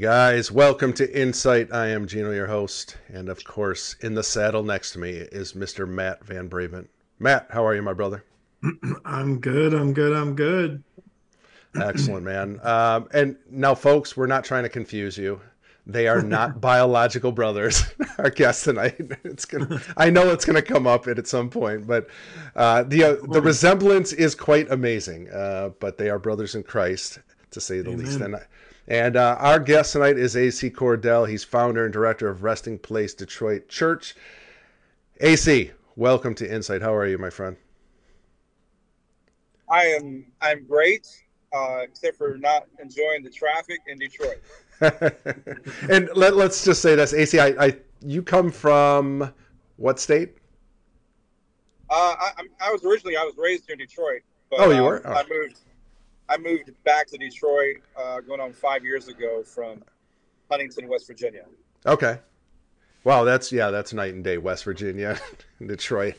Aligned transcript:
Guys, 0.00 0.50
welcome 0.50 0.94
to 0.94 1.20
Insite. 1.20 1.74
I 1.74 1.88
am 1.88 2.06
Gino, 2.06 2.30
your 2.30 2.46
host, 2.46 2.96
and 3.12 3.28
of 3.28 3.44
course, 3.44 3.96
in 4.00 4.14
the 4.14 4.22
saddle 4.22 4.62
next 4.62 4.92
to 4.92 4.98
me 4.98 5.10
is 5.10 5.52
Mr. 5.52 5.86
Matt 5.86 6.24
Van 6.24 6.48
Braven. 6.48 6.88
Matt, 7.18 7.48
how 7.50 7.66
are 7.66 7.74
you, 7.74 7.82
my 7.82 7.92
brother? 7.92 8.24
I'm 9.04 9.40
good. 9.40 9.74
I'm 9.74 9.92
good. 9.92 10.16
I'm 10.16 10.34
good. 10.34 10.82
Excellent, 11.78 12.24
man. 12.24 12.60
Um, 12.62 13.08
and 13.12 13.36
now, 13.50 13.74
folks, 13.74 14.16
we're 14.16 14.26
not 14.26 14.42
trying 14.42 14.62
to 14.62 14.70
confuse 14.70 15.18
you. 15.18 15.38
They 15.86 16.08
are 16.08 16.22
not 16.22 16.60
biological 16.62 17.30
brothers. 17.30 17.84
Our 18.18 18.30
guest 18.30 18.64
tonight. 18.64 18.98
It's 19.22 19.44
gonna. 19.44 19.82
I 19.98 20.08
know 20.08 20.30
it's 20.30 20.46
gonna 20.46 20.62
come 20.62 20.86
up 20.86 21.08
at 21.08 21.18
at 21.18 21.26
some 21.26 21.50
point, 21.50 21.86
but 21.86 22.08
uh, 22.56 22.84
the 22.84 23.04
uh, 23.04 23.16
the 23.28 23.42
resemblance 23.42 24.14
is 24.14 24.34
quite 24.34 24.70
amazing. 24.70 25.28
Uh, 25.28 25.72
but 25.78 25.98
they 25.98 26.08
are 26.08 26.18
brothers 26.18 26.54
in 26.54 26.62
Christ, 26.62 27.18
to 27.50 27.60
say 27.60 27.82
the 27.82 27.90
Amen. 27.90 28.06
least. 28.06 28.20
And 28.22 28.36
and 28.90 29.16
uh, 29.16 29.36
our 29.38 29.60
guest 29.60 29.92
tonight 29.92 30.18
is 30.18 30.36
AC 30.36 30.68
Cordell. 30.70 31.26
He's 31.26 31.44
founder 31.44 31.84
and 31.84 31.92
director 31.92 32.28
of 32.28 32.42
Resting 32.42 32.76
Place 32.76 33.14
Detroit 33.14 33.68
Church. 33.68 34.16
AC, 35.20 35.70
welcome 35.94 36.34
to 36.34 36.52
Insite. 36.52 36.82
How 36.82 36.92
are 36.92 37.06
you, 37.06 37.16
my 37.16 37.30
friend? 37.30 37.56
I 39.70 39.84
am. 39.84 40.26
I'm 40.42 40.66
great, 40.66 41.06
uh, 41.54 41.82
except 41.84 42.18
for 42.18 42.36
not 42.36 42.66
enjoying 42.82 43.22
the 43.22 43.30
traffic 43.30 43.78
in 43.86 43.96
Detroit. 43.96 44.42
and 45.88 46.10
let, 46.16 46.34
us 46.34 46.64
just 46.64 46.82
say 46.82 46.96
this, 46.96 47.14
AC. 47.14 47.38
I, 47.38 47.66
I, 47.66 47.76
you 48.04 48.24
come 48.24 48.50
from 48.50 49.32
what 49.76 50.00
state? 50.00 50.36
Uh, 51.88 52.16
I, 52.18 52.30
I 52.60 52.72
was 52.72 52.84
originally 52.84 53.16
I 53.16 53.22
was 53.22 53.34
raised 53.36 53.70
in 53.70 53.78
Detroit. 53.78 54.22
But, 54.50 54.60
oh, 54.60 54.70
you 54.70 54.82
were. 54.82 55.06
Um, 55.06 55.14
oh. 55.14 55.16
I 55.16 55.22
moved. 55.28 55.60
I 56.30 56.38
moved 56.38 56.70
back 56.84 57.08
to 57.08 57.18
Detroit 57.18 57.78
uh, 57.96 58.20
going 58.20 58.40
on 58.40 58.52
five 58.52 58.84
years 58.84 59.08
ago 59.08 59.42
from 59.42 59.82
Huntington, 60.48 60.88
West 60.88 61.08
Virginia. 61.08 61.44
Okay. 61.84 62.20
Wow, 63.02 63.24
that's 63.24 63.50
yeah, 63.50 63.70
that's 63.70 63.92
night 63.92 64.14
and 64.14 64.22
day. 64.22 64.38
West 64.38 64.62
Virginia, 64.64 65.18
Detroit. 65.66 66.14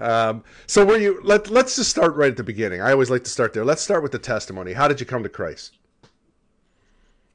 Um, 0.00 0.42
so, 0.66 0.84
were 0.84 0.96
you? 0.96 1.20
Let 1.22 1.48
Let's 1.48 1.76
just 1.76 1.90
start 1.90 2.16
right 2.16 2.30
at 2.30 2.36
the 2.36 2.42
beginning. 2.42 2.80
I 2.80 2.90
always 2.90 3.10
like 3.10 3.22
to 3.24 3.30
start 3.30 3.52
there. 3.52 3.64
Let's 3.64 3.82
start 3.82 4.02
with 4.02 4.12
the 4.12 4.18
testimony. 4.18 4.72
How 4.72 4.88
did 4.88 4.98
you 4.98 5.06
come 5.06 5.22
to 5.22 5.28
Christ? 5.28 5.78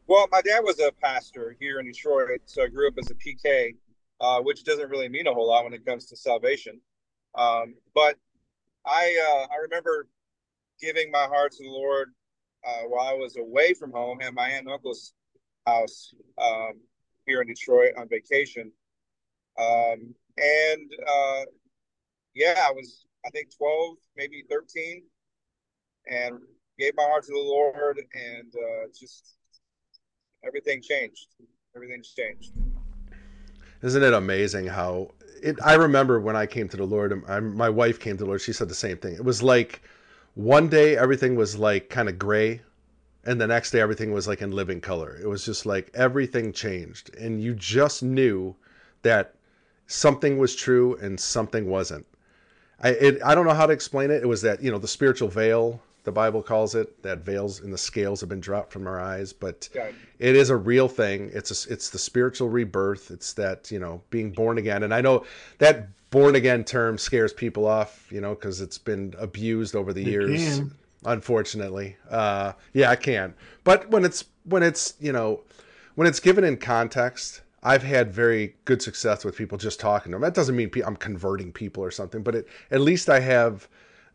Well, 0.08 0.28
my 0.32 0.42
dad 0.42 0.62
was 0.62 0.80
a 0.80 0.92
pastor 1.02 1.56
here 1.60 1.80
in 1.80 1.86
Detroit, 1.86 2.42
so 2.46 2.64
I 2.64 2.68
grew 2.68 2.88
up 2.88 2.96
as 2.98 3.12
a 3.12 3.16
PK, 3.16 3.76
uh, 4.20 4.42
which 4.42 4.66
doesn't 4.66 4.90
really 4.90 5.08
mean 5.08 5.28
a 5.28 5.34
whole 5.34 5.48
lot 5.48 5.64
when 5.64 5.74
it 5.74 5.86
comes 5.86 6.08
to 6.08 6.18
salvation. 6.18 6.82
Um, 7.36 7.76
but 7.94 8.18
I 8.86 9.46
uh, 9.46 9.54
I 9.54 9.58
remember 9.62 10.08
giving 10.82 11.12
my 11.12 11.26
heart 11.26 11.52
to 11.54 11.64
the 11.64 11.70
Lord 11.70 12.10
uh, 12.68 12.84
while 12.88 13.08
I 13.08 13.14
was 13.14 13.38
away 13.38 13.74
from 13.74 13.92
home 13.92 14.20
at 14.22 14.34
my 14.34 14.50
aunt 14.50 14.66
and 14.66 14.74
uncle's 14.74 15.14
house 15.66 16.14
um, 16.42 16.74
here 17.26 17.42
in 17.42 17.48
Detroit 17.48 17.94
on 17.98 18.08
vacation. 18.10 18.72
Um, 19.60 20.14
and 20.38 20.92
uh, 21.08 21.42
yeah, 22.34 22.56
I 22.68 22.72
was, 22.72 23.06
I 23.26 23.30
think, 23.30 23.56
12, 23.56 23.96
maybe 24.16 24.44
13, 24.50 25.04
and 26.10 26.40
gave 26.80 26.96
my 26.96 27.04
heart 27.04 27.24
to 27.26 27.34
the 27.34 27.40
Lord, 27.40 28.02
and 28.14 28.54
uh, 28.56 28.88
just 28.98 29.36
everything 30.46 30.82
changed. 30.82 31.28
Everything's 31.76 32.14
changed. 32.14 32.54
Isn't 33.82 34.04
it 34.04 34.14
amazing 34.14 34.68
how 34.68 35.12
it? 35.42 35.58
I 35.64 35.74
remember 35.74 36.20
when 36.20 36.36
I 36.36 36.46
came 36.46 36.70
to 36.70 36.78
the 36.78 36.86
Lord, 36.86 37.24
my 37.28 37.70
wife 37.70 38.00
came 38.00 38.18
to 38.18 38.24
the 38.24 38.28
Lord. 38.28 38.42
She 38.42 38.54
said 38.54 38.70
the 38.70 38.76
same 38.76 38.98
thing. 38.98 39.14
It 39.14 39.24
was 39.24 39.42
like 39.42 39.82
one 40.36 40.70
day 40.70 40.98
everything 40.98 41.36
was 41.36 41.58
like 41.58 41.90
kind 41.90 42.10
of 42.10 42.18
gray 42.18 42.62
and 43.26 43.40
the 43.40 43.48
next 43.48 43.72
day 43.72 43.80
everything 43.80 44.12
was 44.12 44.28
like 44.28 44.42
in 44.42 44.52
living 44.52 44.82
color. 44.82 45.18
It 45.22 45.28
was 45.28 45.46
just 45.46 45.66
like 45.66 45.92
everything 45.94 46.52
changed 46.54 47.16
and 47.16 47.42
you 47.42 47.54
just 47.54 48.02
knew 48.02 48.56
that 49.04 49.36
something 49.88 50.38
was 50.38 50.56
true 50.56 50.98
and 51.02 51.20
something 51.20 51.68
wasn't. 51.68 52.06
I 52.84 52.90
it, 52.90 53.22
i 53.24 53.36
don't 53.36 53.46
know 53.46 53.54
how 53.54 53.68
to 53.68 53.74
explain 53.74 54.10
it. 54.10 54.24
It 54.24 54.28
was 54.28 54.42
that 54.42 54.64
you 54.64 54.72
know 54.72 54.80
the 54.80 54.88
spiritual 54.88 55.28
veil 55.28 55.82
the 56.04 56.12
bible 56.12 56.42
calls 56.42 56.74
it 56.74 57.04
that 57.04 57.20
veils 57.20 57.60
and 57.60 57.72
the 57.72 57.78
scales 57.78 58.20
have 58.22 58.30
been 58.30 58.40
dropped 58.40 58.74
from 58.74 58.88
our 58.88 59.00
eyes 59.00 59.32
but 59.34 59.70
it 60.18 60.36
is 60.36 60.50
a 60.50 60.56
real 60.56 60.88
thing. 60.88 61.30
It's 61.34 61.68
a, 61.68 61.72
it's 61.72 61.90
the 61.90 62.00
spiritual 62.00 62.50
rebirth. 62.50 63.12
It's 63.12 63.34
that 63.34 63.70
you 63.70 63.80
know 63.80 64.02
being 64.10 64.32
born 64.32 64.58
again. 64.58 64.84
And 64.84 64.94
i 64.94 65.02
know 65.02 65.26
that 65.60 65.90
born 66.12 66.36
again 66.36 66.64
term 66.64 66.98
scares 66.98 67.34
people 67.34 67.66
off, 67.66 68.08
you 68.12 68.22
know, 68.22 68.36
because 68.36 68.62
it's 68.62 68.78
been 68.78 69.16
abused 69.18 69.76
over 69.76 69.92
the 69.92 70.02
it 70.02 70.08
years. 70.08 70.60
Can. 70.60 70.76
Unfortunately, 71.04 71.98
uh, 72.12 72.54
yeah, 72.74 72.92
I 72.92 72.96
can. 72.96 73.34
But 73.64 73.90
when 73.90 74.06
it's 74.06 74.26
when 74.44 74.62
it's 74.62 74.94
you 75.00 75.12
know 75.12 75.42
when 75.96 76.08
it's 76.08 76.20
given 76.20 76.44
in 76.44 76.58
context, 76.58 77.42
I've 77.64 77.82
had 77.82 78.12
very 78.12 78.56
good 78.66 78.84
success 78.84 79.26
with 79.26 79.36
people 79.36 79.58
just 79.58 79.80
talking 79.80 80.12
to 80.12 80.16
them. 80.16 80.22
That 80.22 80.36
doesn't 80.36 80.56
mean 80.56 80.70
I'm 80.86 80.96
converting 80.96 81.52
people 81.52 81.84
or 81.84 81.90
something, 81.90 82.22
but 82.22 82.36
it, 82.36 82.48
at 82.70 82.82
least 82.82 83.10
I 83.10 83.20
have 83.20 83.68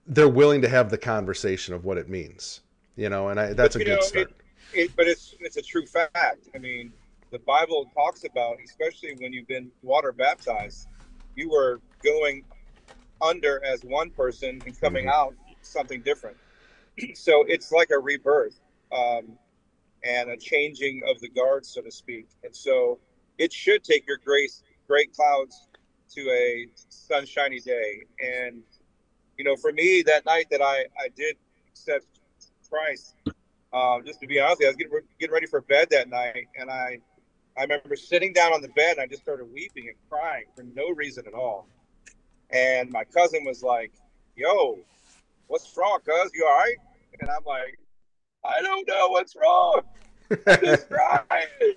they're 0.06 0.28
willing 0.28 0.62
to 0.62 0.68
have 0.68 0.90
the 0.90 0.98
conversation 0.98 1.74
of 1.74 1.84
what 1.84 1.98
it 1.98 2.08
means, 2.08 2.60
you 2.94 3.08
know, 3.08 3.28
and 3.28 3.40
I, 3.40 3.52
that's 3.52 3.74
but, 3.74 3.82
a 3.82 3.84
good 3.84 3.96
know, 3.96 4.00
start. 4.02 4.32
It, 4.72 4.78
it, 4.78 4.96
but 4.96 5.08
it's 5.08 5.34
it's 5.40 5.56
a 5.56 5.62
true 5.62 5.86
fact. 5.86 6.48
I 6.54 6.58
mean, 6.58 6.92
the 7.32 7.40
Bible 7.40 7.90
talks 7.94 8.24
about, 8.24 8.58
especially 8.64 9.16
when 9.18 9.32
you've 9.32 9.48
been 9.48 9.72
water 9.82 10.12
baptized, 10.12 10.86
you 11.36 11.50
were 11.50 11.80
going 12.02 12.42
under 13.22 13.64
as 13.64 13.82
one 13.84 14.10
person 14.10 14.60
and 14.66 14.80
coming 14.80 15.04
mm-hmm. 15.04 15.20
out 15.20 15.34
something 15.62 16.00
different. 16.02 16.36
so 17.14 17.44
it's 17.47 17.70
like 17.70 17.91
a 17.91 17.98
rebirth 17.98 18.58
um, 18.92 19.38
and 20.04 20.30
a 20.30 20.36
changing 20.36 21.02
of 21.08 21.20
the 21.20 21.28
guard, 21.28 21.64
so 21.64 21.82
to 21.82 21.91
speak. 21.91 22.26
And 22.42 22.54
so 22.54 22.98
it 23.38 23.52
should 23.52 23.84
take 23.84 24.06
your 24.06 24.19
grace, 24.24 24.62
great 24.86 25.14
clouds 25.14 25.69
to 26.14 26.20
a 26.30 26.66
sunshiny 26.88 27.60
day. 27.60 28.03
And, 28.20 28.62
you 29.36 29.44
know, 29.44 29.56
for 29.56 29.72
me, 29.72 30.03
that 30.06 30.24
night 30.24 30.47
that 30.50 30.62
I, 30.62 30.84
I 30.98 31.08
did 31.14 31.36
accept 31.68 32.06
Christ, 32.70 33.14
um, 33.72 34.03
just 34.06 34.20
to 34.20 34.26
be 34.26 34.41
honest, 34.41 34.62
I 34.62 34.68
was 34.68 34.76
getting, 34.76 34.92
getting 35.20 35.34
ready 35.34 35.47
for 35.47 35.60
bed 35.60 35.88
that 35.91 36.08
night, 36.08 36.47
and 36.58 36.70
I 36.70 36.98
I 37.58 37.62
remember 37.62 37.96
sitting 37.96 38.32
down 38.32 38.52
on 38.52 38.60
the 38.60 38.68
bed 38.68 38.92
and 38.92 39.00
I 39.00 39.06
just 39.06 39.22
started 39.22 39.46
weeping 39.52 39.88
and 39.88 39.96
crying 40.10 40.44
for 40.54 40.62
no 40.74 40.90
reason 40.90 41.24
at 41.26 41.34
all. 41.34 41.66
And 42.50 42.90
my 42.90 43.04
cousin 43.04 43.44
was 43.44 43.62
like, 43.62 43.92
Yo, 44.36 44.78
what's 45.46 45.74
wrong, 45.76 45.98
cuz? 46.04 46.30
You 46.34 46.46
all 46.46 46.58
right? 46.58 46.76
And 47.20 47.30
I'm 47.30 47.44
like, 47.46 47.78
I 48.44 48.60
don't 48.60 48.86
know 48.86 49.08
what's 49.08 49.34
wrong. 49.34 49.80
I'm 50.46 50.60
just 50.60 50.88
crying. 50.90 51.74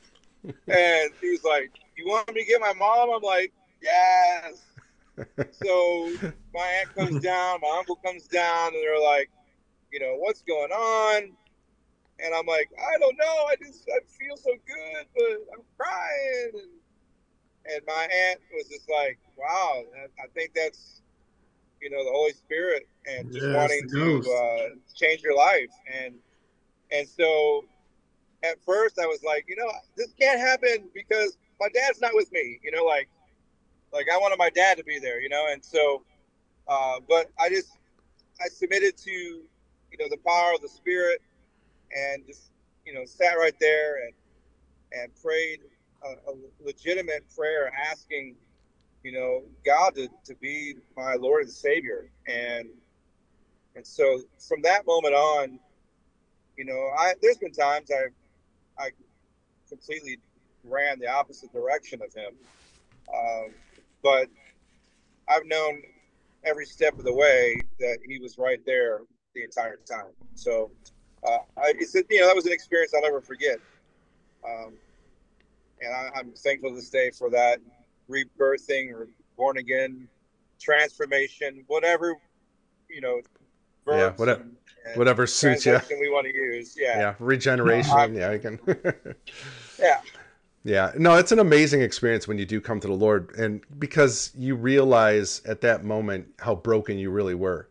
and 0.68 1.12
he 1.22 1.30
was 1.30 1.44
like, 1.44 1.72
You 1.98 2.08
want 2.08 2.34
me 2.34 2.42
to 2.42 2.48
get 2.48 2.60
my 2.60 2.74
mom? 2.74 3.10
I'm 3.14 3.22
like, 3.22 3.54
Yes. 3.82 4.62
so 5.52 6.12
my 6.54 6.66
aunt 6.82 6.94
comes 6.96 7.24
down, 7.24 7.60
my 7.62 7.76
uncle 7.78 7.96
comes 8.04 8.28
down, 8.28 8.74
and 8.74 8.84
they're 8.84 9.02
like, 9.02 9.30
You 9.92 10.02
know, 10.02 10.16
what's 10.18 10.42
going 10.42 10.72
on? 10.72 11.32
And 12.24 12.34
I'm 12.34 12.46
like, 12.46 12.70
I 12.78 12.98
don't 13.00 13.18
know. 13.18 13.46
I 13.50 13.56
just 13.62 13.88
I 13.90 14.00
feel 14.18 14.38
so 14.38 14.52
good, 14.52 15.06
but 15.16 15.56
I'm 15.56 15.64
crying. 15.78 16.52
And, 16.54 17.74
and 17.74 17.82
my 17.88 18.08
aunt 18.30 18.40
was 18.54 18.68
just 18.68 18.90
like, 18.90 19.20
wow, 19.38 19.84
I 20.22 20.28
think 20.34 20.52
that's 20.56 21.02
you 21.82 21.90
know 21.90 22.04
the 22.04 22.12
Holy 22.12 22.34
Spirit 22.34 22.88
and 23.06 23.32
just 23.32 23.46
yes, 23.46 23.56
wanting 23.56 23.88
to 23.90 24.32
uh, 24.32 24.76
change 24.96 25.22
your 25.22 25.36
life. 25.36 25.72
And 25.94 26.16
and 26.92 27.08
so 27.08 27.66
at 28.44 28.62
first 28.66 29.00
I 29.00 29.06
was 29.06 29.24
like, 29.24 29.46
you 29.48 29.56
know, 29.56 29.70
this 29.96 30.14
can't 30.20 30.40
happen 30.40 30.90
because 30.94 31.38
my 31.60 31.68
dad's 31.74 32.02
not 32.02 32.12
with 32.14 32.32
me. 32.32 32.60
You 32.64 32.72
know, 32.72 32.84
like 32.84 33.10
like 33.94 34.08
I 34.14 34.18
wanted 34.18 34.38
my 34.38 34.50
dad 34.50 34.78
to 34.78 34.84
be 34.84 35.00
there. 35.00 35.22
You 35.22 35.30
know, 35.30 35.48
and 35.52 35.64
so 35.64 36.04
uh, 36.68 37.00
but 37.08 37.30
I 37.40 37.50
just 37.50 37.78
I 38.42 38.48
submitted 38.48 38.98
to 38.98 39.12
you 39.12 39.98
know 40.00 40.08
the 40.10 40.20
power 40.26 40.54
of 40.54 40.62
the 40.62 40.70
Spirit 40.70 41.22
and 41.96 42.26
just 42.28 42.52
you 42.86 42.94
know 42.94 43.06
sat 43.06 43.34
right 43.34 43.56
there 43.60 43.98
and 44.06 44.14
and 44.92 45.12
prayed 45.22 45.60
a, 46.04 46.32
a 46.32 46.34
legitimate 46.66 47.24
prayer 47.36 47.72
asking 47.90 48.36
you 49.04 49.12
know 49.12 49.44
god 49.66 49.96
to, 49.96 50.08
to 50.26 50.36
be 50.42 50.76
my 50.96 51.16
lord 51.16 51.44
and 51.44 51.52
savior. 51.52 52.12
And 52.28 52.68
and 53.76 53.86
so 53.86 54.22
from 54.48 54.62
that 54.64 54.86
moment 54.86 55.16
on 55.16 55.60
you 56.58 56.66
know 56.66 56.90
i 56.98 57.14
there's 57.22 57.38
been 57.38 57.52
times 57.52 57.90
i 57.92 58.84
i 58.84 58.90
completely 59.68 60.18
ran 60.64 61.00
the 61.00 61.08
opposite 61.08 61.52
direction 61.54 62.02
of 62.02 62.14
him. 62.14 62.34
Um, 63.14 63.54
but 64.04 64.28
i've 65.30 65.46
known 65.46 65.82
every 66.44 66.66
step 66.66 66.98
of 66.98 67.06
the 67.06 67.14
way 67.14 67.64
that 67.80 68.00
he 68.08 68.20
was 68.20 68.38
right 68.38 68.60
there 68.66 69.02
the 69.36 69.44
entire 69.44 69.80
time. 69.90 70.12
So 70.36 70.72
uh, 71.24 71.38
I, 71.58 71.74
it's 71.78 71.94
you 71.96 72.20
know 72.20 72.28
that 72.28 72.36
was 72.36 72.46
an 72.46 72.54
experience 72.54 72.94
I'll 72.94 73.02
never 73.02 73.22
forget, 73.22 73.60
um, 74.46 74.74
and 75.82 75.94
I, 75.94 76.20
am 76.20 76.32
thankful 76.34 76.70
to 76.70 76.76
this 76.76 76.90
day 76.90 77.12
for 77.12 77.30
that 77.32 77.60
rebirthing 78.10 78.94
or 78.94 79.08
born 79.38 79.58
again 79.58 80.08
transformation, 80.60 81.64
whatever 81.68 82.16
you 82.90 83.02
know. 83.02 83.22
Yeah, 83.88 84.12
whatever. 84.18 84.42
and 84.42 84.56
Whatever 84.96 85.26
suits 85.26 85.66
you. 85.66 85.80
we 85.90 86.10
want 86.10 86.28
to 86.28 86.36
use. 86.36 86.76
Yeah. 86.78 87.00
Yeah, 87.00 87.16
regeneration. 87.20 87.92
I'm- 87.92 88.16
yeah, 88.16 88.32
you 88.32 88.40
can. 88.40 88.60
Yeah. 89.80 90.02
Yeah, 90.66 90.92
no, 90.98 91.16
it's 91.16 91.32
an 91.32 91.40
amazing 91.40 91.82
experience 91.82 92.28
when 92.28 92.38
you 92.38 92.46
do 92.46 92.60
come 92.60 92.82
to 92.82 92.88
the 92.88 92.94
Lord, 92.94 93.34
and 93.38 93.64
because 93.80 94.34
you 94.38 94.56
realize 94.56 95.42
at 95.46 95.62
that 95.62 95.86
moment 95.86 96.28
how 96.40 96.54
broken 96.56 96.98
you 96.98 97.10
really 97.12 97.34
were. 97.34 97.69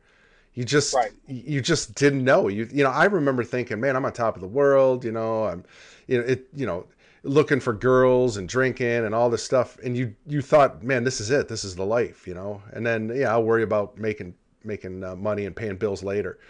You 0.59 0.65
just, 0.65 0.93
Right. 0.93 1.13
you 1.29 1.61
just 1.61 1.95
didn't 1.95 2.25
know. 2.25 2.49
You, 2.49 2.69
you 2.73 2.83
know, 2.83 2.91
I 2.91 3.05
remember 3.05 3.45
thinking, 3.45 3.79
man, 3.79 3.95
I'm 3.95 4.05
on 4.05 4.13
top 4.13 4.35
of 4.35 4.41
the 4.41 4.49
world. 4.49 5.05
You 5.05 5.13
know, 5.13 5.45
I'm, 5.45 5.63
you 6.09 6.19
know, 6.19 6.25
it, 6.25 6.49
you 6.53 6.67
know, 6.67 6.85
looking 7.23 7.61
for 7.61 7.73
girls 7.73 8.39
and 8.39 8.49
drinking 8.49 9.05
and 9.05 9.15
all 9.15 9.31
this 9.31 9.45
stuff, 9.45 9.79
and 9.85 9.97
you, 9.97 10.17
you 10.27 10.43
thought, 10.43 10.83
man, 10.83 11.05
this 11.05 11.21
is 11.21 11.31
it. 11.31 11.47
This 11.47 11.63
is 11.63 11.77
the 11.77 11.87
life. 11.87 12.27
You 12.27 12.35
know, 12.35 12.61
and 12.73 12.85
then 12.85 13.09
yeah, 13.15 13.31
I'll 13.31 13.45
worry 13.45 13.63
about 13.63 13.99
making, 13.99 14.35
making 14.65 15.05
uh, 15.05 15.15
money 15.15 15.47
and 15.47 15.55
paying 15.55 15.77
bills 15.77 16.03
later. 16.03 16.41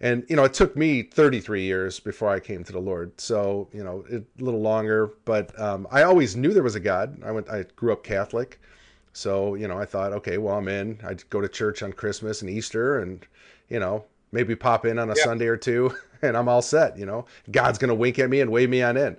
And 0.00 0.24
you 0.28 0.36
know, 0.36 0.44
it 0.44 0.54
took 0.54 0.76
me 0.76 1.02
33 1.02 1.62
years 1.64 1.98
before 1.98 2.28
I 2.28 2.38
came 2.38 2.62
to 2.62 2.72
the 2.72 2.78
Lord. 2.78 3.20
So 3.20 3.68
you 3.72 3.82
know, 3.82 4.04
it, 4.08 4.24
a 4.40 4.44
little 4.44 4.60
longer, 4.60 5.14
but 5.24 5.58
um, 5.60 5.88
I 5.90 6.04
always 6.04 6.36
knew 6.36 6.52
there 6.54 6.62
was 6.62 6.76
a 6.76 6.80
God. 6.80 7.20
I 7.24 7.32
went, 7.32 7.50
I 7.50 7.64
grew 7.74 7.92
up 7.92 8.04
Catholic, 8.04 8.60
so 9.12 9.54
you 9.54 9.68
know, 9.68 9.78
I 9.78 9.84
thought, 9.84 10.12
okay, 10.12 10.38
well, 10.38 10.56
I'm 10.56 10.68
in. 10.68 10.98
I'd 11.04 11.28
go 11.30 11.40
to 11.40 11.48
church 11.48 11.82
on 11.82 11.92
Christmas 11.92 12.40
and 12.42 12.50
Easter, 12.50 12.98
and 13.00 13.24
you 13.68 13.78
know, 13.80 14.04
maybe 14.32 14.56
pop 14.56 14.86
in 14.86 14.98
on 14.98 15.10
a 15.10 15.16
Yeah. 15.16 15.24
Sunday 15.24 15.46
or 15.46 15.56
two, 15.56 15.94
and 16.22 16.36
I'm 16.36 16.48
all 16.48 16.62
set. 16.62 16.98
You 16.98 17.06
know, 17.06 17.26
God's 17.50 17.78
gonna 17.78 17.94
wink 17.94 18.18
at 18.18 18.30
me 18.30 18.40
and 18.40 18.50
wave 18.50 18.70
me 18.70 18.82
on 18.82 18.96
in. 18.96 19.16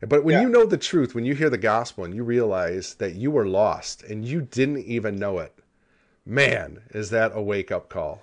But 0.00 0.24
when 0.24 0.34
Yeah. 0.34 0.42
you 0.42 0.48
know 0.48 0.64
the 0.64 0.78
truth, 0.78 1.14
when 1.14 1.24
you 1.24 1.34
hear 1.34 1.50
the 1.50 1.58
gospel 1.58 2.04
and 2.04 2.14
you 2.14 2.22
realize 2.22 2.94
that 2.94 3.14
you 3.16 3.30
were 3.30 3.46
lost 3.46 4.02
and 4.04 4.24
you 4.24 4.42
didn't 4.42 4.78
even 4.84 5.18
know 5.18 5.38
it, 5.40 5.52
man, 6.24 6.82
is 6.90 7.10
that 7.10 7.32
a 7.34 7.42
wake 7.42 7.72
up 7.72 7.88
call? 7.88 8.22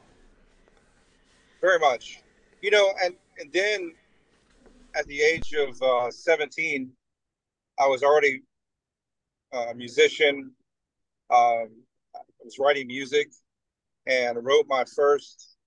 Very 1.61 1.79
much. 1.79 2.19
You 2.61 2.71
know, 2.71 2.93
and 3.03 3.15
and 3.39 3.51
then 3.51 3.93
at 4.95 5.05
the 5.07 5.21
age 5.21 5.53
of 5.53 5.81
uh, 5.81 6.09
17, 6.09 6.91
I 7.77 7.87
was 7.87 8.01
already 8.01 8.43
a 9.51 9.73
musician. 9.73 10.54
Um, 11.29 11.69
I 12.15 12.19
was 12.43 12.57
writing 12.59 12.87
music 12.87 13.31
and 14.07 14.43
wrote 14.45 14.65
my 14.67 14.83
first 14.95 15.57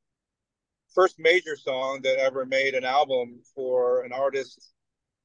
first 0.95 1.19
major 1.19 1.57
song 1.57 2.01
that 2.03 2.19
ever 2.19 2.47
made 2.47 2.75
an 2.75 2.85
album 2.85 3.41
for 3.55 4.03
an 4.05 4.13
artist 4.13 4.73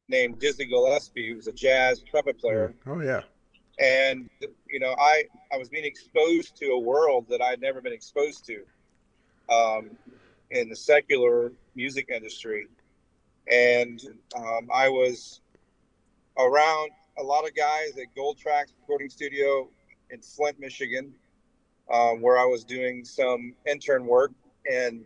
named 0.09 0.39
Dizzy 0.39 0.65
Gillespie, 0.65 1.29
who 1.29 1.35
was 1.35 1.47
a 1.47 1.51
jazz 1.53 2.01
trumpet 2.09 2.37
player. 2.39 2.73
Oh 2.85 2.99
yeah. 3.01 3.21
and 3.79 4.29
you 4.69 4.79
know 4.79 4.93
i 4.99 5.23
i 5.51 5.57
was 5.57 5.67
being 5.69 5.85
exposed 5.85 6.55
to 6.55 6.65
a 6.71 6.79
world 6.79 7.25
that 7.29 7.41
i'd 7.41 7.59
never 7.61 7.81
been 7.81 7.93
exposed 7.93 8.45
to 8.45 8.63
um, 9.51 9.89
in 10.51 10.69
the 10.69 10.75
secular 10.75 11.51
music 11.75 12.09
industry 12.13 12.67
and 13.51 14.01
um, 14.35 14.69
i 14.73 14.87
was 14.87 15.41
around 16.37 16.91
a 17.17 17.23
lot 17.23 17.47
of 17.47 17.55
guys 17.55 17.97
at 17.97 18.13
gold 18.15 18.37
tracks 18.37 18.73
recording 18.81 19.09
studio 19.09 19.67
in 20.13 20.21
flint 20.21 20.59
michigan 20.59 21.11
um, 21.93 22.21
where 22.21 22.37
i 22.37 22.45
was 22.45 22.63
doing 22.63 23.03
some 23.03 23.53
intern 23.67 24.05
work 24.05 24.31
and 24.71 25.03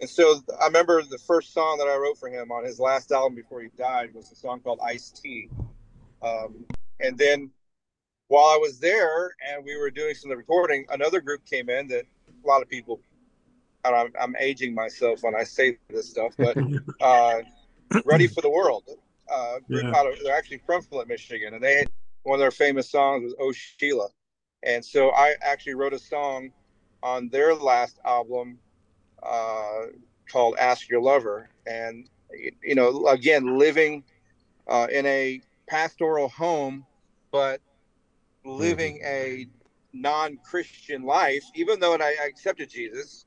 and 0.00 0.08
so 0.10 0.40
i 0.60 0.66
remember 0.66 1.02
the 1.02 1.18
first 1.18 1.52
song 1.52 1.78
that 1.78 1.88
i 1.88 1.96
wrote 1.96 2.18
for 2.18 2.28
him 2.28 2.52
on 2.52 2.64
his 2.64 2.78
last 2.78 3.10
album 3.10 3.34
before 3.34 3.60
he 3.60 3.68
died 3.76 4.14
was 4.14 4.30
a 4.30 4.36
song 4.36 4.60
called 4.60 4.78
ice 4.84 5.10
tea 5.10 5.48
um, 6.22 6.64
and 7.00 7.18
then 7.18 7.50
while 8.28 8.46
I 8.46 8.56
was 8.56 8.78
there 8.78 9.34
and 9.46 9.64
we 9.64 9.76
were 9.76 9.90
doing 9.90 10.14
some 10.14 10.30
of 10.30 10.34
the 10.34 10.38
recording, 10.38 10.86
another 10.90 11.20
group 11.20 11.44
came 11.44 11.68
in 11.68 11.88
that 11.88 12.04
a 12.28 12.46
lot 12.46 12.62
of 12.62 12.68
people, 12.68 13.00
I'm, 13.84 14.12
I'm 14.20 14.34
aging 14.40 14.74
myself 14.74 15.22
when 15.22 15.34
I 15.34 15.44
say 15.44 15.78
this 15.90 16.08
stuff, 16.08 16.34
but 16.38 16.56
uh, 17.00 17.42
Ready 18.04 18.26
for 18.26 18.40
the 18.40 18.50
World, 18.50 18.84
uh, 19.32 19.58
group 19.68 19.84
Yeah. 19.84 19.96
out 19.96 20.06
of, 20.06 20.14
they're 20.24 20.36
actually 20.36 20.62
from 20.66 20.82
Flint, 20.82 21.08
Michigan, 21.08 21.54
and 21.54 21.62
they 21.62 21.86
one 22.24 22.36
of 22.36 22.40
their 22.40 22.50
famous 22.50 22.90
songs 22.90 23.22
was 23.22 23.34
"Oh 23.38 23.52
Sheila," 23.52 24.08
and 24.62 24.84
so 24.84 25.10
I 25.10 25.34
actually 25.42 25.74
wrote 25.74 25.92
a 25.94 25.98
song 25.98 26.50
on 27.02 27.28
their 27.28 27.54
last 27.54 27.98
album 28.04 28.58
uh, 29.22 29.86
called 30.30 30.56
"Ask 30.58 30.88
Your 30.88 31.02
Lover," 31.02 31.50
and 31.66 32.08
you 32.62 32.74
know, 32.74 33.06
again, 33.06 33.58
living 33.58 34.04
uh, 34.68 34.88
in 34.90 35.06
a 35.06 35.40
pastoral 35.68 36.28
home, 36.28 36.86
but 37.30 37.60
living 38.44 39.00
a 39.04 39.46
non-Christian 39.92 41.02
life, 41.04 41.44
even 41.54 41.80
though 41.80 41.94
I 41.94 42.16
accepted 42.26 42.70
Jesus, 42.70 43.26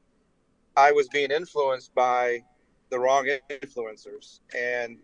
I 0.75 0.91
was 0.91 1.07
being 1.09 1.31
influenced 1.31 1.93
by 1.95 2.43
the 2.89 2.99
wrong 2.99 3.27
influencers, 3.49 4.41
and 4.55 4.97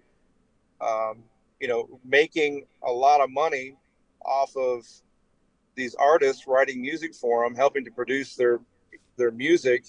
um, 0.82 1.24
you 1.60 1.68
know, 1.68 2.00
making 2.04 2.66
a 2.84 2.92
lot 2.92 3.22
of 3.22 3.30
money 3.30 3.78
off 4.26 4.56
of 4.56 4.86
these 5.76 5.96
artists 5.96 6.48
writing 6.48 6.82
music 6.82 7.14
for 7.16 7.44
them, 7.44 7.56
helping 7.56 7.86
to 7.86 7.92
produce 7.92 8.36
their 8.36 8.60
their 9.18 9.32
music. 9.32 9.86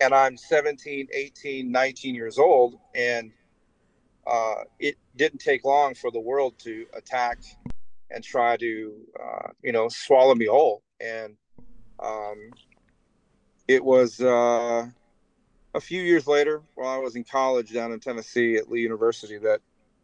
And 0.00 0.12
I'm 0.12 0.36
17, 0.36 1.08
18, 1.12 1.70
19 1.70 2.14
years 2.14 2.38
old, 2.38 2.76
and 2.94 3.30
uh, 4.26 4.64
it 4.80 4.96
didn't 5.16 5.40
take 5.40 5.64
long 5.64 5.94
for 5.94 6.10
the 6.10 6.20
world 6.20 6.58
to 6.60 6.86
attack 6.94 7.38
and 8.10 8.22
try 8.22 8.56
to, 8.56 8.92
uh, 9.22 9.48
you 9.62 9.72
know, 9.72 9.88
swallow 9.88 10.34
me 10.34 10.46
whole. 10.46 10.82
And 11.00 11.36
um, 12.00 12.50
it 13.68 13.84
was 13.84 14.20
uh, 14.20 14.86
a 15.74 15.80
few 15.80 16.02
years 16.02 16.26
later, 16.26 16.62
while 16.74 16.88
I 16.88 16.98
was 16.98 17.16
in 17.16 17.24
college 17.24 17.72
down 17.72 17.92
in 17.92 18.00
Tennessee 18.00 18.56
at 18.56 18.70
Lee 18.70 18.80
University, 18.80 19.38
that 19.38 19.60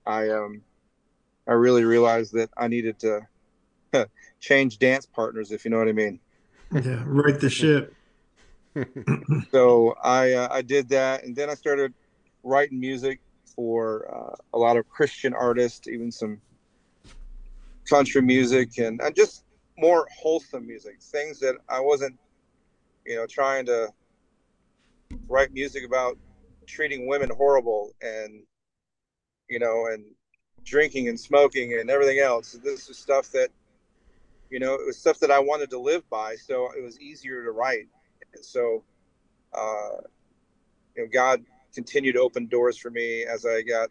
I 0.07 0.31
um, 0.31 0.63
I 1.47 1.53
really 1.53 1.85
realized 1.85 2.33
that 2.35 2.51
I 2.57 2.69
needed 2.69 2.99
to 3.01 3.27
change 4.41 4.79
dance 4.79 5.07
partners, 5.07 5.53
if 5.53 5.65
you 5.65 5.71
know 5.71 5.79
what 5.79 5.89
I 5.89 5.93
mean. 5.93 6.21
Yeah, 6.73 7.03
right 7.07 7.39
the 7.39 7.51
ship. 7.51 7.95
So 9.51 9.95
I 10.05 10.33
uh, 10.33 10.49
I 10.51 10.63
did 10.63 10.89
that, 10.91 11.25
and 11.25 11.35
then 11.35 11.49
I 11.49 11.55
started 11.55 11.95
writing 12.43 12.79
music 12.79 13.21
for 13.57 14.07
uh, 14.15 14.37
a 14.55 14.59
lot 14.59 14.77
of 14.77 14.89
Christian 14.89 15.33
artists, 15.33 15.89
even 15.89 16.13
some 16.13 16.41
country 17.89 18.23
music, 18.23 18.79
and, 18.79 19.01
and 19.01 19.15
just 19.17 19.45
more 19.79 20.07
wholesome 20.17 20.67
music, 20.67 21.01
things 21.01 21.41
that 21.41 21.57
I 21.69 21.81
wasn't, 21.81 22.17
you 23.07 23.17
know, 23.17 23.27
trying 23.27 23.67
to 23.67 23.89
write 25.29 25.53
music 25.53 25.85
about 25.85 26.19
treating 26.67 27.07
women 27.07 27.31
horrible 27.31 27.93
and 28.03 28.43
you 29.49 29.59
know 29.59 29.87
and 29.87 30.05
drinking 30.65 31.09
and 31.09 31.19
smoking 31.19 31.79
and 31.81 31.91
everything 31.91 32.19
else. 32.19 32.53
This 32.63 32.89
is 32.89 32.99
stuff 32.99 33.31
that 33.33 33.49
you 34.51 34.59
know 34.59 34.75
it 34.75 34.87
was 34.87 34.99
stuff 34.99 35.19
that 35.21 35.31
I 35.31 35.39
wanted 35.39 35.71
to 35.71 35.79
live 35.79 36.09
by, 36.11 36.37
so 36.37 36.71
it 36.77 36.83
was 36.83 36.99
easier 37.01 37.45
to 37.45 37.51
write. 37.51 37.89
And 38.35 38.45
so, 38.45 38.83
uh, 39.53 40.03
you 40.97 41.05
know, 41.05 41.09
God 41.13 41.45
continued 41.75 42.15
to 42.15 42.21
open 42.21 42.47
doors 42.47 42.77
for 42.77 42.91
me 42.91 43.25
as 43.25 43.45
I 43.47 43.63
got 43.63 43.91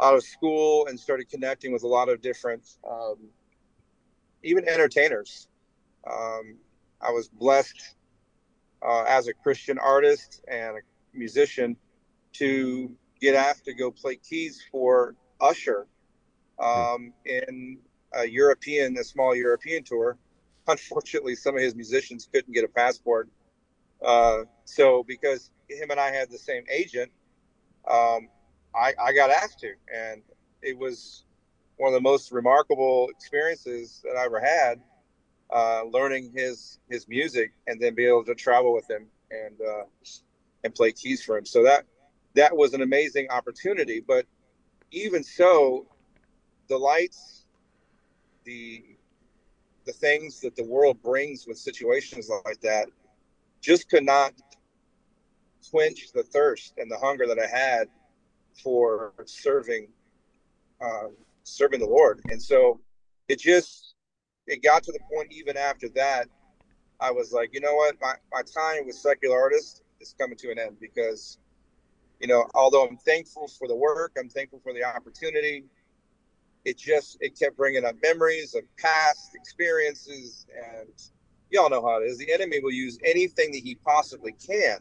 out 0.00 0.14
of 0.14 0.22
school 0.22 0.86
and 0.86 0.98
started 0.98 1.28
connecting 1.28 1.72
with 1.72 1.82
a 1.82 1.88
lot 1.88 2.08
of 2.08 2.20
different, 2.20 2.76
um, 2.88 3.16
even 4.42 4.68
entertainers. 4.68 5.48
Um, 6.08 6.56
I 7.00 7.10
was 7.10 7.28
blessed 7.28 7.96
uh, 8.82 9.04
as 9.08 9.28
a 9.28 9.34
Christian 9.34 9.78
artist 9.78 10.42
and 10.48 10.76
a 10.76 10.80
musician 11.12 11.76
to 12.34 12.92
get 13.20 13.34
asked 13.34 13.64
to 13.64 13.74
go 13.74 13.90
play 13.90 14.16
keys 14.16 14.62
for 14.70 15.14
Usher 15.40 15.86
um, 16.58 17.12
in 17.24 17.78
a 18.12 18.26
European, 18.26 18.96
a 18.98 19.04
small 19.04 19.34
European 19.34 19.84
tour. 19.84 20.16
Unfortunately, 20.68 21.34
some 21.34 21.56
of 21.56 21.62
his 21.62 21.74
musicians 21.74 22.28
couldn't 22.32 22.52
get 22.52 22.64
a 22.64 22.68
passport. 22.68 23.28
Uh, 24.04 24.42
so 24.64 25.02
because 25.02 25.50
him 25.68 25.90
and 25.90 25.98
I 25.98 26.10
had 26.12 26.30
the 26.30 26.38
same 26.38 26.64
agent, 26.70 27.10
um, 27.90 28.28
I, 28.74 28.92
I 29.00 29.12
got 29.12 29.30
asked 29.30 29.60
to, 29.60 29.72
and 29.94 30.22
it 30.62 30.76
was 30.76 31.24
one 31.78 31.88
of 31.88 31.94
the 31.94 32.02
most 32.02 32.32
remarkable 32.32 33.08
experiences 33.08 34.02
that 34.04 34.16
I 34.16 34.24
ever 34.24 34.40
had. 34.40 34.80
Uh, 35.50 35.82
learning 35.90 36.30
his 36.36 36.78
his 36.90 37.08
music 37.08 37.52
and 37.66 37.80
then 37.80 37.94
be 37.94 38.04
able 38.04 38.22
to 38.22 38.34
travel 38.34 38.74
with 38.74 38.88
him 38.90 39.06
and 39.30 39.58
uh, 39.66 39.84
and 40.62 40.74
play 40.74 40.92
keys 40.92 41.22
for 41.22 41.38
him. 41.38 41.46
So 41.46 41.62
that 41.62 41.86
that 42.34 42.54
was 42.54 42.74
an 42.74 42.82
amazing 42.82 43.28
opportunity. 43.30 44.04
But 44.06 44.26
even 44.90 45.24
so, 45.24 45.86
the 46.68 46.76
lights, 46.76 47.46
the 48.48 48.82
the 49.84 49.92
things 49.92 50.40
that 50.40 50.56
the 50.56 50.64
world 50.64 51.02
brings 51.02 51.46
with 51.46 51.58
situations 51.58 52.30
like 52.44 52.60
that, 52.60 52.88
just 53.60 53.88
could 53.88 54.04
not 54.04 54.32
quench 55.70 56.12
the 56.12 56.22
thirst 56.22 56.74
and 56.78 56.90
the 56.90 56.98
hunger 56.98 57.26
that 57.26 57.38
I 57.38 57.46
had 57.46 57.88
for 58.62 59.12
serving 59.26 59.88
um, 60.80 61.14
serving 61.42 61.80
the 61.80 61.86
Lord. 61.86 62.20
And 62.30 62.40
so 62.40 62.80
it 63.28 63.38
just 63.38 63.94
it 64.46 64.62
got 64.62 64.82
to 64.84 64.92
the 64.92 65.00
point 65.12 65.30
even 65.30 65.56
after 65.58 65.88
that, 65.90 66.26
I 67.00 67.10
was 67.10 67.32
like, 67.32 67.50
you 67.52 67.60
know 67.60 67.74
what, 67.74 67.96
my, 68.00 68.14
my 68.32 68.42
time 68.42 68.86
with 68.86 68.96
secular 68.96 69.38
artists 69.38 69.82
is 70.00 70.08
is 70.08 70.14
coming 70.18 70.38
to 70.38 70.50
an 70.50 70.58
end 70.58 70.76
because, 70.80 71.38
you 72.20 72.28
know, 72.28 72.46
although 72.54 72.86
I'm 72.86 72.96
thankful 72.96 73.48
for 73.58 73.68
the 73.68 73.76
work, 73.76 74.12
I'm 74.18 74.30
thankful 74.30 74.60
for 74.62 74.72
the 74.72 74.84
opportunity. 74.84 75.64
It 76.64 76.78
just 76.78 77.18
it 77.20 77.38
kept 77.38 77.56
bringing 77.56 77.84
up 77.84 77.96
memories 78.02 78.54
of 78.54 78.62
past 78.78 79.34
experiences, 79.34 80.46
and 80.56 80.88
y'all 81.50 81.70
know 81.70 81.82
how 81.82 82.02
it 82.02 82.06
is. 82.06 82.18
The 82.18 82.32
enemy 82.32 82.60
will 82.62 82.72
use 82.72 82.98
anything 83.04 83.52
that 83.52 83.62
he 83.62 83.76
possibly 83.76 84.32
can 84.32 84.78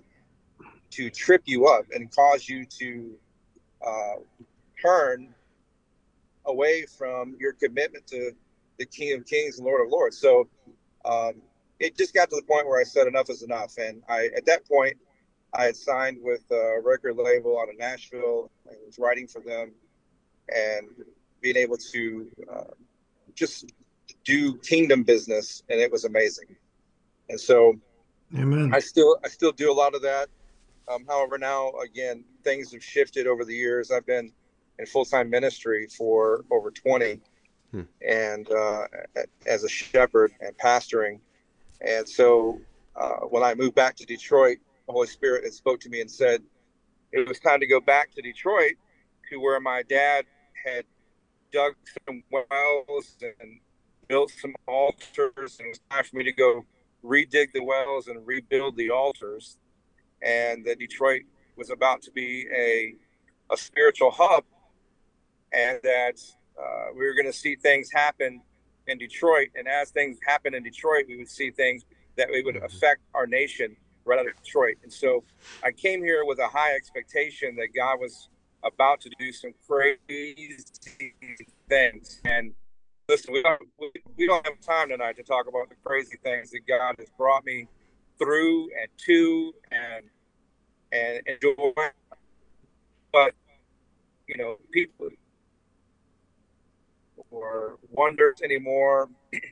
to 0.91 1.09
trip 1.09 1.43
you 1.45 1.67
up 1.67 1.85
and 1.93 2.13
cause 2.13 2.47
you 2.49 2.65
to 2.79 3.15
uh, 3.85 4.15
turn 4.81 5.33
away 6.45 6.85
from 6.85 7.35
your 7.39 7.53
commitment 7.53 8.07
to 8.07 8.31
the 8.79 8.85
King 8.85 9.17
of 9.17 9.25
Kings 9.25 9.57
and 9.57 9.65
Lord 9.65 9.85
of 9.85 9.91
Lords. 9.91 10.17
So 10.17 10.47
um, 11.05 11.33
it 11.79 11.97
just 11.97 12.13
got 12.13 12.29
to 12.29 12.35
the 12.35 12.43
point 12.43 12.67
where 12.67 12.79
I 12.79 12.83
said 12.83 13.07
enough 13.07 13.29
is 13.29 13.43
enough, 13.43 13.77
and 13.77 14.01
I 14.09 14.29
at 14.35 14.45
that 14.45 14.67
point 14.67 14.97
I 15.53 15.65
had 15.65 15.75
signed 15.75 16.17
with 16.21 16.43
a 16.51 16.79
record 16.83 17.17
label 17.17 17.59
out 17.59 17.69
of 17.69 17.77
Nashville. 17.77 18.51
and 18.67 18.77
was 18.85 18.99
writing 18.99 19.27
for 19.27 19.41
them, 19.41 19.71
and 20.53 20.87
being 21.41 21.57
able 21.57 21.77
to 21.77 22.27
uh, 22.51 22.63
just 23.35 23.71
do 24.25 24.57
kingdom 24.57 25.03
business, 25.03 25.63
and 25.69 25.79
it 25.79 25.91
was 25.91 26.05
amazing. 26.05 26.55
And 27.29 27.39
so, 27.39 27.75
Amen. 28.37 28.71
I 28.73 28.79
still 28.79 29.17
I 29.23 29.29
still 29.29 29.51
do 29.51 29.71
a 29.71 29.73
lot 29.73 29.95
of 29.95 30.01
that. 30.01 30.29
Um, 30.91 31.05
however, 31.07 31.37
now 31.37 31.71
again 31.83 32.23
things 32.43 32.71
have 32.73 32.83
shifted 32.83 33.27
over 33.27 33.43
the 33.45 33.55
years. 33.55 33.91
I've 33.91 34.05
been 34.05 34.31
in 34.79 34.85
full 34.85 35.05
time 35.05 35.29
ministry 35.29 35.87
for 35.87 36.45
over 36.51 36.71
twenty, 36.71 37.21
hmm. 37.71 37.83
and 38.07 38.49
uh, 38.51 38.87
as 39.45 39.63
a 39.63 39.69
shepherd 39.69 40.31
and 40.41 40.57
pastoring. 40.57 41.19
And 41.81 42.07
so, 42.07 42.59
uh, 42.95 43.27
when 43.29 43.43
I 43.43 43.53
moved 43.53 43.75
back 43.75 43.95
to 43.97 44.05
Detroit, 44.05 44.57
the 44.87 44.93
Holy 44.93 45.07
Spirit 45.07 45.43
had 45.43 45.53
spoke 45.53 45.79
to 45.81 45.89
me 45.89 46.01
and 46.01 46.09
said 46.09 46.41
it 47.11 47.27
was 47.27 47.39
time 47.39 47.59
to 47.59 47.67
go 47.67 47.79
back 47.79 48.11
to 48.15 48.21
Detroit, 48.21 48.73
to 49.29 49.39
where 49.39 49.59
my 49.59 49.83
dad 49.83 50.25
had 50.65 50.85
dug 51.51 51.73
some 52.05 52.23
wells 52.31 53.15
and 53.21 53.59
built 54.07 54.31
some 54.31 54.55
altars, 54.67 55.57
and 55.59 55.67
it 55.67 55.69
was 55.69 55.79
time 55.89 56.03
for 56.03 56.17
me 56.17 56.23
to 56.23 56.31
go 56.31 56.65
redig 57.03 57.51
the 57.53 57.63
wells 57.63 58.07
and 58.07 58.25
rebuild 58.25 58.75
the 58.77 58.89
altars. 58.89 59.57
And 60.21 60.65
that 60.65 60.79
Detroit 60.79 61.23
was 61.55 61.69
about 61.69 62.01
to 62.03 62.11
be 62.11 62.47
a 62.53 62.95
a 63.49 63.57
spiritual 63.57 64.11
hub, 64.11 64.43
and 65.53 65.79
that 65.83 66.19
uh, 66.59 66.87
we 66.93 67.05
were 67.05 67.13
going 67.13 67.25
to 67.25 67.37
see 67.37 67.55
things 67.55 67.89
happen 67.91 68.41
in 68.87 68.97
Detroit. 68.97 69.49
And 69.55 69.67
as 69.67 69.91
things 69.91 70.17
happen 70.25 70.53
in 70.53 70.63
Detroit, 70.63 71.05
we 71.07 71.17
would 71.17 71.29
see 71.29 71.51
things 71.51 71.85
that 72.17 72.29
we 72.29 72.43
would 72.43 72.55
mm-hmm. 72.55 72.65
affect 72.65 73.01
our 73.13 73.27
nation 73.27 73.75
right 74.05 74.19
out 74.19 74.27
of 74.27 74.33
Detroit. 74.43 74.77
And 74.83 74.91
so 74.91 75.23
I 75.63 75.71
came 75.71 76.03
here 76.03 76.25
with 76.25 76.39
a 76.39 76.47
high 76.47 76.75
expectation 76.75 77.55
that 77.57 77.69
God 77.75 77.99
was 77.99 78.29
about 78.67 79.01
to 79.01 79.09
do 79.19 79.31
some 79.31 79.53
crazy 79.67 80.57
things. 81.69 82.21
And 82.25 82.53
listen, 83.09 83.33
we 83.33 83.41
don't 83.41 83.61
we 84.17 84.27
don't 84.27 84.45
have 84.45 84.59
time 84.61 84.89
tonight 84.89 85.15
to 85.17 85.23
talk 85.23 85.47
about 85.47 85.69
the 85.69 85.75
crazy 85.83 86.17
things 86.23 86.51
that 86.51 86.61
God 86.67 86.95
has 86.99 87.09
brought 87.17 87.45
me 87.45 87.67
through 88.17 88.69
and 88.79 88.89
to 89.05 89.53
and 89.71 90.05
and 90.91 91.21
enjoy. 91.27 91.71
But 93.11 93.33
you 94.27 94.37
know, 94.37 94.57
people 94.71 95.09
or 97.31 97.77
wonders 97.91 98.41
anymore. 98.43 99.09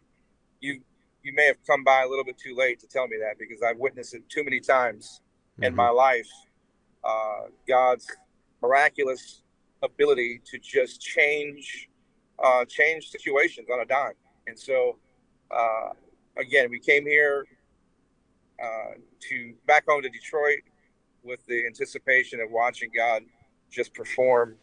you 0.62 0.81
you 1.24 1.34
may 1.34 1.48
have 1.48 1.57
come 1.65 1.84
by 1.84 2.03
a 2.03 2.07
little 2.07 2.24
bit 2.24 2.38
too 2.38 2.55
late 2.55 2.79
to 2.79 2.88
tell 2.88 3.07
me 3.07 3.17
that 3.19 3.39
because 3.39 3.62
I've 3.63 3.77
witnessed 3.77 4.13
it 4.13 4.29
too 4.29 4.43
many 4.43 4.60
times 4.60 5.22
mm-hmm. 5.53 5.63
in 5.63 5.75
my 5.75 5.89
life. 5.89 6.29
Uh, 7.03 7.48
God's 7.67 8.07
miraculous 8.65 9.41
ability 9.84 10.41
to 10.45 10.57
just 10.60 11.01
change 11.01 11.89
uh, 12.43 12.65
change 12.65 13.10
situations 13.10 13.67
on 13.72 13.79
a 13.79 13.86
dime. 13.86 14.13
And 14.48 14.57
so, 14.60 14.98
uh, 15.51 15.89
again, 16.38 16.69
we 16.69 16.79
came 16.79 17.05
here 17.05 17.45
uh, 18.62 18.95
to 19.29 19.53
back 19.67 19.86
home 19.88 20.01
to 20.01 20.10
Detroit 20.10 20.60
with 21.24 21.45
the 21.48 21.65
anticipation 21.65 22.39
of 22.41 22.51
watching 22.51 22.89
God 22.95 23.24
just 23.72 23.93
perform 23.93 24.55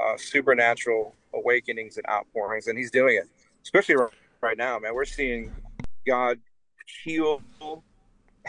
uh, 0.00 0.16
supernatural 0.16 1.14
awakenings 1.34 1.96
and 1.96 2.06
outpourings, 2.08 2.66
and 2.66 2.76
He's 2.76 2.90
doing 2.90 3.16
it, 3.16 3.28
especially 3.62 3.96
right 4.40 4.56
now, 4.56 4.78
man. 4.78 4.94
We're 4.94 5.04
seeing 5.04 5.52
God 6.06 6.38
heal 7.04 7.42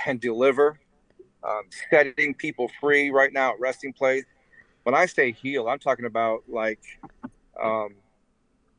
and 0.05 0.19
deliver, 0.19 0.79
um, 1.43 1.63
setting 1.89 2.33
people 2.33 2.71
free 2.79 3.11
right 3.11 3.31
now 3.31 3.51
at 3.53 3.59
resting 3.59 3.93
place. 3.93 4.23
When 4.83 4.95
I 4.95 5.05
say 5.05 5.31
heal, 5.31 5.67
I'm 5.67 5.79
talking 5.79 6.05
about 6.05 6.43
like 6.47 6.81
um, 7.61 7.95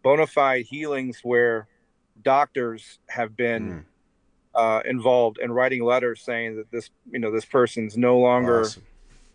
bona 0.03 0.27
fide 0.27 0.65
healings 0.65 1.21
where 1.23 1.69
doctors 2.23 2.99
have 3.09 3.37
been 3.37 3.71
mm. 3.71 3.85
uh, 4.55 4.83
involved 4.85 5.39
in 5.39 5.53
writing 5.53 5.85
letters 5.85 6.21
saying 6.23 6.57
that 6.57 6.71
this, 6.71 6.91
you 7.11 7.19
know, 7.19 7.31
this 7.31 7.45
person's 7.45 7.97
no 7.97 8.19
longer 8.19 8.63
awesome. 8.63 8.83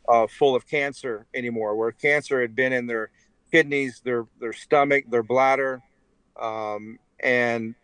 uh, 0.10 0.28
full 0.28 0.56
of 0.56 0.68
cancer 0.68 1.26
anymore, 1.34 1.76
where 1.76 1.92
cancer 1.92 2.42
had 2.42 2.56
been 2.56 2.74
in 2.74 2.88
their 2.88 3.10
kidneys, 3.52 4.02
their 4.04 4.26
their 4.40 4.54
stomach, 4.54 5.06
their 5.10 5.24
bladder, 5.24 5.82
um, 6.40 7.00
and 7.20 7.76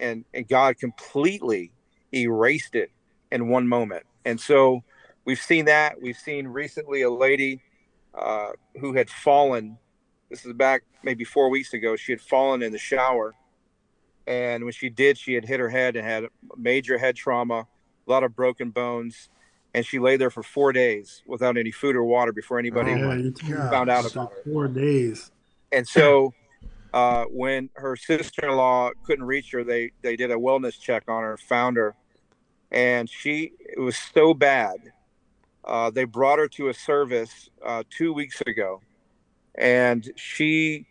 and 0.00 0.24
and 0.34 0.48
God 0.48 0.78
completely 0.78 1.70
erased 2.12 2.74
it 2.74 2.90
in 3.30 3.48
one 3.48 3.68
moment. 3.68 4.04
And 4.24 4.40
so 4.40 4.82
we've 5.24 5.40
seen 5.40 5.66
that. 5.66 6.00
We've 6.00 6.16
seen 6.16 6.46
recently 6.46 7.02
a 7.02 7.10
lady 7.10 7.60
uh, 8.18 8.50
who 8.80 8.94
had 8.94 9.10
fallen 9.10 9.78
this 10.30 10.44
is 10.44 10.52
back 10.52 10.82
maybe 11.02 11.24
four 11.24 11.48
weeks 11.48 11.74
ago. 11.74 11.96
She 11.96 12.12
had 12.12 12.20
fallen 12.20 12.62
in 12.62 12.72
the 12.72 12.78
shower, 12.78 13.34
and 14.26 14.64
when 14.64 14.72
she 14.72 14.88
did, 14.88 15.18
she 15.18 15.34
had 15.34 15.44
hit 15.44 15.60
her 15.60 15.68
head 15.68 15.96
and 15.96 16.06
had 16.06 16.24
major 16.56 16.98
head 16.98 17.14
trauma, 17.16 17.66
a 18.06 18.10
lot 18.10 18.24
of 18.24 18.34
broken 18.34 18.70
bones, 18.70 19.28
and 19.74 19.84
she 19.84 19.98
lay 19.98 20.16
there 20.16 20.30
for 20.30 20.42
four 20.42 20.72
days 20.72 21.22
without 21.26 21.56
any 21.56 21.70
food 21.70 21.94
or 21.94 22.04
water 22.04 22.32
before 22.32 22.58
anybody 22.58 22.92
oh, 22.92 23.32
yeah, 23.46 23.70
found 23.70 23.90
out 23.90 24.10
about 24.10 24.32
her. 24.32 24.52
Four 24.52 24.68
days. 24.68 25.30
And 25.72 25.86
so, 25.86 26.32
uh, 26.92 27.24
when 27.24 27.70
her 27.74 27.96
sister-in-law 27.96 28.90
couldn't 29.04 29.26
reach 29.26 29.50
her, 29.52 29.64
they 29.64 29.92
they 30.02 30.16
did 30.16 30.30
a 30.30 30.36
wellness 30.36 30.80
check 30.80 31.04
on 31.08 31.22
her, 31.22 31.36
found 31.36 31.76
her, 31.76 31.94
and 32.70 33.10
she 33.10 33.52
it 33.60 33.80
was 33.80 33.96
so 33.96 34.32
bad. 34.32 34.93
Uh, 35.66 35.90
they 35.90 36.04
brought 36.04 36.38
her 36.38 36.48
to 36.48 36.68
a 36.68 36.74
service 36.74 37.48
uh, 37.64 37.82
two 37.90 38.12
weeks 38.12 38.40
ago. 38.46 38.80
And 39.56 40.10
she 40.16 40.86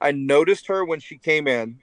i 0.00 0.10
noticed 0.10 0.66
her 0.66 0.84
when 0.84 1.00
she 1.00 1.16
came 1.16 1.46
in 1.46 1.78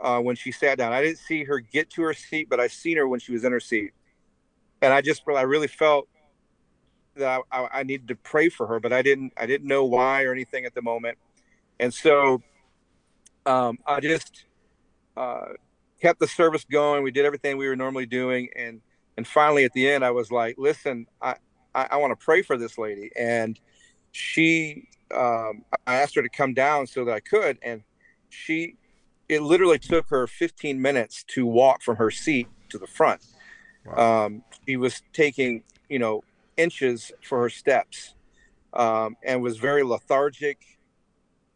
uh, 0.00 0.20
when 0.20 0.36
she 0.36 0.52
sat 0.52 0.78
down. 0.78 0.92
I 0.92 1.02
didn't 1.02 1.18
see 1.18 1.44
her 1.44 1.60
get 1.60 1.90
to 1.90 2.02
her 2.02 2.14
seat 2.14 2.48
but 2.48 2.58
i 2.58 2.66
seen 2.66 2.96
her 2.96 3.06
when 3.06 3.20
she 3.20 3.32
was 3.32 3.44
in 3.44 3.52
her 3.52 3.60
seat. 3.60 3.92
And 4.82 4.92
i 4.92 5.00
just 5.00 5.22
i 5.28 5.42
really 5.42 5.68
felt 5.68 6.08
that 7.16 7.42
I, 7.50 7.68
I 7.72 7.82
needed 7.82 8.08
to 8.08 8.16
pray 8.16 8.48
for 8.48 8.66
her 8.66 8.80
but 8.80 8.92
i 8.92 9.02
didn't 9.02 9.32
i 9.36 9.46
didn't 9.46 9.68
know 9.68 9.84
why 9.84 10.24
or 10.24 10.32
anything 10.32 10.64
at 10.64 10.74
the 10.74 10.82
moment. 10.82 11.18
And 11.78 11.92
so 11.92 12.42
um, 13.46 13.78
i 13.86 14.00
just 14.00 14.46
uh, 15.16 15.46
kept 16.00 16.18
the 16.18 16.26
service 16.26 16.64
going. 16.64 17.02
We 17.02 17.10
did 17.10 17.26
everything 17.26 17.56
we 17.56 17.68
were 17.68 17.76
normally 17.76 18.06
doing 18.06 18.48
and 18.56 18.80
and 19.20 19.26
finally 19.26 19.64
at 19.64 19.72
the 19.74 19.86
end 19.86 20.02
i 20.02 20.10
was 20.10 20.32
like 20.32 20.56
listen 20.56 21.06
i 21.20 21.34
i, 21.74 21.88
I 21.90 21.96
want 21.98 22.18
to 22.18 22.24
pray 22.24 22.40
for 22.40 22.56
this 22.56 22.78
lady 22.78 23.10
and 23.14 23.60
she 24.12 24.88
um, 25.14 25.64
I 25.86 25.96
asked 25.96 26.14
her 26.14 26.22
to 26.22 26.28
come 26.28 26.54
down 26.54 26.86
so 26.86 27.04
that 27.04 27.12
I 27.12 27.20
could, 27.20 27.58
and 27.62 27.82
she 28.28 28.76
it 29.28 29.42
literally 29.42 29.78
took 29.78 30.08
her 30.08 30.26
15 30.26 30.80
minutes 30.80 31.24
to 31.28 31.46
walk 31.46 31.82
from 31.82 31.96
her 31.96 32.10
seat 32.10 32.48
to 32.70 32.78
the 32.78 32.86
front. 32.86 33.24
Wow. 33.86 34.26
Um, 34.26 34.42
she 34.66 34.76
was 34.76 35.02
taking 35.12 35.62
you 35.88 35.98
know 35.98 36.22
inches 36.56 37.12
for 37.22 37.40
her 37.42 37.50
steps, 37.50 38.14
um, 38.72 39.16
and 39.24 39.42
was 39.42 39.56
very 39.56 39.82
lethargic. 39.82 40.58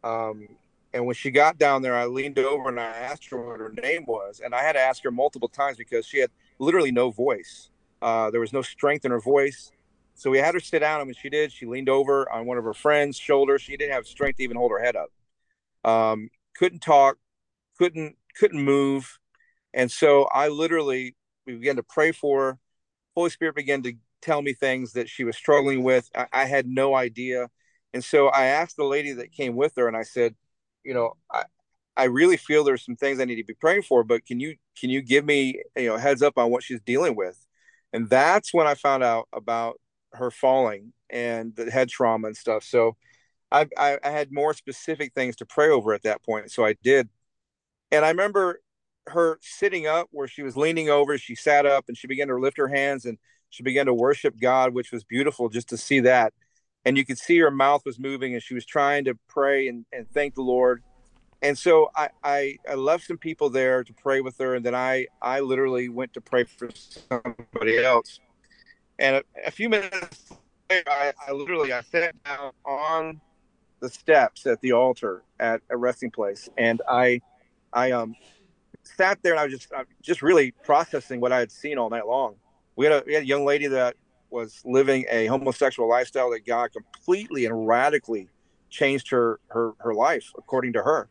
Um, 0.03 0.47
and 0.93 1.05
when 1.05 1.15
she 1.15 1.29
got 1.29 1.57
down 1.57 1.81
there, 1.81 1.95
I 1.95 2.05
leaned 2.05 2.39
over 2.39 2.69
and 2.69 2.79
I 2.79 2.85
asked 2.85 3.29
her 3.29 3.37
what 3.37 3.59
her 3.59 3.73
name 3.81 4.05
was, 4.05 4.41
and 4.43 4.53
I 4.53 4.61
had 4.61 4.73
to 4.73 4.79
ask 4.79 5.03
her 5.03 5.11
multiple 5.11 5.49
times 5.49 5.77
because 5.77 6.05
she 6.05 6.19
had 6.19 6.31
literally 6.59 6.91
no 6.91 7.11
voice. 7.11 7.69
Uh, 8.01 8.29
there 8.31 8.39
was 8.39 8.53
no 8.53 8.61
strength 8.61 9.05
in 9.05 9.11
her 9.11 9.19
voice. 9.19 9.71
So 10.15 10.29
we 10.29 10.37
had 10.37 10.53
her 10.53 10.59
sit 10.59 10.79
down, 10.79 11.01
and 11.01 11.07
when 11.07 11.15
she 11.15 11.29
did, 11.29 11.51
she 11.51 11.65
leaned 11.65 11.89
over 11.89 12.31
on 12.31 12.45
one 12.45 12.57
of 12.57 12.63
her 12.63 12.73
friends' 12.73 13.17
shoulders. 13.17 13.61
She 13.61 13.75
didn't 13.75 13.93
have 13.93 14.07
strength 14.07 14.37
to 14.37 14.43
even 14.43 14.57
hold 14.57 14.71
her 14.71 14.81
head 14.81 14.95
up. 14.95 15.11
Um, 15.83 16.29
couldn't 16.55 16.79
talk, 16.79 17.17
couldn't 17.77 18.15
couldn't 18.37 18.63
move, 18.63 19.19
and 19.73 19.91
so 19.91 20.23
I 20.33 20.47
literally 20.47 21.15
we 21.45 21.55
began 21.55 21.75
to 21.75 21.83
pray 21.83 22.11
for 22.11 22.41
her. 22.41 22.59
Holy 23.15 23.29
Spirit 23.29 23.55
began 23.55 23.83
to 23.83 23.93
tell 24.21 24.41
me 24.41 24.53
things 24.53 24.93
that 24.93 25.09
she 25.09 25.23
was 25.23 25.35
struggling 25.35 25.83
with. 25.83 26.09
I, 26.15 26.27
I 26.31 26.45
had 26.45 26.65
no 26.65 26.95
idea, 26.95 27.49
and 27.93 28.03
so 28.03 28.27
I 28.29 28.45
asked 28.45 28.77
the 28.77 28.85
lady 28.85 29.11
that 29.13 29.33
came 29.33 29.55
with 29.55 29.73
her, 29.75 29.87
and 29.87 29.97
I 29.97 30.03
said, 30.03 30.35
you 30.83 30.93
know, 30.93 31.17
I, 31.31 31.43
I 31.97 32.05
really 32.05 32.37
feel 32.37 32.63
there's 32.63 32.85
some 32.85 32.95
things 32.95 33.19
I 33.19 33.25
need 33.25 33.35
to 33.35 33.43
be 33.43 33.53
praying 33.53 33.83
for, 33.83 34.03
but 34.03 34.25
can 34.25 34.39
you 34.39 34.55
can 34.79 34.89
you 34.89 35.01
give 35.01 35.25
me 35.25 35.61
you 35.75 35.87
know 35.87 35.97
heads 35.97 36.21
up 36.21 36.37
on 36.37 36.51
what 36.51 36.63
she's 36.63 36.81
dealing 36.81 37.15
with? 37.15 37.45
and 37.95 38.09
that's 38.09 38.53
when 38.53 38.67
I 38.67 38.75
found 38.75 39.03
out 39.03 39.29
about 39.31 39.79
her 40.11 40.29
falling 40.29 40.91
and 41.09 41.55
the 41.55 41.71
head 41.71 41.87
trauma 41.87 42.27
and 42.27 42.35
stuff. 42.35 42.65
So 42.65 42.97
I, 43.53 43.67
I, 43.77 43.97
I 44.03 44.09
had 44.09 44.33
more 44.33 44.53
specific 44.53 45.13
things 45.13 45.37
to 45.37 45.45
pray 45.45 45.69
over 45.69 45.93
at 45.93 46.03
that 46.03 46.21
point. 46.21 46.51
So 46.51 46.65
I 46.65 46.75
did, 46.83 47.07
and 47.93 48.03
I 48.03 48.09
remember 48.09 48.59
her 49.07 49.37
sitting 49.41 49.87
up 49.87 50.09
where 50.11 50.27
she 50.27 50.43
was 50.43 50.57
leaning 50.57 50.89
over. 50.89 51.17
She 51.17 51.35
sat 51.35 51.65
up 51.65 51.85
and 51.87 51.97
she 51.97 52.07
began 52.07 52.27
to 52.27 52.37
lift 52.37 52.57
her 52.57 52.67
hands 52.67 53.05
and 53.05 53.17
she 53.49 53.63
began 53.63 53.85
to 53.85 53.93
worship 53.93 54.37
God, 54.41 54.73
which 54.73 54.91
was 54.91 55.05
beautiful 55.05 55.47
just 55.47 55.69
to 55.69 55.77
see 55.77 56.01
that. 56.01 56.33
And 56.83 56.97
you 56.97 57.05
could 57.05 57.17
see 57.17 57.37
her 57.37 57.51
mouth 57.51 57.83
was 57.85 57.97
moving 57.97 58.33
and 58.33 58.43
she 58.43 58.55
was 58.55 58.65
trying 58.65 59.05
to 59.05 59.17
pray 59.29 59.69
and, 59.69 59.85
and 59.93 60.05
thank 60.11 60.35
the 60.35 60.41
Lord. 60.41 60.83
And 61.45 61.55
so 61.55 61.91
I, 61.95 62.09
I, 62.23 62.57
I 62.67 62.73
left 62.73 63.05
some 63.05 63.19
people 63.19 63.51
there 63.51 63.83
to 63.83 63.93
pray 63.93 64.19
with 64.19 64.35
her. 64.39 64.55
And 64.55 64.65
then 64.65 64.73
I, 64.73 65.05
I 65.21 65.41
literally 65.41 65.89
went 65.89 66.11
to 66.13 66.21
pray 66.21 66.43
for 66.43 66.69
somebody 66.73 67.83
else. 67.83 68.19
And 68.97 69.17
a, 69.17 69.23
a 69.45 69.51
few 69.51 69.69
minutes 69.69 70.31
later, 70.71 70.89
I, 70.89 71.13
I 71.27 71.33
literally, 71.33 71.71
I 71.71 71.81
sat 71.81 72.15
down 72.23 72.51
on 72.65 73.21
the 73.79 73.89
steps 73.89 74.47
at 74.47 74.59
the 74.61 74.71
altar 74.71 75.21
at 75.39 75.61
a 75.69 75.77
resting 75.77 76.09
place. 76.09 76.49
And 76.57 76.81
I, 76.89 77.21
I, 77.71 77.91
um, 77.91 78.15
sat 78.83 79.19
there 79.21 79.33
and 79.33 79.39
I 79.39 79.43
was 79.43 79.53
just, 79.53 79.71
I 79.71 79.79
was 79.79 79.87
just 80.01 80.23
really 80.23 80.49
processing 80.63 81.21
what 81.21 81.31
I 81.31 81.37
had 81.37 81.51
seen 81.51 81.77
all 81.77 81.91
night 81.91 82.07
long. 82.07 82.37
We 82.75 82.85
had 82.85 82.93
a, 82.93 83.03
we 83.05 83.13
had 83.13 83.21
a 83.21 83.27
young 83.27 83.45
lady 83.45 83.67
that 83.67 83.95
was 84.31 84.63
living 84.65 85.05
a 85.11 85.27
homosexual 85.27 85.87
lifestyle 85.87 86.31
that 86.31 86.43
God 86.43 86.71
completely 86.73 87.45
and 87.45 87.67
radically 87.67 88.29
changed 88.71 89.09
her 89.09 89.39
her 89.49 89.73
her 89.79 89.93
life 89.93 90.31
according 90.37 90.73
to 90.73 90.81
her. 90.81 91.07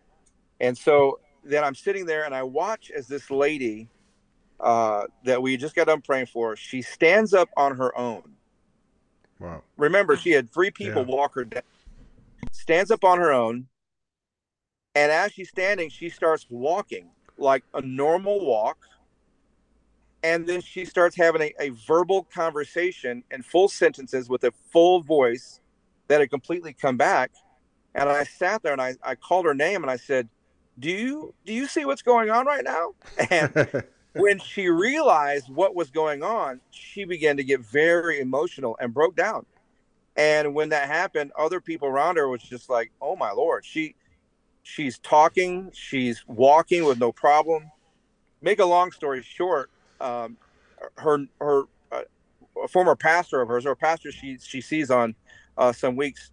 And 0.60 0.76
so 0.76 1.20
then 1.42 1.64
I'm 1.64 1.74
sitting 1.74 2.06
there 2.06 2.24
and 2.24 2.34
I 2.34 2.42
watch 2.42 2.90
as 2.90 3.06
this 3.06 3.30
lady 3.30 3.88
uh, 4.60 5.04
that 5.24 5.42
we 5.42 5.56
just 5.56 5.74
got 5.74 5.86
done 5.88 6.00
praying 6.00 6.26
for, 6.26 6.56
she 6.56 6.80
stands 6.80 7.34
up 7.34 7.48
on 7.56 7.76
her 7.76 7.96
own. 7.98 8.22
Wow. 9.38 9.62
Remember, 9.76 10.16
she 10.16 10.30
had 10.30 10.52
three 10.52 10.70
people 10.70 11.02
Yeah. 11.02 11.14
walk 11.14 11.34
her 11.34 11.44
down. 11.44 11.62
Stands 12.52 12.90
up 12.90 13.04
on 13.04 13.18
her 13.18 13.32
own, 13.32 13.66
and 14.94 15.10
as 15.10 15.32
she's 15.32 15.48
standing, 15.48 15.90
she 15.90 16.08
starts 16.08 16.46
walking 16.48 17.10
like 17.36 17.64
a 17.74 17.82
normal 17.82 18.44
walk. 18.46 18.78
And 20.22 20.46
then 20.46 20.62
she 20.62 20.84
starts 20.86 21.16
having 21.16 21.42
a, 21.42 21.52
a 21.60 21.68
verbal 21.70 22.24
conversation 22.24 23.24
in 23.30 23.42
full 23.42 23.68
sentences 23.68 24.28
with 24.28 24.44
a 24.44 24.52
full 24.72 25.02
voice 25.02 25.60
that 26.08 26.20
had 26.20 26.30
completely 26.30 26.72
come 26.72 26.96
back. 26.96 27.32
And 27.94 28.08
I 28.08 28.24
sat 28.24 28.62
there 28.62 28.72
and 28.72 28.80
I, 28.80 28.94
I 29.02 29.16
called 29.16 29.44
her 29.44 29.54
name 29.54 29.82
and 29.82 29.90
I 29.90 29.96
said, 29.96 30.28
Do 30.78 30.90
you 30.90 31.34
do 31.44 31.52
you 31.52 31.66
see 31.66 31.84
what's 31.84 32.02
going 32.02 32.30
on 32.30 32.46
right 32.46 32.64
now? 32.64 32.94
And 33.30 33.84
when 34.14 34.38
she 34.38 34.68
realized 34.68 35.48
what 35.48 35.74
was 35.74 35.90
going 35.90 36.22
on, 36.22 36.60
she 36.70 37.04
began 37.04 37.36
to 37.36 37.44
get 37.44 37.60
very 37.60 38.20
emotional 38.20 38.76
and 38.80 38.92
broke 38.92 39.16
down. 39.16 39.46
And 40.16 40.54
when 40.54 40.68
that 40.70 40.88
happened, 40.88 41.32
other 41.38 41.60
people 41.60 41.88
around 41.88 42.16
her 42.16 42.28
was 42.28 42.42
just 42.42 42.70
like, 42.70 42.92
"Oh 43.00 43.16
my 43.16 43.32
lord!" 43.32 43.64
She 43.64 43.94
she's 44.62 44.98
talking, 44.98 45.70
she's 45.72 46.24
walking 46.26 46.84
with 46.84 46.98
no 46.98 47.12
problem. 47.12 47.70
Make 48.42 48.58
a 48.58 48.64
long 48.64 48.92
story 48.92 49.22
short, 49.22 49.70
um, 50.00 50.36
her 50.96 51.26
her 51.40 51.62
uh, 51.92 52.02
a 52.62 52.68
former 52.68 52.96
pastor 52.96 53.40
of 53.40 53.48
hers, 53.48 53.66
or 53.66 53.72
a 53.72 53.76
pastor 53.76 54.12
she 54.12 54.38
she 54.38 54.60
sees 54.60 54.90
on 54.90 55.14
uh, 55.56 55.72
some 55.72 55.96
weeks, 55.96 56.32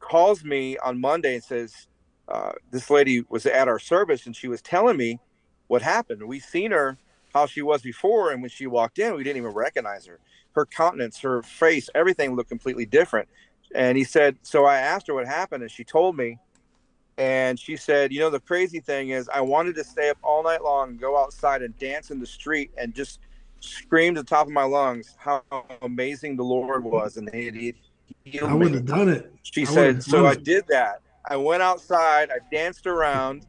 calls 0.00 0.44
me 0.44 0.76
on 0.78 1.00
Monday 1.00 1.34
and 1.34 1.44
says, 1.44 1.88
uh, 2.28 2.52
"This 2.70 2.90
lady 2.90 3.24
was 3.28 3.46
at 3.46 3.68
our 3.68 3.78
service 3.78 4.26
and 4.26 4.34
she 4.34 4.48
was 4.48 4.62
telling 4.62 4.96
me 4.96 5.20
what 5.66 5.82
happened. 5.82 6.22
We 6.26 6.40
seen 6.40 6.70
her 6.70 6.98
how 7.34 7.46
she 7.46 7.62
was 7.62 7.82
before, 7.82 8.30
and 8.30 8.40
when 8.42 8.50
she 8.50 8.66
walked 8.66 8.98
in, 8.98 9.14
we 9.14 9.24
didn't 9.24 9.38
even 9.38 9.52
recognize 9.52 10.06
her. 10.06 10.20
Her 10.52 10.66
countenance, 10.66 11.18
her 11.20 11.42
face, 11.42 11.90
everything 11.94 12.36
looked 12.36 12.50
completely 12.50 12.86
different." 12.86 13.28
And 13.74 13.98
he 13.98 14.04
said, 14.04 14.36
"So 14.42 14.64
I 14.64 14.78
asked 14.78 15.08
her 15.08 15.14
what 15.14 15.26
happened, 15.26 15.62
and 15.62 15.70
she 15.70 15.84
told 15.84 16.16
me." 16.16 16.38
And 17.16 17.58
she 17.58 17.76
said, 17.76 18.12
"You 18.12 18.20
know, 18.20 18.30
the 18.30 18.40
crazy 18.40 18.80
thing 18.80 19.10
is, 19.10 19.28
I 19.28 19.40
wanted 19.40 19.74
to 19.76 19.84
stay 19.84 20.10
up 20.10 20.18
all 20.22 20.42
night 20.42 20.62
long 20.62 20.90
and 20.90 21.00
go 21.00 21.16
outside 21.16 21.62
and 21.62 21.76
dance 21.78 22.10
in 22.10 22.20
the 22.20 22.26
street 22.26 22.70
and 22.76 22.94
just 22.94 23.20
scream 23.60 24.14
to 24.14 24.22
the 24.22 24.28
top 24.28 24.46
of 24.46 24.52
my 24.52 24.64
lungs 24.64 25.14
how 25.16 25.42
amazing 25.82 26.36
the 26.36 26.44
Lord 26.44 26.84
was, 26.84 27.16
and 27.16 27.32
he 27.32 27.74
healed 28.24 28.50
I 28.50 28.54
would 28.54 28.72
me." 28.72 28.78
have 28.78 28.86
done 28.86 29.08
it. 29.08 29.32
She 29.42 29.62
I 29.62 29.64
said, 29.64 30.02
"So 30.02 30.26
I 30.26 30.34
did 30.34 30.64
that. 30.68 31.00
I 31.28 31.36
went 31.36 31.62
outside, 31.62 32.30
I 32.30 32.38
danced 32.52 32.86
around, 32.86 33.46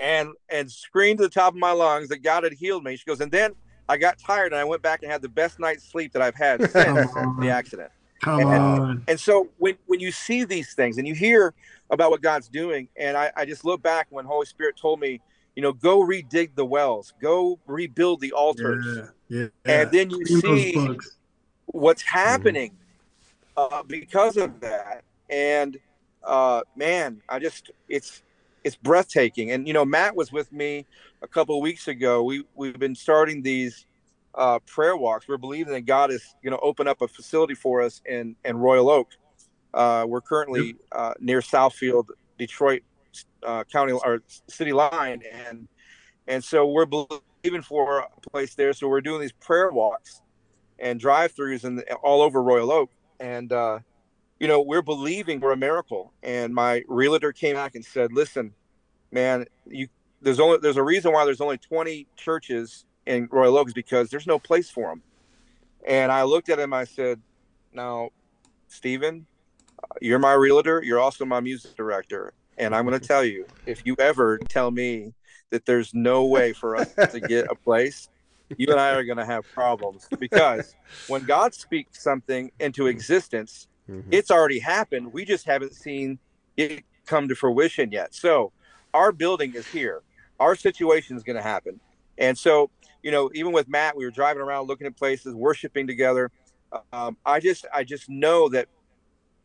and 0.00 0.30
and 0.48 0.70
screamed 0.70 1.18
to 1.18 1.24
the 1.24 1.30
top 1.30 1.54
of 1.54 1.58
my 1.58 1.72
lungs 1.72 2.08
that 2.08 2.22
God 2.22 2.44
had 2.44 2.52
healed 2.52 2.84
me." 2.84 2.96
She 2.96 3.04
goes, 3.06 3.20
and 3.20 3.32
then 3.32 3.52
I 3.88 3.96
got 3.96 4.18
tired 4.18 4.52
and 4.52 4.56
I 4.60 4.64
went 4.64 4.82
back 4.82 5.02
and 5.02 5.10
had 5.10 5.22
the 5.22 5.28
best 5.28 5.58
night's 5.60 5.84
sleep 5.84 6.12
that 6.12 6.22
I've 6.22 6.34
had 6.34 6.60
since 6.70 7.12
the 7.40 7.48
accident. 7.50 7.90
Come 8.22 8.40
And- 8.40 8.48
on. 8.48 9.04
And 9.08 9.18
so 9.20 9.48
when 9.58 9.76
when 9.86 10.00
you 10.00 10.10
see 10.12 10.44
these 10.44 10.74
things 10.74 10.98
and 10.98 11.06
you 11.06 11.14
hear 11.14 11.54
about 11.90 12.10
what 12.10 12.20
God's 12.20 12.48
doing, 12.48 12.88
and 12.96 13.16
I, 13.16 13.30
I 13.36 13.44
just 13.44 13.64
look 13.64 13.80
back 13.82 14.08
when 14.10 14.24
Holy 14.24 14.44
Spirit 14.46 14.76
told 14.76 14.98
me, 14.98 15.20
you 15.54 15.62
know, 15.62 15.72
go 15.72 16.00
redig 16.00 16.54
the 16.56 16.64
wells, 16.64 17.14
go 17.22 17.58
rebuild 17.66 18.20
the 18.20 18.32
altars, 18.32 18.84
Yeah. 19.28 19.46
Yeah. 19.64 19.82
and 19.82 19.90
then 19.92 20.10
you 20.10 20.26
see 20.26 20.98
what's 21.66 22.02
happening 22.02 22.72
uh, 23.56 23.82
because 23.84 24.36
of 24.36 24.60
that. 24.60 25.04
And 25.30 25.78
uh, 26.26 26.62
man, 26.74 27.22
I 27.28 27.38
just 27.38 27.70
it's 27.88 28.22
it's 28.64 28.76
breathtaking. 28.76 29.52
And 29.52 29.66
you 29.66 29.72
know, 29.72 29.84
Matt 29.84 30.16
was 30.16 30.32
with 30.32 30.52
me 30.52 30.86
a 31.22 31.28
couple 31.28 31.56
of 31.56 31.62
weeks 31.62 31.88
ago. 31.88 32.22
We 32.22 32.44
we've 32.54 32.78
been 32.78 32.94
starting 32.94 33.42
these 33.42 33.86
uh, 34.34 34.58
prayer 34.66 34.96
walks. 34.96 35.28
We're 35.28 35.38
believing 35.38 35.72
that 35.72 35.82
God 35.82 36.10
is 36.10 36.34
going 36.42 36.52
to 36.52 36.60
open 36.60 36.88
up 36.88 37.00
a 37.00 37.08
facility 37.08 37.54
for 37.54 37.80
us 37.80 38.02
in 38.04 38.36
in 38.44 38.56
Royal 38.56 38.90
Oak. 38.90 39.08
Uh, 39.72 40.04
we're 40.08 40.20
currently 40.20 40.76
uh, 40.92 41.14
near 41.20 41.40
Southfield, 41.40 42.06
Detroit 42.38 42.82
uh, 43.42 43.64
County 43.64 43.92
or 43.92 44.22
city 44.48 44.72
line, 44.72 45.22
and 45.32 45.68
and 46.26 46.42
so 46.42 46.66
we're 46.66 46.86
believing 46.86 47.62
for 47.62 48.00
a 48.00 48.08
place 48.30 48.54
there. 48.54 48.72
So 48.72 48.88
we're 48.88 49.00
doing 49.00 49.20
these 49.20 49.32
prayer 49.32 49.70
walks 49.70 50.22
and 50.78 51.00
drive-throughs 51.00 51.64
and 51.64 51.82
all 52.02 52.20
over 52.20 52.42
Royal 52.42 52.70
Oak, 52.72 52.90
and 53.20 53.52
uh, 53.52 53.78
you 54.38 54.48
know 54.48 54.60
we're 54.60 54.82
believing 54.82 55.40
for 55.40 55.52
a 55.52 55.56
miracle. 55.56 56.12
And 56.22 56.54
my 56.54 56.82
realtor 56.88 57.32
came 57.32 57.54
back 57.54 57.74
and 57.74 57.84
said, 57.84 58.12
"Listen, 58.12 58.52
man, 59.10 59.46
you 59.66 59.88
there's 60.20 60.40
only 60.40 60.58
there's 60.58 60.76
a 60.76 60.82
reason 60.82 61.12
why 61.12 61.24
there's 61.24 61.40
only 61.40 61.58
20 61.58 62.06
churches 62.16 62.84
in 63.06 63.28
Royal 63.30 63.56
Oak 63.56 63.68
is 63.68 63.74
because 63.74 64.10
there's 64.10 64.26
no 64.26 64.38
place 64.38 64.70
for 64.70 64.88
them." 64.88 65.02
And 65.86 66.10
I 66.10 66.22
looked 66.24 66.48
at 66.48 66.58
him. 66.58 66.72
I 66.72 66.84
said, 66.84 67.20
"Now, 67.72 68.10
Stephen, 68.68 69.26
you're 70.00 70.18
my 70.18 70.32
realtor. 70.32 70.82
You're 70.82 71.00
also 71.00 71.24
my 71.24 71.40
music 71.40 71.76
director, 71.76 72.32
and 72.58 72.74
I'm 72.74 72.86
going 72.86 72.98
to 73.00 73.06
tell 73.06 73.24
you 73.24 73.46
if 73.66 73.86
you 73.86 73.96
ever 73.98 74.38
tell 74.38 74.70
me 74.70 75.14
that 75.50 75.64
there's 75.64 75.94
no 75.94 76.26
way 76.26 76.52
for 76.52 76.76
us 76.76 76.92
to 76.94 77.20
get 77.20 77.46
a 77.50 77.54
place." 77.54 78.08
you 78.56 78.68
and 78.70 78.78
I 78.78 78.90
are 78.90 79.02
going 79.02 79.18
to 79.18 79.24
have 79.24 79.44
problems 79.52 80.06
because 80.20 80.76
when 81.08 81.24
God 81.24 81.52
speaks 81.52 82.02
something 82.02 82.52
into 82.60 82.82
mm. 82.84 82.90
existence, 82.90 83.68
Mhm. 83.88 84.08
it's 84.10 84.30
already 84.30 84.58
happened. 84.58 85.12
We 85.12 85.24
just 85.24 85.46
haven't 85.46 85.74
seen 85.74 86.18
it 86.56 86.84
come 87.06 87.28
to 87.28 87.34
fruition 87.34 87.92
yet. 87.92 88.14
So 88.14 88.52
our 88.94 89.12
building 89.12 89.54
is 89.54 89.66
here. 89.66 90.02
Our 90.40 90.54
situation 90.56 91.16
is 91.16 91.22
going 91.22 91.36
to 91.36 91.42
happen. 91.42 91.80
And 92.18 92.36
so, 92.36 92.70
you 93.02 93.10
know, 93.10 93.30
even 93.34 93.52
with 93.52 93.68
Matt, 93.68 93.96
we 93.96 94.04
were 94.04 94.10
driving 94.10 94.42
around 94.42 94.66
looking 94.66 94.86
at 94.86 94.96
places, 94.96 95.34
worshiping 95.34 95.86
together. 95.86 96.30
Um, 96.92 97.16
I 97.24 97.40
just, 97.40 97.66
I 97.72 97.84
just 97.84 98.08
know 98.08 98.48
that 98.48 98.68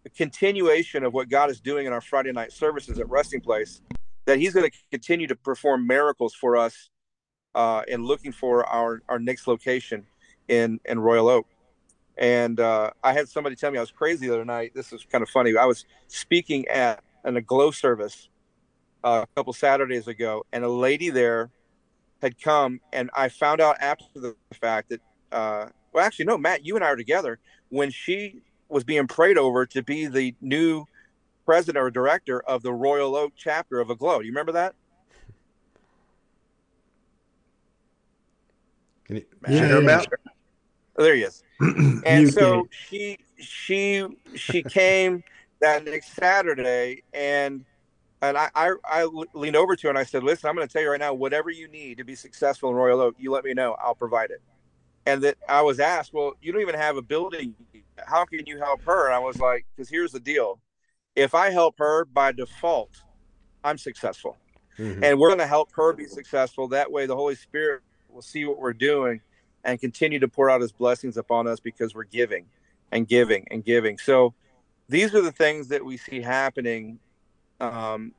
the 0.04 0.10
continuation 0.10 1.04
of 1.04 1.13
what 1.13 1.30
God 1.30 1.49
is 1.49 1.60
doing 1.60 1.86
in 1.86 1.93
our 1.93 2.01
Friday 2.01 2.32
night 2.32 2.51
services 2.51 2.99
at 2.99 3.10
Resting 3.10 3.41
Place, 3.41 3.82
that 4.25 4.39
He's 4.39 4.54
going 4.54 4.69
to 4.69 4.77
continue 4.89 5.27
to 5.27 5.36
perform 5.36 5.86
miracles 5.86 6.34
for 6.34 6.58
us 6.58 6.89
uh, 7.56 7.84
in 7.88 8.04
looking 8.04 8.32
for 8.32 8.65
our 8.65 9.01
our 9.10 9.19
next 9.19 9.47
location 9.47 10.06
in 10.47 10.80
in 10.86 10.99
Royal 10.99 11.30
Oak. 11.30 11.47
And 12.17 12.60
uh, 12.60 12.91
I 13.04 13.13
had 13.13 13.30
somebody 13.30 13.56
tell 13.56 13.71
me 13.71 13.78
I 13.78 13.82
was 13.82 13.91
crazy 13.91 14.28
the 14.28 14.34
other 14.34 14.45
night. 14.45 14.74
This 14.76 14.93
is 14.93 15.06
kind 15.12 15.21
of 15.21 15.30
funny. 15.30 15.56
I 15.58 15.65
was 15.65 15.86
speaking 16.08 16.67
at 16.67 17.04
an 17.24 17.38
Aglow 17.38 17.71
service 17.71 18.30
uh, 19.04 19.26
a 19.26 19.36
couple 19.36 19.54
Saturdays 19.54 20.08
ago, 20.08 20.45
and 20.52 20.63
a 20.63 20.69
lady 20.69 21.10
there 21.10 21.50
had 22.21 22.39
come, 22.39 22.80
and 22.93 23.10
I 23.15 23.30
found 23.30 23.62
out 23.62 23.78
after 23.80 24.06
the 24.13 24.36
fact 24.60 24.89
that, 24.89 25.02
uh, 25.32 25.67
well, 25.91 26.06
actually, 26.06 26.26
no, 26.26 26.38
Matt, 26.38 26.65
you 26.65 26.76
and 26.76 26.86
I 26.86 26.89
are 26.89 26.95
together 26.95 27.39
when 27.69 27.89
she 27.89 28.41
was 28.69 28.84
being 28.84 29.08
prayed 29.08 29.38
over 29.38 29.65
to 29.65 29.82
be 29.82 30.06
the 30.08 30.36
new 30.39 30.86
president 31.45 31.82
or 31.82 31.89
director 31.89 32.41
of 32.41 32.62
the 32.62 32.71
Royal 32.71 33.15
Oak 33.15 33.34
chapter 33.36 33.80
of 33.80 33.89
Aglow. 33.89 34.19
Do 34.19 34.26
you 34.26 34.32
remember 34.32 34.52
that? 34.52 34.76
Can 39.06 39.17
you 39.17 39.26
Yeah, 39.47 39.60
share, 39.60 39.82
yeah, 39.82 39.86
Matt? 39.86 40.08
Oh, 40.97 41.04
there 41.04 41.15
he 41.15 41.23
is. 41.23 41.43
and 42.06 42.32
so 42.32 42.67
she 42.71 43.17
she 43.38 44.06
she 44.36 44.63
came 44.63 45.23
that 45.62 45.86
next 45.86 46.13
Saturday 46.13 47.04
and 47.13 47.65
and 48.21 48.38
I, 48.38 48.49
I 48.56 48.73
I 48.86 49.10
leaned 49.34 49.56
over 49.56 49.75
to 49.75 49.88
her 49.88 49.89
and 49.89 49.97
I 49.97 50.04
said, 50.04 50.23
"Listen, 50.23 50.49
I'm 50.49 50.56
going 50.56 50.67
to 50.67 50.71
tell 50.71 50.82
you 50.82 50.91
right 50.91 50.99
now, 50.99 51.13
whatever 51.13 51.49
you 51.49 51.67
need 51.67 51.97
to 51.97 52.04
be 52.04 52.15
successful 52.15 52.69
in 52.69 52.75
Royal 52.75 53.01
Oak, 53.01 53.15
you 53.17 53.32
let 53.32 53.43
me 53.43 53.54
know. 53.54 53.75
I'll 53.82 53.95
provide 53.95 54.30
it." 54.32 54.41
and 55.06 55.21
that 55.23 55.38
I 55.49 55.62
was 55.62 55.80
asked, 55.80 56.13
well, 56.13 56.34
you 56.41 56.51
don't 56.51 56.62
even 56.62 56.75
have 56.75 56.97
a 56.97 57.01
building. 57.01 57.56
How 58.06 58.25
can 58.25 58.45
you 58.45 58.60
help 58.60 58.84
her? 58.84 59.08
And 59.08 59.15
I 59.15 59.19
was 59.19 59.39
like, 59.39 59.65
because 59.75 59.89
here's 59.89 60.12
the 60.12 60.19
deal: 60.19 60.60
if 61.15 61.34
I 61.34 61.49
help 61.49 61.75
her 61.80 62.06
by 62.06 62.32
default, 62.32 62.91
I'm 63.63 63.77
successful, 63.77 64.38
Mhm. 64.77 65.04
and 65.04 65.19
we're 65.19 65.30
going 65.30 65.39
to 65.39 65.47
help 65.47 65.71
her 65.73 65.93
be 65.93 66.06
successful. 66.06 66.67
That 66.67 66.91
way, 66.91 67.06
the 67.06 67.15
Holy 67.15 67.36
Spirit 67.36 67.82
will 68.10 68.21
see 68.21 68.45
what 68.45 68.60
we're 68.60 68.73
doing 68.73 69.21
and 69.63 69.80
continue 69.80 70.19
to 70.19 70.28
pour 70.28 70.50
out 70.50 70.62
His 70.62 70.71
blessings 70.71 71.17
upon 71.17 71.47
us 71.47 71.60
because 71.60 71.93
we're 71.95 72.04
giving 72.04 72.45
and 72.91 73.08
giving 73.08 73.45
and 73.52 73.63
giving. 73.63 73.97
So 73.97 74.34
these 74.89 75.15
are 75.15 75.21
the 75.21 75.32
things 75.32 75.69
that 75.69 75.84
we 75.84 75.97
see 75.97 76.21
happening 76.21 77.00
um, 77.60 78.13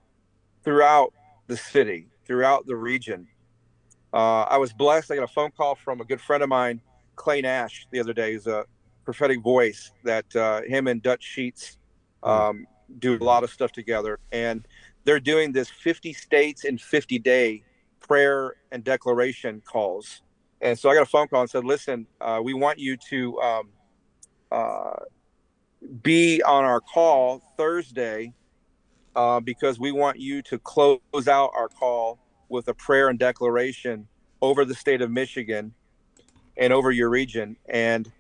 throughout 0.64 1.12
the 1.46 1.56
city, 1.56 2.08
throughout 2.24 2.66
the 2.66 2.76
region. 2.76 3.26
Uh, 4.12 4.42
I 4.42 4.58
was 4.58 4.72
blessed. 4.72 5.10
I 5.10 5.16
got 5.16 5.24
a 5.24 5.28
phone 5.28 5.50
call 5.50 5.74
from 5.74 6.00
a 6.00 6.04
good 6.04 6.20
friend 6.20 6.42
of 6.42 6.48
mine, 6.48 6.80
Clay 7.16 7.40
Nash, 7.40 7.86
the 7.90 8.00
other 8.00 8.12
day. 8.12 8.32
He's 8.32 8.46
a 8.46 8.64
prophetic 9.04 9.40
voice 9.42 9.92
that 10.04 10.34
uh, 10.36 10.62
him 10.62 10.86
and 10.86 11.02
Dutch 11.02 11.24
Sheets 11.24 11.78
um, 12.22 12.66
do 12.98 13.16
a 13.16 13.24
lot 13.24 13.42
of 13.42 13.50
stuff 13.50 13.72
together. 13.72 14.18
And 14.30 14.66
they're 15.04 15.20
doing 15.20 15.52
this 15.52 15.68
50 15.68 16.12
states 16.12 16.64
in 16.64 16.78
50 16.78 17.18
day 17.18 17.62
prayer 18.00 18.54
and 18.70 18.84
declaration 18.84 19.62
calls. 19.64 20.22
And 20.62 20.78
so 20.78 20.88
I 20.88 20.94
got 20.94 21.02
a 21.02 21.06
phone 21.06 21.26
call 21.26 21.40
and 21.40 21.50
said, 21.50 21.64
listen, 21.64 22.06
uh, 22.20 22.40
we 22.42 22.54
want 22.54 22.78
you 22.78 22.96
to 23.08 23.40
um, 23.40 23.68
uh, 24.52 24.94
be 26.02 26.40
on 26.44 26.64
our 26.64 26.80
call 26.80 27.42
Thursday 27.56 28.32
uh, 29.16 29.40
because 29.40 29.80
we 29.80 29.90
want 29.90 30.20
you 30.20 30.40
to 30.42 30.58
close 30.60 31.00
out 31.28 31.50
our 31.54 31.68
call 31.68 32.20
with 32.48 32.68
a 32.68 32.74
prayer 32.74 33.08
and 33.08 33.18
declaration 33.18 34.06
over 34.40 34.64
the 34.64 34.74
state 34.74 35.02
of 35.02 35.10
Michigan 35.10 35.74
and 36.56 36.72
over 36.72 36.92
your 36.92 37.10
region. 37.10 37.56
And 37.68 38.10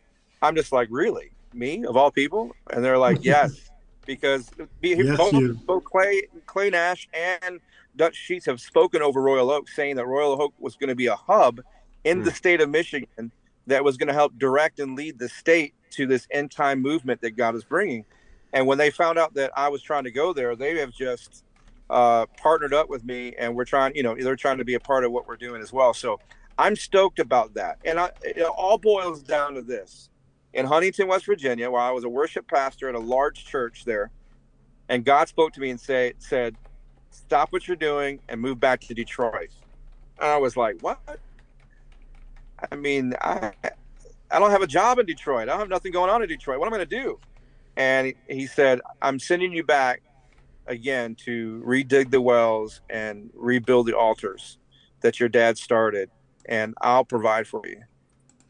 I'm 0.42 0.56
just 0.56 0.72
like, 0.72 0.88
really? 0.90 1.30
Me, 1.54 1.84
of 1.84 1.96
all 1.96 2.10
people? 2.10 2.56
And 2.70 2.84
they're 2.84 2.98
like, 2.98 3.18
yes. 3.22 3.70
Because 4.04 4.50
be, 4.80 4.96
Yes, 4.96 5.16
both, 5.16 5.64
both 5.64 5.84
Clay, 5.84 6.22
Clay 6.46 6.70
Nash 6.70 7.08
and 7.14 7.60
Dutch 7.94 8.16
Sheets 8.16 8.46
have 8.46 8.60
spoken 8.60 9.00
over 9.00 9.22
Royal 9.22 9.48
Oak, 9.48 9.68
saying 9.68 9.94
that 9.94 10.06
Royal 10.06 10.42
Oak 10.42 10.54
was 10.58 10.74
going 10.74 10.88
to 10.88 10.96
be 10.96 11.06
a 11.06 11.14
hub 11.14 11.60
in 12.04 12.22
the 12.22 12.32
state 12.32 12.60
of 12.60 12.68
Michigan 12.70 13.30
that 13.66 13.84
was 13.84 13.96
going 13.96 14.08
to 14.08 14.14
help 14.14 14.38
direct 14.38 14.80
and 14.80 14.96
lead 14.96 15.18
the 15.18 15.28
state 15.28 15.74
to 15.92 16.06
this 16.06 16.26
end 16.30 16.50
time 16.50 16.80
movement 16.80 17.20
that 17.20 17.32
God 17.32 17.54
is 17.54 17.64
bringing. 17.64 18.04
And 18.52 18.66
when 18.66 18.78
they 18.78 18.90
found 18.90 19.18
out 19.18 19.34
that 19.34 19.52
I 19.56 19.68
was 19.68 19.82
trying 19.82 20.04
to 20.04 20.10
go 20.10 20.32
there, 20.32 20.56
they 20.56 20.78
have 20.78 20.90
just 20.90 21.44
uh, 21.88 22.26
partnered 22.36 22.74
up 22.74 22.88
with 22.88 23.04
me, 23.04 23.34
and 23.38 23.54
we're 23.54 23.64
trying, 23.64 23.94
you 23.94 24.02
know, 24.02 24.14
they're 24.14 24.36
trying 24.36 24.58
to 24.58 24.64
be 24.64 24.74
a 24.74 24.80
part 24.80 25.04
of 25.04 25.12
what 25.12 25.26
we're 25.26 25.36
doing 25.36 25.62
as 25.62 25.72
well. 25.72 25.94
So 25.94 26.20
I'm 26.58 26.76
stoked 26.76 27.18
about 27.18 27.54
that. 27.54 27.78
And 27.84 27.98
I, 27.98 28.10
it 28.22 28.42
all 28.42 28.78
boils 28.78 29.22
down 29.22 29.54
to 29.54 29.62
this: 29.62 30.08
in 30.52 30.66
Huntington, 30.66 31.08
West 31.08 31.26
Virginia, 31.26 31.70
where 31.70 31.80
I 31.80 31.90
was 31.90 32.04
a 32.04 32.08
worship 32.08 32.48
pastor 32.48 32.88
at 32.88 32.94
a 32.94 32.98
large 32.98 33.44
church 33.44 33.84
there, 33.84 34.10
and 34.88 35.04
God 35.04 35.28
spoke 35.28 35.52
to 35.54 35.60
me 35.60 35.70
and 35.70 35.80
say, 35.80 36.14
said, 36.18 36.56
"Stop 37.10 37.52
what 37.52 37.68
you're 37.68 37.76
doing 37.76 38.20
and 38.28 38.40
move 38.40 38.58
back 38.58 38.80
to 38.82 38.94
Detroit." 38.94 39.50
And 40.18 40.30
I 40.30 40.36
was 40.38 40.56
like, 40.56 40.80
"What?" 40.80 40.98
I 42.70 42.76
mean, 42.76 43.14
I 43.20 43.52
I 44.32 44.38
don't 44.38 44.50
have 44.50 44.62
a 44.62 44.66
job 44.66 44.98
in 44.98 45.06
Detroit. 45.06 45.42
I 45.42 45.52
don't 45.52 45.58
have 45.58 45.68
nothing 45.68 45.92
going 45.92 46.10
on 46.10 46.22
in 46.22 46.28
Detroit. 46.28 46.58
What 46.58 46.66
am 46.66 46.72
I 46.72 46.78
going 46.78 46.88
to 46.88 47.02
do? 47.02 47.18
And 47.76 48.14
he, 48.28 48.46
said, 48.46 48.80
I'm 49.00 49.18
sending 49.18 49.52
you 49.52 49.64
back 49.64 50.02
again 50.66 51.14
to 51.26 51.62
redig 51.66 52.10
the 52.10 52.20
wells 52.20 52.80
and 52.90 53.30
rebuild 53.34 53.86
the 53.86 53.96
altars 53.96 54.58
that 55.00 55.20
your 55.20 55.28
dad 55.28 55.58
started, 55.58 56.10
and 56.46 56.74
I'll 56.80 57.04
provide 57.04 57.46
for 57.46 57.62
you. 57.66 57.82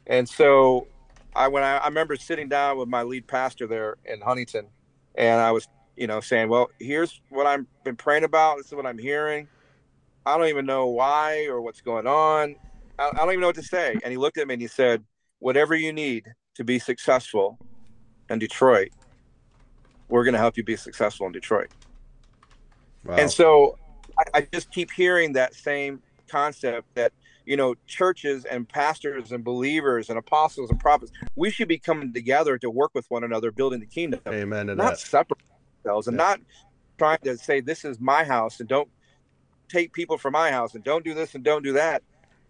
And 0.06 0.28
so 0.28 0.88
I 1.34 1.48
when 1.48 1.62
I, 1.62 1.78
I 1.78 1.86
remember 1.86 2.16
sitting 2.16 2.48
down 2.48 2.78
with 2.78 2.88
my 2.88 3.02
lead 3.02 3.26
pastor 3.26 3.66
there 3.66 3.96
in 4.04 4.20
Huntington, 4.20 4.66
and 5.14 5.40
I 5.40 5.52
was, 5.52 5.68
you 5.96 6.06
know, 6.06 6.20
saying, 6.20 6.48
Well, 6.48 6.70
here's 6.80 7.20
what 7.28 7.46
I've 7.46 7.64
been 7.84 7.96
praying 7.96 8.24
about, 8.24 8.58
this 8.58 8.66
is 8.66 8.74
what 8.74 8.86
I'm 8.86 8.98
hearing. 8.98 9.48
I 10.26 10.36
don't 10.36 10.48
even 10.48 10.66
know 10.66 10.86
why 10.86 11.46
or 11.46 11.60
what's 11.60 11.80
going 11.80 12.06
on. 12.06 12.56
I, 13.02 13.10
I 13.10 13.24
don't 13.24 13.30
even 13.30 13.40
know 13.40 13.48
what 13.48 13.56
to 13.56 13.62
say. 13.62 13.98
And 14.02 14.10
he 14.10 14.16
looked 14.16 14.38
at 14.38 14.46
me 14.46 14.54
and 14.54 14.62
he 14.62 14.68
said, 14.68 15.04
Whatever 15.38 15.74
you 15.74 15.92
need 15.92 16.26
to 16.54 16.64
be 16.64 16.78
successful 16.78 17.58
in 18.28 18.38
Detroit, 18.38 18.90
we're 20.08 20.24
going 20.24 20.34
to 20.34 20.38
help 20.38 20.56
you 20.56 20.62
be 20.62 20.76
successful 20.76 21.26
in 21.26 21.32
Detroit. 21.32 21.68
Wow. 23.04 23.16
And 23.16 23.30
so 23.30 23.76
I, 24.18 24.38
I 24.38 24.48
just 24.52 24.70
keep 24.70 24.90
hearing 24.92 25.32
that 25.32 25.54
same 25.54 26.00
concept 26.30 26.86
that, 26.94 27.12
you 27.44 27.56
know, 27.56 27.74
churches 27.88 28.44
and 28.44 28.68
pastors 28.68 29.32
and 29.32 29.42
believers 29.42 30.10
and 30.10 30.18
apostles 30.18 30.70
and 30.70 30.78
prophets, 30.78 31.10
we 31.34 31.50
should 31.50 31.68
be 31.68 31.78
coming 31.78 32.12
together 32.12 32.56
to 32.58 32.70
work 32.70 32.92
with 32.94 33.06
one 33.08 33.24
another, 33.24 33.50
building 33.50 33.80
the 33.80 33.86
kingdom, 33.86 34.20
Amen 34.28 34.68
to 34.68 34.76
not 34.76 34.90
that. 34.92 34.98
separate 35.00 35.40
ourselves 35.84 36.06
and 36.06 36.16
Yeah. 36.16 36.24
not 36.24 36.40
trying 36.98 37.18
to 37.24 37.36
say, 37.36 37.60
this 37.60 37.84
is 37.84 37.98
my 37.98 38.22
house 38.22 38.60
and 38.60 38.68
don't 38.68 38.88
take 39.68 39.92
people 39.92 40.18
from 40.18 40.32
my 40.32 40.52
house 40.52 40.74
and 40.74 40.84
don't 40.84 41.04
do 41.04 41.14
this 41.14 41.34
and 41.34 41.42
don't 41.42 41.64
do 41.64 41.72
that. 41.72 42.02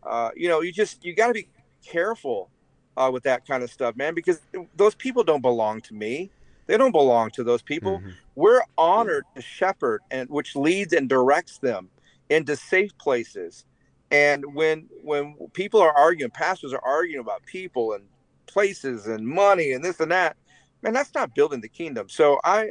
Uh, 0.04 0.30
you 0.36 0.48
know, 0.48 0.60
you 0.60 0.72
just, 0.72 1.04
you 1.04 1.14
got 1.14 1.28
to 1.28 1.34
be 1.34 1.48
careful 1.84 2.50
uh, 2.96 3.10
with 3.12 3.22
that 3.24 3.46
kind 3.46 3.62
of 3.62 3.70
stuff, 3.70 3.96
man, 3.96 4.14
because 4.14 4.40
those 4.76 4.94
people 4.94 5.24
don't 5.24 5.40
belong 5.42 5.80
to 5.82 5.94
me. 5.94 6.30
They 6.66 6.76
don't 6.76 6.92
belong 6.92 7.30
to 7.32 7.44
those 7.44 7.62
people. 7.62 8.00
Mhm. 8.00 8.14
we're 8.34 8.62
honored 8.78 9.24
to 9.36 9.42
shepherd 9.42 10.00
and 10.10 10.28
which 10.30 10.56
leads 10.56 10.94
and 10.94 11.06
directs 11.08 11.58
them 11.58 11.90
into 12.30 12.56
safe 12.56 12.96
places. 12.96 13.66
And 14.10 14.54
when 14.54 14.88
when 15.02 15.36
people 15.52 15.80
are 15.80 15.92
arguing 15.92 16.30
pastors 16.30 16.72
are 16.72 16.82
arguing 16.84 17.20
about 17.20 17.44
people 17.44 17.92
and 17.92 18.04
places 18.46 19.06
and 19.06 19.26
money 19.26 19.72
and 19.72 19.84
this 19.84 20.00
and 20.00 20.10
that 20.12 20.36
man 20.82 20.94
that's 20.94 21.14
not 21.14 21.34
building 21.34 21.60
the 21.60 21.68
kingdom. 21.68 22.08
So 22.08 22.40
i 22.44 22.70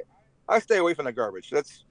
i 0.50 0.60
stay 0.60 0.78
away 0.78 0.94
from 0.96 1.06
the 1.06 1.12
garbage. 1.12 1.50
That's 1.52 1.84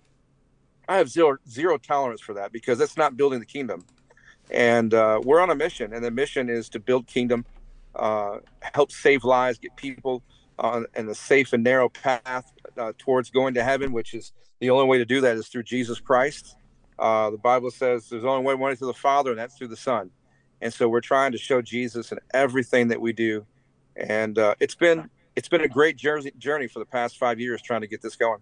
i 0.88 0.96
have 0.96 1.08
zero 1.08 1.36
zero 1.48 1.78
tolerance 1.78 2.20
for 2.20 2.34
that 2.34 2.50
because 2.52 2.78
that's 2.78 2.96
not 2.96 3.16
building 3.16 3.38
the 3.38 3.46
kingdom 3.46 3.84
and 4.50 4.94
uh, 4.94 5.20
we're 5.24 5.40
on 5.40 5.50
a 5.50 5.54
mission 5.54 5.92
and 5.92 6.04
the 6.04 6.10
mission 6.10 6.48
is 6.48 6.68
to 6.68 6.80
build 6.80 7.06
kingdom 7.06 7.44
uh, 7.94 8.38
help 8.60 8.92
save 8.92 9.24
lives 9.24 9.58
get 9.58 9.74
people 9.76 10.22
on 10.58 10.86
in 10.94 11.08
a 11.08 11.14
safe 11.14 11.52
and 11.52 11.64
narrow 11.64 11.88
path 11.88 12.52
uh, 12.78 12.92
towards 12.98 13.30
going 13.30 13.54
to 13.54 13.64
heaven, 13.64 13.92
which 13.92 14.14
is 14.14 14.32
the 14.60 14.70
only 14.70 14.86
way 14.86 14.98
to 14.98 15.04
do 15.04 15.20
that 15.22 15.36
is 15.36 15.48
through 15.48 15.62
Jesus 15.62 16.00
Christ. 16.00 16.56
Uh, 16.98 17.30
the 17.30 17.38
Bible 17.38 17.70
says 17.70 18.08
there's 18.08 18.24
only 18.24 18.44
one 18.44 18.58
way 18.58 18.74
to 18.74 18.86
the 18.86 18.94
Father, 18.94 19.30
and 19.30 19.38
that's 19.38 19.56
through 19.56 19.68
the 19.68 19.76
Son. 19.76 20.10
And 20.60 20.72
so 20.72 20.88
we're 20.88 21.00
trying 21.00 21.32
to 21.32 21.38
show 21.38 21.62
Jesus 21.62 22.12
in 22.12 22.18
everything 22.34 22.88
that 22.88 23.00
we 23.00 23.14
do, 23.14 23.46
and 23.96 24.38
uh, 24.38 24.54
it's 24.60 24.74
been 24.74 25.08
it's 25.34 25.48
been 25.48 25.62
a 25.62 25.68
great 25.68 25.96
journey 25.96 26.30
journey 26.36 26.68
for 26.68 26.80
the 26.80 26.84
past 26.84 27.16
five 27.16 27.40
years 27.40 27.62
trying 27.62 27.80
to 27.80 27.86
get 27.86 28.02
this 28.02 28.14
going. 28.14 28.40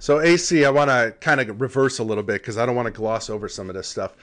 So 0.00 0.20
AC, 0.20 0.64
I 0.64 0.70
want 0.70 0.90
to 0.90 1.14
kind 1.20 1.40
of 1.40 1.60
reverse 1.60 2.00
a 2.00 2.04
little 2.04 2.24
bit 2.24 2.40
because 2.40 2.58
I 2.58 2.66
don't 2.66 2.74
want 2.74 2.86
to 2.86 2.92
gloss 2.92 3.30
over 3.30 3.48
some 3.48 3.68
of 3.68 3.76
this 3.76 3.86
stuff. 3.86 4.16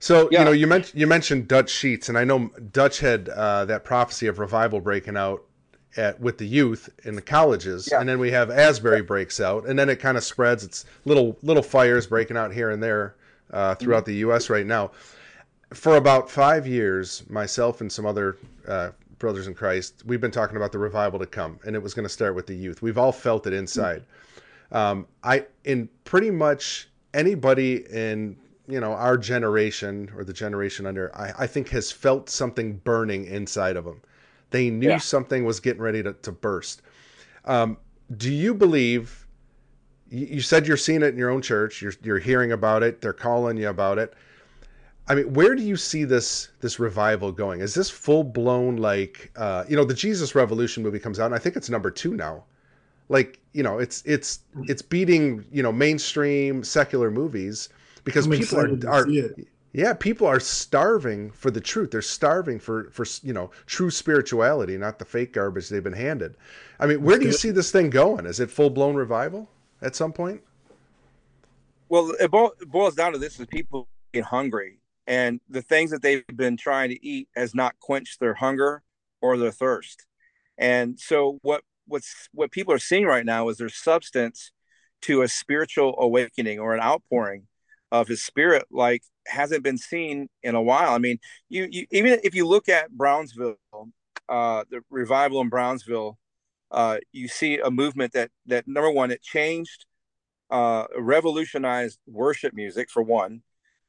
So 0.00 0.28
Yeah. 0.32 0.40
you 0.40 0.44
know, 0.46 0.52
you 0.52 0.66
mentioned 0.66 0.98
you 1.00 1.06
mentioned 1.06 1.46
Dutch 1.46 1.70
Sheets, 1.70 2.08
and 2.08 2.18
I 2.18 2.24
know 2.24 2.50
Dutch 2.72 3.00
had 3.00 3.28
uh, 3.28 3.64
that 3.66 3.84
prophecy 3.84 4.26
of 4.26 4.38
revival 4.38 4.80
breaking 4.80 5.16
out 5.16 5.44
at 5.96 6.18
with 6.20 6.38
the 6.38 6.46
youth 6.46 6.88
in 7.04 7.14
the 7.16 7.22
colleges, 7.22 7.88
Yeah. 7.92 8.00
and 8.00 8.08
then 8.08 8.18
we 8.18 8.30
have 8.30 8.50
Asbury 8.50 9.02
breaks 9.02 9.40
out, 9.40 9.66
and 9.66 9.78
then 9.78 9.88
it 9.88 9.96
kind 9.96 10.16
of 10.16 10.24
spreads. 10.24 10.64
It's 10.64 10.84
little 11.04 11.36
little 11.42 11.62
fires 11.62 12.06
breaking 12.06 12.36
out 12.36 12.52
here 12.52 12.70
and 12.70 12.82
there 12.82 13.14
uh, 13.52 13.74
throughout 13.74 14.06
the 14.06 14.14
U.S. 14.16 14.48
right 14.50 14.66
now. 14.66 14.90
For 15.74 15.96
about 15.96 16.30
five 16.30 16.66
years, 16.66 17.22
myself 17.28 17.80
and 17.80 17.92
some 17.92 18.06
other 18.06 18.36
uh, 18.66 18.90
brothers 19.18 19.46
in 19.48 19.54
Christ, 19.54 20.02
we've 20.06 20.20
been 20.20 20.30
talking 20.30 20.56
about 20.56 20.72
the 20.72 20.78
revival 20.78 21.18
to 21.18 21.26
come, 21.26 21.60
and 21.66 21.76
it 21.76 21.82
was 21.82 21.92
going 21.94 22.04
to 22.04 22.08
start 22.08 22.34
with 22.34 22.46
the 22.46 22.54
youth. 22.56 22.80
We've 22.82 22.98
all 22.98 23.12
felt 23.12 23.46
it 23.46 23.52
inside. 23.52 24.02
Um, 24.72 25.06
I 25.22 25.46
in 25.64 25.88
pretty 26.04 26.30
much 26.30 26.88
anybody 27.12 27.84
in 27.92 28.36
you 28.70 28.80
know 28.80 28.92
our 28.92 29.18
generation 29.18 30.10
or 30.16 30.24
the 30.24 30.32
generation 30.32 30.86
under, 30.86 31.14
I, 31.16 31.32
I 31.40 31.46
think 31.46 31.68
has 31.70 31.90
felt 31.92 32.30
something 32.30 32.74
burning 32.78 33.24
inside 33.26 33.76
of 33.76 33.84
them. 33.84 34.00
They 34.50 34.70
knew 34.70 34.88
Yeah. 34.90 34.98
something 34.98 35.44
was 35.44 35.60
getting 35.60 35.82
ready 35.82 36.02
to, 36.02 36.12
to 36.12 36.32
burst. 36.32 36.82
Um, 37.44 37.76
do 38.16 38.30
you 38.32 38.54
believe? 38.54 39.26
You 40.10 40.26
you 40.26 40.40
said 40.40 40.66
you're 40.66 40.76
seeing 40.76 41.02
it 41.02 41.08
in 41.08 41.16
your 41.18 41.30
own 41.30 41.42
church. 41.42 41.82
You're 41.82 41.94
you're 42.02 42.18
hearing 42.18 42.52
about 42.52 42.82
it. 42.82 43.00
They're 43.00 43.12
calling 43.12 43.56
you 43.56 43.68
about 43.68 43.98
it. 43.98 44.14
I 45.08 45.14
mean, 45.16 45.32
where 45.32 45.54
do 45.56 45.62
you 45.62 45.76
see 45.76 46.04
this 46.04 46.48
this 46.60 46.78
revival 46.78 47.32
going? 47.32 47.60
Is 47.60 47.74
this 47.74 47.90
full 47.90 48.22
blown 48.24 48.76
like 48.76 49.32
uh, 49.36 49.64
you 49.68 49.76
know 49.76 49.84
the 49.84 49.94
Jesus 49.94 50.34
Revolution 50.34 50.82
movie 50.82 50.98
comes 51.00 51.18
out, 51.20 51.26
and 51.26 51.34
I 51.34 51.38
think 51.38 51.56
it's 51.56 51.70
number 51.70 51.90
two 51.90 52.14
now. 52.16 52.44
Like 53.08 53.40
you 53.52 53.62
know, 53.62 53.78
it's 53.78 54.02
it's 54.06 54.40
it's 54.68 54.82
beating 54.82 55.44
you 55.50 55.62
know 55.62 55.72
mainstream 55.72 56.62
secular 56.62 57.10
movies 57.10 57.68
because 58.10 58.26
I'm 58.26 58.32
people 58.32 58.58
are, 58.58 58.88
are 58.88 59.06
yeah 59.72 59.94
people 59.94 60.26
are 60.26 60.40
starving 60.40 61.30
for 61.30 61.50
the 61.50 61.60
truth. 61.60 61.90
They're 61.90 62.02
starving 62.02 62.58
for 62.58 62.90
for 62.90 63.06
you 63.22 63.32
know 63.32 63.50
true 63.66 63.90
spirituality, 63.90 64.76
not 64.76 64.98
the 64.98 65.04
fake 65.04 65.32
garbage 65.32 65.68
they've 65.68 65.82
been 65.82 65.92
handed. 65.92 66.36
I 66.78 66.86
mean, 66.86 67.02
where 67.02 67.18
do 67.18 67.26
you 67.26 67.32
see 67.32 67.50
this 67.50 67.70
thing 67.70 67.90
going? 67.90 68.26
Is 68.26 68.40
it 68.40 68.50
full 68.50 68.70
blown 68.70 68.94
revival 68.94 69.48
at 69.82 69.94
some 69.96 70.12
point? 70.12 70.42
Well, 71.88 72.12
it, 72.20 72.30
bo- 72.30 72.52
it 72.60 72.68
boils 72.68 72.94
down 72.94 73.12
to 73.12 73.18
this: 73.18 73.38
is 73.40 73.46
people 73.46 73.88
being 74.12 74.24
hungry 74.24 74.80
and 75.10 75.40
the 75.48 75.60
things 75.60 75.90
that 75.90 76.02
they've 76.02 76.24
been 76.36 76.56
trying 76.56 76.90
to 76.90 77.06
eat 77.06 77.28
has 77.34 77.52
not 77.52 77.74
quenched 77.80 78.20
their 78.20 78.34
hunger 78.34 78.84
or 79.20 79.36
their 79.36 79.50
thirst. 79.50 80.06
And 80.56 80.98
so 81.00 81.38
what 81.42 81.62
what's 81.86 82.28
what 82.32 82.52
people 82.52 82.72
are 82.72 82.78
seeing 82.78 83.06
right 83.06 83.26
now 83.26 83.48
is 83.48 83.56
there's 83.56 83.74
substance 83.74 84.52
to 85.02 85.22
a 85.22 85.28
spiritual 85.28 85.96
awakening 85.98 86.60
or 86.60 86.74
an 86.74 86.80
outpouring 86.80 87.48
of 87.92 88.08
his 88.08 88.22
spirit 88.22 88.64
like 88.70 89.02
hasn't 89.26 89.62
been 89.62 89.78
seen 89.78 90.28
in 90.42 90.54
a 90.54 90.62
while. 90.62 90.94
I 90.94 90.98
mean, 90.98 91.18
you, 91.48 91.68
you 91.70 91.86
even 91.90 92.20
if 92.22 92.34
you 92.34 92.46
look 92.46 92.68
at 92.68 92.90
Brownsville, 92.90 93.56
uh, 94.28 94.64
the 94.70 94.80
revival 94.90 95.40
in 95.40 95.48
Brownsville, 95.48 96.18
uh, 96.70 96.98
you 97.12 97.28
see 97.28 97.58
a 97.58 97.70
movement 97.70 98.12
that 98.12 98.30
that 98.46 98.68
number 98.68 98.90
one, 98.90 99.10
it 99.10 99.22
changed, 99.22 99.86
uh, 100.50 100.84
revolutionized 100.96 101.98
worship 102.06 102.54
music 102.54 102.90
for 102.90 103.02
one. 103.02 103.42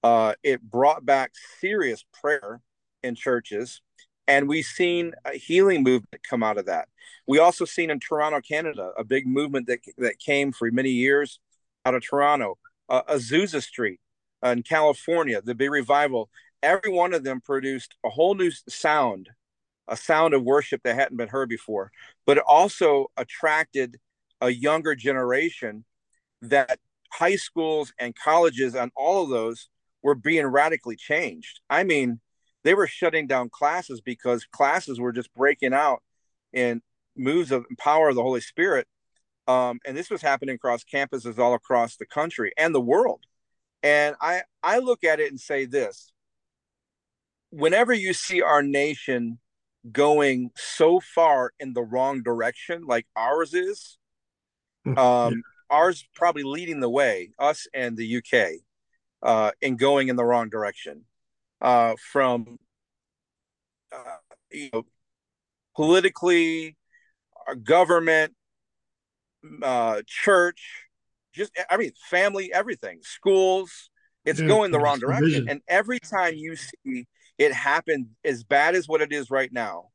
Uh, 0.04 0.34
it 0.42 0.62
brought 0.62 1.06
back 1.06 1.32
serious 1.60 2.04
prayer 2.20 2.62
in 3.04 3.14
churches, 3.14 3.82
and 4.28 4.48
we've 4.48 4.66
seen 4.66 5.14
a 5.26 5.38
healing 5.38 5.84
movement 5.84 6.24
come 6.28 6.42
out 6.42 6.58
of 6.58 6.66
that. 6.66 6.88
We 7.28 7.38
also 7.38 7.66
seen 7.66 7.92
in 7.92 8.00
Toronto, 8.00 8.42
Canada, 8.42 8.92
a 8.98 9.04
big 9.04 9.28
movement 9.28 9.68
that 9.68 9.80
that 10.00 10.18
came 10.18 10.52
for 10.52 10.72
many 10.72 10.90
years 10.90 11.40
out 11.86 11.94
of 11.94 12.04
Toronto, 12.04 12.58
uh, 12.92 13.04
Azusa 13.04 13.64
Street 13.64 14.00
in 14.44 14.62
California, 14.64 15.42
the 15.42 15.56
big 15.56 15.72
revival. 15.72 16.30
Every 16.62 16.92
one 16.92 17.14
of 17.14 17.24
them 17.24 17.42
produced 17.42 17.96
a 18.06 18.10
whole 18.10 18.36
new 18.36 18.52
sound, 18.70 19.30
a 19.88 19.98
sound 19.98 20.36
of 20.36 20.44
worship 20.44 20.82
that 20.84 20.96
hadn't 20.96 21.18
been 21.18 21.30
heard 21.30 21.50
before, 21.50 21.92
but 22.28 22.38
it 22.38 22.44
also 22.46 23.08
attracted 23.18 23.98
a 24.42 24.50
younger 24.50 24.94
generation 24.94 25.86
that 26.42 26.80
high 27.12 27.36
schools 27.36 27.94
and 28.00 28.16
colleges 28.16 28.76
and 28.76 28.92
all 28.96 29.24
of 29.24 29.30
those 29.30 29.70
were 30.04 30.16
being 30.16 30.46
radically 30.46 30.96
changed. 30.96 31.62
I 31.70 31.84
mean, 31.84 32.20
they 32.64 32.74
were 32.74 32.88
shutting 32.88 33.28
down 33.28 33.50
classes 33.50 34.02
because 34.02 34.46
classes 34.46 35.00
were 35.00 35.12
just 35.12 35.34
breaking 35.34 35.74
out 35.74 36.02
in 36.54 36.82
moves 37.16 37.52
of 37.52 37.66
power 37.78 38.10
of 38.10 38.16
the 38.16 38.24
Holy 38.24 38.42
Spirit. 38.42 38.88
Um, 39.48 39.80
and 39.86 39.98
this 39.98 40.10
was 40.10 40.22
happening 40.22 40.56
across 40.56 40.84
campuses 40.84 41.40
all 41.40 41.54
across 41.54 41.96
the 41.96 42.06
country 42.06 42.52
and 42.58 42.74
the 42.74 42.82
world. 42.82 43.22
And 43.84 44.16
I, 44.22 44.44
I 44.62 44.78
look 44.80 45.04
at 45.04 45.20
it 45.20 45.32
and 45.32 45.40
say 45.40 45.66
this 45.66 46.12
whenever 47.50 47.94
you 47.94 48.14
see 48.14 48.42
our 48.42 48.64
nation 48.64 49.40
going 49.92 50.52
so 50.56 51.00
far 51.00 51.52
in 51.60 51.74
the 51.74 51.82
wrong 51.82 52.22
direction, 52.22 52.86
like 52.86 53.08
ours 53.16 53.54
is, 53.54 53.98
um, 54.98 55.42
ours 55.70 56.08
probably 56.16 56.44
leading 56.44 56.80
the 56.80 56.90
way, 56.90 57.32
us 57.40 57.68
and 57.74 57.98
the 57.98 58.18
UK, 58.18 58.62
uh, 59.24 59.52
in 59.62 59.76
going 59.76 60.08
in 60.08 60.16
the 60.16 60.24
wrong 60.24 60.50
direction 60.50 61.04
uh, 61.62 61.96
from 62.12 62.58
uh, 63.92 64.18
you 64.52 64.70
know 64.74 64.86
politically, 65.76 66.76
our 67.48 67.56
government, 67.56 68.34
uh, 69.62 70.02
church, 70.08 70.62
just 71.34 71.52
I 71.70 71.78
mean 71.78 71.92
family, 72.10 72.52
everything, 72.54 73.00
schools. 73.04 73.90
It's 74.24 74.40
yeah, 74.40 74.48
going 74.48 74.72
the 74.72 74.80
wrong 74.80 75.00
direction, 75.00 75.50
and 75.50 75.62
every 75.68 76.00
time 76.00 76.36
you 76.36 76.56
see 76.56 77.08
it 77.38 77.54
happen 77.54 78.16
as 78.24 78.44
bad 78.44 78.76
as 78.76 78.88
what 78.88 79.02
it 79.02 79.12
is 79.12 79.32
right 79.32 79.52
now, 79.52 79.86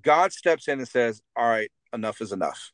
God 0.00 0.32
steps 0.32 0.68
in 0.68 0.78
and 0.78 0.88
says, 0.88 1.20
"All 1.36 1.48
right, 1.48 1.70
enough 1.92 2.20
is 2.20 2.32
enough." 2.32 2.72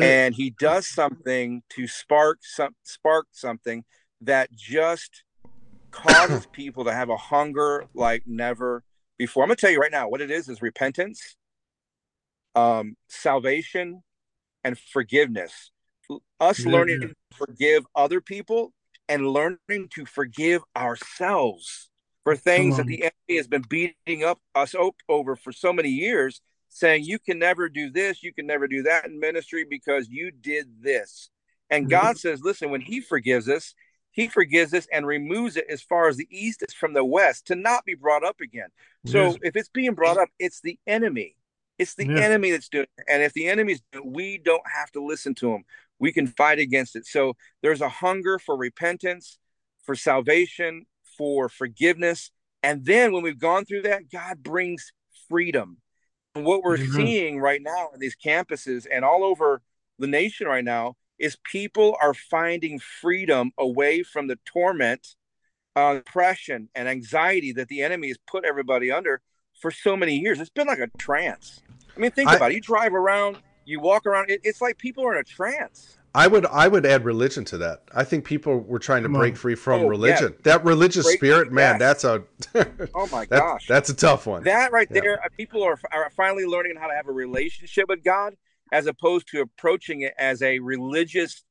and 0.00 0.34
he 0.34 0.50
does 0.50 0.86
something 0.88 1.62
to 1.70 1.86
spark 1.86 2.38
some 2.42 2.74
spark 2.82 3.26
something 3.30 3.84
that 4.20 4.50
just 4.52 5.24
causes 5.90 6.46
people 6.52 6.84
to 6.84 6.92
have 6.92 7.08
a 7.08 7.16
hunger 7.16 7.84
like 7.94 8.22
never 8.26 8.82
before. 9.18 9.42
I'm 9.42 9.48
gonna 9.48 9.56
tell 9.56 9.70
you 9.70 9.78
right 9.78 9.92
now 9.92 10.08
what 10.08 10.20
it 10.20 10.30
is 10.30 10.48
is 10.48 10.62
repentance, 10.62 11.36
um, 12.54 12.96
salvation, 13.08 14.02
and 14.64 14.78
forgiveness. 14.78 15.70
Us 16.40 16.64
yeah, 16.64 16.72
learning 16.72 17.02
yeah. 17.02 17.08
to 17.08 17.14
forgive 17.36 17.86
other 17.94 18.20
people 18.20 18.72
and 19.08 19.28
learning 19.28 19.88
to 19.94 20.06
forgive 20.06 20.62
ourselves 20.76 21.88
for 22.24 22.36
things 22.36 22.76
that 22.76 22.86
the 22.86 23.02
enemy 23.02 23.36
has 23.36 23.48
been 23.48 23.64
beating 23.68 24.24
up 24.24 24.38
us 24.54 24.74
over 25.08 25.36
for 25.36 25.52
so 25.52 25.72
many 25.72 25.88
years, 25.88 26.40
saying 26.68 27.04
you 27.04 27.18
can 27.18 27.38
never 27.38 27.68
do 27.68 27.90
this, 27.90 28.22
you 28.22 28.32
can 28.32 28.46
never 28.46 28.68
do 28.68 28.82
that 28.82 29.06
in 29.06 29.18
ministry 29.18 29.64
because 29.68 30.08
you 30.08 30.30
did 30.30 30.66
this. 30.82 31.30
And 31.70 31.84
mm-hmm. 31.84 31.90
God 31.90 32.18
says, 32.18 32.42
listen, 32.42 32.70
when 32.70 32.80
He 32.80 33.00
forgives 33.00 33.48
us, 33.48 33.74
he 34.12 34.28
forgives 34.28 34.74
us 34.74 34.86
and 34.92 35.06
removes 35.06 35.56
it 35.56 35.66
as 35.70 35.82
far 35.82 36.08
as 36.08 36.16
the 36.16 36.28
east 36.30 36.64
is 36.66 36.74
from 36.74 36.94
the 36.94 37.04
west 37.04 37.46
to 37.46 37.54
not 37.54 37.84
be 37.84 37.94
brought 37.94 38.24
up 38.24 38.40
again. 38.40 38.68
So 39.06 39.26
yes. 39.26 39.36
if 39.42 39.56
it's 39.56 39.68
being 39.68 39.94
brought 39.94 40.18
up, 40.18 40.28
it's 40.38 40.60
the 40.60 40.78
enemy. 40.86 41.36
It's 41.80 41.94
the 41.94 42.06
yes. 42.06 42.20
enemy 42.20 42.50
that's 42.50 42.68
doing 42.68 42.86
it. 42.98 43.04
And 43.08 43.22
if 43.22 43.32
the 43.32 43.48
enemy's 43.48 43.80
doing 43.90 44.04
it, 44.04 44.12
we 44.12 44.36
don't 44.36 44.62
have 44.70 44.90
to 44.92 45.02
listen 45.02 45.34
to 45.36 45.54
him. 45.54 45.64
We 45.98 46.12
can 46.12 46.26
fight 46.26 46.58
against 46.58 46.94
it. 46.94 47.06
So 47.06 47.32
there's 47.62 47.80
a 47.80 47.88
hunger 47.88 48.38
for 48.38 48.54
repentance, 48.54 49.38
for 49.82 49.94
salvation, 49.94 50.84
for 51.16 51.48
forgiveness. 51.48 52.32
And 52.62 52.84
then 52.84 53.12
when 53.12 53.22
we've 53.22 53.38
gone 53.38 53.64
through 53.64 53.82
that, 53.82 54.10
God 54.10 54.42
brings 54.42 54.92
freedom. 55.30 55.78
And 56.34 56.44
what 56.44 56.62
we're 56.62 56.76
mm-hmm. 56.76 56.96
seeing 56.96 57.40
right 57.40 57.62
now 57.62 57.88
in 57.94 57.98
these 57.98 58.16
campuses 58.22 58.86
and 58.92 59.02
all 59.02 59.24
over 59.24 59.62
the 59.98 60.06
nation 60.06 60.46
right 60.46 60.64
now 60.64 60.96
is 61.18 61.38
people 61.50 61.96
are 62.02 62.12
finding 62.12 62.78
freedom 62.78 63.52
away 63.58 64.02
from 64.02 64.26
the 64.26 64.38
torment, 64.44 65.14
uh, 65.76 65.94
depression, 65.94 66.68
and 66.74 66.88
anxiety 66.88 67.52
that 67.52 67.68
the 67.68 67.80
enemy 67.80 68.08
has 68.08 68.18
put 68.26 68.44
everybody 68.44 68.92
under 68.92 69.22
for 69.60 69.70
so 69.70 69.96
many 69.96 70.16
years. 70.16 70.40
It's 70.40 70.50
been 70.50 70.66
like 70.66 70.78
a 70.78 70.88
trance. 70.98 71.60
I 71.96 72.00
mean, 72.00 72.10
think 72.10 72.28
I, 72.28 72.36
about 72.36 72.52
it. 72.52 72.54
You 72.54 72.60
drive 72.60 72.94
around, 72.94 73.38
you 73.64 73.80
walk 73.80 74.06
around. 74.06 74.30
It, 74.30 74.40
it's 74.42 74.60
like 74.60 74.78
people 74.78 75.04
are 75.04 75.12
in 75.12 75.20
a 75.20 75.24
trance. 75.24 75.98
I 76.14 76.26
would 76.26 76.44
I 76.46 76.66
would 76.66 76.84
add 76.86 77.04
religion 77.04 77.44
to 77.46 77.58
that. 77.58 77.82
I 77.94 78.02
think 78.02 78.24
people 78.24 78.58
were 78.58 78.80
trying 78.80 79.04
to 79.04 79.08
break 79.08 79.36
free 79.36 79.54
from 79.54 79.82
oh, 79.82 79.86
religion. 79.86 80.32
Yeah. 80.32 80.42
That 80.42 80.64
religious 80.64 81.06
break 81.06 81.18
spirit, 81.18 81.52
man, 81.52 81.78
that's 81.78 82.02
a 82.02 82.24
oh 82.94 83.06
my 83.12 83.24
that, 83.26 83.38
gosh, 83.38 83.66
that's 83.68 83.90
a 83.90 83.94
tough 83.94 84.26
one. 84.26 84.42
That 84.42 84.72
right 84.72 84.88
yeah. 84.90 85.00
there, 85.00 85.22
uh, 85.22 85.28
people 85.36 85.62
are, 85.62 85.78
are 85.92 86.10
finally 86.10 86.46
learning 86.46 86.76
how 86.80 86.88
to 86.88 86.94
have 86.94 87.06
a 87.06 87.12
relationship 87.12 87.88
with 87.88 88.02
God 88.02 88.34
as 88.72 88.86
opposed 88.86 89.28
to 89.28 89.40
approaching 89.40 90.00
it 90.00 90.14
as 90.18 90.42
a 90.42 90.58
religious 90.58 91.44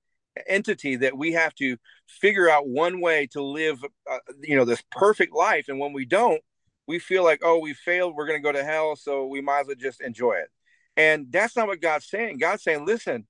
entity 0.47 0.95
that 0.97 1.17
we 1.17 1.33
have 1.33 1.55
to 1.55 1.77
figure 2.07 2.49
out 2.49 2.67
one 2.67 3.01
way 3.01 3.27
to 3.27 3.41
live 3.41 3.83
uh, 4.11 4.17
you 4.41 4.55
know 4.55 4.65
this 4.65 4.83
perfect 4.91 5.33
life 5.33 5.65
and 5.69 5.79
when 5.79 5.93
we 5.93 6.05
don't 6.05 6.41
we 6.89 6.99
feel 6.99 7.23
like 7.23 7.39
oh 7.43 7.59
we 7.59 7.73
failed 7.73 8.15
we're 8.15 8.27
going 8.27 8.39
to 8.39 8.43
go 8.43 8.51
to 8.51 8.63
hell 8.63 8.95
so 8.95 9.25
we 9.25 9.41
might 9.41 9.61
as 9.61 9.67
well 9.67 9.75
just 9.77 10.01
enjoy 10.01 10.33
it 10.33 10.49
and 10.97 11.27
that's 11.31 11.55
not 11.55 11.67
what 11.67 11.81
god's 11.81 12.05
saying 12.05 12.37
god's 12.37 12.63
saying 12.63 12.85
listen 12.85 13.25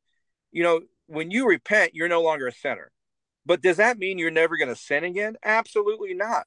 you 0.52 0.64
know 0.64 0.80
when 1.08 1.30
you 1.30 1.48
repent 1.48 1.94
you're 1.94 2.08
no 2.08 2.22
longer 2.22 2.48
a 2.48 2.52
sinner 2.52 2.92
but 3.46 3.62
does 3.62 3.78
that 3.78 4.00
mean 4.00 4.18
you're 4.18 4.32
never 4.32 4.58
going 4.58 4.70
to 4.70 4.76
sin 4.76 5.04
again 5.04 5.36
absolutely 5.44 6.14
not 6.14 6.46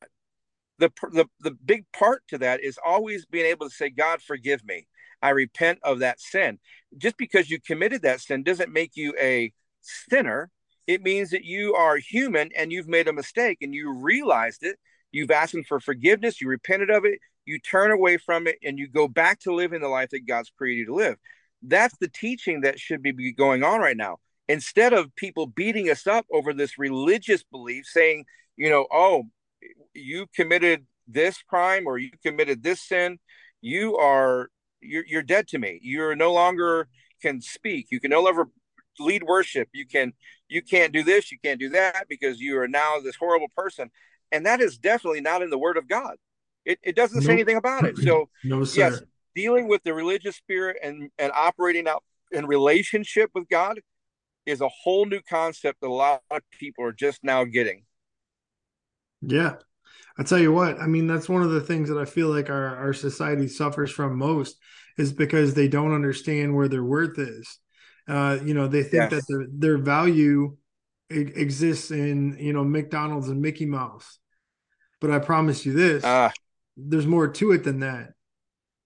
the, 0.79 0.91
the 1.13 1.27
the 1.41 1.53
big 1.65 1.85
part 1.93 2.23
to 2.29 2.39
that 2.39 2.61
is 2.61 2.79
always 2.85 3.27
being 3.27 3.47
able 3.47 3.69
to 3.69 3.75
say 3.75 3.91
god 3.91 4.21
forgive 4.21 4.65
me 4.65 4.87
I 5.23 5.31
repent 5.31 5.79
of 5.83 6.01
that 6.01 6.21
sin. 6.21 6.59
Just 6.99 7.17
because 7.17 7.49
you 7.49 7.61
committed 7.61 8.03
that 8.03 8.21
sin 8.21 8.43
doesn't 8.43 8.73
make 8.73 8.97
you 8.97 9.15
a 9.19 9.53
sinner. 9.81 10.51
It 10.87 11.03
means 11.03 11.31
that 11.31 11.45
you 11.45 11.75
are 11.75 11.97
human 11.97 12.51
and 12.57 12.73
you've 12.73 12.89
made 12.89 13.07
a 13.07 13.13
mistake 13.13 13.59
and 13.63 13.73
you 13.73 13.93
realized 13.93 14.65
it. 14.65 14.79
You've 15.13 15.31
asked 15.31 15.55
him 15.55 15.65
for 15.65 15.79
forgiveness. 15.79 16.41
You 16.41 16.49
repented 16.49 16.91
of 16.91 17.05
it. 17.05 17.21
You 17.45 17.59
turn 17.59 17.91
away 17.91 18.17
from 18.17 18.47
it 18.47 18.57
and 18.65 18.79
you 18.79 18.89
go 18.89 19.09
back 19.09 19.41
to 19.41 19.55
living 19.55 19.81
the 19.81 19.89
life 19.89 20.11
that 20.11 20.27
God's 20.27 20.51
created 20.57 20.81
you 20.81 20.87
to 20.87 20.95
live. 20.95 21.17
That's 21.63 21.97
the 21.99 22.09
teaching 22.09 22.63
that 22.63 22.81
should 22.81 23.03
be 23.03 23.33
going 23.33 23.63
on 23.63 23.81
right 23.81 23.97
now. 23.97 24.19
Instead 24.49 24.93
of 24.93 25.15
people 25.15 25.47
beating 25.47 25.89
us 25.91 26.07
up 26.07 26.27
over 26.33 26.53
this 26.53 26.79
religious 26.79 27.43
belief, 27.45 27.85
saying, 27.87 28.25
you 28.57 28.69
know, 28.69 28.87
oh, 28.93 29.25
you 29.95 30.27
committed 30.35 30.87
this 31.07 31.43
crime 31.43 31.87
or 31.87 31.99
you 31.99 32.11
committed 32.25 32.63
this 32.63 32.81
sin, 32.81 33.19
you 33.61 33.97
are 33.97 34.49
you're, 34.81 35.05
you're 35.07 35.23
dead 35.23 35.47
to 35.49 35.59
me. 35.59 35.79
You're 35.83 36.17
no 36.17 36.33
longer 36.33 36.89
can 37.21 37.41
speak. 37.41 37.87
You 37.91 38.01
can 38.01 38.11
no 38.11 38.23
longer 38.23 38.47
lead 38.99 39.23
worship. 39.23 39.69
You 39.73 39.87
can 39.87 40.13
you 40.49 40.63
can't 40.63 40.93
do 40.93 41.03
this. 41.03 41.31
You 41.33 41.39
can't 41.43 41.61
do 41.61 41.71
that 41.71 42.07
because 42.09 42.41
you 42.41 42.59
are 42.59 42.69
now 42.69 42.97
this 43.03 43.17
horrible 43.17 43.49
person. 43.57 43.91
And 44.33 44.47
that 44.47 44.61
is 44.61 44.79
definitely 44.79 45.21
not 45.21 45.43
in 45.43 45.51
the 45.51 45.59
Word 45.59 45.77
of 45.77 45.87
God. 45.87 46.17
It, 46.65 46.79
it 46.83 46.97
doesn't 46.97 47.19
nope. 47.19 47.27
say 47.27 47.33
anything 47.33 47.57
about 47.57 47.85
it. 47.85 47.97
So 47.99 48.29
no, 48.45 48.65
yes, 48.75 49.01
dealing 49.35 49.69
with 49.69 49.83
the 49.85 49.95
religious 49.95 50.37
spirit 50.37 50.79
and 50.83 51.11
and 51.19 51.31
operating 51.35 51.87
out 51.87 52.03
in 52.33 52.47
relationship 52.47 53.31
with 53.35 53.49
God 53.49 53.81
is 54.47 54.61
a 54.61 54.69
whole 54.69 55.07
new 55.07 55.21
concept 55.21 55.81
that 55.83 55.87
a 55.87 55.93
lot 55.93 56.23
of 56.31 56.43
people 56.59 56.85
are 56.85 56.93
just 56.93 57.23
now 57.23 57.45
getting. 57.45 57.85
Yeah, 59.21 59.55
I 60.19 60.25
tell 60.25 60.39
you 60.39 60.53
what, 60.53 60.81
I 60.81 60.87
mean, 60.87 61.07
that's 61.07 61.29
one 61.29 61.43
of 61.43 61.51
the 61.51 61.61
things 61.61 61.89
that 61.89 61.99
I 61.99 62.05
feel 62.05 62.29
like 62.29 62.51
our, 62.51 62.77
our 62.77 62.93
society 62.93 63.49
suffers 63.49 63.91
from 63.91 64.19
most 64.19 64.57
is 64.99 65.13
because 65.13 65.55
they 65.55 65.69
don't 65.69 65.95
understand 65.95 66.55
where 66.55 66.69
their 66.69 66.85
worth 66.85 67.19
is. 67.19 67.59
Uh, 68.09 68.39
you 68.45 68.53
know, 68.53 68.67
they 68.67 68.83
think 68.83 69.11
yes. 69.11 69.11
that 69.11 69.25
their, 69.29 69.47
their 69.51 69.79
value 69.79 70.57
exists 71.09 71.91
in, 71.91 72.37
you 72.39 72.53
know, 72.53 72.65
McDonald's 72.65 73.29
and 73.29 73.41
Mickey 73.41 73.67
Mouse. 73.67 74.19
But 75.03 75.11
I 75.11 75.19
promise 75.19 75.67
you 75.67 75.73
this: 75.73 76.05
uh, 76.05 76.31
there's 76.77 77.07
more 77.07 77.29
to 77.29 77.53
it 77.53 77.65
than 77.65 77.81
that. 77.81 78.11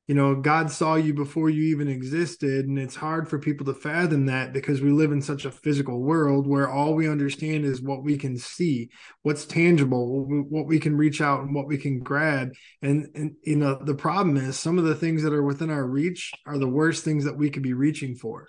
You 0.09 0.15
know 0.15 0.37
god 0.37 0.71
saw 0.71 0.95
you 0.95 1.13
before 1.13 1.51
you 1.51 1.65
even 1.65 1.89
existed 1.89 2.67
and 2.67 2.79
it's 2.79 2.95
hard 2.95 3.29
for 3.29 3.41
people 3.41 3.67
to 3.67 3.75
fathom 3.75 4.27
that 4.27 4.53
because 4.53 4.81
we 4.81 4.93
live 4.93 5.11
in 5.11 5.21
such 5.21 5.45
a 5.45 5.51
physical 5.51 6.01
world 6.01 6.47
where 6.47 6.71
all 6.71 6.95
we 6.95 7.09
understand 7.09 7.65
is 7.65 7.83
what 7.83 8.05
we 8.05 8.17
can 8.17 8.39
see 8.39 8.89
what's 9.23 9.45
tangible 9.45 10.25
what 10.49 10.69
we 10.69 10.79
can 10.79 10.97
reach 10.97 11.21
out 11.21 11.41
and 11.41 11.53
what 11.53 11.67
we 11.67 11.77
can 11.77 11.99
grab. 11.99 12.53
And 12.83 13.09
and 13.17 13.35
you 13.43 13.57
know 13.57 13.81
the 13.85 13.97
problem 13.97 14.37
is 14.37 14.57
some 14.57 14.79
of 14.79 14.85
the 14.85 14.95
things 14.95 15.25
that 15.25 15.33
are 15.33 15.43
within 15.43 15.71
our 15.71 15.85
reach 15.85 16.31
are 16.47 16.57
the 16.57 16.69
worst 16.69 17.05
things 17.05 17.25
that 17.25 17.37
we 17.37 17.51
could 17.51 17.65
be 17.65 17.75
reaching 17.75 18.15
for 18.15 18.47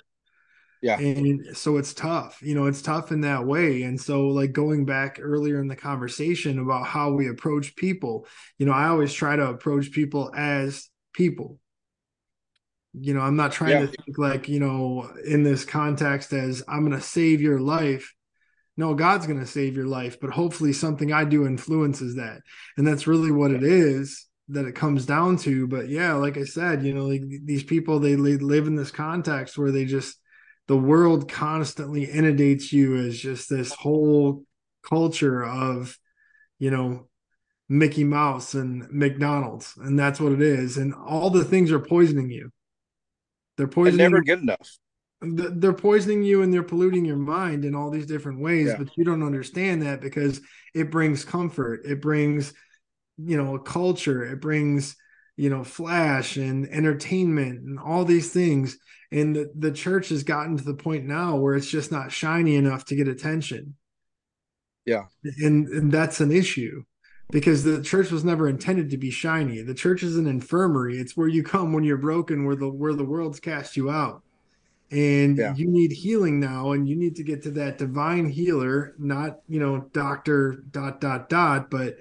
yeah. 0.82 1.00
And 1.00 1.58
so 1.58 1.78
it's 1.78 1.94
tough 1.94 2.40
you 2.42 2.56
know 2.56 2.66
it's 2.66 2.82
tough 2.82 3.12
in 3.12 3.22
that 3.22 3.46
way. 3.46 3.84
And 3.84 4.00
so 4.00 4.28
like 4.28 4.52
going 4.52 4.86
back 4.86 5.20
earlier 5.22 5.60
in 5.60 5.68
the 5.68 5.76
conversation 5.76 6.60
about 6.60 6.86
how 6.86 7.12
we 7.12 7.30
approach 7.30 7.76
people 7.76 8.28
you 8.58 8.66
know 8.66 8.72
i 8.72 8.88
always 8.88 9.14
try 9.14 9.36
to 9.36 9.48
approach 9.48 9.92
people 9.92 10.32
as 10.36 10.90
people. 11.14 11.60
You 12.94 13.14
know 13.14 13.22
i'm 13.22 13.36
not 13.36 13.52
trying 13.52 13.72
yeah. 13.72 13.82
to 13.82 13.88
think 13.88 14.18
like 14.18 14.48
you 14.48 14.60
know 14.60 15.12
in 15.26 15.44
this 15.44 15.66
context 15.66 16.34
as 16.34 16.64
i'm 16.68 16.86
going 16.86 17.00
to 17.00 17.06
save 17.06 17.42
your 17.42 17.60
life. 17.60 18.14
No 18.76 18.94
god's 18.94 19.28
going 19.28 19.40
to 19.40 19.46
save 19.48 19.76
your 19.76 19.88
life 19.88 20.20
but 20.20 20.32
hopefully 20.32 20.74
something 20.74 21.12
i 21.12 21.24
do 21.24 21.46
influences 21.46 22.16
that. 22.16 22.42
And 22.78 22.88
that's 22.88 23.08
really 23.08 23.32
what 23.32 23.52
it 23.52 23.64
is 23.64 24.26
that 24.50 24.66
it 24.66 24.76
comes 24.76 25.06
down 25.06 25.38
to. 25.38 25.68
But 25.68 25.90
yeah 25.90 26.14
like 26.14 26.38
i 26.38 26.44
said 26.44 26.84
you 26.84 26.94
know 26.94 27.06
like 27.06 27.24
these 27.44 27.64
people 27.64 28.00
they, 28.00 28.16
they 28.16 28.38
live 28.38 28.68
in 28.68 28.76
this 28.76 28.92
context 28.92 29.58
where 29.58 29.72
they 29.72 29.86
just 29.86 30.18
the 30.68 30.78
world 30.78 31.30
constantly 31.30 32.06
inundates 32.06 32.74
you 32.74 32.98
as 32.98 33.18
just 33.18 33.50
this 33.50 33.74
whole 33.74 34.44
culture 34.84 35.44
of 35.44 35.98
you 36.60 36.72
know 36.72 37.08
Mickey 37.70 38.04
Mouse 38.04 38.54
and 38.54 38.88
McDonald's, 38.92 39.74
and 39.78 39.98
that's 40.00 40.20
what 40.20 40.32
it 40.32 40.42
is. 40.42 40.78
And 40.78 40.94
all 40.94 41.30
the 41.30 41.44
things 41.44 41.72
are 41.72 41.80
poisoning 41.80 42.30
you. 42.32 42.52
They're 43.58 43.68
poisoning. 43.68 44.12
Never 44.12 44.24
good 44.24 44.42
enough. 44.42 44.78
They're 45.20 45.74
poisoning 45.74 46.24
you 46.24 46.44
and 46.44 46.54
they're 46.54 46.62
polluting 46.62 47.04
your 47.04 47.18
mind 47.18 47.66
in 47.66 47.74
all 47.74 47.90
these 47.90 48.06
different 48.06 48.40
ways, 48.40 48.68
yeah. 48.68 48.78
but 48.78 48.96
you 48.96 49.04
don't 49.04 49.24
understand 49.24 49.82
that 49.82 50.00
because 50.00 50.40
it 50.76 50.92
brings 50.92 51.26
comfort. 51.26 51.82
It 51.86 52.02
brings, 52.02 52.54
you 53.18 53.36
know, 53.36 53.56
a 53.56 53.60
culture. 53.60 54.24
It 54.24 54.40
brings, 54.40 54.96
you 55.38 55.50
know, 55.50 55.64
flash 55.64 56.36
and 56.36 56.68
entertainment 56.68 57.62
and 57.62 57.80
all 57.80 58.04
these 58.04 58.32
things. 58.32 58.78
And 59.12 59.36
the, 59.36 59.52
the 59.56 59.72
church 59.72 60.10
has 60.10 60.24
gotten 60.24 60.58
to 60.58 60.64
the 60.64 60.74
point 60.74 61.06
now 61.06 61.38
where 61.38 61.56
it's 61.56 61.70
just 61.70 61.92
not 61.92 62.12
shiny 62.12 62.56
enough 62.56 62.84
to 62.86 62.96
get 62.96 63.08
attention. 63.08 63.76
Yeah. 64.86 65.06
And, 65.24 65.68
and 65.68 65.92
that's 65.92 66.20
an 66.20 66.32
issue 66.32 66.84
because 67.30 67.64
the 67.64 67.82
church 67.82 68.10
was 68.10 68.24
never 68.24 68.48
intended 68.48 68.90
to 68.90 68.98
be 68.98 69.12
shiny. 69.12 69.62
The 69.62 69.74
church 69.74 70.02
is 70.02 70.18
an 70.18 70.28
infirmary. 70.28 70.98
It's 70.98 71.16
where 71.16 71.28
you 71.28 71.44
come 71.44 71.72
when 71.72 71.84
you're 71.84 71.98
broken, 71.98 72.46
where 72.46 72.56
the 72.56 72.70
where 72.70 72.94
the 72.94 73.06
world's 73.06 73.40
cast 73.40 73.78
you 73.78 73.90
out. 73.90 74.24
And 74.90 75.38
yeah. 75.38 75.54
you 75.54 75.68
need 75.68 75.92
healing 75.92 76.40
now, 76.40 76.72
and 76.72 76.88
you 76.88 76.96
need 76.96 77.18
to 77.18 77.24
get 77.24 77.44
to 77.44 77.52
that 77.52 77.78
divine 77.78 78.30
healer, 78.30 78.96
not 78.98 79.40
you 79.50 79.60
know, 79.60 79.90
doctor 79.92 80.64
dot 80.72 81.02
dot 81.02 81.28
dot, 81.28 81.70
but 81.70 81.98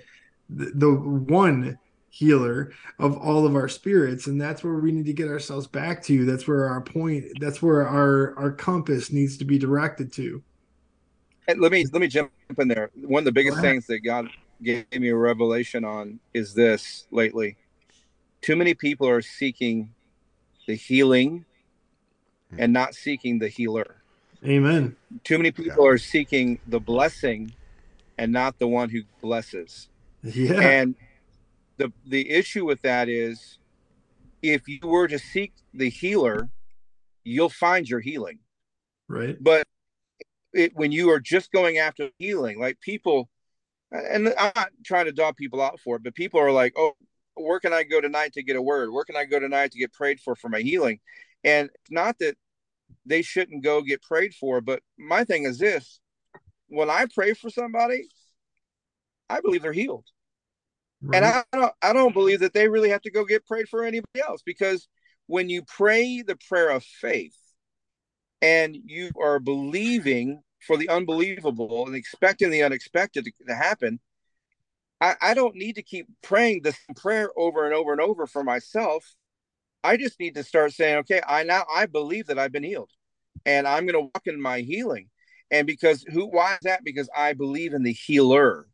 the, 0.48 0.70
the 0.74 0.92
one 0.92 1.78
healer 2.18 2.72
of 2.98 3.16
all 3.18 3.46
of 3.46 3.54
our 3.54 3.68
spirits 3.68 4.26
and 4.26 4.40
that's 4.40 4.64
where 4.64 4.74
we 4.74 4.90
need 4.90 5.04
to 5.04 5.12
get 5.12 5.28
ourselves 5.28 5.66
back 5.66 6.02
to 6.02 6.24
that's 6.24 6.48
where 6.48 6.66
our 6.66 6.80
point 6.80 7.24
that's 7.40 7.60
where 7.60 7.86
our 7.86 8.34
our 8.38 8.50
compass 8.50 9.12
needs 9.12 9.36
to 9.36 9.44
be 9.44 9.58
directed 9.58 10.12
to 10.12 10.42
and 11.48 11.60
let 11.60 11.70
me 11.72 11.84
let 11.92 12.00
me 12.00 12.08
jump 12.08 12.30
in 12.58 12.68
there 12.68 12.90
one 13.02 13.20
of 13.20 13.24
the 13.26 13.32
biggest 13.32 13.60
things 13.60 13.86
that 13.86 14.00
god 14.00 14.28
gave 14.62 14.84
me 14.92 15.08
a 15.08 15.16
revelation 15.16 15.84
on 15.84 16.18
is 16.34 16.54
this 16.54 17.06
lately. 17.10 17.56
Too 18.40 18.56
many 18.56 18.74
people 18.74 19.08
are 19.08 19.22
seeking 19.22 19.90
the 20.66 20.74
healing 20.74 21.44
and 22.58 22.72
not 22.72 22.94
seeking 22.94 23.38
the 23.38 23.48
healer. 23.48 23.96
Amen. 24.44 24.96
Too 25.24 25.38
many 25.38 25.50
people 25.50 25.84
yeah. 25.84 25.90
are 25.90 25.98
seeking 25.98 26.58
the 26.66 26.78
blessing 26.80 27.52
and 28.18 28.32
not 28.32 28.58
the 28.58 28.68
one 28.68 28.88
who 28.88 29.02
blesses. 29.20 29.88
Yeah. 30.22 30.60
And 30.60 30.94
the 31.76 31.92
the 32.06 32.30
issue 32.30 32.64
with 32.64 32.82
that 32.82 33.08
is 33.08 33.58
if 34.42 34.68
you 34.68 34.78
were 34.82 35.08
to 35.08 35.18
seek 35.18 35.52
the 35.74 35.88
healer, 35.88 36.48
you'll 37.24 37.48
find 37.48 37.88
your 37.88 38.00
healing. 38.00 38.38
Right. 39.08 39.36
But 39.40 39.66
it, 40.52 40.72
when 40.74 40.92
you 40.92 41.10
are 41.10 41.20
just 41.20 41.52
going 41.52 41.78
after 41.78 42.10
healing, 42.18 42.58
like 42.58 42.80
people 42.80 43.28
and 43.90 44.28
I'm 44.38 44.52
not 44.56 44.70
trying 44.84 45.06
to 45.06 45.12
dog 45.12 45.36
people 45.36 45.62
out 45.62 45.80
for 45.80 45.96
it, 45.96 46.02
but 46.02 46.14
people 46.14 46.40
are 46.40 46.52
like, 46.52 46.72
oh, 46.76 46.92
where 47.34 47.60
can 47.60 47.72
I 47.72 47.82
go 47.82 48.00
tonight 48.00 48.32
to 48.34 48.42
get 48.42 48.56
a 48.56 48.62
word? 48.62 48.90
Where 48.90 49.04
can 49.04 49.16
I 49.16 49.24
go 49.24 49.38
tonight 49.38 49.72
to 49.72 49.78
get 49.78 49.92
prayed 49.92 50.20
for 50.20 50.34
for 50.34 50.48
my 50.48 50.60
healing? 50.60 51.00
And 51.44 51.68
it's 51.68 51.90
not 51.90 52.18
that 52.18 52.36
they 53.04 53.22
shouldn't 53.22 53.62
go 53.62 53.82
get 53.82 54.02
prayed 54.02 54.34
for, 54.34 54.60
but 54.60 54.82
my 54.98 55.24
thing 55.24 55.44
is 55.44 55.58
this 55.58 56.00
when 56.68 56.90
I 56.90 57.06
pray 57.14 57.34
for 57.34 57.50
somebody, 57.50 58.08
I 59.30 59.40
believe 59.40 59.62
they're 59.62 59.72
healed. 59.72 60.04
Right. 61.02 61.16
And 61.16 61.24
I 61.24 61.44
don't 61.52 61.72
I 61.82 61.92
don't 61.92 62.14
believe 62.14 62.40
that 62.40 62.54
they 62.54 62.68
really 62.68 62.90
have 62.90 63.02
to 63.02 63.10
go 63.10 63.24
get 63.24 63.46
prayed 63.46 63.68
for 63.68 63.84
anybody 63.84 64.20
else 64.26 64.42
because 64.44 64.88
when 65.26 65.48
you 65.48 65.62
pray 65.62 66.22
the 66.22 66.38
prayer 66.48 66.70
of 66.70 66.84
faith 66.84 67.36
and 68.40 68.76
you 68.84 69.10
are 69.20 69.38
believing 69.38 70.42
for 70.60 70.76
the 70.76 70.88
unbelievable 70.88 71.86
and 71.86 71.94
expecting 71.94 72.50
the 72.50 72.62
unexpected 72.62 73.24
to, 73.24 73.32
to 73.46 73.54
happen, 73.54 74.00
I, 75.00 75.14
I 75.20 75.34
don't 75.34 75.54
need 75.54 75.74
to 75.74 75.82
keep 75.82 76.06
praying 76.22 76.62
this 76.62 76.78
prayer 76.96 77.30
over 77.36 77.66
and 77.66 77.74
over 77.74 77.92
and 77.92 78.00
over 78.00 78.26
for 78.26 78.42
myself. 78.42 79.14
I 79.84 79.96
just 79.96 80.18
need 80.18 80.34
to 80.36 80.44
start 80.44 80.72
saying, 80.72 80.98
okay, 80.98 81.20
I 81.26 81.42
now 81.42 81.64
I 81.72 81.86
believe 81.86 82.26
that 82.26 82.38
I've 82.38 82.52
been 82.52 82.62
healed 82.62 82.90
and 83.44 83.68
I'm 83.68 83.86
going 83.86 83.94
to 83.94 84.10
walk 84.12 84.22
in 84.26 84.40
my 84.40 84.60
healing. 84.60 85.10
And 85.50 85.66
because 85.66 86.02
who, 86.02 86.26
why 86.26 86.54
is 86.54 86.60
that? 86.62 86.82
Because 86.84 87.08
I 87.14 87.34
believe 87.34 87.72
in 87.72 87.82
the 87.82 87.92
healer. 87.92 88.66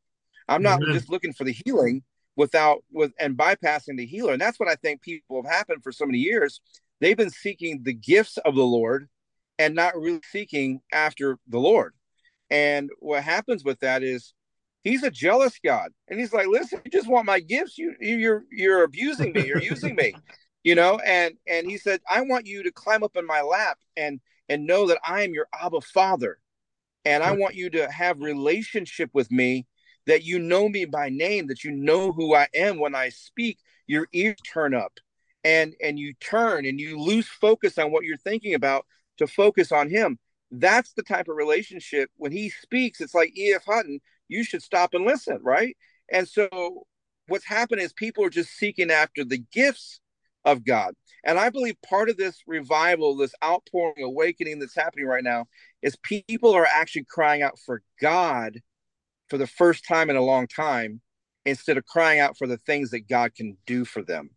I'm 0.49 0.63
not 0.63 0.81
mm-hmm. 0.81 0.93
just 0.93 1.11
looking 1.11 1.33
for 1.33 1.45
the 1.45 1.55
healing 1.65 2.03
without 2.37 2.83
with 2.93 3.13
and 3.19 3.37
bypassing 3.37 3.97
the 3.97 4.07
healer. 4.07 4.33
And 4.33 4.41
that's 4.41 4.59
what 4.59 4.69
I 4.69 4.77
think 4.77 5.03
people 5.03 5.43
have 5.43 5.53
happened 5.53 5.83
for 5.83 5.93
so 5.93 6.07
many 6.07 6.19
years. 6.19 6.61
They've 7.01 7.17
been 7.17 7.31
seeking 7.31 7.83
the 7.83 7.93
gifts 7.93 8.39
of 8.39 8.55
the 8.55 8.65
Lord 8.65 9.09
and 9.59 9.75
not 9.75 9.97
really 9.97 10.21
seeking 10.31 10.81
after 10.93 11.39
the 11.49 11.59
Lord. 11.59 11.95
And 12.51 12.91
what 12.99 13.23
happens 13.23 13.65
with 13.65 13.81
that 13.81 14.03
is 14.03 14.35
he's 14.85 15.03
a 15.03 15.11
jealous 15.11 15.59
God. 15.65 15.91
And 16.09 16.19
he's 16.19 16.33
like, 16.33 16.47
listen, 16.47 16.81
you 16.85 16.91
just 16.91 17.09
want 17.09 17.27
my 17.27 17.41
gifts. 17.41 17.79
You 17.79 17.95
you're 18.01 18.45
you're 18.51 18.85
abusing 18.85 19.33
me, 19.33 19.47
you're 19.47 19.63
using 19.63 19.95
me. 19.95 20.15
You 20.65 20.77
know, 20.77 21.01
and 21.05 21.35
and 21.49 21.69
he 21.69 21.77
said, 21.77 22.03
I 22.09 22.21
want 22.21 22.47
you 22.47 22.63
to 22.63 22.71
climb 22.71 23.03
up 23.03 23.17
in 23.17 23.27
my 23.27 23.41
lap 23.41 23.79
and 23.97 24.21
and 24.49 24.65
know 24.65 24.87
that 24.87 25.01
I 25.05 25.23
am 25.23 25.35
your 25.35 25.49
Abba 25.61 25.81
Father. 25.81 26.39
And 27.05 27.25
I 27.25 27.33
want 27.33 27.57
you 27.57 27.69
to 27.71 27.91
have 27.91 28.21
relationship 28.21 29.11
with 29.13 29.29
me 29.33 29.67
that 30.07 30.25
you 30.25 30.39
know 30.39 30.69
me 30.69 30.85
by 30.85 31.09
name, 31.09 31.47
that 31.49 31.65
you 31.65 31.71
know 31.71 32.13
who 32.13 32.35
I 32.35 32.49
am 32.55 32.79
when 32.79 32.95
I 32.95 33.11
speak, 33.11 33.59
your 33.87 34.09
ears 34.13 34.39
turn 34.53 34.75
up 34.75 34.93
and 35.45 35.75
and 35.83 35.99
you 35.99 36.15
turn 36.15 36.67
and 36.67 36.81
you 36.81 36.99
lose 36.99 37.29
focus 37.29 37.79
on 37.79 37.91
what 37.91 38.05
you're 38.05 38.17
thinking 38.17 38.55
about 38.55 38.87
to 39.19 39.27
focus 39.27 39.73
on 39.73 39.91
him. 39.91 40.19
That's 40.51 40.93
the 40.93 41.03
type 41.03 41.29
of 41.29 41.37
relationship 41.37 42.11
when 42.17 42.33
he 42.33 42.51
speaks, 42.51 43.01
it's 43.01 43.15
like 43.15 43.37
E.F. 43.37 43.65
Hutton, 43.67 44.01
you 44.29 44.45
should 44.45 44.63
stop 44.63 44.95
and 44.95 45.05
listen, 45.05 45.39
right? 45.43 45.77
And 46.11 46.29
so 46.29 46.87
what's 47.29 47.47
happened 47.47 47.81
is 47.81 47.93
people 47.93 48.25
are 48.25 48.31
just 48.31 48.51
seeking 48.51 48.91
after 48.91 49.25
the 49.25 49.43
gifts 49.53 50.01
of 50.45 50.65
God. 50.65 50.95
And 51.25 51.39
I 51.39 51.51
believe 51.51 51.77
part 51.89 52.11
of 52.11 52.17
this 52.17 52.43
revival, 52.47 53.17
this 53.17 53.35
outpouring 53.45 54.03
awakening 54.03 54.59
that's 54.59 54.75
happening 54.75 55.07
right 55.07 55.23
now, 55.23 55.47
is 55.81 55.97
people 56.03 56.53
are 56.53 56.67
actually 56.67 57.05
crying 57.05 57.43
out 57.43 57.59
for 57.59 57.83
God 58.01 58.61
for 59.33 59.39
the 59.39 59.47
first 59.47 59.87
time 59.87 60.11
in 60.11 60.17
a 60.17 60.21
long 60.21 60.47
time 60.47 61.01
instead 61.47 61.79
of 61.79 61.87
crying 61.87 62.21
out 62.21 62.37
for 62.37 62.47
the 62.47 62.59
things 62.59 62.91
that 62.91 63.09
God 63.09 63.35
can 63.35 63.57
do 63.65 63.87
for 63.87 64.03
them. 64.03 64.29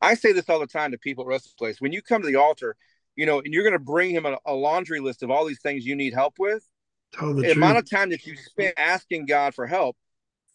I 0.00 0.14
say 0.14 0.30
this 0.30 0.48
all 0.48 0.60
the 0.60 0.68
time 0.68 0.92
to 0.92 0.98
people 0.98 1.24
at 1.24 1.28
Rest 1.28 1.58
Place. 1.58 1.80
When 1.80 1.90
you 1.90 2.00
come 2.00 2.22
to 2.22 2.28
the 2.28 2.36
altar, 2.36 2.76
you 3.16 3.26
know, 3.26 3.40
and 3.40 3.52
you're 3.52 3.64
going 3.64 3.72
to 3.72 3.80
bring 3.80 4.12
him 4.12 4.26
a, 4.26 4.38
a, 4.46 4.54
laundry 4.54 5.00
list 5.00 5.24
of 5.24 5.30
all 5.32 5.44
these 5.44 5.60
things 5.60 5.84
you 5.84 5.96
need 5.96 6.14
help 6.14 6.34
with. 6.38 6.64
Tell 7.12 7.34
the, 7.34 7.42
the 7.42 7.50
amount 7.50 7.78
of 7.78 7.90
time 7.90 8.10
that 8.10 8.24
you 8.24 8.36
spend 8.36 8.74
asking 8.76 9.26
God 9.26 9.56
for 9.56 9.66
help, 9.66 9.96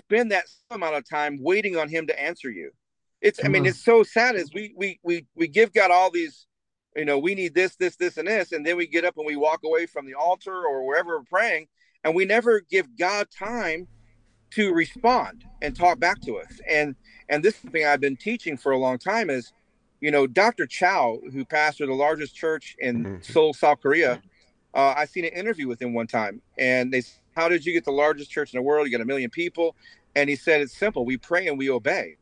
spend 0.03 0.31
that 0.31 0.45
amount 0.71 0.95
of 0.95 1.03
time 1.07 1.37
waiting 1.41 1.75
on 1.75 1.89
Him 1.89 2.07
to 2.07 2.17
answer 2.17 2.49
you. 2.49 2.71
It's, 3.19 3.43
I 3.43 3.49
mean, 3.49 3.65
it's 3.65 3.83
so 3.83 4.03
sad 4.03 4.37
as 4.37 4.49
we 4.53 4.73
we 4.77 4.97
we 5.03 5.25
we 5.35 5.49
give 5.49 5.73
God 5.73 5.91
all 5.91 6.09
these, 6.09 6.47
you 6.95 7.03
know, 7.03 7.19
we 7.19 7.35
need 7.35 7.53
this, 7.53 7.75
this, 7.75 7.97
this, 7.97 8.15
and 8.15 8.29
this, 8.29 8.53
and 8.53 8.65
then 8.65 8.77
we 8.77 8.87
get 8.87 9.03
up 9.03 9.17
and 9.17 9.25
we 9.25 9.35
walk 9.35 9.59
away 9.65 9.87
from 9.87 10.05
the 10.05 10.13
altar 10.13 10.55
or 10.55 10.87
wherever 10.87 11.17
we're 11.17 11.25
praying, 11.29 11.67
and 12.03 12.15
we 12.15 12.25
never 12.25 12.61
give 12.61 12.97
God 12.97 13.27
time 13.31 13.87
to 14.51 14.73
respond 14.73 15.45
and 15.61 15.75
talk 15.75 15.99
back 15.99 16.21
to 16.21 16.37
us. 16.37 16.59
And 16.69 16.95
and 17.29 17.43
this 17.43 17.55
is 17.55 17.61
something 17.61 17.85
I've 17.85 18.01
been 18.01 18.17
teaching 18.17 18.57
for 18.57 18.71
a 18.71 18.77
long 18.77 18.97
time 18.97 19.29
is 19.29 19.53
you 20.01 20.11
know, 20.11 20.27
Dr. 20.27 20.65
Cho, 20.65 21.19
who 21.33 21.43
pastored 21.43 21.87
the 21.87 21.93
largest 21.93 22.33
church 22.33 22.75
in 22.79 23.03
mm-hmm. 23.03 23.21
Seoul, 23.21 23.53
South 23.53 23.81
Korea, 23.81 24.21
uh, 24.73 24.93
I 24.95 25.03
seen 25.03 25.25
an 25.25 25.33
interview 25.33 25.67
with 25.67 25.81
him 25.81 25.93
one 25.93 26.07
time, 26.07 26.41
and 26.57 26.93
they, 26.93 27.01
said, 27.01 27.19
how 27.35 27.47
did 27.47 27.65
you 27.65 27.73
get 27.73 27.85
the 27.85 27.91
largest 27.91 28.29
church 28.29 28.53
in 28.53 28.57
the 28.57 28.61
world? 28.61 28.85
You 28.85 28.91
got 28.91 29.01
a 29.01 29.05
million 29.05 29.29
people, 29.29 29.75
And 30.15 30.29
he 30.29 30.35
said, 30.35 30.61
It's 30.61 30.75
simple. 30.77 31.05
We 31.05 31.15
pray 31.17 31.47
and 31.47 31.57
we 31.57 31.69
obey. 31.69 32.17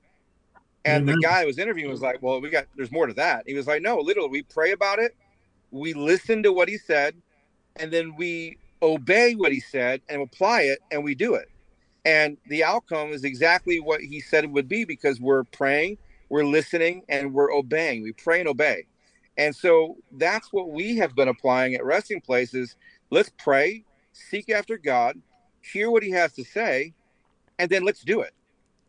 And 0.86 1.03
Amen. 1.03 1.15
the 1.15 1.21
guy 1.21 1.41
who 1.41 1.47
was 1.47 1.57
interviewing 1.57 1.89
was 1.89 2.01
like, 2.01 2.21
Well, 2.21 2.39
we 2.39 2.49
got, 2.49 2.65
there's 2.75 2.91
more 2.91 3.07
to 3.07 3.13
that. 3.15 3.43
He 3.47 3.55
was 3.55 3.65
like, 3.65 3.82
No, 3.82 3.97
literally, 3.97 4.30
we 4.30 4.43
pray 4.43 4.73
about 4.73 4.99
it. 4.99 5.15
We 5.71 5.93
listen 5.93 6.43
to 6.43 6.53
what 6.53 6.69
he 6.69 6.78
said. 6.78 7.15
And 7.78 7.91
then 7.91 8.15
we 8.15 8.57
obey 8.82 9.34
what 9.34 9.51
he 9.51 9.59
said 9.59 10.01
and 10.09 10.21
apply 10.21 10.61
it 10.61 10.80
and 10.91 11.03
we 11.03 11.15
do 11.15 11.36
it. 11.36 11.49
And 12.05 12.38
the 12.47 12.63
outcome 12.63 13.09
is 13.09 13.23
exactly 13.23 13.80
what 13.80 14.01
he 14.01 14.21
said 14.21 14.45
it 14.45 14.51
would 14.51 14.69
be 14.69 14.86
because 14.86 15.19
we're 15.19 15.43
praying, 15.43 15.97
we're 16.30 16.45
listening, 16.45 17.03
and 17.09 17.34
we're 17.34 17.51
obeying. 17.51 18.01
We 18.01 18.13
pray 18.13 18.39
and 18.39 18.47
obey. 18.47 18.86
And 19.38 19.55
so 19.55 19.97
that's 20.13 20.51
what 20.53 20.71
we 20.71 20.97
have 20.97 21.15
been 21.15 21.28
applying 21.28 21.75
at 21.75 21.86
resting 21.86 22.21
places. 22.21 22.75
Let's 23.09 23.32
pray, 23.38 23.84
seek 24.13 24.49
after 24.49 24.78
God, 24.78 25.21
hear 25.61 25.91
what 25.91 26.01
he 26.01 26.11
has 26.11 26.34
to 26.34 26.43
say, 26.43 26.93
and 27.59 27.69
then 27.69 27.84
let's 27.84 28.03
do 28.03 28.21
it. 28.21 28.34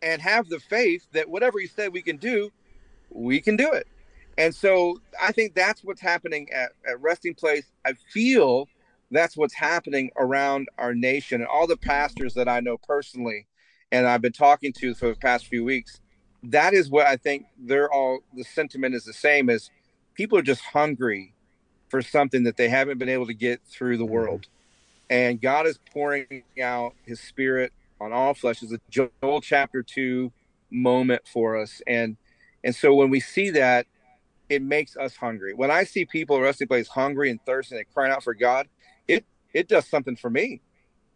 And 0.01 0.23
have 0.23 0.49
the 0.49 0.61
faith 0.61 1.07
that 1.13 1.29
whatever 1.29 1.59
he 1.59 1.67
said 1.67 1.93
we 1.93 2.03
can 2.03 2.17
do, 2.19 2.51
we 3.11 3.41
can 3.41 3.57
do 3.57 3.73
it. 3.73 3.87
And 4.39 4.55
so 4.55 5.01
I 5.21 5.33
think 5.33 5.55
that's 5.55 5.83
what's 5.83 6.01
happening 6.01 6.49
at, 6.53 6.71
at 6.89 7.01
Resting 7.01 7.35
Place. 7.35 7.65
I 7.85 7.95
feel 8.13 8.69
that's 9.11 9.37
what's 9.37 9.55
happening 9.55 10.11
around 10.17 10.69
our 10.79 10.95
nation 10.95 11.41
and 11.41 11.49
all 11.49 11.67
the 11.67 11.77
pastors 11.77 12.35
that 12.35 12.49
I 12.49 12.61
know 12.61 12.77
personally 12.77 13.47
and 13.91 14.07
I've 14.07 14.23
been 14.23 14.33
talking 14.33 14.73
to 14.75 14.95
for 14.95 15.09
the 15.09 15.17
past 15.17 15.47
few 15.47 15.65
weeks. 15.65 16.01
That 16.43 16.75
is 16.75 16.91
what 16.91 17.07
I 17.07 17.17
think 17.17 17.47
they're 17.59 17.93
all 17.93 18.21
the 18.35 18.45
sentiment 18.45 18.95
is 18.95 19.05
the 19.05 19.13
same 19.13 19.51
is 19.51 19.71
people 20.15 20.39
are 20.39 20.43
just 20.43 20.63
hungry 20.63 21.35
for 21.89 22.03
something 22.03 22.45
that 22.45 22.57
they 22.57 22.69
haven't 22.69 22.99
been 22.99 23.09
able 23.09 23.27
to 23.27 23.35
get 23.35 23.61
through 23.67 23.97
the 23.97 24.05
mm-hmm. 24.05 24.13
world. 24.13 24.47
And 25.11 25.41
God 25.41 25.67
is 25.67 25.79
pouring 25.93 26.43
out 26.63 26.93
his 27.05 27.19
spirit 27.19 27.73
on 28.01 28.13
all 28.13 28.35
flesh. 28.35 28.63
It's 28.63 28.73
a 28.73 28.81
Joel 28.91 29.41
chapter 29.41 29.83
two 29.83 30.33
moment 30.71 31.23
for 31.27 31.57
us. 31.57 31.81
And 31.87 32.17
and 32.63 32.75
so 32.75 32.95
when 32.95 33.09
we 33.09 33.21
see 33.21 33.51
that, 33.51 33.87
it 34.49 34.63
makes 34.63 34.97
us 34.97 35.17
hungry. 35.17 35.55
When 35.55 35.71
I 35.71 35.85
see 35.85 36.05
people 36.05 36.37
at 36.37 36.43
Resting 36.43 36.69
Place 36.69 36.89
hungry 36.89 37.31
and 37.31 37.41
thirsty 37.47 37.77
and 37.77 37.87
crying 37.95 38.13
out 38.13 38.23
for 38.23 38.35
God, 38.35 38.69
it 39.59 39.69
does 39.69 39.87
something 39.87 40.17
for 40.17 40.31
me. 40.31 40.61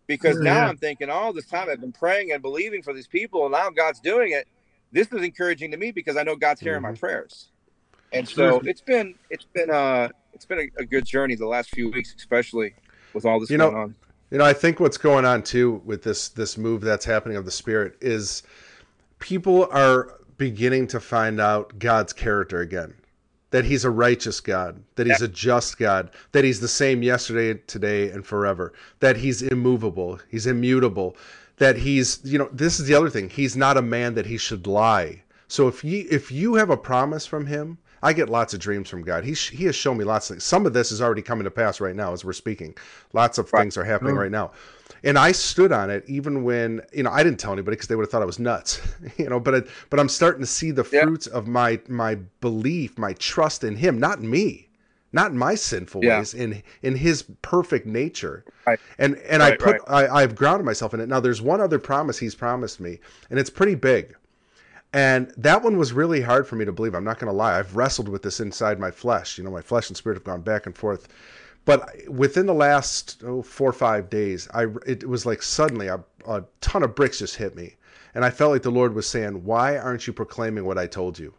Because 0.08 0.38
now 0.40 0.66
I'm 0.66 0.76
thinking, 0.76 1.08
all 1.08 1.32
this 1.32 1.46
time 1.46 1.70
I've 1.70 1.80
been 1.80 1.92
praying 1.92 2.32
and 2.32 2.42
believing 2.42 2.82
for 2.82 2.92
these 2.92 3.06
people, 3.06 3.44
and 3.44 3.52
now 3.52 3.70
God's 3.70 4.00
doing 4.00 4.32
it. 4.32 4.48
This 4.90 5.10
is 5.12 5.22
encouraging 5.22 5.70
to 5.70 5.76
me 5.76 5.92
because 5.92 6.16
I 6.16 6.24
know 6.24 6.36
God's 6.36 6.60
hearing 6.60 6.82
my 6.82 6.92
prayers. 6.92 7.48
And 8.12 8.28
so 8.28 8.60
it's 8.64 8.82
been 8.82 9.14
it's 9.30 9.46
been 9.54 9.70
uh 9.70 10.08
it's 10.34 10.44
been 10.44 10.58
a, 10.58 10.82
a 10.82 10.84
good 10.84 11.06
journey 11.06 11.34
the 11.34 11.46
last 11.46 11.70
few 11.70 11.90
weeks, 11.90 12.14
especially 12.14 12.74
with 13.14 13.24
all 13.24 13.40
this 13.40 13.48
You 13.48 13.56
know, 13.56 13.70
going 13.70 13.82
on. 13.82 13.94
You 14.30 14.38
know, 14.38 14.44
I 14.44 14.52
think 14.52 14.80
what's 14.80 14.98
going 14.98 15.24
on 15.24 15.44
too 15.44 15.80
with 15.84 16.02
this 16.02 16.28
this 16.28 16.58
move 16.58 16.82
that's 16.82 17.06
happening 17.06 17.38
of 17.38 17.44
the 17.44 17.50
spirit 17.50 17.96
is 18.02 18.42
people 19.18 19.68
are 19.70 20.18
beginning 20.36 20.88
to 20.88 21.00
find 21.00 21.40
out 21.40 21.78
God's 21.78 22.12
character 22.12 22.60
again. 22.60 22.92
That 23.52 23.64
he's 23.64 23.84
a 23.84 23.90
righteous 23.90 24.40
God, 24.40 24.82
that 24.96 25.06
he's 25.06 25.22
a 25.22 25.28
just 25.28 25.78
God, 25.78 26.10
that 26.32 26.42
he's 26.42 26.60
the 26.60 26.68
same 26.68 27.02
yesterday, 27.02 27.60
today, 27.66 28.10
and 28.10 28.26
forever, 28.26 28.72
that 29.00 29.16
he's 29.18 29.40
immovable, 29.40 30.18
he's 30.28 30.46
immutable, 30.46 31.16
that 31.58 31.76
he's, 31.76 32.20
you 32.24 32.38
know, 32.38 32.48
this 32.52 32.80
is 32.80 32.86
the 32.86 32.94
other 32.94 33.10
thing. 33.10 33.28
He's 33.28 33.56
not 33.56 33.76
a 33.76 33.82
man 33.82 34.14
that 34.14 34.26
he 34.26 34.36
should 34.36 34.66
lie. 34.66 35.22
So 35.48 35.68
if 35.68 35.84
you 35.84 36.06
if 36.10 36.32
you 36.32 36.54
have 36.54 36.70
a 36.70 36.76
promise 36.76 37.26
from 37.26 37.46
him, 37.46 37.78
I 38.02 38.12
get 38.12 38.28
lots 38.28 38.52
of 38.54 38.60
dreams 38.60 38.88
from 38.88 39.02
God. 39.02 39.24
He 39.24 39.32
he 39.34 39.64
has 39.64 39.76
shown 39.76 39.96
me 39.96 40.04
lots 40.04 40.28
of 40.30 40.34
things. 40.34 40.44
Some 40.44 40.66
of 40.66 40.72
this 40.72 40.90
is 40.92 41.00
already 41.00 41.22
coming 41.22 41.44
to 41.44 41.50
pass 41.50 41.80
right 41.80 41.94
now 41.94 42.12
as 42.12 42.24
we're 42.24 42.32
speaking. 42.32 42.74
Lots 43.12 43.38
of 43.38 43.48
things 43.48 43.76
are 43.76 43.84
happening 43.84 44.16
Oh. 44.16 44.18
right 44.18 44.30
now. 44.30 44.52
And 45.04 45.18
I 45.18 45.32
stood 45.32 45.72
on 45.72 45.90
it 45.90 46.04
even 46.06 46.44
when, 46.44 46.80
you 46.92 47.02
know, 47.02 47.10
I 47.10 47.22
didn't 47.24 47.40
tell 47.40 47.52
anybody 47.52 47.74
because 47.76 47.88
they 47.88 47.96
would 47.96 48.04
have 48.04 48.10
thought 48.10 48.22
I 48.22 48.26
was 48.26 48.38
nuts, 48.38 48.80
you 49.16 49.28
know, 49.28 49.40
but 49.40 49.54
it, 49.54 49.68
but 49.90 49.98
I'm 50.00 50.08
starting 50.08 50.40
to 50.42 50.46
see 50.46 50.70
the 50.70 50.84
Yeah. 50.92 51.04
fruits 51.04 51.26
of 51.26 51.46
my 51.46 51.80
my 51.88 52.16
belief, 52.40 52.98
my 52.98 53.12
trust 53.14 53.64
in 53.64 53.76
him, 53.76 53.98
not 53.98 54.18
in 54.18 54.30
me. 54.30 54.68
Not 55.14 55.30
in 55.32 55.38
my 55.38 55.54
sinful 55.56 56.02
Yeah. 56.02 56.18
ways, 56.18 56.32
in 56.34 56.62
in 56.82 56.96
his 56.96 57.22
perfect 57.42 57.86
nature. 57.86 58.44
Right. 58.66 58.80
And 58.98 59.16
and 59.18 59.42
I 59.42 59.50
Right, 59.50 59.60
put 59.60 59.80
I, 59.86 60.08
I've 60.08 60.34
grounded 60.34 60.64
myself 60.64 60.94
in 60.94 61.00
it. 61.00 61.08
Now 61.08 61.20
there's 61.20 61.42
one 61.42 61.60
other 61.60 61.78
promise 61.78 62.18
he's 62.18 62.34
promised 62.34 62.80
me, 62.80 62.98
and 63.30 63.38
it's 63.38 63.50
pretty 63.50 63.74
big. 63.74 64.14
And 64.92 65.32
that 65.38 65.62
one 65.62 65.78
was 65.78 65.92
really 65.92 66.20
hard 66.20 66.46
for 66.46 66.56
me 66.56 66.64
to 66.64 66.72
believe. 66.72 66.94
I'm 66.94 67.04
not 67.04 67.18
going 67.18 67.30
to 67.30 67.36
lie. 67.36 67.58
I've 67.58 67.76
wrestled 67.76 68.08
with 68.08 68.22
this 68.22 68.40
inside 68.40 68.78
my 68.78 68.90
flesh. 68.90 69.38
You 69.38 69.44
know, 69.44 69.50
my 69.50 69.62
flesh 69.62 69.88
and 69.88 69.96
spirit 69.96 70.16
have 70.16 70.24
gone 70.24 70.42
back 70.42 70.66
and 70.66 70.76
forth. 70.76 71.08
But 71.64 72.08
within 72.08 72.46
the 72.46 72.54
last 72.54 73.22
oh, 73.24 73.42
four 73.42 73.70
or 73.70 73.74
five 73.74 74.10
days, 74.10 74.48
I 74.52 74.66
it 74.86 75.08
was 75.08 75.24
like 75.24 75.42
suddenly 75.42 75.86
a, 75.86 76.00
a 76.26 76.44
ton 76.60 76.82
of 76.82 76.94
bricks 76.94 77.20
just 77.20 77.36
hit 77.36 77.54
me, 77.54 77.76
and 78.14 78.24
I 78.24 78.30
felt 78.30 78.50
like 78.50 78.62
the 78.62 78.70
Lord 78.70 78.94
was 78.94 79.06
saying, 79.06 79.44
"Why 79.44 79.78
aren't 79.78 80.08
you 80.08 80.12
proclaiming 80.12 80.64
what 80.64 80.76
I 80.76 80.88
told 80.88 81.20
you? 81.20 81.34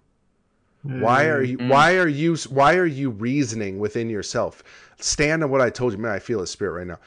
Why 0.83 1.25
are 1.27 1.41
you? 1.41 1.57
Mm-hmm. 1.57 1.69
Why 1.69 1.95
are 1.95 2.07
you? 2.07 2.35
Why 2.49 2.75
are 2.75 2.85
you 2.85 3.09
reasoning 3.09 3.79
within 3.79 4.09
yourself? 4.09 4.63
Stand 4.97 5.43
on 5.43 5.49
what 5.49 5.61
I 5.61 5.69
told 5.69 5.93
you. 5.93 5.99
Man, 5.99 6.11
I 6.11 6.19
feel 6.19 6.41
His 6.41 6.51
Spirit 6.51 6.73
right 6.73 6.87
now. 6.87 6.99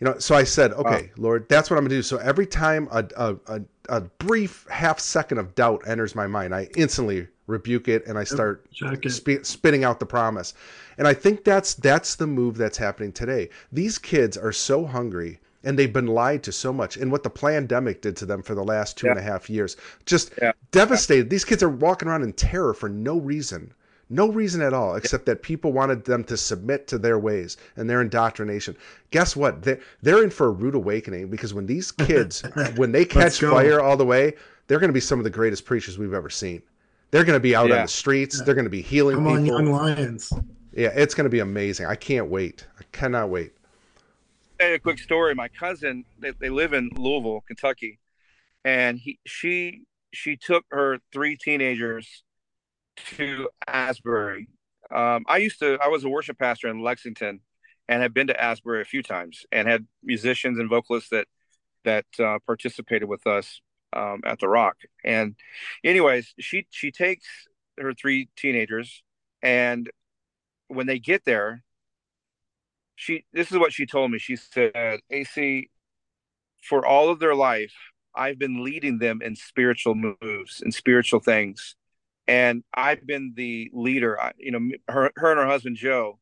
You 0.00 0.06
know. 0.06 0.18
So 0.18 0.34
I 0.34 0.44
said, 0.44 0.72
"Okay, 0.72 1.10
Lord, 1.16 1.48
that's 1.48 1.70
what 1.70 1.76
I'm 1.76 1.84
gonna 1.84 1.96
do." 1.96 2.02
So 2.02 2.18
every 2.18 2.46
time 2.46 2.88
a 2.92 3.04
a, 3.16 3.36
a 3.46 3.62
a 3.88 4.00
brief 4.00 4.66
half 4.68 4.98
second 4.98 5.38
of 5.38 5.54
doubt 5.54 5.82
enters 5.86 6.14
my 6.14 6.26
mind, 6.26 6.54
I 6.54 6.68
instantly 6.76 7.28
rebuke 7.46 7.88
it 7.88 8.06
and 8.06 8.18
I 8.18 8.24
start 8.24 8.66
sp- 8.72 9.44
spitting 9.44 9.84
out 9.84 10.00
the 10.00 10.06
promise. 10.06 10.54
And 10.96 11.06
I 11.06 11.14
think 11.14 11.44
that's 11.44 11.74
that's 11.74 12.16
the 12.16 12.26
move 12.26 12.56
that's 12.56 12.78
happening 12.78 13.12
today. 13.12 13.50
These 13.72 13.98
kids 13.98 14.36
are 14.36 14.52
so 14.52 14.86
hungry 14.86 15.40
and 15.62 15.78
they've 15.78 15.92
been 15.92 16.06
lied 16.06 16.42
to 16.44 16.52
so 16.52 16.72
much. 16.72 16.96
And 16.96 17.10
what 17.10 17.22
the 17.22 17.30
pandemic 17.30 18.02
did 18.02 18.16
to 18.18 18.26
them 18.26 18.42
for 18.42 18.54
the 18.54 18.64
last 18.64 18.96
two 18.98 19.08
and 19.08 19.18
a 19.18 19.22
half 19.22 19.48
years, 19.48 19.76
just 20.06 20.32
Yeah. 20.40 20.52
devastated. 20.70 21.30
These 21.30 21.44
kids 21.44 21.62
are 21.62 21.70
walking 21.70 22.08
around 22.08 22.22
in 22.22 22.32
terror 22.32 22.74
for 22.74 22.88
no 22.88 23.18
reason. 23.18 23.72
No 24.10 24.28
reason 24.28 24.60
at 24.60 24.72
all, 24.72 24.96
except 24.96 25.26
that 25.26 25.42
people 25.42 25.72
wanted 25.72 26.04
them 26.04 26.24
to 26.24 26.36
submit 26.36 26.86
to 26.88 26.98
their 26.98 27.18
ways 27.18 27.56
and 27.76 27.88
their 27.88 28.02
indoctrination. 28.02 28.76
Guess 29.10 29.34
what? 29.34 29.62
They're, 29.62 29.80
they're 30.02 30.22
in 30.22 30.30
for 30.30 30.48
a 30.48 30.50
rude 30.50 30.74
awakening 30.74 31.28
because 31.28 31.54
when 31.54 31.66
these 31.66 31.90
kids, 32.06 32.42
when 32.76 32.92
they 32.92 33.04
catch 33.04 33.40
fire 33.40 33.80
all 33.80 33.96
the 33.96 34.04
way, 34.04 34.34
they're 34.66 34.78
going 34.78 34.88
to 34.88 34.94
be 34.94 35.00
some 35.00 35.18
of 35.18 35.24
the 35.24 35.30
greatest 35.30 35.64
preachers 35.64 35.98
we've 35.98 36.14
ever 36.14 36.30
seen. 36.30 36.62
They're 37.10 37.24
going 37.24 37.36
to 37.36 37.40
be 37.40 37.54
out 37.54 37.70
on 37.70 37.82
the 37.82 37.86
streets. 37.86 38.42
They're 38.42 38.56
going 38.56 38.64
to 38.64 38.70
be 38.70 38.82
healing 38.82 39.16
Come 39.16 39.28
on, 39.28 39.46
young 39.46 39.70
lions. 39.70 40.32
Yeah, 40.72 40.88
it's 40.88 41.14
going 41.14 41.24
to 41.24 41.30
be 41.30 41.38
amazing. 41.38 41.86
I 41.86 41.94
can't 41.94 42.28
wait. 42.28 42.66
I 42.80 42.82
cannot 42.90 43.28
wait. 43.28 43.52
tell 44.58 44.70
you 44.70 44.74
a 44.74 44.78
quick 44.80 44.98
story. 44.98 45.32
My 45.34 45.46
cousin, 45.48 46.04
they, 46.18 46.32
they 46.32 46.50
live 46.50 46.72
in 46.72 46.90
Louisville, 46.96 47.44
Kentucky, 47.46 48.00
and 48.64 48.98
he 48.98 49.20
she 49.24 49.84
she 50.12 50.36
took 50.36 50.64
her 50.72 50.98
three 51.12 51.36
teenagers 51.36 52.23
to 53.16 53.48
Asbury. 53.66 54.48
Um, 54.90 55.24
I 55.28 55.38
used 55.38 55.58
to 55.60 55.78
I 55.82 55.88
was 55.88 56.04
a 56.04 56.08
worship 56.08 56.38
pastor 56.38 56.68
in 56.68 56.82
Lexington, 56.82 57.40
and 57.88 58.02
had 58.02 58.14
been 58.14 58.28
to 58.28 58.40
Asbury 58.40 58.82
a 58.82 58.86
few 58.86 59.02
times, 59.02 59.44
and 59.52 59.68
had 59.68 59.86
musicians 60.02 60.58
and 60.58 60.68
vocalists 60.68 61.10
that 61.10 61.26
that 61.84 62.06
uh, 62.18 62.38
participated 62.46 63.08
with 63.08 63.26
us 63.26 63.60
um, 63.92 64.22
at 64.24 64.40
the 64.40 64.48
Rock. 64.48 64.76
And 65.04 65.36
anyways, 65.82 66.34
she 66.38 66.66
she 66.70 66.90
takes 66.90 67.26
her 67.78 67.92
three 67.94 68.28
teenagers, 68.36 69.02
and 69.42 69.90
when 70.68 70.86
they 70.86 70.98
get 70.98 71.24
there, 71.24 71.64
she 72.96 73.24
this 73.32 73.50
is 73.50 73.58
what 73.58 73.72
she 73.72 73.86
told 73.86 74.10
me 74.10 74.18
she 74.18 74.36
said 74.36 75.00
ac 75.10 75.70
for 76.62 76.86
all 76.86 77.10
of 77.10 77.18
their 77.18 77.34
life 77.34 77.74
i've 78.14 78.38
been 78.38 78.62
leading 78.62 78.98
them 78.98 79.20
in 79.22 79.34
spiritual 79.34 79.94
moves 79.94 80.62
and 80.62 80.72
spiritual 80.72 81.20
things 81.20 81.76
and 82.26 82.62
i've 82.74 83.06
been 83.06 83.32
the 83.36 83.70
leader. 83.72 84.20
I, 84.20 84.32
you 84.36 84.50
know 84.50 84.70
her, 84.88 85.10
her 85.16 85.30
and 85.30 85.40
her 85.40 85.46
husband 85.46 85.76
joe 85.76 86.18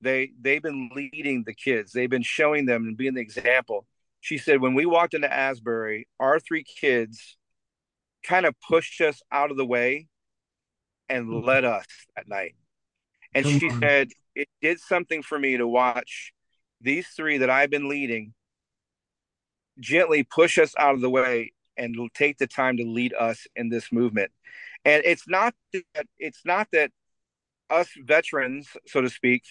they 0.00 0.30
they've 0.40 0.62
been 0.62 0.90
leading 0.94 1.44
the 1.44 1.54
kids. 1.54 1.92
They've 1.92 2.10
been 2.10 2.22
showing 2.22 2.66
them 2.66 2.84
and 2.84 2.96
being 2.96 3.14
the 3.14 3.20
example. 3.20 3.86
She 4.20 4.38
said 4.38 4.60
when 4.60 4.74
we 4.74 4.86
walked 4.86 5.14
into 5.14 5.32
asbury 5.32 6.08
our 6.20 6.40
three 6.40 6.64
kids 6.64 7.36
kind 8.24 8.46
of 8.46 8.54
pushed 8.68 9.00
us 9.00 9.22
out 9.30 9.50
of 9.50 9.56
the 9.56 9.66
way 9.66 10.08
and 11.08 11.26
mm-hmm. 11.26 11.46
led 11.46 11.64
us 11.64 11.86
that 12.16 12.28
night. 12.28 12.54
And 13.34 13.46
she 13.46 13.70
said 13.80 14.08
it 14.34 14.48
did 14.60 14.80
something 14.80 15.22
for 15.22 15.38
me 15.38 15.56
to 15.56 15.66
watch 15.66 16.32
these 16.80 17.08
three 17.08 17.38
that 17.38 17.50
I've 17.50 17.70
been 17.70 17.88
leading 17.88 18.34
gently 19.80 20.24
push 20.24 20.58
us 20.58 20.74
out 20.76 20.94
of 20.94 21.00
the 21.00 21.10
way 21.10 21.52
and 21.76 21.96
take 22.12 22.38
the 22.38 22.48
time 22.48 22.76
to 22.78 22.84
lead 22.84 23.14
us 23.14 23.46
in 23.54 23.68
this 23.68 23.92
movement. 23.92 24.32
And 24.84 25.02
it's 25.04 25.28
not 25.28 25.54
that 25.72 26.06
it's 26.18 26.42
not 26.44 26.68
that 26.72 26.90
us 27.70 27.88
veterans, 27.96 28.68
so 28.86 29.00
to 29.00 29.10
speak, 29.10 29.42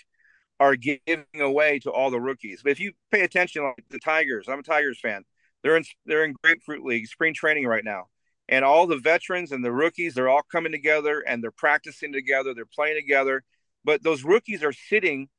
are 0.60 0.76
giving 0.76 1.26
away 1.40 1.80
to 1.80 1.92
all 1.92 2.10
the 2.10 2.20
rookies. 2.20 2.62
But 2.64 2.72
if 2.72 2.80
you 2.80 2.94
pay 3.12 3.22
attention, 3.22 3.64
like 3.64 3.86
the 3.90 4.00
Tigers, 4.00 4.48
I'm 4.50 4.60
a 4.60 4.64
Tigers 4.64 5.00
fan. 5.00 5.24
They're 5.64 5.78
in 5.78 5.84
they're 6.06 6.24
in 6.24 6.36
Grapefruit 6.44 6.84
League 6.84 7.08
spring 7.08 7.34
training 7.34 7.66
right 7.66 7.84
now, 7.84 8.08
and 8.50 8.64
all 8.64 8.88
the 8.88 8.98
veterans 8.98 9.52
and 9.52 9.64
the 9.64 9.72
rookies 9.72 10.14
they're 10.14 10.30
all 10.30 10.44
coming 10.52 10.72
together 10.72 11.24
and 11.28 11.44
they're 11.44 11.52
practicing 11.52 12.14
together, 12.14 12.54
they're 12.54 12.66
playing 12.66 12.96
together. 12.96 13.44
But 13.84 14.04
those 14.04 14.24
rookies 14.24 14.64
are 14.64 14.74
sitting, 14.74 15.30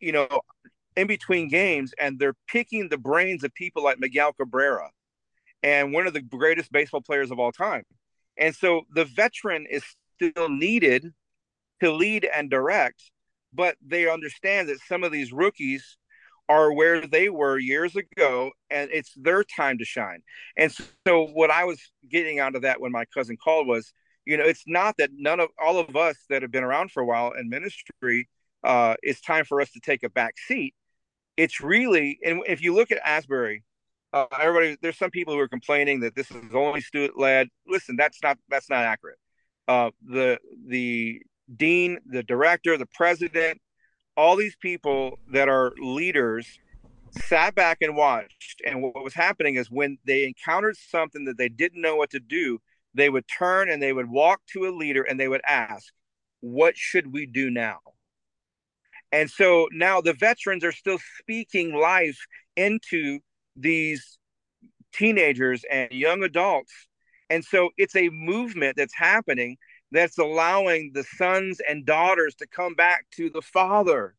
you 0.00 0.12
know, 0.12 0.28
in 0.96 1.06
between 1.06 1.48
games 1.48 1.94
and 1.98 2.18
they're 2.18 2.36
picking 2.48 2.88
the 2.88 2.98
brains 2.98 3.44
of 3.44 3.54
people 3.54 3.82
like 3.84 3.98
Miguel 3.98 4.32
Cabrera 4.32 4.90
and 5.62 5.92
one 5.92 6.06
of 6.06 6.12
the 6.12 6.20
greatest 6.20 6.72
baseball 6.72 7.00
players 7.00 7.30
of 7.30 7.38
all 7.38 7.52
time. 7.52 7.84
And 8.38 8.54
so 8.54 8.82
the 8.94 9.04
veteran 9.04 9.66
is 9.70 9.84
still 10.16 10.48
needed 10.48 11.12
to 11.80 11.92
lead 11.92 12.28
and 12.34 12.50
direct, 12.50 13.10
but 13.52 13.76
they 13.84 14.08
understand 14.08 14.68
that 14.68 14.78
some 14.86 15.04
of 15.04 15.12
these 15.12 15.32
rookies 15.32 15.96
are 16.48 16.72
where 16.72 17.06
they 17.06 17.28
were 17.28 17.58
years 17.58 17.96
ago 17.96 18.50
and 18.70 18.90
it's 18.92 19.12
their 19.16 19.44
time 19.44 19.78
to 19.78 19.84
shine. 19.84 20.22
And 20.56 20.72
so 21.06 21.26
what 21.26 21.50
I 21.50 21.64
was 21.64 21.80
getting 22.10 22.40
out 22.40 22.54
of 22.54 22.62
that 22.62 22.80
when 22.80 22.92
my 22.92 23.04
cousin 23.06 23.36
called 23.42 23.66
was, 23.66 23.92
you 24.24 24.36
know, 24.36 24.44
it's 24.44 24.64
not 24.66 24.96
that 24.98 25.10
none 25.12 25.40
of 25.40 25.48
all 25.60 25.78
of 25.78 25.96
us 25.96 26.16
that 26.28 26.42
have 26.42 26.50
been 26.50 26.64
around 26.64 26.90
for 26.92 27.02
a 27.02 27.06
while 27.06 27.32
in 27.32 27.48
ministry, 27.48 28.28
uh, 28.64 28.94
it's 29.02 29.20
time 29.20 29.44
for 29.44 29.60
us 29.60 29.70
to 29.72 29.80
take 29.80 30.02
a 30.02 30.10
back 30.10 30.34
seat. 30.46 30.74
It's 31.36 31.60
really, 31.60 32.18
and 32.24 32.42
if 32.46 32.62
you 32.62 32.74
look 32.74 32.92
at 32.92 33.00
Asbury, 33.04 33.64
uh, 34.12 34.26
everybody, 34.40 34.76
there's 34.82 34.98
some 34.98 35.10
people 35.10 35.34
who 35.34 35.40
are 35.40 35.48
complaining 35.48 36.00
that 36.00 36.14
this 36.14 36.30
is 36.30 36.54
only 36.54 36.80
student 36.80 37.18
led. 37.18 37.48
Listen, 37.66 37.96
that's 37.96 38.18
not 38.22 38.38
that's 38.48 38.68
not 38.68 38.84
accurate. 38.84 39.18
Uh, 39.68 39.90
the 40.06 40.38
the 40.66 41.22
dean, 41.54 41.98
the 42.06 42.22
director, 42.22 42.76
the 42.76 42.86
president, 42.94 43.60
all 44.16 44.36
these 44.36 44.56
people 44.56 45.18
that 45.32 45.48
are 45.48 45.72
leaders 45.78 46.46
sat 47.26 47.54
back 47.54 47.78
and 47.80 47.96
watched. 47.96 48.62
And 48.66 48.82
what 48.82 49.02
was 49.02 49.14
happening 49.14 49.56
is 49.56 49.70
when 49.70 49.98
they 50.06 50.24
encountered 50.24 50.76
something 50.76 51.24
that 51.26 51.38
they 51.38 51.48
didn't 51.48 51.80
know 51.80 51.96
what 51.96 52.10
to 52.10 52.20
do, 52.20 52.58
they 52.94 53.08
would 53.08 53.24
turn 53.28 53.70
and 53.70 53.82
they 53.82 53.92
would 53.92 54.10
walk 54.10 54.40
to 54.52 54.66
a 54.66 54.70
leader 54.70 55.02
and 55.02 55.18
they 55.18 55.28
would 55.28 55.42
ask, 55.46 55.92
What 56.40 56.76
should 56.76 57.12
we 57.12 57.26
do 57.26 57.50
now? 57.50 57.78
And 59.10 59.30
so 59.30 59.68
now 59.72 60.00
the 60.00 60.14
veterans 60.14 60.64
are 60.64 60.72
still 60.72 60.98
speaking 61.18 61.74
life 61.74 62.18
into 62.56 63.20
these 63.56 64.18
teenagers 64.92 65.64
and 65.70 65.90
young 65.92 66.22
adults. 66.22 66.72
And 67.30 67.44
so 67.44 67.70
it's 67.76 67.96
a 67.96 68.10
movement 68.10 68.76
that's 68.76 68.94
happening 68.94 69.56
that's 69.90 70.18
allowing 70.18 70.92
the 70.94 71.04
sons 71.16 71.60
and 71.66 71.84
daughters 71.84 72.34
to 72.36 72.46
come 72.46 72.74
back 72.74 73.06
to 73.16 73.30
the 73.30 73.42
father. 73.42 74.14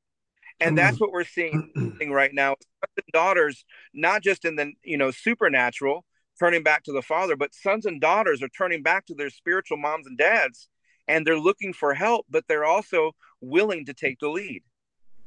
And 0.59 0.77
that's 0.77 0.99
what 0.99 1.11
we're 1.11 1.23
seeing 1.23 1.71
mm. 1.75 2.09
right 2.11 2.33
now. 2.33 2.49
Sons 2.49 2.93
and 2.97 3.11
daughters 3.11 3.65
not 3.93 4.23
just 4.23 4.45
in 4.45 4.55
the 4.55 4.71
you 4.83 4.97
know 4.97 5.11
supernatural 5.11 6.05
turning 6.39 6.63
back 6.63 6.83
to 6.83 6.91
the 6.91 7.01
father 7.01 7.35
but 7.35 7.53
sons 7.53 7.85
and 7.85 8.01
daughters 8.01 8.41
are 8.41 8.49
turning 8.49 8.81
back 8.81 9.05
to 9.05 9.13
their 9.13 9.29
spiritual 9.29 9.77
moms 9.77 10.07
and 10.07 10.17
dads 10.17 10.67
and 11.07 11.25
they're 11.25 11.39
looking 11.39 11.73
for 11.73 11.93
help 11.93 12.25
but 12.29 12.43
they're 12.47 12.65
also 12.65 13.11
willing 13.41 13.85
to 13.85 13.93
take 13.93 14.19
the 14.19 14.29
lead. 14.29 14.63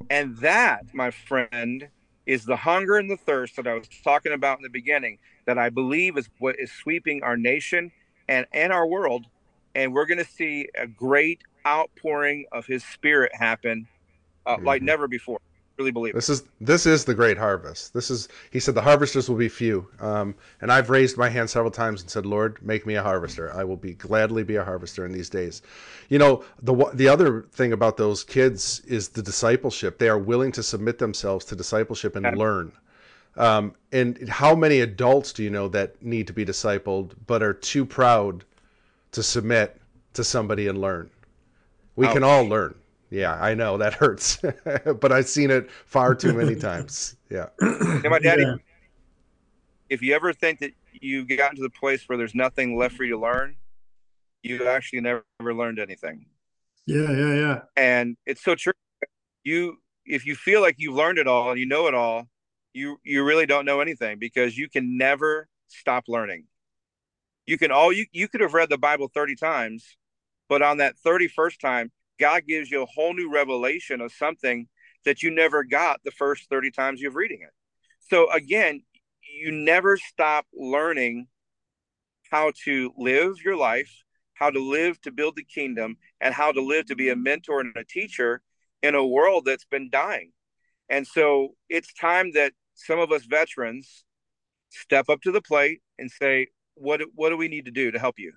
And 0.09 0.37
that 0.37 0.93
my 0.93 1.11
friend 1.11 1.89
is 2.27 2.45
the 2.45 2.55
hunger 2.55 2.97
and 2.97 3.09
the 3.09 3.17
thirst 3.17 3.55
that 3.55 3.65
i 3.65 3.73
was 3.73 3.87
talking 4.03 4.33
about 4.33 4.59
in 4.59 4.63
the 4.63 4.69
beginning 4.69 5.17
that 5.45 5.57
i 5.57 5.69
believe 5.69 6.17
is 6.17 6.29
what 6.37 6.55
is 6.59 6.71
sweeping 6.71 7.23
our 7.23 7.37
nation 7.37 7.91
and 8.27 8.45
and 8.53 8.71
our 8.71 8.85
world 8.85 9.25
and 9.73 9.93
we're 9.93 10.05
going 10.05 10.17
to 10.17 10.31
see 10.31 10.67
a 10.77 10.85
great 10.85 11.41
outpouring 11.65 12.45
of 12.51 12.65
his 12.65 12.83
spirit 12.83 13.31
happen 13.33 13.87
uh, 14.45 14.55
mm-hmm. 14.55 14.65
like 14.65 14.81
never 14.81 15.07
before 15.07 15.39
really 15.77 15.91
believe 15.91 16.13
this 16.13 16.29
it. 16.29 16.33
is 16.33 16.43
this 16.59 16.85
is 16.85 17.05
the 17.05 17.13
great 17.13 17.37
harvest 17.37 17.93
this 17.93 18.09
is 18.09 18.27
he 18.51 18.59
said 18.59 18.75
the 18.75 18.81
harvesters 18.81 19.29
will 19.29 19.37
be 19.37 19.49
few 19.49 19.87
um, 19.99 20.33
and 20.61 20.71
i've 20.71 20.89
raised 20.89 21.17
my 21.17 21.29
hand 21.29 21.49
several 21.49 21.71
times 21.71 22.01
and 22.01 22.09
said 22.09 22.25
lord 22.25 22.57
make 22.61 22.85
me 22.85 22.95
a 22.95 23.03
harvester 23.03 23.53
i 23.53 23.63
will 23.63 23.77
be 23.77 23.93
gladly 23.93 24.43
be 24.43 24.55
a 24.55 24.63
harvester 24.63 25.05
in 25.05 25.11
these 25.11 25.29
days 25.29 25.61
you 26.09 26.17
know 26.17 26.43
the 26.61 26.73
the 26.93 27.07
other 27.07 27.43
thing 27.51 27.73
about 27.73 27.97
those 27.97 28.23
kids 28.23 28.81
is 28.81 29.09
the 29.09 29.21
discipleship 29.21 29.97
they 29.97 30.09
are 30.09 30.17
willing 30.17 30.51
to 30.51 30.63
submit 30.63 30.97
themselves 30.97 31.45
to 31.45 31.55
discipleship 31.55 32.15
and 32.15 32.37
learn 32.37 32.71
um, 33.37 33.75
and 33.91 34.27
how 34.29 34.55
many 34.55 34.79
adults 34.79 35.31
do 35.31 35.43
you 35.43 35.49
know 35.49 35.67
that 35.67 36.01
need 36.03 36.27
to 36.27 36.33
be 36.33 36.43
discipled 36.43 37.11
but 37.27 37.43
are 37.43 37.53
too 37.53 37.85
proud 37.85 38.43
to 39.11 39.23
submit 39.23 39.79
to 40.13 40.23
somebody 40.23 40.67
and 40.67 40.79
learn. 40.79 41.09
We 41.95 42.07
Ouch. 42.07 42.13
can 42.13 42.23
all 42.23 42.43
learn. 42.43 42.75
Yeah, 43.09 43.35
I 43.35 43.53
know 43.53 43.77
that 43.77 43.93
hurts, 43.93 44.39
but 44.99 45.11
I've 45.11 45.27
seen 45.27 45.49
it 45.51 45.69
far 45.85 46.13
too 46.13 46.33
many 46.33 46.55
times. 46.59 47.15
Yeah. 47.29 47.47
Hey, 47.59 48.09
my 48.09 48.19
daddy, 48.19 48.43
yeah. 48.43 48.55
if 49.89 50.01
you 50.01 50.13
ever 50.13 50.33
think 50.33 50.59
that 50.59 50.71
you've 50.91 51.27
gotten 51.29 51.55
to 51.55 51.61
the 51.61 51.69
place 51.69 52.07
where 52.07 52.17
there's 52.17 52.35
nothing 52.35 52.77
left 52.77 52.95
for 52.95 53.03
you 53.03 53.13
to 53.13 53.19
learn, 53.19 53.55
you 54.43 54.67
actually 54.67 55.01
never, 55.01 55.23
never 55.39 55.53
learned 55.53 55.79
anything. 55.79 56.25
Yeah, 56.85 57.11
yeah, 57.11 57.33
yeah. 57.33 57.59
And 57.75 58.17
it's 58.25 58.43
so 58.43 58.55
true. 58.55 58.73
You, 59.43 59.77
if 60.05 60.25
you 60.25 60.35
feel 60.35 60.61
like 60.61 60.75
you've 60.77 60.95
learned 60.95 61.17
it 61.17 61.27
all 61.27 61.51
and 61.51 61.59
you 61.59 61.65
know 61.65 61.87
it 61.87 61.93
all, 61.93 62.27
you 62.77 62.99
you 63.03 63.23
really 63.23 63.45
don't 63.45 63.65
know 63.65 63.81
anything 63.81 64.19
because 64.19 64.57
you 64.57 64.69
can 64.69 64.97
never 64.97 65.49
stop 65.67 66.05
learning 66.07 66.45
you 67.45 67.57
can 67.57 67.71
all 67.71 67.91
you 67.91 68.05
you 68.11 68.27
could 68.27 68.41
have 68.41 68.53
read 68.53 68.69
the 68.69 68.77
bible 68.77 69.09
30 69.13 69.35
times 69.35 69.97
but 70.47 70.61
on 70.61 70.77
that 70.77 70.95
31st 71.05 71.59
time 71.59 71.91
god 72.19 72.43
gives 72.47 72.69
you 72.69 72.81
a 72.81 72.87
whole 72.87 73.13
new 73.13 73.31
revelation 73.31 74.01
of 74.01 74.11
something 74.11 74.67
that 75.05 75.23
you 75.23 75.31
never 75.31 75.63
got 75.63 75.99
the 76.03 76.11
first 76.11 76.49
30 76.49 76.71
times 76.71 77.01
you're 77.01 77.11
reading 77.11 77.39
it 77.41 77.53
so 78.09 78.31
again 78.31 78.81
you 79.39 79.51
never 79.51 79.97
stop 79.97 80.45
learning 80.53 81.27
how 82.31 82.51
to 82.65 82.91
live 82.97 83.35
your 83.43 83.55
life 83.55 83.91
how 84.33 84.49
to 84.49 84.59
live 84.59 84.99
to 85.01 85.11
build 85.11 85.35
the 85.35 85.43
kingdom 85.43 85.97
and 86.21 86.33
how 86.33 86.51
to 86.51 86.61
live 86.61 86.85
to 86.85 86.95
be 86.95 87.09
a 87.09 87.15
mentor 87.15 87.59
and 87.59 87.75
a 87.75 87.83
teacher 87.83 88.41
in 88.83 88.95
a 88.95 89.05
world 89.05 89.43
that's 89.45 89.65
been 89.65 89.89
dying 89.89 90.31
and 90.89 91.05
so 91.05 91.49
it's 91.69 91.93
time 91.93 92.31
that 92.33 92.53
some 92.75 92.99
of 92.99 93.11
us 93.11 93.25
veterans 93.25 94.03
step 94.69 95.09
up 95.09 95.21
to 95.21 95.31
the 95.31 95.41
plate 95.41 95.81
and 95.97 96.11
say 96.11 96.47
what 96.75 97.01
what 97.15 97.29
do 97.29 97.37
we 97.37 97.47
need 97.47 97.65
to 97.65 97.71
do 97.71 97.91
to 97.91 97.99
help 97.99 98.15
you? 98.17 98.33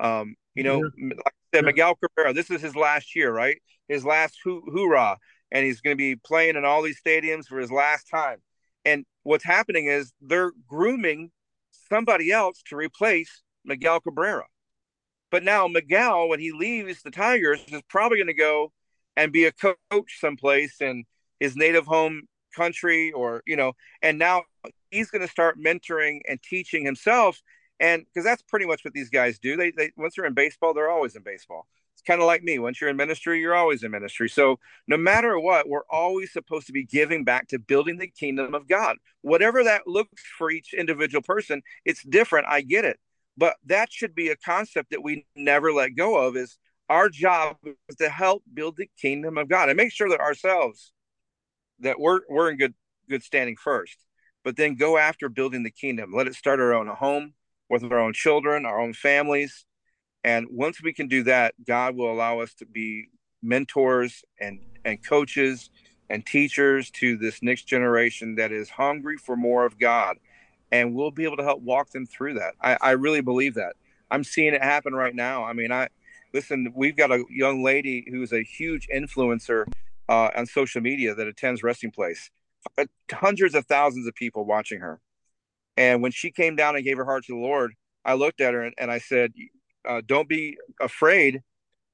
Um, 0.00 0.36
you 0.54 0.62
know, 0.62 0.90
yeah. 0.96 1.14
like 1.16 1.34
said, 1.54 1.64
Miguel 1.64 1.96
Cabrera, 1.96 2.32
this 2.32 2.50
is 2.50 2.60
his 2.60 2.76
last 2.76 3.16
year, 3.16 3.32
right? 3.32 3.60
His 3.88 4.04
last 4.04 4.38
hoo- 4.44 4.64
hoorah, 4.70 5.18
and 5.50 5.64
he's 5.64 5.80
going 5.80 5.96
to 5.96 5.98
be 5.98 6.16
playing 6.16 6.56
in 6.56 6.64
all 6.64 6.82
these 6.82 7.00
stadiums 7.00 7.46
for 7.46 7.58
his 7.58 7.72
last 7.72 8.08
time. 8.08 8.38
And 8.84 9.04
what's 9.22 9.44
happening 9.44 9.86
is 9.86 10.12
they're 10.20 10.52
grooming 10.66 11.30
somebody 11.88 12.30
else 12.30 12.62
to 12.68 12.76
replace 12.76 13.42
Miguel 13.64 14.00
Cabrera. 14.00 14.44
But 15.30 15.42
now 15.42 15.68
Miguel, 15.68 16.28
when 16.28 16.40
he 16.40 16.52
leaves 16.52 17.02
the 17.02 17.10
Tigers, 17.10 17.60
is 17.68 17.82
probably 17.88 18.18
going 18.18 18.28
to 18.28 18.34
go 18.34 18.72
and 19.16 19.32
be 19.32 19.44
a 19.44 19.52
coach 19.52 20.20
someplace 20.20 20.80
in 20.80 21.04
his 21.40 21.56
native 21.56 21.86
home 21.86 22.22
country, 22.56 23.12
or 23.12 23.42
you 23.46 23.56
know, 23.56 23.72
and 24.02 24.18
now 24.18 24.42
he's 24.90 25.10
going 25.10 25.22
to 25.22 25.28
start 25.28 25.58
mentoring 25.58 26.20
and 26.28 26.42
teaching 26.42 26.84
himself 26.84 27.40
and 27.80 28.04
because 28.04 28.24
that's 28.24 28.42
pretty 28.42 28.66
much 28.66 28.84
what 28.84 28.94
these 28.94 29.10
guys 29.10 29.38
do. 29.38 29.56
They, 29.56 29.70
they 29.70 29.92
once 29.96 30.14
they're 30.16 30.26
in 30.26 30.34
baseball, 30.34 30.74
they're 30.74 30.90
always 30.90 31.16
in 31.16 31.22
baseball. 31.22 31.66
It's 31.94 32.02
kind 32.02 32.20
of 32.20 32.26
like 32.26 32.42
me. 32.44 32.58
Once 32.58 32.80
you're 32.80 32.90
in 32.90 32.96
ministry, 32.96 33.40
you're 33.40 33.56
always 33.56 33.82
in 33.82 33.90
ministry. 33.90 34.28
So 34.28 34.60
no 34.86 34.96
matter 34.96 35.38
what, 35.38 35.68
we're 35.68 35.86
always 35.90 36.32
supposed 36.32 36.68
to 36.68 36.72
be 36.72 36.84
giving 36.84 37.24
back 37.24 37.48
to 37.48 37.58
building 37.58 37.98
the 37.98 38.06
kingdom 38.06 38.54
of 38.54 38.68
God. 38.68 38.98
Whatever 39.22 39.64
that 39.64 39.88
looks 39.88 40.22
for 40.38 40.50
each 40.50 40.74
individual 40.74 41.22
person, 41.22 41.62
it's 41.84 42.04
different. 42.04 42.46
I 42.48 42.60
get 42.60 42.84
it. 42.84 42.98
But 43.36 43.56
that 43.66 43.92
should 43.92 44.14
be 44.14 44.28
a 44.28 44.36
concept 44.36 44.90
that 44.90 45.02
we 45.02 45.26
never 45.34 45.72
let 45.72 45.96
go 45.96 46.18
of 46.18 46.36
is 46.36 46.58
our 46.88 47.08
job 47.08 47.56
is 47.88 47.96
to 47.96 48.08
help 48.08 48.42
build 48.52 48.76
the 48.76 48.88
kingdom 49.00 49.36
of 49.36 49.48
God 49.48 49.68
and 49.68 49.76
make 49.76 49.92
sure 49.92 50.08
that 50.08 50.20
ourselves 50.20 50.92
that 51.80 52.00
we're 52.00 52.20
we're 52.28 52.50
in 52.50 52.58
good 52.58 52.74
good 53.08 53.22
standing 53.22 53.56
first. 53.56 53.96
But 54.44 54.56
then 54.56 54.76
go 54.76 54.98
after 54.98 55.28
building 55.28 55.62
the 55.62 55.70
kingdom. 55.70 56.12
Let 56.14 56.26
it 56.26 56.34
start 56.34 56.60
our 56.60 56.74
own 56.74 56.86
home 56.86 57.34
with 57.68 57.84
our 57.84 57.98
own 57.98 58.12
children, 58.12 58.66
our 58.66 58.80
own 58.80 58.94
families. 58.94 59.64
And 60.24 60.46
once 60.50 60.82
we 60.82 60.92
can 60.92 61.08
do 61.08 61.22
that, 61.24 61.54
God 61.66 61.96
will 61.96 62.12
allow 62.12 62.40
us 62.40 62.54
to 62.54 62.66
be 62.66 63.08
mentors 63.42 64.24
and, 64.40 64.60
and 64.84 65.04
coaches 65.04 65.70
and 66.10 66.24
teachers 66.24 66.90
to 66.90 67.16
this 67.16 67.42
next 67.42 67.64
generation 67.64 68.34
that 68.36 68.50
is 68.50 68.70
hungry 68.70 69.16
for 69.16 69.36
more 69.36 69.64
of 69.64 69.78
God. 69.78 70.16
And 70.72 70.94
we'll 70.94 71.10
be 71.10 71.24
able 71.24 71.36
to 71.36 71.44
help 71.44 71.62
walk 71.62 71.90
them 71.90 72.06
through 72.06 72.34
that. 72.34 72.54
I, 72.60 72.76
I 72.80 72.90
really 72.92 73.20
believe 73.20 73.54
that. 73.54 73.74
I'm 74.10 74.24
seeing 74.24 74.54
it 74.54 74.62
happen 74.62 74.94
right 74.94 75.14
now. 75.14 75.44
I 75.44 75.52
mean, 75.52 75.70
I 75.70 75.88
listen, 76.32 76.72
we've 76.74 76.96
got 76.96 77.10
a 77.10 77.24
young 77.30 77.62
lady 77.62 78.06
who's 78.10 78.32
a 78.32 78.42
huge 78.42 78.88
influencer 78.94 79.66
uh, 80.08 80.30
on 80.36 80.46
social 80.46 80.80
media 80.80 81.14
that 81.14 81.26
attends 81.26 81.62
Resting 81.62 81.90
Place. 81.90 82.30
Hundreds 83.10 83.54
of 83.54 83.66
thousands 83.66 84.06
of 84.06 84.14
people 84.14 84.44
watching 84.44 84.80
her 84.80 85.00
and 85.78 86.02
when 86.02 86.10
she 86.10 86.32
came 86.32 86.56
down 86.56 86.74
and 86.74 86.84
gave 86.84 86.96
her 86.96 87.04
heart 87.04 87.24
to 87.26 87.34
the 87.34 87.40
Lord, 87.40 87.72
I 88.04 88.14
looked 88.14 88.40
at 88.40 88.52
her 88.52 88.62
and, 88.62 88.74
and 88.78 88.90
I 88.90 88.98
said, 88.98 89.32
uh, 89.88 90.02
Don't 90.04 90.28
be 90.28 90.58
afraid 90.80 91.40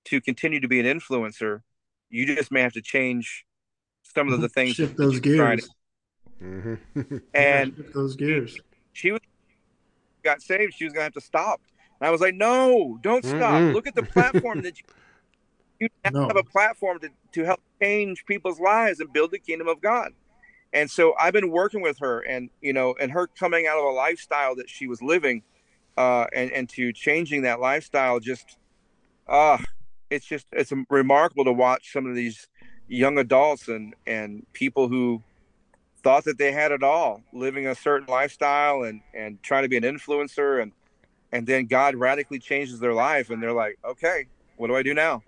to 0.06 0.22
continue 0.22 0.58
to 0.60 0.68
be 0.68 0.80
an 0.80 0.86
influencer. 0.86 1.60
You 2.08 2.34
just 2.34 2.50
may 2.50 2.62
have 2.62 2.72
to 2.72 2.82
change 2.82 3.44
some 4.02 4.32
of 4.32 4.40
the 4.40 4.48
things. 4.56 4.76
Shift 4.76 4.96
those 4.96 5.20
gears. 5.20 5.68
Mm-hmm. 6.42 7.16
and 7.34 7.76
Shift 7.76 7.94
those 7.94 8.16
gears. 8.16 8.58
She 8.94 9.12
was 9.12 9.20
got 10.22 10.40
saved. 10.40 10.72
She 10.74 10.84
was 10.84 10.94
going 10.94 11.02
to 11.02 11.04
have 11.04 11.12
to 11.12 11.20
stop. 11.20 11.60
And 12.00 12.08
I 12.08 12.10
was 12.10 12.22
like, 12.22 12.34
No, 12.34 12.98
don't 13.02 13.22
stop. 13.22 13.40
Mm-hmm. 13.40 13.74
Look 13.74 13.86
at 13.86 13.94
the 13.94 14.02
platform 14.02 14.62
that 14.62 14.78
you, 14.78 14.86
you 15.78 15.88
no. 16.10 16.26
have 16.26 16.38
a 16.38 16.42
platform 16.42 17.00
to, 17.00 17.10
to 17.32 17.44
help 17.44 17.60
change 17.82 18.24
people's 18.24 18.58
lives 18.58 19.00
and 19.00 19.12
build 19.12 19.30
the 19.30 19.38
kingdom 19.38 19.68
of 19.68 19.82
God. 19.82 20.12
And 20.74 20.90
so 20.90 21.14
I've 21.18 21.32
been 21.32 21.50
working 21.50 21.80
with 21.82 21.98
her, 22.00 22.20
and 22.20 22.50
you 22.60 22.72
know, 22.72 22.96
and 23.00 23.12
her 23.12 23.28
coming 23.28 23.66
out 23.66 23.78
of 23.78 23.84
a 23.84 23.96
lifestyle 23.96 24.56
that 24.56 24.68
she 24.68 24.88
was 24.88 25.00
living, 25.00 25.44
uh, 25.96 26.26
and 26.34 26.50
and 26.50 26.68
to 26.70 26.92
changing 26.92 27.42
that 27.42 27.60
lifestyle, 27.60 28.18
just, 28.18 28.58
ah, 29.28 29.54
uh, 29.54 29.58
it's 30.10 30.26
just 30.26 30.46
it's 30.50 30.72
remarkable 30.90 31.44
to 31.44 31.52
watch 31.52 31.92
some 31.92 32.06
of 32.06 32.16
these 32.16 32.48
young 32.88 33.18
adults 33.18 33.68
and 33.68 33.94
and 34.04 34.44
people 34.52 34.88
who 34.88 35.22
thought 36.02 36.24
that 36.24 36.38
they 36.38 36.50
had 36.50 36.72
it 36.72 36.82
all, 36.82 37.22
living 37.32 37.68
a 37.68 37.74
certain 37.76 38.08
lifestyle 38.08 38.82
and 38.82 39.00
and 39.14 39.40
trying 39.44 39.62
to 39.62 39.68
be 39.68 39.76
an 39.76 39.84
influencer, 39.84 40.60
and 40.60 40.72
and 41.30 41.46
then 41.46 41.66
God 41.66 41.94
radically 41.94 42.40
changes 42.40 42.80
their 42.80 42.94
life, 42.94 43.30
and 43.30 43.40
they're 43.40 43.52
like, 43.52 43.78
okay, 43.84 44.26
what 44.56 44.66
do 44.66 44.74
I 44.74 44.82
do 44.82 44.92
now? 44.92 45.22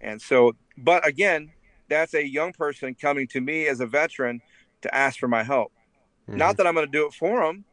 And 0.00 0.20
so, 0.20 0.56
but 0.76 1.06
again, 1.06 1.52
that's 1.90 2.14
a 2.14 2.26
young 2.26 2.54
person 2.54 2.94
coming 2.94 3.26
to 3.28 3.40
me 3.42 3.66
as 3.66 3.80
a 3.80 3.86
veteran 3.86 4.40
to 4.80 4.94
ask 4.94 5.18
for 5.18 5.28
my 5.28 5.42
help. 5.42 5.72
Mm-hmm. 6.28 6.38
Not 6.38 6.56
that 6.56 6.66
I'm 6.66 6.74
going 6.74 6.86
to 6.86 6.92
do 6.92 7.06
it 7.06 7.12
for 7.12 7.44
them. 7.44 7.64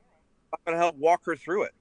I'm 0.52 0.60
going 0.66 0.76
to 0.76 0.84
help 0.84 0.96
walk 0.98 1.22
her 1.26 1.36
through 1.36 1.64
it. 1.64 1.72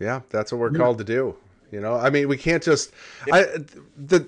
Yeah, 0.00 0.20
that's 0.30 0.52
what 0.52 0.58
we're 0.58 0.72
yeah. 0.72 0.78
called 0.78 0.98
to 0.98 1.04
do. 1.04 1.36
You 1.70 1.80
know, 1.80 1.94
I 1.94 2.10
mean, 2.10 2.28
we 2.28 2.36
can't 2.36 2.62
just 2.62 2.92
I 3.32 3.42
the, 3.96 4.20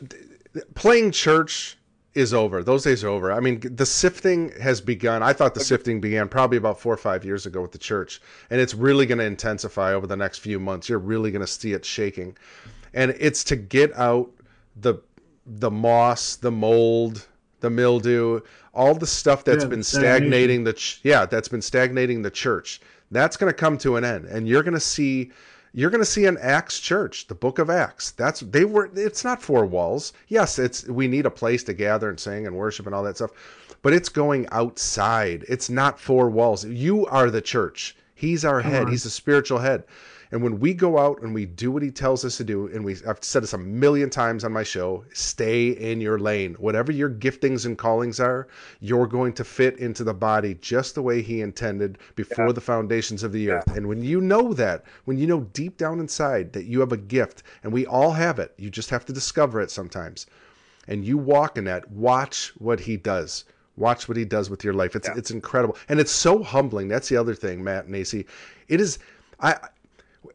the 0.53 0.65
playing 0.75 1.13
church 1.13 1.77
is 2.15 2.35
over. 2.35 2.65
Those 2.65 2.83
days 2.83 3.05
are 3.05 3.09
over. 3.09 3.31
I 3.31 3.39
mean, 3.39 3.61
the 3.63 3.87
sifting 3.87 4.51
has 4.61 4.81
begun. 4.81 5.23
I 5.23 5.33
thought 5.33 5.55
the 5.55 5.61
sifting 5.61 6.01
began 6.01 6.29
probably 6.29 6.59
about 6.59 6.81
four 6.81 6.93
or 6.93 6.97
five 6.97 7.25
years 7.25 7.47
ago 7.47 7.63
with 7.63 7.71
the 7.71 7.79
church, 7.79 8.21
and 8.51 8.61
it's 8.61 8.75
really 8.75 9.07
going 9.07 9.19
to 9.19 9.25
intensify 9.25 9.95
over 9.95 10.07
the 10.07 10.17
next 10.17 10.39
few 10.39 10.59
months. 10.59 10.89
You're 10.89 10.99
really 10.99 11.31
going 11.31 11.45
to 11.45 11.47
see 11.47 11.75
it 11.75 11.85
shaking, 11.85 12.37
and 12.93 13.15
it's 13.21 13.45
to 13.45 13.57
get 13.57 13.97
out 13.97 14.31
the 14.75 14.95
the 15.49 15.70
moss, 15.70 16.36
the 16.36 16.51
mold, 16.51 17.26
the 17.61 17.70
mildew, 17.70 18.40
all 18.74 18.94
the 18.94 19.07
stuff 19.07 19.44
that's 19.44 19.64
yeah, 19.64 19.70
been 19.70 19.82
stagnating 19.82 20.64
the 20.64 20.74
ch- 20.74 21.01
yeah, 21.03 21.26
that's 21.26 21.49
been 21.49 21.62
stagnating 21.62 22.22
the 22.22 22.30
church. 22.30 22.80
That's 23.11 23.36
going 23.36 23.51
to 23.51 23.57
come 23.57 23.78
to 23.78 23.96
an 23.96 24.05
end 24.05 24.26
and 24.26 24.46
you're 24.46 24.62
going 24.62 24.74
to 24.74 24.80
see 24.80 25.32
you're 25.74 25.90
going 25.90 26.03
to 26.03 26.07
see 26.07 26.26
an 26.26 26.38
Acts 26.40 26.80
church, 26.80 27.26
the 27.26 27.34
book 27.34 27.59
of 27.59 27.70
Acts. 27.70 28.12
That's 28.12 28.40
they 28.40 28.64
were 28.64 28.90
it's 28.94 29.24
not 29.24 29.42
four 29.42 29.66
walls. 29.66 30.12
Yes, 30.28 30.59
it's 30.59 30.86
we 30.86 31.09
need 31.09 31.26
a 31.26 31.30
place 31.30 31.62
to 31.64 31.74
gather 31.74 32.09
and 32.09 32.20
sing 32.20 32.46
and 32.46 32.57
worship 32.57 32.86
and 32.86 32.94
all 32.94 33.03
that 33.05 33.16
stuff, 33.16 33.30
but 33.82 33.92
it's 33.92 34.09
going 34.09 34.46
outside. 34.51 35.44
It's 35.49 35.70
not 35.70 35.99
four 35.99 36.30
walls. 36.30 36.64
You 36.64 37.07
are 37.07 37.30
the 37.30 37.40
church. 37.40 37.96
He's 38.14 38.44
our 38.44 38.61
Come 38.62 38.70
head. 38.70 38.82
On. 38.84 38.90
He's 38.90 39.05
the 39.05 39.11
spiritual 39.11 39.59
head. 39.59 39.84
And 40.31 40.43
when 40.43 40.61
we 40.61 40.74
go 40.74 40.99
out 40.99 41.22
and 41.22 41.33
we 41.33 41.47
do 41.47 41.70
what 41.70 41.83
he 41.83 41.91
tells 41.91 42.24
us 42.24 42.37
to 42.37 42.45
do, 42.45 42.66
and 42.66 42.85
we 42.85 42.97
I've 43.07 43.22
said 43.22 43.43
this 43.43 43.55
a 43.55 43.59
million 43.59 44.11
times 44.11 44.45
on 44.45 44.53
my 44.53 44.62
show, 44.62 45.05
stay 45.12 45.68
in 45.68 46.01
your 46.01 46.18
lane. 46.18 46.55
Whatever 46.55 46.93
your 46.93 47.11
giftings 47.11 47.64
and 47.64 47.79
callings 47.79 48.20
are, 48.20 48.49
you're 48.81 49.07
going 49.07 49.33
to 49.35 49.45
fit 49.45 49.79
into 49.79 50.05
the 50.05 50.12
body 50.12 50.55
just 50.61 50.95
the 50.95 51.03
way 51.03 51.22
he 51.22 51.41
intended 51.41 51.99
before 52.14 52.49
yeah. 52.49 52.53
the 52.53 52.61
foundations 52.61 53.22
of 53.22 53.33
the 53.33 53.41
yeah. 53.41 53.53
earth. 53.53 53.76
And 53.76 53.87
when 53.87 54.03
you 54.03 54.20
know 54.20 54.53
that, 54.55 54.85
when 55.07 55.18
you 55.18 55.26
know 55.26 55.41
deep 55.53 55.79
down 55.79 56.01
inside 56.01 56.53
that 56.53 56.64
you 56.64 56.81
have 56.81 56.93
a 56.93 56.99
gift, 56.99 57.43
and 57.62 57.72
we 57.72 57.87
all 57.87 58.12
have 58.12 58.39
it, 58.39 58.53
you 58.59 58.68
just 58.68 58.91
have 58.91 59.07
to 59.07 59.12
discover 59.12 59.61
it 59.61 59.70
sometimes. 59.70 60.26
And 60.89 61.05
you 61.05 61.18
walk 61.18 61.57
in 61.57 61.64
that, 61.64 61.91
watch 61.91 62.53
what 62.59 62.81
he 62.81 62.97
does. 62.97 63.45
Watch 63.76 64.09
what 64.09 64.16
he 64.16 64.24
does 64.24 64.51
with 64.51 64.64
your 64.64 64.74
life. 64.74 64.97
It's 64.97 65.09
yeah. 65.09 65.14
it's 65.16 65.31
incredible. 65.31 65.76
And 65.89 66.01
it's 66.01 66.11
so 66.11 66.43
humbling. 66.43 66.89
That's 66.89 67.09
the 67.09 67.16
other 67.16 67.35
thing, 67.35 67.62
Matt 67.62 67.85
and 67.85 67.95
AC. 67.95 68.26
It 68.66 68.81
is 68.81 68.99
I 69.41 69.57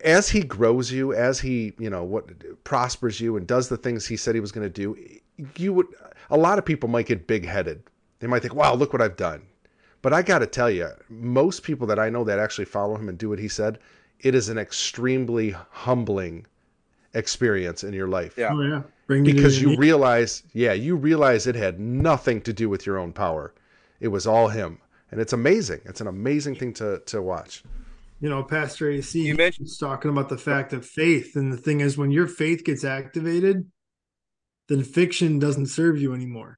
as 0.04 0.30
he 0.30 0.42
grows 0.42 0.92
you, 0.92 1.14
as 1.14 1.40
he, 1.40 1.74
you 1.78 1.90
know, 1.90 2.04
what 2.04 2.64
prospers 2.64 3.20
you 3.20 3.38
and 3.38 3.46
does 3.48 3.70
the 3.70 3.78
things 3.78 4.06
he 4.06 4.18
said 4.18 4.36
he 4.36 4.42
was 4.42 4.52
going 4.52 4.66
to 4.66 4.74
do, 4.74 4.98
you 5.58 5.74
would 5.74 5.88
a 6.30 6.38
lot 6.38 6.58
of 6.58 6.66
people 6.66 6.90
might 6.90 7.06
get 7.06 7.28
big-headed. 7.28 7.84
They 8.20 8.28
might 8.28 8.42
think, 8.42 8.56
"Wow, 8.56 8.76
look 8.76 8.94
what 8.94 9.02
I've 9.02 9.18
done." 9.18 9.44
But 10.02 10.14
I 10.14 10.22
got 10.22 10.40
to 10.40 10.48
tell 10.48 10.70
you, 10.70 10.90
most 11.10 11.64
people 11.64 11.88
that 11.88 12.00
I 12.00 12.10
know 12.10 12.24
that 12.26 12.40
actually 12.40 12.66
follow 12.66 12.96
him 12.96 13.08
and 13.10 13.18
do 13.18 13.30
what 13.30 13.40
he 13.40 13.48
said, 13.48 13.80
it 14.20 14.36
is 14.36 14.50
an 14.50 14.58
extremely 14.58 15.56
humbling 15.70 16.46
experience 17.14 17.84
in 17.84 17.94
your 17.94 18.08
life. 18.08 18.38
Yeah. 18.38 18.50
Oh, 18.52 18.62
yeah. 18.62 18.82
because 19.08 19.62
you 19.62 19.78
realize, 19.78 20.44
yeah, 20.54 20.74
you 20.74 20.96
realize 20.96 21.48
it 21.48 21.56
had 21.56 21.80
nothing 21.80 22.42
to 22.42 22.52
do 22.52 22.68
with 22.68 22.86
your 22.86 22.98
own 22.98 23.14
power. 23.14 23.54
It 24.02 24.10
was 24.10 24.28
all 24.28 24.50
him. 24.50 24.80
And 25.12 25.22
it's 25.22 25.34
amazing. 25.34 25.82
It's 25.86 26.02
an 26.02 26.08
amazing 26.08 26.56
thing 26.56 26.74
to 26.74 27.00
to 27.06 27.22
watch 27.22 27.64
you 28.20 28.30
know, 28.30 28.43
Pastor 28.43 28.89
AC 28.89 29.22
you 29.22 29.36
mentioned 29.36 29.68
talking 29.80 30.11
about 30.11 30.30
the 30.30 30.38
fact 30.38 30.74
of 30.74 30.86
faith. 30.86 31.36
And 31.36 31.51
the 31.51 31.57
thing 31.57 31.82
is, 31.82 31.97
when 31.97 32.11
your 32.11 32.28
faith 32.28 32.64
gets 32.64 32.84
activated, 32.84 33.70
then 34.70 34.84
fiction 34.84 35.39
doesn't 35.39 35.68
serve 35.68 36.01
you 36.01 36.14
anymore. 36.14 36.57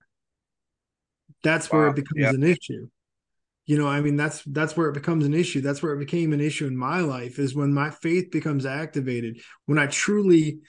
That's 1.44 1.72
wow. 1.72 1.80
where 1.80 1.88
it 1.88 1.96
becomes 1.96 2.36
an 2.36 2.44
issue. 2.44 2.88
You 3.66 3.80
know, 3.80 3.88
I 3.88 4.02
mean, 4.02 4.16
that's 4.16 4.44
that's 4.44 4.78
where 4.78 4.90
it 4.90 4.94
becomes 4.94 5.26
an 5.26 5.34
issue. 5.34 5.62
That's 5.62 5.82
where 5.82 5.94
it 5.94 6.00
became 6.00 6.34
an 6.34 6.42
issue 6.42 6.68
in 6.68 6.78
my 6.78 7.00
life 7.00 7.40
is 7.40 7.56
when 7.56 7.74
my 7.74 7.90
faith 7.90 8.30
becomes 8.32 8.66
activated. 8.66 9.42
When 9.66 9.80
I 9.80 9.88
truly 9.88 10.60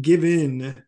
give 0.00 0.24
in, 0.24 0.82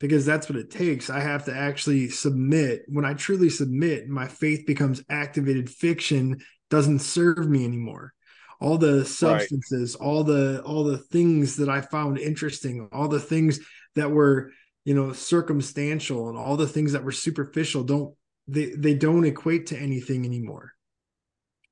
because 0.00 0.24
that's 0.24 0.48
what 0.48 0.58
it 0.58 0.70
takes. 0.70 1.10
I 1.10 1.20
have 1.20 1.44
to 1.44 1.54
actually 1.54 2.08
submit. 2.08 2.82
When 2.88 3.04
I 3.04 3.12
truly 3.12 3.50
submit, 3.50 4.08
my 4.08 4.26
faith 4.26 4.64
becomes 4.66 5.04
activated. 5.10 5.68
Fiction 5.68 6.40
doesn't 6.70 7.00
serve 7.00 7.46
me 7.46 7.66
anymore 7.66 8.14
all 8.62 8.78
the 8.78 9.04
substances 9.04 9.96
right. 9.98 10.06
all 10.06 10.22
the 10.22 10.62
all 10.62 10.84
the 10.84 10.98
things 10.98 11.56
that 11.56 11.68
i 11.68 11.80
found 11.80 12.18
interesting 12.18 12.88
all 12.92 13.08
the 13.08 13.20
things 13.20 13.58
that 13.96 14.10
were 14.10 14.52
you 14.84 14.94
know 14.94 15.12
circumstantial 15.12 16.28
and 16.28 16.38
all 16.38 16.56
the 16.56 16.66
things 16.66 16.92
that 16.92 17.04
were 17.04 17.12
superficial 17.12 17.82
don't 17.82 18.14
they 18.46 18.70
they 18.76 18.94
don't 18.94 19.24
equate 19.24 19.66
to 19.66 19.76
anything 19.76 20.24
anymore 20.24 20.72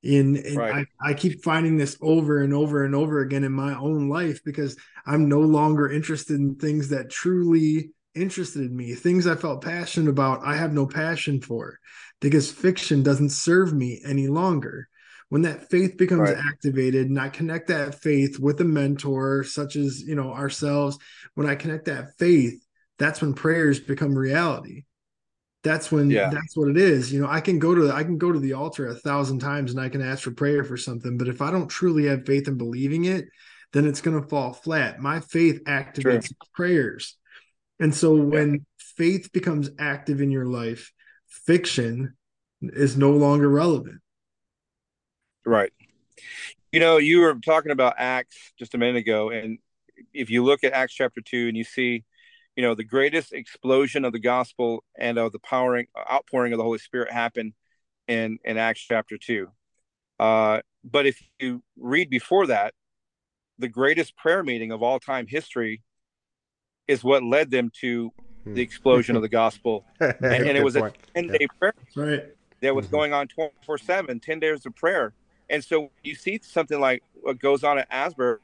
in 0.03 0.37
and 0.37 0.57
right. 0.57 0.87
I, 1.01 1.11
I 1.11 1.15
keep 1.15 1.45
finding 1.45 1.77
this 1.77 1.97
over 2.01 2.43
and 2.43 2.53
over 2.53 2.85
and 2.85 2.95
over 2.95 3.21
again 3.21 3.45
in 3.45 3.53
my 3.53 3.75
own 3.75 4.09
life 4.09 4.41
because 4.45 4.77
i'm 5.07 5.29
no 5.29 5.41
longer 5.41 5.91
interested 5.91 6.41
in 6.41 6.57
things 6.57 6.89
that 6.89 7.11
truly 7.11 7.91
interested 8.15 8.73
me 8.73 8.95
things 8.95 9.29
i 9.29 9.37
felt 9.37 9.63
passionate 9.63 10.11
about 10.11 10.41
i 10.43 10.57
have 10.57 10.73
no 10.73 10.87
passion 10.87 11.41
for 11.41 11.79
because 12.21 12.51
fiction 12.51 13.05
doesn't 13.05 13.31
serve 13.31 13.73
me 13.73 14.01
any 14.05 14.27
longer 14.27 14.89
when 15.31 15.43
that 15.43 15.71
faith 15.71 15.97
becomes 15.97 16.29
right. 16.29 16.37
activated 16.37 17.09
and 17.09 17.19
i 17.19 17.29
connect 17.29 17.69
that 17.69 17.95
faith 17.95 18.39
with 18.39 18.61
a 18.61 18.65
mentor 18.65 19.43
such 19.43 19.77
as 19.77 20.03
you 20.03 20.15
know 20.15 20.33
ourselves 20.33 20.99
when 21.35 21.49
i 21.49 21.55
connect 21.55 21.87
that 21.87 22.17
faith 22.19 22.63
that's 22.99 23.23
when 23.23 23.33
prayers 23.33 23.81
become 23.81 24.15
reality 24.15 24.85
that's 25.63 25.91
when 25.91 26.11
yeah. 26.11 26.31
that's 26.31 26.57
what 26.57 26.69
it 26.69 26.77
is 26.77 27.13
you 27.13 27.21
know 27.21 27.29
i 27.29 27.41
can 27.41 27.59
go 27.59 27.75
to 27.75 27.91
i 27.91 28.05
can 28.05 28.19
go 28.19 28.31
to 28.31 28.39
the 28.39 28.53
altar 28.53 28.89
a 28.89 28.95
thousand 28.95 29.39
times 29.39 29.71
and 29.71 29.81
i 29.81 29.89
can 29.89 30.03
ask 30.03 30.23
for 30.23 30.33
prayer 30.33 30.65
for 30.65 30.77
something 30.77 31.17
but 31.17 31.29
if 31.29 31.41
i 31.41 31.51
don't 31.51 31.69
truly 31.69 32.07
have 32.07 32.27
faith 32.27 32.47
in 32.47 32.57
believing 32.57 33.05
it 33.05 33.27
then 33.73 33.87
it's 33.87 34.01
going 34.01 34.21
to 34.21 34.29
fall 34.29 34.53
flat 34.53 35.01
my 35.01 35.21
faith 35.21 35.63
activates 35.65 36.29
True. 36.29 36.49
prayers 36.55 37.17
and 37.79 37.95
so 37.95 38.15
when 38.15 38.53
yeah. 38.53 38.59
faith 38.79 39.33
becomes 39.33 39.71
active 39.79 40.21
in 40.21 40.31
your 40.31 40.47
life 40.47 40.93
fiction 41.29 42.15
is 42.63 42.97
no 42.97 43.13
longer 43.13 43.49
relevant 43.49 44.01
Right. 45.45 45.73
You 46.73 46.81
know, 46.81 46.99
you 46.99 47.21
were 47.21 47.35
talking 47.35 47.73
about 47.73 47.95
Acts 47.99 48.53
just 48.59 48.75
a 48.75 48.79
minute 48.79 48.97
ago, 48.97 49.31
and 49.31 49.59
if 50.15 50.31
you 50.31 50.45
look 50.45 50.65
at 50.65 50.73
Acts 50.73 50.95
chapter 50.95 51.21
two 51.21 51.49
and 51.49 51.57
you 51.57 51.65
see, 51.65 52.05
you 52.57 52.63
know, 52.63 52.75
the 52.75 52.85
greatest 52.85 53.33
explosion 53.33 54.05
of 54.05 54.13
the 54.13 54.19
gospel 54.19 54.85
and 54.97 55.19
of 55.19 55.33
the 55.33 55.39
powering 55.39 55.87
outpouring 56.11 56.53
of 56.53 56.59
the 56.59 56.65
Holy 56.65 56.79
Spirit 56.79 57.13
happen 57.13 57.55
in 58.07 58.39
in 58.45 58.57
Acts 58.57 58.81
chapter 58.81 59.19
two. 59.19 59.49
Uh, 60.19 60.61
but 60.85 61.07
if 61.07 61.21
you 61.39 61.63
read 61.77 62.11
before 62.11 62.47
that, 62.47 62.75
the 63.59 63.69
greatest 63.69 64.17
prayer 64.17 64.43
meeting 64.43 64.73
of 64.73 64.83
all 64.83 65.01
time 65.01 65.27
history 65.27 65.83
is 66.87 67.03
what 67.03 67.23
led 67.23 67.51
them 67.51 67.71
to 67.81 68.11
hmm. 68.45 68.55
the 68.55 68.63
explosion 68.63 69.17
of 69.17 69.23
the 69.23 69.29
gospel, 69.29 69.85
and, 70.01 70.17
and 70.23 70.59
it 70.59 70.65
was 70.65 70.77
a 70.77 70.93
ten 71.15 71.29
day 71.29 71.47
prayer 71.59 71.75
right. 71.97 72.25
that 72.61 72.75
was 72.75 72.87
mm-hmm. 72.87 72.97
going 72.97 73.13
on 73.13 73.29
24 73.29 73.79
7, 73.79 74.21
10 74.21 74.41
days 74.41 74.67
of 74.67 74.75
prayer 74.77 75.15
and 75.51 75.63
so 75.65 75.91
you 76.03 76.15
see 76.15 76.41
something 76.43 76.81
like 76.81 77.03
what 77.21 77.39
goes 77.39 77.65
on 77.65 77.79
at 77.79 77.89
Asbury, 77.91 78.39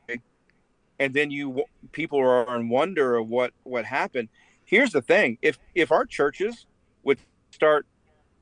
and 0.99 1.15
then 1.15 1.31
you 1.31 1.65
people 1.93 2.19
are 2.19 2.57
in 2.57 2.69
wonder 2.69 3.17
of 3.17 3.29
what 3.29 3.53
what 3.63 3.85
happened. 3.85 4.29
Here's 4.65 4.91
the 4.91 5.01
thing: 5.01 5.39
if 5.41 5.59
if 5.75 5.93
our 5.93 6.05
churches 6.05 6.67
would 7.05 7.19
start 7.53 7.87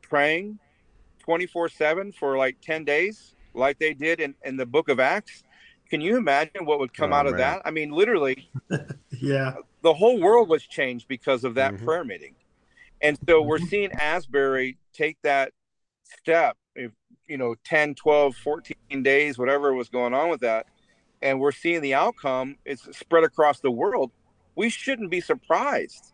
praying 0.02 0.58
24 1.20 1.68
7 1.68 2.12
for 2.12 2.36
like 2.36 2.56
10 2.60 2.84
days, 2.84 3.34
like 3.52 3.78
they 3.78 3.94
did 3.94 4.20
in, 4.20 4.34
in 4.44 4.56
the 4.56 4.66
book 4.66 4.88
of 4.88 4.98
Acts, 4.98 5.44
can 5.90 6.00
you 6.00 6.16
imagine 6.16 6.64
what 6.64 6.78
would 6.78 6.94
come 6.94 7.12
oh, 7.12 7.16
out 7.16 7.26
of 7.26 7.36
that? 7.36 7.62
I 7.64 7.70
mean, 7.70 7.90
literally, 7.90 8.50
yeah, 9.10 9.54
the 9.82 9.94
whole 9.94 10.18
world 10.18 10.48
was 10.48 10.62
changed 10.62 11.06
because 11.06 11.44
of 11.44 11.54
that 11.56 11.74
mm-hmm. 11.74 11.84
prayer 11.84 12.04
meeting. 12.04 12.34
And 13.02 13.18
so 13.28 13.42
we're 13.42 13.58
mm-hmm. 13.58 13.66
seeing 13.66 13.92
Asbury 13.92 14.78
take 14.94 15.18
that 15.22 15.52
step 16.04 16.56
you 17.28 17.36
know 17.36 17.54
10 17.64 17.94
12 17.94 18.36
14 18.36 19.02
days 19.02 19.38
whatever 19.38 19.74
was 19.74 19.88
going 19.88 20.14
on 20.14 20.28
with 20.28 20.40
that 20.40 20.66
and 21.22 21.40
we're 21.40 21.52
seeing 21.52 21.80
the 21.80 21.94
outcome 21.94 22.56
it's 22.64 22.86
spread 22.96 23.24
across 23.24 23.60
the 23.60 23.70
world 23.70 24.10
we 24.56 24.68
shouldn't 24.68 25.10
be 25.10 25.20
surprised 25.20 26.12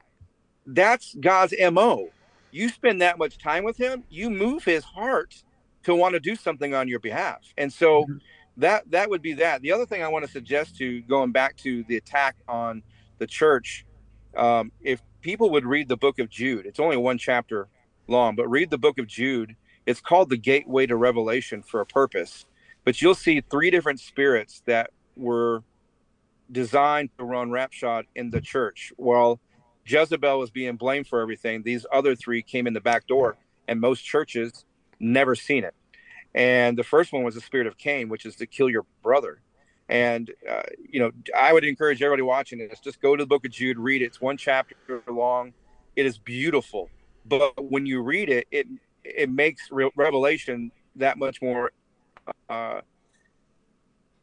that's 0.66 1.14
god's 1.20 1.54
mo 1.72 2.11
you 2.52 2.68
spend 2.68 3.00
that 3.02 3.18
much 3.18 3.38
time 3.38 3.64
with 3.64 3.76
him, 3.76 4.04
you 4.08 4.30
move 4.30 4.64
his 4.64 4.84
heart 4.84 5.42
to 5.84 5.94
want 5.94 6.14
to 6.14 6.20
do 6.20 6.34
something 6.34 6.74
on 6.74 6.88
your 6.88 7.00
behalf. 7.00 7.40
And 7.56 7.72
so 7.72 8.02
mm-hmm. 8.02 8.16
that 8.58 8.90
that 8.90 9.08
would 9.08 9.22
be 9.22 9.34
that. 9.34 9.62
The 9.62 9.72
other 9.72 9.86
thing 9.86 10.02
I 10.02 10.08
want 10.08 10.24
to 10.24 10.30
suggest 10.30 10.76
to 10.78 11.00
going 11.02 11.32
back 11.32 11.56
to 11.58 11.84
the 11.84 11.96
attack 11.96 12.36
on 12.48 12.82
the 13.18 13.26
church, 13.26 13.86
um, 14.36 14.72
if 14.80 15.00
people 15.20 15.50
would 15.50 15.64
read 15.64 15.88
the 15.88 15.96
book 15.96 16.18
of 16.18 16.28
Jude, 16.28 16.66
it's 16.66 16.80
only 16.80 16.96
one 16.96 17.18
chapter 17.18 17.68
long, 18.08 18.34
but 18.36 18.48
read 18.48 18.70
the 18.70 18.78
book 18.78 18.98
of 18.98 19.06
Jude. 19.06 19.56
It's 19.86 20.00
called 20.00 20.30
the 20.30 20.36
Gateway 20.36 20.86
to 20.86 20.96
Revelation 20.96 21.62
for 21.62 21.80
a 21.80 21.86
purpose. 21.86 22.44
But 22.84 23.00
you'll 23.02 23.14
see 23.14 23.40
three 23.40 23.70
different 23.70 24.00
spirits 24.00 24.62
that 24.66 24.90
were 25.16 25.62
designed 26.50 27.10
to 27.18 27.24
run 27.24 27.50
rapshod 27.50 28.04
in 28.14 28.30
the 28.30 28.40
church. 28.40 28.92
While 28.96 29.40
Jezebel 29.86 30.38
was 30.38 30.50
being 30.50 30.76
blamed 30.76 31.06
for 31.06 31.20
everything, 31.20 31.62
these 31.62 31.86
other 31.92 32.14
three 32.14 32.42
came 32.42 32.66
in 32.66 32.72
the 32.72 32.80
back 32.80 33.06
door, 33.06 33.36
and 33.68 33.80
most 33.80 34.02
churches 34.02 34.64
never 34.98 35.34
seen 35.34 35.64
it. 35.64 35.74
And 36.34 36.78
the 36.78 36.84
first 36.84 37.12
one 37.12 37.22
was 37.22 37.34
the 37.34 37.40
spirit 37.40 37.66
of 37.66 37.76
Cain, 37.76 38.08
which 38.08 38.24
is 38.24 38.36
to 38.36 38.46
kill 38.46 38.70
your 38.70 38.86
brother. 39.02 39.40
And 39.88 40.30
uh, 40.48 40.62
you 40.88 41.00
know, 41.00 41.10
I 41.36 41.52
would 41.52 41.64
encourage 41.64 42.00
everybody 42.00 42.22
watching 42.22 42.58
this 42.58 42.78
just 42.78 43.00
go 43.02 43.16
to 43.16 43.24
the 43.24 43.26
Book 43.26 43.44
of 43.44 43.50
Jude, 43.50 43.78
read 43.78 44.02
it. 44.02 44.06
It's 44.06 44.20
one 44.20 44.36
chapter 44.36 44.76
long. 45.08 45.52
It 45.96 46.06
is 46.06 46.18
beautiful, 46.18 46.88
but 47.26 47.52
when 47.70 47.86
you 47.86 48.00
read 48.00 48.28
it, 48.28 48.46
it 48.52 48.68
it 49.05 49.30
makes 49.30 49.70
Re- 49.70 49.90
Revelation 49.96 50.72
that 50.96 51.18
much 51.18 51.40
more 51.42 51.72
uh, 52.48 52.80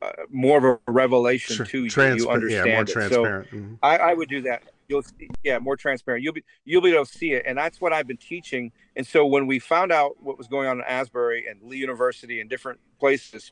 uh, 0.02 0.12
more 0.30 0.58
of 0.58 0.64
a 0.88 0.92
revelation 0.92 1.56
Tr- 1.56 1.64
to 1.64 1.84
you. 1.86 1.90
Transpa- 1.90 2.18
you 2.18 2.30
understand 2.30 2.68
yeah, 2.68 2.74
more 2.74 2.84
it. 2.84 2.88
transparent. 2.88 3.48
So 3.50 3.58
mm-hmm. 3.58 3.74
I, 3.82 3.98
I, 3.98 4.14
would 4.14 4.30
do 4.30 4.42
that. 4.44 4.64
You'll 4.88 5.02
see, 5.02 5.30
yeah, 5.44 5.58
more 5.60 5.76
transparent. 5.76 6.24
You'll 6.24 6.34
be 6.34 6.44
you'll 6.66 6.82
be 6.82 6.94
able 6.94 7.06
to 7.06 7.12
see 7.12 7.32
it, 7.32 7.44
and 7.46 7.58
that's 7.58 7.82
what 7.82 7.94
I've 7.94 8.08
been 8.08 8.18
teaching. 8.18 8.72
And 8.96 9.06
so 9.06 9.26
when 9.26 9.48
we 9.48 9.60
found 9.60 9.92
out 9.92 10.16
what 10.22 10.38
was 10.38 10.48
going 10.48 10.68
on 10.68 10.78
in 10.78 10.84
Asbury 10.86 11.48
and 11.48 11.62
Lee 11.64 11.78
University 11.78 12.40
and 12.42 12.50
different 12.50 12.80
places, 13.00 13.52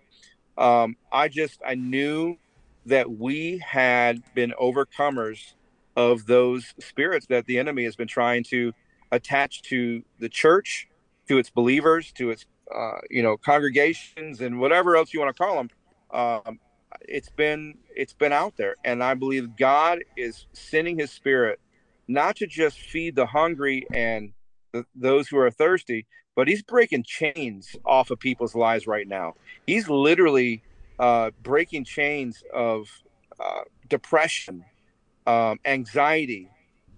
um, 0.57 0.95
I 1.11 1.28
just 1.28 1.61
I 1.65 1.76
knew 1.76 2.38
that 2.86 3.09
we 3.09 3.57
had 3.57 4.21
been 4.36 4.53
overcomers 4.61 5.53
of 5.95 6.26
those 6.26 6.73
spirits 6.80 7.26
that 7.28 7.45
the 7.45 7.57
enemy 7.57 7.84
has 7.86 7.95
been 7.95 8.07
trying 8.07 8.43
to 8.43 8.71
attach 9.11 9.61
to 9.63 10.03
the 10.19 10.30
church, 10.30 10.88
to 11.28 11.38
its 11.38 11.49
believers, 11.49 12.11
to 12.13 12.30
its 12.30 12.45
uh, 12.73 12.97
you 13.09 13.21
know 13.21 13.38
congregations 13.38 14.41
and 14.41 14.59
whatever 14.59 14.95
else 14.95 15.13
you 15.13 15.19
want 15.19 15.36
to 15.36 15.43
call 15.43 15.55
them 15.55 15.69
um, 16.11 16.59
it's 17.01 17.30
been 17.30 17.78
it's 17.95 18.13
been 18.13 18.34
out 18.34 18.55
there. 18.57 18.76
And 18.84 19.03
i 19.03 19.13
believe 19.13 19.55
god 19.55 19.99
is 20.17 20.47
sending 20.53 20.97
his 20.97 21.11
spirit 21.11 21.59
not 22.07 22.36
to 22.38 22.47
just 22.47 22.80
feed 22.80 23.15
the 23.15 23.26
hungry 23.26 23.86
and 23.93 24.32
those 24.95 25.28
who 25.28 25.38
are 25.38 25.51
thirsty 25.51 26.07
but 26.36 26.47
he's 26.47 26.61
breaking 26.61 27.03
chains 27.03 27.76
off 27.86 28.11
of 28.11 28.19
people's 28.19 28.55
lives 28.55 28.88
right 28.88 29.07
now. 29.07 29.36
He's 29.65 29.88
literally 29.88 30.61
uh, 30.99 31.32
breaking 31.41 31.86
chains 31.86 32.43
of 32.53 32.89
uh, 33.39 33.61
depression 33.88 34.65
um, 35.26 35.59
anxiety 35.65 36.49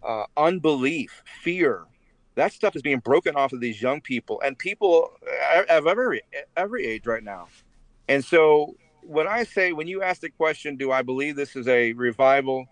uh, 0.02 0.24
unbelief 0.36 1.24
fear 1.44 1.86
that 2.38 2.54
stuff 2.54 2.76
is 2.76 2.82
being 2.82 3.00
broken 3.00 3.36
off 3.36 3.52
of 3.52 3.60
these 3.60 3.82
young 3.82 4.00
people 4.02 4.42
and 4.46 4.58
people 4.58 5.12
of 5.70 5.86
every 5.88 6.22
every 6.56 6.86
age 6.86 7.06
right 7.06 7.24
now 7.24 7.48
and 8.08 8.24
so 8.24 8.76
when 9.08 9.28
I 9.28 9.44
say, 9.44 9.72
when 9.72 9.88
you 9.88 10.04
ask 10.04 10.22
the 10.22 10.30
question, 10.30 10.76
do 10.76 10.92
I 10.92 11.02
believe 11.02 11.36
this 11.36 11.56
is 11.56 11.68
a 11.68 11.94
revival 11.94 12.68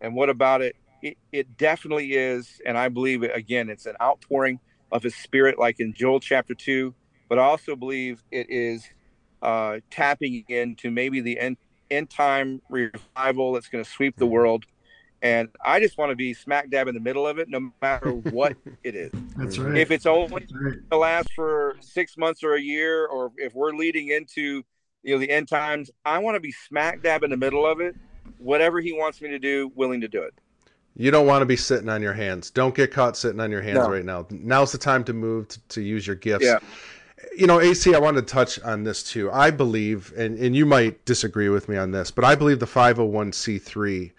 and 0.00 0.14
what 0.14 0.28
about 0.28 0.62
it? 0.62 0.76
It, 1.02 1.16
it 1.32 1.56
definitely 1.56 2.12
is. 2.12 2.60
And 2.66 2.76
I 2.76 2.88
believe, 2.88 3.22
it, 3.22 3.34
again, 3.34 3.70
it's 3.70 3.86
an 3.86 3.94
outpouring 4.00 4.60
of 4.92 5.02
his 5.02 5.14
spirit, 5.14 5.58
like 5.58 5.80
in 5.80 5.94
Joel 5.94 6.20
chapter 6.20 6.54
2. 6.54 6.94
But 7.28 7.38
I 7.38 7.42
also 7.42 7.74
believe 7.76 8.22
it 8.30 8.50
is 8.50 8.84
uh, 9.42 9.78
tapping 9.90 10.44
into 10.48 10.90
maybe 10.90 11.20
the 11.20 11.38
end, 11.38 11.56
end 11.90 12.10
time 12.10 12.60
revival 12.68 13.52
that's 13.52 13.68
going 13.68 13.84
to 13.84 13.90
sweep 13.90 14.16
the 14.16 14.26
world. 14.26 14.64
And 15.20 15.48
I 15.64 15.80
just 15.80 15.98
want 15.98 16.10
to 16.10 16.16
be 16.16 16.32
smack 16.32 16.70
dab 16.70 16.86
in 16.86 16.94
the 16.94 17.00
middle 17.00 17.26
of 17.26 17.38
it, 17.38 17.48
no 17.48 17.72
matter 17.82 18.10
what 18.10 18.56
it 18.84 18.94
is. 18.94 19.10
That's 19.36 19.56
mm-hmm. 19.56 19.66
right. 19.66 19.78
If 19.78 19.90
it's 19.90 20.06
only 20.06 20.46
right. 20.52 20.90
to 20.90 20.96
last 20.96 21.32
for 21.34 21.76
six 21.80 22.16
months 22.16 22.44
or 22.44 22.54
a 22.54 22.60
year, 22.60 23.06
or 23.06 23.32
if 23.36 23.54
we're 23.54 23.72
leading 23.72 24.08
into 24.08 24.62
you 25.02 25.14
know 25.14 25.18
the 25.18 25.30
end 25.30 25.48
times 25.48 25.90
i 26.04 26.18
want 26.18 26.34
to 26.34 26.40
be 26.40 26.52
smack 26.52 27.02
dab 27.02 27.22
in 27.22 27.30
the 27.30 27.36
middle 27.36 27.66
of 27.66 27.80
it 27.80 27.96
whatever 28.38 28.80
he 28.80 28.92
wants 28.92 29.20
me 29.20 29.28
to 29.28 29.38
do 29.38 29.70
willing 29.74 30.00
to 30.00 30.08
do 30.08 30.22
it 30.22 30.34
you 30.96 31.10
don't 31.10 31.26
want 31.26 31.40
to 31.40 31.46
be 31.46 31.56
sitting 31.56 31.88
on 31.88 32.02
your 32.02 32.12
hands 32.12 32.50
don't 32.50 32.74
get 32.74 32.92
caught 32.92 33.16
sitting 33.16 33.40
on 33.40 33.50
your 33.50 33.62
hands 33.62 33.78
no. 33.78 33.88
right 33.88 34.04
now 34.04 34.26
now's 34.30 34.72
the 34.72 34.78
time 34.78 35.04
to 35.04 35.12
move 35.12 35.48
to, 35.48 35.60
to 35.68 35.80
use 35.80 36.06
your 36.06 36.16
gifts 36.16 36.44
yeah. 36.44 36.58
you 37.36 37.46
know 37.46 37.60
ac 37.60 37.94
i 37.94 37.98
wanted 37.98 38.26
to 38.26 38.32
touch 38.32 38.60
on 38.60 38.84
this 38.84 39.02
too 39.02 39.30
i 39.32 39.50
believe 39.50 40.12
and, 40.16 40.38
and 40.38 40.54
you 40.54 40.66
might 40.66 41.04
disagree 41.04 41.48
with 41.48 41.68
me 41.68 41.76
on 41.76 41.90
this 41.90 42.10
but 42.10 42.24
i 42.24 42.34
believe 42.34 42.58
the 42.58 42.66
501c3 42.66 44.12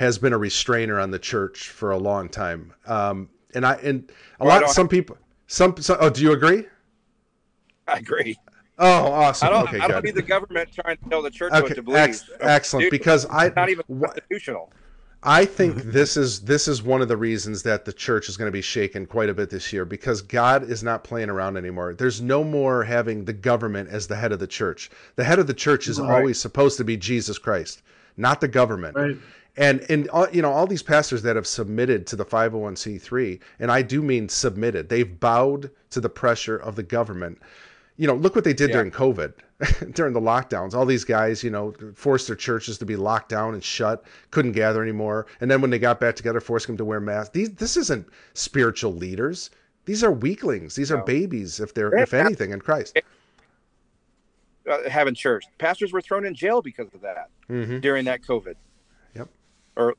has 0.00 0.18
been 0.18 0.32
a 0.32 0.38
restrainer 0.38 0.98
on 0.98 1.12
the 1.12 1.18
church 1.18 1.68
for 1.68 1.92
a 1.92 1.98
long 1.98 2.28
time 2.28 2.72
um, 2.86 3.28
and 3.54 3.64
i 3.64 3.74
and 3.76 4.10
a 4.40 4.44
well, 4.44 4.60
lot 4.60 4.70
some 4.70 4.88
people 4.88 5.16
some, 5.46 5.76
some 5.76 5.96
oh 6.00 6.10
do 6.10 6.22
you 6.22 6.32
agree 6.32 6.64
I 7.90 7.98
agree. 7.98 8.36
Oh, 8.78 9.12
awesome. 9.12 9.48
I 9.48 9.50
don't, 9.50 9.68
okay, 9.68 9.78
I 9.80 9.88
don't 9.88 10.04
need 10.04 10.14
the 10.14 10.22
government 10.22 10.70
trying 10.72 10.96
to 10.96 11.08
tell 11.10 11.20
the 11.20 11.30
church 11.30 11.52
okay, 11.52 11.62
what 11.62 11.74
to 11.74 11.82
believe. 11.82 11.98
Ex- 11.98 12.30
excellent, 12.40 12.84
Dude, 12.84 12.90
because 12.92 13.26
I 13.28 13.52
not 13.54 13.68
even 13.68 13.84
constitutional. 14.00 14.72
I 15.22 15.44
think 15.44 15.74
mm-hmm. 15.74 15.90
this 15.92 16.16
is 16.16 16.40
this 16.40 16.66
is 16.66 16.82
one 16.82 17.02
of 17.02 17.08
the 17.08 17.16
reasons 17.16 17.62
that 17.64 17.84
the 17.84 17.92
church 17.92 18.30
is 18.30 18.38
going 18.38 18.46
to 18.46 18.52
be 18.52 18.62
shaken 18.62 19.04
quite 19.04 19.28
a 19.28 19.34
bit 19.34 19.50
this 19.50 19.70
year 19.70 19.84
because 19.84 20.22
God 20.22 20.70
is 20.70 20.82
not 20.82 21.04
playing 21.04 21.28
around 21.28 21.58
anymore. 21.58 21.92
There's 21.92 22.22
no 22.22 22.42
more 22.42 22.84
having 22.84 23.26
the 23.26 23.34
government 23.34 23.90
as 23.90 24.06
the 24.06 24.16
head 24.16 24.32
of 24.32 24.38
the 24.38 24.46
church. 24.46 24.90
The 25.16 25.24
head 25.24 25.38
of 25.38 25.46
the 25.46 25.52
church 25.52 25.86
is 25.86 26.00
right. 26.00 26.16
always 26.16 26.40
supposed 26.40 26.78
to 26.78 26.84
be 26.84 26.96
Jesus 26.96 27.38
Christ, 27.38 27.82
not 28.16 28.40
the 28.40 28.48
government. 28.48 28.96
Right. 28.96 29.16
And 29.60 29.84
and 29.88 30.08
all, 30.08 30.28
you 30.30 30.42
know 30.42 30.50
all 30.50 30.66
these 30.66 30.82
pastors 30.82 31.22
that 31.22 31.36
have 31.36 31.46
submitted 31.46 32.06
to 32.08 32.16
the 32.16 32.24
501c3, 32.24 33.40
and 33.60 33.70
I 33.70 33.82
do 33.82 34.02
mean 34.02 34.28
submitted. 34.28 34.88
They've 34.88 35.20
bowed 35.20 35.70
to 35.90 36.00
the 36.00 36.08
pressure 36.08 36.56
of 36.56 36.74
the 36.74 36.82
government 36.82 37.38
you 38.00 38.06
know, 38.06 38.14
look 38.14 38.34
what 38.34 38.44
they 38.44 38.54
did 38.54 38.70
yeah. 38.70 38.76
during 38.76 38.90
COVID, 38.90 39.34
during 39.92 40.14
the 40.14 40.20
lockdowns. 40.20 40.72
All 40.72 40.86
these 40.86 41.04
guys, 41.04 41.44
you 41.44 41.50
know, 41.50 41.74
forced 41.94 42.28
their 42.28 42.36
churches 42.36 42.78
to 42.78 42.86
be 42.86 42.96
locked 42.96 43.28
down 43.28 43.52
and 43.52 43.62
shut, 43.62 44.04
couldn't 44.30 44.52
gather 44.52 44.82
anymore. 44.82 45.26
And 45.42 45.50
then 45.50 45.60
when 45.60 45.68
they 45.68 45.78
got 45.78 46.00
back 46.00 46.16
together, 46.16 46.40
forced 46.40 46.66
them 46.66 46.78
to 46.78 46.84
wear 46.84 46.98
masks. 46.98 47.32
These, 47.34 47.50
this 47.56 47.76
isn't 47.76 48.08
spiritual 48.32 48.94
leaders. 48.94 49.50
These 49.84 50.02
are 50.02 50.10
weaklings. 50.10 50.76
These 50.76 50.90
are 50.90 50.96
no. 50.96 51.04
babies, 51.04 51.60
if 51.60 51.74
they're, 51.74 51.94
if 51.94 52.14
anything, 52.14 52.52
in 52.52 52.60
Christ. 52.62 52.98
Uh, 54.66 54.88
having 54.88 55.14
church, 55.14 55.44
pastors 55.58 55.92
were 55.92 56.00
thrown 56.00 56.24
in 56.24 56.34
jail 56.34 56.62
because 56.62 56.86
of 56.94 57.02
that 57.02 57.28
mm-hmm. 57.50 57.80
during 57.80 58.06
that 58.06 58.22
COVID. 58.22 58.54
Or 59.80 59.94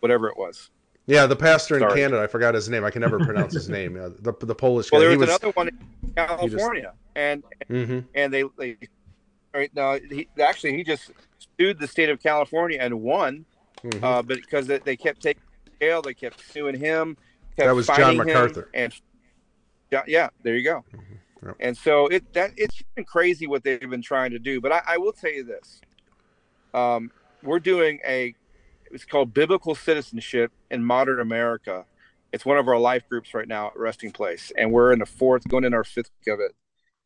whatever 0.00 0.28
it 0.28 0.36
was. 0.36 0.70
Yeah, 1.06 1.26
the 1.26 1.36
pastor 1.36 1.76
in 1.76 1.80
Sorry. 1.80 2.00
Canada, 2.00 2.22
I 2.22 2.26
forgot 2.26 2.54
his 2.54 2.68
name. 2.68 2.84
I 2.84 2.90
can 2.90 3.00
never 3.00 3.18
pronounce 3.18 3.52
his 3.52 3.68
name. 3.68 3.96
Uh, 4.00 4.10
the 4.20 4.32
the 4.46 4.54
Polish 4.54 4.90
guy. 4.90 4.98
Well, 4.98 5.00
there 5.00 5.18
was, 5.18 5.28
was 5.28 5.28
another 5.28 5.50
one 5.50 5.68
in 5.68 5.78
California, 6.14 6.82
just, 6.82 6.96
and 7.16 7.42
mm-hmm. 7.68 8.00
and 8.14 8.32
they 8.32 8.44
they 8.56 8.76
right 9.52 9.74
now 9.74 9.98
he 9.98 10.28
actually 10.40 10.76
he 10.76 10.84
just 10.84 11.10
sued 11.58 11.78
the 11.78 11.88
state 11.88 12.10
of 12.10 12.22
California 12.22 12.78
and 12.80 13.00
won, 13.00 13.44
mm-hmm. 13.82 14.04
uh, 14.04 14.22
but 14.22 14.36
because 14.36 14.66
they, 14.66 14.78
they, 14.78 14.96
kept 14.96 15.20
taking 15.20 15.42
jail, 15.80 16.00
they 16.00 16.14
kept 16.14 16.40
suing 16.52 16.78
him. 16.78 17.16
Kept 17.56 17.66
that 17.66 17.74
was 17.74 17.88
John 17.88 18.16
MacArthur. 18.16 18.68
And 18.72 18.94
yeah, 20.06 20.28
there 20.42 20.56
you 20.56 20.64
go. 20.64 20.84
Mm-hmm. 20.94 21.46
Yep. 21.46 21.56
And 21.60 21.76
so 21.76 22.06
it 22.06 22.32
that 22.34 22.52
it's 22.56 22.82
been 22.94 23.04
crazy 23.04 23.46
what 23.46 23.64
they've 23.64 23.80
been 23.80 24.02
trying 24.02 24.30
to 24.30 24.38
do. 24.38 24.60
But 24.60 24.72
I, 24.72 24.82
I 24.86 24.96
will 24.98 25.12
tell 25.12 25.32
you 25.32 25.42
this: 25.42 25.80
um, 26.74 27.10
we're 27.42 27.58
doing 27.58 27.98
a 28.06 28.34
it's 28.90 29.04
called 29.04 29.32
Biblical 29.32 29.74
Citizenship 29.74 30.52
in 30.70 30.84
Modern 30.84 31.20
America. 31.20 31.84
It's 32.32 32.44
one 32.44 32.58
of 32.58 32.68
our 32.68 32.78
life 32.78 33.08
groups 33.08 33.34
right 33.34 33.46
now 33.46 33.68
at 33.68 33.76
Resting 33.76 34.12
Place, 34.12 34.52
and 34.56 34.72
we're 34.72 34.92
in 34.92 34.98
the 34.98 35.06
fourth, 35.06 35.46
going 35.48 35.64
in 35.64 35.74
our 35.74 35.84
fifth 35.84 36.10
of 36.28 36.40
it. 36.40 36.54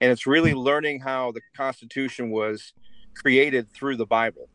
And 0.00 0.10
it's 0.10 0.26
really 0.26 0.54
learning 0.54 1.00
how 1.00 1.32
the 1.32 1.40
Constitution 1.56 2.30
was 2.30 2.72
created 3.14 3.70
through 3.72 3.96
the 3.96 4.06
Bible, 4.06 4.48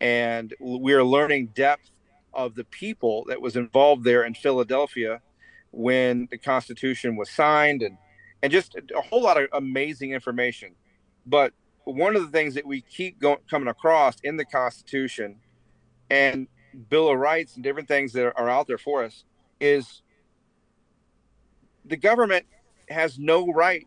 and 0.00 0.54
we 0.60 0.92
are 0.94 1.04
learning 1.04 1.48
depth 1.54 1.90
of 2.32 2.54
the 2.54 2.64
people 2.64 3.24
that 3.28 3.40
was 3.40 3.56
involved 3.56 4.04
there 4.04 4.24
in 4.24 4.34
Philadelphia 4.34 5.20
when 5.70 6.28
the 6.30 6.38
Constitution 6.38 7.16
was 7.16 7.30
signed, 7.30 7.82
and 7.82 7.96
and 8.42 8.52
just 8.52 8.74
a 8.74 9.00
whole 9.00 9.22
lot 9.22 9.40
of 9.40 9.48
amazing 9.52 10.12
information. 10.12 10.74
But 11.24 11.52
one 11.84 12.16
of 12.16 12.22
the 12.22 12.28
things 12.28 12.54
that 12.54 12.66
we 12.66 12.80
keep 12.82 13.18
going, 13.18 13.38
coming 13.48 13.68
across 13.68 14.16
in 14.22 14.36
the 14.36 14.44
Constitution 14.44 15.36
and 16.10 16.46
Bill 16.74 17.08
of 17.08 17.18
Rights 17.18 17.54
and 17.54 17.64
different 17.64 17.88
things 17.88 18.12
that 18.12 18.34
are 18.36 18.48
out 18.48 18.66
there 18.66 18.78
for 18.78 19.04
us 19.04 19.24
is 19.60 20.02
the 21.84 21.96
government 21.96 22.46
has 22.88 23.18
no 23.18 23.46
right 23.52 23.86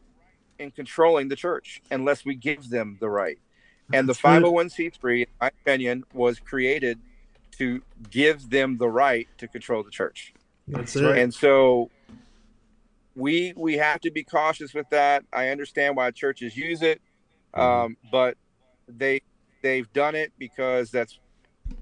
in 0.59 0.71
controlling 0.71 1.27
the 1.27 1.35
church 1.35 1.81
unless 1.91 2.25
we 2.25 2.35
give 2.35 2.69
them 2.69 2.97
the 2.99 3.09
right. 3.09 3.38
And 3.93 4.07
the 4.09 4.13
501c3, 4.13 5.21
in 5.21 5.27
my 5.39 5.47
opinion, 5.47 6.03
was 6.13 6.39
created 6.39 6.99
to 7.57 7.81
give 8.09 8.49
them 8.49 8.77
the 8.77 8.89
right 8.89 9.27
to 9.38 9.47
control 9.47 9.83
the 9.83 9.91
church. 9.91 10.33
That's 10.67 10.95
it. 10.95 11.17
And 11.17 11.33
so 11.33 11.89
we 13.15 13.53
we 13.55 13.77
have 13.77 13.99
to 14.01 14.11
be 14.11 14.23
cautious 14.23 14.73
with 14.73 14.89
that. 14.89 15.23
I 15.33 15.49
understand 15.49 15.95
why 15.95 16.11
churches 16.11 16.55
use 16.55 16.81
it, 16.81 17.01
Mhm. 17.55 17.59
um, 17.59 17.97
but 18.11 18.38
they 18.88 19.21
they've 19.61 19.91
done 19.93 20.15
it 20.15 20.33
because 20.38 20.91
that's 20.91 21.19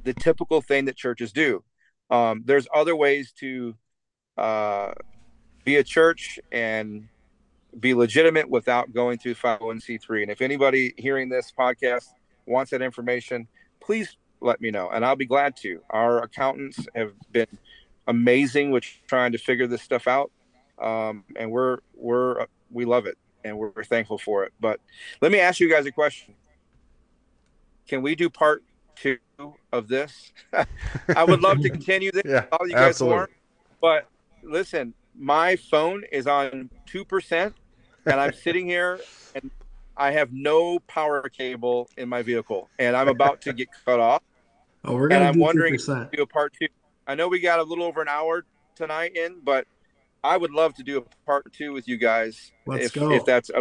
the 0.03 0.13
typical 0.13 0.61
thing 0.61 0.85
that 0.85 0.95
churches 0.95 1.31
do. 1.31 1.63
Um, 2.09 2.43
there's 2.45 2.67
other 2.73 2.95
ways 2.95 3.33
to 3.39 3.75
uh, 4.37 4.93
be 5.63 5.77
a 5.77 5.83
church 5.83 6.39
and 6.51 7.07
be 7.79 7.93
legitimate 7.93 8.49
without 8.49 8.93
going 8.93 9.17
through 9.17 9.35
501c3. 9.35 10.23
And 10.23 10.31
if 10.31 10.41
anybody 10.41 10.93
hearing 10.97 11.29
this 11.29 11.51
podcast 11.57 12.05
wants 12.45 12.71
that 12.71 12.81
information, 12.81 13.47
please 13.81 14.17
let 14.41 14.61
me 14.61 14.71
know, 14.71 14.89
and 14.89 15.03
I'll 15.03 15.15
be 15.15 15.25
glad 15.25 15.55
to. 15.57 15.81
Our 15.89 16.21
accountants 16.21 16.85
have 16.95 17.13
been 17.31 17.47
amazing 18.07 18.71
with 18.71 18.83
trying 19.07 19.31
to 19.31 19.37
figure 19.37 19.67
this 19.67 19.81
stuff 19.81 20.07
out, 20.07 20.31
um, 20.79 21.23
and 21.35 21.51
we're 21.51 21.79
we're 21.95 22.45
we 22.69 22.85
love 22.85 23.05
it 23.05 23.17
and 23.43 23.57
we're, 23.57 23.71
we're 23.75 23.83
thankful 23.83 24.17
for 24.17 24.43
it. 24.43 24.53
But 24.59 24.79
let 25.21 25.31
me 25.31 25.39
ask 25.39 25.59
you 25.59 25.69
guys 25.69 25.85
a 25.85 25.91
question: 25.91 26.35
Can 27.87 28.01
we 28.01 28.15
do 28.15 28.29
part 28.29 28.63
two 28.95 29.17
of 29.71 29.87
this? 29.87 30.31
I 31.15 31.23
would 31.23 31.41
love 31.41 31.61
to 31.61 31.69
continue 31.69 32.11
this. 32.11 32.23
Yeah, 32.25 32.45
all 32.51 32.67
you 32.67 32.73
guys 32.73 32.89
absolutely. 32.89 33.17
want, 33.17 33.31
but 33.81 34.07
listen, 34.43 34.93
my 35.17 35.55
phone 35.55 36.03
is 36.11 36.27
on 36.27 36.69
two 36.85 37.05
percent, 37.05 37.55
and 38.05 38.19
I'm 38.19 38.33
sitting 38.33 38.65
here 38.65 38.99
and 39.35 39.49
I 39.97 40.11
have 40.11 40.31
no 40.33 40.79
power 40.79 41.21
cable 41.29 41.89
in 41.97 42.09
my 42.09 42.21
vehicle, 42.21 42.69
and 42.79 42.95
I'm 42.95 43.07
about 43.07 43.41
to 43.41 43.53
get 43.53 43.69
cut 43.85 43.99
off. 43.99 44.21
Oh, 44.83 44.95
we're 44.95 45.07
gonna 45.07 45.25
I'm 45.25 45.33
do 45.33 45.39
wondering- 45.39 45.75
2%. 45.75 46.11
Do 46.11 46.21
a 46.21 46.27
part 46.27 46.53
two. 46.59 46.67
I 47.07 47.15
know 47.15 47.27
we 47.27 47.39
got 47.39 47.59
a 47.59 47.63
little 47.63 47.85
over 47.85 48.01
an 48.01 48.07
hour 48.07 48.45
tonight 48.75 49.15
in, 49.15 49.39
but 49.43 49.67
I 50.23 50.37
would 50.37 50.51
love 50.51 50.73
to 50.75 50.83
do 50.83 50.97
a 50.97 51.01
part 51.25 51.51
two 51.53 51.71
with 51.71 51.87
you 51.87 51.97
guys. 51.97 52.51
Let's 52.65 52.85
if, 52.87 52.93
go. 52.93 53.11
if 53.11 53.25
that's 53.25 53.51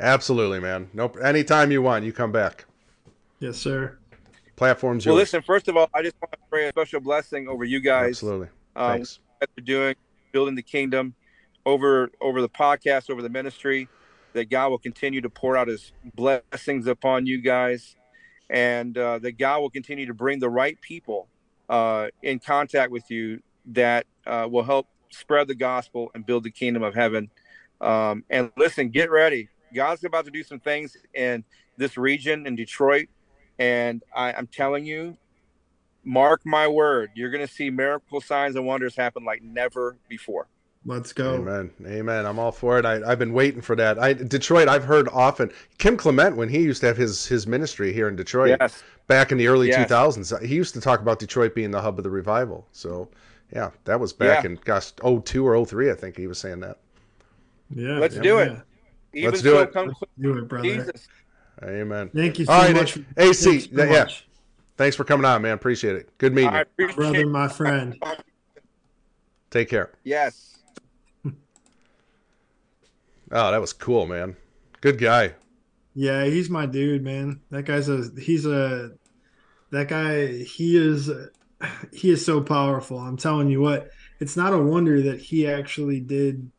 Absolutely, 0.00 0.60
man. 0.60 0.90
Nope. 0.92 1.16
Anytime 1.22 1.70
you 1.72 1.82
want, 1.82 2.04
you 2.04 2.12
come 2.12 2.30
back. 2.32 2.64
Yes, 3.40 3.56
sir. 3.56 3.98
Platform's 4.58 5.06
well. 5.06 5.14
yours. 5.14 5.22
Listen, 5.22 5.42
first 5.42 5.68
of 5.68 5.76
all, 5.76 5.88
I 5.94 6.02
just 6.02 6.16
want 6.20 6.32
to 6.32 6.38
pray 6.50 6.66
a 6.66 6.70
special 6.70 7.00
blessing 7.00 7.48
over 7.48 7.64
you 7.64 7.80
guys. 7.80 8.08
Absolutely. 8.08 8.48
Um, 8.74 8.96
Thanks. 8.96 9.20
that 9.40 9.48
you're 9.56 9.64
doing, 9.64 9.94
building 10.32 10.56
the 10.56 10.62
kingdom 10.62 11.14
over 11.64 12.10
over 12.20 12.40
the 12.40 12.48
podcast, 12.48 13.08
over 13.08 13.22
the 13.22 13.28
ministry, 13.28 13.88
that 14.32 14.50
God 14.50 14.70
will 14.70 14.78
continue 14.78 15.20
to 15.20 15.30
pour 15.30 15.56
out 15.56 15.68
His 15.68 15.92
blessings 16.14 16.86
upon 16.86 17.26
you 17.26 17.40
guys, 17.40 17.94
and 18.50 18.98
uh, 18.98 19.18
that 19.20 19.38
God 19.38 19.60
will 19.60 19.70
continue 19.70 20.06
to 20.06 20.14
bring 20.14 20.40
the 20.40 20.50
right 20.50 20.78
people 20.80 21.28
uh, 21.68 22.08
in 22.22 22.38
contact 22.40 22.90
with 22.90 23.10
you 23.10 23.40
that 23.66 24.06
uh, 24.26 24.48
will 24.50 24.64
help 24.64 24.88
spread 25.10 25.46
the 25.48 25.54
gospel 25.54 26.10
and 26.14 26.26
build 26.26 26.42
the 26.42 26.50
kingdom 26.50 26.82
of 26.82 26.94
heaven. 26.94 27.30
Um, 27.80 28.24
and 28.28 28.50
listen, 28.56 28.88
get 28.88 29.10
ready. 29.10 29.48
God's 29.72 30.02
about 30.02 30.24
to 30.24 30.30
do 30.30 30.42
some 30.42 30.58
things 30.58 30.96
in 31.14 31.44
this 31.76 31.96
region 31.96 32.46
in 32.46 32.56
Detroit, 32.56 33.08
and 33.58 34.02
I, 34.14 34.32
I'm 34.32 34.46
telling 34.46 34.84
you, 34.84 35.16
mark 36.04 36.40
my 36.44 36.66
word, 36.68 37.10
you're 37.14 37.30
going 37.30 37.46
to 37.46 37.52
see 37.52 37.70
miracle 37.70 38.20
signs 38.20 38.56
and 38.56 38.66
wonders 38.66 38.96
happen 38.96 39.24
like 39.24 39.42
never 39.42 39.96
before. 40.08 40.46
Let's 40.84 41.12
go. 41.12 41.34
Amen. 41.34 41.70
Amen. 41.86 42.24
I'm 42.24 42.38
all 42.38 42.52
for 42.52 42.78
it. 42.78 42.86
I, 42.86 43.02
I've 43.10 43.18
been 43.18 43.32
waiting 43.32 43.60
for 43.60 43.74
that. 43.76 43.98
I 43.98 44.12
Detroit. 44.14 44.68
I've 44.68 44.84
heard 44.84 45.08
often 45.12 45.50
Kim 45.78 45.96
Clement 45.96 46.36
when 46.36 46.48
he 46.48 46.60
used 46.60 46.80
to 46.80 46.86
have 46.86 46.96
his 46.96 47.26
his 47.26 47.46
ministry 47.46 47.92
here 47.92 48.08
in 48.08 48.16
Detroit 48.16 48.56
Yes. 48.60 48.82
back 49.08 49.32
in 49.32 49.38
the 49.38 49.48
early 49.48 49.68
Yes. 49.68 49.90
2000s. 49.90 50.40
He 50.46 50.54
used 50.54 50.74
to 50.74 50.80
talk 50.80 51.00
about 51.00 51.18
Detroit 51.18 51.54
being 51.54 51.72
the 51.72 51.80
hub 51.80 51.98
of 51.98 52.04
the 52.04 52.10
revival. 52.10 52.66
So, 52.72 53.08
yeah, 53.52 53.70
that 53.84 53.98
was 53.98 54.12
back 54.12 54.44
Yeah. 54.44 54.50
in 54.50 54.58
gosh 54.64 54.92
02 55.02 55.46
or 55.46 55.66
03. 55.66 55.90
I 55.90 55.94
think 55.94 56.16
he 56.16 56.26
was 56.28 56.38
saying 56.38 56.60
that. 56.60 56.78
Yeah. 57.74 57.98
Let's 57.98 58.14
yeah, 58.14 58.22
do 58.22 58.38
it. 58.38 58.52
yeah. 58.52 58.60
Even 59.14 59.30
Let's 59.32 59.42
do 59.42 59.50
so 59.50 59.58
it. 59.62 59.72
come 59.72 59.88
Let's 59.88 60.00
do 60.20 60.38
it, 60.38 60.48
brother. 60.48 60.64
Jesus. 60.68 61.08
Amen. 61.62 62.10
Thank 62.14 62.38
you 62.38 62.44
so 62.44 62.52
All 62.52 62.62
right, 62.62 62.74
much. 62.74 62.98
AC, 63.16 63.60
Thanks 63.60 63.68
yeah, 63.72 64.00
much, 64.00 64.28
Thanks 64.76 64.96
for 64.96 65.04
coming 65.04 65.24
on, 65.24 65.42
man. 65.42 65.54
Appreciate 65.54 65.96
it. 65.96 66.16
Good 66.18 66.32
meeting 66.34 66.50
I 66.50 66.58
you. 66.58 66.62
appreciate 66.62 66.96
brother, 66.96 67.26
my 67.26 67.48
friend. 67.48 68.00
Take 69.50 69.68
care. 69.68 69.92
Yes. 70.04 70.58
Oh, 73.30 73.50
that 73.50 73.60
was 73.60 73.74
cool, 73.74 74.06
man. 74.06 74.36
Good 74.80 74.98
guy. 74.98 75.34
Yeah, 75.94 76.24
he's 76.24 76.48
my 76.48 76.64
dude, 76.64 77.04
man. 77.04 77.40
That 77.50 77.64
guy's 77.66 77.90
a 77.90 78.08
he's 78.18 78.46
a 78.46 78.92
that 79.70 79.88
guy 79.88 80.28
he 80.28 80.78
is 80.78 81.10
he 81.92 82.10
is 82.10 82.24
so 82.24 82.40
powerful. 82.40 82.98
I'm 82.98 83.18
telling 83.18 83.50
you 83.50 83.60
what, 83.60 83.90
it's 84.18 84.34
not 84.34 84.54
a 84.54 84.58
wonder 84.58 85.02
that 85.02 85.20
he 85.20 85.46
actually 85.46 86.00
did 86.00 86.50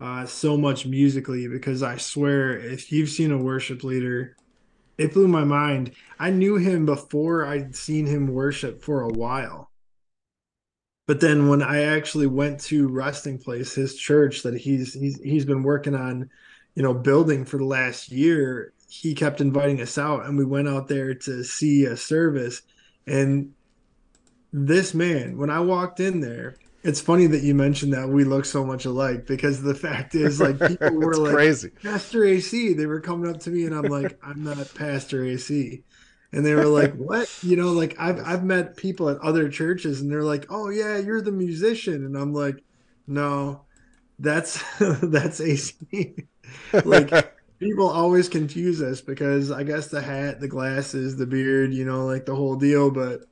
uh 0.00 0.26
so 0.26 0.56
much 0.56 0.86
musically 0.86 1.48
because 1.48 1.82
I 1.82 1.96
swear 1.96 2.56
if 2.56 2.92
you've 2.92 3.08
seen 3.08 3.32
a 3.32 3.38
worship 3.38 3.82
leader, 3.84 4.36
it 4.96 5.12
blew 5.12 5.28
my 5.28 5.44
mind. 5.44 5.92
I 6.18 6.30
knew 6.30 6.56
him 6.56 6.86
before 6.86 7.46
I'd 7.46 7.74
seen 7.74 8.06
him 8.06 8.28
worship 8.28 8.82
for 8.82 9.02
a 9.02 9.08
while. 9.08 9.70
But 11.06 11.20
then 11.20 11.48
when 11.48 11.62
I 11.62 11.82
actually 11.82 12.26
went 12.26 12.60
to 12.64 12.88
Resting 12.88 13.38
Place, 13.38 13.74
his 13.74 13.96
church 13.96 14.42
that 14.42 14.56
he's 14.58 14.94
he's 14.94 15.20
he's 15.20 15.44
been 15.44 15.62
working 15.62 15.94
on 15.94 16.30
you 16.78 16.84
know, 16.84 16.94
building 16.94 17.44
for 17.44 17.58
the 17.58 17.64
last 17.64 18.12
year, 18.12 18.72
he 18.88 19.12
kept 19.12 19.40
inviting 19.40 19.80
us 19.80 19.98
out 19.98 20.24
and 20.24 20.38
we 20.38 20.44
went 20.44 20.68
out 20.68 20.86
there 20.86 21.12
to 21.12 21.42
see 21.42 21.84
a 21.84 21.96
service. 21.96 22.62
And 23.04 23.52
this 24.52 24.94
man, 24.94 25.36
when 25.36 25.50
I 25.50 25.58
walked 25.58 25.98
in 25.98 26.20
there, 26.20 26.54
it's 26.82 27.00
funny 27.00 27.26
that 27.26 27.42
you 27.42 27.54
mentioned 27.54 27.92
that 27.92 28.08
we 28.08 28.24
look 28.24 28.44
so 28.44 28.64
much 28.64 28.84
alike 28.84 29.26
because 29.26 29.62
the 29.62 29.74
fact 29.74 30.14
is 30.14 30.40
like 30.40 30.62
people 30.62 30.96
were 31.00 31.16
like 31.18 31.32
crazy. 31.32 31.70
Pastor 31.82 32.24
AC. 32.24 32.74
They 32.74 32.86
were 32.86 33.00
coming 33.00 33.30
up 33.30 33.40
to 33.40 33.50
me 33.50 33.64
and 33.64 33.74
I'm 33.74 33.88
like, 33.88 34.18
I'm 34.22 34.42
not 34.42 34.74
Pastor 34.74 35.24
AC. 35.24 35.84
And 36.32 36.44
they 36.44 36.54
were 36.54 36.66
like, 36.66 36.94
What? 36.94 37.30
You 37.42 37.56
know, 37.56 37.72
like 37.72 37.96
I've 37.98 38.20
I've 38.24 38.44
met 38.44 38.76
people 38.76 39.08
at 39.08 39.18
other 39.18 39.48
churches 39.48 40.00
and 40.00 40.10
they're 40.10 40.24
like, 40.24 40.46
Oh 40.50 40.68
yeah, 40.70 40.98
you're 40.98 41.22
the 41.22 41.32
musician. 41.32 42.04
And 42.04 42.16
I'm 42.16 42.32
like, 42.34 42.62
No, 43.06 43.66
that's 44.18 44.62
that's 44.80 45.40
AC. 45.40 46.14
like 46.84 47.16
people 47.58 47.88
always 47.88 48.28
confuse 48.28 48.82
us 48.82 49.00
because 49.00 49.50
I 49.50 49.64
guess 49.64 49.88
the 49.88 50.02
hat, 50.02 50.40
the 50.40 50.48
glasses, 50.48 51.16
the 51.16 51.26
beard, 51.26 51.72
you 51.74 51.84
know, 51.84 52.06
like 52.06 52.26
the 52.26 52.34
whole 52.36 52.56
deal. 52.56 52.90
But 52.90 53.22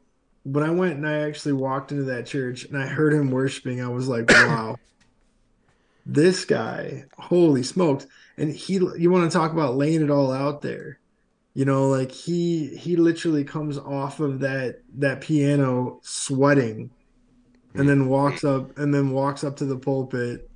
when 0.47 0.63
I 0.63 0.71
went 0.71 0.95
and 0.95 1.09
I 1.09 1.27
actually 1.29 1.55
walked 1.55 1.91
into 1.91 2.05
that 2.05 2.27
church 2.27 2.65
and 2.65 2.79
I 2.79 2.87
heard 2.87 3.13
him 3.13 3.33
worshiping, 3.33 3.81
I 3.83 3.89
was 3.89 4.07
like, 4.07 4.31
wow, 4.31 4.77
this 6.07 6.45
guy, 6.45 7.05
holy 7.19 7.65
smokes. 7.65 8.07
And 8.37 8.53
he, 8.53 8.75
you 8.75 9.11
want 9.11 9.31
to 9.31 9.37
talk 9.37 9.53
about 9.53 9.77
laying 9.77 10.03
it 10.03 10.11
all 10.11 10.31
out 10.31 10.63
there. 10.63 11.01
You 11.55 11.65
know, 11.65 11.89
like 11.89 12.13
he 12.13 12.77
he 12.77 12.97
literally 12.97 13.43
comes 13.43 13.79
off 13.79 14.21
of 14.21 14.41
that 14.41 14.83
that 14.99 15.23
piano 15.23 16.01
sweating 16.03 16.91
and 17.75 17.89
then 17.89 18.09
walks 18.09 18.45
up 18.45 18.77
and 18.77 18.93
then 18.93 19.11
walks 19.11 19.43
up 19.43 19.57
to 19.57 19.65
the 19.65 19.79
pulpit, 19.79 20.51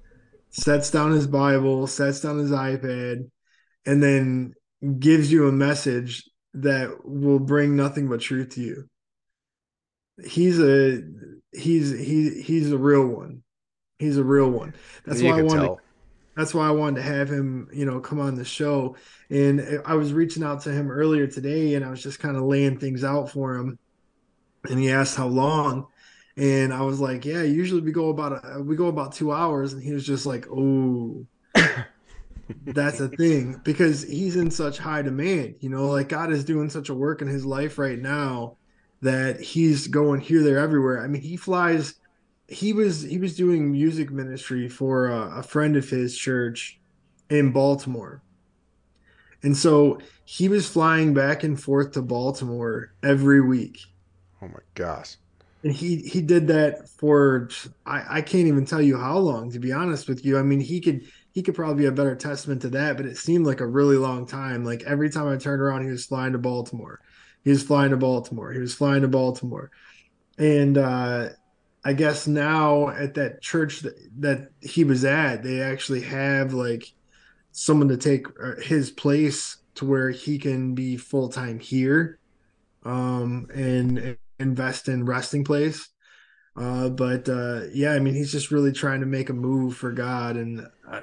sets 0.50 0.90
down 0.90 1.12
his 1.12 1.26
Bible, 1.26 1.86
sets 1.86 2.20
down 2.20 2.38
his 2.38 2.50
iPad, 2.50 3.30
and 3.86 4.02
then 4.02 4.52
gives 4.98 5.32
you 5.32 5.48
a 5.48 5.52
message 5.52 6.28
that 6.52 6.90
will 7.02 7.38
bring 7.38 7.76
nothing 7.76 8.06
but 8.06 8.20
truth 8.20 8.50
to 8.50 8.60
you. 8.60 8.89
He's 10.24 10.60
a 10.60 11.02
he's 11.52 11.90
he 11.90 12.42
he's 12.42 12.72
a 12.72 12.78
real 12.78 13.06
one. 13.06 13.42
He's 13.98 14.16
a 14.16 14.24
real 14.24 14.50
one. 14.50 14.74
That's 15.04 15.20
you 15.20 15.28
why 15.30 15.38
I 15.38 15.42
wanted 15.42 15.62
tell. 15.62 15.80
that's 16.36 16.54
why 16.54 16.66
I 16.66 16.70
wanted 16.70 16.96
to 16.96 17.02
have 17.02 17.28
him, 17.30 17.68
you 17.72 17.84
know, 17.84 18.00
come 18.00 18.20
on 18.20 18.34
the 18.34 18.44
show. 18.44 18.96
And 19.28 19.82
I 19.84 19.94
was 19.94 20.12
reaching 20.12 20.42
out 20.42 20.62
to 20.62 20.72
him 20.72 20.90
earlier 20.90 21.26
today 21.26 21.74
and 21.74 21.84
I 21.84 21.90
was 21.90 22.02
just 22.02 22.18
kind 22.18 22.36
of 22.36 22.44
laying 22.44 22.78
things 22.78 23.04
out 23.04 23.30
for 23.30 23.54
him. 23.56 23.78
And 24.68 24.78
he 24.78 24.90
asked 24.90 25.16
how 25.16 25.26
long. 25.28 25.86
And 26.36 26.72
I 26.72 26.82
was 26.82 27.00
like, 27.00 27.24
yeah, 27.24 27.42
usually 27.42 27.80
we 27.82 27.92
go 27.92 28.08
about 28.08 28.44
a, 28.44 28.62
we 28.62 28.76
go 28.76 28.86
about 28.86 29.12
2 29.12 29.32
hours 29.32 29.72
and 29.74 29.82
he 29.82 29.92
was 29.92 30.06
just 30.06 30.26
like, 30.26 30.46
"Oh, 30.50 31.26
that's 32.66 33.00
a 33.00 33.08
thing 33.08 33.60
because 33.64 34.02
he's 34.02 34.36
in 34.36 34.50
such 34.50 34.78
high 34.78 35.02
demand, 35.02 35.56
you 35.60 35.68
know, 35.68 35.88
like 35.88 36.08
God 36.08 36.32
is 36.32 36.44
doing 36.44 36.70
such 36.70 36.88
a 36.88 36.94
work 36.94 37.22
in 37.22 37.28
his 37.28 37.44
life 37.44 37.78
right 37.78 37.98
now 37.98 38.56
that 39.02 39.40
he's 39.40 39.86
going 39.86 40.20
here 40.20 40.42
there 40.42 40.58
everywhere. 40.58 41.02
I 41.02 41.06
mean, 41.06 41.22
he 41.22 41.36
flies 41.36 41.94
he 42.50 42.72
was 42.72 43.02
he 43.02 43.18
was 43.18 43.36
doing 43.36 43.70
music 43.70 44.10
ministry 44.10 44.68
for 44.68 45.08
a, 45.08 45.38
a 45.38 45.42
friend 45.42 45.76
of 45.76 45.88
his 45.88 46.16
church 46.18 46.80
in 47.30 47.52
Baltimore. 47.52 48.22
And 49.42 49.56
so 49.56 50.00
he 50.24 50.48
was 50.48 50.68
flying 50.68 51.14
back 51.14 51.44
and 51.44 51.58
forth 51.58 51.92
to 51.92 52.02
Baltimore 52.02 52.92
every 53.02 53.40
week. 53.40 53.78
Oh 54.42 54.48
my 54.48 54.58
gosh. 54.74 55.16
And 55.62 55.72
he 55.72 55.98
he 55.98 56.20
did 56.20 56.48
that 56.48 56.88
for 56.88 57.48
I, 57.86 58.18
I 58.18 58.20
can't 58.20 58.48
even 58.48 58.64
tell 58.64 58.82
you 58.82 58.98
how 58.98 59.18
long, 59.18 59.52
to 59.52 59.60
be 59.60 59.72
honest 59.72 60.08
with 60.08 60.24
you. 60.24 60.36
I 60.36 60.42
mean, 60.42 60.60
he 60.60 60.80
could 60.80 61.02
he 61.32 61.42
could 61.42 61.54
probably 61.54 61.84
be 61.84 61.86
a 61.86 61.92
better 61.92 62.16
testament 62.16 62.62
to 62.62 62.68
that, 62.70 62.96
but 62.96 63.06
it 63.06 63.16
seemed 63.16 63.46
like 63.46 63.60
a 63.60 63.66
really 63.66 63.96
long 63.96 64.26
time. 64.26 64.64
Like 64.64 64.82
every 64.82 65.08
time 65.08 65.28
I 65.28 65.36
turned 65.36 65.62
around, 65.62 65.84
he 65.84 65.90
was 65.90 66.06
flying 66.06 66.32
to 66.32 66.38
Baltimore. 66.38 67.00
He 67.44 67.50
was 67.50 67.62
flying 67.62 67.90
to 67.90 67.96
Baltimore. 67.96 68.52
He 68.52 68.60
was 68.60 68.74
flying 68.74 69.02
to 69.02 69.08
Baltimore. 69.08 69.70
And 70.38 70.78
uh 70.78 71.30
I 71.84 71.94
guess 71.94 72.26
now 72.26 72.90
at 72.90 73.14
that 73.14 73.40
church 73.40 73.80
that, 73.80 73.94
that 74.20 74.50
he 74.60 74.84
was 74.84 75.04
at, 75.04 75.42
they 75.42 75.62
actually 75.62 76.02
have 76.02 76.52
like 76.52 76.92
someone 77.52 77.88
to 77.88 77.96
take 77.96 78.26
uh, 78.42 78.60
his 78.62 78.90
place 78.90 79.58
to 79.76 79.86
where 79.86 80.10
he 80.10 80.38
can 80.38 80.74
be 80.74 80.96
full 80.96 81.28
time 81.30 81.58
here 81.58 82.18
um, 82.84 83.48
and, 83.54 83.98
and 83.98 84.18
invest 84.38 84.88
in 84.88 85.04
resting 85.06 85.44
place. 85.44 85.88
Uh, 86.56 86.88
but 86.90 87.28
uh, 87.28 87.62
yeah, 87.72 87.92
I 87.92 88.00
mean, 88.00 88.14
he's 88.14 88.32
just 88.32 88.50
really 88.50 88.72
trying 88.72 89.00
to 89.00 89.06
make 89.06 89.30
a 89.30 89.34
move 89.34 89.76
for 89.76 89.92
God, 89.92 90.36
and 90.36 90.66
I, 90.88 91.02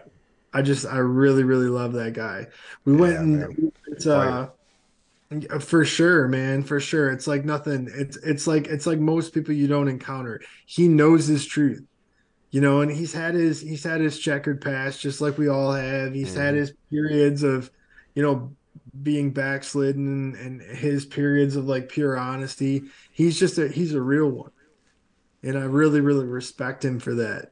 I 0.53 0.61
just 0.61 0.85
I 0.85 0.97
really 0.97 1.43
really 1.43 1.69
love 1.69 1.93
that 1.93 2.13
guy. 2.13 2.47
We 2.85 2.95
yeah, 2.99 2.99
went 2.99 3.17
and 3.19 3.71
it's 3.87 4.05
uh 4.05 4.49
for 5.59 5.83
sure, 5.83 6.27
man, 6.27 6.63
for 6.63 6.79
sure. 6.79 7.11
It's 7.11 7.27
like 7.27 7.43
nothing. 7.43 7.89
It's 7.93 8.17
it's 8.17 8.47
like 8.47 8.67
it's 8.67 8.87
like 8.87 8.99
most 8.99 9.33
people 9.33 9.53
you 9.53 9.67
don't 9.67 9.89
encounter. 9.89 10.41
He 10.65 10.87
knows 10.87 11.27
his 11.27 11.45
truth, 11.45 11.83
you 12.51 12.61
know, 12.61 12.81
and 12.81 12.91
he's 12.91 13.13
had 13.13 13.35
his 13.35 13.59
he's 13.59 13.83
had 13.83 13.99
his 13.99 14.19
checkered 14.19 14.61
past, 14.61 15.01
just 15.01 15.19
like 15.19 15.37
we 15.37 15.49
all 15.49 15.73
have. 15.73 16.13
He's 16.13 16.31
mm-hmm. 16.31 16.41
had 16.41 16.55
his 16.55 16.73
periods 16.89 17.43
of, 17.43 17.69
you 18.15 18.23
know, 18.23 18.51
being 19.03 19.31
backslidden 19.31 20.35
and 20.35 20.61
his 20.61 21.05
periods 21.05 21.55
of 21.55 21.65
like 21.65 21.89
pure 21.89 22.17
honesty. 22.17 22.83
He's 23.11 23.37
just 23.37 23.57
a 23.57 23.67
he's 23.67 23.93
a 23.93 24.01
real 24.01 24.29
one. 24.29 24.51
And 25.43 25.57
I 25.57 25.63
really, 25.63 26.01
really 26.01 26.25
respect 26.25 26.83
him 26.83 26.99
for 26.99 27.15
that. 27.15 27.51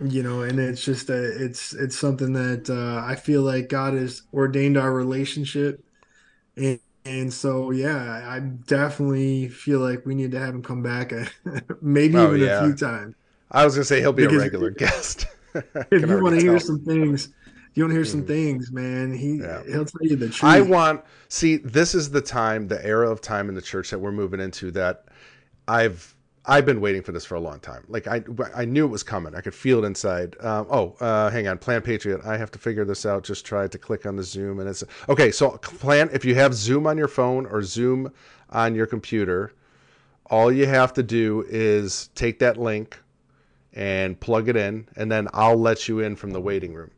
You 0.00 0.22
know, 0.22 0.42
and 0.42 0.58
it's 0.58 0.84
just 0.84 1.08
a 1.08 1.44
it's 1.44 1.72
it's 1.72 1.96
something 1.96 2.32
that 2.34 2.68
uh, 2.68 3.06
I 3.06 3.14
feel 3.14 3.42
like 3.42 3.68
God 3.68 3.94
has 3.94 4.22
ordained 4.34 4.76
our 4.76 4.92
relationship. 4.92 5.82
And 6.56 6.78
and 7.06 7.32
so 7.32 7.70
yeah, 7.70 8.26
I 8.28 8.40
definitely 8.40 9.48
feel 9.48 9.80
like 9.80 10.04
we 10.04 10.14
need 10.14 10.32
to 10.32 10.38
have 10.38 10.54
him 10.54 10.62
come 10.62 10.82
back 10.82 11.12
maybe 11.80 12.16
oh, 12.16 12.28
even 12.28 12.40
yeah. 12.40 12.60
a 12.60 12.64
few 12.64 12.74
times. 12.74 13.14
I 13.50 13.64
was 13.64 13.74
gonna 13.74 13.84
say 13.84 14.00
he'll 14.00 14.12
be 14.12 14.24
because 14.24 14.38
a 14.38 14.40
regular 14.40 14.70
guest. 14.70 15.26
if 15.54 16.08
you 16.08 16.22
want 16.22 16.38
to 16.38 16.40
hear 16.40 16.58
some 16.58 16.80
things, 16.80 17.30
you 17.74 17.84
want 17.84 17.92
to 17.92 17.96
hear 17.96 18.04
some 18.04 18.24
mm. 18.24 18.26
things, 18.26 18.72
man. 18.72 19.14
He 19.14 19.36
yeah. 19.36 19.62
he'll 19.64 19.84
tell 19.84 20.06
you 20.06 20.16
the 20.16 20.28
truth. 20.28 20.44
I 20.44 20.60
want 20.60 21.02
see 21.28 21.58
this 21.58 21.94
is 21.94 22.10
the 22.10 22.20
time, 22.20 22.66
the 22.68 22.84
era 22.84 23.08
of 23.08 23.20
time 23.20 23.48
in 23.48 23.54
the 23.54 23.62
church 23.62 23.90
that 23.90 23.98
we're 23.98 24.12
moving 24.12 24.40
into 24.40 24.70
that 24.72 25.04
I've 25.68 26.15
I've 26.48 26.64
been 26.64 26.80
waiting 26.80 27.02
for 27.02 27.10
this 27.12 27.24
for 27.24 27.34
a 27.34 27.40
long 27.40 27.58
time. 27.58 27.84
Like 27.88 28.06
I 28.06 28.22
I 28.54 28.64
knew 28.64 28.84
it 28.84 28.90
was 28.90 29.02
coming. 29.02 29.34
I 29.34 29.40
could 29.40 29.54
feel 29.54 29.82
it 29.82 29.86
inside. 29.86 30.36
Um, 30.40 30.66
oh, 30.70 30.96
uh, 31.00 31.28
hang 31.30 31.48
on, 31.48 31.58
Plant 31.58 31.84
Patriot. 31.84 32.20
I 32.24 32.36
have 32.36 32.50
to 32.52 32.58
figure 32.58 32.84
this 32.84 33.04
out. 33.04 33.24
Just 33.24 33.44
tried 33.44 33.72
to 33.72 33.78
click 33.78 34.06
on 34.06 34.16
the 34.16 34.22
Zoom 34.22 34.60
and 34.60 34.68
it's 34.68 34.84
okay. 35.08 35.30
So 35.32 35.50
Plan 35.50 36.08
if 36.12 36.24
you 36.24 36.34
have 36.36 36.54
Zoom 36.54 36.86
on 36.86 36.96
your 36.96 37.08
phone 37.08 37.46
or 37.46 37.62
Zoom 37.62 38.12
on 38.50 38.74
your 38.74 38.86
computer, 38.86 39.52
all 40.26 40.52
you 40.52 40.66
have 40.66 40.92
to 40.94 41.02
do 41.02 41.44
is 41.48 42.10
take 42.14 42.38
that 42.38 42.56
link 42.56 42.98
and 43.72 44.18
plug 44.18 44.48
it 44.48 44.56
in, 44.56 44.88
and 44.96 45.12
then 45.12 45.28
I'll 45.34 45.60
let 45.60 45.88
you 45.88 46.00
in 46.00 46.16
from 46.16 46.30
the 46.30 46.40
waiting 46.40 46.72
room. 46.72 46.90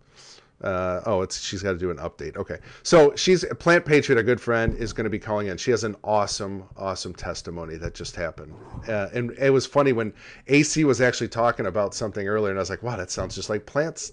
Uh, 0.62 1.00
oh, 1.06 1.22
it's 1.22 1.40
she's 1.40 1.62
got 1.62 1.72
to 1.72 1.78
do 1.78 1.90
an 1.90 1.98
update. 1.98 2.36
Okay, 2.36 2.58
so 2.82 3.14
she's 3.14 3.44
Plant 3.60 3.84
Patriot, 3.84 4.18
a 4.18 4.24
good 4.24 4.40
friend, 4.40 4.74
is 4.76 4.92
going 4.92 5.04
to 5.04 5.10
be 5.10 5.18
calling 5.18 5.46
in. 5.46 5.56
She 5.56 5.70
has 5.70 5.84
an 5.84 5.94
awesome, 6.02 6.64
awesome 6.76 7.14
testimony 7.14 7.76
that 7.76 7.94
just 7.94 8.16
happened, 8.16 8.54
uh, 8.88 9.08
and 9.14 9.30
it 9.38 9.50
was 9.50 9.66
funny 9.66 9.92
when 9.92 10.12
AC 10.48 10.82
was 10.84 11.00
actually 11.00 11.28
talking 11.28 11.66
about 11.66 11.94
something 11.94 12.26
earlier, 12.26 12.50
and 12.50 12.58
I 12.58 12.62
was 12.62 12.70
like, 12.70 12.82
"Wow, 12.82 12.96
that 12.96 13.10
sounds 13.12 13.36
just 13.36 13.48
like 13.48 13.66
Plant's 13.66 14.10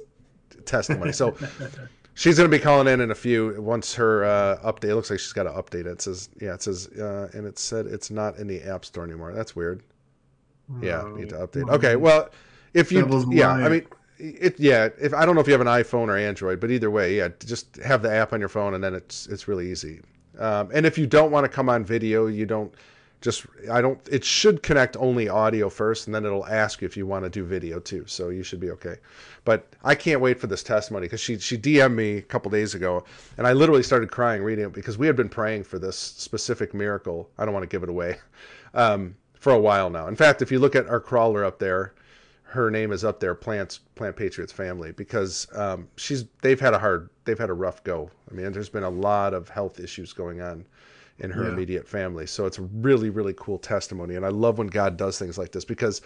testimony." 0.65 1.13
So 1.13 1.35
she's 2.13 2.37
going 2.37 2.49
to 2.49 2.55
be 2.55 2.61
calling 2.61 2.87
in 2.87 3.01
in 3.01 3.09
a 3.09 3.15
few 3.15 3.59
once 3.59 3.95
her 3.95 4.23
uh, 4.25 4.59
update. 4.63 4.89
It 4.89 4.95
looks 4.95 5.09
like 5.09 5.19
she's 5.19 5.33
got 5.33 5.43
to 5.43 5.51
update 5.51 5.81
it. 5.81 5.87
It 5.87 6.01
says, 6.03 6.29
yeah, 6.39 6.53
it 6.53 6.61
says, 6.61 6.87
uh, 6.89 7.29
and 7.33 7.47
it 7.47 7.57
said 7.57 7.87
it's 7.87 8.11
not 8.11 8.37
in 8.37 8.45
the 8.45 8.61
App 8.61 8.85
Store 8.85 9.03
anymore. 9.03 9.33
That's 9.33 9.55
weird. 9.55 9.81
Yeah, 10.79 11.07
need 11.15 11.29
to 11.29 11.35
update. 11.35 11.69
Okay, 11.69 11.95
well, 11.95 12.29
if 12.73 12.91
you, 12.91 13.25
yeah, 13.31 13.51
I 13.51 13.69
mean 13.69 13.87
it 14.17 14.59
yeah 14.59 14.89
if 14.99 15.13
i 15.13 15.25
don't 15.25 15.35
know 15.35 15.41
if 15.41 15.47
you 15.47 15.53
have 15.53 15.61
an 15.61 15.67
iphone 15.67 16.07
or 16.07 16.17
android 16.17 16.59
but 16.59 16.71
either 16.71 16.89
way 16.89 17.17
yeah 17.17 17.27
just 17.45 17.75
have 17.77 18.01
the 18.01 18.11
app 18.11 18.33
on 18.33 18.39
your 18.39 18.49
phone 18.49 18.73
and 18.73 18.83
then 18.83 18.93
it's 18.93 19.27
it's 19.27 19.47
really 19.47 19.71
easy. 19.71 20.01
Um, 20.39 20.69
and 20.73 20.85
if 20.85 20.97
you 20.97 21.07
don't 21.07 21.31
want 21.31 21.45
to 21.45 21.49
come 21.49 21.69
on 21.69 21.85
video 21.85 22.27
you 22.27 22.45
don't 22.45 22.73
just 23.21 23.45
i 23.71 23.81
don't 23.81 23.99
it 24.11 24.23
should 24.23 24.61
connect 24.61 24.97
only 24.97 25.29
audio 25.29 25.69
first 25.69 26.07
and 26.07 26.13
then 26.13 26.25
it'll 26.25 26.45
ask 26.45 26.81
you 26.81 26.85
if 26.85 26.97
you 26.97 27.07
want 27.07 27.23
to 27.23 27.29
do 27.29 27.43
video 27.45 27.79
too 27.79 28.03
so 28.05 28.29
you 28.29 28.43
should 28.43 28.59
be 28.59 28.69
okay. 28.71 28.97
But 29.45 29.67
i 29.83 29.95
can't 29.95 30.21
wait 30.21 30.39
for 30.39 30.47
this 30.47 30.63
testimony 30.63 31.05
because 31.05 31.21
she 31.21 31.39
she 31.39 31.57
dm'd 31.57 31.95
me 31.95 32.17
a 32.17 32.21
couple 32.21 32.51
days 32.51 32.75
ago 32.75 33.05
and 33.37 33.47
i 33.47 33.53
literally 33.53 33.83
started 33.83 34.11
crying 34.11 34.43
reading 34.43 34.65
it 34.65 34.73
because 34.73 34.97
we 34.97 35.07
had 35.07 35.15
been 35.15 35.29
praying 35.29 35.63
for 35.63 35.79
this 35.79 35.97
specific 35.97 36.73
miracle. 36.73 37.29
I 37.37 37.45
don't 37.45 37.53
want 37.53 37.63
to 37.63 37.73
give 37.73 37.83
it 37.83 37.89
away. 37.89 38.17
Um, 38.73 39.15
for 39.39 39.53
a 39.53 39.57
while 39.57 39.89
now. 39.89 40.07
In 40.07 40.17
fact 40.17 40.41
if 40.41 40.51
you 40.51 40.59
look 40.59 40.75
at 40.75 40.89
our 40.89 40.99
crawler 40.99 41.45
up 41.45 41.59
there 41.59 41.93
her 42.55 42.71
name 42.71 42.91
is 42.91 43.03
up 43.03 43.19
there, 43.19 43.35
Plants 43.35 43.79
Plant 43.95 44.15
Patriots 44.15 44.51
family, 44.51 44.91
because 44.91 45.47
um, 45.53 45.87
she's 45.97 46.25
they've 46.41 46.59
had 46.59 46.73
a 46.73 46.79
hard 46.79 47.09
they've 47.25 47.37
had 47.37 47.49
a 47.49 47.53
rough 47.53 47.83
go. 47.83 48.09
I 48.29 48.33
mean, 48.33 48.51
there's 48.51 48.69
been 48.69 48.83
a 48.83 48.89
lot 48.89 49.33
of 49.33 49.49
health 49.49 49.79
issues 49.79 50.13
going 50.13 50.41
on 50.41 50.65
in 51.19 51.29
her 51.29 51.43
yeah. 51.43 51.51
immediate 51.51 51.87
family, 51.87 52.25
so 52.25 52.45
it's 52.45 52.57
a 52.57 52.63
really 52.63 53.09
really 53.09 53.33
cool 53.37 53.59
testimony, 53.59 54.15
and 54.15 54.25
I 54.25 54.29
love 54.29 54.57
when 54.57 54.67
God 54.67 54.97
does 54.97 55.19
things 55.19 55.37
like 55.37 55.51
this 55.51 55.65
because 55.65 56.01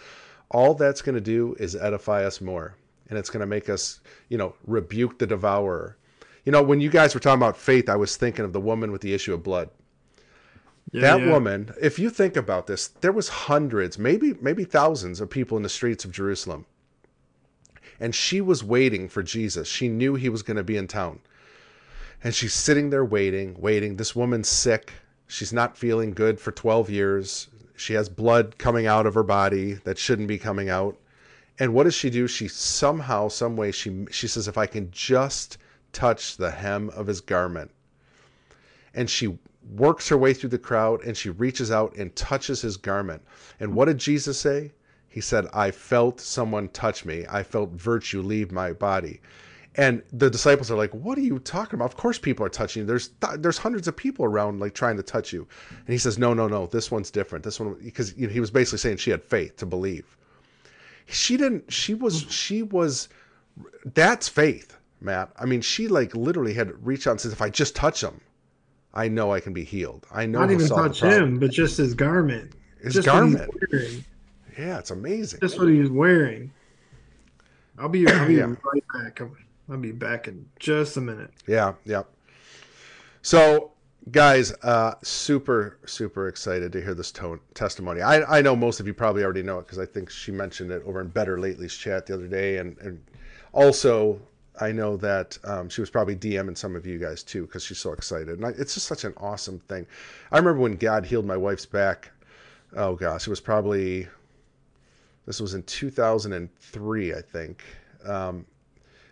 all 0.50 0.74
that's 0.74 1.00
going 1.00 1.14
to 1.14 1.20
do 1.20 1.56
is 1.58 1.76
edify 1.76 2.24
us 2.24 2.40
more, 2.40 2.76
and 3.08 3.18
it's 3.18 3.30
going 3.30 3.40
to 3.40 3.46
make 3.46 3.70
us 3.70 4.00
you 4.28 4.36
know 4.36 4.54
rebuke 4.66 5.18
the 5.18 5.26
devourer. 5.26 5.96
You 6.44 6.52
know, 6.52 6.62
when 6.62 6.80
you 6.80 6.90
guys 6.90 7.14
were 7.14 7.20
talking 7.20 7.40
about 7.40 7.56
faith, 7.56 7.88
I 7.88 7.96
was 7.96 8.16
thinking 8.16 8.44
of 8.44 8.52
the 8.52 8.60
woman 8.60 8.90
with 8.92 9.02
the 9.02 9.14
issue 9.14 9.34
of 9.34 9.42
blood 9.42 9.70
yeah, 10.92 11.02
that 11.02 11.20
yeah. 11.20 11.30
woman, 11.30 11.72
if 11.80 11.98
you 11.98 12.10
think 12.10 12.36
about 12.36 12.66
this, 12.66 12.88
there 12.88 13.12
was 13.12 13.28
hundreds, 13.28 13.98
maybe 13.98 14.34
maybe 14.40 14.64
thousands 14.64 15.20
of 15.20 15.30
people 15.30 15.56
in 15.56 15.62
the 15.62 15.68
streets 15.68 16.04
of 16.04 16.12
Jerusalem. 16.12 16.66
And 18.00 18.14
she 18.14 18.40
was 18.40 18.64
waiting 18.64 19.08
for 19.08 19.22
Jesus. 19.22 19.68
She 19.68 19.88
knew 19.88 20.14
he 20.14 20.30
was 20.30 20.42
going 20.42 20.56
to 20.56 20.64
be 20.64 20.76
in 20.76 20.88
town. 20.88 21.20
And 22.24 22.34
she's 22.34 22.54
sitting 22.54 22.90
there 22.90 23.04
waiting, 23.04 23.56
waiting. 23.58 23.96
This 23.96 24.16
woman's 24.16 24.48
sick. 24.48 24.92
She's 25.26 25.52
not 25.52 25.76
feeling 25.76 26.12
good 26.12 26.40
for 26.40 26.50
12 26.50 26.90
years. 26.90 27.48
She 27.76 27.94
has 27.94 28.08
blood 28.08 28.58
coming 28.58 28.86
out 28.86 29.06
of 29.06 29.14
her 29.14 29.22
body 29.22 29.74
that 29.84 29.98
shouldn't 29.98 30.28
be 30.28 30.38
coming 30.38 30.68
out. 30.68 30.96
And 31.58 31.74
what 31.74 31.84
does 31.84 31.94
she 31.94 32.10
do? 32.10 32.26
She 32.26 32.48
somehow, 32.48 33.28
some 33.28 33.56
way, 33.56 33.70
she 33.70 34.06
she 34.10 34.26
says, 34.26 34.48
if 34.48 34.58
I 34.58 34.66
can 34.66 34.90
just 34.90 35.58
touch 35.92 36.36
the 36.36 36.50
hem 36.50 36.88
of 36.90 37.06
his 37.06 37.20
garment. 37.20 37.70
And 38.94 39.08
she 39.08 39.38
works 39.68 40.08
her 40.08 40.16
way 40.16 40.34
through 40.34 40.50
the 40.50 40.58
crowd 40.58 41.02
and 41.04 41.16
she 41.16 41.30
reaches 41.30 41.70
out 41.70 41.94
and 41.96 42.14
touches 42.16 42.62
his 42.62 42.76
garment. 42.76 43.22
And 43.60 43.74
what 43.74 43.86
did 43.86 43.98
Jesus 43.98 44.38
say? 44.38 44.72
He 45.08 45.20
said, 45.20 45.46
I 45.52 45.70
felt 45.70 46.20
someone 46.20 46.68
touch 46.68 47.04
me. 47.04 47.26
I 47.28 47.42
felt 47.42 47.70
virtue 47.70 48.22
leave 48.22 48.52
my 48.52 48.72
body. 48.72 49.20
And 49.76 50.02
the 50.12 50.28
disciples 50.28 50.70
are 50.70 50.76
like, 50.76 50.92
"What 50.92 51.16
are 51.16 51.22
you 51.22 51.38
talking 51.38 51.76
about? 51.76 51.84
Of 51.92 51.96
course, 51.96 52.18
people 52.18 52.44
are 52.44 52.50
touching 52.50 52.80
you. 52.80 52.86
There's 52.86 53.08
th- 53.20 53.34
there's 53.38 53.58
hundreds 53.58 53.86
of 53.86 53.96
people 53.96 54.24
around 54.24 54.58
like 54.58 54.74
trying 54.74 54.96
to 54.96 55.02
touch 55.02 55.32
you." 55.32 55.46
And 55.70 55.88
he 55.88 55.98
says, 55.98 56.18
"No, 56.18 56.34
no, 56.34 56.48
no. 56.48 56.66
This 56.66 56.90
one's 56.90 57.10
different. 57.10 57.44
This 57.44 57.60
one 57.60 57.74
because 57.74 58.16
you 58.16 58.26
know, 58.26 58.32
he 58.32 58.40
was 58.40 58.50
basically 58.50 58.78
saying 58.78 58.96
she 58.96 59.12
had 59.12 59.22
faith 59.22 59.56
to 59.58 59.66
believe. 59.66 60.16
She 61.06 61.36
didn't. 61.36 61.72
She 61.72 61.94
was. 61.94 62.26
She 62.28 62.64
was. 62.64 63.08
That's 63.84 64.28
faith, 64.28 64.76
Matt. 65.00 65.30
I 65.38 65.44
mean, 65.44 65.60
she 65.60 65.86
like 65.86 66.16
literally 66.16 66.54
had 66.54 66.84
reached 66.84 67.06
out 67.06 67.12
and 67.12 67.20
says, 67.20 67.32
"If 67.32 67.40
I 67.40 67.48
just 67.48 67.76
touch 67.76 68.02
him, 68.02 68.20
I 68.92 69.08
know 69.08 69.32
I 69.32 69.40
can 69.40 69.52
be 69.52 69.64
healed. 69.64 70.06
I 70.10 70.26
know 70.26 70.40
not 70.40 70.50
even 70.50 70.68
touch 70.68 71.00
him, 71.00 71.38
but 71.38 71.50
just 71.50 71.76
his 71.76 71.94
garment. 71.94 72.52
His 72.82 72.94
just 72.94 73.06
garment. 73.06 73.50
Yeah, 74.58 74.78
it's 74.78 74.90
amazing. 74.90 75.40
Just 75.40 75.58
what 75.58 75.68
he's 75.68 75.90
wearing. 75.90 76.52
I'll 77.78 77.88
be 77.88 78.06
I'll 78.08 78.26
be 78.26 78.34
yeah. 78.34 78.54
right 78.72 78.84
back. 78.94 79.20
I'll 79.70 79.76
be 79.78 79.92
back 79.92 80.28
in 80.28 80.46
just 80.58 80.96
a 80.96 81.00
minute. 81.00 81.30
Yeah, 81.46 81.74
yeah. 81.84 82.02
So, 83.22 83.72
guys, 84.10 84.52
uh, 84.62 84.94
super 85.02 85.78
super 85.86 86.28
excited 86.28 86.72
to 86.72 86.82
hear 86.82 86.94
this 86.94 87.12
tone, 87.12 87.40
testimony. 87.54 88.02
I 88.02 88.38
I 88.38 88.42
know 88.42 88.56
most 88.56 88.80
of 88.80 88.86
you 88.86 88.94
probably 88.94 89.22
already 89.22 89.42
know 89.42 89.58
it 89.60 89.66
because 89.66 89.78
I 89.78 89.86
think 89.86 90.10
she 90.10 90.32
mentioned 90.32 90.72
it 90.72 90.82
over 90.84 91.00
in 91.00 91.08
Better 91.08 91.38
Lately's 91.38 91.74
chat 91.74 92.06
the 92.06 92.14
other 92.14 92.26
day, 92.26 92.58
and 92.58 92.76
and 92.78 93.02
also 93.52 94.20
I 94.60 94.72
know 94.72 94.96
that 94.98 95.38
um, 95.44 95.68
she 95.68 95.80
was 95.80 95.90
probably 95.90 96.16
DMing 96.16 96.56
some 96.56 96.76
of 96.76 96.86
you 96.86 96.98
guys 96.98 97.22
too 97.22 97.46
because 97.46 97.64
she's 97.64 97.78
so 97.78 97.92
excited. 97.92 98.28
And 98.28 98.44
I, 98.44 98.50
it's 98.50 98.74
just 98.74 98.86
such 98.86 99.04
an 99.04 99.14
awesome 99.16 99.58
thing. 99.60 99.86
I 100.30 100.38
remember 100.38 100.60
when 100.60 100.76
God 100.76 101.06
healed 101.06 101.26
my 101.26 101.36
wife's 101.36 101.66
back. 101.66 102.10
Oh 102.76 102.94
gosh, 102.94 103.26
it 103.26 103.30
was 103.30 103.40
probably 103.40 104.06
this 105.26 105.40
was 105.40 105.54
in 105.54 105.62
2003, 105.62 107.14
I 107.14 107.20
think. 107.20 107.64
Um, 108.04 108.46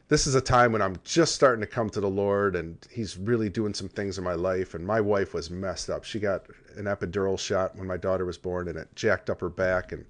this 0.08 0.26
is 0.26 0.34
a 0.34 0.40
time 0.40 0.72
when 0.72 0.80
I'm 0.80 0.96
just 1.04 1.34
starting 1.34 1.60
to 1.60 1.66
come 1.66 1.90
to 1.90 2.00
the 2.00 2.08
Lord, 2.08 2.56
and 2.56 2.78
He's 2.90 3.18
really 3.18 3.48
doing 3.50 3.74
some 3.74 3.88
things 3.88 4.16
in 4.16 4.24
my 4.24 4.34
life. 4.34 4.74
And 4.74 4.86
my 4.86 5.00
wife 5.00 5.34
was 5.34 5.50
messed 5.50 5.90
up. 5.90 6.04
She 6.04 6.18
got 6.18 6.46
an 6.76 6.86
epidural 6.86 7.38
shot 7.38 7.76
when 7.76 7.86
my 7.86 7.98
daughter 7.98 8.24
was 8.24 8.38
born, 8.38 8.68
and 8.68 8.78
it 8.78 8.88
jacked 8.94 9.28
up 9.28 9.40
her 9.40 9.50
back, 9.50 9.92
and 9.92 10.04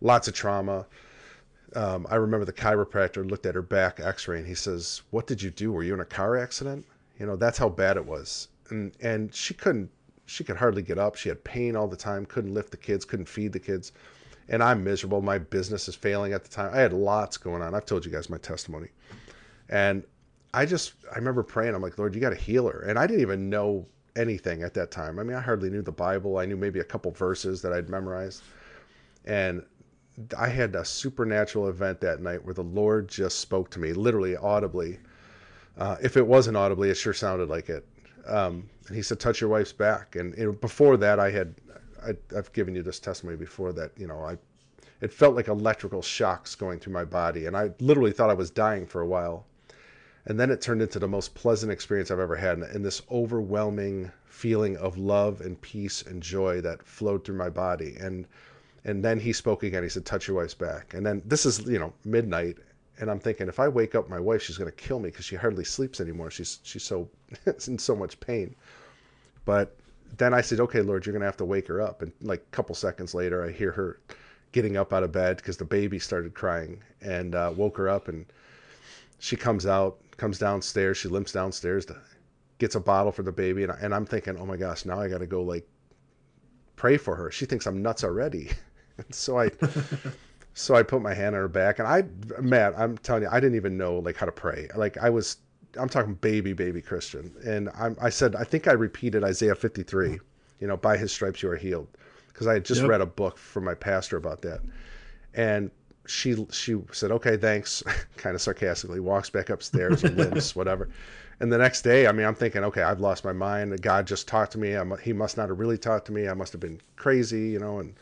lots 0.00 0.28
of 0.28 0.34
trauma 0.34 0.86
um, 1.74 2.06
I 2.10 2.16
remember 2.16 2.44
the 2.44 2.52
chiropractor 2.52 3.28
looked 3.28 3.46
at 3.46 3.54
her 3.54 3.62
back 3.62 4.00
X-ray 4.00 4.38
and 4.38 4.46
he 4.46 4.54
says, 4.54 5.02
"What 5.10 5.26
did 5.26 5.42
you 5.42 5.50
do? 5.50 5.72
Were 5.72 5.82
you 5.82 5.94
in 5.94 6.00
a 6.00 6.04
car 6.04 6.36
accident?" 6.36 6.86
You 7.18 7.26
know, 7.26 7.36
that's 7.36 7.58
how 7.58 7.68
bad 7.68 7.96
it 7.96 8.04
was, 8.04 8.48
and 8.70 8.92
and 9.00 9.34
she 9.34 9.54
couldn't, 9.54 9.90
she 10.26 10.44
could 10.44 10.56
hardly 10.56 10.82
get 10.82 10.98
up. 10.98 11.16
She 11.16 11.28
had 11.28 11.42
pain 11.44 11.76
all 11.76 11.88
the 11.88 11.96
time, 11.96 12.26
couldn't 12.26 12.54
lift 12.54 12.70
the 12.70 12.76
kids, 12.76 13.04
couldn't 13.04 13.28
feed 13.28 13.52
the 13.52 13.60
kids, 13.60 13.92
and 14.48 14.62
I'm 14.62 14.82
miserable. 14.84 15.22
My 15.22 15.38
business 15.38 15.88
is 15.88 15.94
failing 15.94 16.32
at 16.32 16.44
the 16.44 16.50
time. 16.50 16.72
I 16.74 16.78
had 16.78 16.92
lots 16.92 17.36
going 17.36 17.62
on. 17.62 17.74
I've 17.74 17.86
told 17.86 18.04
you 18.04 18.10
guys 18.10 18.28
my 18.28 18.38
testimony. 18.38 18.88
And 19.68 20.04
I 20.52 20.66
just, 20.66 20.94
I 21.12 21.16
remember 21.16 21.42
praying, 21.42 21.74
I'm 21.74 21.82
like, 21.82 21.98
Lord, 21.98 22.14
you 22.14 22.20
got 22.20 22.30
to 22.30 22.36
heal 22.36 22.68
her. 22.68 22.80
And 22.82 22.98
I 22.98 23.06
didn't 23.06 23.22
even 23.22 23.48
know 23.48 23.86
anything 24.16 24.62
at 24.62 24.74
that 24.74 24.90
time. 24.90 25.18
I 25.18 25.22
mean, 25.22 25.36
I 25.36 25.40
hardly 25.40 25.70
knew 25.70 25.82
the 25.82 25.92
Bible. 25.92 26.38
I 26.38 26.46
knew 26.46 26.56
maybe 26.56 26.80
a 26.80 26.84
couple 26.84 27.10
verses 27.10 27.62
that 27.62 27.72
I'd 27.72 27.88
memorized. 27.88 28.42
And 29.24 29.62
I 30.38 30.48
had 30.48 30.74
a 30.76 30.84
supernatural 30.84 31.68
event 31.68 32.00
that 32.00 32.20
night 32.20 32.44
where 32.44 32.54
the 32.54 32.62
Lord 32.62 33.08
just 33.08 33.40
spoke 33.40 33.70
to 33.70 33.80
me, 33.80 33.92
literally 33.92 34.36
audibly. 34.36 34.98
Uh, 35.76 35.96
if 36.02 36.16
it 36.16 36.26
wasn't 36.26 36.56
audibly, 36.56 36.90
it 36.90 36.94
sure 36.94 37.12
sounded 37.12 37.48
like 37.48 37.68
it. 37.68 37.84
Um, 38.26 38.68
and 38.86 38.96
he 38.96 39.02
said, 39.02 39.18
"Touch 39.18 39.40
your 39.40 39.50
wife's 39.50 39.72
back." 39.72 40.16
And 40.16 40.60
before 40.60 40.96
that, 40.98 41.18
I 41.18 41.30
had 41.30 41.54
I, 42.02 42.14
have 42.34 42.52
given 42.52 42.74
you 42.74 42.82
this 42.82 43.00
testimony 43.00 43.36
before 43.36 43.72
that 43.72 43.90
you 43.96 44.06
know 44.06 44.20
I 44.20 44.38
it 45.00 45.12
felt 45.12 45.34
like 45.34 45.48
electrical 45.48 46.02
shocks 46.02 46.54
going 46.54 46.78
through 46.78 46.92
my 46.92 47.04
body, 47.04 47.46
and 47.46 47.56
I 47.56 47.70
literally 47.80 48.12
thought 48.12 48.30
I 48.30 48.34
was 48.34 48.50
dying 48.50 48.86
for 48.86 49.00
a 49.00 49.06
while. 49.06 49.46
And 50.26 50.40
then 50.40 50.50
it 50.50 50.62
turned 50.62 50.80
into 50.80 50.98
the 50.98 51.08
most 51.08 51.34
pleasant 51.34 51.70
experience 51.70 52.10
I've 52.10 52.18
ever 52.18 52.36
had, 52.36 52.58
and 52.58 52.84
this 52.84 53.02
overwhelming 53.10 54.10
feeling 54.24 54.76
of 54.78 54.96
love 54.96 55.42
and 55.42 55.60
peace 55.60 56.02
and 56.02 56.22
joy 56.22 56.60
that 56.62 56.82
flowed 56.82 57.24
through 57.24 57.36
my 57.36 57.50
body. 57.50 57.96
And 58.00 58.26
and 58.84 59.02
then 59.04 59.18
he 59.18 59.32
spoke 59.32 59.62
again. 59.62 59.82
He 59.82 59.88
said, 59.88 60.04
"Touch 60.04 60.28
your 60.28 60.36
wife's 60.36 60.54
back." 60.54 60.94
And 60.94 61.04
then 61.04 61.22
this 61.24 61.46
is 61.46 61.60
you 61.60 61.78
know 61.78 61.92
midnight, 62.04 62.58
and 63.00 63.10
I'm 63.10 63.18
thinking 63.18 63.48
if 63.48 63.58
I 63.58 63.68
wake 63.68 63.94
up 63.94 64.08
my 64.08 64.20
wife, 64.20 64.42
she's 64.42 64.58
going 64.58 64.70
to 64.70 64.76
kill 64.76 64.98
me 64.98 65.10
because 65.10 65.24
she 65.24 65.36
hardly 65.36 65.64
sleeps 65.64 66.00
anymore. 66.00 66.30
She's 66.30 66.60
she's 66.62 66.82
so 66.82 67.08
in 67.66 67.78
so 67.78 67.96
much 67.96 68.20
pain. 68.20 68.54
But 69.44 69.76
then 70.16 70.34
I 70.34 70.40
said, 70.40 70.60
"Okay, 70.60 70.82
Lord, 70.82 71.06
you're 71.06 71.12
going 71.12 71.20
to 71.20 71.26
have 71.26 71.36
to 71.38 71.44
wake 71.44 71.68
her 71.68 71.80
up." 71.80 72.02
And 72.02 72.12
like 72.22 72.40
a 72.40 72.56
couple 72.56 72.74
seconds 72.74 73.14
later, 73.14 73.44
I 73.44 73.50
hear 73.50 73.72
her 73.72 74.00
getting 74.52 74.76
up 74.76 74.92
out 74.92 75.02
of 75.02 75.10
bed 75.10 75.38
because 75.38 75.56
the 75.56 75.64
baby 75.64 75.98
started 75.98 76.34
crying, 76.34 76.82
and 77.00 77.34
uh, 77.34 77.52
woke 77.56 77.76
her 77.76 77.88
up. 77.88 78.08
And 78.08 78.26
she 79.18 79.36
comes 79.36 79.66
out, 79.66 79.98
comes 80.16 80.38
downstairs. 80.38 80.98
She 80.98 81.08
limps 81.08 81.32
downstairs, 81.32 81.86
to, 81.86 81.96
gets 82.58 82.74
a 82.74 82.80
bottle 82.80 83.10
for 83.10 83.22
the 83.22 83.32
baby, 83.32 83.62
and, 83.64 83.72
I, 83.72 83.78
and 83.80 83.94
I'm 83.94 84.06
thinking, 84.06 84.36
"Oh 84.38 84.46
my 84.46 84.56
gosh, 84.56 84.84
now 84.84 85.00
I 85.00 85.08
got 85.08 85.18
to 85.18 85.26
go 85.26 85.42
like 85.42 85.66
pray 86.76 86.98
for 86.98 87.16
her." 87.16 87.30
She 87.30 87.46
thinks 87.46 87.66
I'm 87.66 87.82
nuts 87.82 88.04
already. 88.04 88.50
and 88.98 89.06
so 89.14 89.38
I 89.38 89.50
So 90.54 90.76
I 90.76 90.84
put 90.84 91.02
my 91.02 91.12
hand 91.12 91.34
on 91.34 91.42
her 91.42 91.48
back, 91.48 91.80
and 91.80 91.88
I, 91.88 92.04
Matt, 92.40 92.78
I'm 92.78 92.96
telling 92.98 93.24
you, 93.24 93.28
I 93.30 93.40
didn't 93.40 93.56
even 93.56 93.76
know 93.76 93.98
like 93.98 94.16
how 94.16 94.26
to 94.26 94.32
pray. 94.32 94.68
Like 94.76 94.96
I 94.98 95.10
was, 95.10 95.38
I'm 95.76 95.88
talking 95.88 96.14
baby, 96.14 96.52
baby 96.52 96.80
Christian, 96.80 97.34
and 97.44 97.70
I'm, 97.76 97.96
I 98.00 98.08
said, 98.08 98.36
I 98.36 98.44
think 98.44 98.68
I 98.68 98.72
repeated 98.72 99.24
Isaiah 99.24 99.56
53, 99.56 100.20
you 100.60 100.66
know, 100.68 100.76
by 100.76 100.96
His 100.96 101.10
stripes 101.10 101.42
you 101.42 101.50
are 101.50 101.56
healed, 101.56 101.88
because 102.28 102.46
I 102.46 102.54
had 102.54 102.64
just 102.64 102.82
yep. 102.82 102.90
read 102.90 103.00
a 103.00 103.06
book 103.06 103.36
from 103.36 103.64
my 103.64 103.74
pastor 103.74 104.16
about 104.16 104.42
that, 104.42 104.60
and 105.34 105.72
she 106.06 106.46
she 106.52 106.80
said, 106.92 107.10
okay, 107.10 107.36
thanks, 107.36 107.82
kind 108.16 108.36
of 108.36 108.40
sarcastically, 108.40 109.00
walks 109.00 109.30
back 109.30 109.50
upstairs 109.50 110.04
limps, 110.04 110.54
whatever. 110.56 110.88
And 111.40 111.52
the 111.52 111.58
next 111.58 111.82
day, 111.82 112.06
I 112.06 112.12
mean, 112.12 112.26
I'm 112.26 112.36
thinking, 112.36 112.62
okay, 112.62 112.82
I've 112.82 113.00
lost 113.00 113.24
my 113.24 113.32
mind. 113.32 113.82
God 113.82 114.06
just 114.06 114.28
talked 114.28 114.52
to 114.52 114.58
me. 114.58 114.74
I'm, 114.74 114.96
he 114.98 115.12
must 115.12 115.36
not 115.36 115.48
have 115.48 115.58
really 115.58 115.78
talked 115.78 116.06
to 116.06 116.12
me. 116.12 116.28
I 116.28 116.34
must 116.34 116.52
have 116.52 116.60
been 116.60 116.80
crazy, 116.94 117.48
you 117.48 117.58
know, 117.58 117.80
and 117.80 117.96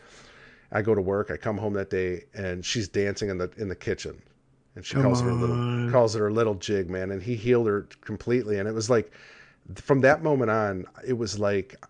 I 0.73 0.83
go 0.83 0.95
to 0.95 1.01
work. 1.01 1.31
I 1.31 1.37
come 1.37 1.59
home 1.59 1.75
that 1.75 1.91
day, 1.91 2.25
and 2.35 2.65
she's 2.65 2.89
dancing 2.89 3.29
in 3.29 3.39
the 3.39 3.51
in 3.59 3.69
the 3.69 3.77
kitchen, 3.77 4.21
and 4.75 4.85
she 4.85 4.95
come 4.95 5.05
calls 5.05 5.21
on. 5.21 5.29
it 5.29 5.31
her 5.31 5.37
little 5.37 5.91
calls 5.91 6.17
it 6.17 6.21
her 6.21 6.33
little 6.33 6.55
jig, 6.55 6.91
man. 6.91 7.11
And 7.11 7.23
he 7.23 7.37
healed 7.37 7.67
her 7.67 7.87
completely, 8.01 8.59
and 8.59 8.69
it 8.69 8.73
was 8.73 8.89
like, 8.89 9.13
from 9.77 10.01
that 10.01 10.23
moment 10.23 10.51
on, 10.51 10.87
it 11.07 11.13
was 11.13 11.39
like, 11.39 11.85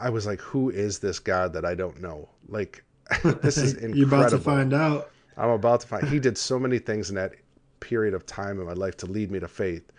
I 0.00 0.10
was 0.10 0.26
like, 0.26 0.40
who 0.40 0.70
is 0.70 0.98
this 0.98 1.18
God 1.20 1.52
that 1.52 1.64
I 1.64 1.74
don't 1.74 2.00
know? 2.02 2.28
Like, 2.48 2.82
this 3.42 3.56
is 3.56 3.74
incredible. 3.74 3.96
You're 3.96 4.08
about 4.08 4.30
to 4.30 4.38
find 4.38 4.74
out. 4.74 5.10
I'm 5.36 5.50
about 5.50 5.80
to 5.82 5.86
find. 5.86 6.08
He 6.08 6.18
did 6.18 6.36
so 6.36 6.58
many 6.66 6.78
things 6.80 7.08
in 7.08 7.16
that 7.16 7.32
period 7.78 8.14
of 8.14 8.26
time 8.26 8.58
in 8.58 8.66
my 8.66 8.72
life 8.72 8.96
to 8.98 9.06
lead 9.06 9.30
me 9.30 9.38
to 9.38 9.48
faith, 9.48 9.92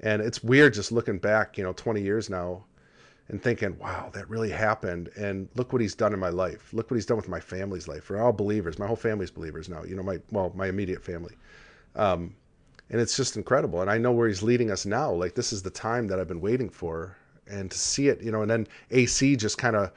and 0.00 0.20
it's 0.20 0.44
weird 0.44 0.74
just 0.74 0.92
looking 0.92 1.18
back, 1.18 1.56
you 1.56 1.64
know, 1.64 1.72
20 1.72 2.02
years 2.02 2.28
now 2.28 2.64
and 3.28 3.42
thinking, 3.42 3.78
wow, 3.78 4.10
that 4.12 4.28
really 4.28 4.50
happened. 4.50 5.10
And 5.16 5.48
look 5.54 5.72
what 5.72 5.80
he's 5.80 5.94
done 5.94 6.12
in 6.12 6.18
my 6.18 6.28
life. 6.28 6.72
Look 6.72 6.90
what 6.90 6.96
he's 6.96 7.06
done 7.06 7.16
with 7.16 7.28
my 7.28 7.40
family's 7.40 7.88
life. 7.88 8.10
We're 8.10 8.20
all 8.20 8.32
believers. 8.32 8.78
My 8.78 8.86
whole 8.86 8.96
family's 8.96 9.30
believers 9.30 9.68
now. 9.68 9.84
You 9.84 9.96
know, 9.96 10.02
my 10.02 10.18
well, 10.30 10.52
my 10.54 10.66
immediate 10.66 11.02
family. 11.02 11.34
Um, 11.96 12.34
and 12.90 13.00
it's 13.00 13.16
just 13.16 13.36
incredible. 13.36 13.80
And 13.80 13.90
I 13.90 13.98
know 13.98 14.12
where 14.12 14.28
he's 14.28 14.42
leading 14.42 14.70
us 14.70 14.84
now. 14.84 15.10
Like 15.10 15.34
this 15.34 15.52
is 15.52 15.62
the 15.62 15.70
time 15.70 16.06
that 16.08 16.20
I've 16.20 16.28
been 16.28 16.40
waiting 16.40 16.68
for, 16.68 17.16
and 17.48 17.70
to 17.70 17.78
see 17.78 18.08
it, 18.08 18.22
you 18.22 18.30
know. 18.30 18.42
And 18.42 18.50
then 18.50 18.66
AC 18.90 19.36
just 19.36 19.58
kind 19.58 19.76
of 19.76 19.92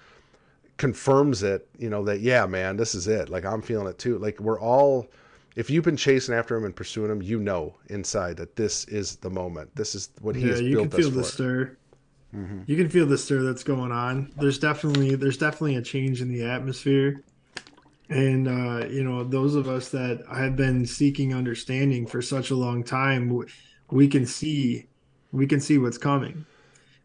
confirms 0.78 1.44
it, 1.44 1.68
you 1.78 1.90
know, 1.90 2.04
that 2.06 2.22
yeah, 2.22 2.46
man, 2.46 2.78
this 2.78 2.96
is 2.96 3.08
it. 3.08 3.30
Like 3.30 3.46
I'm 3.46 3.62
feeling 3.62 3.88
it 3.88 4.00
too. 4.00 4.18
Like 4.18 4.40
we're 4.40 4.60
all. 4.60 5.08
If 5.56 5.70
you've 5.70 5.86
been 5.86 5.96
chasing 5.96 6.36
after 6.36 6.58
him 6.58 6.66
and 6.66 6.76
pursuing 6.76 7.10
him, 7.10 7.22
you 7.22 7.40
know 7.40 7.76
inside 7.88 8.36
that 8.38 8.58
this 8.58 8.84
is 8.86 9.16
the 9.18 9.30
moment. 9.30 9.74
This 9.74 9.96
is 9.96 10.10
what 10.20 10.36
he 10.36 10.42
yeah, 10.42 10.50
has 10.50 10.62
built 10.62 10.68
us 10.68 10.70
for. 10.70 10.70
you 10.70 10.90
can 10.90 10.90
feel 10.90 11.12
the 11.12 11.24
stir. 11.24 11.78
Mm-hmm. 12.36 12.62
You 12.68 12.76
can 12.76 12.90
feel 12.90 13.06
the 13.06 13.18
stir 13.18 13.44
that's 13.44 13.64
going 13.64 13.92
on. 13.92 14.32
There's 14.38 14.60
definitely 14.60 15.16
there's 15.16 15.38
definitely 15.38 15.78
a 15.78 15.82
change 15.82 16.22
in 16.22 16.28
the 16.28 16.44
atmosphere, 16.44 17.24
and 18.10 18.48
uh, 18.48 18.88
you 18.88 19.04
know 19.04 19.24
those 19.24 19.56
of 19.56 19.70
us 19.70 19.90
that 19.90 20.24
have 20.34 20.58
been 20.58 20.86
seeking 20.86 21.34
understanding 21.34 22.06
for 22.06 22.22
such 22.22 22.52
a 22.52 22.56
long 22.56 22.84
time, 22.84 23.46
we 23.90 24.08
can 24.08 24.26
see 24.26 24.88
we 25.32 25.48
can 25.48 25.62
see 25.62 25.78
what's 25.78 25.98
coming, 25.98 26.46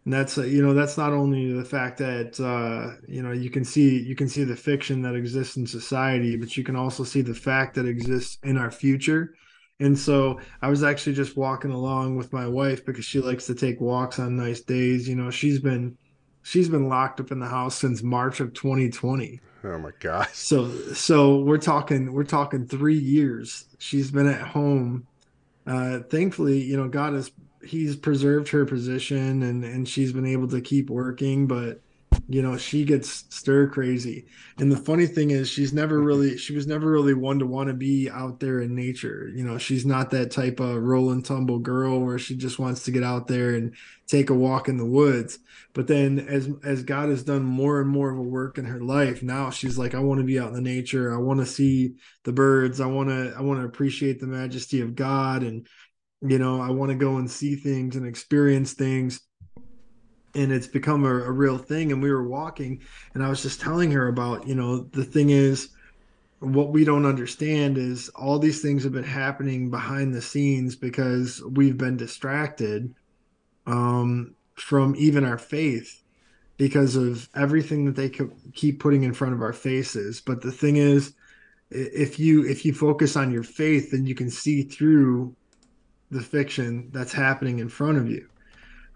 and 0.04 0.12
that's 0.12 0.36
uh, 0.36 0.42
you 0.42 0.62
know 0.62 0.74
that's 0.74 0.98
not 0.98 1.12
only 1.12 1.52
the 1.52 1.64
fact 1.64 1.98
that 1.98 2.40
uh, 2.40 2.96
you 3.06 3.22
know 3.22 3.30
you 3.30 3.50
can 3.50 3.64
see 3.64 4.00
you 4.00 4.16
can 4.16 4.28
see 4.28 4.42
the 4.42 4.56
fiction 4.56 5.00
that 5.02 5.14
exists 5.14 5.56
in 5.56 5.66
society, 5.66 6.36
but 6.36 6.56
you 6.56 6.64
can 6.64 6.74
also 6.74 7.04
see 7.04 7.20
the 7.22 7.34
fact 7.34 7.76
that 7.76 7.86
exists 7.86 8.38
in 8.42 8.58
our 8.58 8.70
future 8.72 9.34
and 9.80 9.98
so 9.98 10.38
I 10.60 10.68
was 10.68 10.82
actually 10.82 11.14
just 11.14 11.36
walking 11.36 11.70
along 11.70 12.16
with 12.16 12.32
my 12.32 12.46
wife 12.46 12.84
because 12.84 13.04
she 13.04 13.20
likes 13.20 13.46
to 13.46 13.54
take 13.54 13.80
walks 13.80 14.18
on 14.18 14.36
nice 14.36 14.61
days. 14.61 15.08
You 15.08 15.16
know, 15.16 15.30
she's 15.30 15.58
been 15.58 15.96
she's 16.42 16.68
been 16.68 16.88
locked 16.88 17.18
up 17.20 17.32
in 17.32 17.40
the 17.40 17.46
house 17.46 17.76
since 17.76 18.02
March 18.02 18.40
of 18.40 18.52
2020. 18.52 19.40
Oh 19.64 19.78
my 19.78 19.90
gosh. 19.98 20.36
So 20.36 20.70
so 20.92 21.40
we're 21.40 21.58
talking 21.58 22.12
we're 22.12 22.24
talking 22.24 22.66
3 22.66 22.96
years. 22.96 23.64
She's 23.78 24.11
been 24.11 24.28
at 24.28 24.40
home. 24.40 25.07
Uh 25.66 26.00
thankfully, 26.11 26.61
you 26.62 26.76
know, 26.76 26.88
God 26.88 27.14
has 27.14 27.32
he's 27.62 27.96
preserved 27.96 28.48
her 28.50 28.66
position 28.66 29.42
and 29.42 29.64
and 29.64 29.88
she's 29.88 30.12
been 30.12 30.26
able 30.26 30.48
to 30.48 30.61
keep 30.61 30.90
working, 30.90 31.46
but 31.46 31.80
you 32.30 32.42
know 32.42 32.57
she 32.57 32.84
gets 32.84 33.24
stir 33.28 33.68
crazy. 33.68 34.26
And 34.58 34.70
the 34.70 34.76
funny 34.76 35.07
thing 35.07 35.32
is 35.32 35.48
she's 35.48 35.72
never 35.72 35.96
mm-hmm. 35.96 36.07
really 36.07 36.38
she 36.38 36.54
was 36.54 36.64
never 36.64 36.88
really 36.88 37.12
one 37.12 37.40
to 37.40 37.46
want 37.46 37.68
to 37.68 37.74
be 37.74 38.08
out 38.08 38.38
there 38.38 38.61
in 38.61 38.76
nature. 38.76 39.28
You 39.34 39.42
know 39.42 39.58
she's 39.58 39.84
not 39.84 40.11
that 40.11 40.30
type 40.30 40.61
of 40.61 40.80
roll 40.80 41.11
and 41.11 41.24
tumble 41.24 41.58
girl 41.58 42.00
where 42.00 42.20
she 42.20 42.36
just 42.36 42.61
wants 42.61 42.84
to 42.84 42.92
get 42.92 43.02
out 43.02 43.26
there 43.26 43.57
and 43.57 43.74
take 44.07 44.30
a 44.30 44.34
walk 44.34 44.68
in 44.68 44.76
the 44.76 44.86
woods. 44.86 45.40
But 45.72 45.88
then 45.88 46.20
as 46.20 46.48
as 46.62 46.84
god 46.84 47.08
has 47.08 47.24
done 47.24 47.42
more 47.42 47.80
and 47.80 47.90
more 47.90 48.11
of 48.12 48.18
a 48.18 48.22
work 48.22 48.58
in 48.58 48.64
her 48.64 48.80
life 48.80 49.22
now 49.22 49.50
she's 49.50 49.76
like 49.78 49.94
i 49.94 50.00
want 50.00 50.20
to 50.20 50.24
be 50.24 50.38
out 50.38 50.48
in 50.48 50.54
the 50.54 50.61
nature. 50.61 51.12
I 51.12 51.18
want 51.18 51.40
to 51.40 51.46
see 51.46 51.94
the 52.22 52.32
birds. 52.32 52.80
I 52.80 52.86
want 52.86 53.08
to 53.08 53.34
i 53.36 53.40
want 53.42 53.58
to 53.61 53.66
appreciate 53.66 54.20
the 54.20 54.28
majesty 54.28 54.82
of 54.82 54.94
god 54.94 55.42
and 55.42 55.66
you 56.22 56.38
know 56.38 56.61
i 56.61 56.70
want 56.70 56.90
to 56.90 56.96
go 56.96 57.16
and 57.16 57.28
see 57.28 57.57
things 57.57 57.96
and 57.96 58.07
experience 58.07 58.74
things 58.74 59.20
and 60.34 60.52
it's 60.52 60.66
become 60.66 61.04
a, 61.04 61.14
a, 61.24 61.30
real 61.30 61.58
thing 61.58 61.92
and 61.92 62.02
we 62.02 62.11
were 62.11 62.26
walking 62.26 62.80
and 63.14 63.22
i 63.22 63.28
was 63.28 63.42
just 63.42 63.61
telling 63.61 63.90
her 63.90 64.08
about 64.08 64.46
you 64.46 64.54
know 64.54 64.78
the 64.78 65.04
thing 65.04 65.30
is 65.30 65.70
what 66.40 66.70
we 66.70 66.84
don't 66.84 67.04
understand 67.04 67.76
is 67.76 68.08
all 68.11 68.38
these 68.38 68.62
things 68.62 68.82
have 68.82 68.92
been 68.92 69.04
happening 69.04 69.70
behind 69.70 70.14
the 70.14 70.22
scenes 70.22 70.74
because 70.74 71.42
we've 71.42 71.76
been 71.76 71.98
distracted 71.98 72.94
um, 73.66 74.34
from 74.54 74.94
even 74.96 75.22
our 75.24 75.36
faith 75.36 76.02
because 76.57 76.96
of 76.96 77.28
everything 77.34 77.84
that 77.84 77.94
they 77.94 78.11
keep 78.54 78.80
putting 78.80 79.02
in 79.02 79.14
front 79.14 79.34
of 79.34 79.42
our 79.42 79.52
faces. 79.52 80.20
But 80.20 80.40
the 80.40 80.52
thing 80.52 80.76
is 80.76 81.14
if 81.70 82.18
you 82.18 82.44
if 82.44 82.64
you 82.64 82.72
focus 82.72 83.16
on 83.16 83.30
your 83.30 83.42
faith 83.42 83.90
then 83.92 84.04
you 84.04 84.14
can 84.14 84.30
see 84.30 84.62
through 84.62 85.34
the 86.11 86.20
fiction 86.20 86.88
that's 86.90 87.12
happening 87.12 87.61
in 87.61 87.68
front 87.68 87.96
of 87.96 88.11
you 88.11 88.28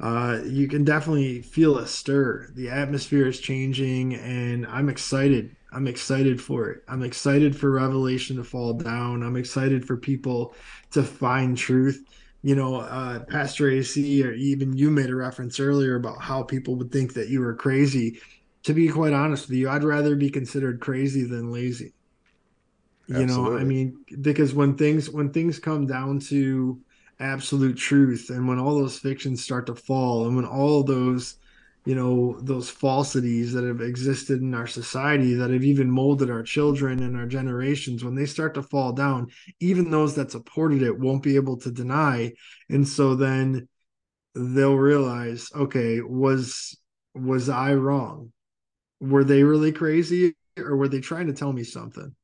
uh, 0.01 0.41
you 0.45 0.69
can 0.69 0.85
definitely 0.85 1.41
feel 1.43 1.79
a 1.79 1.87
stir. 1.87 2.51
The 2.55 2.69
atmosphere 2.69 3.27
is 3.27 3.41
changing, 3.41 4.15
and 4.15 4.67
I'm 4.67 4.89
excited. 4.89 5.57
I'm 5.73 5.87
excited 5.87 6.41
for 6.41 6.71
it. 6.71 6.83
I'm 6.89 7.03
excited 7.03 7.57
for 7.57 7.71
revelation 7.71 8.37
to 8.37 8.45
fall 8.45 8.75
down. 8.75 9.23
I'm 9.23 9.37
excited 9.37 9.87
for 9.87 9.97
people 9.97 10.55
to 10.93 11.03
find 11.03 11.57
truth. 11.57 12.05
You 12.43 12.55
know, 12.57 12.77
uh, 12.77 13.21
Pastor 13.21 13.71
AC, 13.71 14.23
or 14.25 14.33
even 14.33 14.77
you 14.77 14.91
made 14.91 15.11
a 15.11 15.17
reference 15.17 15.59
earlier 15.59 15.97
about 15.97 16.21
how 16.21 16.43
people 16.43 16.77
would 16.77 16.93
think 16.93 17.15
that 17.15 17.29
you 17.29 17.41
were 17.41 17.55
crazy. 17.55 18.21
To 18.65 18.75
be 18.75 18.89
quite 18.89 19.13
honest 19.13 19.49
with 19.49 19.59
you, 19.59 19.69
I'd 19.69 19.85
rather 19.85 20.17
be 20.17 20.31
considered 20.31 20.81
crazy 20.81 21.25
than 21.25 21.53
lazy. 21.53 21.95
You 23.07 23.23
Absolutely. 23.23 23.55
know, 23.55 23.59
I 23.61 23.65
mean, 23.65 24.05
because 24.23 24.55
when 24.55 24.77
things 24.77 25.11
when 25.11 25.31
things 25.31 25.59
come 25.59 25.87
down 25.87 26.21
to 26.21 26.81
absolute 27.21 27.77
truth 27.77 28.31
and 28.31 28.47
when 28.47 28.59
all 28.59 28.79
those 28.79 28.99
fictions 28.99 29.43
start 29.43 29.67
to 29.67 29.75
fall 29.75 30.27
and 30.27 30.35
when 30.35 30.45
all 30.45 30.83
those 30.83 31.37
you 31.85 31.95
know 31.95 32.39
those 32.41 32.71
falsities 32.71 33.53
that 33.53 33.65
have 33.65 33.81
existed 33.81 34.41
in 34.41 34.55
our 34.55 34.67
society 34.67 35.35
that 35.35 35.51
have 35.51 35.65
even 35.65 35.91
molded 35.91 36.31
our 36.31 36.43
children 36.43 37.03
and 37.03 37.17
our 37.17 37.27
generations 37.27 38.03
when 38.03 38.15
they 38.15 38.27
start 38.27 38.55
to 38.55 38.63
fall 38.63 38.93
down 38.93 39.29
even 39.61 39.91
those 39.91 40.15
that 40.15 40.31
supported 40.31 40.83
it 40.83 40.99
won't 40.99 41.23
be 41.23 41.37
able 41.37 41.57
to 41.59 41.71
deny. 41.71 42.33
And 42.69 42.87
so 42.87 43.15
then 43.15 43.69
they'll 44.35 44.77
realize 44.77 45.51
okay 45.55 46.01
was 46.01 46.77
was 47.15 47.49
i 47.49 47.75
wrong? 47.75 48.33
Were 49.01 49.25
they 49.25 49.43
really 49.43 49.73
crazy 49.73 50.35
or 50.57 50.77
were 50.77 50.89
they 50.89 51.01
trying 51.01 51.27
to 51.27 51.33
tell 51.33 51.53
me 51.53 51.65
something 51.65 52.15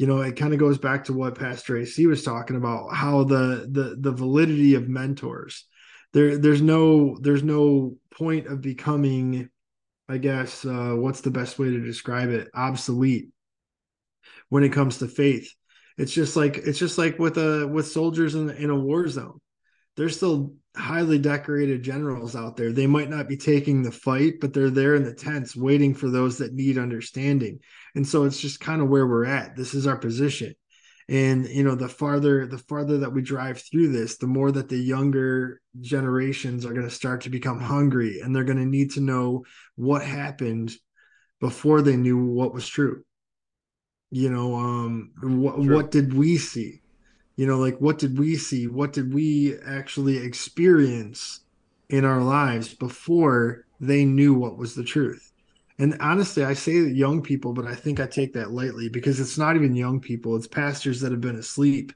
you 0.00 0.06
know 0.06 0.22
it 0.22 0.34
kind 0.34 0.54
of 0.54 0.58
goes 0.58 0.78
back 0.78 1.04
to 1.04 1.12
what 1.12 1.38
pastor 1.38 1.76
ac 1.76 2.06
was 2.06 2.22
talking 2.22 2.56
about 2.56 2.94
how 2.94 3.22
the 3.22 3.68
the 3.70 3.96
the 4.00 4.12
validity 4.12 4.74
of 4.74 4.88
mentors. 4.88 5.66
There 6.14 6.38
there's 6.38 6.62
no 6.62 7.18
there's 7.20 7.42
no 7.42 7.96
point 8.10 8.46
of 8.46 8.62
becoming 8.62 9.50
i 10.08 10.16
guess 10.16 10.64
uh, 10.64 10.94
what's 10.94 11.20
the 11.20 11.30
best 11.30 11.58
way 11.58 11.68
to 11.68 11.84
describe 11.84 12.30
it? 12.30 12.48
Obsolete 12.54 13.28
when 14.48 14.64
it 14.64 14.72
comes 14.72 14.96
to 14.98 15.06
faith. 15.06 15.52
It's 15.98 16.12
just 16.12 16.34
like 16.34 16.56
it's 16.56 16.78
just 16.78 16.96
like 16.96 17.18
with 17.18 17.36
a 17.36 17.68
with 17.68 17.86
soldiers 17.86 18.34
in, 18.34 18.48
in 18.48 18.70
a 18.70 18.80
war 18.80 19.06
zone 19.06 19.38
there's 20.00 20.16
still 20.16 20.54
highly 20.74 21.18
decorated 21.18 21.82
generals 21.82 22.34
out 22.34 22.56
there. 22.56 22.72
They 22.72 22.86
might 22.86 23.10
not 23.10 23.28
be 23.28 23.36
taking 23.36 23.82
the 23.82 23.92
fight 23.92 24.40
but 24.40 24.54
they're 24.54 24.70
there 24.70 24.94
in 24.94 25.04
the 25.04 25.12
tents 25.12 25.54
waiting 25.54 25.94
for 25.94 26.08
those 26.08 26.38
that 26.38 26.54
need 26.54 26.78
understanding. 26.78 27.60
And 27.94 28.08
so 28.08 28.24
it's 28.24 28.40
just 28.40 28.60
kind 28.60 28.80
of 28.80 28.88
where 28.88 29.06
we're 29.06 29.26
at. 29.26 29.56
This 29.56 29.74
is 29.74 29.86
our 29.86 29.98
position. 29.98 30.54
And 31.10 31.46
you 31.48 31.64
know 31.64 31.74
the 31.74 31.88
farther 31.88 32.46
the 32.46 32.56
farther 32.56 32.96
that 32.98 33.12
we 33.12 33.20
drive 33.20 33.60
through 33.60 33.88
this 33.88 34.16
the 34.16 34.26
more 34.26 34.50
that 34.50 34.70
the 34.70 34.78
younger 34.78 35.60
generations 35.82 36.64
are 36.64 36.72
going 36.72 36.88
to 36.88 36.94
start 36.94 37.22
to 37.22 37.30
become 37.30 37.60
hungry 37.60 38.20
and 38.20 38.34
they're 38.34 38.44
going 38.44 38.56
to 38.56 38.64
need 38.64 38.92
to 38.92 39.00
know 39.00 39.44
what 39.74 40.02
happened 40.02 40.72
before 41.40 41.82
they 41.82 41.96
knew 41.96 42.24
what 42.24 42.54
was 42.54 42.66
true. 42.66 43.04
You 44.10 44.30
know 44.30 44.54
um 44.54 45.12
what 45.20 45.58
what 45.58 45.90
did 45.90 46.14
we 46.14 46.38
see 46.38 46.80
you 47.40 47.46
know 47.46 47.58
like 47.58 47.78
what 47.78 47.98
did 47.98 48.18
we 48.18 48.36
see 48.36 48.66
what 48.66 48.92
did 48.92 49.14
we 49.14 49.56
actually 49.66 50.18
experience 50.18 51.40
in 51.88 52.04
our 52.04 52.20
lives 52.20 52.74
before 52.74 53.64
they 53.80 54.04
knew 54.04 54.34
what 54.34 54.58
was 54.58 54.74
the 54.74 54.84
truth 54.84 55.30
and 55.80 55.96
honestly, 55.98 56.44
I 56.44 56.52
say 56.52 56.74
young 56.74 57.22
people, 57.22 57.54
but 57.54 57.66
I 57.66 57.74
think 57.74 58.00
I 58.00 58.06
take 58.06 58.34
that 58.34 58.50
lightly 58.50 58.90
because 58.90 59.18
it's 59.18 59.38
not 59.38 59.56
even 59.56 59.74
young 59.74 59.98
people. 59.98 60.36
It's 60.36 60.46
pastors 60.46 61.00
that 61.00 61.10
have 61.10 61.22
been 61.22 61.36
asleep. 61.36 61.94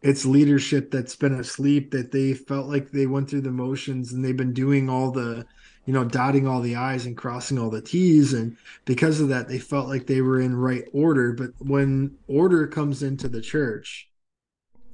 It's 0.00 0.24
leadership 0.24 0.90
that's 0.90 1.14
been 1.14 1.34
asleep 1.34 1.90
that 1.90 2.12
they 2.12 2.32
felt 2.32 2.66
like 2.66 2.90
they 2.90 3.06
went 3.06 3.28
through 3.28 3.42
the 3.42 3.50
motions 3.50 4.14
and 4.14 4.24
they've 4.24 4.34
been 4.34 4.54
doing 4.54 4.88
all 4.88 5.10
the, 5.10 5.44
you 5.84 5.92
know, 5.92 6.04
dotting 6.04 6.48
all 6.48 6.62
the 6.62 6.76
I's 6.76 7.04
and 7.04 7.14
crossing 7.14 7.58
all 7.58 7.68
the 7.68 7.82
T's. 7.82 8.32
And 8.32 8.56
because 8.86 9.20
of 9.20 9.28
that, 9.28 9.48
they 9.48 9.58
felt 9.58 9.88
like 9.88 10.06
they 10.06 10.22
were 10.22 10.40
in 10.40 10.56
right 10.56 10.84
order. 10.94 11.34
But 11.34 11.50
when 11.58 12.16
order 12.26 12.66
comes 12.66 13.02
into 13.02 13.28
the 13.28 13.42
church, 13.42 14.07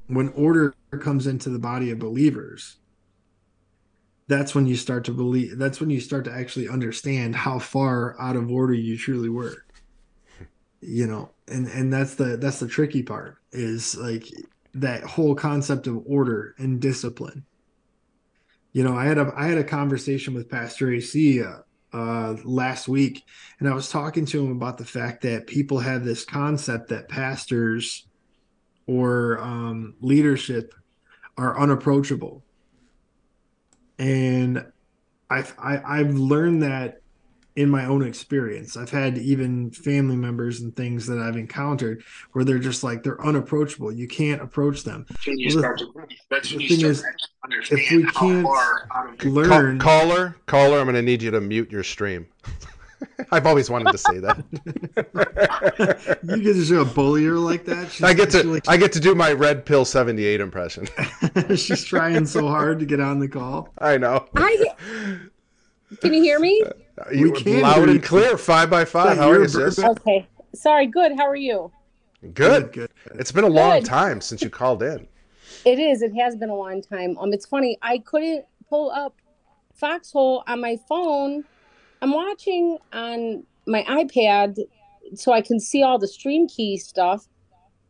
when 0.06 0.28
order 0.31 0.74
comes 1.01 1.26
into 1.26 1.51
the 1.51 1.59
body 1.59 1.90
of 1.90 1.98
believers, 1.98 2.76
that's 4.26 4.55
when 4.55 4.66
you 4.66 4.76
start 4.76 5.05
to 5.05 5.12
believe 5.12 5.59
that's 5.59 5.81
when 5.81 5.90
you 5.90 6.01
start 6.01 6.24
to 6.24 6.32
actually 6.32 6.68
understand 6.68 7.36
how 7.36 7.59
far 7.59 8.18
out 8.20 8.36
of 8.36 8.51
order 8.51 8.74
you 8.74 8.97
truly 8.97 9.28
were. 9.28 9.64
You 10.81 11.06
know 11.06 11.31
and 11.48 11.66
and 11.68 11.93
that's 11.93 12.14
the 12.14 12.36
that's 12.36 12.60
the 12.60 12.68
tricky 12.68 13.02
part 13.02 13.36
is 13.52 13.97
like 13.97 14.26
that 14.74 15.05
whole 15.05 15.35
concept 15.35 15.86
of 15.86 16.02
order 16.06 16.55
and 16.59 16.81
discipline. 16.81 17.44
You 18.72 18.85
know 18.85 18.97
i 18.97 19.05
had 19.05 19.18
a 19.18 19.32
i 19.36 19.47
had 19.47 19.59
a 19.59 19.64
conversation 19.64 20.35
with 20.35 20.48
pastor 20.48 20.90
ac 20.93 21.43
uh, 21.43 21.59
uh, 21.93 22.36
last 22.44 22.89
week 22.89 23.24
and 23.60 23.68
i 23.68 23.74
was 23.74 23.89
talking 23.89 24.26
to 24.26 24.44
him 24.44 24.51
about 24.51 24.78
the 24.78 24.85
fact 24.85 25.22
that 25.22 25.47
people 25.47 25.78
have 25.78 26.05
this 26.05 26.24
concept 26.24 26.89
that 26.89 27.09
pastors 27.09 28.09
or 28.86 29.39
um, 29.40 29.94
leadership 30.01 30.74
are 31.36 31.59
unapproachable 31.59 32.44
and 33.98 34.65
I've 35.31 35.55
I, 35.59 35.73
have 35.73 35.85
i 35.85 35.98
have 35.98 36.15
learned 36.15 36.62
that 36.62 37.01
in 37.56 37.70
my 37.70 37.85
own 37.86 38.05
experience. 38.05 38.77
I've 38.77 38.90
had 38.90 39.16
even 39.16 39.70
family 39.70 40.16
members 40.16 40.61
and 40.61 40.74
things 40.74 41.06
that 41.06 41.19
I've 41.19 41.36
encountered 41.36 42.02
where 42.32 42.44
they're 42.44 42.59
just 42.59 42.82
like 42.82 43.05
they're 43.05 43.24
unapproachable. 43.24 43.93
You 43.93 44.09
can't 44.09 44.43
approach 44.43 44.82
them. 44.82 45.06
Well, 45.09 45.36
the, 45.36 46.06
the 46.31 46.40
thing 46.40 46.81
is, 46.81 47.05
if 47.70 47.90
we 47.93 48.05
can't 48.06 48.44
learn, 49.24 49.78
caller, 49.78 50.36
caller, 50.47 50.78
I'm 50.81 50.86
going 50.86 50.94
to 50.97 51.02
need 51.02 51.23
you 51.23 51.31
to 51.31 51.40
mute 51.40 51.70
your 51.70 51.85
stream. 51.85 52.27
I've 53.31 53.47
always 53.47 53.70
wanted 53.70 53.93
to 53.93 53.98
say 53.98 54.18
that. 54.18 54.44
you 56.22 56.43
get 56.43 56.55
to 56.55 56.64
show 56.64 56.81
a 56.82 56.85
bullier 56.85 57.35
like 57.35 57.64
that. 57.66 57.90
She's 57.90 58.02
I 58.02 58.14
get 58.14 58.31
to 58.31 58.60
I 58.66 58.76
get 58.76 58.93
to 58.93 59.01
do 59.01 59.14
my 59.14 59.32
red 59.32 59.64
pill 59.64 59.85
seventy 59.85 60.24
eight 60.24 60.40
impression. 60.40 60.89
She's 61.56 61.85
trying 61.85 62.26
so 62.26 62.48
hard 62.48 62.78
to 62.81 62.86
get 62.86 63.01
on 63.01 63.18
the 63.18 63.28
call. 63.28 63.68
I 63.78 63.97
know. 63.97 64.26
I, 64.36 64.66
can 66.01 66.14
you 66.14 66.22
hear 66.22 66.39
me? 66.39 66.62
Uh, 66.64 67.10
you 67.12 67.32
we 67.32 67.43
can 67.43 67.60
loud 67.60 67.89
and 67.89 68.02
clear, 68.02 68.39
five 68.39 68.70
by 68.70 68.85
five. 68.85 69.16
How 69.16 69.31
are 69.31 69.40
you, 69.40 69.48
sis? 69.48 69.78
Okay. 69.78 70.26
Sorry. 70.55 70.86
Good. 70.86 71.12
How 71.16 71.26
are 71.26 71.36
you? 71.36 71.70
Good. 72.22 72.35
Good. 72.35 72.72
good. 72.72 72.90
It's 73.18 73.32
been 73.32 73.44
a 73.44 73.48
long 73.48 73.82
time 73.82 74.20
since 74.20 74.43
you 74.43 74.51
called 74.51 74.82
in. 74.82 75.06
It 75.64 75.78
is. 75.78 76.02
It 76.02 76.14
has 76.14 76.36
been 76.36 76.51
a 76.51 76.56
long 76.56 76.82
time. 76.82 77.16
Um, 77.18 77.32
it's 77.32 77.47
funny. 77.47 77.78
I 77.82 77.98
couldn't 77.98 78.44
pull 78.68 78.90
up 78.90 79.16
Foxhole 79.74 80.44
on 80.47 80.60
my 80.60 80.78
phone 80.89 81.44
I'm 82.05 82.12
watching 82.12 82.76
on 82.93 83.44
my 83.66 83.82
iPad 83.85 84.59
so 85.14 85.32
I 85.32 85.40
can 85.40 85.59
see 85.59 85.82
all 85.82 85.98
the 85.98 86.06
stream 86.06 86.47
key 86.47 86.76
stuff. 86.76 87.26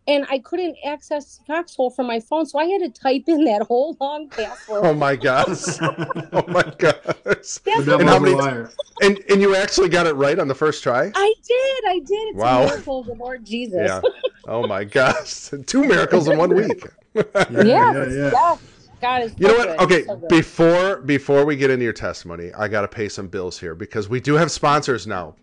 And 0.07 0.25
I 0.31 0.39
couldn't 0.39 0.77
access 0.87 1.41
Foxhole 1.49 1.91
from 1.91 2.07
my 2.07 2.21
phone, 2.21 2.47
so 2.47 2.61
I 2.61 2.67
had 2.67 2.83
to 2.83 2.91
type 2.91 3.25
in 3.27 3.43
that 3.47 3.63
whole 3.63 3.97
long 4.01 4.29
password. 4.29 4.85
Oh 4.85 4.95
my 4.95 5.17
gosh! 5.17 5.79
oh 5.81 6.45
my 6.47 6.63
gosh! 6.79 7.59
and, 7.67 8.09
how 8.09 8.21
many, 8.21 8.69
and 9.01 9.19
and 9.31 9.41
you 9.41 9.57
actually 9.57 9.89
got 9.89 10.07
it 10.07 10.13
right 10.13 10.39
on 10.39 10.47
the 10.47 10.55
first 10.55 10.83
try. 10.83 11.11
I 11.13 11.35
did. 11.49 11.85
I 11.89 12.01
did. 12.05 12.29
It's 12.29 12.37
wow! 12.37 12.63
A 12.63 12.67
miracle 12.67 13.03
the 13.03 13.15
Lord 13.15 13.47
Jesus. 13.47 13.81
Yeah. 13.83 14.03
Oh 14.47 14.67
my 14.67 14.85
gosh! 14.85 15.51
Two 15.67 15.85
miracles 15.85 16.29
in 16.29 16.37
one 16.37 16.55
week. 16.55 16.85
yeah, 17.15 17.25
yeah, 17.65 17.93
yeah. 17.93 18.31
yeah. 18.31 18.57
God 19.05 19.23
is. 19.23 19.35
You 19.37 19.49
know 19.49 19.55
what? 19.55 19.81
Okay, 19.81 20.05
so 20.05 20.17
before 20.17 20.97
before 21.03 21.45
we 21.45 21.57
get 21.57 21.71
into 21.71 21.85
your 21.85 21.93
testimony, 21.93 22.51
I 22.55 22.69
got 22.69 22.81
to 22.83 22.89
pay 22.89 23.11
some 23.11 23.29
bills 23.29 23.59
here 23.59 23.75
because 23.75 24.09
we 24.09 24.19
do 24.19 24.33
have 24.33 24.51
sponsors 24.51 25.07
now. 25.07 25.37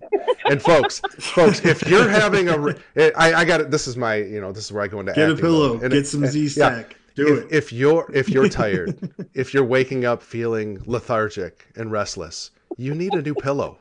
and 0.45 0.59
folks, 0.59 0.99
folks, 1.19 1.63
if 1.63 1.87
you're 1.87 2.09
having 2.09 2.49
a, 2.49 2.75
eh, 2.95 3.11
I, 3.15 3.33
I 3.35 3.45
got 3.45 3.61
it. 3.61 3.69
This 3.69 3.87
is 3.87 3.95
my, 3.95 4.15
you 4.15 4.41
know, 4.41 4.51
this 4.51 4.65
is 4.65 4.71
where 4.71 4.83
I 4.83 4.87
go 4.87 4.99
into 4.99 5.13
get 5.13 5.29
a 5.29 5.35
pillow, 5.35 5.79
and 5.79 5.91
get 5.91 6.07
some 6.07 6.25
Z 6.25 6.47
Stack. 6.49 6.89
Yeah. 6.89 6.97
Do 7.13 7.37
if, 7.37 7.43
it. 7.43 7.55
If 7.55 7.71
you're 7.71 8.09
if 8.11 8.29
you're 8.29 8.49
tired, 8.63 9.13
if 9.35 9.53
you're 9.53 9.63
waking 9.63 10.05
up 10.05 10.23
feeling 10.23 10.81
lethargic 10.87 11.67
and 11.75 11.91
restless, 11.91 12.49
you 12.77 12.95
need 12.95 13.13
a 13.13 13.21
new 13.21 13.35
pillow. 13.35 13.77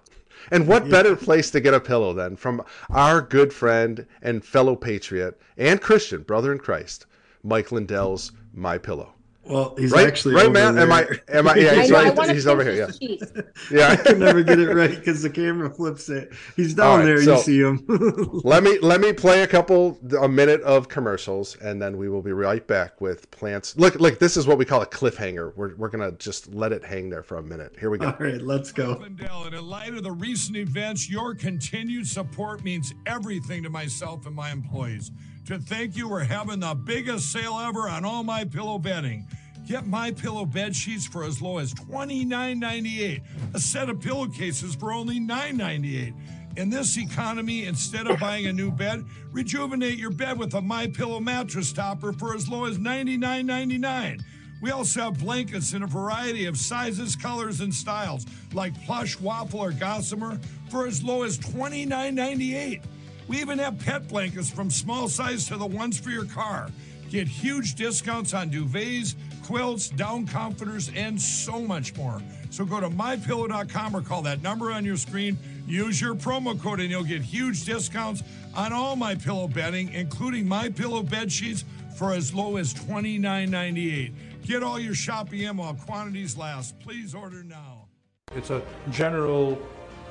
And 0.51 0.66
what 0.66 0.85
yeah. 0.85 0.90
better 0.90 1.16
place 1.16 1.51
to 1.52 1.61
get 1.61 1.73
a 1.73 1.81
pillow 1.81 2.12
than 2.12 2.36
from 2.36 2.62
our 2.90 3.23
good 3.23 3.51
friend 3.51 4.07
and 4.20 4.44
fellow 4.44 4.77
patriot 4.77 5.40
and 5.57 5.81
Christian 5.81 6.23
brother 6.23 6.52
in 6.52 6.59
Christ, 6.59 7.07
Mike 7.43 7.73
Lindell's 7.73 8.32
My 8.52 8.77
Pillow. 8.77 9.15
Well, 9.51 9.75
he's 9.77 9.91
right, 9.91 10.07
actually 10.07 10.35
right, 10.37 10.51
man. 10.51 10.77
There. 10.77 10.85
Am 10.85 10.93
I? 10.93 11.09
Am 11.29 11.49
I? 11.49 11.55
Yeah, 11.61 11.83
he's 11.83 11.93
I 11.93 12.11
right. 12.11 12.31
He's 12.31 12.47
over 12.47 12.63
here. 12.63 12.89
Yeah, 13.01 13.17
yeah. 13.71 13.89
I 13.89 13.97
can 13.97 14.19
never 14.19 14.43
get 14.43 14.61
it 14.61 14.73
right 14.73 14.91
because 14.91 15.23
the 15.23 15.29
camera 15.29 15.69
flips 15.69 16.09
it. 16.09 16.33
He's 16.57 16.75
down 16.75 17.01
right, 17.01 17.05
there. 17.07 17.23
So 17.23 17.37
you 17.37 17.43
see 17.43 17.61
him. 17.61 17.85
let 18.45 18.63
me 18.63 18.79
let 18.79 19.01
me 19.01 19.13
play 19.13 19.43
a 19.43 19.47
couple 19.47 19.99
a 20.21 20.29
minute 20.29 20.63
of 20.63 20.89
commercials, 20.89 21.57
and 21.57 21.83
then 21.83 21.99
we 21.99 22.09
will 22.09 22.23
be 22.23 22.33
right 22.33 22.65
back 22.67 23.01
with 23.01 23.31
plants. 23.33 23.77
Look, 23.77 23.97
look. 23.97 24.19
This 24.21 24.37
is 24.37 24.47
what 24.47 24.57
we 24.57 24.65
call 24.65 24.83
a 24.83 24.87
cliffhanger. 24.87 25.55
We're 25.57 25.75
we're 25.75 25.89
gonna 25.89 26.13
just 26.13 26.55
let 26.55 26.73
it 26.73 26.85
hang 26.85 27.11
there 27.11 27.25
for 27.25 27.39
a 27.39 27.43
minute. 27.43 27.77
Here 27.79 27.91
we 27.91 27.99
go. 27.99 28.07
All 28.07 28.17
right, 28.19 28.41
let's 28.41 28.71
go. 28.71 29.03
And 29.03 29.21
in 29.55 29.67
light 29.67 29.93
of 29.95 30.05
the 30.05 30.13
recent 30.13 30.57
events, 30.57 31.11
your 31.11 31.35
continued 31.35 32.07
support 32.07 32.63
means 32.63 32.95
everything 33.07 33.65
to 33.65 33.71
myself 33.71 34.27
and 34.27 34.35
my 34.35 34.51
employees 34.51 35.11
to 35.51 35.59
thank 35.59 35.97
you. 35.97 36.09
We're 36.09 36.25
having 36.25 36.61
the 36.61 36.75
biggest 36.75 37.33
sale 37.33 37.59
ever 37.59 37.89
on 37.89 38.05
all 38.05 38.23
my 38.23 38.45
pillow 38.45 38.79
bedding. 38.79 39.27
Get 39.66 39.87
my 39.87 40.11
pillow 40.11 40.45
bed 40.45 40.74
sheets 40.74 41.07
for 41.07 41.24
as 41.24 41.41
low 41.41 41.59
as 41.59 41.73
$29.98. 41.74 43.23
A 43.55 43.61
set 43.61 43.89
of 43.89 44.01
pillowcases 44.01 44.74
for 44.74 44.93
only 44.93 45.20
$9.98. 45.20 46.15
In 46.57 46.69
this 46.69 46.99
economy, 46.99 47.66
instead 47.66 48.09
of 48.09 48.19
buying 48.19 48.47
a 48.47 48.53
new 48.53 48.73
bed, 48.73 49.05
rejuvenate 49.31 49.99
your 49.99 50.11
bed 50.11 50.39
with 50.39 50.55
a 50.55 50.61
My 50.61 50.89
Pillow 50.89 51.20
mattress 51.20 51.73
topper 51.73 52.12
for 52.12 52.35
as 52.35 52.49
low 52.49 52.65
as 52.65 52.78
$99.99. 52.78 54.20
We 54.61 54.73
also 54.73 55.01
have 55.03 55.20
blankets 55.20 55.73
in 55.73 55.85
a 55.85 55.87
variety 55.87 56.47
of 56.47 56.59
sizes, 56.59 57.16
colors, 57.16 57.61
and 57.61 57.73
styles, 57.73 58.27
like 58.53 58.74
plush, 58.85 59.19
waffle, 59.20 59.61
or 59.61 59.73
gossamer, 59.73 60.39
for 60.69 60.87
as 60.87 61.03
low 61.03 61.23
as 61.23 61.39
$29.98. 61.39 62.82
We 63.28 63.39
even 63.39 63.59
have 63.61 63.78
pet 63.78 64.09
blankets 64.09 64.51
from 64.51 64.70
small 64.70 65.09
size 65.09 65.47
to 65.47 65.57
the 65.57 65.66
ones 65.66 65.99
for 65.99 66.11
your 66.11 66.24
car. 66.24 66.69
Get 67.11 67.27
huge 67.27 67.74
discounts 67.74 68.35
on 68.35 68.51
duvets, 68.51 69.15
quilts, 69.51 69.89
down 69.89 70.29
comforters, 70.29 70.93
and 70.95 71.21
so 71.21 71.61
much 71.61 71.97
more. 71.97 72.23
So 72.51 72.65
go 72.65 72.79
to 72.79 72.89
mypillow.com 72.89 73.97
or 73.97 74.01
call 74.01 74.23
that 74.23 74.43
number 74.43 74.71
on 74.71 74.85
your 74.85 74.97
screen. 74.97 75.37
Use 75.67 76.01
your 76.01 76.15
promo 76.15 76.61
code 76.61 76.79
and 76.79 76.89
you'll 76.89 77.03
get 77.03 77.21
huge 77.21 77.65
discounts 77.65 78.23
on 78.55 78.73
all 78.73 78.95
my 78.95 79.17
pillow 79.17 79.49
bedding, 79.49 79.93
including 79.93 80.47
my 80.47 80.69
pillow 80.69 81.03
bed 81.03 81.33
sheets 81.33 81.65
for 81.97 82.13
as 82.13 82.33
low 82.33 82.59
as 82.59 82.73
$29.98. 82.75 84.13
Get 84.47 84.63
all 84.63 84.79
your 84.79 84.95
shopping 84.95 85.41
in 85.41 85.57
while 85.57 85.75
quantities 85.75 86.37
last. 86.37 86.79
Please 86.79 87.13
order 87.13 87.43
now. 87.43 87.89
It's 88.37 88.51
a 88.51 88.63
general 88.93 89.61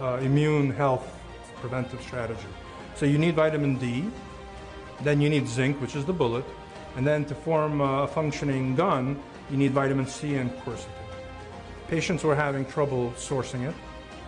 uh, 0.02 0.18
immune 0.22 0.70
health 0.70 1.10
preventive 1.62 2.02
strategy. 2.02 2.42
So 2.96 3.06
you 3.06 3.18
need 3.18 3.36
vitamin 3.36 3.78
D, 3.78 4.04
then 5.00 5.22
you 5.22 5.30
need 5.30 5.48
zinc, 5.48 5.80
which 5.80 5.96
is 5.96 6.04
the 6.04 6.12
bullet, 6.12 6.44
and 6.98 7.08
then 7.08 7.24
to 7.26 7.36
form 7.36 7.80
a 7.80 8.06
functioning 8.06 8.76
gun, 8.76 9.22
you 9.50 9.58
need 9.58 9.72
vitamin 9.72 10.06
C 10.06 10.36
and 10.36 10.52
quercetin. 10.58 10.88
Patients 11.88 12.24
were 12.24 12.36
having 12.36 12.66
trouble 12.66 13.12
sourcing 13.18 13.68
it 13.68 13.76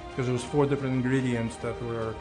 because 0.10 0.28
it 0.28 0.32
was 0.32 0.44
four 0.44 0.66
different 0.66 0.96
ingredients 0.96 1.56
that 1.58 1.82
were 1.84 2.16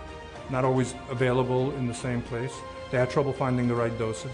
not 0.51 0.65
always 0.65 0.95
available 1.11 1.71
in 1.77 1.87
the 1.87 1.95
same 1.95 2.23
place. 2.23 2.53
They 2.91 2.99
had 2.99 3.11
trouble 3.11 3.33
finding 3.33 3.69
the 3.69 3.75
right 3.75 3.97
doses. 3.99 4.33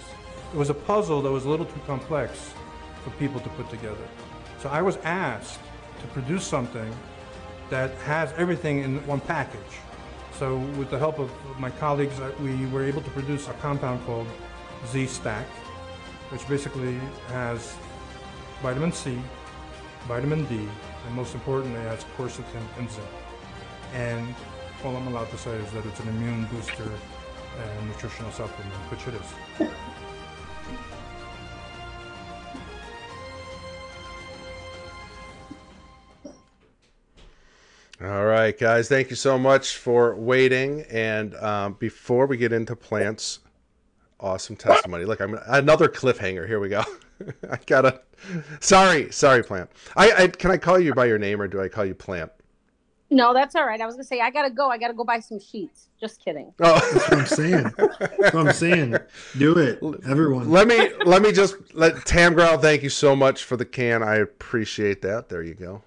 It 0.52 0.56
was 0.56 0.70
a 0.70 0.74
puzzle 0.74 1.22
that 1.22 1.30
was 1.30 1.44
a 1.44 1.48
little 1.48 1.66
too 1.66 1.80
complex 1.86 2.52
for 3.04 3.10
people 3.10 3.40
to 3.40 3.48
put 3.50 3.68
together. 3.70 4.06
So 4.60 4.68
I 4.68 4.82
was 4.82 4.96
asked 4.98 5.60
to 6.00 6.06
produce 6.08 6.44
something 6.44 6.92
that 7.70 7.92
has 7.98 8.32
everything 8.36 8.80
in 8.80 9.06
one 9.06 9.20
package. 9.20 9.60
So 10.38 10.58
with 10.78 10.90
the 10.90 10.98
help 10.98 11.18
of 11.18 11.30
my 11.58 11.70
colleagues, 11.70 12.14
we 12.40 12.66
were 12.66 12.84
able 12.84 13.02
to 13.02 13.10
produce 13.10 13.48
a 13.48 13.52
compound 13.54 14.04
called 14.06 14.26
Z-Stack, 14.88 15.46
which 16.30 16.46
basically 16.48 16.98
has 17.28 17.74
vitamin 18.62 18.92
C, 18.92 19.18
vitamin 20.06 20.44
D, 20.46 20.56
and 20.56 21.14
most 21.14 21.34
importantly, 21.34 21.80
has 21.80 22.04
quercetin 22.16 22.62
and 22.78 22.90
zinc. 22.90 23.06
And 23.94 24.34
all 24.84 24.96
I'm 24.96 25.06
allowed 25.08 25.30
to 25.30 25.38
say 25.38 25.52
is 25.52 25.70
that 25.72 25.84
it's 25.86 26.00
an 26.00 26.08
immune 26.08 26.46
booster 26.46 26.90
and 27.62 27.88
nutritional 27.88 28.30
supplement, 28.32 28.72
which 28.90 29.06
it 29.08 29.14
is. 29.14 29.70
All 38.02 38.26
right, 38.26 38.56
guys. 38.58 38.88
Thank 38.88 39.08
you 39.08 39.16
so 39.16 39.38
much 39.38 39.78
for 39.78 40.14
waiting. 40.14 40.82
And 40.90 41.34
um, 41.36 41.72
before 41.78 42.26
we 42.26 42.36
get 42.36 42.52
into 42.52 42.76
plants, 42.76 43.38
awesome 44.20 44.54
testimony. 44.54 45.06
Look, 45.06 45.20
I'm 45.20 45.38
another 45.46 45.88
cliffhanger. 45.88 46.46
Here 46.46 46.60
we 46.60 46.68
go. 46.68 46.82
I 47.50 47.58
gotta. 47.66 48.00
Sorry, 48.60 49.10
sorry, 49.12 49.42
plant. 49.42 49.70
I, 49.96 50.24
I 50.24 50.28
can 50.28 50.50
I 50.50 50.56
call 50.56 50.78
you 50.78 50.94
by 50.94 51.06
your 51.06 51.18
name 51.18 51.40
or 51.40 51.48
do 51.48 51.60
I 51.60 51.68
call 51.68 51.84
you 51.84 51.94
plant? 51.94 52.30
No, 53.08 53.32
that's 53.32 53.54
all 53.54 53.64
right. 53.64 53.80
I 53.80 53.86
was 53.86 53.94
gonna 53.94 54.04
say 54.04 54.20
I 54.20 54.30
gotta 54.30 54.50
go. 54.50 54.68
I 54.68 54.78
gotta 54.78 54.94
go 54.94 55.04
buy 55.04 55.20
some 55.20 55.38
sheets. 55.38 55.88
Just 56.00 56.22
kidding. 56.24 56.52
Oh, 56.60 56.74
That's 56.74 56.94
what 56.94 57.18
I'm 57.18 57.26
saying. 57.26 57.62
That's 57.78 58.34
what 58.34 58.46
I'm 58.48 58.52
saying. 58.52 58.96
Do 59.38 59.56
it, 59.58 59.80
everyone. 60.08 60.50
let 60.50 60.66
me 60.66 60.90
let 61.04 61.22
me 61.22 61.30
just 61.32 61.56
let 61.74 62.04
Tam 62.04 62.34
Growl. 62.34 62.58
Thank 62.58 62.82
you 62.82 62.90
so 62.90 63.14
much 63.14 63.44
for 63.44 63.56
the 63.56 63.64
can. 63.64 64.02
I 64.02 64.16
appreciate 64.16 65.02
that. 65.02 65.28
There 65.28 65.42
you 65.42 65.54
go. 65.54 65.82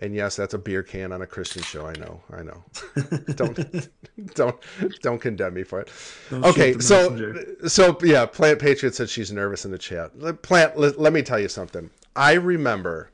And 0.00 0.14
yes, 0.14 0.36
that's 0.36 0.54
a 0.54 0.58
beer 0.58 0.82
can 0.82 1.12
on 1.12 1.22
a 1.22 1.26
Christian 1.26 1.62
show. 1.62 1.86
I 1.86 1.92
know. 1.94 2.20
I 2.32 2.42
know. 2.42 2.64
don't 3.34 3.88
don't 4.34 4.56
don't 5.02 5.20
condemn 5.20 5.54
me 5.54 5.64
for 5.64 5.80
it. 5.80 5.90
Don't 6.30 6.44
okay, 6.44 6.78
so 6.78 7.10
messenger. 7.10 7.68
so 7.68 7.98
yeah, 8.02 8.24
Plant 8.24 8.60
Patriot 8.60 8.94
said 8.94 9.10
she's 9.10 9.32
nervous 9.32 9.64
in 9.64 9.72
the 9.72 9.78
chat. 9.78 10.12
Plant, 10.42 10.78
let, 10.78 11.00
let 11.00 11.12
me 11.12 11.22
tell 11.22 11.40
you 11.40 11.48
something. 11.48 11.90
I 12.14 12.34
remember 12.34 13.10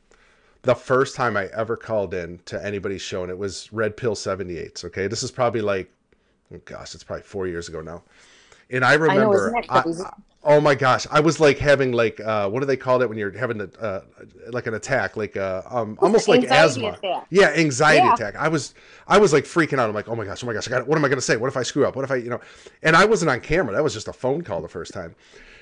the 0.63 0.75
first 0.75 1.15
time 1.17 1.37
I 1.37 1.47
ever 1.55 1.77
called 1.77 2.13
in 2.13 2.41
to 2.47 2.63
anybody's 2.65 3.03
show, 3.03 3.23
and 3.23 3.31
it 3.31 3.39
was 3.39 3.73
Red 3.73 3.97
Pill 3.97 4.15
78s. 4.15 4.85
Okay, 4.85 5.07
this 5.07 5.23
is 5.23 5.31
probably 5.31 5.61
like, 5.63 5.91
oh 6.53 6.61
gosh, 6.67 6.95
it's 6.95 7.05
probably 7.05 7.23
four 7.23 7.47
years 7.47 7.69
ago 7.69 7.81
now. 7.81 8.03
And 8.71 8.85
I 8.85 8.95
remember, 8.95 9.49
isn't 9.49 9.53
that 9.53 9.67
I- 9.71 9.83
crazy? 9.83 10.03
I- 10.03 10.13
oh 10.45 10.61
my 10.61 10.75
gosh, 10.75 11.07
I 11.11 11.21
was 11.21 11.41
like 11.41 11.59
having 11.59 11.93
like, 11.93 12.21
uh, 12.21 12.49
what 12.49 12.61
do 12.61 12.67
they 12.67 12.77
call 12.77 13.01
it 13.03 13.09
when 13.09 13.19
you're 13.19 13.37
having 13.37 13.61
a, 13.61 13.65
uh, 13.81 14.01
like 14.49 14.67
an 14.67 14.75
attack, 14.75 15.17
like 15.17 15.37
uh, 15.37 15.63
um, 15.69 15.99
almost 16.01 16.29
like 16.29 16.45
asthma. 16.45 16.89
attack. 16.91 17.27
Yeah, 17.31 17.49
anxiety 17.49 18.07
Yeah. 18.07 18.15
attack. 18.15 18.37
I 18.37 18.49
was, 18.49 18.75
I 19.09 19.19
was 19.19 19.33
like 19.33 19.45
freaking 19.45 19.79
out. 19.79 19.89
I'm 19.89 19.95
like, 19.95 20.09
oh 20.09 20.15
my 20.15 20.25
gosh, 20.25 20.45
oh 20.45 20.47
my 20.47 20.53
gosh, 20.53 20.69
I 20.69 20.71
got. 20.71 20.87
What 20.87 20.99
am 20.99 21.05
I 21.05 21.09
going 21.09 21.19
to 21.19 21.23
say? 21.23 21.37
What 21.37 21.49
if 21.49 21.57
I 21.57 21.63
screw 21.63 21.87
up? 21.87 21.97
What 21.97 22.05
if 22.05 22.11
I, 22.11 22.17
you 22.17 22.31
know? 22.31 22.41
And 22.83 22.95
I 22.95 23.05
wasn't 23.05 23.31
on 23.31 23.41
camera. 23.41 23.75
That 23.75 23.83
was 23.83 23.95
just 23.95 24.09
a 24.09 24.13
phone 24.13 24.43
call 24.43 24.61
the 24.61 24.69
first 24.69 24.93
time. 24.93 25.15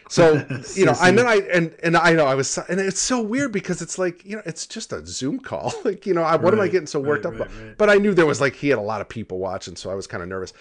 So 0.09 0.35
you 0.75 0.85
know, 0.85 0.95
and 1.01 1.17
then 1.17 1.27
I 1.27 1.37
and 1.53 1.75
and 1.83 1.97
I 1.97 2.13
know 2.13 2.27
I 2.27 2.35
was, 2.35 2.59
and 2.59 2.81
it's 2.81 3.01
so 3.01 3.23
weird 3.23 3.53
because 3.53 3.81
it's 3.81 3.99
like 3.99 4.25
you 4.25 4.37
know, 4.37 4.43
it's 4.45 4.67
just 4.67 4.93
a 4.93 5.07
Zoom 5.07 5.39
call. 5.39 5.73
Like 5.85 6.07
you 6.07 6.15
know, 6.15 6.23
I, 6.23 6.37
what 6.37 6.53
am 6.53 6.61
I 6.61 6.69
getting 6.69 6.87
so 6.87 7.01
worked 7.01 7.25
right, 7.25 7.35
up 7.35 7.41
right, 7.41 7.49
about? 7.49 7.65
right. 7.67 7.79
But 7.79 7.89
I 7.91 7.95
knew 7.95 8.13
there 8.15 8.27
was 8.27 8.41
like 8.41 8.55
he 8.55 8.69
had 8.69 8.79
a 8.79 8.83
lot 8.83 9.01
of 9.01 9.09
people 9.09 9.39
watching, 9.39 9.75
so 9.77 9.91
I 9.91 9.95
was 9.95 10.07
kind 10.07 10.23
of 10.23 10.29
nervous. 10.29 10.53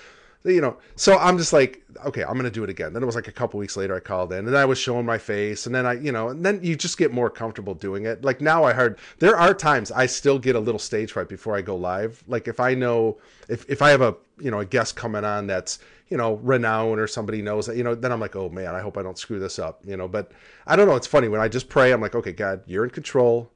You 0.44 0.60
know, 0.60 0.78
so 0.96 1.20
I'm 1.20 1.38
just 1.38 1.54
like, 1.54 1.84
okay, 2.04 2.24
I'm 2.24 2.36
gonna 2.36 2.50
do 2.50 2.64
it 2.64 2.70
again. 2.70 2.94
Then 2.94 3.04
it 3.04 3.06
was 3.06 3.14
like 3.14 3.28
a 3.28 3.32
couple 3.32 3.60
weeks 3.60 3.78
later, 3.78 3.96
I 3.96 4.00
called 4.00 4.34
in, 4.34 4.48
and 4.48 4.58
I 4.58 4.66
was 4.66 4.80
showing 4.80 5.06
my 5.06 5.20
face, 5.20 5.68
and 5.68 5.76
then 5.76 5.86
I, 5.86 5.94
you 5.94 6.12
know, 6.12 6.30
and 6.30 6.44
then 6.44 6.60
you 6.64 6.76
just 6.76 6.98
get 6.98 7.14
more 7.14 7.30
comfortable 7.30 7.76
doing 7.76 8.06
it. 8.06 8.24
Like 8.24 8.42
now, 8.42 8.64
I 8.64 8.74
heard 8.74 8.98
there 9.20 9.38
are 9.38 9.54
times 9.54 9.92
I 9.92 10.08
still 10.08 10.40
get 10.40 10.56
a 10.56 10.60
little 10.60 10.80
stage 10.80 11.12
fright 11.12 11.30
before 11.30 11.56
I 11.56 11.62
go 11.62 11.76
live. 11.76 12.24
Like 12.28 12.48
if 12.48 12.60
I 12.60 12.74
know 12.74 13.20
if 13.50 13.70
if 13.70 13.84
I 13.84 13.92
have 13.92 14.02
a 14.02 14.16
you 14.40 14.50
know 14.50 14.62
a 14.62 14.66
guest 14.66 14.96
coming 14.96 15.24
on 15.24 15.46
that's 15.46 15.78
you 16.10 16.18
know 16.18 16.34
renowned 16.38 17.00
or 17.00 17.06
somebody 17.06 17.44
knows 17.44 17.68
that 17.68 17.78
you 17.78 17.84
know 17.84 17.94
then 17.94 18.12
I'm 18.12 18.20
like, 18.20 18.36
oh 18.36 18.50
man, 18.50 18.74
I 18.74 18.82
hope 18.82 18.98
I 18.98 19.04
don't 19.04 19.20
screw 19.20 19.40
this 19.40 19.60
up. 19.60 19.82
You 19.86 19.96
know, 19.96 20.08
but 20.08 20.32
I 20.66 20.76
don't 20.76 20.88
know. 20.88 20.96
It's 20.96 21.08
funny 21.08 21.28
when 21.28 21.40
I 21.40 21.50
just 21.50 21.70
pray. 21.70 21.92
I'm 21.92 22.02
like, 22.02 22.16
okay, 22.16 22.32
God, 22.32 22.64
you're 22.66 22.84
in 22.84 22.90
control 22.90 23.52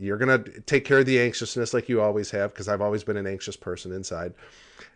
you're 0.00 0.16
gonna 0.16 0.38
take 0.64 0.86
care 0.86 1.00
of 1.00 1.06
the 1.06 1.20
anxiousness 1.20 1.74
like 1.74 1.88
you 1.88 2.00
always 2.00 2.30
have 2.30 2.52
because 2.52 2.68
i've 2.68 2.80
always 2.80 3.04
been 3.04 3.18
an 3.18 3.26
anxious 3.26 3.56
person 3.56 3.92
inside 3.92 4.32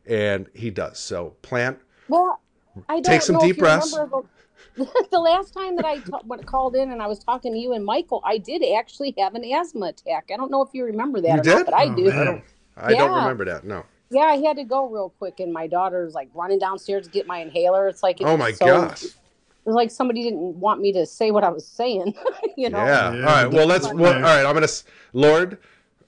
and 0.07 0.49
he 0.55 0.71
does 0.71 0.99
so 0.99 1.35
plant 1.43 1.79
Well, 2.09 2.41
I 2.89 2.95
don't 3.01 3.05
Take 3.05 3.23
some 3.23 3.35
know 3.37 3.41
deep 3.41 3.51
if 3.53 3.57
you 3.59 3.63
breaths. 3.63 3.93
remember 3.93 4.23
The, 4.77 5.07
the 5.13 5.19
last 5.21 5.53
time 5.55 5.77
that 5.77 5.85
I 5.85 6.01
called 6.45 6.75
in 6.75 6.91
and 6.91 7.01
I 7.01 7.07
was 7.07 7.19
talking 7.21 7.53
to 7.53 7.59
you 7.59 7.73
and 7.75 7.85
Michael, 7.85 8.21
I 8.25 8.39
did 8.39 8.63
actually 8.77 9.15
have 9.19 9.35
an 9.37 9.45
asthma 9.45 9.87
attack. 9.87 10.31
I 10.33 10.37
don't 10.37 10.51
know 10.51 10.63
if 10.63 10.71
you 10.73 10.85
remember 10.85 11.21
that 11.21 11.35
You 11.35 11.41
or 11.41 11.43
did? 11.45 11.57
not, 11.59 11.67
but 11.67 11.75
I 11.75 11.85
Oh, 11.85 11.95
do. 11.95 12.05
man. 12.05 12.43
i 12.77 12.89
don't 12.95 13.11
Yeah. 13.13 13.19
remember 13.19 13.45
that 13.45 13.65
no 13.65 13.85
Yeah, 14.11 14.23
I 14.23 14.37
had 14.39 14.57
to 14.57 14.65
go 14.65 14.89
real 14.89 15.11
quick, 15.19 15.39
and 15.41 15.53
my 15.53 15.67
daughter's 15.69 16.15
like 16.15 16.29
running 16.35 16.59
downstairs 16.59 17.07
to 17.07 17.11
get 17.13 17.27
my 17.27 17.39
inhaler. 17.39 17.87
It's 17.89 18.03
like 18.03 18.21
it 18.21 18.25
oh 18.27 18.37
my 18.37 18.53
so- 18.53 18.67
gosh 18.67 19.05
It 19.05 19.13
was 19.65 19.77
like 19.77 19.91
somebody 19.91 20.23
didn't 20.25 20.41
want 20.61 20.81
me 20.81 20.93
to 20.93 21.07
say 21.07 21.31
what 21.31 21.43
I 21.45 21.49
was 21.51 21.67
saying. 21.67 22.15
you 22.57 22.69
know. 22.71 22.79
yeah. 22.79 23.15
Yeah, 23.15 23.19
all 23.21 23.25
right 23.45 23.47
well 23.53 23.67
let's 23.67 23.85
that's 23.87 23.95
well, 23.99 24.07
all 24.09 24.13
fair. 24.15 24.23
right 24.23 24.45
i'm 24.47 24.55
gonna 24.55 24.67
lord 25.13 25.59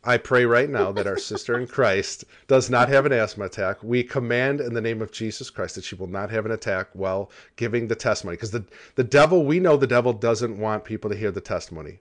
i 0.06 0.16
pray 0.16 0.44
right 0.44 0.70
now 0.70 0.90
that 0.90 1.06
our 1.06 1.18
sister 1.18 1.58
in 1.58 1.66
christ 1.66 2.24
does 2.46 2.70
not 2.70 2.88
have 2.88 3.06
an 3.06 3.12
asthma 3.12 3.44
attack 3.44 3.82
we 3.82 4.02
command 4.02 4.60
in 4.60 4.72
the 4.72 4.80
name 4.80 5.02
of 5.02 5.12
jesus 5.12 5.50
christ 5.50 5.74
that 5.74 5.84
she 5.84 5.94
will 5.94 6.06
not 6.06 6.30
have 6.30 6.46
an 6.46 6.52
attack 6.52 6.88
while 6.94 7.30
giving 7.56 7.86
the 7.88 7.94
testimony 7.94 8.36
because 8.36 8.50
the 8.50 8.64
the 8.94 9.04
devil 9.04 9.44
we 9.44 9.60
know 9.60 9.76
the 9.76 9.86
devil 9.86 10.12
doesn't 10.12 10.58
want 10.58 10.84
people 10.84 11.10
to 11.10 11.16
hear 11.16 11.30
the 11.30 11.40
testimony 11.40 12.00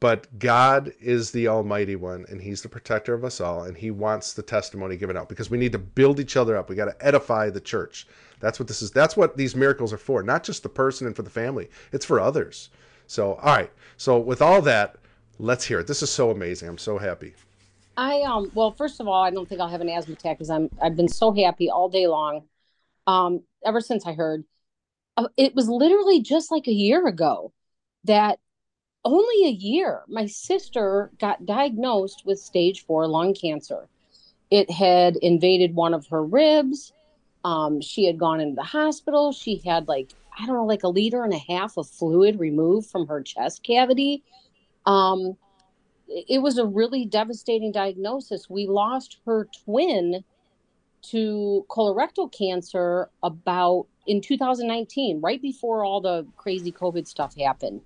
but 0.00 0.38
God 0.38 0.94
is 0.98 1.30
the 1.30 1.46
Almighty 1.46 1.94
One, 1.94 2.24
and 2.30 2.40
He's 2.40 2.62
the 2.62 2.70
protector 2.70 3.12
of 3.12 3.22
us 3.22 3.38
all, 3.38 3.64
and 3.64 3.76
He 3.76 3.90
wants 3.90 4.32
the 4.32 4.42
testimony 4.42 4.96
given 4.96 5.14
out 5.16 5.28
because 5.28 5.50
we 5.50 5.58
need 5.58 5.72
to 5.72 5.78
build 5.78 6.18
each 6.18 6.38
other 6.38 6.56
up. 6.56 6.70
We 6.70 6.74
got 6.74 6.86
to 6.86 7.06
edify 7.06 7.50
the 7.50 7.60
church. 7.60 8.06
That's 8.40 8.58
what 8.58 8.66
this 8.66 8.80
is. 8.80 8.90
That's 8.90 9.14
what 9.14 9.36
these 9.36 9.54
miracles 9.54 9.92
are 9.92 9.98
for, 9.98 10.22
not 10.22 10.42
just 10.42 10.62
the 10.62 10.70
person 10.70 11.06
and 11.06 11.14
for 11.14 11.22
the 11.22 11.28
family. 11.28 11.68
It's 11.92 12.06
for 12.06 12.18
others. 12.18 12.70
So, 13.06 13.34
all 13.34 13.54
right. 13.54 13.70
So, 13.98 14.18
with 14.18 14.40
all 14.40 14.62
that, 14.62 14.96
let's 15.40 15.64
hear 15.64 15.80
it. 15.80 15.86
This 15.86 16.02
is 16.02 16.10
so 16.10 16.30
amazing. 16.30 16.68
I'm 16.68 16.78
so 16.78 16.98
happy. 16.98 17.34
I 17.96 18.22
um 18.22 18.50
well, 18.54 18.72
first 18.72 19.00
of 19.00 19.08
all, 19.08 19.22
I 19.22 19.30
don't 19.30 19.48
think 19.48 19.60
I'll 19.60 19.68
have 19.68 19.80
an 19.80 19.88
asthma 19.88 20.14
attack 20.14 20.38
because 20.38 20.50
I'm 20.50 20.70
I've 20.80 20.96
been 20.96 21.08
so 21.08 21.32
happy 21.32 21.70
all 21.70 21.88
day 21.88 22.06
long. 22.06 22.44
Um, 23.06 23.42
ever 23.64 23.80
since 23.80 24.06
I 24.06 24.12
heard, 24.12 24.44
uh, 25.16 25.28
it 25.36 25.54
was 25.54 25.68
literally 25.68 26.22
just 26.22 26.50
like 26.50 26.66
a 26.68 26.72
year 26.72 27.06
ago 27.06 27.52
that 28.04 28.38
only 29.04 29.46
a 29.46 29.50
year 29.50 30.02
my 30.08 30.26
sister 30.26 31.10
got 31.18 31.46
diagnosed 31.46 32.22
with 32.24 32.38
stage 32.38 32.84
four 32.84 33.06
lung 33.06 33.34
cancer. 33.34 33.88
It 34.50 34.70
had 34.70 35.16
invaded 35.16 35.74
one 35.74 35.94
of 35.94 36.06
her 36.08 36.24
ribs. 36.24 36.92
Um, 37.44 37.80
she 37.80 38.04
had 38.04 38.18
gone 38.18 38.40
into 38.40 38.56
the 38.56 38.62
hospital. 38.62 39.32
She 39.32 39.62
had 39.64 39.88
like 39.88 40.14
I 40.38 40.46
don't 40.46 40.56
know, 40.56 40.64
like 40.64 40.84
a 40.84 40.88
liter 40.88 41.24
and 41.24 41.34
a 41.34 41.38
half 41.38 41.76
of 41.76 41.88
fluid 41.88 42.38
removed 42.38 42.88
from 42.90 43.08
her 43.08 43.22
chest 43.22 43.62
cavity. 43.62 44.22
Um, 44.86 45.36
it 46.08 46.42
was 46.42 46.58
a 46.58 46.66
really 46.66 47.04
devastating 47.04 47.72
diagnosis. 47.72 48.50
We 48.50 48.66
lost 48.66 49.18
her 49.26 49.48
twin 49.64 50.24
to 51.02 51.64
colorectal 51.70 52.32
cancer 52.36 53.08
about 53.22 53.86
in 54.06 54.20
2019, 54.20 55.20
right 55.20 55.40
before 55.40 55.84
all 55.84 56.00
the 56.00 56.26
crazy 56.36 56.72
COVID 56.72 57.06
stuff 57.06 57.36
happened. 57.36 57.80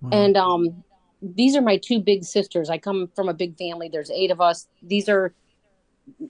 Wow. 0.00 0.10
And 0.12 0.36
um, 0.36 0.84
these 1.20 1.54
are 1.54 1.62
my 1.62 1.76
two 1.76 2.00
big 2.00 2.24
sisters. 2.24 2.70
I 2.70 2.78
come 2.78 3.10
from 3.14 3.28
a 3.28 3.34
big 3.34 3.56
family. 3.56 3.88
There's 3.88 4.10
eight 4.10 4.30
of 4.30 4.40
us. 4.40 4.68
These 4.82 5.08
are 5.08 5.34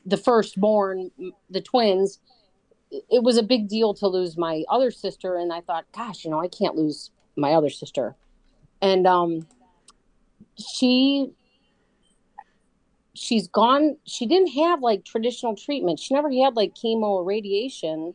the 0.04 0.16
firstborn, 0.16 1.10
the 1.50 1.60
twins. 1.60 2.18
It 2.90 3.22
was 3.22 3.36
a 3.36 3.42
big 3.42 3.68
deal 3.68 3.94
to 3.94 4.08
lose 4.08 4.36
my 4.36 4.64
other 4.68 4.90
sister, 4.90 5.36
and 5.36 5.52
I 5.52 5.60
thought, 5.60 5.84
gosh, 5.92 6.24
you 6.24 6.30
know, 6.30 6.40
I 6.40 6.48
can't 6.48 6.76
lose 6.76 7.10
my 7.36 7.52
other 7.52 7.70
sister. 7.70 8.14
And 8.80 9.06
um, 9.06 9.46
she 10.58 11.30
she's 13.14 13.48
gone 13.48 13.96
she 14.04 14.26
didn't 14.26 14.48
have 14.48 14.80
like 14.82 15.04
traditional 15.04 15.56
treatment. 15.56 15.98
She 15.98 16.14
never 16.14 16.30
had 16.30 16.54
like 16.56 16.74
chemo 16.74 17.02
or 17.02 17.24
radiation. 17.24 18.14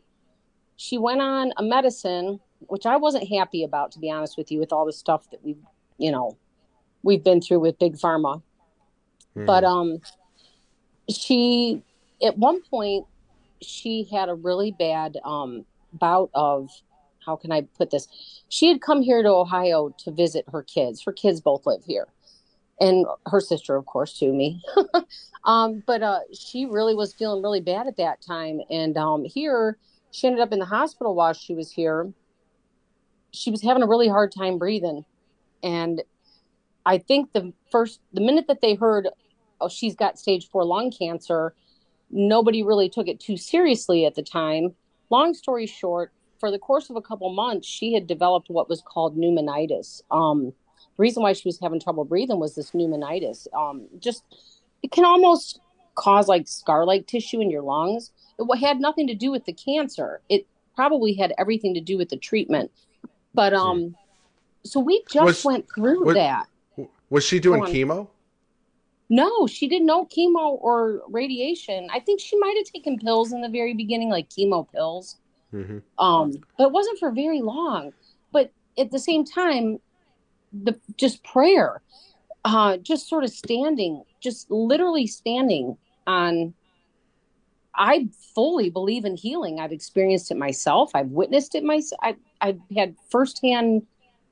She 0.77 0.97
went 0.97 1.21
on 1.21 1.53
a 1.57 1.63
medicine 1.63 2.39
which 2.67 2.85
i 2.85 2.95
wasn't 2.95 3.27
happy 3.27 3.63
about 3.63 3.91
to 3.91 3.99
be 3.99 4.09
honest 4.09 4.37
with 4.37 4.51
you 4.51 4.59
with 4.59 4.71
all 4.71 4.85
the 4.85 4.93
stuff 4.93 5.29
that 5.31 5.43
we've 5.43 5.57
you 5.97 6.11
know 6.11 6.37
we've 7.03 7.23
been 7.23 7.41
through 7.41 7.59
with 7.59 7.77
big 7.79 7.95
pharma. 7.95 8.41
Mhm. 9.35 9.45
but 9.45 9.63
um 9.63 9.99
she 11.09 11.81
at 12.23 12.37
one 12.37 12.61
point 12.61 13.05
she 13.61 14.07
had 14.11 14.29
a 14.29 14.35
really 14.35 14.71
bad 14.71 15.17
um 15.23 15.65
bout 15.93 16.29
of 16.33 16.69
how 17.25 17.35
can 17.35 17.51
i 17.51 17.61
put 17.61 17.91
this? 17.91 18.07
She 18.49 18.67
had 18.67 18.81
come 18.81 19.01
here 19.01 19.21
to 19.21 19.29
ohio 19.29 19.89
to 19.99 20.11
visit 20.11 20.45
her 20.51 20.63
kids. 20.63 21.03
Her 21.03 21.11
kids 21.11 21.39
both 21.39 21.65
live 21.65 21.83
here 21.85 22.07
and 22.81 23.05
her 23.27 23.39
sister 23.39 23.77
of 23.77 23.85
course 23.85 24.17
too 24.19 24.33
me. 24.33 24.61
Um 25.43 25.81
but 25.87 26.03
uh 26.03 26.19
she 26.33 26.65
really 26.65 26.93
was 26.93 27.15
feeling 27.15 27.41
really 27.41 27.61
bad 27.61 27.87
at 27.87 27.97
that 27.97 28.21
time. 28.21 28.61
And 28.69 28.95
um 28.95 29.25
here 29.25 29.77
she 30.11 30.27
ended 30.27 30.41
up 30.41 30.51
in 30.51 30.59
the 30.59 30.65
hospital 30.65 31.15
while 31.15 31.33
she 31.33 31.55
was 31.55 31.71
here. 31.71 32.13
She 33.31 33.49
was 33.49 33.63
having 33.63 33.81
a 33.81 33.87
really 33.87 34.07
hard 34.07 34.31
time 34.31 34.59
breathing. 34.59 35.03
And 35.63 36.03
i 36.85 36.97
think 36.97 37.33
the 37.33 37.53
first 37.71 38.01
the 38.13 38.21
minute 38.21 38.45
that 38.47 38.61
they 38.61 38.75
heard 38.75 39.07
oh 39.61 39.69
she's 39.69 39.95
got 39.95 40.17
stage 40.17 40.49
4 40.49 40.65
lung 40.65 40.91
cancer 40.91 41.53
nobody 42.11 42.63
really 42.63 42.89
took 42.89 43.07
it 43.07 43.19
too 43.19 43.37
seriously 43.37 44.05
at 44.05 44.15
the 44.15 44.23
time. 44.23 44.75
Long 45.09 45.33
story 45.33 45.65
short 45.65 46.11
for 46.39 46.51
the 46.51 46.59
course 46.59 46.89
of 46.89 46.95
a 46.95 47.01
couple 47.01 47.31
months 47.33 47.67
she 47.67 47.93
had 47.93 48.05
developed 48.05 48.49
what 48.49 48.69
was 48.69 48.81
called 48.81 49.17
pneumonitis. 49.17 50.01
Um 50.11 50.53
reason 51.01 51.21
why 51.23 51.33
she 51.33 51.47
was 51.47 51.59
having 51.61 51.79
trouble 51.79 52.05
breathing 52.05 52.39
was 52.39 52.55
this 52.55 52.71
pneumonitis 52.71 53.47
um 53.53 53.87
just 53.99 54.23
it 54.83 54.91
can 54.91 55.03
almost 55.05 55.59
cause 55.95 56.27
like 56.27 56.47
scar 56.47 56.85
like 56.85 57.05
tissue 57.07 57.41
in 57.41 57.49
your 57.51 57.61
lungs 57.61 58.11
it 58.39 58.59
had 58.59 58.79
nothing 58.79 59.07
to 59.07 59.15
do 59.15 59.29
with 59.31 59.45
the 59.45 59.53
cancer 59.53 60.21
it 60.29 60.47
probably 60.75 61.13
had 61.13 61.33
everything 61.37 61.73
to 61.73 61.81
do 61.81 61.97
with 61.97 62.09
the 62.09 62.17
treatment 62.17 62.71
but 63.33 63.53
um 63.53 63.95
so 64.63 64.79
we 64.79 65.03
just 65.11 65.25
Was- 65.25 65.45
went 65.45 65.65
through 65.75 66.05
was- 66.05 66.15
that 66.15 66.47
Was 67.09 67.23
she 67.25 67.39
doing 67.39 67.63
chemo? 67.63 68.07
no, 69.09 69.45
she 69.45 69.67
didn't 69.67 69.87
know 69.87 70.05
chemo 70.05 70.57
or 70.61 71.01
radiation. 71.09 71.89
I 71.91 71.99
think 71.99 72.21
she 72.21 72.37
might 72.39 72.55
have 72.57 72.65
taken 72.73 72.97
pills 72.97 73.33
in 73.33 73.41
the 73.41 73.49
very 73.49 73.73
beginning, 73.73 74.09
like 74.09 74.29
chemo 74.29 74.65
pills. 74.71 75.17
hmm 75.51 75.79
Um, 75.99 76.31
but 76.57 76.67
it 76.67 76.71
wasn't 76.71 76.97
for 76.97 77.11
very 77.11 77.41
long. 77.41 77.91
But 78.31 78.51
at 78.77 78.89
the 78.89 78.99
same 78.99 79.25
time, 79.25 79.81
the 80.51 80.79
just 80.97 81.23
prayer, 81.23 81.81
uh, 82.45 82.77
just 82.77 83.07
sort 83.07 83.23
of 83.23 83.29
standing, 83.31 84.03
just 84.19 84.49
literally 84.49 85.07
standing 85.07 85.77
on. 86.07 86.53
I 87.73 88.09
fully 88.35 88.69
believe 88.69 89.05
in 89.05 89.15
healing. 89.15 89.59
I've 89.59 89.71
experienced 89.71 90.29
it 90.29 90.37
myself. 90.37 90.91
I've 90.93 91.07
witnessed 91.07 91.55
it 91.55 91.63
myself. 91.63 91.99
I, 92.03 92.15
I've 92.41 92.59
had 92.75 92.95
firsthand. 93.09 93.87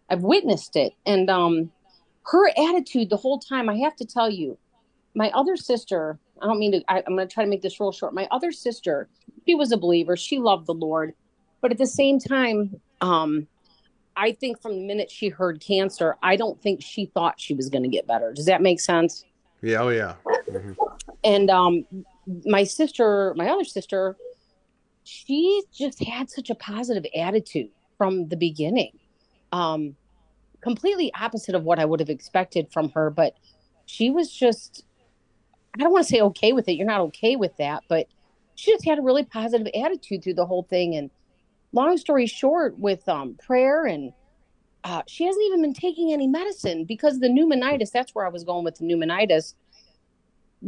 I've 0.10 0.24
witnessed 0.24 0.76
it, 0.76 0.94
and 1.06 1.30
um, 1.30 1.72
her 2.24 2.50
attitude 2.50 3.10
the 3.10 3.18
whole 3.18 3.40
time. 3.40 3.70
I 3.70 3.78
have 3.78 3.96
to 3.98 4.06
tell 4.06 4.30
you, 4.30 4.58
my 5.16 5.30
other 5.32 5.56
sister. 5.56 6.20
I 6.42 6.46
don't 6.46 6.60
mean 6.60 6.72
to. 6.74 6.84
I, 6.88 7.04
I'm 7.06 7.16
going 7.16 7.28
to 7.28 7.34
try 7.34 7.44
to 7.44 7.50
make 7.50 7.62
this 7.62 7.80
real 7.80 7.92
short. 7.92 8.14
My 8.14 8.28
other 8.32 8.52
sister, 8.52 9.08
she 9.46 9.56
was 9.56 9.72
a 9.72 9.78
believer. 9.78 10.18
She 10.18 10.40
loved 10.40 10.68
the 10.68 10.74
Lord, 10.74 11.14
but 11.62 11.72
at 11.72 11.78
the 11.78 11.88
same 11.88 12.20
time, 12.20 12.80
um, 13.02 13.48
I 14.20 14.34
think 14.34 14.62
from 14.62 14.74
the 14.74 14.86
minute 14.86 15.10
she 15.10 15.30
heard 15.30 15.62
cancer, 15.62 16.18
I 16.22 16.36
don't 16.36 16.62
think 16.62 16.82
she 16.84 17.06
thought 17.06 17.40
she 17.40 17.54
was 17.54 17.70
going 17.70 17.84
to 17.84 17.90
get 17.90 18.06
better. 18.06 18.34
Does 18.34 18.46
that 18.46 18.62
make 18.62 18.80
sense? 18.80 19.24
Yeah. 19.62 19.82
Oh 19.82 19.90
yeah. 19.90 20.16
hmm 20.50 20.74
and 21.24 21.50
um 21.50 21.86
my 22.46 22.64
sister 22.64 23.34
my 23.36 23.50
other 23.50 23.64
sister 23.64 24.16
she 25.04 25.64
just 25.74 26.04
had 26.04 26.30
such 26.30 26.50
a 26.50 26.56
positive 26.56 27.06
attitude 27.16 27.70
from 27.98 28.28
the 28.30 28.38
beginning 28.38 28.92
um 29.52 29.96
completely 30.62 31.12
opposite 31.20 31.56
of 31.56 31.64
what 31.64 31.80
i 31.80 31.86
would 31.86 32.00
have 32.00 32.10
expected 32.10 32.72
from 32.72 32.90
her 32.90 33.10
but 33.10 33.36
she 33.86 34.10
was 34.10 34.32
just 34.32 34.86
i 35.76 35.84
don't 35.84 35.92
want 35.92 36.06
to 36.06 36.10
say 36.10 36.22
okay 36.22 36.54
with 36.54 36.68
it 36.68 36.74
you're 36.74 36.88
not 36.88 37.02
okay 37.02 37.36
with 37.36 37.56
that 37.58 37.84
but 37.90 38.08
she 38.56 38.72
just 38.72 38.86
had 38.86 39.00
a 39.00 39.02
really 39.02 39.24
positive 39.24 39.68
attitude 39.74 40.24
through 40.24 40.34
the 40.34 40.46
whole 40.46 40.64
thing 40.64 40.96
and 40.96 41.10
long 41.72 41.98
story 41.98 42.26
short 42.26 42.78
with 42.80 43.08
um 43.08 43.36
prayer 43.46 43.86
and 43.86 44.14
uh, 44.86 45.02
she 45.08 45.26
hasn't 45.26 45.46
even 45.46 45.62
been 45.62 45.74
taking 45.74 46.14
any 46.14 46.26
medicine 46.26 46.86
because 46.86 47.20
the 47.20 47.28
pneumonitis 47.28 47.92
that's 47.92 48.16
where 48.16 48.26
i 48.26 48.30
was 48.30 48.44
going 48.44 48.64
with 48.64 48.76
the 48.76 48.86
pneumonitis 48.86 49.54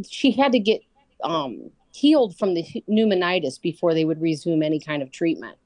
she 0.10 0.32
had 0.32 0.52
to 0.52 0.60
get 0.60 0.82
um, 1.23 1.72
healed 1.94 2.38
from 2.38 2.53
the 2.53 2.64
pneumonitis 2.90 3.61
before 3.61 3.94
they 3.94 4.06
would 4.06 4.22
resume 4.22 4.64
any 4.64 4.80
kind 4.80 5.02
of 5.02 5.11
treatment. 5.11 5.57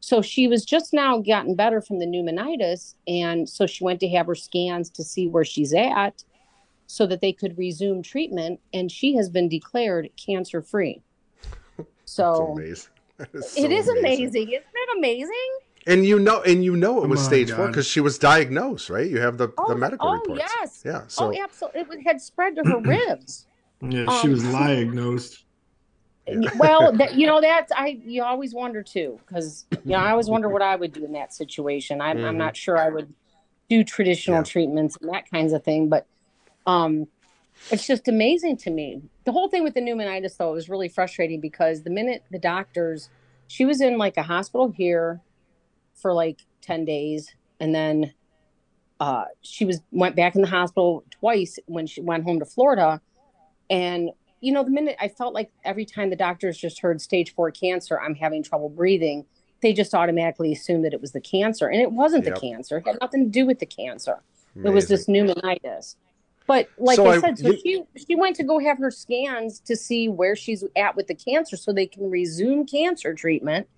So 0.00 0.22
she 0.22 0.48
was 0.48 0.64
just 0.64 0.92
now 0.92 1.18
gotten 1.18 1.54
better 1.54 1.80
from 1.80 1.98
the 1.98 2.06
pneumonitis. 2.06 2.94
And 3.06 3.48
so 3.48 3.66
she 3.66 3.84
went 3.84 4.00
to 4.00 4.08
have 4.08 4.26
her 4.26 4.34
scans 4.34 4.90
to 4.90 5.04
see 5.04 5.28
where 5.28 5.44
she's 5.44 5.74
at 5.74 6.24
so 6.86 7.06
that 7.06 7.20
they 7.20 7.32
could 7.32 7.56
resume 7.58 8.02
treatment. 8.02 8.60
And 8.72 8.90
she 8.90 9.14
has 9.16 9.28
been 9.28 9.48
declared 9.48 10.08
cancer 10.16 10.62
free. 10.62 11.02
So 12.06 12.54
amazing. 12.56 12.90
That 13.20 13.34
is 13.34 13.56
it 13.56 13.62
so 13.62 13.70
is 13.70 13.88
amazing. 13.98 14.48
Isn't 14.48 14.64
it 14.74 14.98
amazing? 14.98 15.50
And 15.86 16.06
you 16.06 16.18
know, 16.18 16.42
and 16.42 16.64
you 16.64 16.76
know 16.76 17.02
it 17.02 17.08
was 17.08 17.20
Oh 17.20 17.22
my 17.22 17.28
stage 17.28 17.50
four 17.52 17.68
because 17.68 17.86
she 17.86 18.00
was 18.00 18.18
diagnosed, 18.18 18.90
right? 18.90 19.08
You 19.08 19.20
have 19.20 19.38
the, 19.38 19.48
Oh, 19.58 19.68
the 19.68 19.76
medical 19.76 20.08
oh, 20.08 20.12
reports. 20.14 20.42
yes. 20.60 20.82
Yeah. 20.84 21.02
So 21.08 21.32
oh, 21.34 21.42
absolutely. 21.42 21.98
It 21.98 22.06
had 22.06 22.20
spread 22.20 22.56
to 22.56 22.64
her 22.64 22.78
ribs. 22.92 23.46
Yeah, 23.82 24.04
she 24.10 24.26
Um, 24.28 24.30
was 24.32 24.42
diagnosed. 24.42 25.44
well 26.58 26.92
that, 26.98 27.14
you 27.14 27.26
know 27.26 27.40
that's 27.40 27.72
i 27.74 27.98
you 28.04 28.22
always 28.22 28.54
wonder 28.54 28.82
too 28.82 29.18
because 29.26 29.64
you 29.84 29.92
know 29.92 29.98
i 29.98 30.10
always 30.10 30.28
wonder 30.28 30.48
what 30.48 30.62
i 30.62 30.76
would 30.76 30.92
do 30.92 31.04
in 31.04 31.12
that 31.12 31.32
situation 31.32 32.00
i'm, 32.00 32.18
I'm 32.24 32.34
Mhm. 32.34 32.38
not 32.38 32.56
sure 32.56 32.76
i 32.78 32.88
would 32.88 33.12
do 33.68 33.82
traditional 33.82 34.38
Yeah. 34.38 34.42
treatments 34.44 34.96
and 35.00 35.12
that 35.12 35.28
kinds 35.30 35.52
of 35.52 35.64
thing 35.64 35.88
but 35.88 36.06
um 36.66 37.08
it's 37.70 37.86
just 37.86 38.08
amazing 38.08 38.56
to 38.56 38.70
me 38.70 39.02
the 39.24 39.32
whole 39.32 39.48
thing 39.48 39.62
with 39.62 39.74
the 39.74 39.80
pneumonitis 39.80 40.36
though 40.36 40.52
was 40.52 40.68
really 40.68 40.88
frustrating 40.88 41.40
because 41.40 41.82
the 41.82 41.90
minute 41.90 42.24
the 42.30 42.38
doctors 42.38 43.08
she 43.48 43.64
was 43.64 43.80
in 43.80 43.98
like 43.98 44.16
a 44.16 44.22
hospital 44.22 44.70
here 44.70 45.20
for 45.94 46.12
like 46.12 46.40
10 46.62 46.84
days 46.84 47.34
and 47.58 47.74
then 47.74 48.12
uh 49.00 49.24
she 49.42 49.64
was 49.64 49.80
went 49.90 50.16
back 50.16 50.34
in 50.34 50.42
the 50.42 50.48
hospital 50.48 51.04
twice 51.10 51.58
when 51.66 51.86
she 51.86 52.00
went 52.00 52.24
home 52.24 52.38
to 52.38 52.44
florida 52.46 53.00
and 53.68 54.10
you 54.40 54.52
know, 54.52 54.64
the 54.64 54.70
minute 54.70 54.96
I 55.00 55.08
felt 55.08 55.34
like 55.34 55.50
every 55.64 55.84
time 55.84 56.10
the 56.10 56.16
doctors 56.16 56.56
just 56.56 56.80
heard 56.80 57.00
stage 57.00 57.34
four 57.34 57.50
cancer, 57.50 58.00
I'm 58.00 58.14
having 58.14 58.42
trouble 58.42 58.70
breathing, 58.70 59.26
they 59.60 59.72
just 59.74 59.94
automatically 59.94 60.52
assumed 60.52 60.84
that 60.86 60.94
it 60.94 61.00
was 61.00 61.12
the 61.12 61.20
cancer. 61.20 61.68
And 61.68 61.80
it 61.80 61.92
wasn't 61.92 62.24
Yep. 62.24 62.34
the 62.34 62.40
cancer. 62.40 62.78
It 62.78 62.86
had 62.86 62.96
nothing 63.00 63.24
to 63.26 63.30
do 63.30 63.44
with 63.44 63.58
the 63.58 63.66
cancer. 63.66 64.22
It 64.56 64.70
was 64.70 64.88
this 64.88 65.06
amazing. 65.08 65.34
pneumonitis. 65.36 65.96
But 66.50 66.68
like 66.78 66.96
So 66.96 67.06
I, 67.06 67.14
I- 67.14 67.20
said, 67.20 67.38
so 67.38 67.50
you- 67.52 67.86
she 67.94 68.04
she 68.08 68.14
went 68.16 68.34
to 68.34 68.42
go 68.42 68.58
have 68.58 68.76
her 68.78 68.90
scans 68.90 69.60
to 69.60 69.76
see 69.76 70.08
where 70.08 70.34
she's 70.34 70.64
at 70.74 70.96
with 70.96 71.06
the 71.06 71.14
cancer 71.14 71.56
so 71.56 71.72
they 71.72 71.86
can 71.86 72.10
resume 72.10 72.66
cancer 72.66 73.14
treatment. 73.14 73.68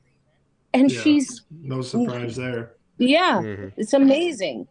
And 0.72 0.90
Yeah. 0.90 1.00
she's 1.02 1.42
No 1.50 1.82
surprise 1.82 2.34
there. 2.36 2.72
yeah, 2.96 3.42
Mhm. 3.44 3.72
it's 3.76 3.92
amazing. 3.92 4.68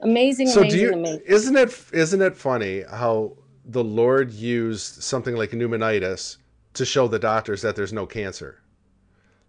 Amazing, 0.00 0.48
So 0.48 0.60
amazing, 0.60 0.78
do 0.80 0.84
you? 0.84 0.92
amazing. 0.92 1.22
Isn't 1.26 1.56
it? 1.56 1.82
Isn't 1.94 2.20
it 2.20 2.36
funny 2.36 2.82
how 2.82 3.38
the 3.64 3.82
Lord 3.84 4.32
used 4.34 5.02
something 5.02 5.34
like 5.34 5.52
pneumonitis 5.52 6.36
to 6.74 6.84
show 6.84 7.08
the 7.08 7.18
doctors 7.18 7.62
that 7.62 7.74
there's 7.74 7.94
no 7.94 8.04
cancer? 8.04 8.60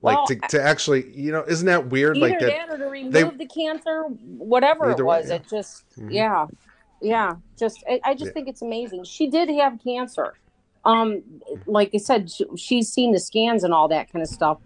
Like 0.01 0.15
Well, 0.15 0.27
to, 0.27 0.35
to 0.51 0.61
actually, 0.61 1.11
you 1.13 1.33
know, 1.33 1.43
isn't 1.45 1.65
that 1.67 1.87
weird? 1.87 2.15
either 2.15 2.29
like 2.29 2.39
that, 2.39 2.67
that. 2.69 2.69
or 2.73 2.77
to 2.77 2.85
remove 2.85 3.11
they- 3.11 3.23
the 3.23 3.45
cancer, 3.47 4.03
whatever 4.37 4.85
Either 4.91 5.03
it 5.03 5.05
way, 5.05 5.19
was. 5.19 5.27
yeah. 5.29 5.35
It 5.35 5.43
just, 5.49 5.83
Mhm. 5.99 6.13
yeah, 6.13 6.47
yeah. 7.01 7.35
Just, 7.57 7.83
I, 7.89 7.99
I 8.03 8.13
just 8.13 8.27
Yeah. 8.27 8.33
think 8.33 8.47
it's 8.47 8.61
amazing. 8.61 9.03
She 9.03 9.27
did 9.29 9.49
have 9.49 9.79
cancer. 9.83 10.33
Um, 10.83 11.21
like 11.65 11.91
I 11.93 11.97
said, 11.97 12.31
she, 12.31 12.45
she's 12.55 12.91
seen 12.91 13.11
the 13.11 13.19
scans 13.19 13.63
and 13.63 13.73
all 13.73 13.87
that 13.89 14.11
kind 14.11 14.23
of 14.23 14.29
stuff. 14.29 14.59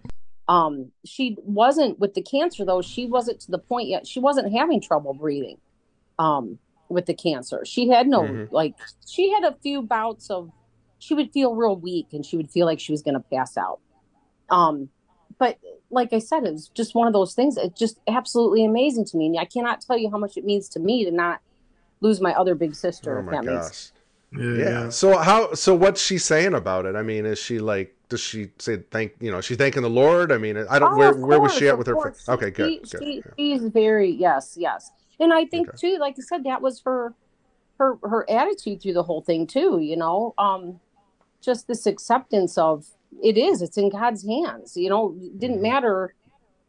Um, 0.48 0.91
she 1.03 1.38
wasn't 1.44 1.99
with 1.99 2.14
the 2.14 2.22
cancer 2.22 2.64
though. 2.64 2.82
She 2.82 3.06
wasn't 3.06 3.40
to 3.41 3.52
the 3.52 3.57
point 3.57 3.90
yet. 3.90 4.07
She 4.07 4.20
wasn't 4.20 4.53
having 4.53 4.80
trouble 4.80 5.14
breathing. 5.14 5.57
Um, 6.20 6.60
with 6.88 7.07
the 7.07 7.16
cancer, 7.16 7.66
she 7.66 7.90
had 7.90 8.07
no 8.07 8.22
Mhm. 8.24 8.52
like. 8.52 8.76
She 9.07 9.32
had 9.32 9.44
a 9.44 9.57
few 9.64 9.82
bouts 9.82 10.30
of. 10.30 10.52
She 10.99 11.16
would 11.16 11.32
feel 11.32 11.56
real 11.56 11.76
weak, 11.76 12.07
and 12.14 12.24
she 12.26 12.38
would 12.38 12.49
feel 12.52 12.68
like 12.68 12.80
she 12.80 12.91
was 12.91 13.02
going 13.02 13.16
to 13.16 13.20
pass 13.20 13.57
out. 13.57 13.80
Um, 14.49 14.90
but 15.40 15.57
like 15.90 16.14
I 16.14 16.20
said, 16.20 16.45
it 16.45 16.53
was 16.53 16.70
just 16.70 16.95
one 16.95 17.07
of 17.07 17.14
those 17.14 17.34
things. 17.34 17.57
It's 17.57 17.78
just 17.78 17.99
absolutely 18.07 18.64
amazing 18.64 19.06
to 19.06 19.18
me. 19.18 19.26
And 19.26 19.40
I 19.40 19.45
cannot 19.45 19.82
tell 19.82 19.98
you 19.98 20.10
how 20.12 20.18
much 20.18 20.38
it 20.38 20.45
means 20.45 20.70
to 20.70 20.80
me 20.80 21.03
to 21.06 21.12
not 21.12 21.41
lose 22.02 22.22
my 22.22 22.34
other 22.34 22.56
big 22.56 22.76
sister. 22.76 23.18
Oh 23.18 23.20
if 23.20 23.26
my 23.26 23.32
that 23.34 23.46
gosh. 23.46 23.54
makes 23.54 23.92
Yeah, 24.32 24.40
Yeah. 24.42 24.70
yeah. 24.84 24.90
So 24.90 25.18
how? 25.18 25.54
So 25.54 25.74
what's 25.76 26.02
she 26.02 26.18
saying 26.18 26.54
about 26.54 26.86
it? 26.86 26.96
I 26.96 27.02
mean, 27.02 27.26
is 27.26 27.40
she 27.40 27.60
like? 27.60 27.96
Does 28.08 28.20
she 28.22 28.52
say 28.60 28.84
thank? 28.92 29.14
You 29.20 29.32
know, 29.32 29.42
she's 29.42 29.58
thanking 29.58 29.82
the 29.82 29.90
Lord. 29.90 30.32
I 30.32 30.38
mean, 30.38 30.58
I 30.58 30.78
don't. 30.80 30.94
Oh, 30.94 30.98
where 30.98 31.10
of 31.12 31.20
where 31.20 31.40
was 31.40 31.54
she 31.56 31.68
at 31.68 31.74
of 31.74 31.80
with 31.80 31.88
her? 31.88 31.94
course. 31.94 32.28
Okay, 32.30 32.52
good. 32.52 32.70
She, 32.70 32.80
good. 32.98 33.04
she, 33.04 33.16
yeah. 33.16 33.32
she's 33.38 33.64
very 33.64 34.12
yes, 34.12 34.56
yes. 34.60 34.92
And 35.20 35.34
I 35.34 35.46
think 35.46 35.70
Okay. 35.70 35.78
too, 35.78 35.98
like 36.00 36.16
I 36.20 36.22
said, 36.22 36.44
that 36.44 36.62
was 36.62 36.82
her 36.86 37.14
her 37.80 37.98
her 38.04 38.30
attitude 38.30 38.82
through 38.82 38.94
the 38.94 39.04
whole 39.04 39.22
thing 39.22 39.48
too. 39.48 39.80
You 39.82 39.98
know, 39.98 40.34
um, 40.38 40.80
just 41.42 41.68
this 41.68 41.86
acceptance 41.88 42.58
of 42.58 42.86
it 43.24 43.38
is 43.38 43.62
it's 43.62 43.78
in 43.78 43.90
God's 43.90 44.26
hands. 44.28 44.76
You 44.78 44.90
know, 44.90 45.16
it 45.20 45.40
didn't 45.40 45.62
matter, 45.62 46.14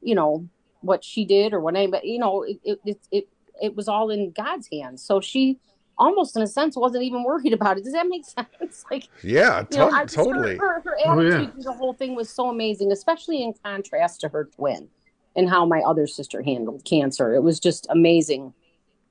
you 0.00 0.14
know, 0.14 0.48
what 0.80 1.04
she 1.04 1.24
did 1.24 1.52
or 1.52 1.60
what 1.60 1.76
anybody. 1.76 2.08
You 2.08 2.18
know, 2.20 2.42
it 2.44 2.58
it 2.64 2.80
it 2.86 3.00
it, 3.10 3.28
it 3.62 3.74
was 3.76 3.88
all 3.88 4.10
in 4.10 4.30
God's 4.32 4.68
hands. 4.72 5.02
So 5.02 5.20
she 5.20 5.58
almost 5.98 6.36
in 6.36 6.42
a 6.42 6.46
sense 6.46 6.76
wasn't 6.76 7.02
even 7.04 7.24
worried 7.24 7.52
about 7.52 7.78
it. 7.78 7.84
Does 7.84 7.94
that 7.94 8.06
make 8.08 8.24
sense? 8.24 8.84
Like 8.90 9.08
Yeah, 9.22 9.64
you 9.70 9.78
know, 9.78 9.90
to- 9.90 10.14
totally. 10.14 10.56
Her, 10.56 10.80
her, 10.80 10.82
her 10.84 10.96
Oh, 11.06 11.18
attitude 11.20 11.40
yeah. 11.42 11.50
through 11.50 11.62
the 11.62 11.72
whole 11.72 11.94
thing 11.94 12.14
was 12.14 12.28
so 12.28 12.50
amazing, 12.50 12.92
especially 12.92 13.42
in 13.42 13.54
contrast 13.64 14.20
to 14.22 14.28
her 14.28 14.44
twin 14.44 14.88
and 15.34 15.48
how 15.48 15.64
my 15.64 15.80
other 15.80 16.06
sister 16.06 16.42
handled 16.42 16.84
cancer. 16.84 17.34
It 17.34 17.42
was 17.42 17.58
just 17.60 17.86
amazing. 17.90 18.52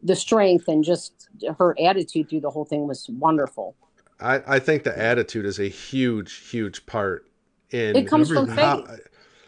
The 0.04 0.16
strength 0.16 0.68
and 0.68 0.84
just 0.84 1.28
her 1.58 1.76
attitude 1.80 2.30
through 2.30 2.42
the 2.42 2.52
whole 2.52 2.66
thing 2.66 2.88
was 2.88 3.08
wonderful. 3.10 3.76
I, 4.20 4.42
I 4.46 4.60
think 4.60 4.84
the 4.84 4.98
attitude 4.98 5.46
is 5.46 5.60
a 5.60 5.68
huge, 5.68 6.48
huge 6.50 6.86
part 6.86 7.26
in 7.72 7.96
It 7.96 8.08
comes 8.08 8.30
from 8.30 8.46
faith. 8.48 8.56
how- 8.60 8.86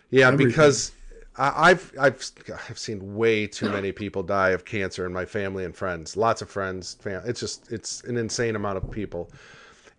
yeah, 0.09 0.27
Everything. 0.27 0.47
because 0.47 0.91
I, 0.91 0.93
I've 1.37 1.93
I've 1.99 2.31
I've 2.69 2.79
seen 2.79 3.15
way 3.15 3.45
too 3.45 3.69
many 3.69 3.91
people 3.91 4.23
die 4.23 4.49
of 4.49 4.65
cancer 4.65 5.05
in 5.05 5.13
my 5.13 5.25
family 5.25 5.65
and 5.65 5.75
friends. 5.75 6.17
Lots 6.17 6.41
of 6.41 6.49
friends, 6.49 6.97
fam- 6.99 7.23
it's 7.25 7.39
just 7.39 7.71
it's 7.71 8.03
an 8.05 8.17
insane 8.17 8.55
amount 8.55 8.77
of 8.77 8.89
people. 8.89 9.31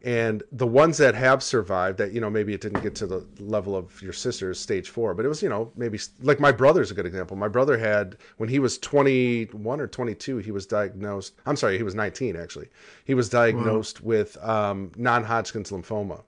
And 0.03 0.45
the 0.53 0.67
ones 0.67 0.97
that 0.99 1.17
have 1.17 1.43
survived, 1.43 1.99
that 1.99 2.13
you 2.13 2.21
know 2.21 2.31
maybe 2.31 2.55
it 2.55 2.61
didn't 2.61 2.83
get 2.83 2.95
to 2.97 3.07
the 3.07 3.27
level 3.41 3.77
of 3.77 4.01
your 4.01 4.13
sister's 4.13 4.59
stage 4.59 4.91
four, 4.91 5.13
but 5.15 5.25
it 5.25 5.29
was 5.29 5.43
you 5.43 5.49
know 5.49 5.73
maybe 5.77 5.99
like 6.23 6.41
my 6.41 6.53
brother's 6.53 6.91
a 6.91 6.95
good 6.95 7.07
example. 7.07 7.37
My 7.37 7.49
brother 7.49 7.77
had 7.79 8.17
when 8.37 8.49
he 8.49 8.59
was 8.59 8.79
21 8.79 9.81
or 9.81 9.87
22, 9.89 10.39
he 10.39 10.51
was 10.53 10.67
diagnosed. 10.67 11.35
I'm 11.47 11.57
sorry, 11.57 11.77
he 11.77 11.83
was 11.83 11.95
19 11.97 12.37
actually. 12.37 12.69
He 13.05 13.15
was 13.15 13.29
diagnosed 13.29 14.01
with 14.03 14.37
um, 14.45 14.93
non-Hodgkin's 14.97 15.71
lymphoma. 15.71 16.23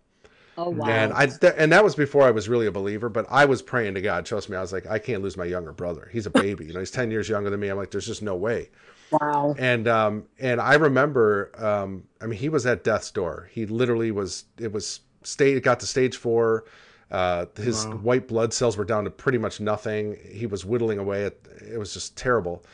Oh 0.62 0.70
wow. 0.70 0.86
And 0.88 1.12
I 1.12 1.26
th- 1.26 1.54
and 1.56 1.72
that 1.72 1.82
was 1.82 1.94
before 1.94 2.24
I 2.24 2.30
was 2.30 2.48
really 2.48 2.66
a 2.66 2.72
believer, 2.72 3.08
but 3.08 3.26
I 3.30 3.44
was 3.46 3.62
praying 3.62 3.94
to 3.94 4.00
God. 4.02 4.26
Trust 4.26 4.48
me, 4.50 4.56
I 4.56 4.60
was 4.60 4.72
like, 4.72 4.86
I 4.86 4.98
can't 4.98 5.22
lose 5.22 5.36
my 5.36 5.44
younger 5.46 5.72
brother. 5.72 6.08
He's 6.12 6.26
a 6.26 6.30
baby, 6.30 6.66
you 6.66 6.72
know. 6.72 6.80
He's 6.80 6.90
ten 6.90 7.10
years 7.10 7.28
younger 7.28 7.50
than 7.50 7.60
me. 7.60 7.68
I'm 7.68 7.76
like, 7.78 7.90
there's 7.90 8.06
just 8.06 8.22
no 8.22 8.36
way. 8.36 8.68
wow. 9.10 9.54
And 9.58 9.88
um 9.88 10.24
and 10.38 10.60
I 10.60 10.74
remember, 10.74 11.50
um, 11.56 12.04
I 12.20 12.26
mean, 12.26 12.38
he 12.38 12.48
was 12.48 12.66
at 12.66 12.84
death's 12.84 13.10
door. 13.10 13.48
He 13.52 13.66
literally 13.66 14.10
was. 14.10 14.44
It 14.58 14.72
was 14.72 15.00
stage 15.22 15.62
got 15.62 15.80
to 15.80 15.86
stage 15.86 16.16
four. 16.16 16.64
Uh, 17.10 17.46
his 17.56 17.86
Wow. 17.86 17.96
white 17.96 18.28
blood 18.28 18.52
cells 18.52 18.76
were 18.76 18.84
down 18.84 19.04
to 19.04 19.10
pretty 19.10 19.38
much 19.38 19.60
nothing. 19.60 20.16
He 20.30 20.46
was 20.46 20.64
whittling 20.64 20.98
away. 20.98 21.24
At, 21.24 21.34
it 21.72 21.78
was 21.78 21.92
just 21.92 22.16
terrible. 22.16 22.64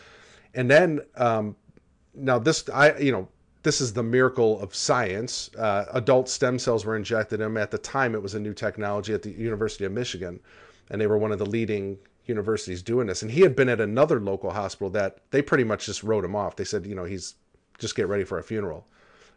And 0.55 0.71
then 0.71 1.01
um, 1.17 1.57
now 2.15 2.39
this 2.39 2.69
I 2.69 2.97
you 2.99 3.13
know 3.13 3.29
this 3.67 3.81
is 3.81 3.93
the 3.93 4.03
miracle 4.03 4.61
of 4.61 4.73
science. 4.77 5.51
Uh, 5.59 5.87
adult 5.93 6.29
stem 6.29 6.57
cells 6.57 6.85
were 6.85 6.95
injected 6.95 7.41
in 7.41 7.47
him. 7.47 7.57
At 7.57 7.73
the 7.73 7.79
time, 7.79 8.15
it 8.15 8.23
was 8.23 8.37
a 8.37 8.39
new 8.39 8.55
technology 8.55 9.13
at 9.13 9.23
the 9.23 9.33
University 9.33 9.85
of 9.85 9.91
Michigan, 9.91 10.39
and 10.89 11.01
they 11.01 11.09
were 11.09 11.19
one 11.19 11.33
of 11.33 11.41
the 11.41 11.47
leading 11.47 11.99
universities 12.27 12.81
doing 12.81 13.09
this. 13.09 13.23
And 13.23 13.31
he 13.33 13.41
had 13.41 13.57
been 13.57 13.69
at 13.69 13.81
another 13.81 14.21
local 14.21 14.53
hospital 14.53 14.89
that 14.91 15.19
they 15.33 15.43
pretty 15.43 15.65
much 15.65 15.87
just 15.87 16.05
wrote 16.05 16.25
him 16.25 16.37
off. 16.37 16.55
They 16.55 16.63
said, 16.63 16.87
you 16.87 16.95
know, 16.95 17.03
he's 17.03 17.35
just 17.77 17.97
get 17.97 18.07
ready 18.07 18.23
for 18.23 18.39
a 18.39 18.43
funeral. 18.45 18.87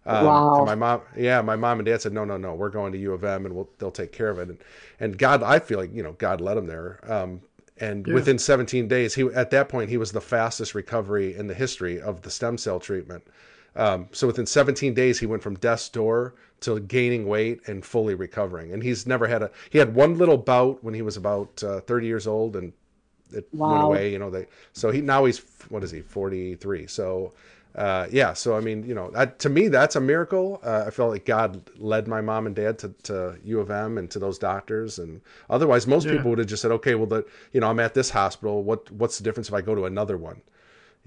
Um, 0.06 0.26
Wow. 0.26 0.64
My 0.64 0.76
mom, 0.76 1.02
yeah, 1.18 1.42
my 1.42 1.56
mom 1.56 1.80
and 1.80 1.88
dad 1.88 2.00
said, 2.00 2.14
no, 2.14 2.24
no, 2.24 2.38
no, 2.38 2.54
we're 2.54 2.70
going 2.70 2.92
to 2.92 3.00
U 3.00 3.14
of 3.14 3.24
M, 3.24 3.48
and 3.48 3.56
we'll, 3.56 3.70
they'll 3.80 3.90
take 3.90 4.12
care 4.12 4.30
of 4.30 4.38
it. 4.38 4.50
And, 4.50 4.60
and 5.00 5.18
God, 5.18 5.42
I 5.42 5.58
feel 5.58 5.80
like 5.80 5.92
you 5.92 6.04
know, 6.04 6.12
God 6.14 6.40
led 6.40 6.56
him 6.56 6.68
there. 6.68 7.00
Um, 7.12 7.42
and 7.80 8.06
Yeah. 8.06 8.14
within 8.14 8.38
17 8.38 8.88
days, 8.88 9.16
he 9.16 9.24
at 9.24 9.50
that 9.50 9.70
point 9.70 9.90
he 9.90 9.98
was 9.98 10.12
the 10.12 10.22
fastest 10.22 10.76
recovery 10.76 11.36
in 11.36 11.48
the 11.48 11.56
history 11.56 12.00
of 12.00 12.22
the 12.22 12.30
stem 12.30 12.60
cell 12.60 12.80
treatment. 12.80 13.24
Um, 13.80 14.08
so 14.12 14.28
within 14.28 14.46
17 14.46 14.94
days, 14.94 15.20
he 15.20 15.26
went 15.26 15.42
from 15.42 15.56
death's 15.56 15.90
door 15.90 16.36
to 16.62 16.80
gaining 16.82 17.28
weight 17.28 17.62
and 17.68 17.86
fully 17.86 18.16
recovering. 18.16 18.74
And 18.74 18.84
he's 18.84 19.08
never 19.08 19.26
had 19.28 19.42
a. 19.42 19.52
He 19.70 19.78
had 19.80 19.96
one 19.96 20.18
little 20.18 20.38
bout 20.38 20.84
when 20.84 20.94
he 20.94 21.02
was 21.02 21.18
about 21.18 21.64
uh, 21.64 21.80
30 21.82 22.06
years 22.08 22.28
old, 22.28 22.56
and 22.58 22.74
it 23.32 23.48
went 23.54 23.84
away. 23.84 24.12
You 24.12 24.20
know, 24.20 24.30
they. 24.30 24.48
So 24.74 24.92
he 24.92 25.02
now 25.02 25.26
he's 25.26 25.40
what 25.70 25.84
is 25.84 25.92
he? 25.92 26.02
43. 26.02 26.88
So. 26.88 27.34
Uh, 27.76 28.08
yeah, 28.12 28.34
so 28.34 28.58
I 28.58 28.62
mean, 28.62 28.84
you 28.84 28.96
know, 28.96 29.12
that, 29.12 29.38
to 29.40 29.48
me, 29.48 29.68
that's 29.68 29.96
a 29.96 30.02
miracle. 30.02 30.60
Uh, 30.64 30.86
I 30.88 30.90
felt 30.90 31.12
like 31.12 31.24
God 31.24 31.70
led 31.78 32.08
my 32.08 32.20
mom 32.20 32.48
and 32.48 32.56
dad 32.56 32.80
to, 32.80 32.90
to 33.04 33.38
U 33.44 33.60
of 33.60 33.70
M 33.70 34.00
and 34.00 34.10
to 34.10 34.18
those 34.20 34.40
doctors, 34.40 34.98
and 34.98 35.22
otherwise, 35.52 35.86
most 35.86 36.08
Yeah. 36.08 36.14
people 36.14 36.32
would 36.32 36.40
have 36.40 36.48
just 36.48 36.64
said, 36.64 36.72
"Okay, 36.72 36.96
well, 36.96 37.06
the, 37.06 37.24
you 37.54 37.62
know, 37.62 37.70
I'm 37.70 37.80
at 37.80 37.94
this 37.94 38.10
hospital. 38.10 38.64
What 38.64 38.90
what's 38.92 39.20
the 39.20 39.24
difference 39.24 39.50
if 39.50 39.54
I 39.54 39.62
go 39.62 39.76
to 39.76 39.86
another 39.86 40.18
one?" 40.18 40.42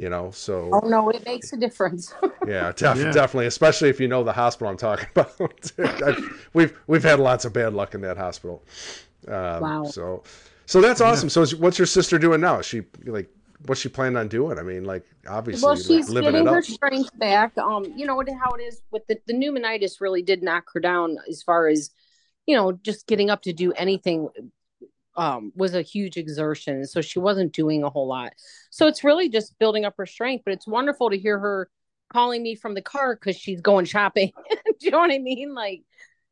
You 0.02 0.10
know, 0.10 0.32
so 0.32 0.68
Oh 0.72 0.88
no, 0.88 1.10
it 1.10 1.24
makes 1.24 1.52
a 1.52 1.56
difference. 1.56 2.12
yeah, 2.48 2.72
def- 2.72 2.96
Yeah. 2.98 3.12
definitely, 3.12 3.46
especially 3.46 3.88
if 3.88 4.00
you 4.00 4.08
know 4.08 4.24
the 4.24 4.32
hospital 4.32 4.68
I'm 4.68 4.76
talking 4.76 5.06
about. 5.14 6.20
We've 6.54 6.76
we've 6.88 7.04
had 7.04 7.20
lots 7.20 7.44
of 7.44 7.52
bad 7.52 7.72
luck 7.72 7.94
in 7.94 8.00
that 8.00 8.16
hospital. 8.16 8.64
Um, 9.28 9.60
Wow. 9.60 9.84
So, 9.84 10.24
so 10.66 10.80
that's 10.80 11.00
awesome. 11.00 11.28
So, 11.28 11.42
is, 11.42 11.54
what's 11.54 11.78
your 11.78 11.86
sister 11.86 12.18
doing 12.18 12.40
now? 12.40 12.58
Is 12.58 12.66
she 12.66 12.82
like, 13.04 13.28
what's 13.66 13.80
she 13.80 13.88
planning 13.88 14.16
on 14.16 14.26
doing? 14.26 14.58
I 14.58 14.62
mean, 14.62 14.84
like, 14.84 15.04
obviously, 15.28 15.66
well, 15.66 15.76
like, 15.76 15.84
she's 15.84 16.08
living 16.08 16.32
getting 16.32 16.48
it 16.48 16.50
her 16.50 16.62
strength 16.62 17.16
back. 17.16 17.56
Um, 17.58 17.84
you 17.96 18.04
know 18.04 18.20
how 18.42 18.50
it 18.56 18.62
is 18.62 18.82
with 18.90 19.06
the 19.06 19.20
the 19.28 19.34
pneumonitis 19.34 20.00
really 20.00 20.22
did 20.22 20.42
knock 20.42 20.64
her 20.74 20.80
down 20.80 21.18
as 21.28 21.44
far 21.44 21.68
as 21.68 21.90
you 22.46 22.56
know 22.56 22.72
just 22.72 23.06
getting 23.06 23.30
up 23.30 23.42
to 23.42 23.52
do 23.52 23.72
anything 23.74 24.28
um 25.16 25.52
was 25.54 25.74
a 25.74 25.82
huge 25.82 26.16
exertion 26.16 26.86
so 26.86 27.00
she 27.00 27.18
wasn't 27.18 27.52
doing 27.52 27.82
a 27.82 27.90
whole 27.90 28.06
lot 28.06 28.32
so 28.70 28.86
it's 28.86 29.04
really 29.04 29.28
just 29.28 29.58
building 29.58 29.84
up 29.84 29.94
her 29.96 30.06
strength 30.06 30.42
but 30.44 30.52
it's 30.54 30.66
wonderful 30.66 31.10
to 31.10 31.18
hear 31.18 31.38
her 31.38 31.68
calling 32.10 32.42
me 32.42 32.54
from 32.54 32.74
the 32.74 32.82
car 32.82 33.14
because 33.14 33.36
she's 33.36 33.60
going 33.60 33.84
shopping 33.84 34.32
do 34.50 34.72
you 34.80 34.90
know 34.90 34.98
what 34.98 35.10
i 35.10 35.18
mean 35.18 35.54
like 35.54 35.82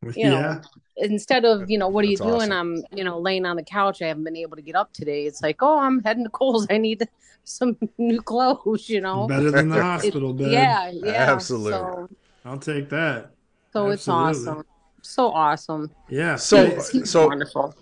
you 0.15 0.25
know 0.31 0.39
yeah. 0.41 0.61
instead 0.97 1.45
of 1.45 1.69
you 1.71 1.77
know 1.77 1.89
what 1.89 2.05
are 2.05 2.09
you 2.09 2.17
doing 2.17 2.51
awesome. 2.53 2.53
i'm 2.53 2.99
you 2.99 3.05
know 3.05 3.19
laying 3.19 3.45
on 3.45 3.57
the 3.57 3.63
couch 3.63 4.01
i 4.01 4.07
haven't 4.07 4.25
been 4.25 4.37
able 4.37 4.57
to 4.57 4.63
get 4.63 4.75
up 4.75 4.93
today 4.95 5.27
it's 5.27 5.43
like 5.43 5.63
oh 5.63 5.79
i'm 5.79 6.03
heading 6.03 6.25
to 6.25 6.31
Kohl's. 6.31 6.67
i 6.71 6.79
need 6.79 7.07
some 7.45 7.77
new 7.99 8.21
clothes 8.23 8.89
you 8.89 9.01
know 9.01 9.27
Better 9.27 9.51
than 9.51 9.69
the 9.69 9.83
hospital 9.83 10.33
bed. 10.33 10.53
yeah 10.53 10.91
yeah 10.93 11.33
Absolutely. 11.33 11.73
so, 11.73 12.09
I'll 12.45 12.59
take 12.59 12.89
that. 12.91 13.31
so 13.73 13.89
it's 13.91 14.09
awesome 14.09 14.65
so 15.03 15.29
awesome 15.33 15.91
Yeah. 16.11 16.37
So- 16.37 16.67
Hey, 16.67 16.79
He's 16.93 17.11
so- 17.11 17.27
wonderful 17.27 17.75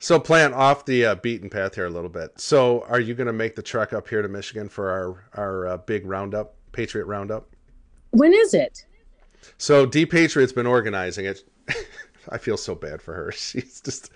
So, 0.00 0.20
plant 0.20 0.54
off 0.54 0.84
the 0.84 1.04
uh, 1.06 1.14
beaten 1.16 1.50
path 1.50 1.74
here 1.74 1.86
a 1.86 1.90
little 1.90 2.08
bit. 2.10 2.40
So, 2.40 2.84
are 2.88 3.00
you 3.00 3.14
going 3.14 3.26
to 3.26 3.32
make 3.32 3.56
the 3.56 3.62
trek 3.62 3.92
up 3.92 4.08
here 4.08 4.22
to 4.22 4.28
Michigan 4.28 4.68
for 4.68 4.90
our 4.90 5.24
our 5.34 5.66
uh, 5.66 5.76
big 5.78 6.06
roundup, 6.06 6.54
Patriot 6.72 7.06
Roundup? 7.06 7.48
when 8.10 8.32
is 8.32 8.54
it 8.54 8.84
So, 9.58 9.84
D 9.86 10.06
Patriot's 10.06 10.52
been 10.52 10.66
organizing 10.66 11.26
it. 11.26 11.42
I 12.30 12.38
feel 12.38 12.56
so 12.56 12.74
bad 12.74 13.02
for 13.02 13.14
her. 13.14 13.32
She's 13.36 13.80
just. 13.80 14.10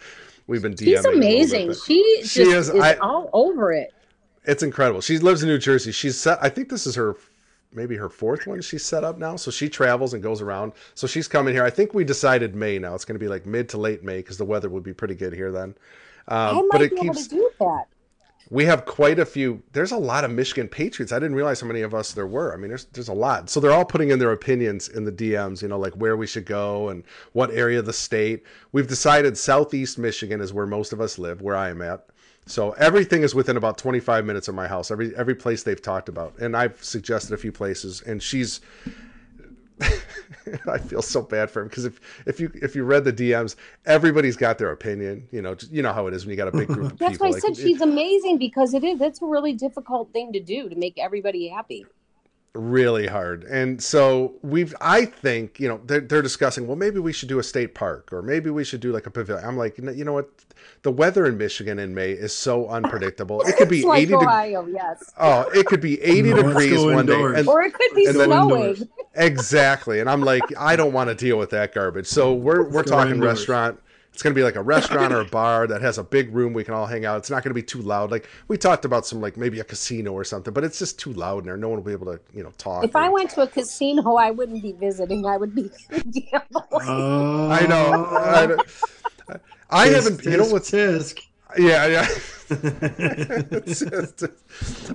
We've 0.49 0.61
been 0.63 0.75
DMing. 0.75 0.85
she's 0.85 1.03
bit, 1.03 1.15
amazing 1.15 1.73
she 1.73 2.17
just 2.21 2.33
She 2.35 2.43
is, 2.43 2.69
is, 2.69 2.81
I- 2.81 2.95
all 2.95 3.31
over 3.33 3.71
it 3.73 3.93
It's 4.45 4.65
incredible. 4.65 5.01
She 5.01 5.19
lives 5.19 5.43
in 5.45 5.49
New 5.49 5.57
Jersey. 5.59 5.93
She's 5.93 6.19
set. 6.19 6.39
I 6.43 6.49
think 6.49 6.69
this 6.69 6.85
is 6.85 6.97
her, 6.97 7.17
maybe 7.75 7.97
her 7.97 8.09
fourth 8.09 8.47
one 8.47 8.61
she's 8.63 8.85
set 8.85 9.05
up 9.05 9.19
now. 9.19 9.37
So 9.37 9.51
she 9.51 9.69
travels 9.69 10.15
and 10.15 10.23
goes 10.23 10.41
around. 10.43 10.73
So 10.95 11.07
she's 11.07 11.29
coming 11.29 11.55
here. 11.55 11.65
I 11.65 11.71
think 11.71 11.95
we 11.95 12.05
decided 12.05 12.55
May 12.55 12.79
now. 12.79 12.95
It's 12.95 13.05
going 13.05 13.19
to 13.19 13.25
be 13.25 13.29
like 13.29 13.47
mid 13.47 13.69
to 13.71 13.79
late 13.79 14.03
May 14.05 14.19
because 14.19 14.39
the 14.39 14.45
weather 14.45 14.69
would 14.69 14.83
be 14.83 14.93
pretty 14.95 15.15
good 15.15 15.33
here 15.33 15.51
then. 15.53 15.75
i 16.29 16.51
Um, 16.51 16.69
might 16.69 16.69
but 16.71 16.83
it 16.83 16.91
be 16.91 16.97
able 17.03 17.15
keeps. 17.15 17.27
to 17.29 17.35
do 17.37 17.51
that 17.61 17.85
We 18.51 18.65
have 18.67 18.85
quite 18.85 19.19
a 19.19 19.25
few. 19.25 19.63
There's 19.73 19.93
a 19.93 19.97
lot 19.97 20.25
of 20.25 20.31
Michigan 20.31 20.69
Patriots. 20.69 21.13
I 21.13 21.17
didn't 21.19 21.37
realize 21.37 21.61
how 21.61 21.67
many 21.67 21.81
of 21.83 21.95
us 21.95 22.13
there 22.13 22.27
were. 22.27 22.53
I 22.53 22.57
mean, 22.57 22.69
there's 22.69 22.85
there's 22.87 23.09
a 23.09 23.15
lot. 23.15 23.49
So 23.49 23.61
they're 23.61 23.73
all 23.73 23.85
putting 23.85 24.11
in 24.11 24.19
their 24.19 24.33
opinions 24.33 24.89
in 24.89 25.05
the 25.05 25.13
DMs. 25.13 25.63
You 25.63 25.69
know, 25.69 25.79
like 25.79 25.95
where 25.95 26.17
we 26.17 26.27
should 26.27 26.45
go 26.47 26.89
and 26.91 27.05
what 27.33 27.51
area 27.53 27.79
of 27.79 27.87
the 27.87 27.93
state. 27.93 28.45
We've 28.73 28.87
decided 28.89 29.39
Southeast 29.39 29.99
Michigan 29.99 30.41
is 30.41 30.53
where 30.53 30.67
most 30.67 30.93
of 30.93 31.01
us 31.01 31.19
live, 31.19 31.41
where 31.41 31.57
I 31.57 31.71
am 31.71 31.81
at. 31.83 32.07
So 32.47 32.73
everything 32.73 33.23
is 33.23 33.35
within 33.35 33.57
about 33.57 33.79
25 33.79 34.25
minutes 34.25 34.49
of 34.49 34.55
my 34.55 34.67
house. 34.67 34.91
Every 34.91 35.15
every 35.17 35.35
place 35.35 35.63
they've 35.63 35.81
talked 35.81 36.09
about, 36.09 36.39
and 36.39 36.57
I've 36.57 36.83
suggested 36.83 37.33
a 37.33 37.37
few 37.37 37.53
places, 37.53 38.03
and 38.03 38.23
she's. 38.23 38.61
I 40.69 40.79
feel 40.79 41.03
so 41.03 41.23
bad 41.23 41.51
for 41.51 41.63
him 41.63 41.69
because 41.69 41.85
if 41.85 42.01
if 42.27 42.39
you 42.41 42.51
if 42.55 42.77
you 42.77 42.85
read 42.85 43.05
the 43.05 43.13
DMs, 43.13 43.57
everybody's 43.85 44.37
got 44.37 44.59
their 44.59 44.71
opinion. 44.71 45.27
You 45.33 45.43
know, 45.43 45.55
just- 45.55 45.73
you 45.73 45.83
know 45.83 45.93
how 45.93 46.07
it 46.07 46.15
is 46.15 46.25
when 46.25 46.31
you 46.31 46.37
got 46.37 46.49
a 46.49 46.57
big 46.57 46.69
group 46.69 46.93
of 46.93 46.99
that's 46.99 47.13
people. 47.13 47.13
That's 47.13 47.21
why 47.21 47.27
i 47.29 47.31
like, 47.31 47.43
said 47.43 47.53
it- 47.53 47.69
she's 47.69 47.81
amazing 47.81 48.39
because 48.39 48.75
it 48.75 48.85
is 48.85 48.99
that's 48.99 49.23
a 49.23 49.27
really 49.27 49.55
difficult 49.55 50.13
thing 50.13 50.33
to 50.33 50.41
do 50.41 50.69
to 50.69 50.77
make 50.77 50.99
everybody 50.99 51.49
happy 51.49 51.87
really 52.55 53.07
hard. 53.07 53.45
And 53.45 53.83
so 53.83 54.35
we've, 54.43 54.75
I 54.81 55.07
think, 55.07 55.59
you 55.59 55.69
know, 55.69 55.81
they're, 55.87 56.01
they're 56.01 56.23
discussing, 56.23 56.67
well, 56.67 56.77
maybe 56.77 56.99
we 56.99 57.13
should 57.13 57.29
do 57.29 57.39
a 57.39 57.43
state 57.43 57.75
park 57.75 58.13
or 58.13 58.21
maybe 58.23 58.51
we 58.51 58.63
should 58.65 58.81
do 58.81 58.93
like 58.93 59.07
a 59.07 59.11
pavilion. 59.11 59.45
I'm 59.47 59.57
like, 59.57 59.79
you 59.79 60.05
know 60.05 60.13
what? 60.13 60.29
The 60.83 60.93
weather 60.93 61.27
in 61.27 61.39
Michigan 61.39 61.79
in 61.79 61.95
May 61.95 62.13
is 62.13 62.35
so 62.35 62.69
unpredictable. 62.69 63.41
It 63.43 63.57
could 63.57 63.69
be 63.69 63.85
like 63.85 64.03
80 64.03 64.13
degrees. 64.13 64.75
yes 64.75 65.13
Oh, 65.19 65.49
it 65.55 65.67
could 65.67 65.81
be 65.81 66.01
80 66.03 66.23
No, 66.31 66.37
degrees 66.43 66.75
go 66.75 66.93
one 66.95 67.07
day. 67.07 67.21
And, 67.23 67.49
or 67.49 67.63
it 67.63 67.73
could 67.73 67.95
be 67.95 68.07
And 68.07 68.17
snowing 68.17 68.33
indoors. 68.63 68.85
exactly. 69.15 70.01
And 70.01 70.11
I'm 70.11 70.21
like, 70.23 70.43
I 70.59 70.77
don't 70.77 70.93
want 70.93 71.09
to 71.09 71.15
deal 71.15 71.39
with 71.39 71.51
that 71.51 71.73
garbage. 71.75 72.07
So 72.07 72.35
we're, 72.35 72.69
we're 72.69 72.83
talking 72.83 73.15
indoors. 73.15 73.39
restaurant. 73.41 73.81
It's 74.13 74.23
going 74.23 74.35
to 74.35 74.39
be 74.39 74.45
like 74.45 74.57
a 74.57 74.63
restaurant 74.63 75.13
or 75.13 75.21
a 75.21 75.25
bar 75.41 75.67
that 75.67 75.81
has 75.81 75.97
a 75.97 76.05
big 76.05 76.35
room 76.35 76.53
we 76.53 76.65
can 76.65 76.75
all 76.75 76.87
hang 76.87 77.05
out. 77.07 77.17
It's 77.19 77.31
not 77.31 77.43
going 77.43 77.51
to 77.51 77.55
be 77.55 77.63
too 77.63 77.81
loud. 77.81 78.11
Like 78.11 78.29
we 78.49 78.59
talked 78.59 78.85
about 78.85 79.07
some 79.07 79.21
like 79.23 79.37
maybe 79.39 79.59
a 79.61 79.65
casino 79.65 80.13
or 80.13 80.23
something, 80.25 80.53
but 80.53 80.65
it's 80.65 80.79
just 80.79 80.99
too 80.99 81.13
loud 81.15 81.39
in 81.41 81.45
there. 81.47 81.57
No 81.57 81.69
one 81.71 81.79
will 81.79 81.85
be 81.85 81.93
able 81.93 82.13
to 82.13 82.21
you 82.35 82.43
know 82.43 82.53
talk. 82.59 82.85
If 82.85 82.95
or- 82.95 82.99
I 83.03 83.09
went 83.09 83.31
to 83.31 83.41
a 83.43 83.47
casino, 83.47 84.17
I 84.17 84.31
wouldn't 84.31 84.63
be 84.63 84.73
visiting. 84.73 85.25
I 85.27 85.37
would 85.39 85.55
be 85.55 85.71
gambling. 85.91 86.65
Oh, 86.73 87.49
I 87.51 87.67
know. 87.67 88.07
I, 88.07 88.47
know. 88.47 88.57
I 89.71 89.89
Tisk, 89.89 89.95
haven't. 89.95 90.25
You 90.25 90.37
know 90.37 90.49
what's? 90.49 90.71
tisk. 90.71 91.19
Yeah, 91.59 91.87
yeah. 91.87 92.07
It's 92.51 93.81
just- 93.81 94.25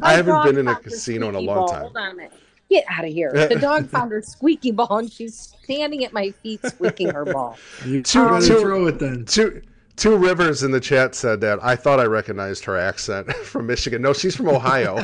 I 0.02 0.14
haven't 0.14 0.44
been 0.44 0.58
in 0.60 0.68
a 0.68 0.76
casino 0.76 1.30
in 1.30 1.36
a 1.36 1.38
squeaky 1.40 1.48
long 1.48 1.66
ball. 1.68 1.92
time. 1.92 2.30
Hold 2.70 2.84
on 2.84 2.84
a 2.84 2.84
minute. 2.84 2.88
Get 2.88 2.98
out 3.00 3.06
of 3.06 3.14
here. 3.14 3.48
The 3.50 3.56
dog 3.62 3.90
found 3.90 4.12
her 4.12 4.22
squeaky 4.22 4.72
ball 4.72 4.98
and 5.00 5.12
she's 5.12 5.56
standing 5.64 6.04
at 6.06 6.14
my 6.14 6.32
feet 6.32 6.62
squeaking 6.66 7.10
her 7.10 7.26
ball. 7.26 7.58
You 7.86 8.02
Two- 8.04 8.26
better 8.30 8.46
two- 8.48 8.60
throw 8.60 8.88
it 8.88 9.00
then. 9.00 9.26
Two 9.26 9.62
Two 9.96 10.16
Rivers 10.16 10.62
in 10.62 10.70
the 10.70 10.80
chat 10.80 11.16
said 11.16 11.42
that 11.42 11.58
I 11.64 11.76
thought 11.76 12.00
I 12.00 12.04
recognized 12.06 12.64
her 12.66 12.78
accent 12.78 13.34
from 13.44 13.66
Michigan. 13.66 14.00
No, 14.00 14.14
she's 14.14 14.36
from 14.36 14.48
Ohio. 14.48 15.04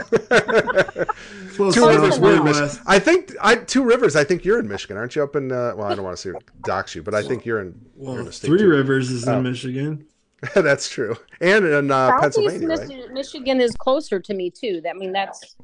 Close 1.55 1.73
Two 1.73 1.87
enough. 1.89 2.01
Rivers, 2.03 2.19
We're 2.19 2.29
we're 2.29 2.33
in 2.33 2.37
in 2.39 2.43
Michigan. 2.45 2.83
I 2.85 2.99
think 2.99 3.33
I 3.41 3.55
Two 3.55 3.83
Rivers. 3.83 4.15
I 4.15 4.23
think 4.23 4.45
you're 4.45 4.59
in 4.59 4.67
Michigan, 4.67 4.97
aren't 4.97 5.15
you? 5.15 5.23
Up 5.23 5.35
in 5.35 5.51
uh, 5.51 5.73
well, 5.75 5.87
I 5.87 5.95
don't 5.95 6.03
want 6.03 6.17
to 6.17 6.21
say 6.33 6.37
dox 6.63 6.93
you, 6.93 7.01
but 7.01 7.15
I 7.15 7.23
think 7.23 7.43
you're 7.45 7.61
in. 7.61 7.73
you're 7.99 8.19
in 8.19 8.31
state 8.31 8.47
Three 8.49 8.59
too. 8.59 8.67
Rivers 8.69 9.09
is 9.09 9.27
Oh. 9.27 9.37
in 9.37 9.43
Michigan. 9.43 10.05
That's 10.55 10.89
true, 10.89 11.15
and 11.41 11.65
in 11.65 11.89
uh, 11.89 12.09
Southeast 12.19 12.21
Pennsylvania, 12.49 12.67
Michi- 12.67 13.03
right? 13.05 13.13
Michigan 13.13 13.61
is 13.61 13.73
closer 13.75 14.19
to 14.19 14.33
me 14.33 14.49
too. 14.51 14.81
That 14.81 14.91
I 14.91 14.93
mean, 14.99 15.11
that's 15.13 15.55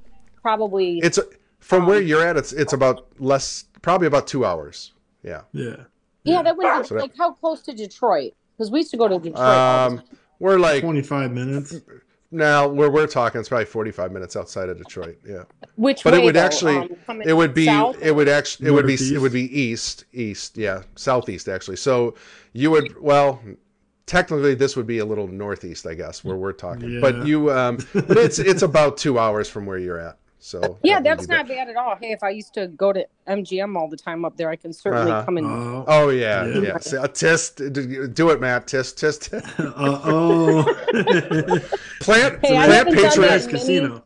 probably 0.41 0.99
It's 0.99 1.19
from 1.59 1.85
where 1.85 2.01
you're 2.01 2.25
at. 2.25 2.37
It's 2.37 2.53
it's 2.53 2.73
about 2.73 3.07
less, 3.19 3.65
probably 3.81 4.07
about 4.07 4.27
two 4.27 4.45
hours. 4.45 4.93
Yeah. 5.23 5.41
Yeah. 5.51 5.75
yeah. 6.23 6.41
That 6.41 6.57
would 6.57 6.85
So 6.85 6.95
that- 6.95 7.01
like 7.01 7.17
how 7.17 7.33
close 7.33 7.61
to 7.63 7.73
Detroit? 7.73 8.33
Because 8.57 8.71
we 8.71 8.79
used 8.79 8.91
to 8.91 8.97
go 8.97 9.07
to 9.07 9.19
Detroit. 9.19 9.39
Um, 9.47 10.01
we're 10.39 10.57
like 10.59 10.81
25 10.81 11.31
minutes. 11.31 11.75
now 12.31 12.67
where 12.67 12.89
we're 12.89 13.07
talking. 13.07 13.39
It's 13.39 13.49
probably 13.49 13.65
45 13.65 14.11
minutes 14.11 14.35
outside 14.35 14.69
of 14.69 14.77
Detroit. 14.77 15.17
Yeah. 15.27 15.43
Which 15.75 16.03
But 16.03 16.13
it 16.13 16.23
would 16.23 16.35
though? 16.35 16.39
actually- 16.41 16.89
Um, 17.07 17.21
It 17.21 17.33
would 17.33 17.53
be 17.53 17.65
south? 17.65 17.97
it 18.01 18.11
would 18.11 18.27
actually 18.29 18.67
it 18.67 18.71
would 18.71 18.85
be 18.87 18.95
it 18.95 19.19
would 19.19 19.31
be 19.33 19.45
east 19.59 20.05
east 20.13 20.57
yeah 20.57 20.83
southeast 20.95 21.47
actually. 21.47 21.77
So 21.77 22.15
you 22.53 22.71
would 22.71 22.99
well 23.01 23.41
technically 24.05 24.55
this 24.55 24.75
would 24.75 24.87
be 24.87 24.99
a 24.99 25.05
little 25.05 25.27
northeast 25.27 25.85
I 25.87 25.93
guess 25.93 26.23
where 26.23 26.35
we're 26.35 26.51
talking. 26.53 26.93
Yeah. 26.93 26.99
But 27.01 27.25
you 27.25 27.51
um 27.51 27.77
but 27.93 28.17
it's 28.17 28.39
it's 28.39 28.61
about 28.61 28.97
2 28.97 29.17
hours 29.19 29.49
from 29.49 29.65
where 29.65 29.77
you're 29.77 29.99
at. 29.99 30.17
So 30.41 30.77
Yeah, 30.83 30.95
that 30.95 31.03
that's 31.03 31.27
be 31.27 31.33
not 31.35 31.47
bad 31.49 31.67
at 31.67 31.75
all. 31.75 31.95
Hey, 31.99 32.11
if 32.11 32.23
I 32.23 32.29
used 32.29 32.53
to 32.53 32.67
go 32.67 32.93
to 32.93 33.05
MGM 33.27 33.75
all 33.77 33.89
the 33.89 33.97
time 33.97 34.23
up 34.23 34.37
there, 34.37 34.49
I 34.49 34.55
can 34.55 34.71
certainly 34.71 35.11
Uh-huh. 35.11 35.25
come 35.25 35.37
in. 35.37 35.45
Oh, 35.45 35.83
Oh 35.87 36.09
yeah, 36.09 36.45
Yeah. 36.45 36.61
yeah. 36.61 36.77
So, 36.79 37.01
uh, 37.01 37.07
test, 37.07 37.57
do 37.73 38.07
do 38.07 38.29
it, 38.29 38.39
Matt. 38.39 38.65
Test, 38.67 38.97
test. 38.97 39.33
uh 39.33 39.41
oh. 39.59 40.63
Plant, 41.99 42.39
Hey, 42.41 42.55
I 42.57 42.65
Plant 42.67 42.71
haven't 42.71 42.93
done 42.95 43.03
Patriot. 43.03 43.27
that 43.27 43.31
Nice 43.33 43.45
many- 43.47 43.59
casino. 43.59 44.03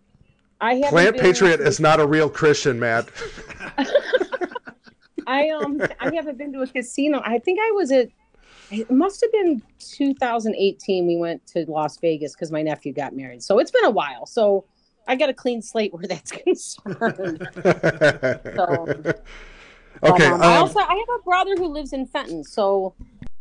I 0.60 0.74
haven't 0.76 0.90
Plant 0.90 1.18
Patriot 1.20 1.58
to- 1.58 1.64
is 1.68 1.80
not 1.80 2.00
a 2.00 2.08
real 2.08 2.30
Christian, 2.30 2.80
Matt. 2.80 3.10
I 5.28 5.50
um 5.50 5.82
I 6.00 6.14
haven't 6.16 6.38
been 6.38 6.52
to 6.54 6.62
a 6.62 6.68
casino. 6.68 7.22
I 7.24 7.40
think 7.40 7.60
I 7.62 7.72
was 7.72 7.92
at 7.92 8.10
it 8.72 8.90
must 8.90 9.22
have 9.22 9.32
been 9.32 9.62
2018 9.80 11.06
we 11.06 11.16
went 11.16 11.46
to 11.48 11.66
Las 11.70 11.98
Vegas 11.98 12.36
cuz 12.36 12.52
my 12.52 12.62
nephew 12.62 12.92
got 12.92 13.16
married. 13.16 13.42
So 13.44 13.60
it's 13.60 13.72
been 13.72 13.86
a 13.86 13.92
while. 13.92 14.26
So 14.26 14.66
I 15.08 15.16
got 15.16 15.30
a 15.30 15.34
clean 15.34 15.62
slate 15.62 15.94
where 15.94 16.06
that's 16.08 16.32
concerned. 16.44 17.48
So 18.56 18.88
but, 20.02 20.12
okay. 20.16 20.26
um, 20.26 20.42
I 20.42 20.58
um, 20.58 20.64
also 20.64 20.80
I 20.80 20.96
have 20.96 21.20
a 21.20 21.24
brother 21.24 21.56
who 21.56 21.68
lives 21.68 21.94
in 21.94 22.06
Fenton. 22.06 22.44
So 22.44 22.94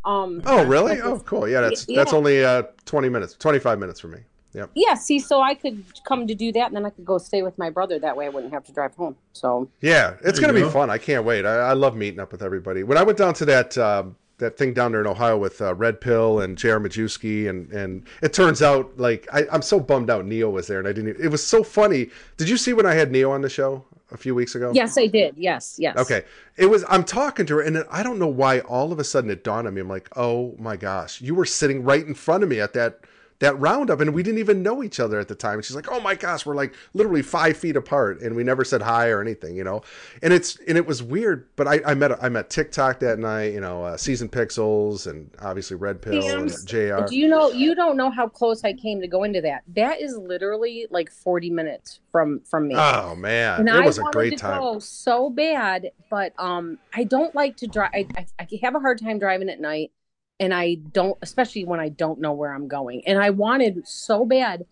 um 0.05 0.41
oh, 0.45 0.65
really? 0.65 1.01
Oh, 1.01 1.19
cool. 1.19 1.47
Yeah, 1.47 1.61
that's 1.61 1.85
Yeah. 1.87 1.97
that's 1.97 2.13
only 2.13 2.43
uh, 2.43 2.63
twenty 2.85 3.09
minutes, 3.09 3.33
twenty 3.33 3.59
five 3.59 3.79
minutes 3.79 3.99
for 3.99 4.07
me. 4.07 4.19
Yep. 4.53 4.69
yeah, 4.75 4.93
see 4.93 5.17
so 5.17 5.41
I 5.41 5.55
could 5.55 5.83
come 6.07 6.27
to 6.27 6.35
do 6.35 6.51
that 6.51 6.67
and 6.67 6.75
then 6.75 6.85
I 6.85 6.91
could 6.91 7.05
go 7.05 7.17
stay 7.17 7.41
with 7.41 7.57
my 7.57 7.71
brother 7.71 7.97
that 7.97 8.15
way 8.15 8.27
I 8.27 8.29
wouldn't 8.29 8.53
have 8.53 8.63
to 8.65 8.71
drive 8.71 8.93
home. 8.93 9.15
So 9.33 9.67
Yeah, 9.81 10.13
it's 10.23 10.39
There 10.39 10.47
gonna 10.47 10.53
be 10.53 10.59
go. 10.61 10.69
fun. 10.69 10.91
I 10.91 10.99
can't 10.99 11.25
wait. 11.25 11.43
I, 11.43 11.55
I 11.55 11.73
love 11.73 11.95
meeting 11.95 12.19
up 12.19 12.31
with 12.31 12.43
everybody. 12.43 12.83
When 12.83 12.95
I 12.97 13.01
went 13.03 13.17
down 13.17 13.33
to 13.35 13.45
that 13.45 13.75
um, 13.79 14.15
that 14.37 14.57
thing 14.57 14.73
down 14.73 14.91
there 14.91 15.01
in 15.01 15.07
Ohio 15.07 15.37
with 15.37 15.61
uh, 15.61 15.73
Red 15.75 16.01
Pill 16.01 16.39
and 16.39 16.57
J.R. 16.57 16.79
Majewski, 16.79 17.49
and 17.49 17.71
and 17.71 18.05
it 18.21 18.33
turns 18.33 18.61
out 18.61 18.97
like 18.97 19.27
I, 19.31 19.45
I'm 19.51 19.61
so 19.61 19.79
bummed 19.79 20.09
out. 20.09 20.25
Neo 20.25 20.49
was 20.49 20.67
there, 20.67 20.79
and 20.79 20.87
I 20.87 20.93
didn't. 20.93 21.19
It 21.19 21.29
was 21.29 21.45
so 21.45 21.63
funny. 21.63 22.09
Did 22.37 22.49
you 22.49 22.57
see 22.57 22.73
when 22.73 22.85
I 22.85 22.93
had 22.93 23.11
Neo 23.11 23.31
on 23.31 23.41
the 23.41 23.49
show 23.49 23.85
a 24.11 24.17
few 24.17 24.35
weeks 24.35 24.55
ago? 24.55 24.71
yes, 24.73 24.97
I 24.97 25.07
did. 25.07 25.35
Yes, 25.37 25.77
yes. 25.79 25.97
Okay. 25.97 26.23
It 26.57 26.67
was 26.67 26.83
I'm 26.89 27.03
talking 27.03 27.45
to 27.47 27.55
her 27.55 27.61
and 27.61 27.83
I 27.89 28.03
don't 28.03 28.19
know 28.19 28.27
why 28.27 28.59
all 28.61 28.91
of 28.91 28.99
a 28.99 29.03
sudden 29.03 29.29
it 29.29 29.43
dawned 29.43 29.67
on 29.67 29.73
me. 29.73 29.81
I'm 29.81 29.89
like, 29.89 30.09
"Oh 30.15 30.55
my 30.59 30.77
gosh, 30.77 31.21
you 31.21 31.35
were 31.35 31.45
sitting 31.45 31.83
right 31.83 32.05
in 32.05 32.13
front 32.13 32.43
of 32.43 32.49
me 32.49 32.59
at 32.59 32.73
that 32.73 32.99
that 33.39 33.59
roundup 33.59 33.99
and 33.99 34.13
we 34.13 34.23
didn't 34.23 34.39
even 34.39 34.63
know 34.63 34.83
each 34.83 34.99
other 34.99 35.19
at 35.19 35.27
the 35.27 35.35
time." 35.35 35.55
And 35.55 35.65
she's 35.65 35.75
like, 35.75 35.91
"Oh 35.91 35.99
my 35.99 36.15
gosh, 36.15 36.45
we're 36.45 36.55
like 36.55 36.73
literally 36.93 37.21
5 37.21 37.57
feet 37.57 37.75
apart 37.75 38.21
and 38.21 38.35
we 38.35 38.43
never 38.43 38.63
said 38.63 38.81
hi 38.81 39.09
or 39.09 39.21
anything, 39.21 39.55
you 39.55 39.63
know." 39.63 39.81
And 40.21 40.33
it's 40.33 40.57
and 40.67 40.77
it 40.77 40.85
was 40.85 41.01
weird, 41.03 41.47
but 41.55 41.67
I 41.67 41.81
I 41.85 41.93
met 41.93 42.23
I 42.23 42.29
met 42.29 42.49
TikTok 42.49 42.99
that 42.99 43.19
night, 43.19 43.53
you 43.53 43.61
know, 43.61 43.83
uh, 43.83 43.97
Season 43.97 44.29
Pixels 44.29 45.07
and 45.07 45.29
obviously 45.39 45.77
Red 45.77 46.01
Pill 46.01 46.21
Damn. 46.21 46.41
and 46.41 46.67
JR. 46.67 47.05
Do 47.07 47.15
you 47.15 47.27
know 47.27 47.51
you 47.51 47.75
don't 47.75 47.97
know 47.97 48.09
how 48.09 48.27
close 48.27 48.63
I 48.63 48.73
came 48.73 49.01
to 49.01 49.07
go 49.07 49.23
into 49.23 49.41
that? 49.41 49.63
That 49.75 50.01
is 50.01 50.17
literally 50.17 50.87
like 50.89 51.11
40 51.11 51.49
minutes 51.49 51.99
from 52.11 52.41
from 52.41 52.67
me. 52.67 52.75
Oh 52.77 53.15
man, 53.15 53.61
and 53.61 53.69
it 53.69 53.75
I 53.75 53.81
was 53.81 53.97
a 53.97 54.03
great 54.11 54.37
time. 54.37 54.79
so 54.79 55.29
bad, 55.29 55.91
but 56.09 56.33
um 56.37 56.77
I 56.93 57.03
don't 57.03 57.33
like 57.35 57.57
to 57.57 57.67
drive 57.67 57.91
I, 57.93 58.07
I, 58.17 58.25
I 58.39 58.47
have 58.61 58.75
a 58.75 58.79
hard 58.79 58.99
time 58.99 59.19
driving 59.19 59.49
at 59.49 59.59
night 59.59 59.91
and 60.43 60.53
I 60.53 60.75
don't 60.75 61.17
especially 61.21 61.63
when 61.63 61.79
I 61.79 61.89
don't 61.89 62.19
know 62.19 62.33
where 62.33 62.53
I'm 62.53 62.67
going. 62.67 63.01
And 63.07 63.17
I 63.17 63.29
wanted 63.29 63.87
so 63.87 64.25
bad 64.25 64.65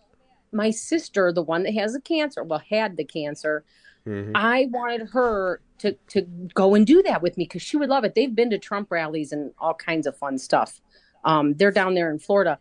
my 0.51 0.69
sister, 0.69 1.31
the 1.31 1.41
one 1.41 1.63
that 1.63 1.73
has 1.75 1.93
the 1.93 2.01
cancer, 2.01 2.43
well 2.43 2.61
had 2.69 2.97
the 2.97 3.05
cancer, 3.05 3.63
Mhm. 4.05 4.31
I 4.35 4.67
wanted 4.71 5.09
her 5.09 5.61
to 5.79 5.93
to 6.07 6.21
go 6.53 6.75
and 6.75 6.85
do 6.85 7.01
that 7.03 7.21
with 7.21 7.37
me 7.37 7.45
because 7.45 7.61
she 7.61 7.77
would 7.77 7.89
love 7.89 8.03
it. 8.03 8.15
They've 8.15 8.35
been 8.35 8.49
to 8.49 8.57
Trump 8.57 8.91
rallies 8.91 9.31
and 9.31 9.53
all 9.59 9.73
kinds 9.73 10.07
of 10.07 10.17
fun 10.17 10.37
stuff. 10.37 10.81
Um, 11.23 11.53
they're 11.53 11.71
down 11.71 11.93
there 11.93 12.11
in 12.11 12.19
Florida, 12.19 12.59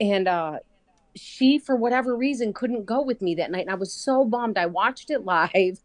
and 0.00 0.26
uh, 0.26 0.58
she, 1.14 1.58
for 1.58 1.76
whatever 1.76 2.16
reason, 2.16 2.52
couldn't 2.54 2.86
go 2.86 3.02
with 3.02 3.20
me 3.20 3.34
that 3.36 3.50
night, 3.50 3.66
and 3.66 3.70
I 3.70 3.74
was 3.74 3.92
so 3.92 4.24
bummed. 4.24 4.56
I 4.56 4.66
watched 4.66 5.10
it 5.10 5.24
live, 5.36 5.80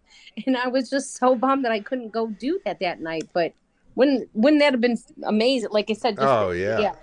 and 0.45 0.55
I 0.57 0.69
was 0.69 0.89
just 0.89 1.15
so 1.17 1.35
bummed 1.35 1.65
that 1.65 1.73
I 1.73 1.81
couldn't 1.81 2.11
go 2.11 2.27
do 2.27 2.59
that 2.65 2.79
that 2.79 3.01
night. 3.01 3.27
But 3.33 3.53
wouldn't 3.95 4.29
wouldn't 4.33 4.61
that 4.61 4.73
have 4.73 4.81
been 4.81 4.97
amazing? 5.23 5.69
Like 5.71 5.89
I 5.89 5.93
said, 5.93 6.15
just 6.15 6.27
Oh 6.27 6.51
yeah. 6.51 6.79
yeah. 6.79 6.95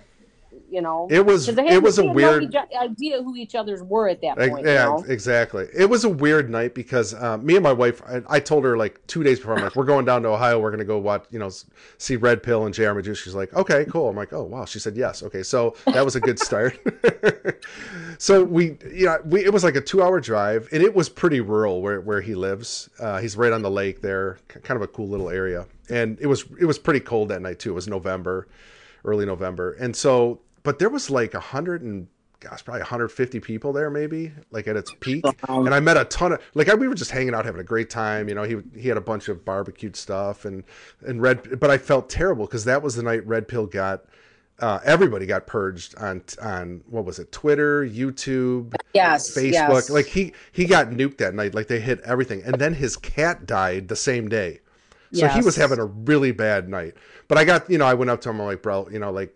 you 0.69 0.81
know, 0.81 1.07
It 1.11 1.25
was 1.25 1.49
it 1.49 1.83
was 1.83 1.99
a 1.99 2.05
weird 2.05 2.55
idea 2.79 3.21
who 3.21 3.35
each 3.35 3.53
other's 3.53 3.83
were 3.83 4.09
at 4.09 4.21
that 4.21 4.37
point. 4.37 4.65
Yeah, 4.65 4.95
you 4.95 5.03
know? 5.03 5.05
exactly. 5.07 5.67
It 5.75 5.89
was 5.89 6.03
a 6.03 6.09
weird 6.09 6.49
night 6.49 6.73
because 6.73 7.13
uh, 7.13 7.37
me 7.37 7.55
and 7.55 7.63
my 7.63 7.73
wife, 7.73 8.01
I, 8.07 8.21
I 8.27 8.39
told 8.39 8.63
her 8.63 8.75
like 8.75 9.05
two 9.05 9.23
days 9.23 9.39
before, 9.39 9.55
I'm 9.55 9.63
like, 9.63 9.75
we're 9.75 9.85
going 9.85 10.05
down 10.05 10.23
to 10.23 10.29
Ohio. 10.29 10.59
We're 10.59 10.71
going 10.71 10.79
to 10.79 10.85
go 10.85 10.97
watch, 10.97 11.25
you 11.29 11.37
know, 11.37 11.51
see 11.99 12.15
Red 12.15 12.41
Pill 12.41 12.65
and 12.65 12.73
JR 12.73 12.91
Majus. 12.93 13.17
She's 13.17 13.35
like, 13.35 13.53
okay, 13.53 13.85
cool. 13.85 14.09
I'm 14.09 14.15
like, 14.15 14.33
oh, 14.33 14.43
wow. 14.43 14.65
She 14.65 14.79
said 14.79 14.97
yes. 14.97 15.21
Okay. 15.21 15.43
So 15.43 15.75
that 15.85 16.03
was 16.03 16.15
a 16.15 16.19
good 16.19 16.39
start. 16.39 16.79
so 18.17 18.43
we, 18.43 18.77
you 18.91 19.05
know, 19.05 19.19
we, 19.25 19.45
it 19.45 19.53
was 19.53 19.63
like 19.63 19.75
a 19.75 19.81
two 19.81 20.01
hour 20.01 20.19
drive 20.19 20.69
and 20.71 20.81
it 20.81 20.95
was 20.95 21.07
pretty 21.07 21.39
rural 21.39 21.81
where, 21.81 22.01
where 22.01 22.21
he 22.21 22.33
lives. 22.33 22.89
Uh, 22.99 23.19
he's 23.19 23.37
right 23.37 23.53
on 23.53 23.61
the 23.61 23.71
lake 23.71 24.01
there, 24.01 24.39
kind 24.47 24.75
of 24.75 24.81
a 24.81 24.87
cool 24.87 25.07
little 25.07 25.29
area. 25.29 25.67
And 25.89 26.17
it 26.19 26.27
was, 26.27 26.45
it 26.59 26.65
was 26.65 26.79
pretty 26.79 27.01
cold 27.01 27.29
that 27.29 27.41
night 27.41 27.59
too. 27.59 27.71
It 27.71 27.75
was 27.75 27.87
November, 27.87 28.47
early 29.03 29.25
November. 29.25 29.73
And 29.73 29.95
so, 29.95 30.39
but 30.63 30.79
there 30.79 30.89
was 30.89 31.09
like 31.09 31.33
a 31.33 31.39
hundred 31.39 31.81
and 31.81 32.07
gosh, 32.43 32.63
probably 32.63 32.81
150 32.81 33.39
people 33.39 33.73
there, 33.73 33.89
maybe 33.89 34.31
like 34.51 34.67
at 34.67 34.75
its 34.75 34.93
peak. 34.99 35.23
And 35.47 35.73
I 35.73 35.79
met 35.79 35.97
a 35.97 36.05
ton 36.05 36.33
of 36.33 36.41
like 36.53 36.69
I, 36.69 36.75
we 36.75 36.87
were 36.87 36.95
just 36.95 37.11
hanging 37.11 37.33
out, 37.33 37.45
having 37.45 37.61
a 37.61 37.65
great 37.65 37.89
time. 37.89 38.27
You 38.29 38.35
know, 38.35 38.43
he 38.43 38.57
he 38.77 38.87
had 38.87 38.97
a 38.97 39.01
bunch 39.01 39.29
of 39.29 39.45
barbecued 39.45 39.95
stuff 39.95 40.45
and 40.45 40.63
and 41.05 41.21
red, 41.21 41.59
but 41.59 41.69
I 41.69 41.77
felt 41.77 42.09
terrible 42.09 42.45
because 42.45 42.65
that 42.65 42.81
was 42.81 42.95
the 42.95 43.03
night 43.03 43.25
Red 43.25 43.47
Pill 43.47 43.65
got. 43.65 44.05
Uh, 44.59 44.79
everybody 44.85 45.25
got 45.25 45.47
purged 45.47 45.97
on 45.97 46.21
on 46.41 46.81
what 46.87 47.05
was 47.05 47.17
it? 47.17 47.31
Twitter, 47.31 47.83
YouTube, 47.83 48.75
yes, 48.93 49.35
Facebook. 49.35 49.51
yes. 49.51 49.89
Like 49.89 50.05
he 50.05 50.33
he 50.51 50.65
got 50.65 50.89
nuked 50.89 51.17
that 51.17 51.33
night. 51.33 51.55
Like 51.55 51.67
they 51.67 51.79
hit 51.79 51.99
everything, 52.01 52.43
and 52.43 52.55
then 52.55 52.73
his 52.73 52.95
cat 52.95 53.47
died 53.47 53.87
the 53.87 53.95
same 53.95 54.29
day. 54.29 54.59
So 55.13 55.27
he 55.27 55.41
was 55.41 55.55
having 55.55 55.79
a 55.79 55.85
really 55.85 56.31
bad 56.31 56.69
night. 56.69 56.95
But 57.27 57.37
I 57.37 57.45
got, 57.45 57.69
you 57.69 57.77
know, 57.77 57.85
I 57.85 57.93
went 57.93 58.09
up 58.11 58.21
to 58.21 58.29
him, 58.29 58.41
I'm 58.41 58.47
like, 58.47 58.61
bro, 58.61 58.87
you 58.89 58.99
know, 58.99 59.11
like, 59.11 59.35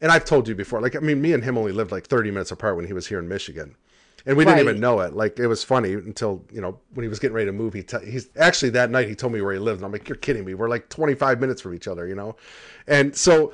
and 0.00 0.10
I've 0.10 0.24
told 0.24 0.48
you 0.48 0.54
before, 0.54 0.80
like, 0.80 0.96
I 0.96 0.98
mean, 0.98 1.22
me 1.22 1.32
and 1.32 1.44
him 1.44 1.56
only 1.56 1.72
lived 1.72 1.92
like 1.92 2.06
30 2.06 2.32
minutes 2.32 2.50
apart 2.50 2.76
when 2.76 2.86
he 2.86 2.92
was 2.92 3.06
here 3.06 3.20
in 3.20 3.28
Michigan. 3.28 3.76
And 4.24 4.36
we 4.36 4.44
didn't 4.44 4.60
even 4.60 4.80
know 4.80 5.00
it. 5.00 5.14
Like, 5.14 5.38
it 5.38 5.48
was 5.48 5.64
funny 5.64 5.94
until, 5.94 6.44
you 6.52 6.60
know, 6.60 6.78
when 6.94 7.02
he 7.02 7.08
was 7.08 7.18
getting 7.18 7.34
ready 7.34 7.46
to 7.46 7.52
move, 7.52 7.74
he 7.74 7.82
t- 7.82 8.04
he's 8.04 8.28
actually 8.36 8.70
that 8.70 8.90
night 8.90 9.08
he 9.08 9.16
told 9.16 9.32
me 9.32 9.40
where 9.40 9.52
he 9.52 9.58
lived. 9.58 9.78
And 9.80 9.86
I'm 9.86 9.92
like, 9.92 10.08
you're 10.08 10.16
kidding 10.16 10.44
me. 10.44 10.54
We're 10.54 10.68
like 10.68 10.88
25 10.88 11.40
minutes 11.40 11.60
from 11.60 11.74
each 11.74 11.88
other, 11.88 12.06
you 12.06 12.14
know? 12.14 12.36
And 12.86 13.16
so, 13.16 13.52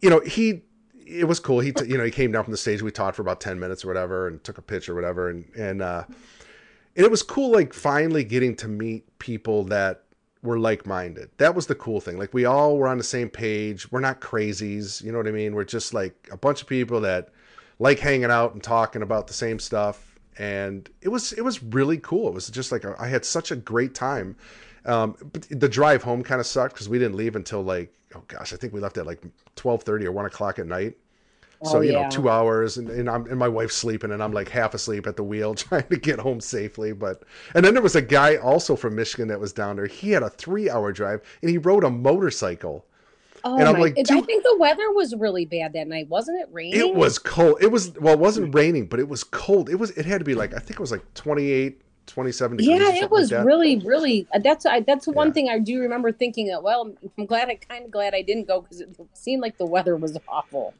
you 0.00 0.10
know, 0.10 0.20
he, 0.20 0.62
it 1.06 1.28
was 1.28 1.38
cool. 1.38 1.60
He, 1.60 1.72
t- 1.72 1.86
you 1.86 1.96
know, 1.96 2.04
he 2.04 2.10
came 2.10 2.32
down 2.32 2.44
from 2.44 2.50
the 2.50 2.58
stage. 2.58 2.82
We 2.82 2.90
talked 2.90 3.16
for 3.16 3.22
about 3.22 3.40
10 3.40 3.60
minutes 3.60 3.84
or 3.84 3.88
whatever 3.88 4.26
and 4.26 4.42
took 4.42 4.58
a 4.58 4.62
pitch 4.62 4.88
or 4.88 4.94
whatever. 4.96 5.30
And, 5.30 5.44
and, 5.56 5.82
uh, 5.82 6.04
and 6.08 7.04
it 7.04 7.10
was 7.10 7.22
cool, 7.22 7.52
like 7.52 7.72
finally 7.72 8.24
getting 8.24 8.56
to 8.56 8.66
meet 8.66 9.18
people 9.20 9.64
that 9.64 10.02
were 10.42 10.58
like-minded. 10.58 11.30
That 11.38 11.54
was 11.54 11.66
the 11.66 11.74
cool 11.74 12.00
thing. 12.00 12.18
Like 12.18 12.32
we 12.32 12.44
all 12.44 12.76
were 12.76 12.88
on 12.88 12.98
the 12.98 13.04
same 13.04 13.28
page. 13.28 13.90
We're 13.90 14.00
not 14.00 14.20
crazies, 14.20 15.02
you 15.02 15.12
know 15.12 15.18
what 15.18 15.26
I 15.26 15.32
mean? 15.32 15.54
We're 15.54 15.64
just 15.64 15.94
like 15.94 16.28
a 16.30 16.36
bunch 16.36 16.62
of 16.62 16.68
people 16.68 17.00
that 17.00 17.30
like 17.78 17.98
hanging 17.98 18.30
out 18.30 18.54
and 18.54 18.62
talking 18.62 19.02
about 19.02 19.26
the 19.26 19.34
same 19.34 19.58
stuff. 19.58 20.18
And 20.38 20.88
it 21.02 21.08
was 21.08 21.32
it 21.32 21.42
was 21.42 21.62
really 21.62 21.98
cool. 21.98 22.28
It 22.28 22.34
was 22.34 22.48
just 22.48 22.70
like 22.70 22.84
a, 22.84 22.94
I 22.98 23.08
had 23.08 23.24
such 23.24 23.50
a 23.50 23.56
great 23.56 23.94
time. 23.94 24.36
Um, 24.84 25.16
but 25.32 25.46
the 25.50 25.68
drive 25.68 26.02
home 26.02 26.22
kind 26.22 26.40
of 26.40 26.46
sucked 26.46 26.74
because 26.74 26.88
we 26.88 26.98
didn't 26.98 27.16
leave 27.16 27.34
until 27.34 27.62
like 27.62 27.92
oh 28.14 28.22
gosh, 28.28 28.52
I 28.52 28.56
think 28.56 28.72
we 28.72 28.80
left 28.80 28.98
at 28.98 29.06
like 29.06 29.22
twelve 29.56 29.82
thirty 29.82 30.06
or 30.06 30.12
one 30.12 30.26
o'clock 30.26 30.58
at 30.58 30.66
night. 30.66 30.96
So 31.62 31.80
Oh, 31.80 31.80
you 31.80 31.92
yeah. 31.92 31.92
know, 31.92 32.04
two 32.04 32.28
hours, 32.28 32.78
and, 32.78 32.88
and 32.88 33.10
I'm 33.10 33.26
and 33.26 33.38
my 33.38 33.48
wife's 33.48 33.74
sleeping, 33.76 34.12
and 34.12 34.22
I'm 34.22 34.32
like 34.32 34.48
half 34.48 34.74
asleep 34.74 35.06
at 35.06 35.16
the 35.16 35.24
wheel 35.24 35.54
trying 35.56 35.88
to 35.88 35.96
get 35.96 36.20
home 36.20 36.40
safely. 36.40 36.92
But 36.92 37.24
and 37.54 37.64
then 37.64 37.74
there 37.74 37.82
was 37.82 37.96
a 37.96 38.02
guy 38.02 38.36
also 38.36 38.76
from 38.76 38.94
Michigan 38.96 39.28
that 39.28 39.40
was 39.40 39.52
down 39.52 39.76
there. 39.76 39.86
He 39.86 40.10
had 40.12 40.22
a 40.22 40.30
three 40.30 40.70
hour 40.70 40.92
drive, 40.92 41.20
and 41.42 41.50
he 41.50 41.58
rode 41.58 41.84
a 41.84 41.90
motorcycle. 41.90 42.86
Oh 43.44 43.58
And 43.58 43.68
I'm 43.68 43.78
my! 43.78 43.80
like, 43.80 43.98
I 44.10 44.20
think 44.20 44.44
the 44.44 44.56
weather 44.58 44.92
was 44.92 45.14
really 45.14 45.44
bad 45.44 45.72
that 45.72 45.88
night, 45.88 46.08
wasn't 46.08 46.40
it? 46.40 46.48
Raining. 46.52 46.92
It 46.92 46.94
was 46.94 47.18
cold. 47.18 47.58
It 47.62 47.70
was 47.72 47.92
well, 47.98 48.12
it 48.14 48.20
wasn't 48.20 48.54
raining, 48.54 48.86
but 48.86 49.00
it 49.00 49.08
was 49.08 49.24
cold. 49.24 49.70
It 49.70 49.76
was. 49.76 49.90
It 49.92 50.04
had 50.04 50.18
to 50.18 50.24
be 50.24 50.34
like 50.34 50.52
I 50.54 50.58
think 50.58 50.72
it 50.72 50.80
was 50.80 50.92
like 50.92 51.14
28, 51.14 51.80
27 52.06 52.56
degrees. 52.58 52.90
Yeah, 52.90 52.94
it 52.94 53.10
was 53.10 53.32
like 53.32 53.38
really, 53.38 53.78
really. 53.80 54.26
uh, 54.34 54.40
That's 54.40 54.66
I, 54.66 54.80
that's 54.80 55.04
the 55.04 55.12
one 55.12 55.32
Yeah. 55.32 55.32
thing 55.32 55.48
I 55.48 55.58
do 55.60 55.80
remember 55.80 56.10
thinking 56.12 56.48
that. 56.48 56.62
Well, 56.62 56.92
I'm 57.16 57.26
glad 57.26 57.48
I 57.48 57.54
kind 57.54 57.84
of 57.84 57.90
glad 57.92 58.14
I 58.14 58.22
didn't 58.22 58.48
go 58.48 58.60
because 58.62 58.80
it 58.80 58.88
seemed 59.14 59.42
like 59.42 59.58
the 59.58 59.66
weather 59.66 59.96
was 59.96 60.18
awful. 60.26 60.74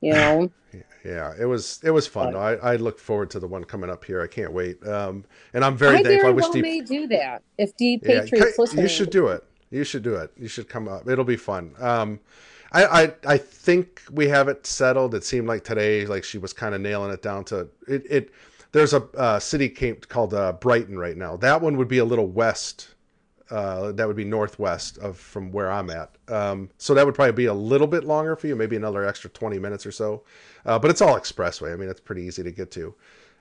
You 0.00 0.12
know. 0.14 0.50
Yeah, 1.02 1.32
it 1.40 1.46
was. 1.46 1.80
It 1.82 1.90
was 1.92 2.06
fun. 2.06 2.34
But- 2.34 2.62
I, 2.62 2.72
I 2.72 2.76
look 2.76 2.98
forward 2.98 3.30
to 3.30 3.40
the 3.40 3.46
one 3.46 3.64
coming 3.64 3.88
up 3.88 4.04
here. 4.04 4.20
I 4.20 4.26
can't 4.26 4.52
wait. 4.52 4.86
Um, 4.86 5.24
and 5.54 5.64
I'm 5.64 5.74
very 5.74 5.96
I 5.96 6.02
thankful. 6.02 6.28
I 6.28 6.32
wish 6.32 6.42
well 6.42 6.52
Deep. 6.52 6.62
may 6.62 6.80
do 6.82 7.06
that 7.08 7.42
if 7.56 7.74
Deep 7.78 8.02
Yeah, 8.04 8.20
Patriots 8.20 8.58
listening. 8.58 8.82
you 8.82 8.88
should 8.90 9.08
do 9.10 9.28
it. 9.28 9.42
You 9.70 9.82
should 9.82 10.02
do 10.02 10.16
it. 10.16 10.30
You 10.38 10.46
should 10.46 10.68
come 10.68 10.88
up. 10.88 11.08
It'll 11.08 11.24
be 11.24 11.36
fun. 11.38 11.72
Um, 11.80 12.20
I, 12.72 12.84
I 12.84 13.12
I 13.26 13.38
think 13.38 14.02
we 14.12 14.28
have 14.28 14.48
it 14.48 14.66
settled. 14.66 15.14
It 15.14 15.24
seemed 15.24 15.48
like 15.48 15.64
today, 15.64 16.04
like 16.06 16.22
she 16.22 16.36
was 16.36 16.52
kind 16.52 16.74
of 16.74 16.82
nailing 16.82 17.10
it 17.12 17.22
down 17.22 17.44
to 17.46 17.68
it. 17.88 18.04
It 18.10 18.30
there's 18.72 18.92
a 18.92 19.02
uh, 19.16 19.40
city 19.40 19.70
came, 19.70 19.96
called 19.96 20.34
uh, 20.34 20.52
Brighton 20.52 20.98
right 20.98 21.16
now. 21.16 21.36
That 21.36 21.62
one 21.62 21.78
would 21.78 21.88
be 21.88 21.98
a 21.98 22.04
little 22.04 22.26
west. 22.28 22.88
Uh, 23.50 23.92
that 23.92 24.06
would 24.06 24.16
be 24.16 24.24
northwest 24.24 24.98
of 24.98 25.18
from 25.18 25.50
where 25.50 25.70
I'm 25.70 25.90
at. 25.90 26.14
Um, 26.28 26.70
so 26.78 26.94
that 26.94 27.04
would 27.04 27.14
probably 27.14 27.32
be 27.32 27.46
a 27.46 27.54
little 27.54 27.86
bit 27.86 28.04
longer 28.04 28.36
for 28.36 28.46
you, 28.46 28.54
maybe 28.54 28.76
another 28.76 29.04
extra 29.04 29.28
20 29.30 29.58
minutes 29.58 29.84
or 29.84 29.92
so. 29.92 30.22
Uh, 30.64 30.78
but 30.78 30.90
it's 30.90 31.00
all 31.00 31.18
expressway. 31.18 31.72
I 31.72 31.76
mean, 31.76 31.88
it's 31.88 32.00
pretty 32.00 32.22
easy 32.22 32.42
to 32.44 32.52
get 32.52 32.70
to. 32.72 32.94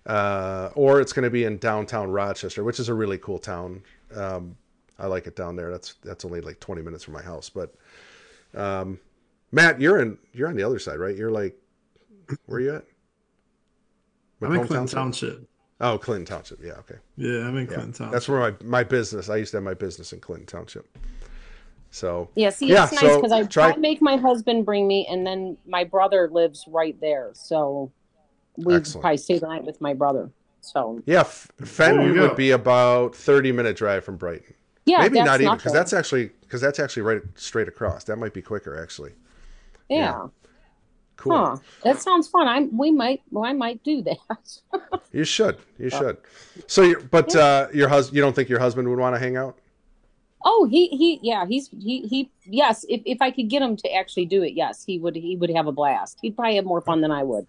Uh, 0.05 0.69
or 0.75 0.99
it's 0.99 1.13
going 1.13 1.23
to 1.23 1.29
be 1.29 1.43
in 1.43 1.57
downtown 1.57 2.09
Rochester, 2.09 2.63
which 2.63 2.79
is 2.79 2.89
a 2.89 2.93
really 2.93 3.17
cool 3.19 3.37
town. 3.37 3.83
Um, 4.15 4.55
I 4.97 5.05
like 5.07 5.27
it 5.27 5.35
down 5.35 5.55
there. 5.55 5.71
That's 5.71 5.95
that's 6.03 6.25
only 6.25 6.41
like 6.41 6.59
20 6.59 6.81
minutes 6.81 7.03
from 7.03 7.13
my 7.13 7.21
house. 7.21 7.49
But 7.49 7.75
um, 8.55 8.99
Matt, 9.51 9.79
you're 9.79 9.99
in 9.99 10.17
you're 10.33 10.47
on 10.47 10.55
the 10.55 10.63
other 10.63 10.79
side, 10.79 10.99
right? 10.99 11.15
You're 11.15 11.31
like 11.31 11.55
where 12.45 12.57
are 12.57 12.61
you 12.61 12.75
at? 12.75 12.85
I'm 14.41 14.53
in 14.53 14.67
Clinton 14.67 14.87
Township? 14.87 15.48
Township. 15.79 15.93
Oh, 15.93 15.97
Clinton 16.03 16.25
Township. 16.25 16.63
Yeah, 16.63 16.73
okay. 16.73 16.95
Yeah, 17.17 17.47
I'm 17.47 17.57
in 17.57 17.65
Yeah, 17.65 17.73
Clinton 17.73 17.93
Township. 17.93 18.11
that's 18.13 18.27
where 18.29 18.39
my 18.39 18.53
my 18.63 18.83
business. 18.83 19.29
I 19.29 19.37
used 19.37 19.51
to 19.51 19.57
have 19.57 19.63
my 19.63 19.73
business 19.73 20.13
in 20.13 20.19
Clinton 20.19 20.45
Township. 20.45 20.85
So 21.91 22.29
Yeah, 22.35 22.49
see, 22.51 22.67
Yeah, 22.67 22.83
it's 22.83 22.93
nice 22.93 23.01
so 23.01 23.15
because 23.17 23.31
I 23.31 23.41
try- 23.43 23.65
try 23.67 23.71
to 23.73 23.79
make 23.79 24.01
my 24.01 24.17
husband 24.17 24.65
bring 24.65 24.87
me, 24.87 25.07
and 25.09 25.25
then 25.25 25.57
my 25.65 25.83
brother 25.83 26.29
lives 26.31 26.65
right 26.67 26.99
there, 27.01 27.31
so 27.33 27.91
we 28.57 28.75
Excellent. 28.75 29.01
probably 29.01 29.17
stay 29.17 29.39
the 29.39 29.47
night 29.47 29.63
with 29.63 29.79
my 29.81 29.93
brother. 29.93 30.29
So 30.61 31.01
yeah, 31.05 31.21
F- 31.21 31.49
Fenton 31.63 32.19
would 32.19 32.35
be 32.35 32.51
about 32.51 33.15
30 33.15 33.51
minute 33.53 33.75
drive 33.77 34.03
from 34.03 34.17
Brighton. 34.17 34.53
yeah, 34.85 35.01
Maybe 35.01 35.21
not 35.23 35.41
even 35.41 35.55
because 35.55 35.73
that's 35.73 35.93
actually 35.93 36.31
because 36.41 36.61
that's 36.61 36.79
actually 36.79 37.03
right 37.03 37.21
straight 37.35 37.67
across. 37.67 38.03
That 38.03 38.17
might 38.17 38.33
be 38.33 38.41
quicker 38.41 38.79
actually. 38.81 39.13
yeah. 39.89 40.27
Cool. 41.19 41.33
Huh. 41.35 41.57
That 41.83 42.01
sounds 42.01 42.27
fun. 42.29 42.47
I 42.47 42.61
we 42.71 42.91
might 42.91 43.21
well, 43.29 43.43
I 43.43 43.53
might 43.53 43.83
do 43.83 44.01
that. 44.03 44.59
You 45.11 45.23
should. 45.23 45.57
You 45.77 45.89
should. 45.89 46.17
So, 46.67 46.93
but 47.09 47.35
uh, 47.35 47.67
your 47.73 47.89
husband, 47.89 48.15
you 48.15 48.21
don't 48.21 48.35
think 48.35 48.47
your 48.47 48.59
husband 48.59 48.87
would 48.87 48.99
want 48.99 49.15
to 49.15 49.19
hang 49.19 49.37
out? 49.37 49.57
oh, 50.45 50.65
he 50.71 50.87
he 50.89 51.19
yeah, 51.21 51.45
he's 51.45 51.67
he 51.69 52.07
he 52.07 52.29
yes, 52.45 52.85
if 52.87 53.01
if 53.05 53.21
I 53.21 53.31
could 53.31 53.49
get 53.49 53.61
him 53.61 53.75
to 53.77 53.93
actually 53.93 54.25
do 54.25 54.43
it, 54.43 54.53
yes, 54.53 54.85
he 54.85 54.97
would 54.99 55.15
he 55.15 55.35
would 55.35 55.49
have 55.49 55.67
a 55.67 55.71
blast. 55.73 56.19
He'd 56.21 56.35
probably 56.35 56.55
have 56.55 56.65
more 56.65 56.79
fun 56.81 57.01
than 57.01 57.11
I 57.11 57.23
would. 57.23 57.45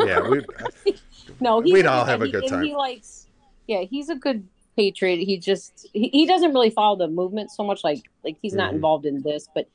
Yeah, 0.00 0.28
we. 0.28 0.44
No, 1.40 1.60
he's 1.60 1.72
We'd 1.72 1.86
all 1.86 2.04
have 2.04 2.20
a 2.22 2.28
good 2.28 2.46
time. 2.48 2.62
He 2.64 2.74
likes 2.74 3.26
yeah, 3.66 3.82
he's 3.82 4.08
a 4.08 4.14
good 4.16 4.46
patriot. 4.76 5.18
He 5.18 5.38
just 5.38 5.86
he, 5.92 6.08
he 6.08 6.26
doesn't 6.26 6.52
really 6.52 6.70
follow 6.70 6.96
the 6.96 7.08
movement 7.08 7.50
so 7.50 7.62
much 7.64 7.84
like 7.84 8.02
like 8.24 8.36
he's 8.42 8.54
not 8.54 8.72
Mhm. 8.72 8.76
involved 8.76 9.06
in 9.06 9.22
this, 9.22 9.48
but 9.54 9.68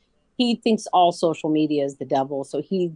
he 0.43 0.55
thinks 0.55 0.85
all 0.93 1.11
social 1.11 1.49
media 1.49 1.83
is 1.85 1.95
the 1.97 2.05
devil. 2.05 2.43
So 2.43 2.61
he 2.61 2.91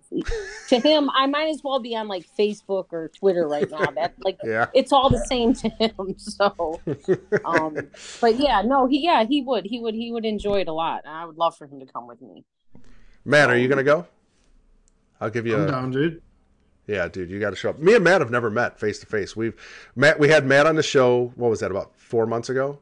to 0.69 0.79
him, 0.79 1.09
I 1.15 1.27
might 1.27 1.49
as 1.49 1.61
well 1.63 1.79
be 1.79 1.95
on 1.95 2.07
like 2.07 2.25
Facebook 2.37 2.87
or 2.91 3.09
Twitter 3.09 3.47
right 3.47 3.69
now. 3.69 3.85
That 3.91 4.13
like 4.23 4.37
Yeah. 4.43 4.67
it's 4.73 4.91
all 4.91 5.09
the 5.09 5.25
same 5.25 5.53
to 5.55 5.69
him. 5.69 5.91
So 6.17 6.79
um 7.45 7.75
but 8.21 8.35
yeah, 8.37 8.61
no, 8.61 8.87
he 8.87 9.03
yeah, 9.03 9.25
he 9.25 9.41
would. 9.41 9.65
He 9.65 9.79
would 9.79 9.93
he 9.95 10.11
would 10.11 10.25
enjoy 10.25 10.61
it 10.61 10.67
a 10.67 10.73
lot. 10.73 11.01
And 11.05 11.13
I 11.13 11.25
would 11.25 11.37
love 11.37 11.57
for 11.57 11.65
him 11.65 11.79
to 11.79 11.85
come 11.85 12.07
with 12.07 12.21
me. 12.21 12.43
Matt, 13.25 13.49
are 13.49 13.57
you 13.57 13.67
gonna 13.67 13.83
go? 13.83 14.05
I'll 15.19 15.29
give 15.29 15.47
you 15.47 15.55
I'm 15.55 15.63
a. 15.67 15.71
down, 15.71 15.91
dude. 15.91 16.21
Yeah, 16.85 17.07
dude, 17.09 17.29
you 17.29 17.39
got 17.39 17.49
to 17.49 17.55
show 17.57 17.71
up. 17.71 17.79
Me 17.79 17.95
and 17.95 18.03
Matt 18.03 18.21
have 18.21 18.31
never 18.31 18.49
met 18.49 18.79
face 18.79 18.99
to 18.99 19.05
face. 19.05 19.35
We've 19.35 19.55
Matt. 19.95 20.19
We 20.19 20.29
had 20.29 20.45
Matt 20.45 20.65
on 20.65 20.75
the 20.75 20.83
show. 20.83 21.33
What 21.35 21.49
was 21.49 21.59
that? 21.59 21.69
About 21.69 21.91
four 21.99 22.25
months 22.25 22.49
ago. 22.49 22.79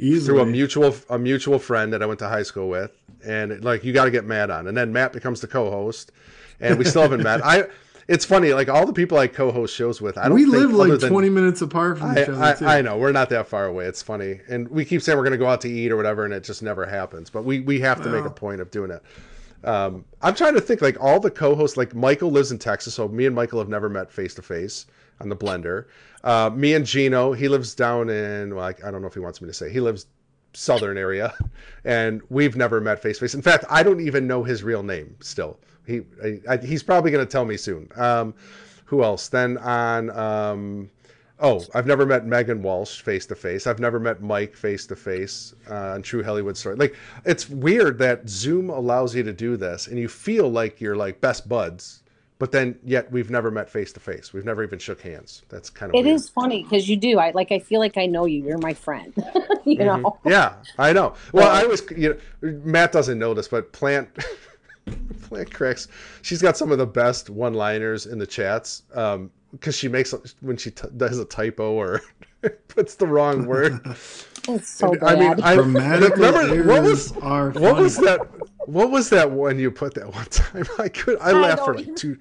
Easily. 0.00 0.38
Through 0.38 0.40
a 0.40 0.46
mutual 0.46 0.94
a 1.10 1.18
mutual 1.18 1.58
friend 1.58 1.92
that 1.92 2.02
I 2.02 2.06
went 2.06 2.18
to 2.20 2.28
high 2.28 2.42
school 2.42 2.70
with, 2.70 2.90
and 3.22 3.62
like 3.62 3.84
you 3.84 3.92
got 3.92 4.06
to 4.06 4.10
get 4.10 4.24
Matt 4.24 4.50
on, 4.50 4.66
and 4.66 4.74
then 4.76 4.92
Matt 4.94 5.12
becomes 5.12 5.42
the 5.42 5.46
co-host, 5.46 6.10
and 6.58 6.78
we 6.78 6.86
still 6.86 7.02
haven't 7.02 7.22
met. 7.22 7.44
I. 7.44 7.64
It's 8.08 8.24
funny, 8.24 8.52
like 8.52 8.68
all 8.68 8.86
the 8.86 8.92
people 8.92 9.18
I 9.18 9.28
co-host 9.28 9.72
shows 9.72 10.00
with. 10.00 10.18
I 10.18 10.24
don't. 10.24 10.34
we 10.34 10.42
think 10.42 10.54
live 10.54 10.72
like 10.72 10.98
than- 10.98 11.10
20 11.10 11.28
minutes 11.28 11.62
apart 11.62 11.98
from 11.98 12.08
I, 12.08 12.22
each 12.22 12.28
other. 12.28 12.66
I. 12.66 12.78
I 12.78 12.82
know 12.82 12.96
we're 12.96 13.12
not 13.12 13.28
that 13.28 13.46
far 13.46 13.66
away. 13.66 13.84
It's 13.84 14.02
funny, 14.02 14.40
and 14.48 14.66
we 14.68 14.84
keep 14.84 15.02
saying 15.02 15.16
we're 15.16 15.22
going 15.22 15.32
to 15.32 15.38
go 15.38 15.46
out 15.46 15.60
to 15.60 15.68
eat 15.68 15.92
or 15.92 15.96
whatever, 15.96 16.24
and 16.24 16.34
it 16.34 16.42
just 16.42 16.62
never 16.62 16.86
happens. 16.86 17.30
But 17.30 17.44
we 17.44 17.60
we 17.60 17.78
have 17.80 18.02
to 18.02 18.08
make 18.08 18.24
a 18.24 18.30
point 18.30 18.60
of 18.62 18.70
doing 18.70 18.90
it. 18.90 19.02
Um, 19.62 20.06
I'm 20.22 20.34
trying 20.34 20.54
to 20.54 20.60
think 20.60 20.80
like 20.80 20.98
all 20.98 21.20
the 21.20 21.30
co-hosts. 21.30 21.76
Like 21.76 21.94
Michael 21.94 22.30
lives 22.30 22.50
in 22.50 22.58
Texas, 22.58 22.94
so 22.94 23.06
me 23.06 23.26
and 23.26 23.36
Michael 23.36 23.58
have 23.58 23.68
never 23.68 23.88
met 23.90 24.10
face 24.10 24.34
to 24.34 24.42
face 24.42 24.86
on 25.20 25.28
the 25.28 25.36
Blender. 25.36 25.86
Uh, 26.24 26.50
me 26.54 26.74
and 26.74 26.84
Gino, 26.84 27.32
he 27.32 27.48
lives 27.48 27.74
down 27.74 28.10
in. 28.10 28.54
Well, 28.54 28.64
I, 28.64 28.90
don't 28.90 29.00
know 29.00 29.08
if 29.08 29.14
he 29.14 29.20
wants 29.20 29.40
me 29.40 29.48
to 29.48 29.54
say. 29.54 29.70
He 29.70 29.80
lives 29.80 30.06
southern 30.52 30.98
area, 30.98 31.34
and 31.84 32.20
we've 32.28 32.56
never 32.56 32.80
met 32.80 33.00
face 33.00 33.18
to 33.18 33.24
face. 33.24 33.34
In 33.34 33.42
fact, 33.42 33.64
I 33.70 33.82
don't 33.82 34.00
even 34.00 34.26
know 34.26 34.42
his 34.42 34.62
real 34.62 34.82
name 34.82 35.16
still. 35.20 35.58
He 35.86 36.02
I, 36.22 36.40
I, 36.48 36.56
he's 36.58 36.82
probably 36.82 37.10
going 37.10 37.24
to 37.24 37.30
tell 37.30 37.44
me 37.44 37.56
soon. 37.56 37.88
Um, 37.96 38.34
who 38.84 39.02
else? 39.02 39.28
Then 39.28 39.58
on. 39.58 40.10
Um, 40.10 40.90
oh, 41.38 41.64
I've 41.74 41.86
never 41.86 42.04
met 42.04 42.26
Megan 42.26 42.62
Walsh 42.62 43.00
face 43.00 43.24
to 43.26 43.34
face. 43.34 43.66
I've 43.66 43.78
never 43.78 43.98
met 43.98 44.20
Mike 44.20 44.54
face 44.54 44.86
to 44.88 44.96
face 44.96 45.54
on 45.70 46.02
True 46.02 46.22
Hollywood 46.22 46.56
Story. 46.56 46.76
Like, 46.76 46.94
it's 47.24 47.48
weird 47.48 47.98
that 47.98 48.28
Zoom 48.28 48.68
allows 48.68 49.14
you 49.14 49.22
to 49.22 49.32
do 49.32 49.56
this, 49.56 49.86
and 49.86 49.98
you 49.98 50.08
feel 50.08 50.50
like 50.50 50.80
you're 50.80 50.96
like 50.96 51.20
best 51.20 51.48
buds, 51.48 51.99
but 52.40 52.50
then 52.50 52.76
yet 52.82 53.12
we've 53.12 53.30
never 53.30 53.50
met 53.52 53.70
face 53.70 53.92
to 53.92 54.00
face. 54.00 54.32
We've 54.32 54.44
never 54.46 54.64
even 54.64 54.78
shook 54.80 55.00
hands. 55.02 55.42
That's 55.50 55.70
kind 55.70 55.90
of 55.90 55.94
It 55.94 56.04
weird. 56.04 56.16
is 56.16 56.28
funny 56.30 56.62
because 56.64 56.88
you 56.88 56.96
do. 56.96 57.18
I 57.20 57.30
like 57.30 57.52
I 57.52 57.60
feel 57.60 57.78
like 57.78 57.96
I 57.98 58.06
know 58.06 58.24
you. 58.24 58.42
You're 58.44 58.58
my 58.58 58.74
friend. 58.74 59.12
you 59.64 59.76
Mhm. 59.76 60.02
know. 60.02 60.18
Yeah, 60.24 60.54
I 60.78 60.92
know. 60.92 61.14
Well, 61.32 61.48
I 61.48 61.64
was, 61.66 61.82
you 61.96 62.18
know, 62.42 62.50
Matt 62.64 62.90
doesn't 62.92 63.18
know 63.18 63.34
this, 63.34 63.46
but 63.46 63.72
Plant, 63.72 64.08
Plant 65.28 65.52
cracks. 65.52 65.86
She's 66.22 66.40
got 66.42 66.56
some 66.56 66.72
of 66.72 66.78
the 66.78 66.86
best 66.86 67.30
one-liners 67.30 68.06
in 68.06 68.18
the 68.18 68.26
chats 68.26 68.82
because 69.52 69.76
she 69.76 69.88
makes 69.88 70.12
when 70.40 70.56
she 70.56 70.70
t- 70.70 70.88
does 70.96 71.18
a 71.18 71.24
typo 71.26 71.72
or 71.72 72.00
puts 72.68 72.94
the 72.94 73.06
wrong 73.06 73.46
word. 73.46 73.80
It's 74.48 74.68
so 74.70 74.96
I 75.02 75.14
mean, 75.14 75.36
bad. 75.36 75.40
I 75.42 75.54
Grammatical 75.56 76.16
remember 76.24 76.64
what 76.72 76.82
was 76.82 77.12
errors 77.12 77.22
are 77.22 77.50
what 77.50 77.76
was 77.76 77.96
that? 77.98 78.20
What 78.70 78.90
was 78.90 79.10
that 79.10 79.30
one 79.30 79.58
you 79.58 79.70
put 79.70 79.94
that 79.94 80.14
one 80.14 80.24
time? 80.30 80.66
I 80.78 80.88
could 80.88 81.18
I 81.20 81.30
I 81.30 81.32
laughed 81.32 81.64
for 81.64 81.74
like 81.74 81.96
two. 81.96 82.18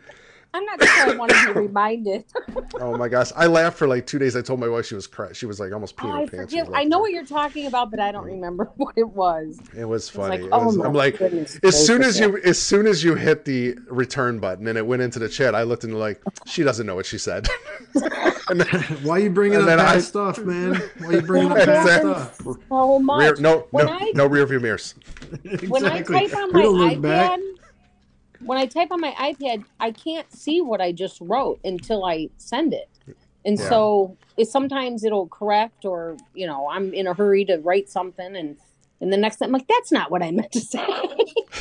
I'm 0.52 0.66
not 0.66 0.84
sure 0.84 1.12
I 1.12 1.16
want 1.16 1.32
to 1.32 1.54
be 1.54 1.60
reminded. 1.60 2.26
Oh 2.82 2.96
my 2.98 3.10
gosh, 3.10 3.32
I 3.36 3.48
laughed 3.48 3.78
for 3.78 3.88
like 3.88 4.08
two 4.08 4.20
days. 4.20 4.36
I 4.38 4.42
told 4.42 4.60
my 4.60 4.68
wife 4.70 4.86
she 4.86 4.96
was 4.96 5.06
cry. 5.06 5.34
She 5.34 5.46
was 5.46 5.60
like 5.60 5.74
almost 5.74 5.98
peeing 5.98 6.14
I 6.14 6.22
her 6.22 6.28
pants. 6.28 6.54
Forget. 6.54 6.70
I 6.74 6.86
know 6.86 7.00
what 7.00 7.12
you're 7.12 7.26
talking 7.26 7.68
about, 7.68 7.92
but 7.92 8.00
I 8.00 8.12
don't 8.12 8.24
mm. 8.24 8.32
remember 8.32 8.66
what 8.78 8.94
it 8.96 9.08
was. 9.10 9.60
It 9.76 9.86
was 9.86 10.10
funny. 10.10 10.38
like, 10.38 10.46
It 10.46 10.50
oh 10.54 10.68
was- 10.68 10.78
my 10.78 10.86
I'm 10.86 10.94
like, 10.94 11.18
goodness 11.18 11.60
as 11.62 11.86
soon 11.86 12.04
as 12.04 12.20
you, 12.20 12.38
as 12.38 12.62
soon 12.62 12.88
as 12.88 13.04
you 13.04 13.16
hit 13.16 13.44
the 13.44 13.76
return 13.90 14.40
button 14.40 14.68
and 14.68 14.78
it 14.78 14.86
went 14.86 15.02
into 15.02 15.20
the 15.20 15.28
chat, 15.28 15.56
I 15.56 15.64
looked 15.64 15.84
and 15.84 15.98
like, 16.00 16.22
she 16.46 16.64
doesn't 16.64 16.86
know 16.86 16.96
what 16.96 17.06
she 17.06 17.18
said. 17.18 17.48
And 18.50 18.62
then, 18.62 18.82
Why 19.04 19.18
you 19.20 19.30
bringing 19.30 19.60
And 19.60 19.64
up 19.64 19.78
then 19.78 19.80
past 19.80 19.96
I- 19.96 20.00
stuff, 20.00 20.40
man? 20.40 20.76
Why 21.00 21.08
are 21.08 21.14
you 21.14 21.22
bringing 21.22 21.52
up 21.52 21.58
That 21.66 21.82
Exactly. 21.82 22.14
stuff? 22.14 22.42
Oh 22.72 22.98
so 22.98 23.00
much. 23.00 23.22
rear, 23.22 23.36
no, 23.40 23.68
When 23.72 23.86
no, 23.88 23.94
I- 23.94 24.12
no 24.16 24.26
rear 24.26 24.46
view 24.46 24.60
mirrors. 24.60 24.96
when 25.68 25.86
I 25.86 26.02
type 26.02 26.34
on 26.36 26.52
my 26.54 26.62
iPad, 26.96 27.02
back. 27.02 27.40
when 28.42 28.58
I 28.58 28.66
type 28.66 28.92
on 28.92 29.02
my 29.02 29.12
iPad, 29.12 29.64
I 29.80 29.92
can't 29.92 30.32
see 30.34 30.62
what 30.62 30.82
I 30.82 30.92
just 30.92 31.20
wrote 31.22 31.60
until 31.64 32.06
I 32.06 32.30
send 32.38 32.74
it. 32.74 32.90
And 33.46 33.58
Yeah. 33.58 33.70
so 33.70 34.18
it 34.38 34.48
sometimes 34.48 35.04
it'll 35.04 35.28
correct 35.28 35.86
or, 35.86 36.18
you 36.34 36.46
know, 36.48 36.70
I'm 36.70 36.94
in 36.94 37.08
a 37.08 37.14
hurry 37.14 37.46
to 37.46 37.58
write 37.58 37.90
something 37.90 38.36
and 38.36 38.58
And 39.02 39.14
the 39.14 39.18
next 39.18 39.38
time, 39.38 39.48
I'm 39.48 39.54
like, 39.54 39.68
that's 39.68 39.94
not 39.94 40.12
what 40.12 40.22
I 40.22 40.32
meant 40.32 40.52
to 40.52 40.60
say. 40.60 40.86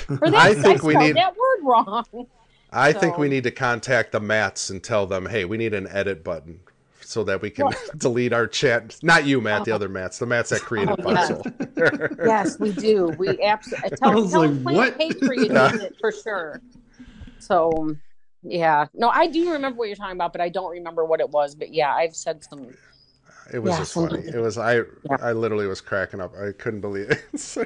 or 0.09 0.17
that's, 0.31 0.35
I 0.35 0.49
I 0.49 0.55
think 0.55 0.83
we 0.83 0.97
need- 0.97 1.15
that 1.17 1.37
word 1.37 1.59
wrong. 1.63 2.27
I 2.73 2.93
think 2.93 3.17
we 3.17 3.29
need 3.29 3.45
to 3.45 3.51
contact 3.51 4.11
the 4.13 4.19
Mats 4.21 4.69
and 4.71 4.83
tell 4.83 5.07
them, 5.07 5.25
hey, 5.27 5.45
we 5.47 5.57
need 5.57 5.73
an 5.73 5.87
edit 5.89 6.23
button 6.25 6.61
so 7.09 7.25
that 7.25 7.41
we 7.41 7.49
can 7.49 7.71
delete 7.97 8.35
our 8.35 8.47
chat. 8.47 8.99
Not 9.03 9.25
you, 9.25 9.41
Matt, 9.41 9.65
the 9.65 9.73
oh. 9.73 9.77
other 9.77 9.89
Matts. 9.89 10.19
the 10.19 10.27
Matts 10.27 10.51
that 10.51 10.61
created 10.61 10.95
Oh, 11.03 11.11
yeah. 11.11 12.09
Yes, 12.27 12.59
we 12.59 12.71
do. 12.73 13.07
We 13.19 13.43
absolutely 13.43 13.93
I 13.93 13.97
tell, 13.97 14.15
was 14.15 14.31
tell 14.31 14.47
like, 14.47 14.77
what? 14.77 14.99
Patriot 14.99 15.51
needs 15.51 15.85
it 15.85 15.97
for 16.01 16.13
sure. 16.13 16.61
So, 17.39 17.97
yeah, 18.43 18.87
no, 18.93 19.09
I 19.09 19.27
do 19.27 19.51
remember 19.53 19.79
what 19.79 19.89
you're 19.89 19.97
talking 19.97 20.17
about, 20.17 20.33
but 20.33 20.43
I 20.43 20.51
don't 20.51 20.71
remember 20.71 21.07
what 21.07 21.21
it 21.21 21.31
was. 21.31 21.55
But 21.55 21.73
yeah, 21.73 21.95
I've 21.95 22.15
said 22.15 22.45
some. 22.45 22.75
It 23.55 23.61
was 23.61 23.73
Yeah, 23.73 23.79
just 23.79 23.95
funny. 23.95 24.19
It 24.27 24.39
was 24.39 24.59
I. 24.59 24.75
Yeah. 24.75 24.83
I 25.23 25.33
literally 25.33 25.67
was 25.67 25.81
cracking 25.81 26.21
up. 26.21 26.35
I 26.37 26.53
couldn't 26.53 26.83
believe 26.83 27.11
it, 27.11 27.25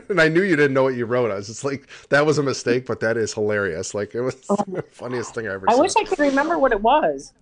and 0.08 0.20
I 0.20 0.28
knew 0.28 0.42
you 0.42 0.54
didn't 0.54 0.74
know 0.74 0.84
what 0.84 0.94
you 0.94 1.04
wrote. 1.04 1.32
I 1.32 1.34
was 1.34 1.48
just 1.48 1.64
like, 1.64 1.88
that 2.10 2.24
was 2.24 2.38
a 2.38 2.44
mistake, 2.44 2.86
but 2.86 3.00
that 3.00 3.16
is 3.16 3.34
hilarious. 3.34 3.92
Like 3.92 4.14
it 4.14 4.20
was 4.20 4.36
oh. 4.50 4.56
the 4.68 4.82
funniest 4.82 5.34
thing 5.34 5.48
I 5.48 5.54
ever. 5.54 5.68
I 5.68 5.74
saw. 5.74 5.80
wish 5.80 5.96
I 5.96 6.04
could 6.04 6.20
remember 6.20 6.58
what 6.58 6.70
it 6.70 6.80
was. 6.80 7.32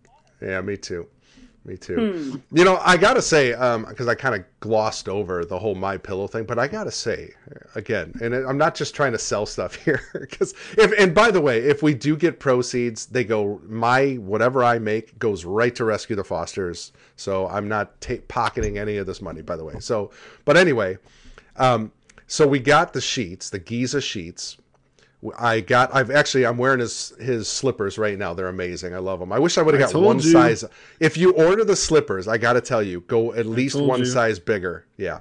Yeah, 0.40 0.62
me 0.62 0.78
too. 0.78 1.06
Me 1.64 1.76
too. 1.76 2.12
Hmm. 2.12 2.56
You 2.56 2.64
know, 2.64 2.78
I 2.82 2.96
gotta 2.96 3.20
say, 3.20 3.52
um, 3.52 3.84
because 3.84 4.08
I 4.08 4.14
kind 4.14 4.34
of 4.34 4.44
glossed 4.60 5.08
over 5.10 5.44
the 5.44 5.58
whole 5.58 5.74
My 5.74 5.98
Pillow 5.98 6.26
thing, 6.26 6.44
but 6.44 6.58
I 6.58 6.66
gotta 6.66 6.90
say 6.90 7.34
again, 7.74 8.14
and 8.22 8.34
I'm 8.34 8.56
not 8.56 8.74
just 8.74 8.94
trying 8.94 9.12
to 9.12 9.18
sell 9.18 9.44
stuff 9.44 9.74
here, 9.84 10.00
because 10.18 10.54
if 10.78 10.92
and 10.98 11.14
by 11.14 11.30
the 11.30 11.40
way, 11.40 11.58
if 11.58 11.82
we 11.82 11.92
do 11.92 12.16
get 12.16 12.40
proceeds, 12.40 13.06
they 13.06 13.24
go 13.24 13.60
my 13.66 14.14
whatever 14.14 14.64
I 14.64 14.78
make 14.78 15.18
goes 15.18 15.44
right 15.44 15.74
to 15.74 15.84
rescue 15.84 16.16
the 16.16 16.24
Fosters. 16.24 16.92
So 17.16 17.46
I'm 17.48 17.68
not 17.68 18.00
ta- 18.00 18.14
pocketing 18.28 18.78
any 18.78 18.96
of 18.96 19.06
this 19.06 19.20
money, 19.20 19.42
by 19.42 19.56
the 19.56 19.64
way. 19.64 19.74
So, 19.80 20.12
but 20.46 20.56
anyway, 20.56 20.96
um, 21.56 21.92
so 22.26 22.46
we 22.46 22.58
got 22.58 22.94
the 22.94 23.02
sheets, 23.02 23.50
the 23.50 23.58
Giza 23.58 24.00
sheets. 24.00 24.56
I 25.38 25.60
got. 25.60 25.94
I've 25.94 26.10
actually. 26.10 26.46
I'm 26.46 26.56
wearing 26.56 26.80
his 26.80 27.12
his 27.20 27.46
slippers 27.48 27.98
right 27.98 28.18
now. 28.18 28.32
They're 28.32 28.48
amazing. 28.48 28.94
I 28.94 28.98
love 28.98 29.20
them. 29.20 29.32
I 29.32 29.38
wish 29.38 29.58
I 29.58 29.62
would 29.62 29.74
have 29.74 29.92
got 29.92 30.00
one 30.00 30.16
you. 30.16 30.22
size. 30.32 30.64
If 30.98 31.16
you 31.16 31.32
order 31.32 31.64
the 31.64 31.76
slippers, 31.76 32.26
I 32.26 32.38
got 32.38 32.54
to 32.54 32.60
tell 32.60 32.82
you, 32.82 33.02
go 33.02 33.34
at 33.34 33.44
least 33.46 33.78
one 33.78 34.00
you. 34.00 34.06
size 34.06 34.38
bigger. 34.38 34.86
Yeah. 34.96 35.20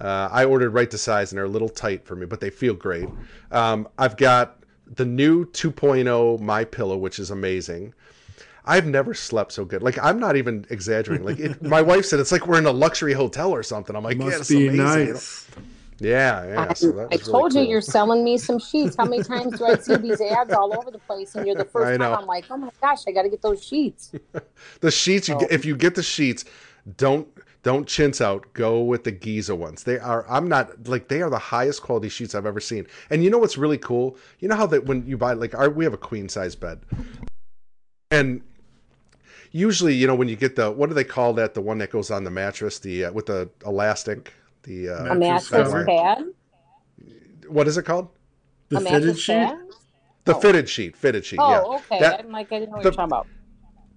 Uh, 0.00 0.28
I 0.30 0.44
ordered 0.44 0.70
right 0.70 0.90
to 0.90 0.98
size, 0.98 1.32
and 1.32 1.38
they're 1.38 1.44
a 1.46 1.48
little 1.48 1.68
tight 1.68 2.04
for 2.04 2.14
me, 2.16 2.26
but 2.26 2.40
they 2.40 2.50
feel 2.50 2.74
great. 2.74 3.08
Um, 3.50 3.88
I've 3.98 4.16
got 4.16 4.58
the 4.94 5.04
new 5.04 5.44
2.0 5.46 6.40
My 6.40 6.64
Pillow, 6.64 6.96
which 6.96 7.18
is 7.18 7.30
amazing. 7.30 7.94
I've 8.64 8.86
never 8.86 9.14
slept 9.14 9.52
so 9.52 9.64
good. 9.64 9.82
Like 9.82 9.98
I'm 9.98 10.20
not 10.20 10.36
even 10.36 10.66
exaggerating. 10.70 11.24
Like 11.26 11.38
it, 11.38 11.62
my 11.76 11.80
wife 11.82 12.04
said, 12.04 12.20
it's 12.20 12.30
like 12.30 12.46
we're 12.46 12.58
in 12.58 12.66
a 12.66 12.70
luxury 12.72 13.12
hotel 13.14 13.50
or 13.50 13.62
something. 13.62 13.96
I'm 13.96 14.04
like, 14.04 14.18
yeah, 14.18 14.24
Must 14.24 14.40
it's 14.40 14.48
be 14.50 14.68
amazing. 14.68 15.12
nice. 15.12 15.46
Yeah, 16.00 16.44
yeah. 16.46 16.72
So 16.74 16.88
I 16.90 16.92
was 16.92 17.08
really 17.10 17.18
told 17.18 17.54
you 17.54 17.60
cool. 17.62 17.70
you're 17.70 17.80
selling 17.80 18.22
me 18.22 18.38
some 18.38 18.58
sheets. 18.58 18.94
How 18.96 19.04
many 19.04 19.22
times 19.22 19.58
do 19.58 19.66
I 19.66 19.76
see 19.78 19.96
these 20.06 20.20
ads 20.20 20.52
all 20.52 20.76
over 20.78 20.90
the 20.90 20.98
place? 20.98 21.34
And 21.34 21.46
you're 21.46 21.56
the 21.56 21.62
I 21.64 21.68
first 21.68 21.98
know. 21.98 22.10
time 22.10 22.18
I'm 22.20 22.26
like, 22.26 22.44
oh 22.50 22.56
my 22.56 22.70
gosh, 22.80 23.00
I 23.08 23.12
got 23.12 23.22
to 23.22 23.28
get 23.28 23.42
those 23.42 23.62
sheets. 23.64 24.12
The 24.80 24.90
sheets, 24.90 25.28
you 25.28 25.34
Oh. 25.34 25.40
get, 25.40 25.50
if 25.52 25.64
you 25.64 25.76
get 25.76 25.94
the 25.96 26.02
sheets, 26.02 26.44
don't 26.96 27.26
don't 27.64 27.86
chintz 27.88 28.20
out. 28.20 28.46
Go 28.54 28.80
with 28.82 29.02
the 29.04 29.10
Giza 29.10 29.54
ones. 29.56 29.82
They 29.82 29.98
are. 29.98 30.24
I'm 30.30 30.48
not 30.48 30.86
like 30.88 31.08
they 31.08 31.20
are 31.22 31.30
the 31.30 31.38
highest 31.38 31.82
quality 31.82 32.08
sheets 32.08 32.34
I've 32.34 32.46
ever 32.46 32.60
seen. 32.60 32.86
And 33.10 33.24
you 33.24 33.30
know 33.30 33.38
what's 33.38 33.58
really 33.58 33.78
cool? 33.78 34.16
You 34.38 34.46
know 34.48 34.54
how 34.56 34.66
that 34.66 34.86
when 34.86 35.04
you 35.06 35.16
buy 35.18 35.32
like 35.32 35.54
our 35.54 35.68
we 35.68 35.84
have 35.84 35.94
a 35.94 35.98
queen 35.98 36.28
size 36.28 36.54
bed, 36.54 36.80
and 38.10 38.40
usually 39.52 39.94
you 39.94 40.06
know 40.06 40.14
when 40.14 40.28
you 40.28 40.36
get 40.36 40.56
the 40.56 40.70
what 40.70 40.88
do 40.88 40.94
they 40.94 41.04
call 41.04 41.32
that? 41.34 41.54
The 41.54 41.60
one 41.60 41.78
that 41.78 41.90
goes 41.90 42.10
on 42.10 42.24
the 42.24 42.30
mattress, 42.30 42.78
the 42.78 43.06
uh, 43.06 43.12
with 43.12 43.26
the 43.26 43.50
elastic. 43.66 44.32
The 44.68 44.90
uh, 44.90 45.12
A 45.12 45.14
Mattress 45.14 45.50
mattress 45.50 45.72
cover. 45.72 45.84
pad? 45.86 46.24
what 47.48 47.66
is 47.66 47.78
it 47.78 47.84
called? 47.84 48.08
The 48.68 48.76
a 48.76 48.80
fitted 48.80 49.18
sheet. 49.18 49.32
pad? 49.32 49.58
The 50.24 50.36
Oh. 50.36 50.40
fitted 50.40 50.68
sheet. 50.68 50.94
Fitted 50.94 51.24
sheet. 51.24 51.38
Oh, 51.40 51.50
yeah. 51.50 51.76
okay. 51.78 51.98
That- 52.00 52.20
I'm 52.20 52.30
like, 52.30 52.52
I 52.52 52.58
didn't 52.58 52.72
know 52.72 52.76
what 52.76 52.82
the- 52.82 52.88
you're 52.90 52.92
talking 52.92 53.04
about. 53.12 53.26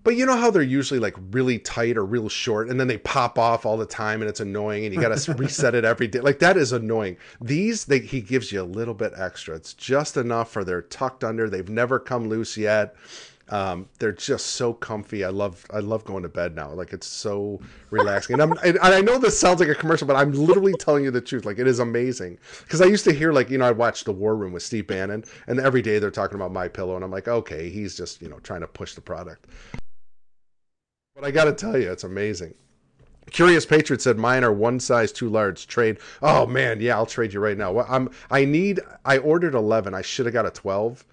But 0.04 0.16
you 0.16 0.26
know 0.26 0.36
how 0.38 0.50
they're 0.50 0.64
usually 0.64 1.00
like 1.00 1.16
really 1.32 1.60
tight 1.60 1.96
or 1.98 2.04
real 2.06 2.28
short, 2.30 2.70
and 2.70 2.80
then 2.80 2.88
they 2.88 2.98
pop 2.98 3.38
off 3.38 3.66
all 3.68 3.78
the 3.78 3.86
time, 3.86 4.22
and 4.22 4.30
it's 4.30 4.40
annoying, 4.40 4.84
and 4.86 4.96
you 4.96 5.00
got 5.02 5.16
to 5.16 5.34
reset 5.38 5.76
it 5.76 5.84
every 5.86 6.08
day. 6.08 6.22
Like 6.22 6.40
that 6.40 6.58
is 6.58 6.72
annoying. 6.72 7.18
These, 7.40 7.86
they, 7.86 8.00
he 8.00 8.20
gives 8.22 8.52
you 8.52 8.62
a 8.62 8.64
little 8.64 8.96
bit 8.96 9.12
extra. 9.16 9.56
It's 9.56 9.74
just 9.76 10.18
enough 10.18 10.50
for 10.52 10.64
they're 10.64 10.82
tucked 10.82 11.24
under. 11.24 11.50
They've 11.52 11.70
never 11.70 12.00
come 12.00 12.30
loose 12.30 12.58
yet. 12.58 12.96
Um, 13.52 13.90
they're 14.00 14.14
just 14.14 14.48
so 14.48 14.74
comfy. 14.74 15.26
I 15.26 15.30
love, 15.30 15.66
I 15.72 15.80
love 15.80 16.06
going 16.06 16.24
to 16.24 16.30
bed 16.30 16.56
now. 16.56 16.72
Like 16.72 16.94
it's 16.94 17.06
so 17.06 17.60
relaxing. 17.90 18.40
And 18.40 18.42
I'm, 18.42 18.54
and 18.64 18.80
I 18.80 19.02
know 19.02 19.18
this 19.18 19.38
sounds 19.38 19.60
like 19.60 19.68
a 19.70 19.76
commercial, 19.76 20.08
but 20.08 20.16
I'm 20.16 20.32
literally 20.32 20.74
telling 20.80 21.04
you 21.04 21.12
the 21.12 21.22
truth. 21.22 21.46
Like 21.46 21.60
it 21.60 21.68
is 21.68 21.80
amazing. 21.80 22.40
Because 22.62 22.82
I 22.82 22.86
used 22.86 23.04
to 23.04 23.14
hear 23.14 23.34
like 23.34 23.50
you 23.50 23.58
know 23.58 23.66
I 23.66 23.72
watched 23.72 24.06
The 24.06 24.14
War 24.14 24.36
Room 24.36 24.54
with 24.54 24.64
Steve 24.64 24.88
Bannon, 24.88 25.26
and 25.48 25.60
every 25.60 25.82
day 25.82 26.00
they're 26.00 26.12
talking 26.12 26.36
about 26.36 26.54
My 26.54 26.70
Pillow, 26.70 26.96
and 26.96 27.04
I'm 27.04 27.12
like, 27.12 27.28
okay, 27.28 27.70
he's 27.70 27.96
just 27.98 28.22
you 28.22 28.30
know 28.30 28.40
trying 28.40 28.62
to 28.62 28.68
push 28.68 28.96
the 28.96 29.02
product. 29.02 29.48
But 31.14 31.26
I 31.26 31.32
got 31.32 31.46
to 31.46 31.54
tell 31.54 31.78
you, 31.78 31.92
it's 31.92 32.06
amazing. 32.06 32.54
Curious 33.30 33.66
Patriot 33.66 34.02
said 34.02 34.18
mine 34.18 34.44
are 34.44 34.52
one 34.52 34.80
size 34.80 35.12
too 35.12 35.30
large. 35.30 35.68
Trade. 35.68 35.98
Oh 36.22 36.46
man, 36.46 36.82
yeah, 36.82 36.96
I'll 36.96 37.06
trade 37.06 37.34
you 37.34 37.40
right 37.40 37.58
now. 37.58 37.80
I'm. 37.82 38.10
I 38.30 38.46
need. 38.46 38.80
I 39.06 39.18
ordered 39.20 39.56
eleven. 39.56 39.94
I 39.94 40.02
should 40.02 40.26
have 40.26 40.34
got 40.34 40.46
a 40.46 40.52
twelve. 40.52 41.06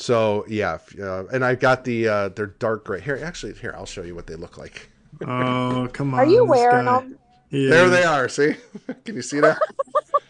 So 0.00 0.46
yeah, 0.48 0.78
uh, 0.98 1.26
and 1.26 1.44
I 1.44 1.54
got 1.54 1.84
the. 1.84 2.08
Uh, 2.08 2.28
they're 2.30 2.46
dark 2.46 2.86
gray. 2.86 3.02
Here, 3.02 3.20
actually, 3.22 3.52
here 3.52 3.74
I'll 3.76 3.84
show 3.84 4.00
you 4.02 4.14
what 4.14 4.26
they 4.26 4.34
look 4.34 4.56
like. 4.56 4.88
Oh, 5.20 5.88
come 5.92 6.14
on. 6.14 6.20
Are 6.20 6.26
you 6.26 6.46
wearing 6.46 6.86
guy. 6.86 7.00
them? 7.00 7.18
He 7.50 7.66
There 7.66 7.84
is. 7.84 7.90
they 7.90 8.04
are. 8.04 8.26
See? 8.28 8.54
Can 9.04 9.16
you 9.16 9.20
see 9.22 9.40
that? 9.40 9.58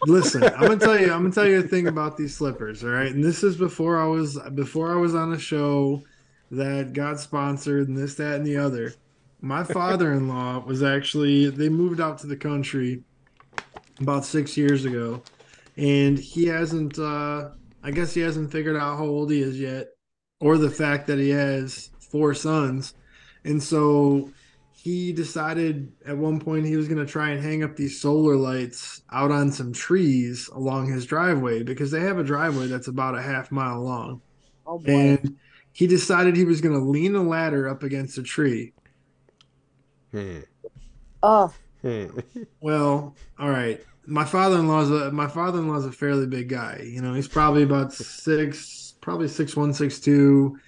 Listen, 0.06 0.42
I'm 0.42 0.60
gonna 0.62 0.76
tell 0.76 0.98
you. 0.98 1.12
I'm 1.12 1.22
gonna 1.22 1.32
tell 1.32 1.46
you 1.46 1.60
a 1.60 1.62
thing 1.62 1.86
about 1.86 2.16
these 2.16 2.34
slippers. 2.36 2.82
All 2.82 2.90
right, 2.90 3.12
and 3.14 3.22
this 3.22 3.44
is 3.44 3.56
before 3.56 3.96
I 4.00 4.06
was 4.06 4.36
before 4.54 4.92
I 4.92 4.96
was 4.96 5.14
on 5.14 5.34
a 5.34 5.38
show 5.38 6.02
that 6.50 6.92
got 6.92 7.20
sponsored 7.20 7.86
and 7.86 7.96
this, 7.96 8.16
that, 8.16 8.36
and 8.36 8.46
the 8.46 8.56
other. 8.56 8.94
My 9.40 9.62
father-in-law 9.62 10.64
was 10.66 10.82
actually 10.82 11.48
they 11.48 11.68
moved 11.68 12.00
out 12.00 12.18
to 12.18 12.26
the 12.26 12.36
country 12.36 13.04
about 14.00 14.24
six 14.24 14.56
years 14.56 14.84
ago, 14.84 15.22
and 15.76 16.18
he 16.18 16.46
hasn't. 16.46 16.98
uh 16.98 17.50
I 17.82 17.90
guess 17.90 18.14
he 18.14 18.20
hasn't 18.20 18.52
figured 18.52 18.76
out 18.76 18.98
how 18.98 19.06
old 19.06 19.30
he 19.30 19.40
is 19.42 19.58
yet, 19.60 19.88
or 20.40 20.58
the 20.58 20.70
fact 20.70 21.06
that 21.06 21.18
he 21.18 21.30
has 21.30 21.90
four 22.10 22.34
sons, 22.34 22.94
and 23.44 23.62
so 23.62 24.30
he 24.72 25.12
decided 25.12 25.92
at 26.06 26.16
one 26.16 26.40
point 26.40 26.66
he 26.66 26.76
was 26.76 26.88
going 26.88 27.04
to 27.04 27.10
try 27.10 27.30
and 27.30 27.42
hang 27.42 27.62
up 27.62 27.76
these 27.76 28.00
solar 28.00 28.36
lights 28.36 29.02
out 29.12 29.30
on 29.30 29.52
some 29.52 29.72
trees 29.72 30.48
along 30.54 30.88
his 30.90 31.04
driveway 31.04 31.62
because 31.62 31.90
they 31.90 32.00
have 32.00 32.18
a 32.18 32.24
driveway 32.24 32.66
that's 32.66 32.88
about 32.88 33.14
a 33.14 33.20
half 33.22 33.50
mile 33.52 33.82
long. 33.82 34.22
Oh 34.66 34.78
boy. 34.78 34.90
And 34.90 35.36
he 35.72 35.86
decided 35.86 36.34
he 36.36 36.44
was 36.46 36.60
going 36.62 36.74
to 36.74 36.84
lean 36.84 37.14
a 37.14 37.22
ladder 37.22 37.68
up 37.68 37.82
against 37.82 38.18
a 38.18 38.22
tree. 38.22 38.72
Hmm. 40.12 40.40
oh, 41.22 41.52
Hmm. 41.82 42.18
Well, 42.60 43.16
all 43.38 43.50
right. 43.50 43.80
My 44.10 44.24
father-in-law's 44.24 44.90
a 44.90 45.10
my 45.12 45.28
father-in-law's 45.28 45.86
a 45.86 45.92
fairly 45.92 46.26
big 46.26 46.48
guy. 46.48 46.82
You 46.84 47.00
know, 47.00 47.14
he's 47.14 47.28
probably 47.28 47.62
about 47.62 47.92
six, 47.92 48.94
probably 49.00 49.28
six 49.28 49.56
one, 49.56 49.72
six 49.72 50.00
two, 50.00 50.58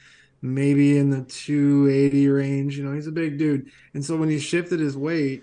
maybe 0.42 0.96
in 0.98 1.10
the 1.10 1.22
two 1.22 1.88
eighty 1.90 2.28
range. 2.28 2.78
You 2.78 2.84
know, 2.84 2.92
he's 2.92 3.06
a 3.06 3.12
big 3.12 3.38
dude. 3.38 3.70
And 3.94 4.04
so 4.04 4.16
when 4.16 4.28
he 4.28 4.38
shifted 4.38 4.80
his 4.80 4.96
weight, 4.96 5.42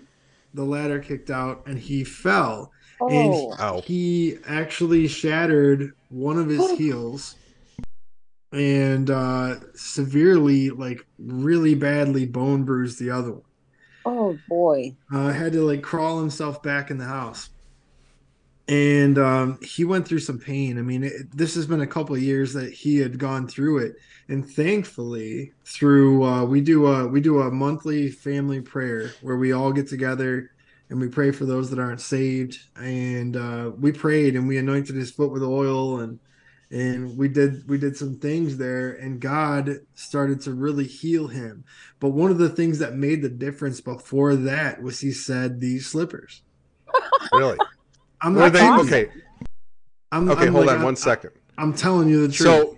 the 0.54 0.64
ladder 0.64 0.98
kicked 0.98 1.30
out 1.30 1.66
and 1.66 1.78
he 1.78 2.04
fell. 2.04 2.72
And 3.00 3.32
oh, 3.32 3.54
Ow. 3.58 3.80
he 3.82 4.38
actually 4.46 5.06
shattered 5.08 5.92
one 6.08 6.38
of 6.38 6.48
his 6.48 6.70
heels 6.78 7.36
and 8.52 9.10
uh 9.10 9.56
severely, 9.74 10.70
like 10.70 11.06
really 11.18 11.74
badly 11.74 12.26
bone 12.26 12.64
bruised 12.64 12.98
the 12.98 13.10
other 13.10 13.32
one 13.32 13.42
oh 14.04 14.38
boy. 14.48 14.96
uh, 15.12 15.30
had 15.30 15.52
to 15.52 15.62
like 15.62 15.82
crawl 15.82 16.18
himself 16.18 16.62
back 16.62 16.90
in 16.90 16.98
the 16.98 17.04
house. 17.04 17.50
And 18.70 19.18
um, 19.18 19.58
he 19.62 19.84
went 19.84 20.06
through 20.06 20.20
some 20.20 20.38
pain. 20.38 20.78
I 20.78 20.82
mean, 20.82 21.02
it, 21.02 21.36
this 21.36 21.56
has 21.56 21.66
been 21.66 21.80
a 21.80 21.86
couple 21.86 22.16
years 22.16 22.52
that 22.52 22.72
he 22.72 22.98
had 22.98 23.18
gone 23.18 23.48
through 23.48 23.78
it, 23.78 23.96
and 24.28 24.48
thankfully, 24.48 25.52
through 25.64 26.24
uh, 26.24 26.44
we 26.44 26.60
do 26.60 26.86
a 26.86 27.06
we 27.06 27.20
do 27.20 27.40
a 27.40 27.50
monthly 27.50 28.10
family 28.10 28.60
prayer 28.60 29.10
where 29.22 29.36
we 29.36 29.52
all 29.52 29.72
get 29.72 29.88
together 29.88 30.52
and 30.88 31.00
we 31.00 31.08
pray 31.08 31.32
for 31.32 31.46
those 31.46 31.68
that 31.70 31.80
aren't 31.80 32.00
saved. 32.00 32.58
And 32.76 33.36
uh, 33.36 33.72
we 33.76 33.90
prayed 33.90 34.36
and 34.36 34.46
we 34.46 34.56
anointed 34.56 34.94
his 34.94 35.10
foot 35.10 35.32
with 35.32 35.42
oil 35.42 35.98
and 35.98 36.20
and 36.70 37.18
we 37.18 37.26
did 37.26 37.68
we 37.68 37.76
did 37.76 37.96
some 37.96 38.16
things 38.20 38.56
there 38.56 38.92
and 38.92 39.20
god 39.20 39.68
started 39.94 40.40
to 40.40 40.52
really 40.52 40.84
heal 40.84 41.26
him 41.26 41.64
but 41.98 42.10
one 42.10 42.30
of 42.30 42.38
the 42.38 42.48
things 42.48 42.78
that 42.78 42.94
made 42.94 43.22
the 43.22 43.28
difference 43.28 43.80
before 43.80 44.36
that 44.36 44.80
was 44.80 45.00
he 45.00 45.10
said 45.10 45.58
these 45.58 45.88
slippers 45.88 46.42
Really? 47.32 47.58
I'm 48.22 48.34
not 48.34 48.52
they 48.52 48.70
okay? 48.80 49.10
I'm, 50.12 50.28
Okay, 50.28 50.46
I'm 50.46 50.52
hold 50.52 50.66
like, 50.66 50.72
on 50.74 50.78
I'm- 50.78 50.84
one 50.84 50.96
second. 50.96 51.30
i'm 51.58 51.72
telling 51.74 52.08
you 52.08 52.26
the 52.26 52.32
truth 52.32 52.46
So, 52.48 52.76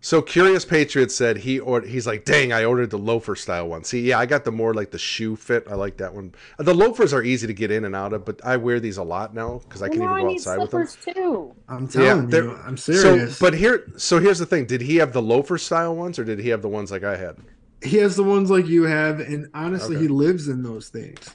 So 0.00 0.22
Curious 0.22 0.64
Patriot 0.64 1.10
said 1.10 1.38
he 1.38 1.58
or 1.58 1.80
he's 1.82 2.06
like, 2.06 2.24
dang, 2.24 2.52
I 2.52 2.64
ordered 2.64 2.90
the 2.90 2.98
loafer 2.98 3.34
style 3.34 3.66
one. 3.68 3.82
See, 3.82 4.00
yeah, 4.08 4.20
I 4.20 4.26
got 4.26 4.44
the 4.44 4.52
more 4.52 4.72
like 4.72 4.92
the 4.92 4.98
shoe 4.98 5.34
fit. 5.34 5.66
I 5.68 5.74
like 5.74 5.96
that 5.96 6.14
one. 6.14 6.34
The 6.58 6.72
loafers 6.72 7.12
are 7.12 7.20
easy 7.24 7.48
to 7.48 7.52
get 7.52 7.72
in 7.72 7.84
and 7.84 7.96
out 7.96 8.12
of, 8.12 8.24
but 8.24 8.40
I 8.44 8.58
wear 8.58 8.78
these 8.78 8.96
a 8.98 9.02
lot 9.02 9.34
now 9.34 9.58
because 9.64 9.82
I 9.82 9.88
can 9.88 9.98
Well, 10.00 10.10
even 10.12 10.22
go 10.22 10.28
I 10.28 10.30
need 10.30 10.38
outside 10.38 10.58
with 10.60 10.70
them. 10.70 10.86
slippers 10.86 11.14
too. 11.16 11.52
I'm 11.68 11.88
telling 11.88 12.28
they're- 12.30 12.44
you, 12.44 12.58
I'm 12.64 12.76
serious. 12.76 13.36
So, 13.38 13.44
but 13.44 13.54
here, 13.58 13.90
so 13.96 14.20
here's 14.20 14.38
the 14.38 14.46
thing: 14.46 14.66
Did 14.66 14.82
he 14.82 14.96
have 15.02 15.12
the 15.12 15.20
loafer 15.20 15.58
style 15.58 15.96
ones, 15.96 16.16
or 16.16 16.22
did 16.24 16.38
he 16.38 16.48
have 16.50 16.62
the 16.62 16.68
ones 16.68 16.92
like 16.92 17.02
I 17.02 17.16
had? 17.16 17.34
he 17.82 17.96
has 17.96 18.14
the 18.14 18.22
ones 18.24 18.50
like 18.52 18.66
you 18.68 18.84
have, 18.84 19.18
and 19.18 19.48
honestly, 19.52 19.96
Okay. 19.96 20.02
he 20.04 20.08
lives 20.08 20.46
in 20.46 20.62
those 20.62 20.88
things. 20.90 21.28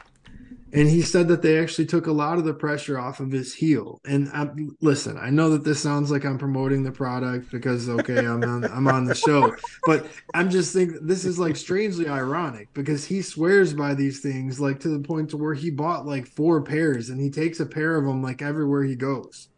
And 0.73 0.89
he 0.89 1.03
said 1.03 1.27
that 1.27 1.43
they 1.43 1.59
actually 1.59 1.85
took 1.85 2.07
a 2.07 2.11
lot 2.11 2.39
of 2.39 2.45
the 2.45 2.53
pressure 2.53 2.99
off 2.99 3.19
of 3.19 3.31
his 3.31 3.53
heel. 3.53 4.01
And 4.05 4.29
I'm, 4.33 4.75
listen, 4.81 5.17
I 5.19 5.29
know 5.29 5.51
that 5.51 5.63
this 5.63 5.79
sounds 5.79 6.09
like 6.09 6.25
I'm 6.25 6.39
promoting 6.39 6.81
the 6.83 6.91
product 6.91 7.51
because 7.51 7.87
okay, 7.87 8.25
I'm 8.25 8.43
on 8.43 8.63
I'm 8.71 8.87
on 8.87 9.05
the 9.05 9.13
show, 9.13 9.55
but 9.85 10.07
I'm 10.33 10.49
just 10.49 10.73
thinking 10.73 11.05
this 11.05 11.25
is 11.25 11.37
like 11.37 11.55
strangely 11.55 12.07
ironic 12.07 12.73
because 12.73 13.05
he 13.05 13.21
swears 13.21 13.73
by 13.73 13.93
these 13.93 14.19
things 14.21 14.59
like 14.59 14.79
to 14.79 14.89
the 14.89 14.99
point 14.99 15.29
to 15.29 15.37
where 15.37 15.53
he 15.53 15.69
bought 15.69 16.07
like 16.07 16.25
four 16.25 16.63
pairs 16.63 17.09
and 17.09 17.21
he 17.21 17.29
takes 17.29 17.59
a 17.59 17.65
pair 17.67 17.95
of 17.95 18.05
them 18.05 18.23
like 18.23 18.41
everywhere 18.41 18.83
he 18.83 18.95
goes. 18.95 19.49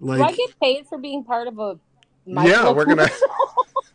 Do 0.00 0.10
I 0.12 0.32
get 0.32 0.58
paid 0.60 0.86
for 0.88 0.98
being 0.98 1.22
part 1.24 1.46
of 1.46 1.58
a? 1.58 1.78
Yeah, 2.26 2.70
we're 2.70 2.84
gonna- 2.84 3.08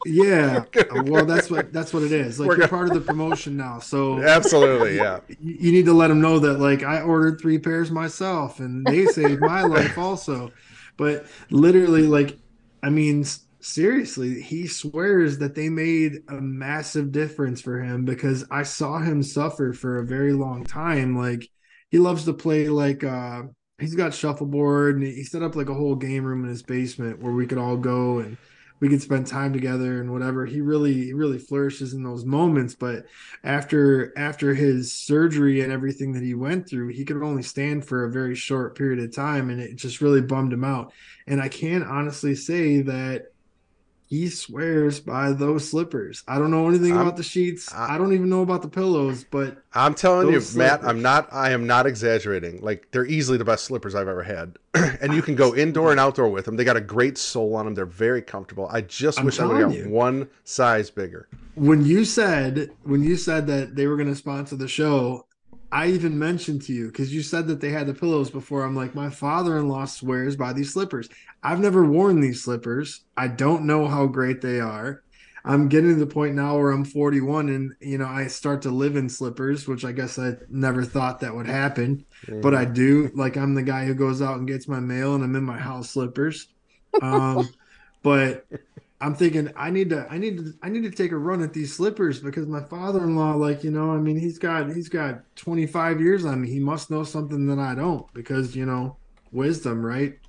yeah, 0.05 0.65
well 1.05 1.25
that's 1.25 1.49
what 1.49 1.71
that's 1.73 1.93
what 1.93 2.03
it 2.03 2.11
is. 2.11 2.39
Like 2.39 2.47
We're 2.49 2.57
you're 2.57 2.67
gonna- 2.67 2.69
part 2.69 2.87
of 2.89 2.93
the 2.93 3.01
promotion 3.01 3.55
now, 3.57 3.79
so 3.79 4.21
Absolutely, 4.23 4.95
yeah. 4.97 5.19
you 5.27 5.55
you 5.59 5.71
need 5.71 5.85
to 5.85 5.93
let 5.93 6.09
them 6.09 6.21
know 6.21 6.39
that 6.39 6.59
like 6.59 6.83
I 6.83 7.01
ordered 7.01 7.39
three 7.41 7.59
pairs 7.59 7.91
myself 7.91 8.59
and 8.59 8.85
they 8.85 9.05
saved 9.05 9.41
my 9.41 9.63
life 9.63 9.97
also. 9.97 10.51
But 10.97 11.25
literally, 11.49 12.03
like, 12.03 12.37
I 12.83 12.89
mean, 12.89 13.25
seriously, 13.61 14.41
he 14.41 14.67
swears 14.67 15.39
that 15.39 15.55
they 15.55 15.69
made 15.69 16.19
a 16.29 16.35
massive 16.39 17.11
difference 17.11 17.61
for 17.61 17.79
him 17.81 18.05
because 18.05 18.45
I 18.51 18.63
saw 18.63 18.99
him 18.99 19.23
suffer 19.23 19.73
for 19.73 19.97
a 19.99 20.05
very 20.05 20.33
long 20.33 20.63
time. 20.65 21.17
Like, 21.17 21.49
he 21.89 21.97
loves 21.97 22.25
to 22.25 22.33
play 22.33 22.67
like 22.69 23.03
uh 23.03 23.43
he's 23.79 23.95
got 23.95 24.13
shuffleboard 24.13 24.97
and 24.97 25.03
he 25.05 25.23
set 25.23 25.43
up 25.43 25.55
like 25.55 25.69
a 25.69 25.73
whole 25.73 25.95
game 25.95 26.23
room 26.25 26.43
in 26.43 26.49
his 26.49 26.63
basement 26.63 27.19
where 27.21 27.33
we 27.33 27.47
could 27.47 27.57
all 27.57 27.77
go 27.77 28.19
and 28.19 28.37
we 28.83 28.89
could 28.89 29.01
spend 29.01 29.25
time 29.25 29.53
together 29.53 30.01
and 30.01 30.11
whatever. 30.11 30.45
He 30.45 30.59
really 30.59 31.13
really 31.13 31.39
flourishes 31.39 31.93
in 31.93 32.03
those 32.03 32.25
moments, 32.25 32.75
but 32.75 33.05
after 33.45 34.11
after 34.17 34.53
his 34.53 34.91
surgery 34.91 35.61
and 35.61 35.71
everything 35.71 36.11
that 36.11 36.21
he 36.21 36.33
went 36.33 36.67
through, 36.67 36.89
he 36.89 37.05
could 37.05 37.23
only 37.23 37.43
stand 37.43 37.85
for 37.85 38.03
a 38.03 38.11
very 38.11 38.35
short 38.35 38.77
period 38.77 39.01
of 39.01 39.15
time 39.15 39.49
and 39.49 39.61
it 39.61 39.77
just 39.77 40.01
really 40.01 40.19
bummed 40.19 40.51
him 40.51 40.65
out. 40.65 40.91
And 41.27 41.41
I 41.41 41.47
can 41.47 41.81
honestly 41.81 42.35
say 42.35 42.81
that 42.81 43.27
he 44.05 44.29
swears 44.29 44.99
by 44.99 45.31
those 45.31 45.69
slippers. 45.69 46.23
I 46.27 46.37
don't 46.39 46.51
know 46.51 46.67
anything 46.67 46.91
I'm- 46.93 47.01
about 47.01 47.17
the 47.17 47.23
sheets. 47.23 47.73
I- 47.73 47.95
I 47.95 47.97
don't 47.97 48.13
even 48.13 48.29
know 48.29 48.41
about 48.41 48.61
the 48.61 48.67
pillows, 48.67 49.25
but 49.29 49.57
I'm 49.73 49.93
telling 49.93 50.27
you, 50.27 50.33
Those 50.33 50.55
Matt. 50.55 50.83
I'm 50.83 51.01
not 51.01 51.27
I 51.31 51.51
am 51.51 51.65
not 51.67 51.85
exaggerating. 51.87 52.59
Like 52.61 52.87
they're 52.91 53.05
easily 53.05 53.37
the 53.37 53.45
best 53.45 53.65
slippers 53.65 53.95
I've 53.95 54.07
ever 54.07 54.23
had. 54.23 54.57
and 55.01 55.13
you 55.13 55.21
can 55.21 55.35
go 55.35 55.55
indoor 55.55 55.91
and 55.91 55.99
outdoor 55.99 56.29
with 56.29 56.45
them. 56.45 56.55
They 56.57 56.63
got 56.63 56.77
a 56.77 56.81
great 56.81 57.17
sole 57.17 57.55
on 57.55 57.65
them. 57.65 57.75
They're 57.75 57.85
very 57.85 58.21
comfortable. 58.21 58.67
I 58.71 58.81
just 58.81 59.19
I'm 59.19 59.25
wish 59.25 59.39
I 59.39 59.45
would 59.45 59.57
have 59.57 59.69
got 59.69 59.77
you. 59.77 59.89
one 59.89 60.27
size 60.43 60.89
bigger. 60.89 61.27
when 61.55 61.85
you 61.85 62.05
said 62.05 62.71
when 62.83 63.03
you 63.03 63.15
said 63.15 63.47
that 63.47 63.75
they 63.75 63.87
were 63.87 63.95
going 63.97 64.09
to 64.09 64.15
sponsor 64.15 64.55
the 64.55 64.67
show 64.67 65.25
i 65.73 65.87
even 65.87 66.17
mentioned 66.17 66.61
to 66.61 66.71
you 66.71 66.87
because 66.87 67.13
you 67.13 67.23
said 67.23 67.47
that 67.47 67.59
they 67.59 67.69
had 67.69 67.87
the 67.87 67.93
pillows 67.93 68.29
before. 68.29 68.63
I'm 68.63 68.75
like 68.75 68.93
my 68.93 69.09
father-in-law 69.09 69.85
swears 69.85 70.35
by 70.35 70.53
these 70.53 70.71
slippers. 70.71 71.09
I've 71.41 71.59
never 71.59 71.83
worn 71.83 72.21
these 72.21 72.43
slippers. 72.43 73.01
I 73.17 73.27
don't 73.27 73.65
know 73.65 73.87
how 73.87 74.05
great 74.05 74.39
they 74.41 74.59
are. 74.59 75.03
I'm 75.45 75.67
getting 75.67 75.89
to 75.89 75.99
the 75.99 76.07
point 76.07 76.35
now 76.35 76.57
where 76.57 76.71
i'm 76.71 76.85
41 76.85 77.49
and 77.49 77.73
you 77.81 77.97
know 77.97 78.05
i 78.05 78.27
start 78.27 78.61
to 78.61 78.69
live 78.69 78.95
in 78.95 79.09
slippers 79.09 79.67
which 79.67 79.83
i 79.83 79.91
guess 79.91 80.17
i 80.17 80.35
never 80.49 80.85
thought 80.85 81.19
that 81.19 81.35
would 81.35 81.47
happen. 81.47 82.05
But 82.41 82.55
i 82.55 82.65
do 82.65 83.11
like 83.13 83.35
i'm 83.35 83.53
the 83.55 83.63
guy 83.63 83.85
who 83.85 83.93
goes 83.93 84.21
out 84.21 84.37
and 84.37 84.47
gets 84.47 84.67
my 84.67 84.79
mail 84.79 85.15
and 85.15 85.23
i'm 85.23 85.35
in 85.35 85.43
my 85.43 85.57
house 85.57 85.89
slippers. 85.89 86.47
Um 87.01 87.49
but 88.03 88.45
I'm 89.03 89.15
thinking 89.15 89.51
I 89.57 89.69
need 89.69 89.89
to 89.89 90.07
I 90.09 90.17
need 90.17 90.37
to 90.37 90.53
I 90.63 90.69
need 90.69 90.83
to 90.83 90.91
take 90.91 91.11
a 91.11 91.17
run 91.17 91.43
at 91.43 91.53
these 91.53 91.75
slippers 91.75 92.21
because 92.21 92.47
my 92.47 92.63
father-in-law 92.63 93.35
like 93.35 93.63
you 93.63 93.71
know 93.71 93.91
I 93.91 93.97
mean 93.99 94.17
he's 94.17 94.39
got 94.39 94.71
he's 94.73 94.89
got 94.89 95.23
25 95.35 96.01
years 96.01 96.25
on 96.25 96.41
me. 96.41 96.49
He 96.49 96.59
must 96.59 96.89
know 96.91 97.03
something 97.03 97.47
that 97.47 97.59
I 97.59 97.75
don't 97.75 98.11
because 98.13 98.55
you 98.55 98.65
know 98.65 98.97
wisdom 99.31 99.85
right? 99.85 100.19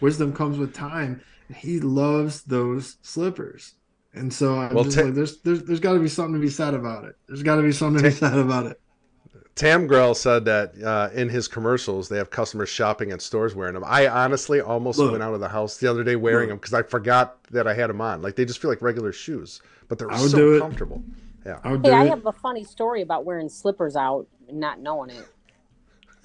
Wisdom 0.00 0.32
comes 0.34 0.58
with 0.58 0.74
time. 0.74 1.22
He 1.54 1.80
loves 1.80 2.44
those 2.44 2.98
slippers. 3.02 3.74
And 4.14 4.32
so 4.32 4.58
I'm 4.60 4.78
Well, 4.78 4.84
just 4.84 5.00
ta- 5.00 5.02
like 5.02 5.14
there's 5.14 5.40
there's 5.42 5.64
there's 5.64 5.80
got 5.80 5.94
to 5.94 6.00
be 6.00 6.08
something 6.08 6.34
to 6.34 6.40
be 6.40 6.50
said 6.50 6.74
about 6.74 7.04
it. 7.04 7.16
There's 7.28 7.42
got 7.42 7.56
to 7.56 7.62
be 7.62 7.72
something 7.72 8.02
to 8.02 8.08
be 8.10 8.14
said 8.14 8.38
about 8.38 8.66
it 8.66 8.79
Tam 9.60 9.86
Grell 9.86 10.14
said 10.14 10.46
that 10.46 10.72
uh, 10.82 11.10
in 11.12 11.28
his 11.28 11.46
commercials 11.46 12.08
they 12.08 12.16
have 12.16 12.30
customers 12.30 12.70
shopping 12.70 13.12
at 13.12 13.20
stores 13.20 13.54
wearing 13.54 13.74
them. 13.74 13.84
I 13.86 14.08
honestly 14.08 14.62
almost 14.62 14.98
Look. 14.98 15.10
went 15.10 15.22
out 15.22 15.34
of 15.34 15.40
the 15.40 15.48
house 15.50 15.76
the 15.76 15.86
other 15.86 16.02
day 16.02 16.16
wearing 16.16 16.48
Look. 16.48 16.48
them 16.48 16.56
because 16.58 16.72
I 16.72 16.82
forgot 16.82 17.44
that 17.50 17.66
I 17.66 17.74
had 17.74 17.90
them 17.90 18.00
on. 18.00 18.22
Like 18.22 18.36
they 18.36 18.46
just 18.46 18.60
feel 18.62 18.70
like 18.70 18.80
regular 18.80 19.12
shoes, 19.12 19.60
but 19.88 19.98
they're 19.98 20.10
I 20.10 20.18
would 20.18 20.30
do 20.30 20.36
so 20.36 20.52
it. 20.54 20.60
comfortable. 20.60 21.02
Yeah. 21.44 21.60
I 21.62 21.72
would 21.72 21.82
do 21.82 21.90
Hey, 21.90 21.96
I 21.96 22.04
it 22.04 22.08
have 22.08 22.24
a 22.24 22.32
funny 22.32 22.64
story 22.64 23.02
about 23.02 23.26
wearing 23.26 23.50
slippers 23.50 23.96
out 23.96 24.26
and 24.48 24.58
not 24.58 24.80
knowing 24.80 25.10
it. 25.10 25.28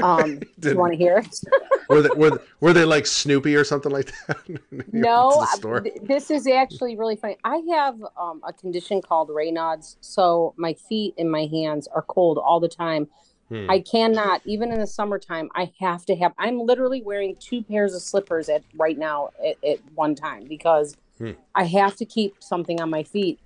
Um, 0.02 0.40
do 0.40 0.46
Did- 0.62 0.72
you 0.72 0.78
want 0.78 0.94
to 0.94 0.98
hear 0.98 1.18
it? 1.18 1.40
were 1.90 2.02
they 2.04 2.10
were, 2.16 2.42
were 2.62 2.72
they 2.72 2.86
like 2.86 3.06
Snoopy 3.06 3.54
or 3.58 3.66
something 3.66 3.92
like 3.92 4.14
that? 4.28 4.38
No, 4.94 5.32
to 5.32 5.36
the 5.40 5.48
I- 5.52 5.56
store? 5.58 5.86
this 6.04 6.32
is 6.32 6.48
actually 6.48 6.96
really 6.96 7.18
funny. 7.18 7.36
I 7.44 7.62
have 7.72 8.02
um, 8.18 8.42
a 8.48 8.54
condition 8.54 9.02
called 9.02 9.28
Raynaud's, 9.28 9.98
so 10.00 10.54
my 10.56 10.74
feet 10.74 11.16
and 11.18 11.30
my 11.30 11.48
hands 11.48 11.88
are 11.90 12.02
cold 12.02 12.38
all 12.38 12.62
the 12.62 12.70
time. 12.70 13.10
Hmm. 13.50 13.70
I 13.70 13.80
cannot, 13.80 14.42
even 14.46 14.72
in 14.72 14.80
the 14.80 14.88
summertime, 14.88 15.50
I 15.56 15.72
have 15.80 16.06
to 16.06 16.16
have. 16.16 16.34
I'm 16.38 16.60
literally 16.60 17.02
wearing 17.02 17.36
two 17.40 17.62
pairs 17.64 17.94
of 17.94 18.02
slippers 18.02 18.50
at 18.50 18.64
right 18.76 18.98
now 18.98 19.30
at, 19.46 19.64
at 19.64 19.80
one 19.94 20.16
time 20.16 20.46
because 20.48 20.98
Hmm. 21.18 21.32
I 21.54 21.64
have 21.64 21.96
to 21.98 22.06
keep 22.06 22.36
something 22.40 22.82
on 22.82 22.90
my 22.90 23.04
feet. 23.04 23.40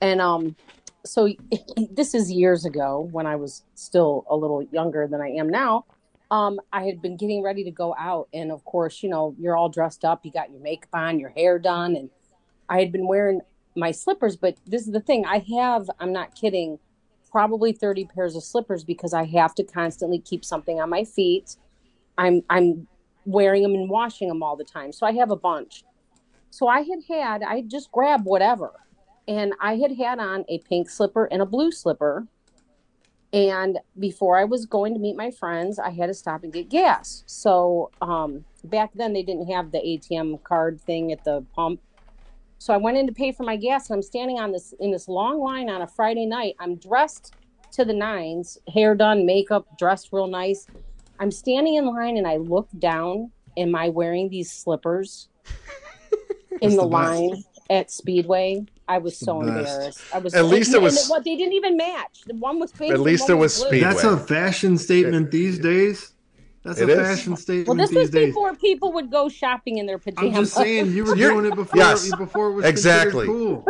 And 0.00 0.20
um, 0.20 0.56
so 1.04 1.28
this 1.90 2.14
is 2.14 2.30
years 2.30 2.64
ago 2.64 3.08
when 3.12 3.26
I 3.26 3.36
was 3.36 3.62
still 3.74 4.24
a 4.28 4.36
little 4.36 4.62
younger 4.62 5.06
than 5.06 5.20
I 5.20 5.28
am 5.28 5.48
now. 5.48 5.84
Um, 6.30 6.60
I 6.72 6.84
had 6.84 7.02
been 7.02 7.16
getting 7.18 7.42
ready 7.42 7.62
to 7.64 7.70
go 7.70 7.94
out, 7.98 8.28
and 8.32 8.50
of 8.50 8.64
course, 8.64 9.02
you 9.02 9.10
know, 9.10 9.36
you're 9.38 9.54
all 9.54 9.68
dressed 9.68 10.02
up, 10.02 10.24
you 10.24 10.32
got 10.32 10.50
your 10.50 10.62
makeup 10.62 10.88
on, 10.94 11.20
your 11.20 11.28
hair 11.28 11.58
done, 11.58 11.94
and 11.94 12.08
I 12.70 12.78
had 12.78 12.90
been 12.90 13.06
wearing 13.06 13.42
my 13.76 13.90
slippers. 13.90 14.34
But 14.34 14.56
this 14.66 14.86
is 14.86 14.92
the 14.94 15.00
thing: 15.00 15.26
I 15.26 15.44
have, 15.58 15.90
I'm 16.00 16.10
not 16.10 16.34
kidding, 16.34 16.78
probably 17.32 17.72
30 17.72 18.04
pairs 18.04 18.36
of 18.36 18.44
slippers 18.44 18.84
because 18.84 19.14
I 19.14 19.24
have 19.24 19.54
to 19.56 19.64
constantly 19.64 20.20
keep 20.20 20.44
something 20.44 20.80
on 20.80 20.90
my 20.90 21.02
feet. 21.02 21.56
I'm 22.18 22.42
I'm 22.50 22.86
wearing 23.24 23.62
them 23.62 23.74
and 23.74 23.88
washing 23.88 24.28
them 24.28 24.42
all 24.42 24.56
the 24.56 24.64
time, 24.64 24.92
so 24.92 25.06
I 25.06 25.12
have 25.12 25.30
a 25.30 25.36
bunch. 25.36 25.82
So 26.50 26.68
I 26.68 26.82
had 26.82 27.00
had, 27.08 27.42
I 27.42 27.62
just 27.62 27.90
grabbed 27.90 28.26
whatever, 28.26 28.72
and 29.26 29.54
I 29.60 29.76
had 29.76 29.96
had 29.96 30.18
on 30.18 30.44
a 30.48 30.58
pink 30.58 30.90
slipper 30.90 31.24
and 31.24 31.40
a 31.40 31.46
blue 31.46 31.72
slipper. 31.72 32.26
And 33.32 33.78
before 33.98 34.38
I 34.38 34.44
was 34.44 34.66
going 34.66 34.92
to 34.92 35.00
meet 35.00 35.16
my 35.16 35.30
friends, 35.30 35.78
I 35.78 35.88
had 35.88 36.08
to 36.08 36.14
stop 36.14 36.44
and 36.44 36.52
get 36.52 36.68
gas. 36.68 37.24
So 37.24 37.90
um, 38.02 38.44
back 38.64 38.90
then 38.94 39.14
they 39.14 39.22
didn't 39.22 39.50
have 39.50 39.72
the 39.72 39.78
ATM 39.78 40.42
card 40.42 40.82
thing 40.82 41.12
at 41.12 41.24
the 41.24 41.42
pump. 41.54 41.80
So 42.62 42.72
I 42.72 42.76
went 42.76 42.96
in 42.96 43.08
to 43.08 43.12
pay 43.12 43.32
for 43.32 43.42
my 43.42 43.56
gas, 43.56 43.90
and 43.90 43.96
I'm 43.96 44.02
standing 44.02 44.38
on 44.38 44.52
this 44.52 44.72
in 44.78 44.92
this 44.92 45.08
long 45.08 45.40
line 45.40 45.68
on 45.68 45.82
a 45.82 45.86
Friday 45.88 46.26
night. 46.26 46.54
I'm 46.60 46.76
dressed 46.76 47.34
to 47.72 47.84
the 47.84 47.92
nines, 47.92 48.56
hair 48.72 48.94
done, 48.94 49.26
makeup, 49.26 49.66
dressed 49.76 50.10
real 50.12 50.28
nice. 50.28 50.68
I'm 51.18 51.32
standing 51.32 51.74
in 51.74 51.86
line, 51.86 52.18
and 52.18 52.24
I 52.24 52.36
look 52.36 52.68
down. 52.78 53.32
Am 53.56 53.74
I 53.74 53.88
wearing 53.88 54.28
these 54.28 54.52
slippers 54.52 55.28
in 56.62 56.70
the, 56.70 56.82
the 56.82 56.86
line 56.86 57.42
at 57.68 57.90
Speedway? 57.90 58.64
I 58.86 58.98
was 58.98 59.16
so 59.16 59.40
best. 59.40 59.48
embarrassed. 59.48 60.00
I 60.14 60.18
was. 60.20 60.32
At 60.32 60.44
least 60.44 60.72
it 60.72 60.80
was- 60.80 61.08
what 61.08 61.24
they 61.24 61.34
didn't 61.34 61.54
even 61.54 61.76
match. 61.76 62.22
The 62.28 62.36
one 62.36 62.60
was 62.60 62.70
pink. 62.70 62.94
At 62.94 63.00
least 63.00 63.28
it 63.28 63.34
was 63.34 63.58
blue. 63.58 63.70
Speedway. 63.70 63.92
that's 63.92 64.04
a 64.04 64.16
fashion 64.16 64.78
statement 64.78 65.32
these 65.32 65.58
days 65.58 66.11
that's 66.64 66.80
It 66.80 66.88
a 66.88 66.92
is. 66.92 67.08
fashion 67.08 67.36
statement 67.36 67.68
Well, 67.68 67.76
this 67.76 67.90
these 67.90 67.98
was 67.98 68.10
days 68.10 68.26
before 68.28 68.54
people 68.54 68.92
would 68.92 69.10
go 69.10 69.28
shopping 69.28 69.78
in 69.78 69.86
their 69.86 69.98
pajamas. 69.98 70.34
I'm 70.36 70.42
just 70.44 70.54
saying 70.54 70.92
you 70.92 71.04
were 71.04 71.14
doing 71.16 71.44
it 71.46 71.54
before 71.54 71.78
yes, 71.78 72.14
before 72.16 72.48
it 72.50 72.52
was 72.54 72.64
exactly. 72.64 73.26
cool. 73.26 73.64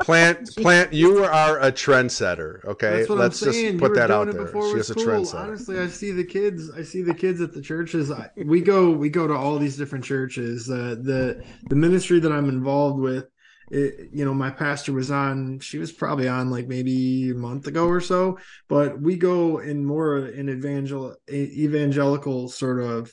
Plant, 0.00 0.54
plant. 0.56 0.92
You 0.92 1.24
are 1.24 1.60
a 1.60 1.70
trendsetter. 1.70 2.64
Okay, 2.64 2.98
That's 2.98 3.08
what 3.08 3.18
let's 3.18 3.42
I'm 3.42 3.52
saying. 3.52 3.72
just 3.72 3.80
put 3.80 3.94
that 3.94 4.10
out 4.10 4.30
there. 4.32 4.44
before 4.44 4.64
it 4.66 4.70
She's 4.70 4.88
was 4.88 4.90
a 4.90 4.94
cool. 4.94 5.04
trendsetter. 5.04 5.34
Honestly, 5.40 5.78
I 5.78 5.86
see 5.88 6.10
the 6.12 6.24
kids. 6.24 6.70
I 6.70 6.82
see 6.82 7.02
the 7.02 7.14
kids 7.14 7.40
at 7.40 7.52
the 7.52 7.60
churches. 7.62 8.10
I, 8.10 8.30
we 8.44 8.60
go. 8.60 8.90
We 8.90 9.10
go 9.10 9.26
to 9.26 9.34
all 9.34 9.58
these 9.58 9.76
different 9.76 10.04
churches. 10.04 10.70
Uh, 10.70 10.96
the 11.00 11.42
the 11.68 11.76
ministry 11.76 12.18
that 12.20 12.32
I'm 12.32 12.48
involved 12.48 12.98
with. 13.00 13.26
It, 13.72 14.10
you 14.12 14.24
know, 14.24 14.34
my 14.34 14.50
pastor 14.50 14.92
was 14.92 15.10
on. 15.10 15.58
She 15.60 15.78
was 15.78 15.90
probably 15.90 16.28
on 16.28 16.50
like 16.50 16.68
maybe 16.68 17.30
a 17.30 17.34
month 17.34 17.66
ago 17.66 17.86
or 17.86 18.02
so. 18.02 18.38
But 18.68 19.00
we 19.00 19.16
go 19.16 19.58
in 19.58 19.84
more 19.84 20.18
an 20.18 20.50
evangel 20.50 21.16
evangelical 21.30 22.50
sort 22.50 22.80
of 22.80 23.12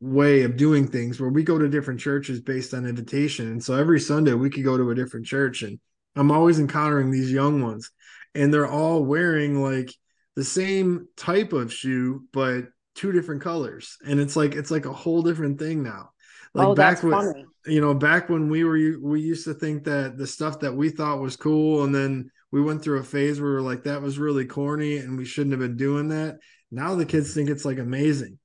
way 0.00 0.42
of 0.42 0.56
doing 0.56 0.88
things 0.88 1.20
where 1.20 1.30
we 1.30 1.44
go 1.44 1.56
to 1.56 1.68
different 1.68 2.00
churches 2.00 2.40
based 2.40 2.74
on 2.74 2.84
invitation. 2.84 3.46
And 3.52 3.62
so 3.62 3.74
every 3.74 4.00
Sunday 4.00 4.34
we 4.34 4.50
could 4.50 4.64
go 4.64 4.76
to 4.76 4.90
a 4.90 4.94
different 4.96 5.26
church 5.26 5.62
and 5.62 5.78
I'm 6.16 6.32
always 6.32 6.58
encountering 6.58 7.12
these 7.12 7.30
young 7.30 7.62
ones 7.62 7.88
and 8.34 8.52
they're 8.52 8.70
all 8.70 9.04
wearing 9.04 9.62
like 9.62 9.94
the 10.34 10.42
same 10.42 11.06
type 11.16 11.52
of 11.52 11.72
shoe 11.72 12.24
but 12.32 12.64
two 12.96 13.12
different 13.12 13.42
colors 13.42 13.96
and 14.04 14.18
it's 14.18 14.34
like 14.34 14.54
it's 14.54 14.70
like 14.70 14.86
a 14.86 14.92
whole 14.92 15.22
different 15.22 15.60
thing 15.60 15.84
now. 15.84 16.10
Like 16.54 16.68
oh, 16.68 16.74
back 16.74 17.02
when 17.02 17.12
funny. 17.12 17.46
you 17.66 17.80
know 17.80 17.94
back 17.94 18.28
when 18.28 18.50
we 18.50 18.64
were 18.64 18.98
we 19.00 19.20
used 19.20 19.44
to 19.44 19.54
think 19.54 19.84
that 19.84 20.18
the 20.18 20.26
stuff 20.26 20.60
that 20.60 20.74
we 20.74 20.90
thought 20.90 21.20
was 21.20 21.36
cool 21.36 21.84
and 21.84 21.94
then 21.94 22.30
we 22.50 22.60
went 22.60 22.82
through 22.82 22.98
a 22.98 23.04
phase 23.04 23.40
where 23.40 23.50
we 23.50 23.54
were 23.56 23.62
like 23.62 23.84
that 23.84 24.02
was 24.02 24.18
really 24.18 24.44
corny 24.44 24.98
and 24.98 25.16
we 25.16 25.24
shouldn't 25.24 25.52
have 25.52 25.60
been 25.60 25.76
doing 25.76 26.08
that. 26.08 26.38
Now 26.70 26.94
the 26.94 27.06
kids 27.06 27.32
think 27.32 27.48
it's 27.48 27.64
like 27.64 27.78
amazing. 27.78 28.38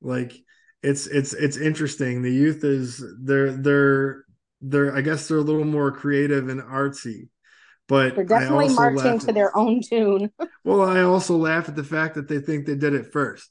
Like 0.00 0.32
it's 0.82 1.06
it's 1.06 1.32
it's 1.32 1.56
interesting. 1.56 2.22
The 2.22 2.32
youth 2.32 2.62
is 2.62 3.04
they're 3.22 3.52
they're 3.52 4.24
they're 4.60 4.94
I 4.94 5.00
guess 5.00 5.26
they're 5.26 5.38
a 5.38 5.42
little 5.42 5.64
more 5.64 5.90
creative 5.90 6.48
and 6.48 6.60
artsy. 6.60 7.28
But 7.86 8.14
They're 8.14 8.24
definitely 8.24 8.70
marching 8.70 9.18
to 9.20 9.32
their 9.32 9.54
own 9.56 9.82
tune. 9.82 10.30
well, 10.64 10.82
I 10.82 11.02
also 11.02 11.36
laugh 11.36 11.68
at 11.68 11.76
the 11.76 11.84
fact 11.84 12.14
that 12.14 12.28
they 12.28 12.38
think 12.38 12.64
they 12.64 12.76
did 12.76 12.94
it 12.94 13.12
first. 13.12 13.50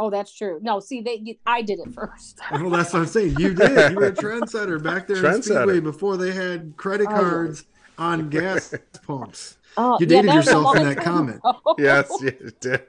Oh, 0.00 0.08
that's 0.08 0.32
true. 0.34 0.58
No, 0.62 0.80
see, 0.80 1.02
they 1.02 1.16
you, 1.22 1.34
I 1.46 1.60
did 1.60 1.78
it 1.78 1.92
first. 1.92 2.38
Well, 2.52 2.70
that's 2.70 2.92
what 2.92 3.00
I'm 3.00 3.06
saying. 3.06 3.36
You 3.38 3.52
did. 3.54 3.92
You 3.92 3.96
were 3.98 4.06
a 4.06 4.12
trendsetter 4.12 4.82
back 4.82 5.06
there 5.06 5.18
in 5.18 5.22
Trendsetter. 5.22 5.42
Speedway 5.44 5.80
before 5.80 6.16
they 6.16 6.32
had 6.32 6.74
credit 6.78 7.06
Oh, 7.10 7.14
cards 7.14 7.64
on 7.98 8.30
gas 8.30 8.74
pumps. 9.06 9.58
Oh, 9.76 9.98
You 10.00 10.06
dated 10.06 10.30
that 10.30 10.36
was 10.36 10.46
a 10.48 10.50
yourself 10.50 10.76
in 10.76 10.82
that 10.84 10.94
time 10.96 11.04
comment. 11.04 11.36
ago. 11.44 11.74
Yes, 11.78 12.10
you 12.22 12.32
did. 12.60 12.82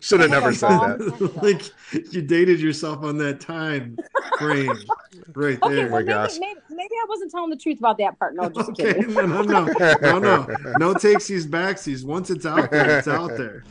Should 0.00 0.20
have 0.20 0.30
never 0.30 0.54
said 0.54 0.68
that. 0.70 1.40
like 1.42 1.62
you 2.12 2.22
dated 2.22 2.60
yourself 2.60 3.02
on 3.04 3.18
that 3.18 3.40
time 3.40 3.98
frame 4.38 4.78
right 5.34 5.60
Okay, 5.62 5.74
there. 5.74 5.90
my 5.90 5.98
maybe, 5.98 6.08
gosh. 6.08 6.38
maybe 6.38 6.60
maybe 6.70 6.94
I 6.94 7.06
wasn't 7.08 7.30
telling 7.32 7.50
the 7.50 7.56
truth 7.56 7.80
about 7.80 7.98
that 7.98 8.18
part. 8.18 8.34
No, 8.34 8.48
just 8.48 8.70
Okay, 8.70 8.94
kidding. 8.94 9.12
no, 9.14 9.26
no, 9.26 9.42
no, 9.42 9.64
no, 10.00 10.18
no, 10.18 10.46
no 10.78 10.94
takesies, 10.94 11.44
backsies. 11.46 12.04
Once 12.04 12.30
it's 12.30 12.46
out 12.46 12.70
there, 12.70 12.98
it's 12.98 13.08
out 13.08 13.36
there. 13.36 13.64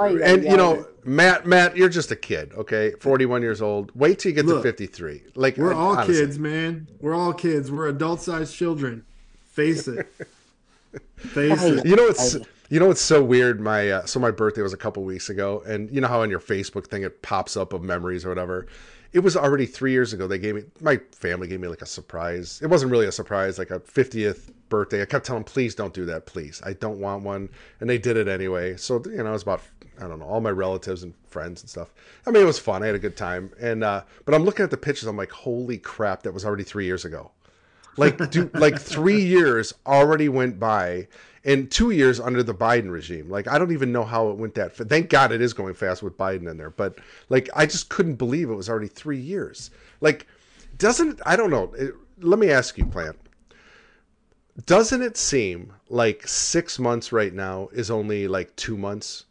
Oh, 0.00 0.04
yeah, 0.06 0.32
and 0.32 0.44
you 0.44 0.56
know, 0.56 0.86
Matt, 1.04 1.46
Matt, 1.46 1.76
you're 1.76 1.88
just 1.88 2.10
a 2.10 2.16
kid, 2.16 2.52
okay? 2.54 2.92
41 3.00 3.42
years 3.42 3.60
old. 3.62 3.90
Wait 3.94 4.18
till 4.18 4.30
you 4.30 4.36
get 4.36 4.46
Look, 4.46 4.62
to 4.62 4.68
53. 4.68 5.22
Like 5.34 5.56
We're 5.56 5.74
all 5.74 5.96
honestly. 5.96 6.14
kids, 6.14 6.38
man. 6.38 6.86
We're 7.00 7.14
all 7.14 7.32
kids. 7.32 7.72
We're 7.72 7.88
adult-sized 7.88 8.54
children. 8.54 9.04
Face 9.50 9.88
it. 9.88 10.06
Face 11.16 11.62
it. 11.62 11.84
You 11.84 11.96
know 11.96 12.06
it's 12.06 12.36
you 12.68 12.78
know 12.78 12.90
it's 12.90 13.00
so 13.00 13.22
weird. 13.22 13.60
My 13.60 13.90
uh, 13.90 14.06
so 14.06 14.20
my 14.20 14.30
birthday 14.30 14.62
was 14.62 14.72
a 14.72 14.76
couple 14.76 15.02
weeks 15.02 15.28
ago, 15.30 15.62
and 15.66 15.90
you 15.90 16.00
know 16.00 16.08
how 16.08 16.22
on 16.22 16.30
your 16.30 16.40
Facebook 16.40 16.86
thing 16.86 17.02
it 17.02 17.22
pops 17.22 17.56
up 17.56 17.72
of 17.72 17.82
memories 17.82 18.24
or 18.24 18.28
whatever. 18.28 18.66
It 19.12 19.20
was 19.20 19.36
already 19.36 19.66
three 19.66 19.90
years 19.92 20.12
ago. 20.12 20.26
They 20.26 20.38
gave 20.38 20.54
me 20.54 20.62
my 20.80 21.00
family 21.12 21.48
gave 21.48 21.60
me 21.60 21.68
like 21.68 21.82
a 21.82 21.86
surprise. 21.86 22.60
It 22.62 22.68
wasn't 22.68 22.92
really 22.92 23.06
a 23.06 23.12
surprise, 23.12 23.58
like 23.58 23.70
a 23.70 23.80
50th 23.80 24.50
birthday. 24.68 25.02
I 25.02 25.06
kept 25.06 25.26
telling 25.26 25.42
them, 25.42 25.50
please 25.52 25.74
don't 25.74 25.94
do 25.94 26.04
that, 26.04 26.26
please. 26.26 26.60
I 26.64 26.74
don't 26.74 27.00
want 27.00 27.24
one, 27.24 27.48
and 27.80 27.88
they 27.88 27.98
did 27.98 28.16
it 28.16 28.28
anyway. 28.28 28.76
So 28.76 29.02
you 29.06 29.16
know, 29.16 29.30
it 29.30 29.32
was 29.32 29.42
about 29.42 29.62
I 29.98 30.08
don't 30.08 30.18
know 30.18 30.26
all 30.26 30.40
my 30.40 30.50
relatives 30.50 31.02
and 31.02 31.14
friends 31.26 31.62
and 31.62 31.70
stuff. 31.70 31.92
I 32.26 32.30
mean, 32.30 32.42
it 32.42 32.46
was 32.46 32.58
fun. 32.58 32.82
I 32.82 32.86
had 32.86 32.94
a 32.94 33.00
good 33.00 33.16
time, 33.16 33.50
and 33.60 33.82
uh, 33.82 34.02
but 34.24 34.34
I'm 34.34 34.44
looking 34.44 34.64
at 34.64 34.70
the 34.70 34.76
pictures. 34.76 35.08
I'm 35.08 35.16
like, 35.16 35.30
holy 35.30 35.78
crap, 35.78 36.22
that 36.22 36.32
was 36.32 36.44
already 36.44 36.64
three 36.64 36.84
years 36.84 37.04
ago. 37.04 37.32
Like, 37.96 38.30
do, 38.30 38.50
like 38.54 38.78
three 38.78 39.20
years 39.20 39.74
already 39.86 40.28
went 40.28 40.60
by, 40.60 41.08
and 41.44 41.70
two 41.70 41.90
years 41.90 42.20
under 42.20 42.42
the 42.42 42.54
Biden 42.54 42.90
regime. 42.90 43.28
Like, 43.28 43.48
I 43.48 43.58
don't 43.58 43.72
even 43.72 43.92
know 43.92 44.04
how 44.04 44.30
it 44.30 44.36
went 44.36 44.54
that. 44.54 44.76
Thank 44.76 45.10
God 45.10 45.32
it 45.32 45.40
is 45.40 45.52
going 45.52 45.74
fast 45.74 46.02
with 46.02 46.16
Biden 46.16 46.48
in 46.48 46.56
there. 46.56 46.70
But 46.70 46.98
like, 47.28 47.48
I 47.54 47.66
just 47.66 47.88
couldn't 47.88 48.16
believe 48.16 48.50
it 48.50 48.54
was 48.54 48.68
already 48.68 48.88
three 48.88 49.18
years. 49.18 49.70
Like, 50.00 50.26
doesn't 50.78 51.20
I 51.26 51.36
don't 51.36 51.50
know. 51.50 51.72
It, 51.76 51.94
let 52.20 52.38
me 52.38 52.50
ask 52.50 52.78
you, 52.78 52.86
Plant. 52.86 53.16
Doesn't 54.66 55.02
it 55.02 55.16
seem 55.16 55.72
like 55.88 56.26
six 56.26 56.78
months 56.78 57.12
right 57.12 57.32
now 57.32 57.68
is 57.72 57.90
only 57.90 58.26
like 58.26 58.54
two 58.56 58.76
months? 58.76 59.24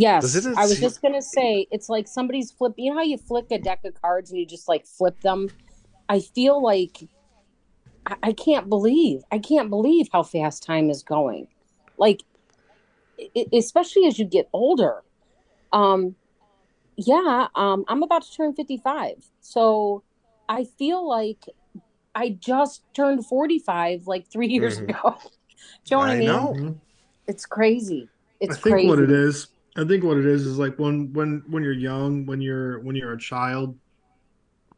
Yes, 0.00 0.34
it 0.34 0.46
I 0.56 0.62
was 0.62 0.72
seem- 0.72 0.80
just 0.80 1.02
gonna 1.02 1.22
say 1.22 1.66
it's 1.70 1.88
like 1.88 2.06
somebody's 2.08 2.50
flip. 2.52 2.74
You 2.76 2.90
know 2.90 2.96
how 2.98 3.02
you 3.04 3.18
flick 3.18 3.46
a 3.50 3.58
deck 3.58 3.80
of 3.84 4.00
cards 4.00 4.30
and 4.30 4.38
you 4.38 4.46
just 4.46 4.68
like 4.68 4.86
flip 4.86 5.20
them. 5.20 5.48
I 6.08 6.20
feel 6.20 6.62
like 6.62 7.04
I, 8.06 8.16
I 8.22 8.32
can't 8.32 8.68
believe 8.68 9.22
I 9.32 9.38
can't 9.38 9.70
believe 9.70 10.08
how 10.12 10.22
fast 10.22 10.62
time 10.62 10.90
is 10.90 11.02
going. 11.02 11.48
Like, 11.96 12.22
i 13.20 13.46
especially 13.52 14.06
as 14.06 14.18
you 14.18 14.24
get 14.24 14.48
older. 14.52 15.02
Um, 15.72 16.14
yeah. 16.96 17.48
Um, 17.54 17.84
I'm 17.88 18.02
about 18.02 18.22
to 18.22 18.32
turn 18.36 18.54
55, 18.54 19.28
so 19.40 20.02
I 20.48 20.64
feel 20.64 21.06
like 21.06 21.44
I 22.14 22.30
just 22.30 22.82
turned 22.94 23.26
45 23.26 24.06
like 24.06 24.26
three 24.28 24.48
years 24.48 24.80
Mhm. 24.80 24.88
ago. 24.90 25.16
Do 25.84 25.94
you 25.94 25.96
know 25.96 25.98
what 25.98 26.10
I, 26.10 26.14
I 26.14 26.18
mean? 26.18 26.26
know. 26.28 26.80
It's 27.26 27.44
crazy. 27.46 28.08
It's 28.40 28.56
I 28.56 28.60
think 28.60 28.72
crazy. 28.74 28.88
what 28.88 28.98
it 29.00 29.10
is. 29.10 29.48
I 29.78 29.84
think 29.86 30.02
what 30.04 30.18
it 30.18 30.26
is 30.26 30.44
is 30.44 30.58
like 30.58 30.76
when 30.78 31.12
when 31.12 31.42
when 31.48 31.62
you're 31.62 31.72
young, 31.72 32.26
when 32.26 32.40
you're 32.40 32.80
when 32.80 32.96
you're 32.96 33.12
a 33.12 33.18
child, 33.18 33.78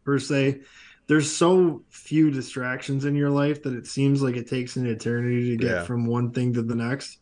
per 0.04 0.18
se, 0.18 0.60
there's 1.06 1.34
so 1.34 1.82
few 1.88 2.30
distractions 2.30 3.04
in 3.06 3.14
your 3.14 3.30
life 3.30 3.62
that 3.62 3.74
it 3.74 3.86
seems 3.86 4.22
like 4.22 4.36
it 4.36 4.46
takes 4.48 4.76
an 4.76 4.86
eternity 4.86 5.50
to 5.50 5.56
get 5.56 5.70
Yeah. 5.70 5.82
from 5.84 6.06
one 6.06 6.30
thing 6.32 6.52
to 6.54 6.62
the 6.62 6.74
next. 6.74 7.18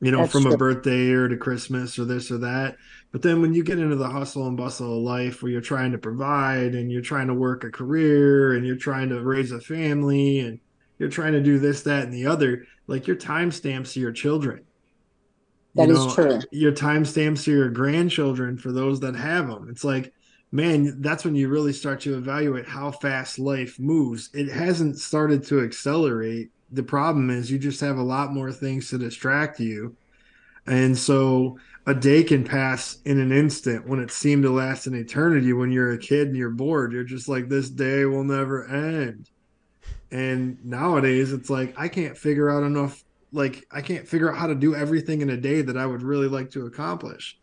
You 0.00 0.12
know, 0.12 0.18
That's 0.18 0.32
from 0.32 0.44
true. 0.44 0.52
a 0.52 0.56
birthday 0.56 1.10
or 1.10 1.28
to 1.28 1.36
Christmas 1.36 1.98
or 1.98 2.04
this 2.04 2.30
or 2.30 2.38
that. 2.38 2.76
But 3.10 3.22
then 3.22 3.40
when 3.42 3.52
you 3.54 3.64
get 3.64 3.80
into 3.80 3.96
the 3.96 4.08
hustle 4.08 4.46
and 4.46 4.56
bustle 4.56 4.98
of 4.98 5.02
life 5.02 5.42
where 5.42 5.50
you're 5.50 5.60
trying 5.60 5.90
to 5.92 5.98
provide 5.98 6.74
and 6.76 6.92
you're 6.92 7.02
trying 7.02 7.26
to 7.28 7.34
work 7.34 7.64
a 7.64 7.70
career 7.70 8.52
and 8.54 8.64
you're 8.64 8.76
trying 8.76 9.08
to 9.08 9.20
raise 9.22 9.50
a 9.50 9.60
family 9.60 10.38
and 10.40 10.60
you're 10.98 11.08
trying 11.08 11.32
to 11.32 11.42
do 11.42 11.58
this, 11.58 11.82
that, 11.82 12.04
and 12.04 12.12
the 12.12 12.26
other, 12.26 12.66
like 12.86 13.08
your 13.08 13.16
timestamps 13.16 13.94
to 13.94 14.00
your 14.00 14.12
children. 14.12 14.60
That 15.78 15.88
You 15.88 15.96
is 16.06 16.14
true. 16.14 16.40
Your 16.50 16.72
timestamps 16.72 17.44
to 17.44 17.52
your 17.52 17.70
grandchildren 17.70 18.58
for 18.58 18.72
those 18.72 19.00
that 19.00 19.14
have 19.14 19.46
them. 19.46 19.68
It's 19.70 19.84
like, 19.84 20.12
man, 20.50 21.00
that's 21.00 21.24
when 21.24 21.36
you 21.36 21.48
really 21.48 21.72
start 21.72 22.00
to 22.00 22.16
evaluate 22.16 22.66
how 22.66 22.90
fast 22.90 23.38
life 23.38 23.78
moves. 23.78 24.28
It 24.34 24.48
hasn't 24.48 24.98
started 24.98 25.44
to 25.44 25.62
accelerate. 25.62 26.50
The 26.72 26.82
problem 26.82 27.30
is 27.30 27.50
you 27.50 27.58
just 27.58 27.80
have 27.80 27.96
a 27.96 28.02
lot 28.02 28.32
more 28.32 28.52
things 28.52 28.90
to 28.90 28.98
distract 28.98 29.60
you. 29.60 29.96
And 30.66 30.98
so 30.98 31.58
a 31.86 31.94
day 31.94 32.24
can 32.24 32.44
pass 32.44 32.98
in 33.04 33.20
an 33.20 33.32
instant 33.32 33.86
when 33.86 34.00
it 34.00 34.10
seemed 34.10 34.42
to 34.42 34.50
last 34.50 34.86
an 34.86 34.94
eternity 34.94 35.52
when 35.52 35.70
you're 35.70 35.92
a 35.92 35.98
kid 35.98 36.28
and 36.28 36.36
you're 36.36 36.50
bored. 36.50 36.92
You're 36.92 37.04
just 37.04 37.28
like, 37.28 37.48
this 37.48 37.70
day 37.70 38.04
will 38.04 38.24
never 38.24 38.66
end. 38.66 39.30
And 40.10 40.62
nowadays 40.64 41.32
it's 41.32 41.48
like 41.50 41.78
I 41.78 41.88
can't 41.88 42.18
figure 42.18 42.50
out 42.50 42.64
enough 42.64 43.04
like 43.32 43.66
I 43.70 43.80
can't 43.82 44.06
figure 44.08 44.30
out 44.30 44.38
how 44.38 44.46
to 44.46 44.54
do 44.54 44.74
everything 44.74 45.20
in 45.20 45.30
a 45.30 45.36
day 45.36 45.62
that 45.62 45.76
I 45.76 45.86
would 45.86 46.02
really 46.02 46.28
like 46.28 46.50
to 46.52 46.66
accomplish 46.66 47.38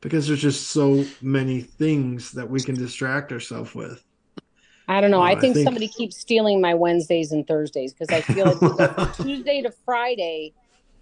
because 0.00 0.26
there's 0.26 0.40
just 0.42 0.68
so 0.68 1.04
many 1.22 1.60
things 1.60 2.32
that 2.32 2.48
we 2.48 2.60
can 2.60 2.74
distract 2.76 3.32
ourselves 3.32 3.74
with. 3.74 4.04
I 4.88 5.00
don't 5.00 5.10
know. 5.10 5.18
Oh, 5.18 5.22
I 5.22 5.32
I 5.32 5.40
think, 5.40 5.54
think- 5.54 5.64
somebody 5.64 5.88
keeps 5.88 6.16
stealing 6.16 6.60
my 6.60 6.74
Wednesdays 6.74 7.32
and 7.32 7.46
Thursdays 7.46 7.92
because 7.92 8.08
I 8.08 8.20
feel 8.22 8.46
like 8.46 8.60
we 8.60 8.68
go 8.68 8.88
from 8.88 9.24
Tuesday 9.26 9.60
to 9.62 9.70
Friday 9.84 10.54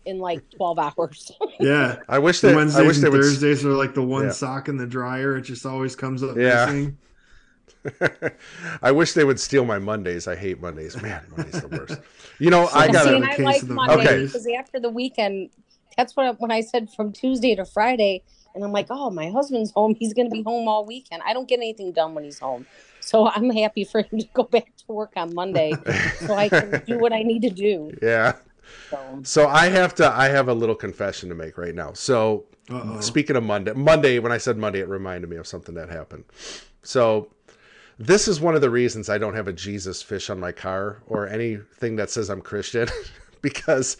in 0.07 0.19
like 0.19 0.41
12 0.51 0.79
hours. 0.79 1.33
Yeah. 1.61 2.01
I 2.09 2.19
wish 2.19 2.41
The 2.41 2.49
they. 2.49 2.53
I 2.53 2.57
Wednesdays 2.57 2.87
wish 2.87 2.97
they 2.99 3.07
and 3.07 3.13
would. 3.15 3.23
Thursdays 3.23 3.65
are 3.65 3.73
like 3.73 3.95
the 3.95 4.03
one 4.03 4.25
Yeah. 4.27 4.31
sock 4.33 4.69
in 4.69 4.77
the 4.77 4.87
dryer. 4.87 5.37
It 5.37 5.43
just 5.43 5.65
always 5.65 5.95
comes 5.97 6.23
up 6.23 6.37
Yeah. 6.37 6.67
missing. 6.67 6.99
I 8.83 8.93
wish 8.93 9.13
they 9.13 9.25
would 9.25 9.41
steal 9.41 9.65
my 9.65 9.79
Mondays. 9.79 10.27
I 10.29 10.37
hate 10.37 10.61
Mondays. 10.61 11.01
Man, 11.01 11.23
Mondays 11.37 11.61
the 11.61 11.69
worst. 11.69 12.01
You 12.39 12.51
know, 12.51 12.67
I 12.75 12.85
I 12.89 12.89
gotta. 12.89 13.09
have 13.11 13.15
and 13.17 13.25
a 13.25 13.29
I 13.29 13.37
case 13.37 13.45
like 13.45 13.63
of 13.63 13.69
the 13.69 13.75
Mondays 13.75 14.07
Okay. 14.09 14.27
because 14.27 14.47
after 14.59 14.81
the 14.81 14.91
weekend, 14.91 15.51
that's 15.97 16.15
what 16.17 16.27
I, 16.27 16.31
when 16.33 16.51
I 16.51 16.61
said 16.61 16.91
from 16.95 17.13
Tuesday 17.13 17.55
to 17.55 17.65
Friday, 17.65 18.23
and 18.55 18.65
I'm 18.65 18.73
like, 18.73 18.87
oh, 18.91 19.11
my 19.11 19.29
husband's 19.31 19.71
home. 19.73 19.95
He's 19.95 20.15
going 20.15 20.29
to 20.29 20.33
be 20.33 20.43
home 20.43 20.67
all 20.69 20.85
weekend. 20.87 21.23
I 21.27 21.33
don't 21.33 21.49
get 21.49 21.59
anything 21.59 21.93
done 21.93 22.15
when 22.15 22.25
he's 22.25 22.39
home, 22.39 22.67
so 23.01 23.29
I'm 23.35 23.51
happy 23.51 23.85
for 23.85 24.01
him 24.03 24.19
to 24.21 24.27
go 24.35 24.43
back 24.45 24.75
to 24.77 24.85
work 24.93 25.13
on 25.17 25.35
Monday 25.35 25.73
so 26.21 26.35
I 26.35 26.49
can 26.49 26.83
do 26.87 26.99
what 26.99 27.13
I 27.13 27.23
need 27.23 27.43
to 27.43 27.51
do. 27.51 27.93
Yeah. 28.03 28.37
So 28.91 29.21
So 29.23 29.49
I 29.49 29.69
have 29.69 29.95
to. 29.97 30.11
I 30.11 30.29
have 30.29 30.49
a 30.49 30.55
little 30.55 30.75
confession 30.75 31.29
to 31.29 31.35
make 31.35 31.57
right 31.57 31.75
now. 31.75 31.93
So 31.93 32.47
Uh-oh. 32.69 33.01
speaking 33.01 33.37
of 33.37 33.45
Monday, 33.45 33.73
Monday 33.75 34.19
when 34.19 34.33
I 34.33 34.39
said 34.39 34.57
Monday, 34.59 34.81
it 34.81 34.89
reminded 34.89 35.31
me 35.31 35.37
of 35.37 35.47
something 35.47 35.75
that 35.77 35.89
happened. 35.89 36.25
So 36.83 37.29
this 37.99 38.29
is 38.29 38.41
one 38.41 38.55
of 38.55 38.61
the 38.61 38.71
reasons 38.71 39.09
I 39.09 39.19
don't 39.19 39.35
have 39.35 39.49
a 39.49 39.53
Jesus 39.53 40.03
fish 40.03 40.29
on 40.31 40.39
my 40.41 40.53
car 40.53 41.03
or 41.07 41.27
anything 41.29 41.97
that 41.97 42.11
says 42.11 42.29
I'm 42.29 42.43
Christian, 42.43 42.89
because 43.43 43.97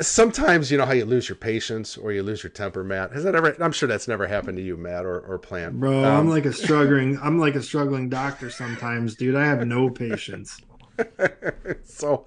sometimes 0.00 0.70
you 0.70 0.78
know 0.78 0.86
how 0.86 0.92
you 0.92 1.04
lose 1.04 1.28
your 1.28 1.36
patience 1.36 1.96
or 1.96 2.12
you 2.12 2.22
lose 2.22 2.42
your 2.42 2.50
temper, 2.50 2.84
Matt. 2.84 3.12
Has 3.12 3.24
that 3.24 3.34
ever? 3.34 3.56
I'm 3.60 3.72
sure 3.72 3.88
that's 3.88 4.08
never 4.08 4.26
happened 4.26 4.56
to 4.58 4.62
you, 4.62 4.76
Matt 4.76 5.04
or 5.04 5.20
or 5.20 5.38
Plant. 5.38 5.80
Bro, 5.80 6.04
Um, 6.04 6.20
I'm 6.20 6.28
like 6.28 6.46
a 6.46 6.52
struggling 6.64 7.18
I'm 7.22 7.38
like 7.38 7.54
a 7.54 7.62
struggling 7.62 8.08
doctor 8.08 8.50
sometimes, 8.50 9.14
dude. 9.14 9.34
I 9.36 9.46
have 9.46 9.66
no 9.66 9.90
patience. 9.90 10.60
so 11.82 12.24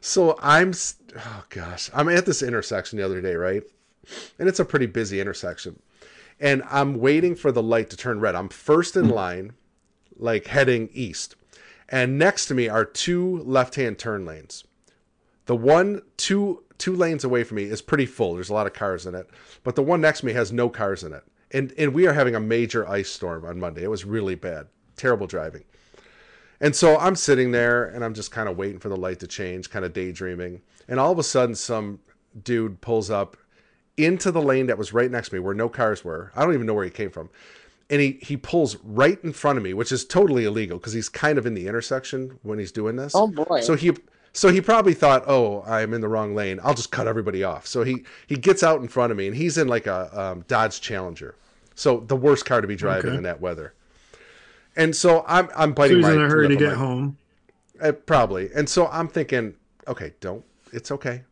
so 0.00 0.36
i'm 0.42 0.72
oh 1.16 1.44
gosh 1.50 1.88
i'm 1.94 2.08
at 2.08 2.26
this 2.26 2.42
intersection 2.42 2.98
the 2.98 3.04
other 3.04 3.20
day 3.20 3.36
right 3.36 3.62
and 4.40 4.48
it's 4.48 4.58
a 4.58 4.64
pretty 4.64 4.86
busy 4.86 5.20
intersection 5.20 5.80
and 6.42 6.64
I'm 6.68 6.98
waiting 6.98 7.36
for 7.36 7.52
the 7.52 7.62
light 7.62 7.88
to 7.90 7.96
turn 7.96 8.20
red. 8.20 8.34
I'm 8.34 8.48
first 8.48 8.96
in 8.96 9.06
hmm. 9.06 9.12
line, 9.12 9.52
like 10.18 10.48
heading 10.48 10.90
east. 10.92 11.36
And 11.88 12.18
next 12.18 12.46
to 12.46 12.54
me 12.54 12.68
are 12.68 12.84
two 12.84 13.38
left-hand 13.44 13.98
turn 13.98 14.26
lanes. 14.26 14.64
The 15.46 15.56
one 15.56 16.02
two 16.16 16.64
two 16.78 16.96
lanes 16.96 17.22
away 17.22 17.44
from 17.44 17.56
me 17.56 17.64
is 17.64 17.80
pretty 17.80 18.06
full. 18.06 18.34
There's 18.34 18.50
a 18.50 18.54
lot 18.54 18.66
of 18.66 18.72
cars 18.72 19.06
in 19.06 19.14
it. 19.14 19.30
But 19.62 19.76
the 19.76 19.82
one 19.82 20.00
next 20.00 20.20
to 20.20 20.26
me 20.26 20.32
has 20.32 20.52
no 20.52 20.68
cars 20.68 21.04
in 21.04 21.12
it. 21.12 21.22
And 21.52 21.72
and 21.78 21.94
we 21.94 22.06
are 22.06 22.12
having 22.12 22.34
a 22.34 22.40
major 22.40 22.88
ice 22.88 23.10
storm 23.10 23.44
on 23.44 23.60
Monday. 23.60 23.84
It 23.84 23.90
was 23.90 24.04
really 24.04 24.34
bad. 24.34 24.66
Terrible 24.96 25.26
driving. 25.26 25.64
And 26.60 26.74
so 26.74 26.96
I'm 26.98 27.16
sitting 27.16 27.50
there 27.50 27.84
and 27.84 28.04
I'm 28.04 28.14
just 28.14 28.30
kind 28.30 28.48
of 28.48 28.56
waiting 28.56 28.78
for 28.78 28.88
the 28.88 28.96
light 28.96 29.20
to 29.20 29.26
change, 29.26 29.70
kind 29.70 29.84
of 29.84 29.92
daydreaming. 29.92 30.62
And 30.88 30.98
all 30.98 31.12
of 31.12 31.18
a 31.18 31.24
sudden 31.24 31.54
some 31.54 32.00
dude 32.42 32.80
pulls 32.80 33.10
up 33.10 33.36
into 33.96 34.30
the 34.30 34.42
lane 34.42 34.66
that 34.66 34.78
was 34.78 34.92
right 34.92 35.10
next 35.10 35.28
to 35.30 35.34
me 35.36 35.40
where 35.40 35.54
no 35.54 35.68
cars 35.68 36.04
were. 36.04 36.32
I 36.34 36.44
don't 36.44 36.54
even 36.54 36.66
know 36.66 36.74
where 36.74 36.84
he 36.84 36.90
came 36.90 37.10
from. 37.10 37.30
And 37.90 38.00
he, 38.00 38.18
he 38.22 38.36
pulls 38.38 38.76
right 38.82 39.22
in 39.22 39.32
front 39.34 39.58
of 39.58 39.64
me, 39.64 39.74
which 39.74 39.92
is 39.92 40.04
totally 40.04 40.44
illegal 40.44 40.78
because 40.78 40.94
he's 40.94 41.10
kind 41.10 41.36
of 41.36 41.44
in 41.44 41.52
the 41.54 41.66
intersection 41.68 42.38
when 42.42 42.58
he's 42.58 42.72
doing 42.72 42.96
this. 42.96 43.12
Oh 43.14 43.26
boy. 43.26 43.60
So 43.60 43.74
he 43.74 43.92
so 44.32 44.48
he 44.50 44.62
probably 44.62 44.94
thought, 44.94 45.24
"Oh, 45.26 45.62
I'm 45.66 45.92
in 45.92 46.00
the 46.00 46.08
wrong 46.08 46.34
lane. 46.34 46.58
I'll 46.64 46.72
just 46.72 46.90
cut 46.90 47.06
everybody 47.06 47.44
off." 47.44 47.66
So 47.66 47.84
he 47.84 48.04
he 48.26 48.36
gets 48.36 48.62
out 48.62 48.80
in 48.80 48.88
front 48.88 49.10
of 49.10 49.18
me, 49.18 49.26
and 49.26 49.36
he's 49.36 49.58
in 49.58 49.68
like 49.68 49.86
a 49.86 50.08
um, 50.18 50.44
Dodge 50.48 50.80
Challenger, 50.80 51.34
so 51.74 52.00
the 52.00 52.16
worst 52.16 52.46
car 52.46 52.62
to 52.62 52.66
be 52.66 52.76
driving 52.76 53.10
Okay. 53.10 53.16
in 53.18 53.24
that 53.24 53.42
weather. 53.42 53.74
And 54.74 54.96
so 54.96 55.22
I'm 55.28 55.50
I'm 55.54 55.70
So 55.70 55.74
biting 55.74 55.96
he's 55.98 56.06
my 56.06 56.12
in 56.14 56.20
a 56.22 56.28
hurry 56.28 56.48
to 56.48 56.56
get 56.56 56.68
like, 56.70 56.78
home. 56.78 57.18
uh, 57.80 57.92
probably. 57.92 58.48
And 58.54 58.66
so 58.70 58.86
I'm 58.86 59.08
thinking, 59.08 59.54
okay, 59.86 60.14
don't. 60.20 60.44
It's 60.72 60.90
okay. 60.90 61.24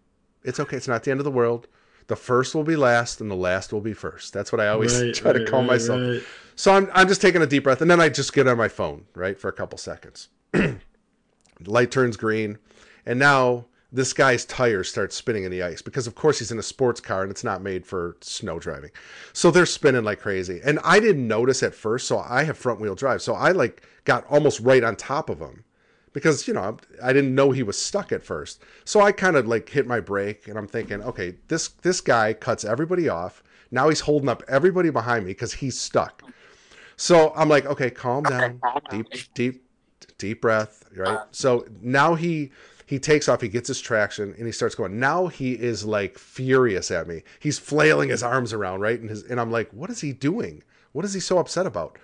It's 0.45 0.61
okay. 0.61 0.77
It's 0.77 0.89
not 0.89 1.05
the 1.05 1.11
end 1.11 1.21
of 1.21 1.25
the 1.25 1.31
world. 1.31 1.67
The 2.11 2.17
first 2.17 2.57
will 2.57 2.65
be 2.65 2.75
last, 2.75 3.21
and 3.21 3.31
the 3.31 3.37
last 3.37 3.73
will 3.73 3.81
be 3.81 3.93
first. 3.93 4.33
That's 4.33 4.51
what 4.51 4.61
I 4.61 4.67
always 4.67 5.01
Right, 5.01 5.15
try 5.15 5.33
to 5.33 5.39
right, 5.39 5.49
calm 5.49 5.61
right, 5.61 5.75
myself. 5.75 6.27
So 6.57 6.73
I'm 6.73 6.91
I'm 6.93 7.07
just 7.07 7.21
taking 7.21 7.41
a 7.41 7.47
deep 7.47 7.63
breath, 7.63 7.81
and 7.83 7.89
then 7.89 8.01
I 8.01 8.09
just 8.09 8.33
get 8.33 8.49
on 8.49 8.59
my 8.59 8.67
phone, 8.67 9.05
right, 9.15 9.39
for 9.39 9.47
a 9.47 9.53
couple 9.53 9.79
seconds. 9.79 10.29
Light 11.65 11.93
turns 11.93 12.17
green, 12.17 12.59
and 13.07 13.21
now 13.21 13.67
this 13.93 14.13
guy's 14.13 14.45
tires 14.45 14.89
start 14.89 15.13
spinning 15.13 15.45
in 15.45 15.53
the 15.53 15.63
ice 15.63 15.83
because, 15.83 16.09
of 16.09 16.17
course, 16.17 16.41
he's 16.41 16.51
in 16.51 16.59
a 16.59 16.65
sports 16.65 17.01
car 17.01 17.23
and 17.23 17.31
it's 17.31 17.45
not 17.45 17.63
made 17.63 17.87
for 17.87 18.17
snow 18.23 18.59
driving. 18.59 18.91
So 19.33 19.53
they're 19.53 19.65
spinning 19.65 20.03
like 20.03 20.19
crazy, 20.19 20.61
and 20.65 20.81
I 20.83 20.99
didn't 20.99 21.29
notice 21.29 21.63
at 21.63 21.77
first. 21.77 22.09
So 22.09 22.19
I 22.19 22.43
have 22.43 22.59
front 22.59 22.81
wheel 22.81 22.97
drive, 22.97 23.23
so 23.23 23.35
I 23.35 23.53
like 23.53 23.83
got 24.05 24.27
almost 24.27 24.59
right 24.59 24.83
on 24.83 24.97
top 24.97 25.31
of 25.31 25.39
him 25.39 25.63
because 26.13 26.47
you 26.49 26.55
know 26.55 26.77
I 27.03 27.13
didn't 27.13 27.35
know 27.35 27.51
he 27.51 27.63
was 27.63 27.81
stuck 27.81 28.13
at 28.13 28.23
first. 28.23 28.63
So 28.85 29.01
I 29.01 29.13
kind 29.13 29.37
of 29.37 29.47
like 29.47 29.69
hit 29.69 29.87
my 29.87 30.01
brake, 30.01 30.49
and 30.49 30.59
I'm 30.59 30.67
thinking, 30.67 31.03
okay, 31.03 31.37
this 31.49 31.69
this 31.69 32.01
guy 32.01 32.33
cuts 32.33 32.65
everybody 32.65 33.09
off. 33.09 33.43
Now 33.71 33.89
he's 33.89 34.01
holding 34.01 34.29
up 34.29 34.43
everybody 34.49 34.91
behind 34.91 35.25
me 35.25 35.31
because 35.31 35.53
he's 35.55 35.79
stuck. 35.79 36.23
So 36.97 37.33
I'm 37.35 37.49
like, 37.49 37.67
okay, 37.67 37.91
calm 37.91 38.25
down, 38.25 38.61
deep, 38.91 39.07
deep, 39.35 39.65
deep 40.19 40.41
breath, 40.43 40.85
right? 40.95 41.09
Uh. 41.17 41.25
So 41.31 41.67
now 41.81 42.15
he 42.15 42.51
he 42.87 42.99
takes 42.99 43.29
off, 43.29 43.41
he 43.41 43.49
gets 43.49 43.69
his 43.69 43.81
traction, 43.81 44.35
and 44.37 44.47
he 44.47 44.53
starts 44.53 44.75
going. 44.75 44.99
Now 44.99 45.29
he 45.29 45.53
is 45.53 45.85
like 45.85 46.19
furious 46.19 46.91
at 46.91 47.07
me. 47.07 47.23
He's 47.39 47.59
flailing 47.59 48.09
his 48.09 48.23
arms 48.23 48.53
around, 48.53 48.81
right? 48.81 48.99
And 48.99 49.09
his 49.09 49.23
and 49.23 49.41
I'm 49.41 49.51
like, 49.51 49.71
what 49.73 49.91
is 49.91 50.01
he 50.01 50.13
doing? 50.13 50.63
What 50.93 51.05
is 51.05 51.15
he 51.15 51.21
so 51.21 51.39
upset 51.39 51.67
about? 51.67 51.99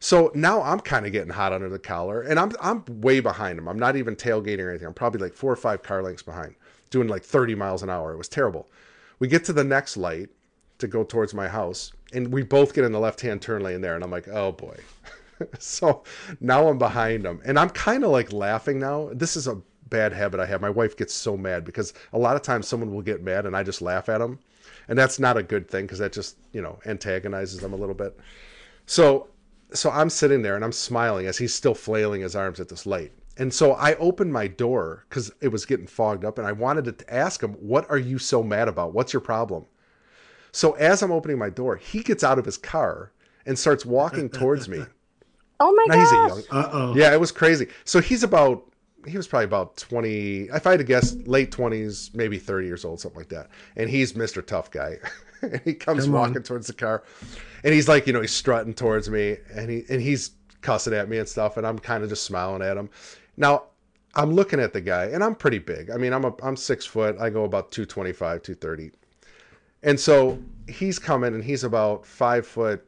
So 0.00 0.30
now 0.34 0.62
I'm 0.62 0.80
kind 0.80 1.06
of 1.06 1.12
getting 1.12 1.32
hot 1.32 1.52
under 1.52 1.68
the 1.68 1.78
collar, 1.78 2.22
and 2.22 2.38
I'm 2.38 2.52
I'm 2.60 2.84
way 2.86 3.20
behind 3.20 3.58
him. 3.58 3.68
I'm 3.68 3.78
not 3.78 3.96
even 3.96 4.14
tailgating 4.14 4.60
or 4.60 4.70
anything. 4.70 4.86
I'm 4.86 4.94
probably 4.94 5.20
like 5.20 5.34
four 5.34 5.52
or 5.52 5.56
five 5.56 5.82
car 5.82 6.02
lengths 6.02 6.22
behind, 6.22 6.54
doing 6.90 7.08
like 7.08 7.24
30 7.24 7.54
miles 7.54 7.82
an 7.82 7.90
hour. 7.90 8.12
It 8.12 8.16
was 8.16 8.28
terrible. 8.28 8.68
We 9.18 9.28
get 9.28 9.44
to 9.46 9.52
the 9.52 9.64
next 9.64 9.96
light 9.96 10.28
to 10.78 10.86
go 10.86 11.02
towards 11.02 11.34
my 11.34 11.48
house, 11.48 11.92
and 12.12 12.32
we 12.32 12.42
both 12.42 12.74
get 12.74 12.84
in 12.84 12.92
the 12.92 13.00
left 13.00 13.20
hand 13.20 13.42
turn 13.42 13.62
lane 13.62 13.80
there, 13.80 13.96
and 13.96 14.04
I'm 14.04 14.10
like, 14.10 14.28
oh 14.28 14.52
boy. 14.52 14.76
so 15.58 16.04
now 16.40 16.68
I'm 16.68 16.78
behind 16.78 17.26
him, 17.26 17.40
and 17.44 17.58
I'm 17.58 17.70
kind 17.70 18.04
of 18.04 18.10
like 18.10 18.32
laughing 18.32 18.78
now. 18.78 19.10
This 19.12 19.36
is 19.36 19.48
a 19.48 19.60
bad 19.88 20.12
habit 20.12 20.38
I 20.38 20.46
have. 20.46 20.60
My 20.60 20.70
wife 20.70 20.96
gets 20.96 21.14
so 21.14 21.36
mad 21.36 21.64
because 21.64 21.94
a 22.12 22.18
lot 22.18 22.36
of 22.36 22.42
times 22.42 22.68
someone 22.68 22.94
will 22.94 23.02
get 23.02 23.22
mad, 23.22 23.46
and 23.46 23.56
I 23.56 23.64
just 23.64 23.82
laugh 23.82 24.08
at 24.08 24.18
them, 24.18 24.38
and 24.86 24.96
that's 24.96 25.18
not 25.18 25.36
a 25.36 25.42
good 25.42 25.68
thing 25.68 25.86
because 25.86 25.98
that 25.98 26.12
just 26.12 26.36
you 26.52 26.62
know 26.62 26.78
antagonizes 26.86 27.58
them 27.58 27.72
a 27.72 27.76
little 27.76 27.94
bit. 27.94 28.16
So 28.86 29.28
so 29.72 29.90
I'm 29.90 30.10
sitting 30.10 30.42
there 30.42 30.56
and 30.56 30.64
I'm 30.64 30.72
smiling 30.72 31.26
as 31.26 31.38
he's 31.38 31.54
still 31.54 31.74
flailing 31.74 32.22
his 32.22 32.36
arms 32.36 32.60
at 32.60 32.68
this 32.68 32.86
light. 32.86 33.12
And 33.36 33.52
so 33.54 33.72
I 33.74 33.94
opened 33.96 34.32
my 34.32 34.48
door 34.48 35.04
because 35.08 35.30
it 35.40 35.48
was 35.48 35.64
getting 35.64 35.86
fogged 35.86 36.24
up 36.24 36.38
and 36.38 36.46
I 36.46 36.52
wanted 36.52 36.98
to 36.98 37.14
ask 37.14 37.42
him, 37.42 37.52
What 37.54 37.88
are 37.88 37.98
you 37.98 38.18
so 38.18 38.42
mad 38.42 38.68
about? 38.68 38.92
What's 38.94 39.12
your 39.12 39.20
problem? 39.20 39.64
So 40.50 40.72
as 40.72 41.02
I'm 41.02 41.12
opening 41.12 41.38
my 41.38 41.50
door, 41.50 41.76
he 41.76 42.02
gets 42.02 42.24
out 42.24 42.38
of 42.38 42.44
his 42.44 42.58
car 42.58 43.12
and 43.46 43.58
starts 43.58 43.86
walking 43.86 44.28
towards 44.28 44.68
me. 44.68 44.82
oh 45.60 45.72
my 45.72 45.84
Now 45.88 46.00
he's 46.00 46.10
a 46.10 46.14
young, 46.14 46.42
Uh 46.50 46.70
oh. 46.72 46.96
yeah, 46.96 47.12
it 47.12 47.20
was 47.20 47.30
crazy. 47.30 47.68
So 47.84 48.00
he's 48.00 48.22
about 48.22 48.64
he 49.06 49.16
was 49.16 49.28
probably 49.28 49.44
about 49.44 49.76
20 49.76 50.48
if 50.52 50.66
I 50.66 50.72
had 50.72 50.78
to 50.78 50.84
guess 50.84 51.14
late 51.24 51.52
20s, 51.52 52.14
maybe 52.14 52.38
30 52.38 52.66
years 52.66 52.84
old, 52.84 53.00
something 53.00 53.18
like 53.20 53.28
that. 53.28 53.48
And 53.76 53.88
he's 53.88 54.14
Mr. 54.14 54.44
Tough 54.44 54.70
Guy. 54.70 54.96
and 55.42 55.60
he 55.64 55.74
comes 55.74 56.04
Come 56.04 56.14
on. 56.16 56.20
walking 56.28 56.42
towards 56.42 56.66
the 56.66 56.72
car. 56.72 57.04
And 57.64 57.74
he's 57.74 57.88
like, 57.88 58.06
you 58.06 58.12
know, 58.12 58.20
he's 58.20 58.32
strutting 58.32 58.74
towards 58.74 59.10
me 59.10 59.36
and 59.54 59.70
he 59.70 59.84
and 59.88 60.00
he's 60.00 60.32
cussing 60.60 60.94
at 60.94 61.08
me 61.08 61.18
and 61.18 61.28
stuff 61.28 61.56
and 61.56 61.66
I'm 61.66 61.78
kind 61.78 62.02
of 62.02 62.08
just 62.08 62.24
smiling 62.24 62.62
at 62.62 62.76
him. 62.76 62.90
Now, 63.36 63.64
I'm 64.14 64.32
looking 64.32 64.60
at 64.60 64.72
the 64.72 64.80
guy 64.80 65.06
and 65.06 65.22
I'm 65.22 65.34
pretty 65.34 65.58
big. 65.58 65.90
I 65.90 65.96
mean, 65.96 66.12
I'm 66.12 66.24
a, 66.24 66.34
I'm 66.42 66.56
6 66.56 66.86
foot. 66.86 67.16
I 67.20 67.30
go 67.30 67.44
about 67.44 67.70
225, 67.70 68.42
230. 68.42 68.90
And 69.82 69.98
so 69.98 70.42
he's 70.68 70.98
coming 70.98 71.34
and 71.34 71.44
he's 71.44 71.64
about 71.64 72.04
5 72.04 72.46
foot 72.46 72.84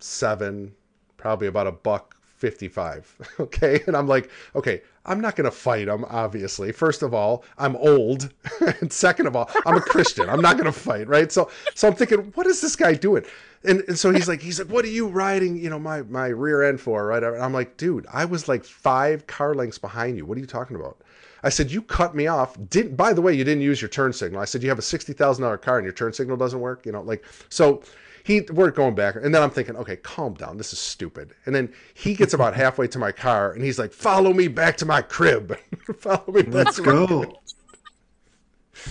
7, 0.00 0.74
probably 1.16 1.48
about 1.48 1.66
a 1.66 1.72
buck 1.72 2.15
55 2.46 3.32
okay 3.40 3.82
and 3.88 3.96
i'm 3.96 4.06
like 4.06 4.30
okay 4.54 4.80
i'm 5.04 5.20
not 5.20 5.34
going 5.34 5.46
to 5.46 5.50
fight 5.50 5.88
him 5.88 6.04
obviously 6.08 6.70
first 6.70 7.02
of 7.02 7.12
all 7.12 7.42
i'm 7.58 7.74
old 7.74 8.32
and 8.80 8.92
second 8.92 9.26
of 9.26 9.34
all 9.34 9.50
i'm 9.66 9.76
a 9.76 9.80
christian 9.80 10.30
i'm 10.30 10.40
not 10.40 10.56
going 10.56 10.72
to 10.72 10.78
fight 10.78 11.08
right 11.08 11.32
so 11.32 11.50
so 11.74 11.88
i'm 11.88 11.94
thinking 11.94 12.18
what 12.36 12.46
is 12.46 12.60
this 12.60 12.76
guy 12.76 12.94
doing 12.94 13.24
and, 13.64 13.80
and 13.88 13.98
so 13.98 14.12
he's 14.12 14.28
like 14.28 14.40
he's 14.40 14.60
like 14.60 14.68
what 14.68 14.84
are 14.84 14.88
you 14.88 15.08
riding 15.08 15.56
you 15.56 15.68
know 15.68 15.78
my 15.78 16.02
my 16.02 16.28
rear 16.28 16.62
end 16.62 16.80
for 16.80 17.04
right 17.06 17.24
and 17.24 17.42
i'm 17.42 17.52
like 17.52 17.76
dude 17.76 18.06
i 18.12 18.24
was 18.24 18.46
like 18.46 18.64
five 18.64 19.26
car 19.26 19.52
lengths 19.52 19.78
behind 19.78 20.16
you 20.16 20.24
what 20.24 20.38
are 20.38 20.40
you 20.40 20.46
talking 20.46 20.76
about 20.76 20.98
I 21.42 21.48
said, 21.48 21.70
you 21.70 21.80
cut 21.82 22.16
me 22.16 22.26
off. 22.26 22.56
Didn't 22.70 22.96
by 22.96 23.12
the 23.12 23.22
way, 23.22 23.32
you 23.32 23.44
didn't 23.44 23.62
use 23.62 23.80
your 23.80 23.90
turn 23.90 24.12
signal. 24.12 24.40
I 24.40 24.46
said, 24.46 24.64
you 24.64 24.68
have 24.68 24.80
a 24.80 24.82
sixty 24.82 25.12
thousand 25.12 25.42
dollar 25.44 25.58
car 25.58 25.78
and 25.78 25.84
your 25.84 25.92
turn 25.92 26.12
signal 26.12 26.36
doesn't 26.36 26.58
work. 26.58 26.84
You 26.84 26.90
know, 26.90 27.02
like 27.02 27.24
so. 27.50 27.82
He 28.26 28.40
we're 28.40 28.72
going 28.72 28.96
back, 28.96 29.14
and 29.14 29.32
then 29.32 29.40
I'm 29.40 29.50
thinking, 29.50 29.76
okay, 29.76 29.94
calm 29.94 30.34
down. 30.34 30.56
This 30.56 30.72
is 30.72 30.80
stupid. 30.80 31.30
And 31.46 31.54
then 31.54 31.72
he 31.94 32.14
gets 32.14 32.34
about 32.34 32.56
halfway 32.62 32.88
to 32.88 32.98
my 32.98 33.12
car, 33.12 33.52
and 33.52 33.62
he's 33.62 33.78
like, 33.78 33.92
follow 33.92 34.32
me 34.32 34.48
back 34.48 34.76
to 34.78 34.84
my 34.84 35.00
crib. 35.00 35.56
follow 36.00 36.24
me 36.32 36.42
back 36.42 36.52
Let's 36.52 36.76
to 36.76 36.82
my 36.82 36.90
go. 36.90 37.40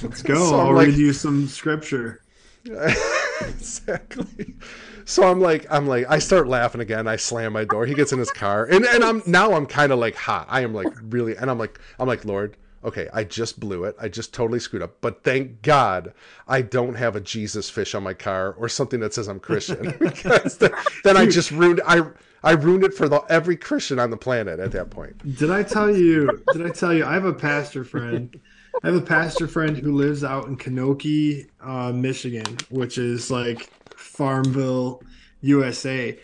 Let's 0.01 0.21
go. 0.21 0.35
So 0.35 0.57
I'll 0.57 0.73
like- 0.73 0.87
read 0.87 0.95
you 0.95 1.11
some 1.11 1.47
scripture. 1.47 2.21
exactly. 3.41 4.55
So 5.03 5.23
I'm 5.29 5.41
like, 5.41 5.67
I'm 5.69 5.85
like, 5.85 6.05
I 6.09 6.19
start 6.19 6.47
laughing 6.47 6.79
again. 6.79 7.05
I 7.05 7.17
slam 7.17 7.51
my 7.51 7.65
door. 7.65 7.85
He 7.85 7.93
gets 7.93 8.13
in 8.13 8.19
his 8.19 8.31
car, 8.31 8.63
and 8.63 8.85
and 8.85 9.03
I'm 9.03 9.21
now 9.25 9.51
I'm 9.51 9.65
kind 9.65 9.91
of 9.91 9.99
like 9.99 10.15
hot. 10.15 10.47
I 10.49 10.61
am 10.61 10.73
like 10.73 10.87
really, 11.01 11.35
and 11.35 11.51
I'm 11.51 11.59
like, 11.59 11.77
I'm 11.99 12.07
like, 12.07 12.23
Lord, 12.23 12.55
okay, 12.85 13.09
I 13.13 13.23
just 13.23 13.59
blew 13.59 13.83
it. 13.83 13.95
I 13.99 14.07
just 14.07 14.33
totally 14.33 14.59
screwed 14.59 14.83
up. 14.83 15.01
But 15.01 15.23
thank 15.23 15.61
God 15.61 16.13
I 16.47 16.61
don't 16.61 16.95
have 16.95 17.15
a 17.15 17.21
Jesus 17.21 17.69
fish 17.69 17.95
on 17.95 18.03
my 18.03 18.13
car 18.13 18.53
or 18.53 18.69
something 18.69 18.99
that 19.01 19.13
says 19.13 19.27
I'm 19.27 19.39
Christian, 19.39 19.93
because 19.99 20.57
then, 20.57 20.71
then 21.03 21.17
I 21.17 21.25
just 21.25 21.51
ruined. 21.51 21.81
I 21.85 22.03
I 22.43 22.51
ruined 22.51 22.83
it 22.83 22.93
for 22.93 23.09
the 23.09 23.21
every 23.27 23.57
Christian 23.57 23.99
on 23.99 24.11
the 24.11 24.17
planet 24.17 24.59
at 24.59 24.71
that 24.71 24.91
point. 24.91 25.37
Did 25.37 25.49
I 25.49 25.63
tell 25.63 25.93
you? 25.93 26.43
Did 26.53 26.65
I 26.65 26.69
tell 26.69 26.93
you? 26.93 27.03
I 27.03 27.13
have 27.13 27.25
a 27.25 27.33
pastor 27.33 27.83
friend. 27.83 28.39
I 28.83 28.87
have 28.87 28.95
a 28.95 29.01
pastor 29.01 29.47
friend 29.47 29.75
who 29.75 29.95
lives 29.95 30.23
out 30.23 30.47
in 30.47 30.57
Kanoki, 30.57 31.47
uh, 31.61 31.91
Michigan, 31.91 32.57
which 32.69 32.97
is 32.97 33.31
like 33.31 33.71
Farmville, 33.95 35.01
USA, 35.41 36.19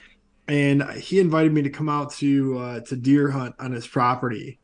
and 0.47 0.83
he 0.91 1.19
invited 1.19 1.53
me 1.53 1.61
to 1.63 1.69
come 1.69 1.89
out 1.89 2.11
to 2.15 2.57
uh, 2.59 2.79
to 2.81 2.95
deer 2.95 3.31
hunt 3.31 3.55
on 3.57 3.71
his 3.71 3.87
property 3.87 4.59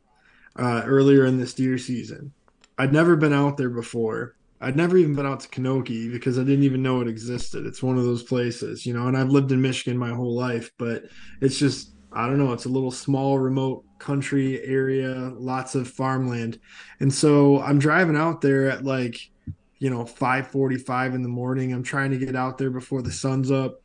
uh, 0.58 0.82
earlier 0.84 1.24
in 1.24 1.38
this 1.38 1.54
deer 1.54 1.78
season. 1.78 2.32
I'd 2.76 2.92
never 2.92 3.16
been 3.16 3.32
out 3.32 3.56
there 3.56 3.70
before. 3.70 4.34
I'd 4.60 4.76
never 4.76 4.96
even 4.96 5.14
been 5.14 5.26
out 5.26 5.40
to 5.40 5.48
Kanoki 5.48 6.10
because 6.10 6.38
I 6.38 6.42
didn't 6.42 6.64
even 6.64 6.82
know 6.82 7.00
it 7.00 7.08
existed. 7.08 7.64
It's 7.64 7.82
one 7.82 7.96
of 7.96 8.04
those 8.04 8.24
places, 8.24 8.84
you 8.84 8.92
know. 8.92 9.06
And 9.06 9.16
I've 9.16 9.30
lived 9.30 9.52
in 9.52 9.62
Michigan 9.62 9.96
my 9.96 10.10
whole 10.10 10.34
life, 10.34 10.72
but 10.78 11.04
it's 11.40 11.58
just 11.58 11.92
I 12.12 12.26
don't 12.26 12.38
know. 12.38 12.52
It's 12.52 12.64
a 12.64 12.70
little 12.70 12.90
small, 12.90 13.38
remote 13.38 13.84
country 13.98 14.64
area, 14.64 15.32
lots 15.36 15.74
of 15.74 15.88
farmland, 15.88 16.58
and 17.00 17.12
so 17.12 17.60
I'm 17.60 17.78
driving 17.78 18.16
out 18.16 18.40
there 18.40 18.70
at 18.70 18.84
like, 18.84 19.30
you 19.78 19.90
know, 19.90 20.04
5:45 20.04 21.14
in 21.14 21.22
the 21.22 21.28
morning. 21.28 21.72
I'm 21.72 21.84
trying 21.84 22.10
to 22.10 22.18
get 22.18 22.34
out 22.34 22.58
there 22.58 22.70
before 22.70 23.02
the 23.02 23.12
sun's 23.12 23.50
up. 23.52 23.80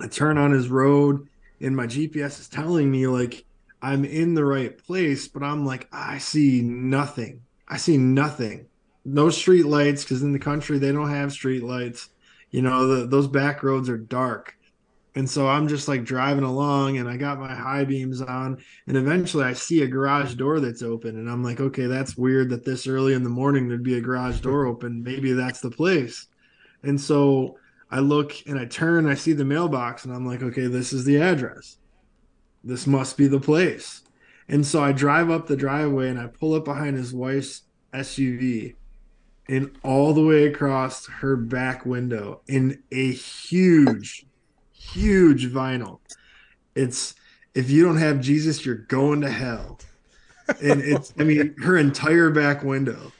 I 0.00 0.06
turn 0.06 0.38
on 0.38 0.52
his 0.52 0.68
road, 0.68 1.28
and 1.60 1.74
my 1.74 1.86
GPS 1.86 2.38
is 2.38 2.48
telling 2.48 2.90
me 2.90 3.08
like 3.08 3.44
I'm 3.82 4.04
in 4.04 4.34
the 4.34 4.44
right 4.44 4.76
place, 4.76 5.28
but 5.28 5.42
I'm 5.42 5.64
like 5.64 5.88
I 5.92 6.18
see 6.18 6.62
nothing. 6.62 7.42
I 7.68 7.76
see 7.76 7.96
nothing. 7.96 8.66
No 9.04 9.30
street 9.30 9.66
lights 9.66 10.04
because 10.04 10.22
in 10.22 10.32
the 10.32 10.38
country 10.38 10.78
they 10.78 10.92
don't 10.92 11.10
have 11.10 11.32
street 11.32 11.62
lights. 11.62 12.10
You 12.50 12.62
know, 12.62 12.86
the, 12.86 13.06
those 13.06 13.28
back 13.28 13.62
roads 13.62 13.88
are 13.88 13.96
dark. 13.96 14.56
And 15.14 15.28
so 15.28 15.48
I'm 15.48 15.66
just 15.66 15.88
like 15.88 16.04
driving 16.04 16.44
along 16.44 16.98
and 16.98 17.08
I 17.08 17.16
got 17.16 17.40
my 17.40 17.54
high 17.54 17.84
beams 17.84 18.20
on. 18.20 18.62
And 18.86 18.96
eventually 18.96 19.44
I 19.44 19.54
see 19.54 19.82
a 19.82 19.88
garage 19.88 20.34
door 20.34 20.60
that's 20.60 20.82
open. 20.82 21.16
And 21.16 21.28
I'm 21.28 21.42
like, 21.42 21.60
okay, 21.60 21.86
that's 21.86 22.16
weird 22.16 22.50
that 22.50 22.64
this 22.64 22.86
early 22.86 23.14
in 23.14 23.24
the 23.24 23.28
morning 23.28 23.68
there'd 23.68 23.82
be 23.82 23.98
a 23.98 24.00
garage 24.00 24.40
door 24.40 24.66
open. 24.66 25.02
Maybe 25.02 25.32
that's 25.32 25.60
the 25.60 25.70
place. 25.70 26.28
And 26.82 27.00
so 27.00 27.56
I 27.90 27.98
look 27.98 28.34
and 28.46 28.58
I 28.58 28.66
turn, 28.66 29.08
I 29.08 29.14
see 29.14 29.32
the 29.32 29.44
mailbox, 29.44 30.04
and 30.04 30.14
I'm 30.14 30.26
like, 30.26 30.42
okay, 30.42 30.66
this 30.66 30.92
is 30.92 31.04
the 31.04 31.20
address. 31.20 31.76
This 32.62 32.86
must 32.86 33.16
be 33.16 33.26
the 33.26 33.40
place. 33.40 34.02
And 34.48 34.66
so 34.66 34.82
I 34.82 34.92
drive 34.92 35.30
up 35.30 35.46
the 35.46 35.56
driveway 35.56 36.08
and 36.08 36.18
I 36.18 36.26
pull 36.26 36.54
up 36.54 36.64
behind 36.64 36.96
his 36.96 37.14
wife's 37.14 37.62
SUV 37.94 38.74
and 39.48 39.76
all 39.82 40.12
the 40.12 40.24
way 40.24 40.46
across 40.46 41.06
her 41.06 41.36
back 41.36 41.84
window 41.86 42.40
in 42.46 42.82
a 42.92 43.12
huge, 43.12 44.26
huge 44.72 45.48
vinyl. 45.48 45.98
It's 46.74 47.14
if 47.54 47.70
you 47.70 47.84
don't 47.84 47.96
have 47.96 48.20
Jesus, 48.20 48.64
you're 48.64 48.76
going 48.76 49.20
to 49.22 49.30
hell. 49.30 49.78
And 50.62 50.80
it's, 50.80 51.12
I 51.18 51.24
mean, 51.24 51.54
her 51.58 51.76
entire 51.76 52.30
back 52.30 52.62
window. 52.62 53.12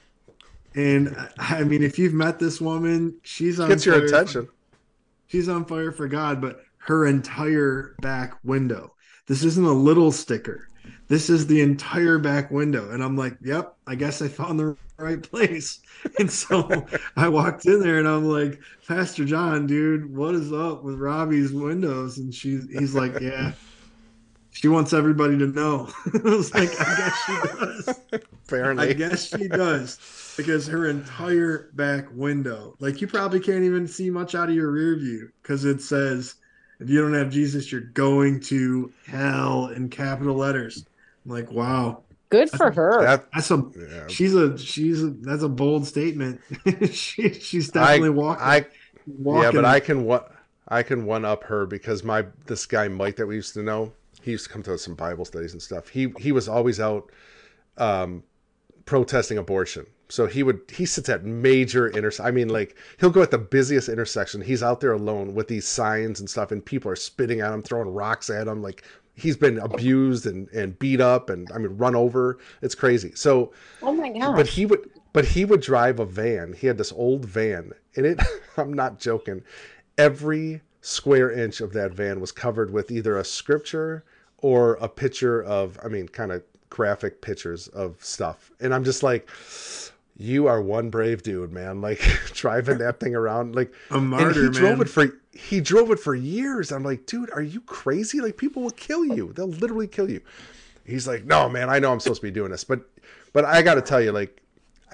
And 0.75 1.17
I 1.39 1.65
mean, 1.65 1.83
if 1.83 1.99
you've 1.99 2.15
met 2.15 2.39
this 2.39 2.61
woman, 2.61 3.17
she's 3.23 3.59
on 3.59 3.69
Gets 3.69 3.87
your 3.87 4.05
attention. 4.05 4.47
For, 4.47 4.53
she's 5.27 5.49
on 5.49 5.65
fire 5.65 5.91
for 5.93 6.07
God, 6.07 6.41
but 6.41 6.63
her 6.79 7.07
entire 7.07 7.97
back 8.01 8.37
window. 8.45 8.95
This 9.31 9.45
isn't 9.45 9.65
a 9.65 9.73
little 9.73 10.11
sticker. 10.11 10.67
This 11.07 11.31
is 11.31 11.47
the 11.47 11.61
entire 11.61 12.19
back 12.19 12.51
window. 12.51 12.91
And 12.91 13.01
I'm 13.01 13.17
like, 13.17 13.37
yep, 13.41 13.77
I 13.87 13.95
guess 13.95 14.21
I 14.21 14.27
found 14.27 14.59
the 14.59 14.77
right 14.99 15.23
place. 15.23 15.79
And 16.19 16.29
so 16.29 16.87
I 17.15 17.29
walked 17.29 17.67
in 17.67 17.79
there 17.79 17.99
and 17.99 18.09
I'm 18.09 18.25
like, 18.25 18.59
Pastor 18.89 19.25
John, 19.25 19.69
dude, 19.69 20.17
what 20.17 20.35
is 20.35 20.53
up 20.53 20.83
with 20.83 20.99
Robbie's 20.99 21.53
windows? 21.53 22.19
And 22.19 22.35
she's 22.35 22.67
he's 22.71 22.95
like, 22.95 23.21
Yeah, 23.21 23.53
she 24.51 24.67
wants 24.67 24.93
everybody 24.93 25.39
to 25.39 25.47
know. 25.47 25.89
I 26.15 26.19
was 26.29 26.53
like, 26.53 26.71
I 26.81 26.97
guess 26.97 27.25
she 27.25 27.35
does. 27.35 28.01
Apparently. 28.49 28.89
I 28.89 28.93
guess 28.95 29.29
she 29.29 29.47
does 29.47 30.35
because 30.37 30.67
her 30.67 30.89
entire 30.89 31.71
back 31.75 32.07
window, 32.13 32.75
like 32.81 33.01
you 33.01 33.07
probably 33.07 33.39
can't 33.39 33.63
even 33.63 33.87
see 33.87 34.11
much 34.11 34.35
out 34.35 34.49
of 34.49 34.57
your 34.57 34.73
rear 34.73 34.97
view 34.97 35.31
because 35.43 35.65
it 35.65 35.83
says, 35.83 36.35
if 36.81 36.89
you 36.89 37.01
don't 37.01 37.15
have 37.15 37.31
Jesus, 37.31 37.71
you're 37.71 37.83
going 37.83 38.41
to 38.41 38.93
hell 39.07 39.69
in 39.69 39.89
capital 39.91 40.35
letters. 40.35 40.87
I'm 41.25 41.31
like, 41.31 41.51
wow. 41.53 42.03
Good 42.31 42.51
for 42.51 42.71
her. 42.71 43.03
That- 43.03 43.31
That's 43.33 43.51
a 43.51 43.65
yeah. 43.77 44.07
she's 44.07 44.35
a 44.35 44.57
she's 44.57 45.03
a 45.03 45.11
that's 45.11 45.43
a 45.43 45.49
bold 45.49 45.87
statement. 45.87 46.41
she, 46.93 47.35
she's 47.35 47.75
I, 47.77 47.97
definitely 47.97 48.11
walking. 48.11 48.45
I 48.45 48.67
walking 49.07 49.43
yeah, 49.43 49.51
but. 49.51 49.65
I 49.65 49.81
can 49.81 50.05
what 50.05 50.33
I 50.69 50.85
can 50.85 51.07
one 51.07 51.25
up 51.25 51.45
her 51.45 51.67
because 51.67 52.05
my 52.05 52.27
this 52.47 52.67
guy 52.67 52.87
Mike 52.87 53.17
that 53.17 53.27
we 53.27 53.35
used 53.35 53.55
to 53.55 53.63
know, 53.65 53.93
he 54.23 54.31
used 54.31 54.47
to 54.47 54.53
come 54.53 54.63
to 54.63 54.79
some 54.79 54.95
Bible 54.95 55.25
studies 55.25 55.53
and 55.53 55.61
stuff. 55.61 55.89
He 55.89 56.13
he 56.19 56.31
was 56.31 56.49
always 56.49 56.79
out 56.79 57.11
um 57.79 58.23
protesting 58.85 59.37
abortion. 59.37 59.87
So 60.11 60.27
he 60.27 60.43
would 60.43 60.61
he 60.69 60.87
sits 60.87 61.09
at 61.09 61.25
major 61.25 61.89
inter 61.89 62.11
I 62.23 62.31
mean 62.31 62.49
like 62.49 62.77
he'll 62.99 63.11
go 63.11 63.23
at 63.23 63.31
the 63.31 63.39
busiest 63.39 63.89
intersection. 63.89 64.41
He's 64.41 64.63
out 64.63 64.81
there 64.81 64.93
alone 64.93 65.35
with 65.35 65.49
these 65.49 65.67
signs 65.67 66.21
and 66.21 66.29
stuff 66.29 66.53
and 66.53 66.65
people 66.65 66.91
are 66.91 66.97
spitting 66.97 67.41
at 67.41 67.53
him, 67.53 67.63
throwing 67.63 67.93
rocks 67.93 68.31
at 68.31 68.49
him 68.49 68.63
like 68.63 68.85
he's 69.15 69.37
been 69.37 69.59
abused 69.59 70.27
and 70.27 70.49
and 70.51 70.79
beat 70.79 71.01
up 71.01 71.31
and 71.31 71.51
I 71.53 71.59
mean 71.59 71.77
run 71.77 71.95
over. 71.95 72.39
It's 72.63 72.75
crazy. 72.75 73.13
So 73.15 73.53
oh 73.83 73.93
my 73.93 74.11
god. 74.11 74.37
but 74.37 74.47
he 74.47 74.67
would 74.67 74.91
but 75.13 75.25
he 75.25 75.45
would 75.45 75.61
drive 75.61 75.99
a 75.99 76.05
van 76.05 76.53
he 76.53 76.67
had 76.67 76.79
this 76.79 76.93
old 76.93 77.25
van 77.25 77.73
and 77.97 78.07
it 78.07 78.21
i'm 78.57 78.73
not 78.73 78.99
joking 78.99 79.43
every 79.99 80.61
square 80.81 81.31
inch 81.31 81.61
of 81.61 81.73
that 81.73 81.93
van 81.93 82.21
was 82.21 82.33
covered 82.33 82.73
with 82.73 82.91
either 82.91 83.19
a 83.19 83.25
scripture 83.25 84.05
or 84.39 84.75
a 84.75 84.89
picture 84.89 85.43
of 85.43 85.79
i 85.85 85.89
mean 85.89 86.09
kind 86.09 86.33
of 86.33 86.43
graphic 86.69 87.21
pictures 87.21 87.69
of 87.69 88.03
stuff 88.03 88.51
and 88.61 88.73
i'm 88.73 88.85
just 88.85 89.03
like 89.03 89.29
you 90.23 90.47
are 90.47 90.61
one 90.61 90.91
brave 90.91 91.23
dude 91.23 91.51
man 91.51 91.81
like 91.81 91.99
driving 92.35 92.77
that 92.79 93.01
thing 93.01 93.15
around 93.15 93.55
like 93.57 93.73
a 93.91 93.99
martyr, 93.99 94.27
and 94.29 94.55
he 94.55 94.61
drove 94.61 94.79
man. 94.79 94.87
it 94.87 94.91
for 94.91 95.19
he 95.33 95.61
drove 95.63 95.91
it 95.91 95.99
for 95.99 96.15
years 96.15 96.71
i'm 96.71 96.83
like 96.85 97.07
dude 97.07 97.31
are 97.33 97.41
you 97.43 97.61
crazy 97.63 98.21
like 98.21 98.37
people 98.37 98.63
will 98.63 98.71
kill 98.73 99.03
you 99.05 99.33
they'll 99.33 99.49
literally 99.49 99.87
kill 99.89 100.11
you 100.11 100.21
he's 100.85 101.09
like 101.09 101.25
no 101.25 101.49
man 101.49 101.71
i 101.71 101.79
know 101.79 101.91
i'm 101.91 101.99
supposed 102.01 102.21
to 102.21 102.27
be 102.27 102.31
doing 102.31 102.51
this 102.51 102.65
but 102.65 102.81
but 103.33 103.47
i 103.47 103.63
gotta 103.63 103.81
tell 103.81 104.01
you 104.01 104.13
like 104.13 104.43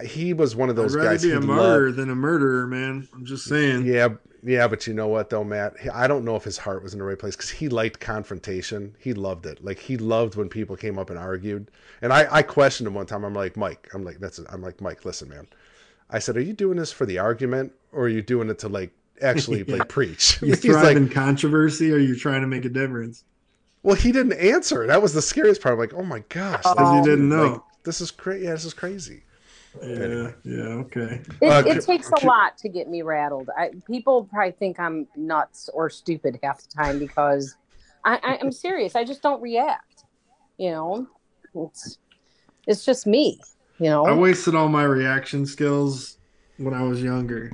he 0.05 0.33
was 0.33 0.55
one 0.55 0.69
of 0.71 0.79
I'd 0.79 0.83
those 0.85 0.95
rather 0.95 1.09
guys 1.09 1.23
be 1.23 1.31
a 1.33 1.35
loved- 1.37 1.47
martyr 1.47 1.91
than 1.91 2.11
a 2.11 2.15
murderer, 2.15 2.67
man. 2.67 3.09
I'm 3.15 3.25
just 3.25 3.47
saying. 3.47 3.87
yeah 3.87 4.11
yeah 4.49 4.67
but 4.69 4.87
you 4.87 4.95
know 4.95 5.09
what 5.09 5.29
though 5.31 5.43
matt? 5.45 5.75
I 5.93 6.07
don't 6.07 6.25
know 6.25 6.37
if 6.37 6.45
his 6.45 6.57
heart 6.57 6.83
was 6.83 6.93
in 6.95 6.99
the 7.01 7.05
right 7.05 7.19
place 7.19 7.35
because 7.37 7.51
he 7.51 7.69
liked 7.69 8.01
confrontation. 8.01 8.95
He 8.99 9.13
loved 9.13 9.45
it. 9.47 9.63
Like 9.65 9.79
he 9.79 9.97
loved 9.97 10.37
when 10.37 10.49
people 10.49 10.77
came 10.77 10.99
up 10.99 11.11
and 11.11 11.19
argued. 11.19 11.71
And 12.03 12.13
i 12.13 12.27
i 12.31 12.43
questioned 12.43 12.87
him 12.87 12.95
one 12.95 13.07
time. 13.07 13.25
I'm 13.25 13.35
like 13.35 13.57
mike 13.57 13.89
i'm 13.93 14.05
like 14.05 14.19
that's 14.21 14.39
i'm 14.51 14.63
like 14.63 14.81
mike 14.81 15.05
listen 15.05 15.29
man. 15.29 15.47
I 16.09 16.21
said 16.21 16.37
are 16.37 16.41
you 16.41 16.53
doing 16.53 16.79
this 16.79 16.93
for 16.93 17.05
the 17.07 17.19
argument 17.19 17.73
or 17.93 18.05
are 18.05 18.09
you 18.09 18.23
doing 18.23 18.49
it 18.49 18.59
to 18.61 18.69
like 18.69 18.93
actually 19.21 19.65
Yeah. 19.67 19.77
like 19.77 19.89
preach? 19.89 20.41
You 20.41 20.55
thrive 20.55 20.85
like 20.91 20.97
in 20.97 21.09
controversy, 21.09 21.93
or 21.93 21.99
you're 21.99 22.17
trying 22.17 22.43
to 22.43 22.47
make 22.47 22.65
a 22.65 22.69
difference? 22.71 23.25
well 23.83 23.97
he 23.97 24.13
didn't 24.13 24.35
answer. 24.35 24.87
That 24.87 25.03
was 25.03 25.13
the 25.13 25.23
scariest 25.23 25.61
part. 25.63 25.73
I'm 25.75 25.79
like 25.81 25.95
oh 25.95 26.05
my 26.05 26.21
gosh 26.29 26.63
Oh. 26.65 26.71
this 26.71 26.75
Because 26.75 26.91
is- 26.91 27.07
you 27.07 27.11
didn't 27.17 27.29
know. 27.29 27.53
like, 27.53 27.61
this 27.85 28.01
is 28.01 28.11
crazy 28.11 28.45
yeah 28.45 28.53
this 28.53 28.65
is 28.65 28.75
crazy 28.75 29.23
yeah, 29.83 30.31
yeah, 30.45 30.63
okay. 30.85 31.21
It, 31.41 31.49
Uh, 31.49 31.63
it 31.67 31.85
takes 31.85 32.11
a 32.11 32.27
lot 32.27 32.57
to 32.59 32.69
get 32.69 32.89
me 32.89 33.03
rattled. 33.03 33.51
I, 33.57 33.71
people 33.87 34.25
probably 34.25 34.53
think 34.53 34.79
I'm 34.79 35.07
nuts 35.17 35.69
or 35.73 35.91
stupid 35.91 36.39
half 36.43 36.63
the 36.63 36.69
time 36.69 36.99
because 36.99 37.57
I, 38.05 38.19
I, 38.23 38.39
I'm 38.41 38.53
serious. 38.53 38.95
I 38.95 39.05
just 39.05 39.23
don't 39.23 39.43
react. 39.43 40.05
You 40.59 40.71
know, 40.71 41.07
it's 41.55 41.99
it's 42.67 42.85
just 42.85 43.07
me. 43.07 43.41
You 43.79 43.91
know, 43.91 44.07
I 44.07 44.13
wasted 44.13 44.55
all 44.55 44.69
my 44.69 44.85
reaction 44.85 45.47
skills 45.47 46.19
when 46.57 46.73
I 46.73 46.83
was 46.83 47.03
younger. 47.03 47.53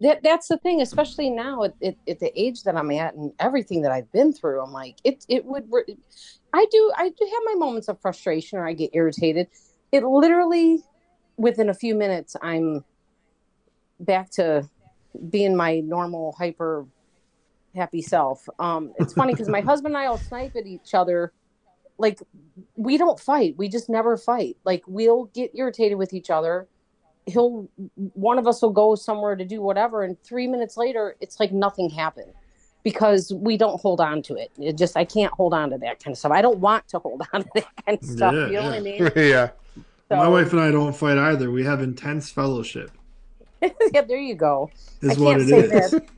that 0.00 0.22
that's 0.22 0.48
the 0.48 0.56
thing, 0.56 0.80
especially 0.80 1.28
now 1.28 1.64
at, 1.64 1.74
at, 1.82 1.94
at 2.08 2.20
the 2.20 2.32
age 2.40 2.62
that 2.62 2.76
I'm 2.76 2.90
at 2.90 3.14
and 3.14 3.32
everything 3.38 3.82
that 3.82 3.92
I've 3.92 4.10
been 4.12 4.32
through. 4.32 4.62
I'm 4.62 4.72
like, 4.72 4.96
it 5.04 5.24
it 5.28 5.44
would. 5.44 5.70
I 6.52 6.66
do 6.70 6.92
I 6.96 7.08
do 7.10 7.30
have 7.32 7.42
my 7.44 7.54
moments 7.54 7.88
of 7.88 8.00
frustration 8.00 8.58
or 8.58 8.66
I 8.66 8.72
get 8.72 8.90
irritated. 8.94 9.48
It 9.92 10.04
literally, 10.04 10.82
within 11.40 11.70
a 11.70 11.74
few 11.74 11.94
minutes, 11.94 12.36
I'm 12.42 12.84
back 13.98 14.30
to 14.32 14.68
being 15.30 15.56
my 15.56 15.80
normal 15.80 16.32
hyper 16.38 16.86
happy 17.74 18.02
self. 18.02 18.46
Um, 18.58 18.92
it's 18.98 19.14
funny 19.14 19.32
because 19.32 19.48
my 19.48 19.62
husband 19.62 19.94
and 19.94 20.04
I 20.04 20.10
will 20.10 20.18
snipe 20.18 20.54
at 20.54 20.66
each 20.66 20.94
other. 20.94 21.32
Like 21.98 22.20
we 22.76 22.98
don't 22.98 23.18
fight. 23.18 23.56
We 23.56 23.68
just 23.68 23.88
never 23.88 24.16
fight. 24.16 24.58
Like 24.64 24.82
we'll 24.86 25.24
get 25.26 25.52
irritated 25.54 25.96
with 25.96 26.12
each 26.12 26.30
other. 26.30 26.68
He'll 27.26 27.68
one 27.96 28.38
of 28.38 28.46
us 28.46 28.60
will 28.60 28.70
go 28.70 28.94
somewhere 28.94 29.36
to 29.36 29.44
do 29.44 29.60
whatever, 29.62 30.02
and 30.02 30.20
three 30.22 30.46
minutes 30.46 30.76
later, 30.76 31.16
it's 31.20 31.38
like 31.38 31.52
nothing 31.52 31.90
happened 31.90 32.32
because 32.82 33.32
we 33.34 33.56
don't 33.56 33.80
hold 33.80 34.00
on 34.00 34.22
to 34.22 34.34
it. 34.34 34.50
It 34.58 34.78
just 34.78 34.96
I 34.96 35.04
can't 35.04 35.32
hold 35.34 35.54
on 35.54 35.70
to 35.70 35.78
that 35.78 36.02
kind 36.02 36.12
of 36.12 36.18
stuff. 36.18 36.32
I 36.32 36.42
don't 36.42 36.58
want 36.58 36.88
to 36.88 36.98
hold 36.98 37.22
on 37.32 37.42
to 37.42 37.50
that 37.54 37.86
kind 37.86 37.98
of 38.02 38.08
stuff. 38.08 38.34
Yeah, 38.34 38.46
you 38.46 38.52
know 38.54 38.62
what 38.64 38.74
I 38.74 38.80
mean? 38.80 39.10
yeah 39.16 39.50
My 40.10 40.28
wife 40.28 40.52
and 40.52 40.60
I 40.60 40.70
don't 40.70 40.94
fight 40.96 41.18
either. 41.18 41.50
We 41.50 41.64
have 41.64 41.80
intense 41.80 42.30
fellowship. 42.30 42.90
yeah, 43.62 44.00
there 44.02 44.18
you 44.18 44.34
go. 44.34 44.70
Is 45.02 45.16
I 45.18 45.20
what 45.22 45.38
can't 45.38 45.42
it 45.42 45.48
say 45.70 45.76
is. 45.78 45.90
that. 45.92 46.08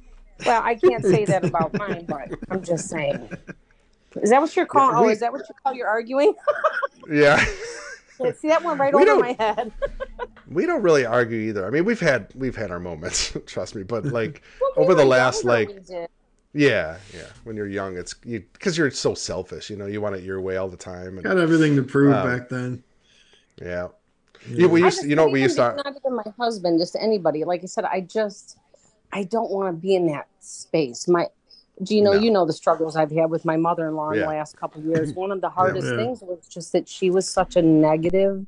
Well, 0.47 0.63
I 0.65 0.75
can't 0.77 1.05
say 1.05 1.25
that 1.27 1.45
about 1.45 1.75
mine, 1.79 2.05
but 2.09 2.29
I'm 2.51 2.63
just 2.63 2.89
saying. 2.89 3.29
Is 4.23 4.31
that 4.31 4.41
what 4.41 4.55
you're 4.57 4.67
calling? 4.67 4.97
Yeah, 4.97 5.01
oh, 5.03 5.09
is 5.11 5.21
that 5.21 5.33
what 5.33 5.43
you 5.49 5.55
call 5.63 5.75
your 5.75 5.89
arguing? 5.89 6.35
yeah 7.11 7.45
Yeah, 8.21 8.33
See 8.41 8.49
that 8.49 8.63
one 8.63 8.79
right 8.79 8.95
We 8.95 9.03
over 9.09 9.21
my 9.21 9.33
head. 9.39 9.73
we 10.49 10.67
don't 10.67 10.83
really 10.83 11.05
argue 11.05 11.39
either 11.39 11.67
i 11.67 11.71
mean 11.71 11.85
we've 11.85 11.99
had 11.99 12.29
we've 12.37 12.55
had 12.55 12.71
our 12.71 12.79
moments 12.79 13.37
trust 13.47 13.75
me 13.75 13.83
but 13.83 14.05
like 14.05 14.43
When 14.61 14.71
we 14.77 14.83
Over 14.85 14.95
the 14.95 15.05
last, 15.05 15.43
younger, 15.45 15.73
like- 15.91 16.09
Yeah, 16.53 16.99
yeah. 17.15 17.23
When 17.45 17.57
you're 17.57 17.67
young, 17.67 17.97
it's 17.97 18.15
you 18.25 18.45
because 18.53 18.77
you're 18.79 18.91
so 18.91 19.15
selfish. 19.15 19.71
You 19.71 19.77
know, 19.77 19.87
you 19.87 20.01
want 20.01 20.15
it 20.17 20.23
your 20.23 20.41
way 20.41 20.57
all 20.59 20.69
the 20.69 20.77
time. 20.77 21.17
And 21.17 21.23
Got 21.25 21.39
everything 21.39 21.75
to 21.77 21.83
prove 21.83 22.15
Um, 22.15 22.27
back 22.29 22.49
then. 22.51 22.85
Yeah, 23.61 23.89
yeah. 24.49 24.67
We 24.67 24.83
used, 24.83 25.03
to, 25.03 25.09
you 25.09 25.17
know, 25.17 25.25
think 25.25 25.33
we 25.35 25.43
used 25.43 25.57
to. 25.57 25.75
not 25.77 25.95
even 25.97 26.17
my 26.17 26.33
husband, 26.39 26.79
just 26.79 26.97
anybody. 26.99 27.45
Like 27.45 27.63
I 27.63 27.67
said, 27.67 27.85
I 27.85 28.01
just 28.01 28.57
I 29.13 29.25
don't 29.25 29.51
want 29.51 29.69
to 29.69 29.73
be 29.81 29.95
in 29.95 30.07
that 30.09 30.27
space. 30.41 31.07
My 31.09 31.27
Gino, 31.83 32.13
No. 32.13 32.19
you 32.19 32.31
know 32.31 32.45
the 32.47 32.53
struggles 32.53 32.97
I've 32.97 33.11
had 33.11 33.31
with 33.31 33.45
my 33.45 33.57
mother-in-law 33.57 34.11
in 34.11 34.19
Yeah. 34.19 34.23
the 34.25 34.29
last 34.29 34.57
couple 34.57 34.81
of 34.83 34.87
years. 34.87 35.13
One 35.15 35.31
of 35.33 35.41
the 35.41 35.51
hardest 35.51 35.89
Yeah. 35.89 35.97
things 35.97 36.21
was 36.23 36.47
just 36.49 36.73
that 36.73 36.89
she 36.89 37.11
was 37.11 37.29
such 37.29 37.57
a 37.57 37.63
negative, 37.63 38.47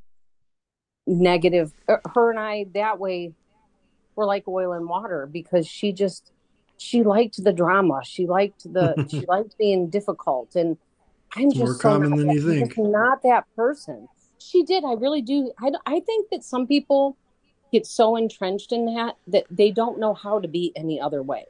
negative. 1.07 1.73
er, 1.89 2.01
Her 2.15 2.31
and 2.31 2.39
I 2.39 2.67
that 2.75 2.99
way 2.99 3.33
were 4.17 4.27
like 4.27 4.47
oil 4.49 4.73
and 4.73 4.89
water 4.89 5.27
because 5.31 5.67
she 5.67 5.93
just 5.93 6.33
she 6.77 7.03
liked 7.03 7.43
the 7.43 7.53
drama. 7.53 8.01
She 8.05 8.27
liked 8.27 8.73
the 8.73 9.07
she 9.11 9.25
liked 9.27 9.57
being 9.59 9.89
difficult, 9.91 10.55
and 10.57 10.77
I'm 11.37 11.47
It's 11.49 11.55
just 11.55 11.65
more 11.65 11.75
so 11.75 11.81
common 11.81 12.11
not 12.11 12.19
than 12.19 12.31
you 12.31 12.49
think. 12.49 12.69
just 12.75 12.79
not 12.79 13.23
that 13.23 13.45
person. 13.57 14.09
She 14.45 14.63
did. 14.63 14.85
I 14.85 14.93
really 14.93 15.23
do. 15.23 15.53
I, 15.61 15.73
I 15.87 16.01
think 16.01 16.31
that 16.31 16.45
some 16.45 16.67
people 16.67 17.17
get 17.73 17.87
so 17.87 18.17
entrenched 18.17 18.73
in 18.73 18.95
that 18.95 19.17
that 19.27 19.45
they 19.51 19.71
don't 19.71 19.99
know 19.99 20.15
how 20.15 20.39
to 20.39 20.49
be 20.49 20.73
any 20.77 21.01
other 21.01 21.23
way. 21.23 21.47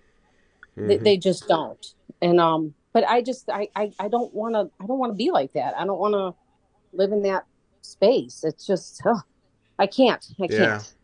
Mm-hmm. 0.77 0.89
They, 0.89 0.97
they 0.99 1.17
just 1.17 1.49
don't. 1.49 1.85
And 2.23 2.41
um, 2.41 2.75
but 2.93 3.07
I 3.09 3.21
just 3.21 3.51
I 3.51 3.69
I, 3.75 3.93
I 3.99 4.09
don't 4.09 4.33
want 4.33 4.55
to 4.55 4.71
I 4.83 4.87
don't 4.87 4.99
want 4.99 5.13
to 5.13 5.17
be 5.17 5.31
like 5.31 5.53
that. 5.55 5.77
I 5.77 5.85
don't 5.85 5.99
want 5.99 6.15
to 6.15 6.35
live 6.97 7.13
in 7.13 7.23
that 7.23 7.45
space. 7.83 8.45
It's 8.45 8.67
just 8.67 9.03
oh, 9.05 9.21
I 9.79 9.87
can't. 9.87 10.25
I 10.41 10.47
yeah. 10.49 10.59
can't. 10.59 10.95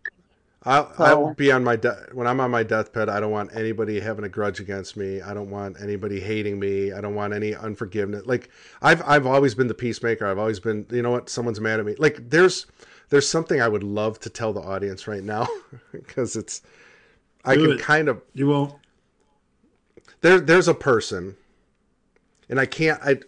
I'll, 0.65 0.93
so, 0.95 1.05
I'll 1.05 1.35
be 1.35 1.51
on 1.51 1.65
my 1.65 1.77
de- 1.77 2.09
when 2.13 2.27
I'm 2.27 2.39
on 2.39 2.51
my 2.51 2.63
deathbed. 2.63 3.09
I 3.09 3.19
don't 3.19 3.31
want 3.31 3.51
anybody 3.55 3.99
having 3.99 4.25
a 4.27 4.29
grudge 4.29 4.61
against 4.61 4.95
me. 4.95 5.23
I 5.23 5.33
don't 5.33 5.49
want 5.49 5.81
anybody 5.81 6.21
hating 6.21 6.59
me. 6.61 6.93
I 6.93 7.01
don't 7.01 7.15
want 7.15 7.33
any 7.33 7.55
unforgiveness. 7.55 8.27
Like 8.27 8.51
I've 8.83 9.03
I've 9.07 9.27
always 9.27 9.55
been 9.55 9.69
the 9.69 9.75
peacemaker. 9.75 10.27
I've 10.27 10.39
always 10.39 10.61
been. 10.61 10.87
You 10.91 11.01
know 11.01 11.13
what? 11.13 11.31
Someone's 11.31 11.61
mad 11.61 11.81
at 11.81 11.87
me. 11.87 11.95
Like 11.99 12.29
there's 12.29 12.67
there's 13.09 13.27
something 13.27 13.61
I 13.61 13.69
would 13.69 13.83
love 13.83 14.21
to 14.21 14.29
tell 14.29 14.53
the 14.53 14.61
audience 14.61 15.09
right 15.09 15.23
now 15.23 15.47
because 15.93 16.37
it's 16.37 16.61
I 17.45 17.55
can 17.55 17.73
it. 17.73 17.81
kind 17.81 18.09
of 18.09 18.21
you 18.35 18.49
won't. 18.49 18.75
There 20.21 20.41
there's 20.41 20.69
a 20.69 20.75
person, 20.75 21.37
and 22.51 22.61
I 22.61 22.67
can't. 22.67 23.01
I 23.03 23.21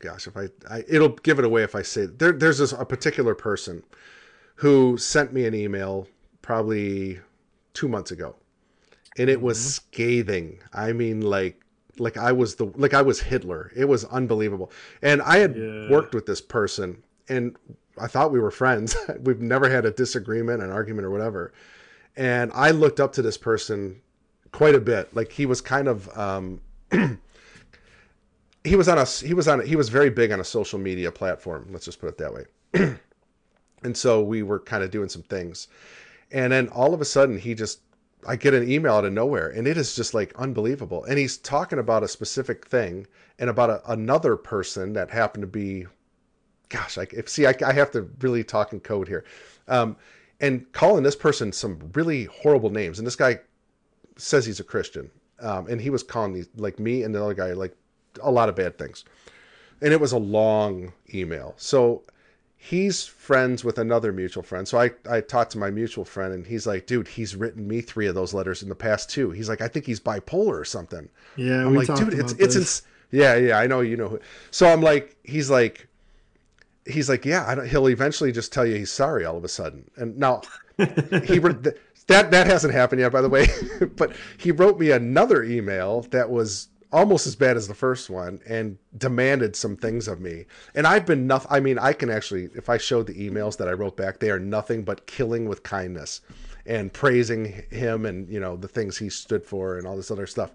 gosh, 0.00 0.26
if 0.26 0.36
I, 0.36 0.48
I 0.68 0.84
it'll 0.88 1.10
give 1.10 1.38
it 1.38 1.44
away 1.44 1.62
if 1.62 1.76
I 1.76 1.82
say 1.82 2.06
there. 2.06 2.32
There's 2.32 2.58
this, 2.58 2.72
a 2.72 2.84
particular 2.84 3.36
person 3.36 3.84
who 4.56 4.96
sent 4.98 5.32
me 5.32 5.46
an 5.46 5.54
email 5.54 6.08
probably 6.50 7.20
two 7.74 7.86
months 7.86 8.10
ago, 8.10 8.34
and 9.16 9.30
it 9.30 9.40
was 9.40 9.56
mm-hmm. 9.56 9.68
scathing. 9.68 10.58
I 10.72 10.92
mean, 10.92 11.20
like 11.20 11.64
like 11.96 12.16
I 12.16 12.32
was 12.32 12.56
the 12.56 12.64
like 12.74 12.92
I 12.92 13.02
was 13.02 13.20
Hitler. 13.20 13.70
It 13.76 13.84
was 13.84 14.04
unbelievable. 14.06 14.72
And 15.00 15.22
I 15.22 15.38
had 15.38 15.54
yeah. 15.54 15.88
worked 15.88 16.12
with 16.12 16.26
this 16.26 16.40
person, 16.40 17.04
and 17.28 17.56
I 17.96 18.08
thought 18.08 18.32
we 18.32 18.40
were 18.40 18.50
friends. 18.50 18.96
We've 19.20 19.40
never 19.40 19.70
had 19.70 19.86
a 19.86 19.92
disagreement, 19.92 20.60
an 20.60 20.72
argument, 20.72 21.06
or 21.06 21.12
whatever. 21.12 21.52
And 22.16 22.50
I 22.52 22.72
looked 22.72 22.98
up 22.98 23.12
to 23.12 23.22
this 23.22 23.38
person 23.38 24.00
quite 24.50 24.74
a 24.74 24.80
bit. 24.80 25.14
Like 25.14 25.30
he 25.30 25.46
was 25.46 25.60
kind 25.60 25.86
of. 25.86 26.18
Um, 26.18 26.60
he 28.64 28.74
was 28.74 28.88
on 28.88 28.98
a 28.98 29.04
he 29.04 29.34
was 29.34 29.46
on 29.46 29.60
a, 29.60 29.64
he 29.64 29.76
was 29.76 29.88
very 29.88 30.10
big 30.10 30.32
on 30.32 30.40
a 30.40 30.44
social 30.44 30.80
media 30.80 31.12
platform 31.12 31.68
let's 31.70 31.84
just 31.84 31.98
put 31.98 32.08
it 32.08 32.18
that 32.18 32.34
way 32.34 32.44
and 33.84 33.96
so 33.96 34.20
we 34.20 34.42
were 34.42 34.58
kind 34.58 34.82
of 34.82 34.90
doing 34.90 35.08
some 35.08 35.22
things 35.22 35.68
and 36.30 36.52
then 36.52 36.68
all 36.68 36.94
of 36.94 37.00
a 37.00 37.04
sudden, 37.04 37.38
he 37.38 37.54
just, 37.54 37.80
I 38.26 38.36
get 38.36 38.54
an 38.54 38.70
email 38.70 38.94
out 38.94 39.04
of 39.04 39.12
nowhere, 39.12 39.48
and 39.48 39.66
it 39.66 39.76
is 39.76 39.96
just 39.96 40.14
like 40.14 40.32
unbelievable. 40.36 41.04
And 41.04 41.18
he's 41.18 41.38
talking 41.38 41.78
about 41.78 42.02
a 42.02 42.08
specific 42.08 42.66
thing 42.66 43.06
and 43.38 43.50
about 43.50 43.70
a, 43.70 43.92
another 43.92 44.36
person 44.36 44.92
that 44.92 45.10
happened 45.10 45.42
to 45.42 45.48
be, 45.48 45.86
gosh, 46.68 46.98
I 46.98 47.06
if 47.12 47.28
see, 47.28 47.46
I, 47.46 47.54
I 47.64 47.72
have 47.72 47.90
to 47.92 48.02
really 48.20 48.44
talk 48.44 48.72
in 48.72 48.80
code 48.80 49.08
here, 49.08 49.24
um, 49.68 49.96
and 50.40 50.70
calling 50.72 51.02
this 51.02 51.16
person 51.16 51.52
some 51.52 51.90
really 51.94 52.24
horrible 52.24 52.70
names. 52.70 52.98
And 52.98 53.06
this 53.06 53.16
guy 53.16 53.40
says 54.16 54.46
he's 54.46 54.60
a 54.60 54.64
Christian, 54.64 55.10
um, 55.40 55.66
and 55.68 55.80
he 55.80 55.90
was 55.90 56.02
calling 56.02 56.32
these 56.32 56.48
like 56.56 56.78
me 56.78 57.02
and 57.02 57.14
the 57.14 57.22
other 57.22 57.34
guy 57.34 57.52
like 57.52 57.76
a 58.22 58.30
lot 58.30 58.48
of 58.48 58.56
bad 58.56 58.78
things. 58.78 59.04
And 59.82 59.92
it 59.92 60.00
was 60.00 60.12
a 60.12 60.18
long 60.18 60.92
email. 61.14 61.54
So 61.56 62.02
he's 62.62 63.06
friends 63.06 63.64
with 63.64 63.78
another 63.78 64.12
mutual 64.12 64.42
friend. 64.42 64.68
So 64.68 64.78
I, 64.78 64.90
I 65.10 65.22
talked 65.22 65.52
to 65.52 65.58
my 65.58 65.70
mutual 65.70 66.04
friend 66.04 66.34
and 66.34 66.46
he's 66.46 66.66
like, 66.66 66.86
dude, 66.86 67.08
he's 67.08 67.34
written 67.34 67.66
me 67.66 67.80
three 67.80 68.06
of 68.06 68.14
those 68.14 68.34
letters 68.34 68.62
in 68.62 68.68
the 68.68 68.74
past 68.74 69.08
too. 69.08 69.30
He's 69.30 69.48
like, 69.48 69.62
I 69.62 69.66
think 69.66 69.86
he's 69.86 69.98
bipolar 69.98 70.60
or 70.60 70.64
something. 70.66 71.08
Yeah. 71.36 71.64
I'm 71.64 71.74
like, 71.74 71.86
dude, 71.86 72.12
it's, 72.12 72.32
it's, 72.34 72.56
ins- 72.56 72.82
yeah, 73.12 73.34
yeah, 73.36 73.58
I 73.58 73.66
know, 73.66 73.80
you 73.80 73.96
know. 73.96 74.08
Who. 74.08 74.20
So 74.50 74.70
I'm 74.70 74.82
like, 74.82 75.16
he's 75.24 75.48
like, 75.48 75.88
he's 76.84 77.08
like, 77.08 77.24
yeah, 77.24 77.46
I 77.48 77.54
don't 77.54 77.66
he'll 77.66 77.88
eventually 77.88 78.30
just 78.30 78.52
tell 78.52 78.66
you 78.66 78.76
he's 78.76 78.92
sorry 78.92 79.24
all 79.24 79.38
of 79.38 79.44
a 79.44 79.48
sudden. 79.48 79.90
And 79.96 80.18
now 80.18 80.42
he, 81.24 81.38
re- 81.38 81.54
that, 82.08 82.30
that 82.30 82.46
hasn't 82.46 82.74
happened 82.74 83.00
yet, 83.00 83.10
by 83.10 83.22
the 83.22 83.30
way, 83.30 83.46
but 83.96 84.14
he 84.36 84.52
wrote 84.52 84.78
me 84.78 84.90
another 84.90 85.44
email 85.44 86.02
that 86.10 86.28
was 86.28 86.68
almost 86.92 87.26
as 87.26 87.36
bad 87.36 87.56
as 87.56 87.68
the 87.68 87.74
first 87.74 88.10
one 88.10 88.40
and 88.46 88.78
demanded 88.96 89.54
some 89.54 89.76
things 89.76 90.08
of 90.08 90.20
me. 90.20 90.46
And 90.74 90.86
I've 90.86 91.06
been 91.06 91.26
nothing. 91.26 91.50
I 91.50 91.60
mean, 91.60 91.78
I 91.78 91.92
can 91.92 92.10
actually, 92.10 92.48
if 92.54 92.68
I 92.68 92.78
showed 92.78 93.06
the 93.06 93.30
emails 93.30 93.56
that 93.58 93.68
I 93.68 93.72
wrote 93.72 93.96
back, 93.96 94.18
they 94.18 94.30
are 94.30 94.40
nothing 94.40 94.82
but 94.82 95.06
killing 95.06 95.48
with 95.48 95.62
kindness 95.62 96.20
and 96.66 96.92
praising 96.92 97.62
him 97.70 98.06
and, 98.06 98.28
you 98.28 98.40
know, 98.40 98.56
the 98.56 98.68
things 98.68 98.98
he 98.98 99.08
stood 99.08 99.44
for 99.44 99.78
and 99.78 99.86
all 99.86 99.96
this 99.96 100.10
other 100.10 100.26
stuff. 100.26 100.52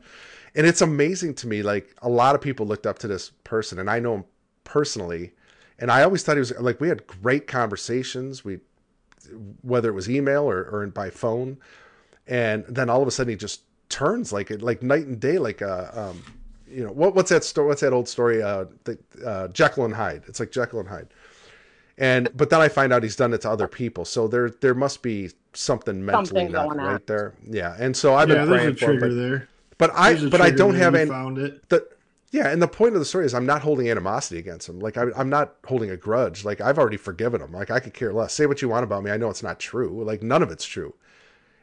And 0.56 0.68
it's 0.68 0.82
amazing 0.82 1.36
to 1.36 1.48
me. 1.48 1.64
Like 1.64 1.96
a 2.02 2.10
lot 2.10 2.36
of 2.36 2.42
people 2.42 2.66
looked 2.66 2.86
up 2.86 3.00
to 3.00 3.08
this 3.08 3.30
person 3.44 3.80
and 3.80 3.90
I 3.90 4.00
know 4.00 4.16
him 4.16 4.26
personally. 4.64 5.32
And 5.80 5.92
I 5.92 6.04
always 6.04 6.24
thought 6.24 6.36
he 6.36 6.40
was 6.40 6.58
like, 6.60 6.80
we 6.80 6.90
had 6.90 7.08
great 7.08 7.48
conversations. 7.48 8.44
We, 8.44 8.60
whether 9.62 9.90
it 9.90 9.94
was 9.94 10.10
email 10.10 10.44
or, 10.44 10.64
or 10.66 10.86
by 10.88 11.10
phone. 11.10 11.58
And 12.28 12.66
then 12.68 12.90
all 12.90 13.02
of 13.02 13.08
a 13.08 13.12
sudden 13.12 13.32
he 13.32 13.38
just 13.38 13.62
turns 13.96 14.34
like 14.34 14.52
like 14.62 14.84
night 14.84 15.06
and 15.06 15.22
day 15.22 15.38
like 15.38 15.62
uh, 15.62 15.90
um, 15.94 16.22
you 16.68 16.84
know 16.84 16.92
what 16.92 17.16
what's 17.16 17.30
that 17.30 17.46
story 17.46 17.68
what's 17.70 17.80
that 17.80 17.94
old 17.94 18.10
story 18.10 18.44
uh, 18.44 18.66
the, 18.84 19.00
uh 19.26 19.48
Jekyll 19.48 19.86
and 19.86 19.94
Hyde? 19.94 20.24
It's 20.28 20.42
like 20.42 20.52
Jekyll 20.52 20.82
and 20.82 20.90
Hyde. 20.90 21.08
And 21.98 22.30
but 22.36 22.50
then 22.50 22.60
I 22.60 22.68
find 22.68 22.92
out 22.92 23.04
he's 23.04 23.16
done 23.16 23.34
it 23.34 23.40
to 23.42 23.50
other 23.50 23.70
people. 23.70 24.04
So 24.04 24.28
there 24.28 24.50
there 24.50 24.74
must 24.74 25.02
be 25.02 25.32
something 25.54 26.06
mentally 26.06 26.26
something 26.26 26.52
not 26.52 26.76
right 26.76 26.96
out. 26.96 27.08
there. 27.08 27.36
Yeah. 27.50 27.78
And 27.80 27.96
so 27.96 28.16
I've 28.16 28.28
yeah, 28.28 28.44
been 28.44 28.48
praying 28.50 28.76
for 28.76 28.92
him 28.92 29.00
but, 29.00 29.16
there. 29.16 29.48
but 29.78 29.92
I 29.94 30.28
but 30.28 30.42
I 30.42 30.50
don't 30.50 30.76
have 30.76 30.94
any 30.94 31.10
found 31.10 31.38
it. 31.38 31.70
the 31.70 31.88
yeah 32.32 32.50
and 32.50 32.62
the 32.62 32.68
point 32.68 32.96
of 32.96 33.00
the 33.00 33.06
story 33.06 33.26
is 33.26 33.34
I'm 33.34 33.46
not 33.46 33.62
holding 33.62 33.90
animosity 33.90 34.40
against 34.40 34.68
him. 34.68 34.82
Like 34.82 34.98
I, 34.98 35.06
I'm 35.16 35.30
not 35.30 35.56
holding 35.66 35.90
a 35.92 35.96
grudge. 35.96 36.44
Like 36.44 36.60
I've 36.60 36.78
already 36.78 36.98
forgiven 36.98 37.40
him. 37.40 37.54
Like 37.54 37.72
I 37.72 37.80
could 37.80 37.94
care 37.94 38.12
less. 38.12 38.34
Say 38.34 38.46
what 38.46 38.62
you 38.62 38.68
want 38.68 38.84
about 38.84 39.04
me. 39.06 39.12
I 39.12 39.16
know 39.16 39.30
it's 39.30 39.44
not 39.44 39.58
true. 39.58 40.04
Like 40.04 40.22
none 40.22 40.44
of 40.44 40.52
it's 40.52 40.66
true 40.66 40.94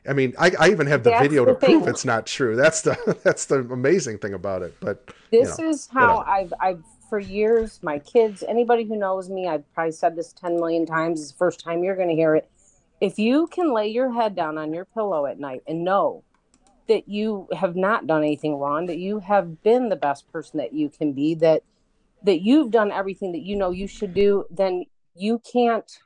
I 0.06 0.12
mean, 0.12 0.34
I, 0.38 0.52
I 0.58 0.70
even 0.70 0.86
have 0.88 1.04
the 1.04 1.10
that's 1.10 1.22
video 1.22 1.44
the 1.44 1.54
to 1.54 1.60
thing. 1.60 1.80
prove 1.80 1.88
it's 1.88 2.04
not 2.04 2.26
true. 2.26 2.56
That's 2.56 2.82
the 2.82 3.18
that's 3.24 3.46
the 3.46 3.60
amazing 3.60 4.18
thing 4.18 4.34
about 4.34 4.62
it. 4.62 4.74
But 4.80 5.12
this 5.30 5.58
you 5.58 5.64
know, 5.64 5.70
is 5.70 5.88
how 5.92 6.18
whatever. 6.18 6.30
I've 6.30 6.52
I've 6.60 6.84
for 7.08 7.18
years, 7.18 7.78
my 7.82 7.98
kids, 7.98 8.42
anybody 8.48 8.84
who 8.84 8.96
knows 8.96 9.28
me, 9.28 9.46
I've 9.46 9.70
probably 9.74 9.92
said 9.92 10.16
this 10.16 10.32
ten 10.32 10.56
million 10.56 10.86
times. 10.86 11.20
It's 11.20 11.30
the 11.30 11.36
first 11.36 11.60
time 11.60 11.84
you're 11.84 11.96
going 11.96 12.08
to 12.08 12.14
hear 12.14 12.34
it. 12.34 12.48
If 13.00 13.18
you 13.18 13.48
can 13.48 13.74
lay 13.74 13.88
your 13.88 14.12
head 14.12 14.34
down 14.34 14.58
on 14.58 14.72
your 14.72 14.86
pillow 14.86 15.26
at 15.26 15.38
night 15.38 15.62
and 15.66 15.84
know 15.84 16.24
that 16.88 17.08
you 17.08 17.48
have 17.52 17.76
not 17.76 18.06
done 18.06 18.22
anything 18.22 18.56
wrong, 18.56 18.86
that 18.86 18.98
you 18.98 19.18
have 19.20 19.62
been 19.62 19.88
the 19.88 19.96
best 19.96 20.30
person 20.32 20.58
that 20.58 20.72
you 20.72 20.88
can 20.88 21.12
be, 21.12 21.34
that 21.36 21.62
that 22.24 22.40
you've 22.40 22.70
done 22.70 22.90
everything 22.90 23.32
that 23.32 23.42
you 23.42 23.56
know 23.56 23.70
you 23.70 23.86
should 23.86 24.14
do, 24.14 24.46
then 24.50 24.84
you 25.14 25.40
can't 25.52 25.98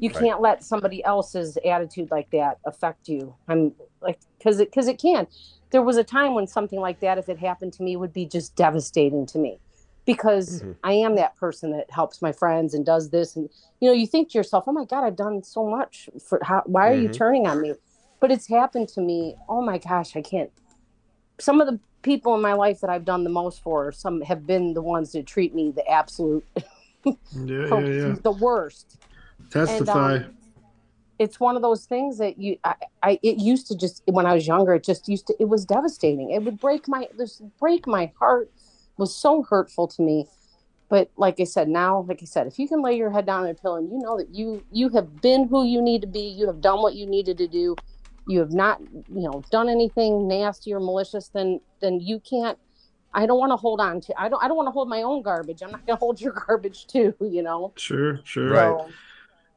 you 0.00 0.10
right. 0.10 0.18
can't 0.18 0.40
let 0.40 0.64
somebody 0.64 1.04
else's 1.04 1.56
attitude 1.64 2.10
like 2.10 2.28
that 2.30 2.58
affect 2.64 3.08
you 3.08 3.34
i'm 3.48 3.72
like 4.00 4.18
because 4.38 4.58
it 4.58 4.70
because 4.70 4.88
it 4.88 4.98
can 4.98 5.26
there 5.70 5.82
was 5.82 5.96
a 5.96 6.04
time 6.04 6.34
when 6.34 6.46
something 6.46 6.80
like 6.80 7.00
that 7.00 7.18
if 7.18 7.28
it 7.28 7.38
happened 7.38 7.72
to 7.72 7.82
me 7.82 7.96
would 7.96 8.12
be 8.12 8.26
just 8.26 8.56
devastating 8.56 9.26
to 9.26 9.38
me 9.38 9.60
because 10.06 10.62
mm-hmm. 10.62 10.72
i 10.82 10.92
am 10.92 11.14
that 11.14 11.36
person 11.36 11.70
that 11.70 11.90
helps 11.90 12.20
my 12.20 12.32
friends 12.32 12.74
and 12.74 12.84
does 12.84 13.10
this 13.10 13.36
and 13.36 13.48
you 13.80 13.88
know 13.88 13.94
you 13.94 14.06
think 14.06 14.30
to 14.30 14.38
yourself 14.38 14.64
oh 14.66 14.72
my 14.72 14.84
god 14.84 15.04
i've 15.04 15.16
done 15.16 15.42
so 15.42 15.64
much 15.68 16.08
for 16.26 16.40
how 16.42 16.62
why 16.66 16.88
are 16.88 16.94
mm-hmm. 16.94 17.04
you 17.04 17.08
turning 17.08 17.46
on 17.46 17.60
me 17.60 17.74
but 18.18 18.30
it's 18.30 18.48
happened 18.48 18.88
to 18.88 19.00
me 19.00 19.36
oh 19.48 19.62
my 19.62 19.78
gosh 19.78 20.16
i 20.16 20.22
can't 20.22 20.50
some 21.38 21.60
of 21.60 21.66
the 21.66 21.78
people 22.02 22.34
in 22.34 22.40
my 22.40 22.54
life 22.54 22.80
that 22.80 22.88
i've 22.88 23.04
done 23.04 23.24
the 23.24 23.30
most 23.30 23.62
for 23.62 23.92
some 23.92 24.22
have 24.22 24.46
been 24.46 24.72
the 24.72 24.80
ones 24.80 25.12
that 25.12 25.26
treat 25.26 25.54
me 25.54 25.70
the 25.70 25.86
absolute 25.86 26.46
yeah, 27.04 27.12
yeah, 27.34 27.78
yeah. 27.78 28.14
the 28.22 28.36
worst 28.40 28.98
Testify. 29.50 30.14
And, 30.14 30.24
um, 30.24 30.34
it's 31.20 31.38
one 31.38 31.54
of 31.54 31.60
those 31.60 31.84
things 31.84 32.16
that 32.16 32.38
you, 32.38 32.56
I, 32.64 32.74
I, 33.02 33.18
it 33.22 33.36
used 33.36 33.66
to 33.66 33.76
just 33.76 34.02
when 34.06 34.24
I 34.24 34.32
was 34.32 34.46
younger, 34.46 34.72
it 34.72 34.84
just 34.84 35.06
used 35.06 35.26
to, 35.26 35.34
it 35.38 35.50
was 35.50 35.66
devastating. 35.66 36.30
It 36.30 36.42
would 36.42 36.58
break 36.58 36.88
my, 36.88 37.08
this 37.16 37.42
break 37.60 37.86
my 37.86 38.10
heart. 38.18 38.50
It 38.54 38.98
was 38.98 39.14
so 39.14 39.42
hurtful 39.42 39.86
to 39.88 40.02
me. 40.02 40.26
But 40.88 41.10
like 41.18 41.38
I 41.38 41.44
said, 41.44 41.68
now, 41.68 42.06
like 42.08 42.20
I 42.22 42.24
said, 42.24 42.46
if 42.46 42.58
you 42.58 42.66
can 42.66 42.82
lay 42.82 42.96
your 42.96 43.10
head 43.10 43.26
down 43.26 43.44
on 43.44 43.50
a 43.50 43.54
pillow 43.54 43.76
and 43.76 43.92
you 43.92 43.98
know 43.98 44.16
that 44.16 44.34
you, 44.34 44.64
you 44.72 44.88
have 44.90 45.20
been 45.20 45.46
who 45.46 45.62
you 45.64 45.82
need 45.82 46.00
to 46.00 46.08
be, 46.08 46.20
you 46.20 46.46
have 46.46 46.62
done 46.62 46.80
what 46.80 46.94
you 46.94 47.04
needed 47.04 47.36
to 47.36 47.46
do, 47.46 47.76
you 48.26 48.38
have 48.38 48.52
not, 48.52 48.80
you 48.80 49.28
know, 49.28 49.44
done 49.50 49.68
anything 49.68 50.26
nasty 50.26 50.72
or 50.72 50.80
malicious, 50.80 51.28
then, 51.28 51.60
then 51.82 52.00
you 52.00 52.18
can't 52.20 52.58
I 53.12 53.26
don't 53.26 53.38
want 53.38 53.50
to 53.50 53.56
hold 53.56 53.80
on 53.80 54.00
to 54.02 54.14
I 54.20 54.28
don't 54.28 54.42
I 54.42 54.48
don't 54.48 54.56
want 54.56 54.68
to 54.68 54.72
hold 54.72 54.88
my 54.88 55.02
own 55.02 55.22
garbage. 55.22 55.62
I'm 55.62 55.72
not 55.72 55.86
gonna 55.86 55.96
hold 56.00 56.20
your 56.20 56.32
garbage 56.32 56.86
too, 56.86 57.14
you 57.20 57.42
know. 57.42 57.72
Sure, 57.76 58.20
sure. 58.24 58.48
Right. 58.48 58.92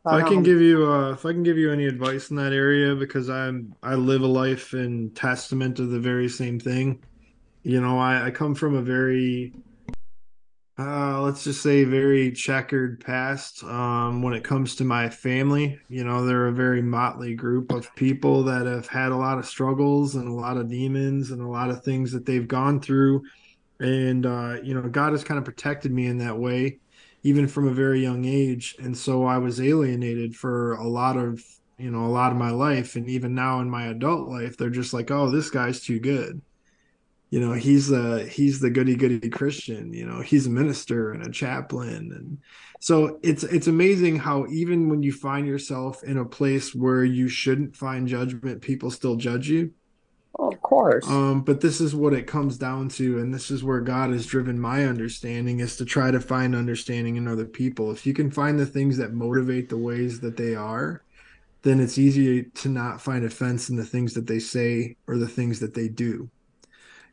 If 0.06 0.12
I 0.12 0.22
can 0.22 0.44
give 0.44 0.60
you 0.60 0.92
uh, 0.92 1.12
if 1.12 1.26
I 1.26 1.32
can 1.32 1.44
give 1.44 1.58
you 1.58 1.72
any 1.72 1.86
advice 1.86 2.30
in 2.30 2.36
that 2.36 2.52
area 2.52 2.94
because 2.94 3.30
I'm 3.30 3.74
I 3.82 3.96
live 3.96 4.22
a 4.22 4.28
life 4.28 4.74
in 4.74 5.12
testament 5.12 5.80
of 5.80 5.92
the 5.92 6.00
very 6.00 6.28
same 6.28 6.60
thing. 6.60 7.02
You 7.64 7.80
know, 7.80 7.98
I, 7.98 8.26
I 8.26 8.32
come 8.32 8.54
from 8.54 8.76
a 8.76 8.82
very 8.82 9.54
uh, 10.78 11.22
let's 11.22 11.46
just 11.46 11.62
say 11.62 11.86
very 11.86 12.34
checkered 12.34 13.00
past 13.00 13.64
um, 13.64 14.22
when 14.22 14.34
it 14.34 14.44
comes 14.44 14.76
to 14.76 14.84
my 14.84 15.10
family. 15.10 15.80
You 15.88 16.04
know, 16.04 16.26
they're 16.26 16.48
a 16.48 16.52
very 16.52 16.82
motley 16.82 17.34
group 17.34 17.72
of 17.72 17.94
people 17.96 18.44
that 18.44 18.66
have 18.66 18.88
had 18.88 19.14
a 19.14 19.16
lot 19.16 19.38
of 19.38 19.46
struggles 19.46 20.16
and 20.16 20.28
a 20.28 20.34
lot 20.34 20.58
of 20.58 20.68
demons 20.68 21.32
and 21.32 21.42
a 21.42 21.48
lot 21.48 21.70
of 21.70 21.84
things 21.84 22.12
that 22.12 22.26
they've 22.26 22.48
gone 22.48 22.82
through. 22.82 23.24
And, 23.80 24.26
uh, 24.26 24.58
you 24.64 24.74
know, 24.74 24.90
God 24.90 25.12
has 25.12 25.24
kind 25.24 25.38
of 25.38 25.46
protected 25.46 25.92
me 25.92 26.08
in 26.08 26.18
that 26.18 26.38
way 26.38 26.80
even 27.24 27.48
from 27.48 27.68
a 27.68 27.74
very 27.74 28.02
young 28.02 28.26
age. 28.26 28.76
And 28.80 28.98
so 28.98 29.26
I 29.26 29.38
was 29.38 29.62
alienated 29.62 30.36
for 30.36 30.74
a 30.76 30.88
lot 30.88 31.18
of 31.18 31.44
you 31.78 31.92
know, 31.92 32.06
a 32.06 32.08
lot 32.08 32.32
of 32.32 32.38
my 32.38 32.52
life. 32.52 32.96
And 32.96 33.10
even 33.10 33.36
now 33.36 33.60
in 33.60 33.70
my 33.70 33.88
adult 33.88 34.30
life, 34.30 34.58
they're 34.58 34.70
just 34.70 34.94
like, 34.94 35.12
oh, 35.12 35.30
this 35.30 35.50
guy's 35.50 35.82
too 35.82 36.00
good. 36.00 36.42
You 37.30 37.40
know, 37.40 37.54
he's 37.54 37.88
the 37.88 38.30
he's 38.32 38.60
the 38.60 38.70
goody 38.70 38.96
goody 38.96 39.28
Christian, 39.30 39.92
you 39.92 40.06
know, 40.06 40.22
he's 40.22 40.46
a 40.46 40.52
minister 40.52 41.12
and 41.12 41.26
a 41.26 41.32
chaplain. 41.32 42.12
And 42.16 42.38
so 42.80 43.20
it's 43.24 43.44
it's 43.44 43.66
amazing 43.66 44.18
how 44.18 44.46
even 44.48 44.88
when 44.88 45.02
you 45.02 45.12
find 45.12 45.48
yourself 45.48 46.04
in 46.04 46.18
a 46.18 46.26
place 46.26 46.76
where 46.76 47.04
you 47.04 47.28
shouldn't 47.28 47.76
find 47.76 48.08
judgment, 48.08 48.62
people 48.62 48.92
still 48.92 49.16
judge 49.16 49.50
you. 49.50 49.72
Oh, 50.40 50.52
of 50.52 50.62
course. 50.62 51.08
Um, 51.08 51.42
but 51.42 51.62
this 51.62 51.80
is 51.80 51.94
what 51.94 52.14
it 52.14 52.28
comes 52.28 52.58
down 52.58 52.90
to, 52.90 53.20
and 53.20 53.34
this 53.34 53.52
is 53.52 53.64
where 53.64 53.82
God 53.82 54.10
has 54.12 54.26
driven 54.26 54.60
my 54.60 54.86
understanding 54.86 55.60
is 55.60 55.78
to 55.78 55.86
try 55.86 56.12
to 56.12 56.20
find 56.20 56.56
understanding 56.56 57.18
in 57.18 57.28
other 57.28 57.46
people. 57.46 57.92
If 57.92 58.06
you 58.06 58.14
can 58.14 58.32
find 58.32 58.60
the 58.60 58.66
things 58.66 58.98
that 58.98 59.14
motivate 59.14 59.70
the 59.70 59.78
ways 59.78 60.20
that 60.22 60.38
they 60.38 60.56
are, 60.56 61.04
then 61.62 61.80
it's 61.80 61.98
easier 61.98 62.44
to 62.44 62.70
not 62.70 63.02
find 63.02 63.24
offense 63.24 63.70
in 63.70 63.76
the 63.76 63.86
things 63.86 64.14
that 64.16 64.28
they 64.28 64.40
say 64.40 64.96
or 65.08 65.18
the 65.18 65.28
things 65.28 65.60
that 65.60 65.74
they 65.76 65.88
do 65.88 66.30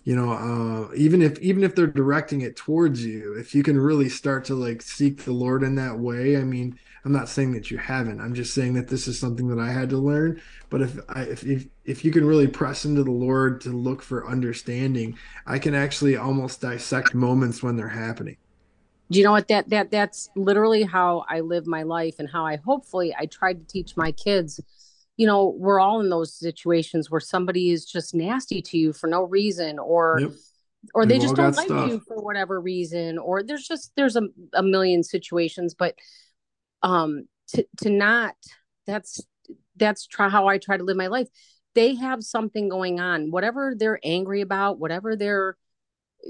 you 0.04 0.16
know 0.16 0.32
uh, 0.32 0.94
even 0.94 1.22
if 1.22 1.38
even 1.40 1.62
if 1.62 1.74
they're 1.74 1.86
directing 1.86 2.40
it 2.40 2.56
towards 2.56 3.04
you 3.04 3.34
if 3.34 3.54
you 3.54 3.62
can 3.62 3.78
really 3.78 4.08
start 4.08 4.44
to 4.44 4.54
like 4.54 4.82
seek 4.82 5.24
the 5.24 5.32
lord 5.32 5.62
in 5.62 5.74
that 5.74 5.98
way 5.98 6.36
i 6.36 6.42
mean 6.42 6.78
i'm 7.04 7.12
not 7.12 7.28
saying 7.28 7.52
that 7.52 7.70
you 7.70 7.78
haven't. 7.78 8.20
I'm 8.20 8.34
just 8.34 8.54
saying 8.54 8.74
that 8.74 8.88
this 8.88 9.08
is 9.08 9.18
something 9.18 9.48
that 9.48 9.58
i 9.58 9.70
had 9.70 9.90
to 9.90 9.98
learn. 9.98 10.40
But 10.68 10.82
if 10.82 10.98
i 11.08 11.22
if 11.22 11.44
if, 11.44 11.66
if 11.84 12.04
you 12.04 12.10
can 12.10 12.24
really 12.24 12.46
press 12.46 12.84
into 12.84 13.02
the 13.02 13.10
lord 13.10 13.60
to 13.62 13.70
look 13.70 14.02
for 14.02 14.28
understanding 14.28 15.18
i 15.46 15.58
can 15.58 15.74
actually 15.74 16.16
almost 16.16 16.60
dissect 16.60 17.14
moments 17.14 17.62
when 17.62 17.76
they're 17.76 17.88
happening. 17.88 18.36
Do 19.10 19.18
you 19.18 19.24
know 19.24 19.32
what? 19.32 19.48
That 19.48 19.68
that 19.70 19.90
that's 19.90 20.30
literally 20.36 20.82
how 20.84 21.24
i 21.28 21.40
live 21.40 21.66
my 21.66 21.82
life 21.82 22.16
and 22.18 22.28
how 22.28 22.46
i 22.46 22.56
hopefully 22.56 23.14
i 23.18 23.26
tried 23.26 23.58
to 23.58 23.66
teach 23.66 23.96
my 23.96 24.12
kids. 24.12 24.60
You 25.16 25.26
know 25.26 25.54
we're 25.58 25.80
all 25.80 26.00
in 26.00 26.08
those 26.10 26.32
situations 26.32 27.10
where 27.10 27.20
somebody 27.20 27.70
is 27.70 27.84
just 27.84 28.14
nasty 28.14 28.62
to 28.62 28.78
you 28.78 28.92
for 28.92 29.06
no 29.06 29.24
reason 29.24 29.78
or 29.78 30.18
yep. 30.20 30.30
or 30.94 31.04
they 31.06 31.18
just 31.18 31.34
don't 31.34 31.56
like 31.56 31.66
stuff. 31.66 31.90
you 31.90 32.00
for 32.06 32.22
whatever 32.22 32.60
reason 32.60 33.18
or 33.18 33.42
there's 33.42 33.66
just 33.66 33.92
there's 33.96 34.16
a, 34.16 34.22
a 34.54 34.62
million 34.62 35.02
situations. 35.02 35.74
But 35.74 35.96
um 36.82 37.24
to 37.48 37.66
to 37.78 37.90
not 37.90 38.34
that's 38.86 39.20
that's 39.76 40.06
try 40.06 40.28
how 40.28 40.46
i 40.46 40.58
try 40.58 40.76
to 40.76 40.84
live 40.84 40.96
my 40.96 41.08
life. 41.08 41.28
They 41.74 41.94
have 41.94 42.24
something 42.24 42.68
going 42.68 42.98
on. 42.98 43.30
Whatever 43.30 43.74
they're 43.76 44.00
angry 44.02 44.40
about 44.40 44.78
whatever 44.78 45.16
they're 45.16 45.56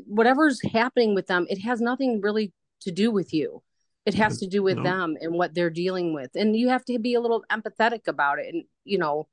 whatever's 0.06 0.60
happening 0.72 1.16
with 1.16 1.26
them 1.26 1.46
it 1.50 1.58
has 1.62 1.80
nothing 1.80 2.20
really 2.20 2.52
to 2.82 2.90
do 2.90 3.10
with 3.10 3.32
you. 3.32 3.62
It 4.06 4.14
has 4.14 4.38
to 4.38 4.46
do 4.46 4.62
with 4.62 4.78
no. 4.78 4.82
them 4.84 5.16
and 5.20 5.34
what 5.34 5.54
they're 5.54 5.70
dealing 5.70 6.14
with. 6.14 6.30
And 6.34 6.56
you 6.56 6.68
have 6.70 6.84
to 6.86 6.98
be 6.98 7.14
a 7.14 7.20
little 7.20 7.44
empathetic 7.50 8.08
about 8.08 8.38
it 8.38 8.52
and 8.52 8.64
you 8.84 8.98
know 8.98 9.28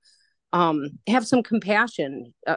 um 0.53 0.91
have 1.07 1.27
some 1.27 1.43
compassion 1.43 2.33
uh, 2.45 2.55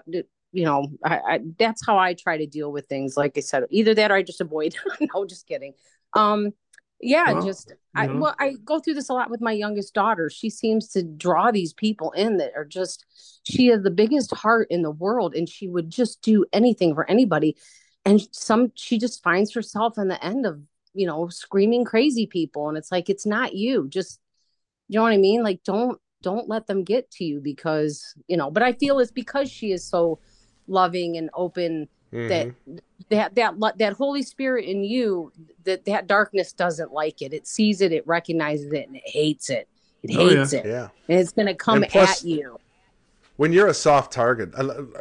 you 0.52 0.64
know 0.64 0.86
I, 1.04 1.18
I, 1.18 1.40
that's 1.58 1.84
how 1.84 1.98
i 1.98 2.14
try 2.14 2.36
to 2.38 2.46
deal 2.46 2.70
with 2.70 2.86
things 2.86 3.16
like 3.16 3.32
i 3.36 3.40
said 3.40 3.64
either 3.70 3.94
that 3.94 4.10
or 4.10 4.14
i 4.14 4.22
just 4.22 4.40
avoid. 4.40 4.76
No 5.14 5.24
just 5.24 5.46
kidding. 5.46 5.74
Um 6.12 6.52
yeah 7.02 7.32
well, 7.32 7.44
just 7.44 7.72
i 7.94 8.06
well 8.06 8.34
i 8.38 8.54
go 8.64 8.78
through 8.78 8.94
this 8.94 9.08
a 9.08 9.12
lot 9.12 9.30
with 9.30 9.40
my 9.40 9.52
youngest 9.52 9.94
daughter. 9.94 10.30
She 10.30 10.50
seems 10.50 10.88
to 10.88 11.02
draw 11.02 11.50
these 11.50 11.72
people 11.72 12.10
in 12.12 12.36
that 12.38 12.52
are 12.56 12.64
just 12.64 13.04
she 13.42 13.66
has 13.68 13.82
the 13.82 13.90
biggest 13.90 14.34
heart 14.34 14.68
in 14.70 14.82
the 14.82 14.90
world 14.90 15.34
and 15.34 15.48
she 15.48 15.68
would 15.68 15.90
just 15.90 16.22
do 16.22 16.44
anything 16.52 16.94
for 16.94 17.08
anybody. 17.08 17.56
And 18.04 18.20
some 18.32 18.72
she 18.74 18.98
just 18.98 19.22
finds 19.22 19.54
herself 19.54 19.98
in 19.98 20.08
the 20.08 20.22
end 20.24 20.46
of 20.46 20.60
you 20.94 21.06
know 21.06 21.28
screaming 21.28 21.84
crazy 21.84 22.26
people. 22.26 22.68
And 22.68 22.76
it's 22.76 22.92
like 22.92 23.08
it's 23.08 23.26
not 23.26 23.54
you. 23.54 23.88
Just 23.88 24.20
you 24.88 24.98
know 24.98 25.02
what 25.02 25.12
i 25.12 25.18
mean? 25.18 25.42
Like 25.42 25.62
don't 25.64 25.98
don't 26.22 26.48
let 26.48 26.66
them 26.66 26.84
get 26.84 27.10
to 27.12 27.24
you 27.24 27.40
because 27.40 28.14
you 28.28 28.36
know 28.36 28.50
but 28.50 28.62
i 28.62 28.72
feel 28.74 28.98
it's 28.98 29.10
because 29.10 29.50
she 29.50 29.72
is 29.72 29.86
so 29.86 30.18
loving 30.66 31.16
and 31.16 31.30
open 31.34 31.88
mm-hmm. 32.12 32.28
that 32.28 32.82
that 33.10 33.34
that 33.34 33.54
that 33.78 33.92
holy 33.92 34.22
spirit 34.22 34.64
in 34.64 34.82
you 34.82 35.32
that 35.64 35.84
that 35.84 36.06
darkness 36.06 36.52
doesn't 36.52 36.92
like 36.92 37.22
it 37.22 37.32
it 37.32 37.46
sees 37.46 37.80
it 37.80 37.92
it 37.92 38.06
recognizes 38.06 38.72
it 38.72 38.86
and 38.86 38.96
it 38.96 39.02
hates 39.06 39.50
it 39.50 39.68
it 40.02 40.16
oh, 40.16 40.28
hates 40.28 40.52
yeah. 40.52 40.60
it 40.60 40.66
yeah 40.66 40.88
and 41.08 41.20
it's 41.20 41.32
going 41.32 41.46
to 41.46 41.54
come 41.54 41.84
plus, 41.88 42.22
at 42.22 42.28
you 42.28 42.58
when 43.36 43.52
you're 43.52 43.68
a 43.68 43.74
soft 43.74 44.12
target 44.12 44.50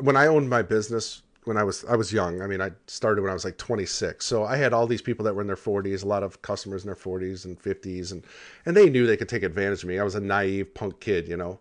when 0.01 0.17
i 0.17 0.27
owned 0.27 0.49
my 0.49 0.61
business 0.61 1.21
when 1.45 1.57
I 1.57 1.63
was 1.63 1.83
I 1.85 1.95
was 1.95 2.13
young. 2.13 2.43
I 2.43 2.47
mean, 2.47 2.61
I 2.61 2.69
started 2.85 3.21
when 3.23 3.31
I 3.31 3.33
was 3.33 3.43
like 3.43 3.57
26. 3.57 4.23
So 4.23 4.43
I 4.43 4.55
had 4.55 4.71
all 4.71 4.85
these 4.85 5.01
people 5.01 5.25
that 5.25 5.33
were 5.33 5.41
in 5.41 5.47
their 5.47 5.55
40s, 5.55 6.03
a 6.03 6.05
lot 6.05 6.21
of 6.21 6.39
customers 6.43 6.83
in 6.83 6.87
their 6.87 6.95
40s 6.95 7.45
and 7.45 7.59
50s, 7.59 8.11
and 8.11 8.23
and 8.67 8.77
they 8.77 8.87
knew 8.87 9.07
they 9.07 9.17
could 9.17 9.29
take 9.29 9.41
advantage 9.41 9.81
of 9.81 9.89
me. 9.89 9.97
I 9.97 10.03
was 10.03 10.13
a 10.13 10.19
naive 10.19 10.75
punk 10.75 10.99
kid, 10.99 11.27
you 11.27 11.37
know. 11.37 11.59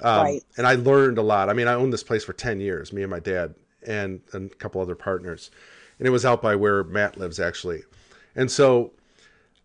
Um, 0.00 0.24
right. 0.24 0.44
And 0.56 0.66
I 0.66 0.74
learned 0.74 1.18
a 1.18 1.22
lot. 1.22 1.48
I 1.48 1.52
mean, 1.52 1.66
I 1.66 1.74
owned 1.74 1.92
this 1.92 2.02
place 2.02 2.24
for 2.24 2.32
10 2.32 2.60
years, 2.60 2.92
me 2.92 3.02
and 3.02 3.10
my 3.10 3.20
dad, 3.20 3.54
and, 3.86 4.20
and 4.32 4.50
a 4.50 4.54
couple 4.54 4.80
other 4.80 4.94
partners, 4.94 5.50
and 5.98 6.06
it 6.06 6.10
was 6.10 6.24
out 6.24 6.42
by 6.42 6.56
where 6.56 6.84
Matt 6.84 7.16
lives 7.16 7.38
actually. 7.40 7.82
And 8.34 8.50
so 8.50 8.92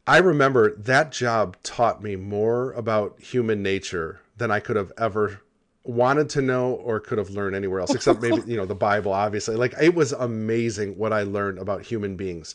I 0.07 0.17
remember 0.17 0.75
that 0.75 1.11
job 1.11 1.57
taught 1.63 2.01
me 2.01 2.15
more 2.15 2.71
about 2.73 3.19
human 3.19 3.61
nature 3.61 4.21
than 4.37 4.51
I 4.51 4.59
could 4.59 4.75
have 4.75 4.91
ever 4.97 5.41
wanted 5.83 6.29
to 6.29 6.41
know 6.41 6.71
or 6.71 6.99
could 6.99 7.17
have 7.17 7.29
learned 7.29 7.55
anywhere 7.55 7.79
else 7.79 7.93
except 7.93 8.21
maybe 8.21 8.41
you 8.45 8.57
know 8.57 8.65
the 8.65 8.75
bible 8.75 9.11
obviously 9.11 9.55
like 9.55 9.73
it 9.81 9.95
was 9.95 10.11
amazing 10.11 10.95
what 10.97 11.13
i 11.13 11.23
learned 11.23 11.57
about 11.57 11.81
human 11.81 12.15
beings 12.15 12.53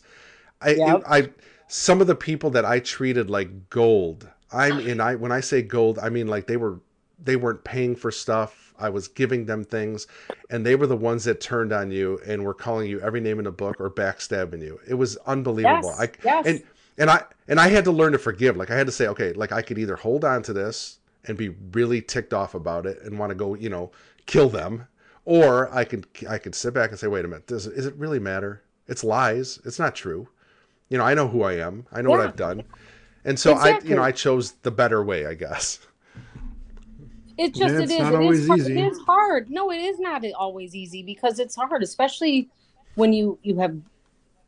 i 0.61 0.69
yep. 0.69 1.03
i 1.07 1.27
some 1.67 1.99
of 1.99 2.07
the 2.07 2.15
people 2.15 2.49
that 2.51 2.63
i 2.63 2.79
treated 2.79 3.29
like 3.29 3.69
gold 3.69 4.29
i'm 4.53 4.79
in 4.79 5.01
i 5.01 5.15
when 5.15 5.31
i 5.31 5.39
say 5.39 5.61
gold 5.61 5.97
i 5.99 6.07
mean 6.07 6.27
like 6.27 6.45
they 6.47 6.55
were 6.55 6.79
they 7.23 7.35
weren't 7.35 7.63
paying 7.63 7.95
for 7.95 8.11
stuff 8.11 8.73
i 8.79 8.89
was 8.89 9.07
giving 9.07 9.45
them 9.45 9.63
things 9.63 10.07
and 10.49 10.65
they 10.65 10.75
were 10.75 10.87
the 10.87 10.97
ones 10.97 11.23
that 11.23 11.39
turned 11.39 11.71
on 11.71 11.91
you 11.91 12.19
and 12.25 12.43
were 12.43 12.53
calling 12.53 12.89
you 12.89 12.99
every 13.01 13.21
name 13.21 13.39
in 13.39 13.47
a 13.47 13.51
book 13.51 13.79
or 13.79 13.89
backstabbing 13.89 14.61
you 14.61 14.79
it 14.87 14.95
was 14.95 15.17
unbelievable 15.25 15.95
yes, 15.97 15.99
I, 15.99 16.09
yes. 16.23 16.45
and 16.45 16.63
and 16.97 17.09
i 17.09 17.23
and 17.47 17.59
i 17.59 17.69
had 17.69 17.85
to 17.85 17.91
learn 17.91 18.11
to 18.11 18.19
forgive 18.19 18.57
like 18.57 18.71
i 18.71 18.75
had 18.75 18.87
to 18.87 18.91
say 18.91 19.07
okay 19.07 19.33
like 19.33 19.51
i 19.51 19.61
could 19.61 19.77
either 19.77 19.95
hold 19.95 20.25
on 20.25 20.43
to 20.43 20.53
this 20.53 20.99
and 21.27 21.37
be 21.37 21.49
really 21.73 22.01
ticked 22.01 22.33
off 22.33 22.55
about 22.55 22.85
it 22.85 23.01
and 23.03 23.17
want 23.17 23.31
to 23.31 23.35
go, 23.35 23.55
you 23.55 23.69
know, 23.69 23.91
kill 24.25 24.49
them, 24.49 24.87
or 25.25 25.73
I 25.73 25.83
could 25.83 26.07
I 26.29 26.37
could 26.37 26.55
sit 26.55 26.73
back 26.73 26.91
and 26.91 26.99
say, 26.99 27.07
wait 27.07 27.25
a 27.25 27.27
minute, 27.27 27.47
does 27.47 27.67
is 27.67 27.85
it 27.85 27.95
really 27.95 28.19
matter? 28.19 28.61
It's 28.87 29.03
lies. 29.03 29.59
It's 29.65 29.79
not 29.79 29.95
true. 29.95 30.27
You 30.89 30.97
know, 30.97 31.03
I 31.03 31.13
know 31.13 31.27
who 31.27 31.43
I 31.43 31.53
am. 31.53 31.87
I 31.91 32.01
know 32.01 32.11
yeah. 32.11 32.17
what 32.17 32.27
I've 32.27 32.35
done, 32.35 32.63
and 33.23 33.39
so 33.39 33.53
exactly. 33.53 33.87
I, 33.87 33.89
you 33.89 33.95
know, 33.95 34.03
I 34.03 34.11
chose 34.11 34.51
the 34.61 34.71
better 34.71 35.03
way, 35.03 35.25
I 35.25 35.33
guess. 35.33 35.79
It 37.37 37.53
just 37.53 37.73
yeah, 37.73 37.81
it 37.81 37.91
is. 37.91 37.91
It 37.91 38.21
is, 38.21 38.47
hard. 38.47 38.59
it 38.61 38.77
is 38.77 38.99
hard. 38.99 39.49
No, 39.49 39.71
it 39.71 39.81
is 39.81 39.99
not 39.99 40.23
always 40.37 40.73
easy 40.75 41.03
because 41.03 41.39
it's 41.39 41.55
hard, 41.55 41.83
especially 41.83 42.49
when 42.95 43.11
you 43.13 43.37
you 43.43 43.57
have 43.57 43.77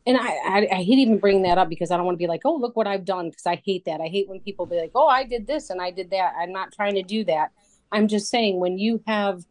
and 0.07 0.17
I, 0.17 0.29
I, 0.29 0.67
I 0.71 0.83
hate 0.83 0.99
even 0.99 1.17
bringing 1.17 1.43
that 1.43 1.57
up 1.57 1.67
because 1.67 1.91
I 1.91 1.97
don't 1.97 2.05
want 2.05 2.15
to 2.15 2.23
be 2.23 2.27
like, 2.27 2.41
oh, 2.45 2.55
look 2.55 2.77
what 2.77 2.87
I've 2.87 3.03
done 3.03 3.29
because 3.29 3.45
I 3.45 3.61
hate 3.65 3.83
that. 3.85 3.99
I 3.99 4.07
hate 4.07 4.29
when 4.29 4.39
people 4.39 4.65
be 4.65 4.79
like, 4.79 4.91
oh, 4.95 5.07
I 5.07 5.25
did 5.25 5.45
this 5.45 5.69
and 5.69 5.81
I 5.81 5.91
did 5.91 6.11
that. 6.11 6.33
I'm 6.39 6.53
not 6.53 6.71
trying 6.71 6.95
to 6.95 7.03
do 7.03 7.25
that. 7.25 7.51
I'm 7.91 8.07
just 8.07 8.29
saying 8.29 8.59
when 8.59 8.77
you 8.77 9.03
have 9.05 9.43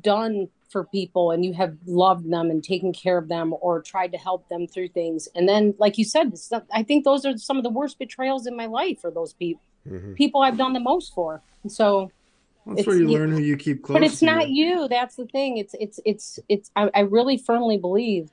done 0.00 0.48
for 0.70 0.84
people 0.84 1.32
and 1.32 1.44
you 1.44 1.52
have 1.54 1.76
loved 1.84 2.30
them 2.30 2.48
and 2.48 2.62
taken 2.62 2.92
care 2.92 3.18
of 3.18 3.26
them 3.26 3.54
or 3.60 3.82
tried 3.82 4.12
to 4.12 4.18
help 4.18 4.48
them 4.48 4.68
through 4.68 4.88
things, 4.88 5.28
and 5.34 5.48
then 5.48 5.74
like 5.78 5.98
you 5.98 6.04
said, 6.04 6.32
I 6.72 6.84
think 6.84 7.04
those 7.04 7.26
are 7.26 7.36
some 7.36 7.56
of 7.56 7.64
the 7.64 7.70
worst 7.70 7.98
betrayals 7.98 8.46
in 8.46 8.56
my 8.56 8.66
life 8.66 9.00
for 9.00 9.10
those 9.10 9.32
people. 9.32 9.62
Mm-hmm. 9.88 10.14
People 10.14 10.42
I've 10.42 10.58
done 10.58 10.74
the 10.74 10.80
most 10.80 11.12
for. 11.12 11.42
And 11.64 11.72
so 11.72 12.12
that's 12.66 12.86
where 12.86 12.96
you, 12.96 13.08
you, 13.08 13.18
learn 13.18 13.30
who 13.30 13.38
you 13.38 13.56
keep 13.56 13.82
close. 13.82 13.94
But 13.94 14.02
it's 14.02 14.22
not 14.22 14.48
you. 14.48 14.88
That's 14.88 15.14
the 15.14 15.26
thing. 15.26 15.58
It's 15.58 15.74
it's 15.78 16.00
it's 16.04 16.38
it's. 16.48 16.70
I, 16.74 16.90
I 16.94 17.00
really 17.00 17.38
firmly 17.38 17.78
believe 17.78 18.30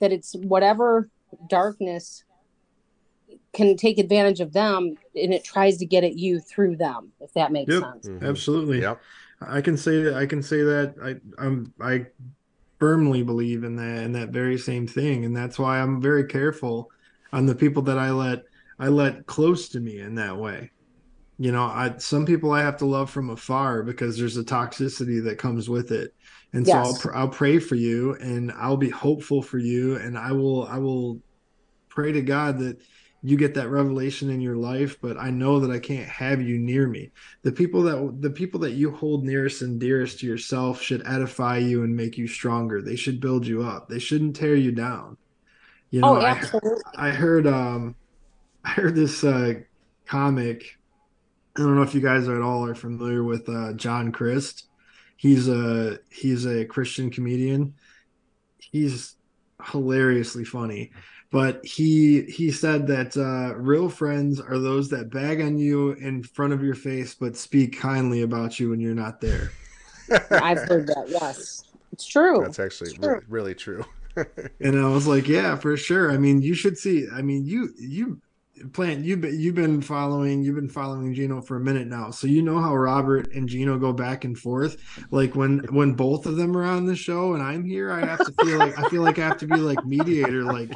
that 0.00 0.12
it's 0.12 0.34
whatever 0.34 1.08
darkness 1.48 2.24
can 3.52 3.76
take 3.76 3.98
advantage 3.98 4.40
of 4.40 4.52
them 4.52 4.96
and 5.14 5.32
it 5.32 5.44
tries 5.44 5.78
to 5.78 5.86
get 5.86 6.04
at 6.04 6.16
you 6.16 6.40
through 6.40 6.76
them 6.76 7.12
if 7.20 7.32
that 7.32 7.52
makes 7.52 7.72
yep, 7.72 7.82
sense 7.82 8.08
mm-hmm. 8.08 8.24
absolutely 8.24 8.80
yep. 8.80 9.00
i 9.40 9.60
can 9.60 9.76
say 9.76 10.02
that 10.02 10.14
i 10.14 10.26
can 10.26 10.42
say 10.42 10.62
that 10.62 10.94
i 11.02 11.44
i'm 11.44 11.72
i 11.80 12.06
firmly 12.78 13.22
believe 13.22 13.64
in 13.64 13.76
that 13.76 14.04
in 14.04 14.12
that 14.12 14.28
very 14.28 14.56
same 14.58 14.86
thing 14.86 15.24
and 15.24 15.36
that's 15.36 15.58
why 15.58 15.80
i'm 15.80 16.00
very 16.00 16.24
careful 16.24 16.90
on 17.32 17.46
the 17.46 17.54
people 17.54 17.82
that 17.82 17.98
i 17.98 18.10
let 18.10 18.44
i 18.78 18.86
let 18.86 19.26
close 19.26 19.68
to 19.68 19.80
me 19.80 20.00
in 20.00 20.14
that 20.14 20.36
way 20.36 20.70
you 21.38 21.52
know 21.52 21.64
i 21.64 21.94
some 21.98 22.26
people 22.26 22.52
i 22.52 22.60
have 22.60 22.76
to 22.76 22.84
love 22.84 23.10
from 23.10 23.30
afar 23.30 23.82
because 23.82 24.18
there's 24.18 24.36
a 24.36 24.44
toxicity 24.44 25.22
that 25.24 25.38
comes 25.38 25.68
with 25.68 25.92
it. 25.92 26.14
And 26.52 26.66
yes. 26.66 26.74
so 26.74 26.78
I'll, 26.78 26.98
pr- 27.00 27.16
I'll 27.16 27.28
pray 27.28 27.58
for 27.58 27.74
you 27.74 28.14
and 28.14 28.50
I'll 28.52 28.76
be 28.76 28.90
hopeful 28.90 29.42
for 29.42 29.58
you. 29.58 29.96
And 29.96 30.16
I 30.16 30.32
will 30.32 30.66
I 30.66 30.78
will 30.78 31.20
pray 31.88 32.12
to 32.12 32.22
God 32.22 32.58
that 32.58 32.80
you 33.22 33.36
get 33.36 33.54
that 33.54 33.68
revelation 33.68 34.30
in 34.30 34.40
your 34.40 34.56
life 34.56 35.00
but 35.00 35.18
I 35.18 35.30
know 35.30 35.58
that 35.58 35.72
I 35.72 35.80
can't 35.80 36.08
have 36.08 36.40
you 36.40 36.58
near 36.58 36.86
me. 36.86 37.10
The 37.42 37.52
people 37.52 37.82
that 37.82 38.22
the 38.22 38.30
people 38.30 38.60
that 38.60 38.72
you 38.72 38.90
hold 38.90 39.24
nearest 39.24 39.62
and 39.62 39.78
dearest 39.78 40.20
to 40.20 40.26
yourself 40.26 40.80
should 40.80 41.06
edify 41.06 41.58
you 41.58 41.82
and 41.82 41.94
make 41.94 42.16
you 42.16 42.26
stronger. 42.26 42.80
They 42.80 42.96
should 42.96 43.20
build 43.20 43.46
you 43.46 43.62
up. 43.62 43.88
They 43.88 43.98
shouldn't 43.98 44.36
tear 44.36 44.54
you 44.54 44.72
down. 44.72 45.16
You 45.90 46.02
know 46.02 46.18
oh, 46.18 46.20
I, 46.20 46.40
I 46.96 47.10
heard 47.10 47.46
um 47.46 47.94
I 48.64 48.70
heard 48.70 48.94
this 48.94 49.24
uh 49.24 49.54
comic 50.06 50.77
I 51.58 51.62
don't 51.62 51.74
know 51.74 51.82
if 51.82 51.94
you 51.94 52.00
guys 52.00 52.28
at 52.28 52.40
all 52.40 52.64
are 52.66 52.74
familiar 52.74 53.24
with 53.24 53.48
uh, 53.48 53.72
John 53.72 54.12
Crist. 54.12 54.66
He's 55.16 55.48
a 55.48 55.98
he's 56.10 56.46
a 56.46 56.64
Christian 56.64 57.10
comedian. 57.10 57.74
He's 58.58 59.16
hilariously 59.72 60.44
funny, 60.44 60.92
but 61.32 61.64
he 61.64 62.22
he 62.22 62.52
said 62.52 62.86
that 62.86 63.16
uh, 63.16 63.56
real 63.56 63.88
friends 63.88 64.40
are 64.40 64.58
those 64.58 64.88
that 64.90 65.10
bag 65.10 65.40
on 65.40 65.58
you 65.58 65.92
in 65.92 66.22
front 66.22 66.52
of 66.52 66.62
your 66.62 66.76
face, 66.76 67.14
but 67.14 67.36
speak 67.36 67.76
kindly 67.80 68.22
about 68.22 68.60
you 68.60 68.70
when 68.70 68.78
you're 68.80 68.94
not 68.94 69.20
there. 69.20 69.50
I've 70.30 70.58
heard 70.68 70.86
that. 70.86 71.06
Yes, 71.08 71.64
it's 71.92 72.06
true. 72.06 72.40
That's 72.42 72.60
actually 72.60 72.90
It's 72.90 72.98
true. 72.98 73.14
re- 73.16 73.20
really 73.28 73.54
true. 73.54 73.84
And 74.60 74.76
I 74.76 74.88
was 74.88 75.06
like, 75.06 75.28
yeah, 75.28 75.54
for 75.54 75.76
sure. 75.76 76.10
I 76.10 76.18
mean, 76.18 76.42
you 76.42 76.52
should 76.54 76.76
see. 76.76 77.06
I 77.14 77.22
mean, 77.22 77.46
you 77.46 77.72
you 77.78 78.20
plant 78.72 79.04
you've 79.04 79.20
been 79.20 79.38
you've 79.38 79.54
been 79.54 79.80
following 79.80 80.42
you've 80.42 80.54
been 80.56 80.68
following 80.68 81.14
Gino 81.14 81.40
for 81.40 81.56
a 81.56 81.60
minute 81.60 81.86
now, 81.86 82.10
so 82.10 82.26
you 82.26 82.42
know 82.42 82.60
how 82.60 82.74
Robert 82.76 83.32
and 83.32 83.48
Gino 83.48 83.78
go 83.78 83.92
back 83.92 84.24
and 84.24 84.38
forth. 84.38 84.76
Like 85.10 85.34
when 85.34 85.58
when 85.70 85.92
both 85.94 86.26
of 86.26 86.36
them 86.36 86.56
are 86.56 86.64
on 86.64 86.86
the 86.86 86.96
show 86.96 87.34
and 87.34 87.42
I'm 87.42 87.64
here, 87.64 87.90
I 87.92 88.00
have 88.04 88.24
to 88.24 88.32
feel 88.44 88.58
like 88.58 88.78
I 88.78 88.88
feel 88.88 89.02
like 89.02 89.18
I 89.18 89.26
have 89.26 89.38
to 89.38 89.46
be 89.46 89.56
like 89.56 89.84
mediator, 89.84 90.44
like 90.44 90.72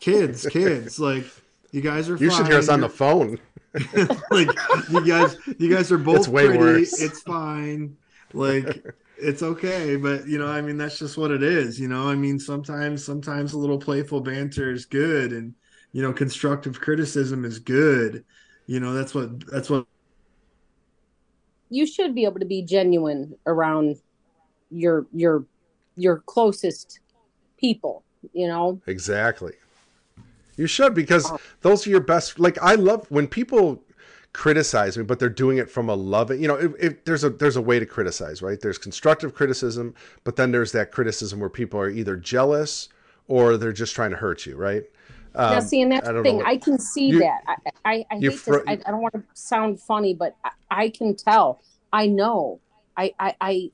kids, 0.00 0.46
kids, 0.46 0.98
like 0.98 1.24
you 1.72 1.80
guys 1.80 2.08
are. 2.10 2.16
You 2.16 2.30
should 2.30 2.46
hear 2.46 2.58
us 2.58 2.66
fine. 2.66 2.74
on 2.74 2.80
the 2.80 2.88
phone. 2.88 3.38
like 4.32 4.48
you 4.90 5.06
guys 5.06 5.36
you 5.58 5.70
guys 5.72 5.92
are 5.92 5.98
both 5.98 6.16
It's 6.18 6.28
way 6.28 6.46
pretty 6.46 6.58
worse. 6.58 7.00
it's 7.00 7.22
fine 7.22 7.96
like 8.32 8.84
it's 9.16 9.44
okay 9.44 9.94
but 9.94 10.26
you 10.26 10.38
know 10.38 10.48
i 10.48 10.60
mean 10.60 10.76
that's 10.76 10.98
just 10.98 11.16
what 11.16 11.30
it 11.30 11.42
is 11.42 11.78
you 11.78 11.86
know 11.86 12.08
i 12.08 12.16
mean 12.16 12.40
sometimes 12.40 13.04
sometimes 13.04 13.52
a 13.52 13.58
little 13.58 13.78
playful 13.78 14.20
banter 14.20 14.72
is 14.72 14.86
good 14.86 15.32
and 15.32 15.54
you 15.92 16.02
know 16.02 16.12
constructive 16.12 16.80
criticism 16.80 17.44
is 17.44 17.58
good 17.58 18.24
you 18.66 18.80
know 18.80 18.92
that's 18.92 19.14
what 19.14 19.46
that's 19.50 19.68
what 19.70 19.86
you 21.70 21.86
should 21.86 22.14
be 22.14 22.24
able 22.24 22.40
to 22.40 22.46
be 22.46 22.62
genuine 22.62 23.34
around 23.46 23.96
your 24.70 25.06
your 25.12 25.44
your 25.96 26.18
closest 26.26 27.00
people 27.58 28.02
you 28.32 28.46
know 28.46 28.80
Exactly. 28.86 29.52
You 30.56 30.66
should 30.66 30.94
because 30.94 31.30
oh. 31.30 31.40
those 31.62 31.86
are 31.86 31.90
your 31.90 32.00
best. 32.00 32.38
Like 32.38 32.58
I 32.60 32.74
love 32.74 33.10
when 33.10 33.26
people 33.26 33.82
criticize 34.32 34.96
me, 34.98 35.04
but 35.04 35.18
they're 35.18 35.28
doing 35.28 35.58
it 35.58 35.70
from 35.70 35.88
a 35.88 35.94
loving. 35.94 36.40
You 36.40 36.48
know, 36.48 36.56
if, 36.56 36.72
if 36.78 37.04
there's 37.04 37.24
a 37.24 37.30
there's 37.30 37.56
a 37.56 37.62
way 37.62 37.78
to 37.78 37.86
criticize, 37.86 38.42
right? 38.42 38.60
There's 38.60 38.78
constructive 38.78 39.34
criticism, 39.34 39.94
but 40.24 40.36
then 40.36 40.52
there's 40.52 40.72
that 40.72 40.92
criticism 40.92 41.40
where 41.40 41.48
people 41.48 41.80
are 41.80 41.88
either 41.88 42.16
jealous 42.16 42.88
or 43.26 43.56
they're 43.56 43.72
just 43.72 43.94
trying 43.94 44.10
to 44.10 44.16
hurt 44.16 44.44
you, 44.44 44.56
right? 44.56 44.84
Um, 45.34 45.52
now 45.54 45.60
see 45.60 45.80
and 45.82 45.92
that's 45.92 46.08
I 46.08 46.12
the 46.12 46.22
thing. 46.22 46.38
know. 46.38 46.44
i 46.44 46.56
can 46.56 46.78
see 46.78 47.06
You- 47.08 47.20
that. 47.20 47.40
I 47.46 47.56
i, 47.84 48.04
I 48.10 48.18
hate 48.18 48.34
fro- 48.34 48.58
this 48.58 48.64
I, 48.68 48.72
I 48.72 48.90
don't 48.90 49.00
want 49.02 49.14
to 49.14 49.22
sound 49.34 49.80
funny 49.80 50.14
but 50.14 50.36
I, 50.44 50.50
I 50.70 50.88
can 50.90 51.14
tell. 51.16 51.62
I 51.92 52.06
know. 52.06 52.60
I, 52.96 53.12
I 53.18 53.34
i 53.40 53.70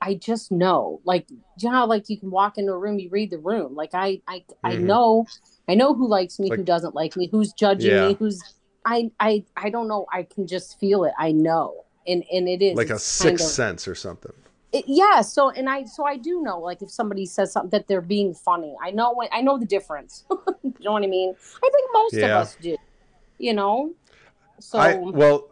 i 0.00 0.14
just 0.14 0.50
know. 0.52 1.00
Like 1.04 1.26
you 1.30 1.70
know 1.70 1.70
how 1.76 1.86
like 1.86 2.08
you 2.08 2.18
can 2.18 2.30
walk 2.30 2.58
into 2.58 2.72
a 2.72 2.78
room 2.78 2.98
you 2.98 3.08
read 3.10 3.30
the 3.30 3.38
room. 3.38 3.74
Like 3.74 3.90
i 3.94 4.20
i 4.28 4.44
i 4.64 4.72
Mhm. 4.76 4.82
know. 4.82 5.26
I 5.68 5.74
know 5.74 5.94
who 5.94 6.08
likes 6.08 6.38
me 6.38 6.48
who 6.50 6.62
doesn't 6.64 6.94
like 6.94 7.16
me 7.16 7.28
who's 7.30 7.52
judging 7.52 7.90
Yeah. 7.92 8.08
me 8.08 8.14
who's 8.14 8.40
i 8.84 9.10
i 9.20 9.44
i 9.56 9.70
don't 9.70 9.88
know. 9.88 10.06
I 10.12 10.22
can 10.24 10.46
just 10.46 10.78
feel 10.80 11.04
it. 11.04 11.12
I 11.18 11.32
know. 11.32 11.84
And 12.06 12.24
and 12.32 12.48
it 12.48 12.62
is. 12.62 12.76
Like 12.76 12.90
a 12.90 12.98
sixth 12.98 13.44
of- 13.44 13.50
sense 13.50 13.86
or 13.88 13.94
something. 13.94 14.32
It, 14.72 14.84
yeah 14.86 15.20
so 15.20 15.50
and 15.50 15.68
i 15.68 15.84
so 15.84 16.04
i 16.04 16.16
do 16.16 16.42
know 16.42 16.58
like 16.60 16.82
if 16.82 16.90
somebody 16.90 17.26
says 17.26 17.52
something 17.52 17.70
that 17.70 17.86
they're 17.88 18.00
being 18.00 18.34
funny 18.34 18.74
i 18.82 18.90
know 18.90 19.12
when 19.14 19.28
i 19.32 19.40
know 19.40 19.58
the 19.58 19.66
difference 19.66 20.24
you 20.62 20.74
know 20.80 20.92
what 20.92 21.02
i 21.02 21.06
mean 21.06 21.34
i 21.56 21.70
think 21.70 21.90
most 21.92 22.14
Yeah. 22.14 22.26
of 22.26 22.30
us 22.32 22.56
do 22.56 22.76
you 23.38 23.52
know 23.52 23.92
so 24.60 24.78
I 24.78 24.94
well, 24.94 25.48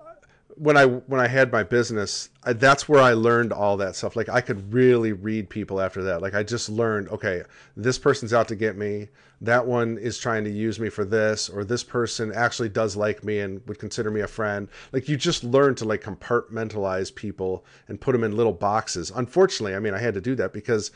when 0.56 0.76
I 0.76 0.86
when 0.86 1.20
I 1.20 1.26
had 1.26 1.50
my 1.50 1.62
business, 1.62 2.30
I, 2.44 2.52
that's 2.52 2.88
where 2.88 3.00
I 3.00 3.14
learned 3.14 3.52
all 3.52 3.76
that 3.78 3.96
stuff. 3.96 4.14
Like 4.14 4.28
I 4.28 4.40
could 4.40 4.72
really 4.72 5.12
read 5.12 5.48
people 5.48 5.80
after 5.80 6.02
that. 6.04 6.22
Like 6.22 6.34
I 6.34 6.42
just 6.42 6.68
learned, 6.68 7.08
okay, 7.08 7.42
this 7.76 7.98
person's 7.98 8.32
out 8.32 8.48
to 8.48 8.56
get 8.56 8.76
me. 8.76 9.08
That 9.42 9.66
one 9.66 9.96
is 9.96 10.18
trying 10.18 10.44
to 10.44 10.50
use 10.50 10.78
me 10.78 10.90
for 10.90 11.04
this, 11.04 11.48
or 11.48 11.64
this 11.64 11.82
person 11.82 12.30
actually 12.32 12.68
does 12.68 12.94
like 12.94 13.24
me 13.24 13.40
and 13.40 13.66
would 13.66 13.78
consider 13.78 14.10
me 14.10 14.20
a 14.20 14.28
friend. 14.28 14.68
Like 14.92 15.08
you 15.08 15.16
just 15.16 15.44
learn 15.44 15.74
to 15.76 15.84
like 15.86 16.02
compartmentalize 16.02 17.14
people 17.14 17.64
and 17.88 18.00
put 18.00 18.12
them 18.12 18.24
in 18.24 18.36
little 18.36 18.52
boxes. 18.52 19.10
Unfortunately, 19.10 19.74
I 19.74 19.78
mean, 19.78 19.94
I 19.94 19.98
had 19.98 20.14
to 20.14 20.20
do 20.20 20.34
that 20.36 20.52
because 20.52 20.90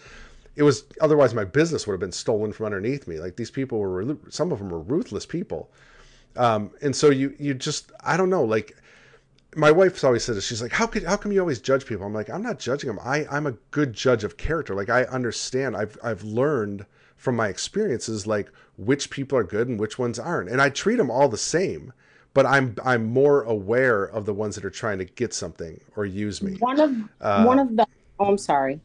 it 0.56 0.62
was 0.62 0.84
otherwise 1.00 1.34
my 1.34 1.44
business 1.44 1.86
would 1.86 1.94
have 1.94 2.00
been 2.00 2.12
stolen 2.12 2.52
from 2.52 2.66
underneath 2.66 3.08
me. 3.08 3.18
Like 3.18 3.36
these 3.36 3.50
people 3.50 3.78
were, 3.78 4.16
some 4.28 4.52
of 4.52 4.58
them 4.58 4.68
were 4.68 4.80
ruthless 4.80 5.26
people 5.26 5.70
um, 6.36 6.70
and 6.82 6.94
so 6.94 7.10
you 7.10 7.34
you 7.38 7.54
just 7.54 7.92
I 8.04 8.16
don't 8.16 8.30
know 8.30 8.44
like 8.44 8.76
my 9.56 9.70
wife's 9.70 10.02
always 10.02 10.24
said 10.24 10.34
this. 10.36 10.46
She's 10.46 10.62
like, 10.62 10.72
how 10.72 10.86
could 10.86 11.04
how 11.04 11.16
come 11.16 11.32
you 11.32 11.40
always 11.40 11.60
judge 11.60 11.86
people? 11.86 12.04
I'm 12.04 12.14
like, 12.14 12.28
I'm 12.28 12.42
not 12.42 12.58
judging 12.58 12.88
them. 12.88 12.98
I 13.02 13.26
I'm 13.30 13.46
a 13.46 13.52
good 13.70 13.92
judge 13.92 14.24
of 14.24 14.36
character. 14.36 14.74
Like 14.74 14.90
I 14.90 15.04
understand. 15.04 15.76
I've 15.76 15.96
I've 16.02 16.24
learned 16.24 16.86
from 17.24 17.36
my 17.36 17.48
experiences 17.48 18.26
like 18.26 18.52
which 18.76 19.08
people 19.08 19.36
are 19.38 19.44
good 19.44 19.66
and 19.66 19.80
which 19.80 19.98
ones 19.98 20.18
aren't, 20.18 20.50
and 20.50 20.60
I 20.60 20.68
treat 20.68 20.96
them 20.96 21.10
all 21.10 21.28
the 21.28 21.38
same. 21.38 21.92
But 22.34 22.46
I'm 22.46 22.76
I'm 22.84 23.06
more 23.06 23.42
aware 23.42 24.04
of 24.04 24.26
the 24.26 24.34
ones 24.34 24.56
that 24.56 24.64
are 24.64 24.70
trying 24.70 24.98
to 24.98 25.04
get 25.04 25.32
something 25.32 25.80
or 25.96 26.04
use 26.04 26.42
me. 26.42 26.56
one 26.58 26.80
of 26.80 26.90
Uh, 27.20 27.44
one 27.44 27.58
of 27.58 27.76
the 27.76 27.86
oh 28.18 28.26
i'm 28.26 28.38
sorry 28.38 28.80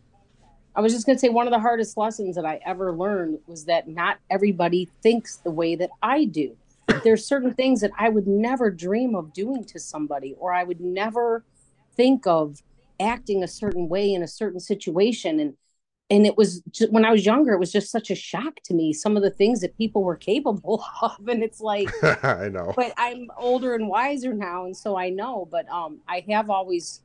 i 0.75 0.81
was 0.81 0.93
just 0.93 1.05
going 1.05 1.15
to 1.15 1.19
say 1.19 1.29
one 1.29 1.47
of 1.47 1.51
the 1.51 1.59
hardest 1.59 1.97
lessons 1.97 2.35
that 2.35 2.45
i 2.45 2.59
ever 2.65 2.91
learned 2.95 3.39
was 3.47 3.65
that 3.65 3.87
not 3.87 4.17
everybody 4.29 4.89
thinks 5.03 5.37
the 5.37 5.51
way 5.51 5.75
that 5.75 5.89
i 6.01 6.25
do 6.25 6.55
there's 7.03 7.25
certain 7.25 7.53
things 7.53 7.81
that 7.81 7.91
i 7.97 8.09
would 8.09 8.27
never 8.27 8.69
dream 8.69 9.15
of 9.15 9.33
doing 9.33 9.63
to 9.63 9.79
somebody 9.79 10.35
or 10.39 10.53
i 10.53 10.63
would 10.63 10.79
never 10.79 11.43
think 11.95 12.25
of 12.27 12.61
acting 12.99 13.43
a 13.43 13.47
certain 13.47 13.89
way 13.89 14.13
in 14.13 14.23
a 14.23 14.27
certain 14.27 14.59
situation 14.59 15.39
and 15.39 15.53
and 16.09 16.25
it 16.25 16.37
was 16.37 16.61
just, 16.71 16.91
when 16.91 17.05
i 17.05 17.11
was 17.11 17.25
younger 17.25 17.53
it 17.53 17.59
was 17.59 17.71
just 17.71 17.91
such 17.91 18.09
a 18.09 18.15
shock 18.15 18.55
to 18.63 18.73
me 18.73 18.91
some 18.93 19.15
of 19.15 19.23
the 19.23 19.29
things 19.29 19.61
that 19.61 19.77
people 19.77 20.03
were 20.03 20.15
capable 20.15 20.83
of 21.01 21.27
and 21.27 21.43
it's 21.43 21.59
like 21.59 21.89
I 22.23 22.49
know. 22.49 22.73
but 22.75 22.93
I'm 22.97 23.29
older 23.37 23.75
and 23.75 23.87
wiser 23.87 24.33
now, 24.33 24.65
and 24.65 24.75
so 24.75 24.97
I 24.97 25.09
know. 25.09 25.47
But 25.49 25.67
um, 25.69 25.99
I 26.07 26.23
have 26.29 26.49
always, 26.49 27.01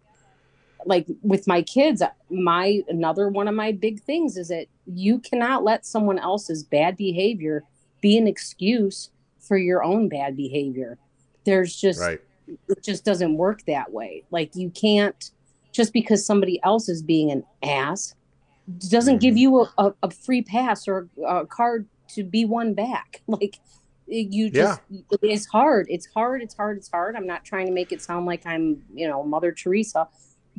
like 0.85 1.07
with 1.23 1.47
my 1.47 1.63
kids, 1.63 2.03
my 2.31 2.83
another 2.89 3.29
one 3.29 3.49
of 3.49 3.55
my 3.55 3.73
big 3.73 4.03
things 4.03 4.37
is 4.37 4.49
that 4.49 4.67
you 4.87 5.19
cannot 5.19 5.65
let 5.65 5.87
someone 5.87 6.19
else's 6.19 6.63
bad 6.63 6.97
behavior 6.97 7.65
be 8.01 8.19
an 8.19 8.27
excuse 8.27 9.11
for 9.41 9.57
your 9.57 9.83
own 9.83 10.09
bad 10.09 10.37
behavior. 10.37 10.99
There's 11.45 11.77
just 11.77 12.01
Right. 12.01 12.21
it 12.69 12.83
just 12.83 13.05
doesn't 13.05 13.37
work 13.37 13.65
that 13.67 13.93
way. 13.93 14.25
Like 14.31 14.55
you 14.55 14.71
can't 14.71 15.31
just 15.73 15.93
because 15.93 16.25
somebody 16.25 16.61
else 16.63 16.89
is 16.89 17.03
being 17.03 17.31
an 17.31 17.45
ass 17.63 18.15
doesn't 18.89 19.19
give 19.19 19.35
Mhm. 19.35 19.39
you 19.39 19.61
a, 19.61 19.73
a, 19.79 19.95
a 20.05 20.11
free 20.11 20.43
pass 20.43 20.89
or 20.89 21.09
a 21.27 21.47
card 21.47 21.87
to 22.09 22.25
be 22.25 22.45
one 22.45 22.75
back. 22.75 23.23
Like 23.29 23.59
you 24.07 24.51
just 24.51 24.81
it 24.91 25.19
is 25.23 25.47
hard. 25.47 25.87
It's 25.89 26.07
hard. 26.15 26.43
It's 26.43 26.55
hard. 26.55 26.77
It's 26.77 26.91
hard. 26.91 27.17
I'm 27.17 27.27
not 27.27 27.43
trying 27.45 27.67
to 27.67 27.73
make 27.73 27.91
it 27.91 28.03
sound 28.03 28.27
like 28.27 28.45
I'm 28.47 28.83
you 28.95 29.09
know 29.09 29.23
Mother 29.23 29.51
Teresa, 29.51 30.09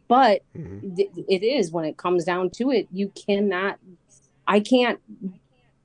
but 0.07 0.41
Mhm. 0.57 0.95
th- 0.95 1.11
it 1.29 1.43
is 1.43 1.71
when 1.71 1.85
it 1.85 1.95
comes 1.97 2.25
down 2.25 2.49
to 2.51 2.71
it. 2.71 2.87
You 2.91 3.09
cannot. 3.09 3.77
I 4.47 4.59
can't. 4.59 4.99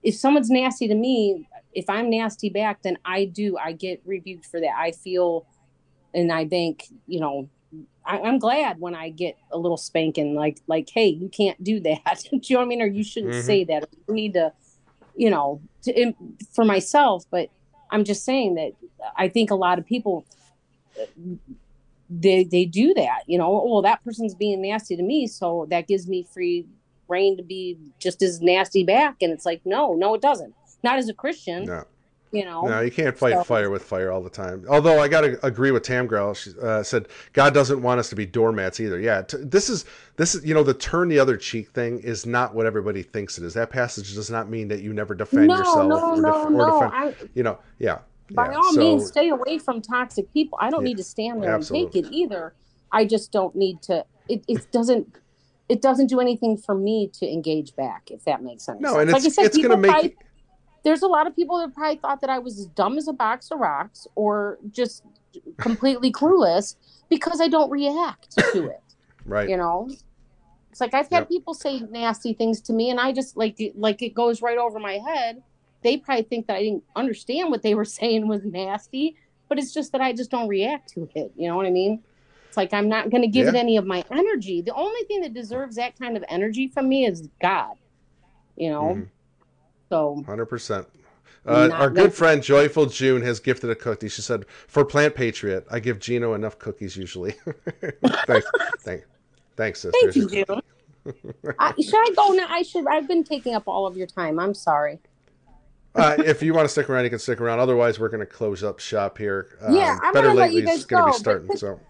If 0.02 0.15
someone's 0.15 0.49
nasty 0.50 0.89
to 0.89 0.94
me, 0.94 1.47
if 1.74 1.89
I'm 1.90 2.08
nasty 2.08 2.49
back, 2.49 2.81
then 2.82 2.97
I 3.05 3.26
do. 3.26 3.58
I 3.58 3.73
get 3.73 4.00
rebuked 4.07 4.47
for 4.47 4.58
that. 4.60 4.74
I 4.76 4.92
feel, 4.92 5.47
and 6.15 6.32
I 6.32 6.47
think 6.49 6.86
you 7.07 7.20
know, 7.20 7.49
I, 8.05 8.18
I'm 8.20 8.39
glad 8.39 8.81
when 8.81 8.94
I 8.94 9.10
get 9.10 9.36
a 9.52 9.58
little 9.58 9.76
spanking, 9.76 10.34
like 10.34 10.58
like, 10.66 10.89
hey, 10.92 11.07
you 11.08 11.28
can't 11.28 11.62
do 11.62 11.81
that. 11.81 12.23
do 12.31 12.39
you 12.42 12.55
know 12.57 12.60
what 12.60 12.65
I 12.65 12.68
mean? 12.68 12.82
Or 12.82 12.86
you 12.86 13.05
shouldn't 13.05 13.34
Mhm. 13.34 13.44
say 13.47 13.65
that. 13.65 13.89
You 14.08 14.15
need 14.15 14.32
to, 14.34 14.52
you 15.16 15.31
know, 15.31 15.60
to, 15.84 16.12
for 16.55 16.65
myself. 16.65 17.24
But 17.31 17.50
I'm 17.90 18.05
just 18.05 18.24
saying 18.24 18.55
that 18.57 18.73
I 19.16 19.28
think 19.28 19.50
a 19.50 19.55
lot 19.55 19.78
of 19.78 19.86
people 19.86 20.24
they 22.08 22.44
they 22.44 22.65
do 22.65 22.92
that. 22.94 23.23
You 23.26 23.39
know, 23.39 23.62
well, 23.65 23.82
that 23.82 24.02
person's 24.05 24.34
being 24.34 24.62
nasty 24.62 24.97
to 24.97 25.02
me, 25.02 25.26
so 25.26 25.66
that 25.70 25.86
gives 25.86 26.08
me 26.08 26.26
free 26.32 26.66
reign 27.08 27.36
to 27.36 27.42
be 27.42 27.76
just 27.99 28.23
as 28.23 28.40
nasty 28.40 28.84
back. 28.84 29.16
And 29.20 29.32
it's 29.32 29.44
like, 29.47 29.62
no, 29.65 29.94
no, 29.94 30.15
it 30.15 30.23
doesn't. 30.23 30.55
Not 30.82 30.99
as 30.99 31.08
a 31.08 31.15
Christian, 31.15 31.66
No. 31.66 31.84
You 32.33 32.44
know. 32.44 32.62
No, 32.67 32.81
you 32.81 32.91
can't 32.91 33.17
fight 33.17 33.34
So- 33.34 33.44
fire 33.44 33.70
with 33.70 33.83
fire 33.83 34.10
all 34.12 34.23
the 34.23 34.31
time. 34.31 34.65
Although 34.68 35.00
I 35.00 35.09
got 35.09 35.23
to 35.23 35.44
agree 35.47 35.70
with 35.70 35.83
Tam 35.83 36.07
Grell. 36.07 36.34
She 36.34 36.50
uh, 36.62 36.83
said 36.83 37.09
God 37.33 37.55
doesn't 37.55 37.83
want 37.83 38.00
us 38.00 38.09
to 38.10 38.17
be 38.17 38.26
doormats 38.26 38.81
either. 38.81 39.00
Yeah, 39.00 39.23
t- 39.23 39.39
this 39.41 39.68
is 39.68 39.84
this 40.17 40.34
is 40.34 40.44
you 40.44 40.55
know 40.55 40.62
the 40.62 40.75
turn 40.75 41.09
the 41.09 41.18
other 41.18 41.36
cheek 41.36 41.70
thing 41.70 41.99
is 42.00 42.26
not 42.26 42.55
what 42.55 42.67
everybody 42.67 43.02
thinks 43.02 43.39
it 43.39 43.44
is. 43.44 43.55
That 43.55 43.70
passage 43.70 44.15
does 44.15 44.31
not 44.31 44.49
mean 44.49 44.68
that 44.68 44.81
you 44.83 44.92
never 44.92 45.15
defend 45.15 45.49
no, 45.49 45.57
yourself 45.59 45.89
no, 45.89 46.10
or, 46.12 46.17
no, 46.17 46.42
def- 46.44 46.50
no. 46.52 46.73
defend. 46.81 46.92
I, 46.94 47.15
You 47.34 47.42
know, 47.42 47.59
yeah. 47.78 47.99
by 48.33 48.50
yeah. 48.50 48.57
all 48.57 48.73
so, 48.75 48.81
means 48.81 49.07
stay 49.09 49.28
away 49.31 49.59
from 49.59 49.83
toxic 49.83 50.33
people 50.33 50.57
i 50.60 50.70
don't 50.70 50.83
Yeah, 50.83 50.89
need 50.91 50.97
to 50.99 51.02
stand 51.05 51.42
there 51.42 51.55
absolutely. 51.57 51.84
and 51.86 51.92
take 52.07 52.12
it 52.12 52.15
either 52.15 52.55
i 52.92 53.05
just 53.05 53.33
don't 53.33 53.57
need 53.57 53.83
to 53.83 54.05
it, 54.28 54.44
it 54.47 54.70
doesn't 54.70 55.17
it 55.68 55.83
doesn't 55.83 56.07
do 56.07 56.20
anything 56.20 56.57
for 56.57 56.76
me 56.76 57.09
to 57.15 57.26
engage 57.26 57.75
back 57.75 58.09
if 58.12 58.25
that 58.26 58.41
makes 58.44 58.62
sense 58.65 58.81
No, 58.81 58.99
and 59.00 59.10
like 59.10 59.25
it's 59.25 59.36
i 59.39 59.42
said 59.42 59.47
it's 59.47 59.59
gonna 59.59 59.76
make. 59.76 59.91
probably, 59.91 60.17
there's 60.84 61.02
a 61.02 61.07
lot 61.09 61.26
of 61.26 61.34
people 61.36 61.59
that 61.59 61.75
probably 61.75 61.97
thought 61.99 62.20
that 62.20 62.31
i 62.31 62.39
was 62.39 62.59
as 62.59 62.67
dumb 62.67 62.97
as 62.99 63.09
a 63.09 63.12
box 63.12 63.50
of 63.50 63.59
rocks 63.59 64.07
or 64.15 64.59
just 64.70 65.02
completely 65.59 66.10
clueless 66.20 66.76
because 67.09 67.41
I 67.41 67.49
don't 67.49 67.70
react 67.70 68.36
to 68.52 68.68
it. 68.68 68.81
Right. 69.25 69.49
You 69.49 69.57
know, 69.57 69.89
it's 70.70 70.81
like 70.81 70.94
I've 70.94 71.10
had 71.10 71.20
Yep. 71.23 71.28
people 71.28 71.55
say 71.55 71.81
nasty 71.81 72.33
things 72.34 72.60
to 72.62 72.73
me, 72.73 72.91
and 72.91 73.00
I 73.00 73.12
just 73.12 73.36
like 73.36 73.59
like 73.75 74.00
it 74.02 74.15
goes 74.15 74.41
right 74.42 74.59
over 74.59 74.78
my 74.78 74.99
head. 74.99 75.42
They 75.83 75.97
probably 75.97 76.23
think 76.25 76.47
that 76.47 76.57
I 76.57 76.62
didn't 76.62 76.84
understand 76.94 77.50
what 77.50 77.62
they 77.62 77.75
were 77.75 77.84
saying 77.99 78.28
was 78.28 78.44
nasty, 78.44 79.17
but 79.49 79.59
it's 79.59 79.75
just 79.75 79.92
that 79.92 80.00
I 80.00 80.12
just 80.12 80.31
don't 80.31 80.49
react 80.49 80.91
to 80.94 81.09
it. 81.15 81.33
You 81.36 81.49
know 81.49 81.57
what 81.57 81.67
I 81.67 81.70
mean? 81.70 82.02
It's 82.49 82.57
like 82.57 82.73
I'm 82.73 82.89
not 82.89 83.10
going 83.10 83.23
to 83.23 83.28
give 83.28 83.49
it 83.49 83.55
any 83.55 83.76
of 83.76 83.86
my 83.86 84.05
energy. 84.10 84.62
The 84.62 84.75
only 84.75 85.02
thing 85.05 85.20
that 85.23 85.34
deserves 85.34 85.76
that 85.76 85.99
kind 85.99 86.17
of 86.17 86.25
energy 86.28 86.68
from 86.68 86.89
me 86.89 87.07
is 87.07 87.28
God. 87.41 87.75
You 88.57 88.70
know, 88.70 88.83
Mhm. 88.83 89.09
So 89.90 90.22
Hundred 90.26 90.46
percent. 90.46 90.86
Uh, 91.46 91.70
our 91.72 91.90
good 91.90 92.12
friend 92.12 92.42
Joyful 92.42 92.86
June 92.86 93.22
has 93.22 93.40
gifted 93.40 93.70
a 93.70 93.74
cookie. 93.74 94.08
She 94.08 94.22
said, 94.22 94.46
"For 94.68 94.84
Plant 94.84 95.14
Patriot, 95.14 95.66
I 95.70 95.80
give 95.80 95.98
Gino 95.98 96.34
enough 96.34 96.58
cookies 96.58 96.96
usually." 96.96 97.32
thanks, 98.26 98.46
thank, 98.80 99.04
thanks, 99.56 99.80
sister. 99.80 100.12
thank 100.12 100.16
you, 100.16 100.28
June. 100.28 100.60
I, 101.58 101.72
should 101.80 101.94
I 101.94 102.12
go 102.14 102.32
now? 102.32 102.46
I 102.48 102.62
should. 102.62 102.86
I've 102.86 103.08
been 103.08 103.24
taking 103.24 103.54
up 103.54 103.64
all 103.66 103.86
of 103.86 103.96
your 103.96 104.06
time. 104.06 104.38
I'm 104.38 104.54
sorry. 104.54 104.98
Uh, 105.94 106.16
if 106.18 106.42
you 106.42 106.54
want 106.54 106.66
to 106.66 106.68
stick 106.68 106.88
around, 106.88 107.04
you 107.04 107.10
can 107.10 107.18
stick 107.18 107.40
around. 107.40 107.58
Otherwise, 107.58 107.98
we're 107.98 108.10
going 108.10 108.20
to 108.20 108.26
close 108.26 108.62
up 108.62 108.78
shop 108.78 109.18
here. 109.18 109.58
Um, 109.60 109.74
Yeah, 109.74 109.98
I'm 110.02 110.12
Better 110.12 110.28
gonna 110.28 110.38
let 110.38 110.52
you 110.52 110.60
Lately's 110.60 110.84
guys 110.84 110.84
going 110.84 111.04
to 111.04 111.10
go, 111.10 111.12
be 111.12 111.18
starting. 111.18 111.56
So 111.56 111.80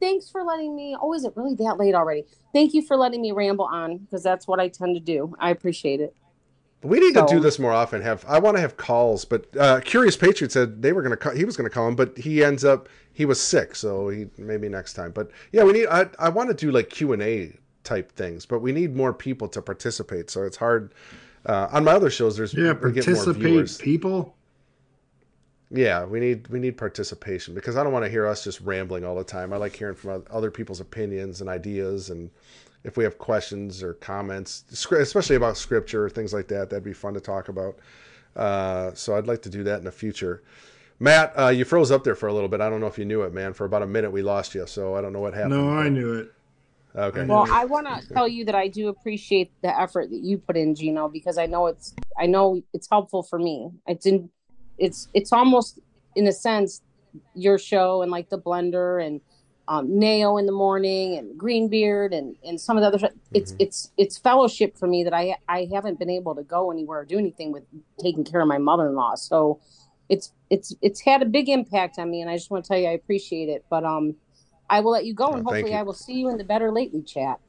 Thanks 0.00 0.30
for 0.30 0.44
letting 0.44 0.74
me. 0.74 0.96
Oh, 1.00 1.12
is 1.14 1.24
it 1.24 1.32
really 1.36 1.54
that 1.56 1.78
late 1.78 1.94
already? 1.94 2.24
Thank 2.52 2.74
you 2.74 2.82
for 2.82 2.96
letting 2.96 3.20
me 3.20 3.32
ramble 3.32 3.66
on 3.66 3.98
because 3.98 4.22
that's 4.22 4.46
what 4.46 4.60
I 4.60 4.68
tend 4.68 4.94
to 4.96 5.00
do. 5.00 5.34
I 5.38 5.50
appreciate 5.50 6.00
it. 6.00 6.14
We 6.84 7.00
need 7.00 7.14
to 7.14 7.26
do 7.28 7.40
this 7.40 7.58
more 7.58 7.72
often. 7.72 8.02
Have 8.02 8.24
I 8.28 8.38
want 8.38 8.56
to 8.56 8.60
have 8.60 8.76
calls, 8.76 9.24
but 9.24 9.46
uh, 9.56 9.80
Curious 9.80 10.16
Patriot 10.16 10.52
said 10.52 10.82
they 10.82 10.92
were 10.92 11.02
going 11.02 11.10
to. 11.10 11.16
Call, 11.16 11.34
he 11.34 11.44
was 11.44 11.56
going 11.56 11.68
to 11.68 11.74
call 11.74 11.88
him, 11.88 11.96
but 11.96 12.16
he 12.18 12.44
ends 12.44 12.64
up 12.64 12.88
he 13.14 13.24
was 13.24 13.40
sick, 13.40 13.76
so 13.76 14.08
he 14.08 14.26
maybe 14.36 14.68
next 14.68 14.92
time. 14.94 15.12
But 15.12 15.30
yeah, 15.52 15.62
we 15.62 15.72
need. 15.72 15.86
I 15.86 16.08
I 16.18 16.28
want 16.28 16.50
to 16.50 16.54
do 16.54 16.70
like 16.70 16.90
Q 16.90 17.12
and 17.12 17.22
A 17.22 17.56
type 17.84 18.12
things, 18.12 18.44
but 18.44 18.58
we 18.58 18.72
need 18.72 18.94
more 18.94 19.12
people 19.12 19.48
to 19.48 19.62
participate. 19.62 20.30
So 20.30 20.42
it's 20.42 20.56
hard. 20.56 20.92
Uh, 21.46 21.68
on 21.72 21.84
my 21.84 21.92
other 21.92 22.10
shows, 22.10 22.36
there's 22.36 22.54
Yeah, 22.54 22.72
we 22.72 22.92
more 22.92 22.92
participate, 22.92 23.78
people. 23.78 24.34
Yeah, 25.70 26.04
we 26.04 26.20
need 26.20 26.48
we 26.48 26.58
need 26.58 26.76
participation 26.76 27.54
because 27.54 27.76
I 27.76 27.82
don't 27.82 27.92
want 27.92 28.04
to 28.04 28.10
hear 28.10 28.26
us 28.26 28.44
just 28.44 28.60
rambling 28.60 29.04
all 29.04 29.14
the 29.14 29.24
time. 29.24 29.52
I 29.52 29.56
like 29.56 29.76
hearing 29.76 29.94
from 29.94 30.24
other 30.30 30.50
people's 30.50 30.80
opinions 30.80 31.40
and 31.40 31.48
ideas, 31.48 32.10
and 32.10 32.30
if 32.84 32.96
we 32.96 33.04
have 33.04 33.18
questions 33.18 33.82
or 33.82 33.94
comments, 33.94 34.64
especially 34.70 35.36
about 35.36 35.56
scripture 35.56 36.04
or 36.04 36.10
things 36.10 36.32
like 36.32 36.48
that, 36.48 36.70
that'd 36.70 36.84
be 36.84 36.92
fun 36.92 37.14
to 37.14 37.20
talk 37.20 37.48
about. 37.48 37.78
Uh, 38.36 38.92
so 38.94 39.16
I'd 39.16 39.26
like 39.26 39.42
to 39.42 39.50
do 39.50 39.64
that 39.64 39.78
in 39.78 39.84
the 39.84 39.92
future. 39.92 40.42
Matt, 41.00 41.32
uh, 41.36 41.48
you 41.48 41.64
froze 41.64 41.90
up 41.90 42.04
there 42.04 42.14
for 42.14 42.28
a 42.28 42.32
little 42.32 42.48
bit. 42.48 42.60
I 42.60 42.68
don't 42.68 42.80
know 42.80 42.86
if 42.86 42.98
you 42.98 43.04
knew 43.04 43.22
it, 43.22 43.32
man. 43.32 43.52
For 43.52 43.64
about 43.64 43.82
a 43.82 43.86
minute, 43.86 44.10
we 44.10 44.22
lost 44.22 44.54
you, 44.54 44.66
so 44.66 44.94
I 44.94 45.00
don't 45.00 45.12
know 45.12 45.20
what 45.20 45.34
happened. 45.34 45.52
No, 45.52 45.70
I 45.70 45.88
knew 45.88 46.14
it. 46.14 46.32
Okay. 46.96 47.24
Well, 47.24 47.46
I 47.50 47.64
want 47.64 47.88
to 47.88 48.14
tell 48.14 48.28
you 48.28 48.44
that 48.44 48.54
I 48.54 48.68
do 48.68 48.88
appreciate 48.88 49.50
the 49.62 49.80
effort 49.80 50.10
that 50.10 50.20
you 50.20 50.38
put 50.38 50.56
in, 50.56 50.76
Gino, 50.76 51.08
because 51.08 51.38
I 51.38 51.46
know 51.46 51.66
it's 51.66 51.92
I 52.16 52.26
know 52.26 52.62
it's 52.72 52.88
helpful 52.88 53.24
for 53.24 53.38
me. 53.38 53.72
It's 53.88 54.06
in 54.06 54.30
it's 54.78 55.08
it's 55.12 55.32
almost 55.32 55.80
in 56.14 56.28
a 56.28 56.32
sense 56.32 56.82
your 57.34 57.58
show 57.58 58.02
and 58.02 58.12
like 58.12 58.28
the 58.28 58.38
blender 58.38 59.04
and 59.04 59.20
um, 59.66 59.98
Neo 59.98 60.36
in 60.36 60.46
the 60.46 60.52
morning 60.52 61.16
and 61.16 61.38
Greenbeard 61.38 62.12
and 62.12 62.36
and 62.44 62.60
some 62.60 62.76
of 62.76 62.82
the 62.82 62.88
other 62.88 62.98
sh- 62.98 63.18
it's 63.32 63.54
it's 63.58 63.90
it's 63.96 64.18
fellowship 64.18 64.76
for 64.76 64.86
me 64.86 65.04
that 65.04 65.14
I 65.14 65.36
I 65.48 65.68
haven't 65.72 65.98
been 65.98 66.10
able 66.10 66.34
to 66.34 66.42
go 66.42 66.70
anywhere 66.70 67.00
or 67.00 67.04
do 67.04 67.18
anything 67.18 67.50
with 67.52 67.64
taking 67.98 68.24
care 68.24 68.40
of 68.40 68.48
my 68.48 68.58
mother-in-law. 68.58 69.14
So 69.16 69.60
it's 70.08 70.32
it's 70.50 70.74
it's 70.82 71.00
had 71.00 71.22
a 71.22 71.24
big 71.26 71.48
impact 71.48 71.98
on 71.98 72.10
me 72.10 72.20
and 72.20 72.30
I 72.30 72.36
just 72.36 72.50
want 72.50 72.64
to 72.64 72.68
tell 72.68 72.78
you 72.78 72.88
I 72.88 72.92
appreciate 72.92 73.48
it. 73.48 73.64
But 73.70 73.84
um 73.84 74.16
I 74.68 74.80
will 74.80 74.92
let 74.92 75.04
you 75.06 75.14
go 75.14 75.26
Oh, 75.28 75.32
and 75.32 75.44
thank 75.44 75.56
hopefully. 75.56 75.74
I 75.74 75.82
will 75.82 75.94
see 75.94 76.14
you 76.14 76.28
in 76.28 76.36
the 76.36 76.44
better 76.44 76.70
lately 76.70 77.02
chat. 77.02 77.40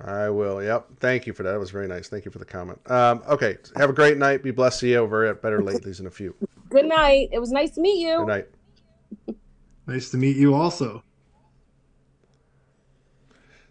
I 0.00 0.28
will. 0.28 0.62
Yep. 0.62 0.88
Thank 1.00 1.26
you 1.26 1.32
for 1.32 1.42
that. 1.42 1.52
That 1.52 1.58
was 1.58 1.70
very 1.70 1.88
nice. 1.88 2.08
Thank 2.08 2.24
you 2.24 2.30
for 2.30 2.38
the 2.38 2.44
comment. 2.44 2.78
Um, 2.90 3.22
okay. 3.28 3.56
Have 3.76 3.88
a 3.88 3.94
great 3.94 4.18
night. 4.18 4.42
Be 4.42 4.50
blessed. 4.50 4.80
See 4.80 4.90
you 4.90 4.98
over 4.98 5.24
at 5.24 5.40
Better 5.40 5.62
Lately's 5.62 6.00
in 6.00 6.06
a 6.06 6.10
few. 6.10 6.34
Good 6.68 6.84
night. 6.86 7.30
It 7.32 7.38
was 7.38 7.50
nice 7.50 7.70
to 7.76 7.80
meet 7.80 8.00
you. 8.06 8.18
Good 8.18 8.26
night. 8.26 8.48
Nice 9.86 10.10
to 10.10 10.18
meet 10.18 10.36
you 10.36 10.54
also. 10.54 11.02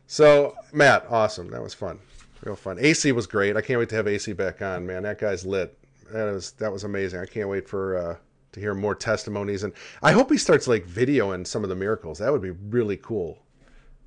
So 0.08 0.56
Matt, 0.72 1.06
awesome. 1.10 1.50
That 1.50 1.62
was 1.62 1.74
fun. 1.74 2.00
Real 2.44 2.56
fun. 2.56 2.78
AC 2.80 3.12
was 3.12 3.28
great. 3.28 3.58
I 3.58 3.62
can't 3.62 3.80
wait 3.80 3.90
to 3.90 3.96
have 3.96 4.08
AC 4.08 4.34
back 4.34 4.62
on, 4.62 4.86
man. 4.86 5.04
That 5.04 5.20
guy's 5.20 5.46
lit. 5.46 5.78
That 6.12 6.32
was 6.32 6.52
that 6.54 6.72
was 6.72 6.84
amazing. 6.84 7.20
I 7.20 7.26
can't 7.26 7.50
wait 7.50 7.68
for 7.68 7.98
uh, 7.98 8.16
to 8.52 8.60
hear 8.60 8.74
more 8.74 8.96
testimonies, 8.96 9.64
and 9.64 9.74
I 10.04 10.12
hope 10.12 10.32
he 10.32 10.38
starts 10.38 10.68
like 10.68 10.88
videoing 10.88 11.48
some 11.48 11.64
of 11.64 11.70
the 11.70 11.76
miracles. 11.76 12.20
That 12.20 12.32
would 12.32 12.42
be 12.42 12.52
really 12.52 12.98
cool. 12.98 13.40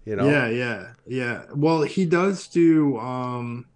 You 0.04 0.16
know? 0.16 0.30
Yeah, 0.30 0.48
yeah, 0.48 0.88
yeah. 1.06 1.42
Well, 1.54 1.82
he 1.82 2.06
does 2.06 2.46
do. 2.48 2.98
um 2.98 3.66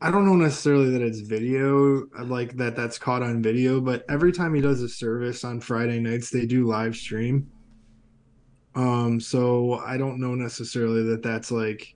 I 0.00 0.10
don't 0.10 0.26
know 0.26 0.36
necessarily 0.36 0.90
that 0.90 1.00
it's 1.00 1.20
video, 1.20 2.06
like 2.18 2.56
that. 2.58 2.76
That's 2.76 2.98
caught 2.98 3.22
on 3.22 3.42
video, 3.42 3.80
but 3.80 4.04
every 4.08 4.32
time 4.32 4.54
he 4.54 4.60
does 4.60 4.82
a 4.82 4.88
service 4.88 5.44
on 5.44 5.60
Friday 5.60 5.98
nights, 5.98 6.30
they 6.30 6.44
do 6.44 6.66
live 6.66 6.94
stream. 6.94 7.50
Um, 8.74 9.20
so 9.20 9.74
I 9.74 9.96
don't 9.96 10.20
know 10.20 10.34
necessarily 10.34 11.02
that 11.04 11.22
that's 11.22 11.50
like. 11.50 11.94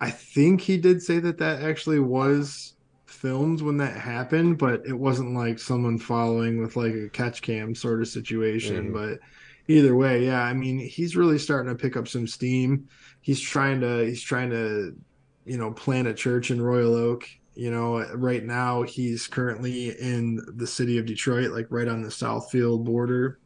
I 0.00 0.10
think 0.10 0.60
he 0.60 0.78
did 0.78 1.00
say 1.00 1.20
that 1.20 1.38
that 1.38 1.62
actually 1.62 2.00
was 2.00 2.74
filmed 3.06 3.60
when 3.60 3.76
that 3.76 3.96
happened, 3.96 4.58
but 4.58 4.84
it 4.84 4.98
wasn't 4.98 5.34
like 5.34 5.58
someone 5.60 5.96
following 5.98 6.60
with 6.60 6.74
like 6.76 6.94
a 6.94 7.08
catch 7.08 7.40
cam 7.42 7.74
sort 7.74 8.00
of 8.02 8.08
situation. 8.08 8.90
Mhm. 8.90 8.92
But 8.92 9.20
either 9.68 9.94
way, 9.94 10.24
yeah, 10.26 10.42
I 10.42 10.54
mean, 10.54 10.78
he's 10.80 11.14
really 11.16 11.38
starting 11.38 11.72
to 11.72 11.80
pick 11.80 11.96
up 11.96 12.08
some 12.08 12.26
steam. 12.26 12.88
He's 13.20 13.40
trying 13.40 13.80
to 13.82 14.04
he's 14.06 14.22
trying 14.22 14.50
to, 14.50 14.96
you 15.44 15.56
know, 15.58 15.70
plant 15.72 16.08
a 16.08 16.14
church 16.14 16.50
in 16.50 16.60
Royal 16.60 16.94
Oak. 16.94 17.28
You 17.54 17.70
know, 17.70 18.04
right 18.14 18.42
now 18.44 18.82
he's 18.82 19.26
currently 19.28 19.90
in 20.00 20.40
the 20.56 20.66
city 20.66 20.98
of 20.98 21.06
Detroit, 21.06 21.52
like 21.52 21.66
right 21.70 21.86
on 21.86 22.02
the 22.02 22.08
Southfield 22.08 22.84
border. 22.84 23.38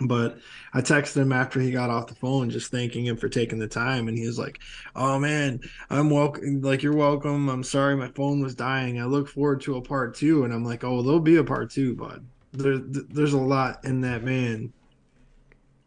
But 0.00 0.38
I 0.74 0.82
texted 0.82 1.16
him 1.16 1.32
after 1.32 1.58
he 1.58 1.70
got 1.70 1.88
off 1.88 2.06
the 2.08 2.14
phone, 2.14 2.50
just 2.50 2.70
thanking 2.70 3.06
him 3.06 3.16
for 3.16 3.30
taking 3.30 3.58
the 3.58 3.66
time, 3.66 4.08
and 4.08 4.18
he 4.18 4.26
was 4.26 4.38
like, 4.38 4.58
"Oh 4.94 5.18
man, 5.18 5.60
I'm 5.88 6.10
welcome. 6.10 6.60
Like 6.60 6.82
you're 6.82 6.94
welcome. 6.94 7.48
I'm 7.48 7.62
sorry 7.64 7.96
my 7.96 8.08
phone 8.08 8.40
was 8.42 8.54
dying. 8.54 9.00
I 9.00 9.04
look 9.06 9.26
forward 9.28 9.62
to 9.62 9.76
a 9.76 9.80
part 9.80 10.14
two. 10.14 10.44
And 10.44 10.52
I'm 10.52 10.64
like, 10.64 10.84
"Oh, 10.84 11.00
there'll 11.02 11.18
be 11.20 11.36
a 11.36 11.44
part 11.44 11.70
two, 11.70 11.94
bud. 11.94 12.26
There's 12.52 12.80
there's 13.08 13.32
a 13.32 13.38
lot 13.38 13.84
in 13.84 14.02
that 14.02 14.22
man." 14.22 14.72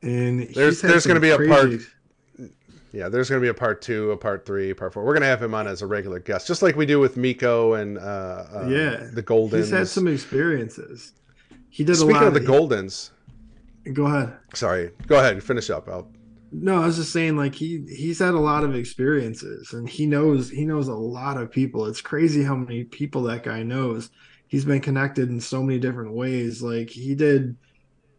And 0.02 0.48
There's- 0.56 0.82
there's 0.82 1.06
gonna 1.06 1.20
be 1.20 1.30
a 1.32 1.38
part- 1.38 1.74
Yeah, 2.92 3.10
there's 3.10 3.30
going 3.30 3.40
to 3.40 3.46
be 3.46 3.50
a 3.50 3.54
part 3.54 3.84
two, 3.84 4.10
a 4.10 4.18
part 4.18 4.48
three, 4.48 4.72
a 4.72 4.76
part 4.76 4.94
four. 4.94 5.04
We're 5.06 5.14
going 5.14 5.22
to 5.22 5.28
have 5.28 5.44
him 5.44 5.54
on 5.54 5.68
as 5.68 5.84
a 5.84 5.86
regular 5.86 6.20
guest, 6.20 6.48
just 6.48 6.64
like 6.64 6.76
we 6.76 6.88
do 6.88 7.00
with 7.00 7.18
Miko 7.18 7.74
and 7.74 8.00
uh, 8.00 8.02
uh, 8.02 8.68
Yeah, 8.68 9.08
the 9.14 9.22
Golden. 9.22 9.60
He's 9.60 9.70
had 9.70 9.88
some 9.88 10.08
experiences. 10.08 11.14
He 11.70 11.84
did 11.84 11.98
Speaking 11.98 12.16
a 12.16 12.20
lot 12.20 12.28
of 12.28 12.34
the 12.34 12.40
Goldens, 12.40 13.12
Go 13.94 14.06
ahead. 14.06 14.38
sorry, 14.54 14.92
go 15.08 15.20
ahead, 15.20 15.34
and 15.34 15.44
finish 15.44 15.70
up. 15.70 15.88
I'll, 15.90 16.12
No, 16.52 16.82
I 16.82 16.86
was 16.86 16.98
just 16.98 17.14
saying, 17.14 17.38
like 17.38 17.56
he 17.56 17.86
he's 17.88 18.20
had 18.20 18.34
a 18.34 18.40
lot 18.40 18.64
of 18.64 18.76
experiences, 18.76 19.74
and 19.74 19.90
he 19.90 20.06
knows 20.06 20.50
he 20.50 20.66
knows 20.66 20.88
a 20.88 20.94
lot 20.94 21.38
of 21.38 21.52
people. 21.52 21.86
It's 21.86 22.02
crazy 22.02 22.44
how 22.44 22.56
many 22.56 22.84
people 22.84 23.24
that 23.24 23.44
guy 23.44 23.64
knows. 23.64 24.10
He's 24.48 24.66
been 24.66 24.82
connected 24.82 25.30
in 25.30 25.40
so 25.40 25.62
many 25.62 25.80
different 25.80 26.14
ways. 26.14 26.62
Like 26.62 26.90
he 26.90 27.14
did, 27.16 27.56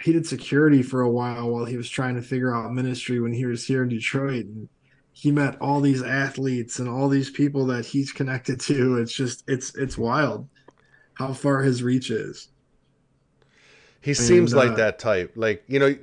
he 0.03 0.13
did 0.13 0.27
security 0.27 0.83
for 0.83 1.03
a 1.03 1.11
while 1.11 1.51
while 1.51 1.65
he 1.65 1.77
was 1.77 1.91
trying 1.91 2.15
to 2.17 2.23
figure 2.23 2.55
out 2.55 2.73
ministry 2.73 3.21
when 3.21 3.33
he 3.33 3.47
was 3.47 3.67
here 3.67 3.83
in 3.83 3.89
Detroit, 3.89 4.47
and 4.47 4.69
he 5.13 5.31
met 5.31 5.61
all 5.61 5.81
these 5.81 6.03
athletes 6.03 6.79
and 6.79 6.89
all 6.89 7.09
these 7.09 7.31
people 7.31 7.67
that 7.67 7.85
he's 7.85 8.13
connected 8.13 8.61
to. 8.61 8.99
It's 8.99 9.13
just 9.13 9.45
it's 9.49 9.75
it's 9.75 9.99
wild 9.99 10.49
how 11.15 11.35
far 11.35 11.63
his 11.63 11.83
reach 11.83 12.11
is. 12.11 12.49
He 14.01 14.15
seems 14.15 14.53
And, 14.53 14.59
like 14.61 14.71
uh, 14.73 14.77
that 14.77 14.99
type. 14.99 15.33
Like, 15.37 15.63
you 15.69 15.79
know, 15.79 15.95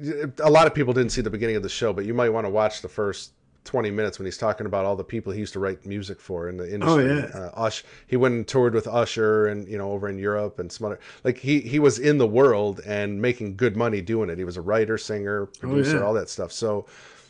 a 0.43 0.49
lot 0.51 0.67
of 0.67 0.73
people 0.75 0.93
didn't 0.93 1.11
see 1.11 1.21
the 1.21 1.29
beginning 1.29 1.55
of 1.55 1.63
the 1.63 1.69
show, 1.69 1.93
but 1.93 2.05
you 2.05 2.13
might 2.13 2.29
want 2.29 2.45
to 2.45 2.49
watch 2.49 2.81
the 2.81 2.87
first 2.89 3.31
20 3.63 3.91
minutes 3.91 4.17
when 4.19 4.25
he's 4.25 4.37
talking 4.37 4.65
about 4.65 4.85
all 4.85 4.95
the 4.95 5.03
people 5.03 5.33
he 5.33 5.39
used 5.39 5.51
to 5.53 5.59
write 5.59 5.85
music 5.85 6.21
for 6.21 6.47
in 6.47 6.57
the 6.57 6.71
industry. 6.73 7.09
Oh, 7.11 7.15
yeah. 7.15 7.25
Uh, 7.39 7.51
Ush, 7.65 7.83
he 8.05 8.15
went 8.15 8.33
and 8.35 8.47
toured 8.47 8.73
with 8.73 8.87
Usher 8.87 9.47
and, 9.47 9.67
you 9.67 9.77
know, 9.77 9.91
over 9.91 10.07
in 10.07 10.17
Europe 10.17 10.59
and 10.59 10.71
some 10.71 10.85
other, 10.85 10.99
like 11.23 11.37
he, 11.37 11.59
he 11.59 11.79
was 11.79 11.99
in 11.99 12.17
the 12.17 12.27
world 12.27 12.79
and 12.85 13.21
making 13.21 13.55
good 13.57 13.75
money 13.75 13.99
doing 13.99 14.29
it. 14.29 14.37
He 14.37 14.45
was 14.45 14.57
a 14.57 14.61
writer, 14.61 14.97
singer, 14.97 15.47
producer, 15.47 15.97
Oh, 15.97 15.99
yeah. 15.99 16.05
all 16.05 16.13
that 16.13 16.29
stuff. 16.29 16.51
So, 16.51 16.85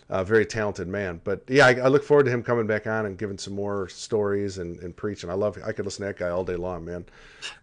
uh, 0.10 0.24
very 0.24 0.46
talented 0.46 0.88
man. 0.88 1.20
But 1.24 1.44
yeah, 1.48 1.66
I, 1.66 1.74
I 1.74 1.88
look 1.88 2.04
forward 2.04 2.24
to 2.26 2.32
him 2.32 2.44
coming 2.44 2.68
back 2.68 2.88
on 2.88 3.06
and 3.06 3.18
giving 3.18 3.38
some 3.38 3.54
more 3.54 3.90
stories 3.90 4.58
and, 4.58 4.80
and 4.80 4.96
preaching. 4.96 5.30
I 5.30 5.34
love, 5.34 5.58
I 5.66 5.72
could 5.72 5.86
listen 5.86 6.04
to 6.04 6.08
that 6.08 6.18
guy 6.18 6.30
all 6.30 6.44
day 6.44 6.56
long, 6.56 6.86
man. 6.86 7.06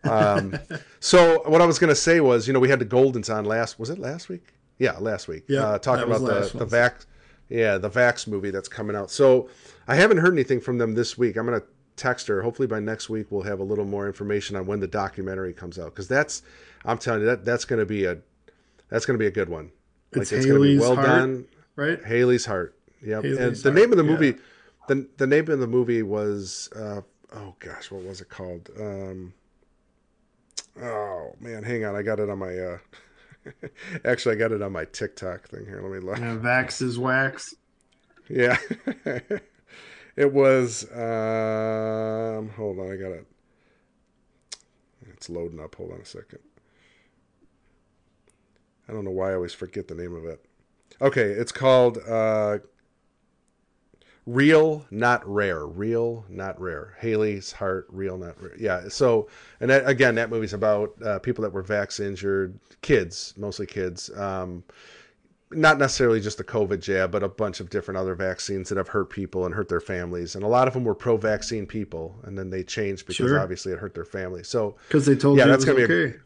Um, 0.04 0.58
so 1.00 1.42
what 1.46 1.60
I 1.60 1.66
was 1.66 1.78
going 1.78 1.88
to 1.88 1.94
say 1.94 2.20
was, 2.20 2.46
you 2.46 2.52
know, 2.52 2.60
we 2.60 2.68
had 2.68 2.78
the 2.78 2.86
Goldens 2.86 3.34
on 3.34 3.44
last, 3.44 3.78
was 3.78 3.90
it 3.90 3.98
last 3.98 4.28
week? 4.28 4.54
Yeah, 4.78 4.98
last 4.98 5.28
week. 5.28 5.44
Yeah, 5.48 5.60
uh, 5.60 5.78
talking 5.78 6.04
about 6.04 6.20
the, 6.20 6.58
the. 6.58 6.66
Vax, 6.66 7.06
yeah, 7.48 7.78
the 7.78 7.88
Vax 7.88 8.26
movie 8.26 8.50
that's 8.50 8.68
coming 8.68 8.96
out. 8.96 9.10
So 9.10 9.48
I 9.86 9.94
haven't 9.94 10.18
heard 10.18 10.32
anything 10.32 10.60
from 10.60 10.78
them 10.78 10.94
this 10.94 11.16
week. 11.16 11.36
I'm 11.36 11.46
going 11.46 11.60
to 11.60 11.66
text 11.96 12.26
her. 12.26 12.42
Hopefully 12.42 12.66
by 12.66 12.80
next 12.80 13.08
week 13.08 13.28
we'll 13.30 13.42
have 13.42 13.60
a 13.60 13.64
little 13.64 13.84
more 13.84 14.06
information 14.06 14.56
on 14.56 14.66
when 14.66 14.80
the 14.80 14.88
documentary 14.88 15.52
comes 15.52 15.78
out 15.78 15.94
because 15.94 16.08
that's, 16.08 16.42
I'm 16.84 16.98
telling 16.98 17.20
you 17.20 17.26
that 17.26 17.44
that's 17.44 17.64
going 17.64 17.78
to 17.78 17.86
be 17.86 18.04
a, 18.04 18.18
that's 18.88 19.06
going 19.06 19.14
to 19.16 19.22
be 19.22 19.28
a 19.28 19.30
good 19.30 19.48
one. 19.48 19.70
It's 20.12 20.32
like 20.32 20.38
it's 20.38 20.46
going 20.46 20.60
to 20.60 20.68
be 20.68 20.78
well 20.78 20.96
Heart, 20.96 21.06
done. 21.06 21.46
Right? 21.76 22.02
Haley's 22.04 22.46
Heart. 22.46 22.76
Yep. 23.04 23.24
and 23.24 23.56
the 23.56 23.70
Heart, 23.70 23.74
name 23.74 23.92
of 23.92 23.98
the 23.98 24.04
yeah. 24.04 24.10
movie, 24.10 24.34
the 24.88 25.08
the 25.16 25.26
name 25.26 25.50
of 25.50 25.58
the 25.58 25.66
movie 25.66 26.02
was, 26.02 26.68
uh, 26.74 27.00
oh 27.34 27.54
gosh, 27.58 27.90
what 27.90 28.02
was 28.04 28.20
it 28.20 28.28
called? 28.28 28.70
Um, 28.78 29.34
oh 30.82 31.34
man, 31.40 31.62
hang 31.62 31.84
on, 31.84 31.96
I 31.96 32.02
got 32.02 32.20
it 32.20 32.30
on 32.30 32.38
my. 32.38 32.56
Uh, 32.56 32.78
actually, 34.04 34.36
I 34.36 34.38
got 34.38 34.52
it 34.52 34.62
on 34.62 34.72
my 34.72 34.86
TikTok 34.86 35.48
thing 35.48 35.66
here. 35.66 35.80
Let 35.82 35.92
me 35.92 35.98
look. 35.98 36.18
Yeah, 36.18 36.36
Vax 36.36 36.80
is 36.80 36.98
wax. 36.98 37.54
Yeah. 38.28 38.56
it 40.16 40.32
was 40.32 40.84
um 40.92 42.48
hold 42.50 42.78
on, 42.78 42.92
I 42.92 42.96
got 42.96 43.12
it. 43.12 43.26
It's 45.12 45.28
loading 45.28 45.60
up. 45.60 45.74
Hold 45.74 45.92
on 45.92 46.00
a 46.00 46.04
second. 46.04 46.40
I 48.88 48.92
don't 48.92 49.04
know 49.04 49.10
why 49.10 49.30
I 49.30 49.34
always 49.34 49.54
forget 49.54 49.88
the 49.88 49.94
name 49.94 50.14
of 50.14 50.24
it. 50.26 50.44
Okay, 51.00 51.30
it's 51.30 51.52
called 51.52 51.98
uh 52.08 52.58
Real 54.26 54.86
Not 54.90 55.26
Rare. 55.28 55.66
Real 55.66 56.24
Not 56.30 56.58
Rare. 56.60 56.96
Haley's 56.98 57.52
Heart 57.52 57.86
Real 57.90 58.16
Not 58.16 58.40
Rare. 58.40 58.56
Yeah, 58.58 58.88
so 58.88 59.28
and 59.60 59.68
that, 59.70 59.86
again 59.86 60.14
that 60.14 60.30
movie's 60.30 60.54
about 60.54 60.94
uh, 61.04 61.18
people 61.18 61.42
that 61.42 61.52
were 61.52 61.62
vax 61.62 62.00
injured, 62.00 62.58
kids, 62.80 63.34
mostly 63.36 63.66
kids. 63.66 64.10
Um 64.16 64.64
not 65.50 65.78
necessarily 65.78 66.20
just 66.20 66.38
the 66.38 66.42
COVID 66.44 66.80
jab, 66.80 67.12
but 67.12 67.22
a 67.22 67.28
bunch 67.28 67.60
of 67.60 67.70
different 67.70 67.96
other 67.98 68.14
vaccines 68.16 68.68
that 68.70 68.78
have 68.78 68.88
hurt 68.88 69.08
people 69.10 69.44
and 69.46 69.54
hurt 69.54 69.68
their 69.68 69.80
families. 69.80 70.34
And 70.34 70.42
a 70.42 70.48
lot 70.48 70.66
of 70.66 70.74
them 70.74 70.82
were 70.84 70.96
pro-vaccine 70.96 71.66
people, 71.66 72.16
and 72.24 72.36
then 72.36 72.50
they 72.50 72.64
changed 72.64 73.06
because 73.06 73.28
Sure. 73.28 73.38
obviously 73.38 73.72
it 73.72 73.78
hurt 73.78 73.94
their 73.94 74.04
family. 74.06 74.42
So 74.42 74.74
Because 74.88 75.06
they 75.06 75.14
told 75.14 75.38
Yeah, 75.38 75.44
you 75.44 75.50
that's 75.52 75.64
gonna 75.64 75.76
be 75.86 75.94
a- 75.94 76.06
okay. 76.06 76.18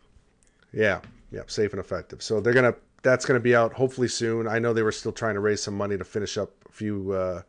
yeah, 0.73 1.01
yeah, 1.31 1.43
safe 1.47 1.73
and 1.75 1.81
effective. 1.81 2.23
So 2.23 2.41
they're 2.41 2.55
gonna 2.55 2.77
that's 3.03 3.25
gonna 3.25 3.41
be 3.41 3.55
out 3.55 3.73
hopefully 3.75 4.09
soon. 4.09 4.47
I 4.49 4.59
know 4.59 4.73
they 4.73 4.83
were 4.83 4.93
still 4.93 5.13
trying 5.13 5.35
to 5.35 5.41
raise 5.41 5.63
some 5.63 5.77
money 5.77 5.97
to 5.99 6.05
finish 6.05 6.37
up 6.39 6.51
a 6.69 6.73
few 6.73 7.13
uh, 7.13 7.43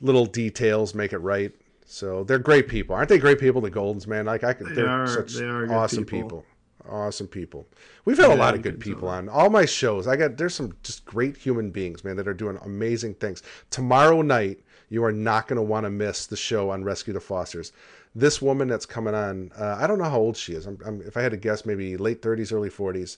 little 0.00 0.26
details, 0.26 0.94
make 0.94 1.12
it 1.12 1.18
right. 1.18 1.52
So 1.86 2.24
they're 2.24 2.38
great 2.38 2.68
people, 2.68 2.94
aren't 2.94 3.08
they? 3.08 3.18
Great 3.18 3.38
people, 3.38 3.60
the 3.60 3.70
Goldens, 3.70 4.06
man. 4.06 4.24
Like 4.26 4.44
I 4.44 4.54
could, 4.54 4.68
They 4.68 4.74
they're 4.76 4.88
are- 4.88 5.06
such 5.06 5.34
they 5.34 5.44
are 5.44 5.70
awesome 5.72 6.04
people. 6.04 6.28
people. 6.40 6.44
Awesome 6.88 7.28
people. 7.28 7.68
We've 8.06 8.16
had 8.18 8.30
a 8.30 8.34
lot 8.34 8.54
of 8.54 8.62
good 8.62 8.80
people 8.80 9.08
on 9.08 9.28
all 9.28 9.50
my 9.50 9.64
shows. 9.66 10.08
I 10.08 10.16
got 10.16 10.36
there's 10.36 10.54
some 10.54 10.74
just 10.82 11.04
great 11.04 11.36
human 11.36 11.70
beings, 11.70 12.02
man, 12.02 12.16
that 12.16 12.26
are 12.26 12.34
doing 12.34 12.58
amazing 12.64 13.14
things. 13.14 13.40
Tomorrow 13.70 14.22
night, 14.22 14.58
you 14.88 15.04
are 15.04 15.12
not 15.12 15.46
going 15.46 15.58
to 15.58 15.62
want 15.62 15.84
to 15.84 15.90
miss 15.90 16.26
the 16.26 16.36
show 16.36 16.70
on 16.70 16.82
Rescue 16.82 17.12
the 17.14 17.20
Fosters. 17.20 17.70
This 18.16 18.42
woman 18.42 18.66
that's 18.66 18.84
coming 18.84 19.14
on, 19.14 19.52
uh, 19.56 19.76
I 19.80 19.86
don't 19.86 19.98
know 19.98 20.10
how 20.10 20.18
old 20.18 20.36
she 20.36 20.54
is. 20.54 20.66
I'm, 20.66 20.76
I'm, 20.84 21.00
if 21.02 21.16
I 21.16 21.22
had 21.22 21.30
to 21.30 21.36
guess, 21.38 21.64
maybe 21.64 21.96
late 21.96 22.20
30s, 22.20 22.52
early 22.52 22.68
40s. 22.68 23.16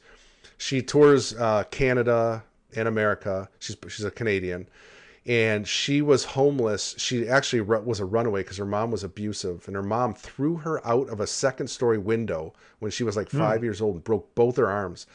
She 0.59 0.83
tours 0.83 1.35
uh, 1.35 1.65
Canada 1.71 2.45
and 2.77 2.89
America. 2.89 3.49
She's 3.59 3.77
she's 3.89 4.05
a 4.05 4.11
Canadian, 4.11 4.67
and 5.27 5.67
she 5.67 6.03
was 6.03 6.25
homeless. 6.25 6.95
She 6.99 7.29
actually 7.29 7.61
was 7.63 8.01
a 8.01 8.05
runaway 8.05 8.43
because 8.43 8.57
her 8.59 8.65
mom 8.65 8.91
was 8.91 9.05
abusive, 9.05 9.67
and 9.67 9.77
her 9.77 9.83
mom 9.83 10.15
threw 10.15 10.57
her 10.57 10.87
out 10.87 11.09
of 11.09 11.21
a 11.21 11.27
second 11.27 11.69
story 11.69 11.99
window 11.99 12.53
when 12.79 12.91
she 12.91 13.05
was 13.05 13.17
like 13.17 13.29
five 13.29 13.63
years 13.63 13.81
old 13.81 13.95
and 13.97 14.05
broke 14.05 14.35
both 14.35 14.57
her 14.57 14.69
arms. 14.71 15.07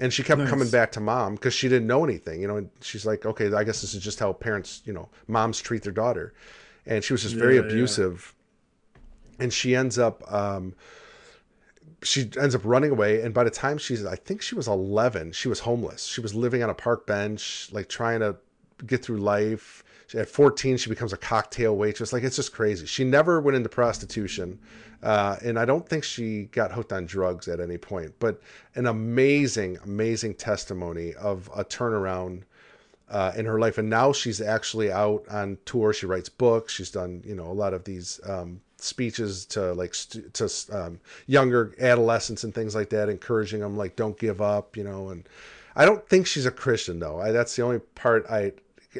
And 0.00 0.12
she 0.12 0.22
kept 0.22 0.38
Nice. 0.42 0.50
coming 0.50 0.70
back 0.70 0.92
to 0.92 1.00
mom 1.00 1.34
because 1.34 1.52
she 1.54 1.68
didn't 1.68 1.88
know 1.88 2.04
anything, 2.04 2.40
you 2.40 2.46
know. 2.46 2.56
And 2.56 2.70
she's 2.80 3.04
like, 3.04 3.26
okay, 3.26 3.52
I 3.52 3.64
guess 3.64 3.80
this 3.80 3.94
is 3.94 4.02
just 4.02 4.20
how 4.20 4.32
parents, 4.32 4.80
you 4.84 4.92
know, 4.92 5.08
moms 5.26 5.60
treat 5.60 5.82
their 5.82 5.92
daughter. 5.92 6.32
And 6.86 7.02
she 7.02 7.12
was 7.12 7.22
just 7.22 7.34
very 7.34 7.56
Yeah, 7.56 7.62
yeah. 7.62 7.66
abusive. 7.68 8.32
And 9.40 9.52
she 9.52 9.74
ends 9.74 9.98
up 9.98 10.22
um, 10.32 10.74
she 12.02 12.30
ends 12.40 12.54
up 12.54 12.60
running 12.64 12.90
away 12.90 13.22
and 13.22 13.34
by 13.34 13.42
the 13.44 13.50
time 13.50 13.76
she's 13.76 14.04
i 14.04 14.14
think 14.14 14.40
she 14.40 14.54
was 14.54 14.68
11 14.68 15.32
she 15.32 15.48
was 15.48 15.60
homeless. 15.60 16.04
She 16.04 16.20
was 16.20 16.34
living 16.34 16.62
on 16.62 16.70
a 16.70 16.74
park 16.74 17.06
bench 17.06 17.68
like 17.72 17.88
trying 17.88 18.20
to 18.20 18.36
get 18.86 19.04
through 19.04 19.18
life. 19.18 19.82
At 20.14 20.28
14 20.28 20.76
she 20.76 20.88
becomes 20.88 21.12
a 21.12 21.16
cocktail 21.16 21.76
waitress. 21.76 22.12
Like 22.12 22.22
it's 22.22 22.36
just 22.36 22.52
crazy. 22.52 22.86
She 22.86 23.04
never 23.04 23.40
went 23.40 23.56
into 23.56 23.68
prostitution 23.68 24.58
uh, 25.00 25.36
and 25.44 25.60
i 25.60 25.64
don't 25.64 25.88
think 25.88 26.02
she 26.02 26.44
got 26.46 26.72
hooked 26.72 26.92
on 26.92 27.06
drugs 27.06 27.48
at 27.48 27.60
any 27.60 27.78
point. 27.78 28.14
But 28.18 28.40
an 28.74 28.86
amazing 28.86 29.78
amazing 29.84 30.34
testimony 30.34 31.14
of 31.14 31.50
a 31.54 31.64
turnaround 31.64 32.42
uh, 33.10 33.32
in 33.36 33.46
her 33.46 33.58
life, 33.58 33.78
and 33.78 33.88
now 33.88 34.12
she's 34.12 34.40
actually 34.40 34.92
out 34.92 35.24
on 35.30 35.58
tour. 35.64 35.92
She 35.92 36.06
writes 36.06 36.28
books. 36.28 36.72
She's 36.74 36.90
done, 36.90 37.22
you 37.24 37.34
know, 37.34 37.46
a 37.46 37.54
lot 37.54 37.72
of 37.72 37.84
these 37.84 38.20
um, 38.26 38.60
speeches 38.80 39.44
to 39.46 39.72
like 39.74 39.92
to 40.32 40.50
um, 40.72 41.00
younger 41.26 41.74
adolescents 41.80 42.44
and 42.44 42.54
things 42.54 42.74
like 42.74 42.90
that, 42.90 43.08
encouraging 43.08 43.60
them 43.60 43.76
like 43.76 43.96
don't 43.96 44.18
give 44.18 44.40
up, 44.40 44.76
you 44.76 44.84
know. 44.84 45.10
And 45.10 45.28
I 45.76 45.84
don't 45.84 46.06
think 46.08 46.26
she's 46.26 46.46
a 46.46 46.50
Christian 46.50 46.98
though. 46.98 47.20
I, 47.20 47.32
that's 47.32 47.54
the 47.56 47.62
only 47.62 47.78
part 47.80 48.26
I. 48.30 48.52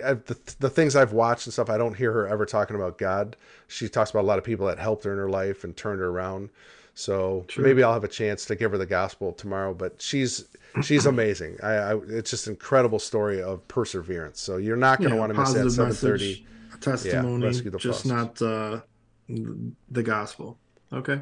I 0.05 0.13
the, 0.15 0.37
the 0.61 0.69
things 0.71 0.95
I've 0.95 1.13
watched 1.15 1.47
and 1.47 1.53
stuff, 1.53 1.71
I 1.71 1.79
don't 1.79 1.97
hear 1.97 2.13
her 2.13 2.29
ever 2.29 2.45
talking 2.45 2.77
about 2.77 2.99
God. 2.99 3.37
She 3.69 3.89
talks 3.89 4.11
about 4.11 4.21
a 4.21 4.29
lot 4.29 4.39
of 4.39 4.45
people 4.45 4.67
that 4.67 4.79
helped 4.79 5.05
her 5.05 5.13
in 5.13 5.19
her 5.19 5.31
life 5.31 5.65
and 5.65 5.75
turned 5.77 6.01
her 6.01 6.09
around. 6.09 6.51
So 6.95 7.47
Sure. 7.49 7.65
maybe 7.65 7.83
I'll 7.83 7.95
have 7.95 8.05
a 8.05 8.09
chance 8.09 8.45
to 8.47 8.55
give 8.57 8.73
her 8.73 8.79
the 8.79 8.87
gospel 8.87 9.33
tomorrow. 9.33 9.73
But 9.73 10.01
she's 10.03 10.45
she's 10.83 11.07
amazing. 11.07 11.57
I, 11.63 11.73
I 11.73 11.97
it's 12.09 12.31
just 12.31 12.47
an 12.49 12.53
incredible 12.53 12.99
story 12.99 13.41
of 13.43 13.67
perseverance. 13.67 14.41
So 14.41 14.57
you're 14.59 14.77
not 14.77 14.99
going 14.99 15.11
to 15.11 15.17
Yeah, 15.17 15.21
want 15.21 15.33
to 15.33 15.39
miss 15.39 15.53
that 15.55 15.71
seven 15.71 15.93
thirty. 15.95 16.45
testimony, 16.81 17.61
the 17.61 17.79
just 17.79 18.07
not 18.07 18.41
uh, 18.43 18.81
the 19.29 20.03
gospel. 20.03 20.59
Okay. 20.93 21.21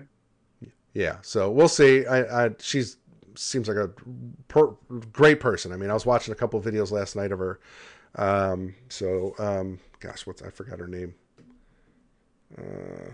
Yeah. 0.95 1.17
So 1.23 1.51
we'll 1.51 1.69
see. 1.69 2.07
I, 2.07 2.47
I 2.47 2.51
she's 2.59 2.97
seems 3.39 3.69
like 3.69 3.77
a 3.77 3.89
per, 4.49 4.69
great 5.13 5.41
person. 5.41 5.73
I 5.73 5.77
mean, 5.77 5.91
I 5.91 5.95
was 5.95 6.07
watching 6.07 6.33
a 6.33 6.37
couple 6.37 6.61
videos 6.61 6.91
last 6.91 7.17
night 7.17 7.33
of 7.33 7.39
her. 7.39 7.61
Um, 8.15 8.75
so 8.89 9.35
um, 9.39 9.79
gosh, 10.01 10.27
what's 10.27 10.43
I 10.43 10.51
forgot 10.51 10.79
her 10.79 10.89
name. 10.89 11.15
Uh, 12.57 13.11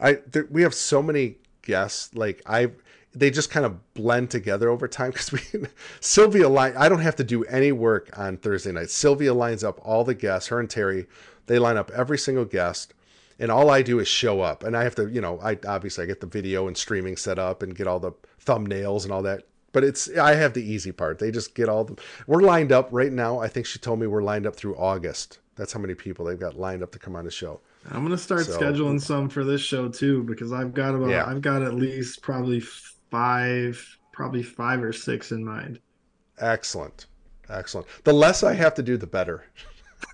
I 0.00 0.18
there, 0.30 0.46
we 0.50 0.62
have 0.62 0.74
so 0.74 1.02
many 1.02 1.36
guests. 1.62 2.14
Like 2.14 2.42
I, 2.46 2.72
they 3.14 3.30
just 3.30 3.50
kind 3.50 3.64
of 3.64 3.94
blend 3.94 4.30
together 4.30 4.68
over 4.68 4.88
time 4.88 5.10
because 5.10 5.32
we 5.32 5.40
Sylvia 6.00 6.48
line. 6.48 6.74
I 6.76 6.88
don't 6.88 7.00
have 7.00 7.16
to 7.16 7.24
do 7.24 7.44
any 7.44 7.72
work 7.72 8.10
on 8.18 8.36
Thursday 8.36 8.72
night. 8.72 8.90
Sylvia 8.90 9.32
lines 9.32 9.64
up 9.64 9.80
all 9.82 10.04
the 10.04 10.14
guests. 10.14 10.48
Her 10.48 10.60
and 10.60 10.68
Terry, 10.68 11.06
they 11.46 11.58
line 11.58 11.76
up 11.76 11.90
every 11.92 12.18
single 12.18 12.44
guest. 12.44 12.94
And 13.42 13.50
all 13.50 13.70
I 13.70 13.82
do 13.82 13.98
is 13.98 14.06
show 14.06 14.40
up, 14.40 14.62
and 14.62 14.76
I 14.76 14.84
have 14.84 14.94
to, 14.94 15.08
you 15.08 15.20
know, 15.20 15.40
I 15.42 15.58
obviously 15.66 16.04
I 16.04 16.06
get 16.06 16.20
the 16.20 16.28
video 16.28 16.68
and 16.68 16.76
streaming 16.76 17.16
set 17.16 17.40
up 17.40 17.64
and 17.64 17.74
get 17.74 17.88
all 17.88 17.98
the 17.98 18.12
thumbnails 18.46 19.02
and 19.02 19.10
all 19.12 19.22
that. 19.22 19.42
But 19.72 19.82
it's 19.82 20.08
I 20.16 20.36
have 20.36 20.54
the 20.54 20.62
easy 20.62 20.92
part. 20.92 21.18
They 21.18 21.32
just 21.32 21.56
get 21.56 21.68
all 21.68 21.82
the. 21.82 22.00
We're 22.28 22.42
lined 22.42 22.70
up 22.70 22.88
right 22.92 23.10
now. 23.12 23.40
I 23.40 23.48
think 23.48 23.66
she 23.66 23.80
told 23.80 23.98
me 23.98 24.06
we're 24.06 24.22
lined 24.22 24.46
up 24.46 24.54
through 24.54 24.76
August. 24.76 25.40
That's 25.56 25.72
how 25.72 25.80
many 25.80 25.94
people 25.94 26.24
they've 26.24 26.38
got 26.38 26.56
lined 26.56 26.84
up 26.84 26.92
to 26.92 27.00
come 27.00 27.16
on 27.16 27.24
the 27.24 27.32
show. 27.32 27.60
I'm 27.90 28.04
gonna 28.04 28.16
start 28.16 28.46
So- 28.46 28.60
scheduling 28.60 29.00
some 29.00 29.28
for 29.28 29.42
this 29.42 29.60
show 29.60 29.88
too 29.88 30.22
because 30.22 30.52
I've 30.52 30.72
got 30.72 30.94
about 30.94 31.10
Yeah. 31.10 31.26
I've 31.26 31.40
got 31.42 31.62
at 31.62 31.74
least 31.74 32.22
probably 32.22 32.60
five, 32.60 33.98
probably 34.12 34.44
five 34.44 34.84
or 34.84 34.92
six 34.92 35.32
in 35.32 35.44
mind. 35.44 35.80
Excellent. 36.38 37.06
Excellent. 37.48 37.88
The 38.04 38.12
less 38.12 38.44
I 38.44 38.54
have 38.54 38.74
to 38.74 38.84
do, 38.84 38.96
the 38.96 39.08
better. 39.08 39.46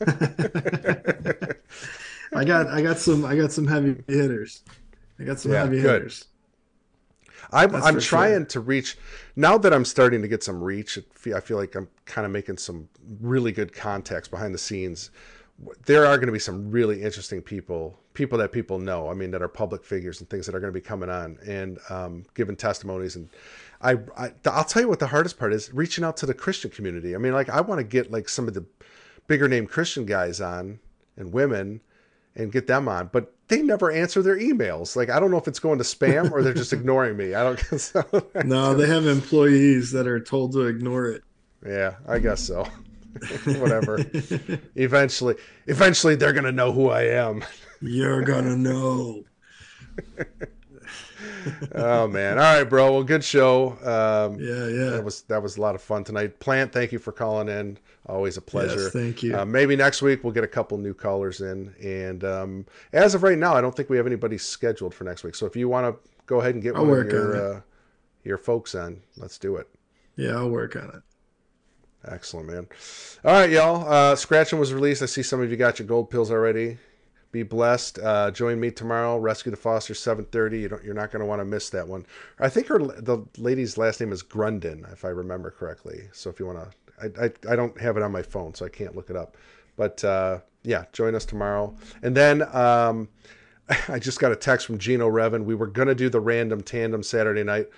I 2.34 2.44
got 2.44 2.68
I 2.68 2.82
got 2.82 2.98
some 2.98 3.24
I 3.24 3.36
got 3.36 3.52
some 3.52 3.66
heavy 3.66 4.02
hitters. 4.06 4.62
I 5.18 5.24
got 5.24 5.40
some 5.40 5.52
Yeah, 5.52 5.60
heavy 5.64 5.80
good. 5.80 6.02
hitters. 6.02 6.26
I'm, 7.50 7.70
That's 7.70 7.86
I'm 7.86 8.00
trying 8.00 8.40
sure. 8.40 8.46
to 8.46 8.60
reach 8.60 8.98
now 9.36 9.56
that 9.58 9.72
I'm 9.72 9.84
starting 9.84 10.22
to 10.22 10.28
get 10.28 10.42
some 10.42 10.62
reach. 10.62 10.98
I 11.34 11.40
feel 11.40 11.56
like 11.56 11.74
I'm 11.74 11.88
kind 12.04 12.26
of 12.26 12.30
making 12.32 12.58
some 12.58 12.88
really 13.20 13.52
good 13.52 13.72
contacts 13.72 14.28
behind 14.28 14.54
the 14.54 14.58
scenes. 14.58 15.10
There 15.86 16.04
are 16.04 16.16
going 16.16 16.26
to 16.26 16.32
be 16.32 16.38
some 16.38 16.70
really 16.70 17.02
interesting 17.02 17.42
people, 17.42 17.98
people 18.14 18.38
that 18.38 18.52
people 18.52 18.78
know. 18.78 19.08
I 19.08 19.14
mean, 19.14 19.30
that 19.32 19.42
are 19.42 19.48
public 19.48 19.82
figures 19.82 20.20
and 20.20 20.28
things 20.28 20.46
that 20.46 20.54
are 20.54 20.60
going 20.60 20.72
to 20.72 20.78
be 20.78 20.84
coming 20.84 21.08
on 21.10 21.38
and 21.44 21.78
um, 21.90 22.24
giving 22.34 22.54
testimonies. 22.54 23.16
And 23.16 23.28
I, 23.80 23.98
I, 24.16 24.32
I'll 24.46 24.64
tell 24.64 24.82
you 24.82 24.88
what 24.88 25.00
the 25.00 25.06
hardest 25.08 25.38
part 25.38 25.52
is: 25.52 25.72
reaching 25.72 26.04
out 26.04 26.16
to 26.18 26.26
the 26.26 26.34
Christian 26.34 26.70
community. 26.70 27.14
I 27.14 27.18
mean, 27.18 27.32
like 27.32 27.48
I 27.48 27.60
want 27.60 27.78
to 27.78 27.84
get 27.84 28.10
like 28.10 28.28
some 28.28 28.46
of 28.46 28.54
the 28.54 28.66
bigger 29.26 29.48
name 29.48 29.66
Christian 29.66 30.04
guys 30.04 30.40
on 30.40 30.80
and 31.16 31.32
women 31.32 31.80
and 32.38 32.50
get 32.52 32.66
them 32.66 32.88
on, 32.88 33.10
but 33.12 33.34
they 33.48 33.60
never 33.62 33.90
answer 33.90 34.22
their 34.22 34.38
emails. 34.38 34.96
Like 34.96 35.10
I 35.10 35.20
don't 35.20 35.30
know 35.30 35.36
if 35.38 35.48
it's 35.48 35.58
going 35.58 35.78
to 35.78 35.84
spam 35.84 36.30
or 36.32 36.42
they're 36.42 36.54
just 36.54 36.72
ignoring 36.78 37.16
me. 37.16 37.34
I 37.34 37.42
don't 37.42 37.62
guess. 37.70 37.94
No, 38.44 38.74
they 38.74 38.86
have 38.86 39.06
employees 39.06 39.90
that 39.92 40.06
are 40.06 40.20
told 40.20 40.52
to 40.52 40.62
ignore 40.62 41.06
it. 41.08 41.22
yeah, 41.66 41.96
I 42.08 42.18
guess 42.18 42.40
so. 42.42 42.64
Whatever. 43.46 43.98
eventually, 44.76 45.34
eventually 45.66 46.14
they're 46.14 46.32
gonna 46.32 46.52
know 46.52 46.72
who 46.72 46.88
I 46.90 47.02
am. 47.02 47.44
You're 47.80 48.22
gonna 48.22 48.56
know. 48.56 49.24
oh 51.74 52.06
man! 52.06 52.38
All 52.38 52.44
right, 52.44 52.64
bro. 52.64 52.92
Well, 52.92 53.02
good 53.04 53.24
show. 53.24 53.70
Um, 53.82 54.38
Yeah, 54.38 54.66
yeah. 54.68 54.90
That 54.90 55.04
was 55.04 55.22
that 55.22 55.42
was 55.42 55.56
a 55.56 55.60
lot 55.60 55.74
of 55.74 55.82
fun 55.82 56.04
tonight. 56.04 56.38
Plant, 56.38 56.72
thank 56.72 56.92
you 56.92 56.98
for 56.98 57.12
calling 57.12 57.48
in. 57.48 57.78
Always 58.08 58.38
a 58.38 58.40
pleasure. 58.40 58.84
Yes, 58.84 58.92
thank 58.92 59.22
you. 59.22 59.36
Uh, 59.36 59.44
maybe 59.44 59.76
next 59.76 60.00
week 60.00 60.24
we'll 60.24 60.32
get 60.32 60.44
a 60.44 60.48
couple 60.48 60.78
new 60.78 60.94
callers 60.94 61.42
in. 61.42 61.74
And 61.82 62.24
um, 62.24 62.66
as 62.92 63.14
of 63.14 63.22
right 63.22 63.36
now, 63.36 63.54
I 63.54 63.60
don't 63.60 63.76
think 63.76 63.90
we 63.90 63.98
have 63.98 64.06
anybody 64.06 64.38
scheduled 64.38 64.94
for 64.94 65.04
next 65.04 65.24
week. 65.24 65.34
So 65.34 65.44
if 65.44 65.54
you 65.54 65.68
want 65.68 65.94
to 65.94 66.10
go 66.26 66.40
ahead 66.40 66.54
and 66.54 66.62
get 66.62 66.74
I'll 66.74 66.86
one 66.86 67.00
of 67.00 67.12
your 67.12 67.56
uh, 67.56 67.60
your 68.24 68.38
folks 68.38 68.74
on, 68.74 69.02
let's 69.18 69.36
do 69.38 69.56
it. 69.56 69.68
Yeah, 70.16 70.36
I'll 70.36 70.48
work 70.48 70.74
on 70.76 70.88
it. 70.88 71.02
Excellent, 72.10 72.48
man. 72.48 72.66
All 73.24 73.32
right, 73.32 73.50
y'all. 73.50 73.86
Uh, 73.86 74.16
Scratching 74.16 74.58
was 74.58 74.72
released. 74.72 75.02
I 75.02 75.06
see 75.06 75.22
some 75.22 75.42
of 75.42 75.50
you 75.50 75.56
got 75.56 75.78
your 75.78 75.86
gold 75.86 76.10
pills 76.10 76.30
already. 76.30 76.78
Be 77.30 77.42
blessed. 77.42 77.98
Uh, 77.98 78.30
join 78.30 78.58
me 78.58 78.70
tomorrow. 78.70 79.18
Rescue 79.18 79.50
the 79.50 79.56
Foster, 79.56 79.92
seven 79.92 80.24
thirty. 80.24 80.60
You 80.60 80.68
don't. 80.68 80.82
You're 80.82 80.94
not 80.94 81.10
going 81.10 81.20
to 81.20 81.26
want 81.26 81.40
to 81.40 81.44
miss 81.44 81.68
that 81.70 81.86
one. 81.86 82.06
I 82.40 82.48
think 82.48 82.68
her 82.68 82.78
the 82.78 83.26
lady's 83.36 83.76
last 83.76 84.00
name 84.00 84.12
is 84.12 84.22
Grundon, 84.22 84.90
if 84.92 85.04
I 85.04 85.08
remember 85.08 85.50
correctly. 85.50 86.08
So 86.12 86.30
if 86.30 86.40
you 86.40 86.46
want 86.46 86.58
to, 86.58 86.70
I, 87.20 87.32
I 87.50 87.56
don't 87.56 87.78
have 87.80 87.96
it 87.96 88.02
on 88.02 88.12
my 88.12 88.22
phone, 88.22 88.54
so 88.54 88.64
I 88.64 88.68
can't 88.68 88.96
look 88.96 89.10
it 89.10 89.16
up. 89.16 89.36
But 89.76 90.02
uh, 90.04 90.40
yeah, 90.62 90.84
join 90.92 91.14
us 91.14 91.24
tomorrow. 91.24 91.74
And 92.02 92.16
then 92.16 92.42
um, 92.54 93.08
I 93.88 93.98
just 93.98 94.20
got 94.20 94.32
a 94.32 94.36
text 94.36 94.66
from 94.66 94.78
Gino 94.78 95.08
Revan. 95.08 95.44
We 95.44 95.54
were 95.54 95.66
going 95.66 95.88
to 95.88 95.94
do 95.94 96.08
the 96.08 96.20
random 96.20 96.62
tandem 96.62 97.02
Saturday 97.02 97.44
night 97.44 97.68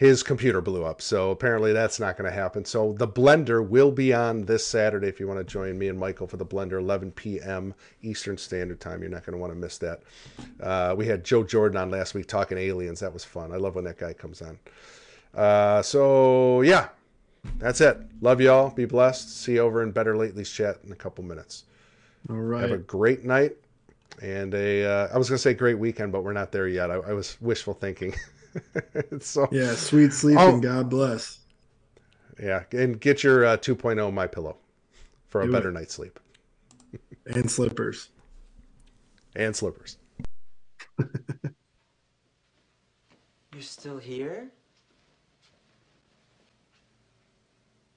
his 0.00 0.22
computer 0.22 0.62
blew 0.62 0.82
up. 0.82 1.02
So 1.02 1.30
apparently 1.30 1.74
that's 1.74 2.00
not 2.00 2.16
going 2.16 2.24
to 2.24 2.34
happen. 2.34 2.64
So 2.64 2.94
the 2.94 3.06
blender 3.06 3.68
will 3.68 3.92
be 3.92 4.14
on 4.14 4.46
this 4.46 4.66
Saturday 4.66 5.08
if 5.08 5.20
you 5.20 5.28
want 5.28 5.40
to 5.40 5.44
join 5.44 5.78
me 5.78 5.88
and 5.88 5.98
Michael 5.98 6.26
for 6.26 6.38
the 6.38 6.46
blender, 6.46 6.78
11 6.78 7.10
p.m. 7.10 7.74
Eastern 8.00 8.38
Standard 8.38 8.80
Time. 8.80 9.02
You're 9.02 9.10
not 9.10 9.26
going 9.26 9.34
to 9.34 9.38
want 9.38 9.52
to 9.52 9.58
miss 9.58 9.76
that. 9.76 10.00
Uh, 10.58 10.94
we 10.96 11.04
had 11.04 11.22
Joe 11.22 11.44
Jordan 11.44 11.76
on 11.76 11.90
last 11.90 12.14
week 12.14 12.28
talking 12.28 12.56
aliens. 12.56 13.00
That 13.00 13.12
was 13.12 13.26
fun. 13.26 13.52
I 13.52 13.56
love 13.56 13.74
when 13.74 13.84
that 13.84 13.98
guy 13.98 14.14
comes 14.14 14.40
on. 14.40 14.58
Uh, 15.34 15.82
so 15.82 16.62
yeah, 16.62 16.88
that's 17.58 17.80
it. 17.80 17.98
Love 18.20 18.40
y'all. 18.40 18.70
Be 18.70 18.84
blessed. 18.84 19.36
See 19.42 19.54
you 19.54 19.60
over 19.60 19.82
in 19.82 19.92
Better 19.92 20.16
Lately's 20.16 20.50
chat 20.50 20.78
in 20.84 20.92
a 20.92 20.96
couple 20.96 21.24
minutes. 21.24 21.64
All 22.28 22.36
right. 22.36 22.62
Have 22.62 22.72
a 22.72 22.78
great 22.78 23.24
night 23.24 23.56
and 24.22 24.54
a. 24.54 24.84
Uh, 24.84 25.08
I 25.14 25.18
was 25.18 25.28
going 25.28 25.36
to 25.36 25.42
say 25.42 25.54
great 25.54 25.78
weekend, 25.78 26.12
but 26.12 26.22
we're 26.24 26.32
not 26.32 26.52
there 26.52 26.68
yet. 26.68 26.90
I, 26.90 26.94
I 26.94 27.12
was 27.12 27.40
wishful 27.40 27.74
thinking. 27.74 28.14
so 29.20 29.48
yeah, 29.50 29.74
sweet 29.74 30.12
sleep 30.12 30.38
oh, 30.38 30.54
and 30.54 30.62
God 30.62 30.90
bless. 30.90 31.38
Yeah, 32.42 32.64
and 32.72 33.00
get 33.00 33.22
your 33.22 33.44
uh, 33.44 33.56
2.0 33.56 34.12
my 34.12 34.26
pillow 34.26 34.56
for 35.28 35.42
a 35.42 35.46
Do 35.46 35.52
better 35.52 35.68
it. 35.68 35.72
night's 35.72 35.94
sleep. 35.94 36.18
and 37.26 37.50
slippers. 37.50 38.08
And 39.36 39.54
slippers. 39.54 39.98
You're 43.52 43.62
still 43.62 43.98
here? 43.98 44.50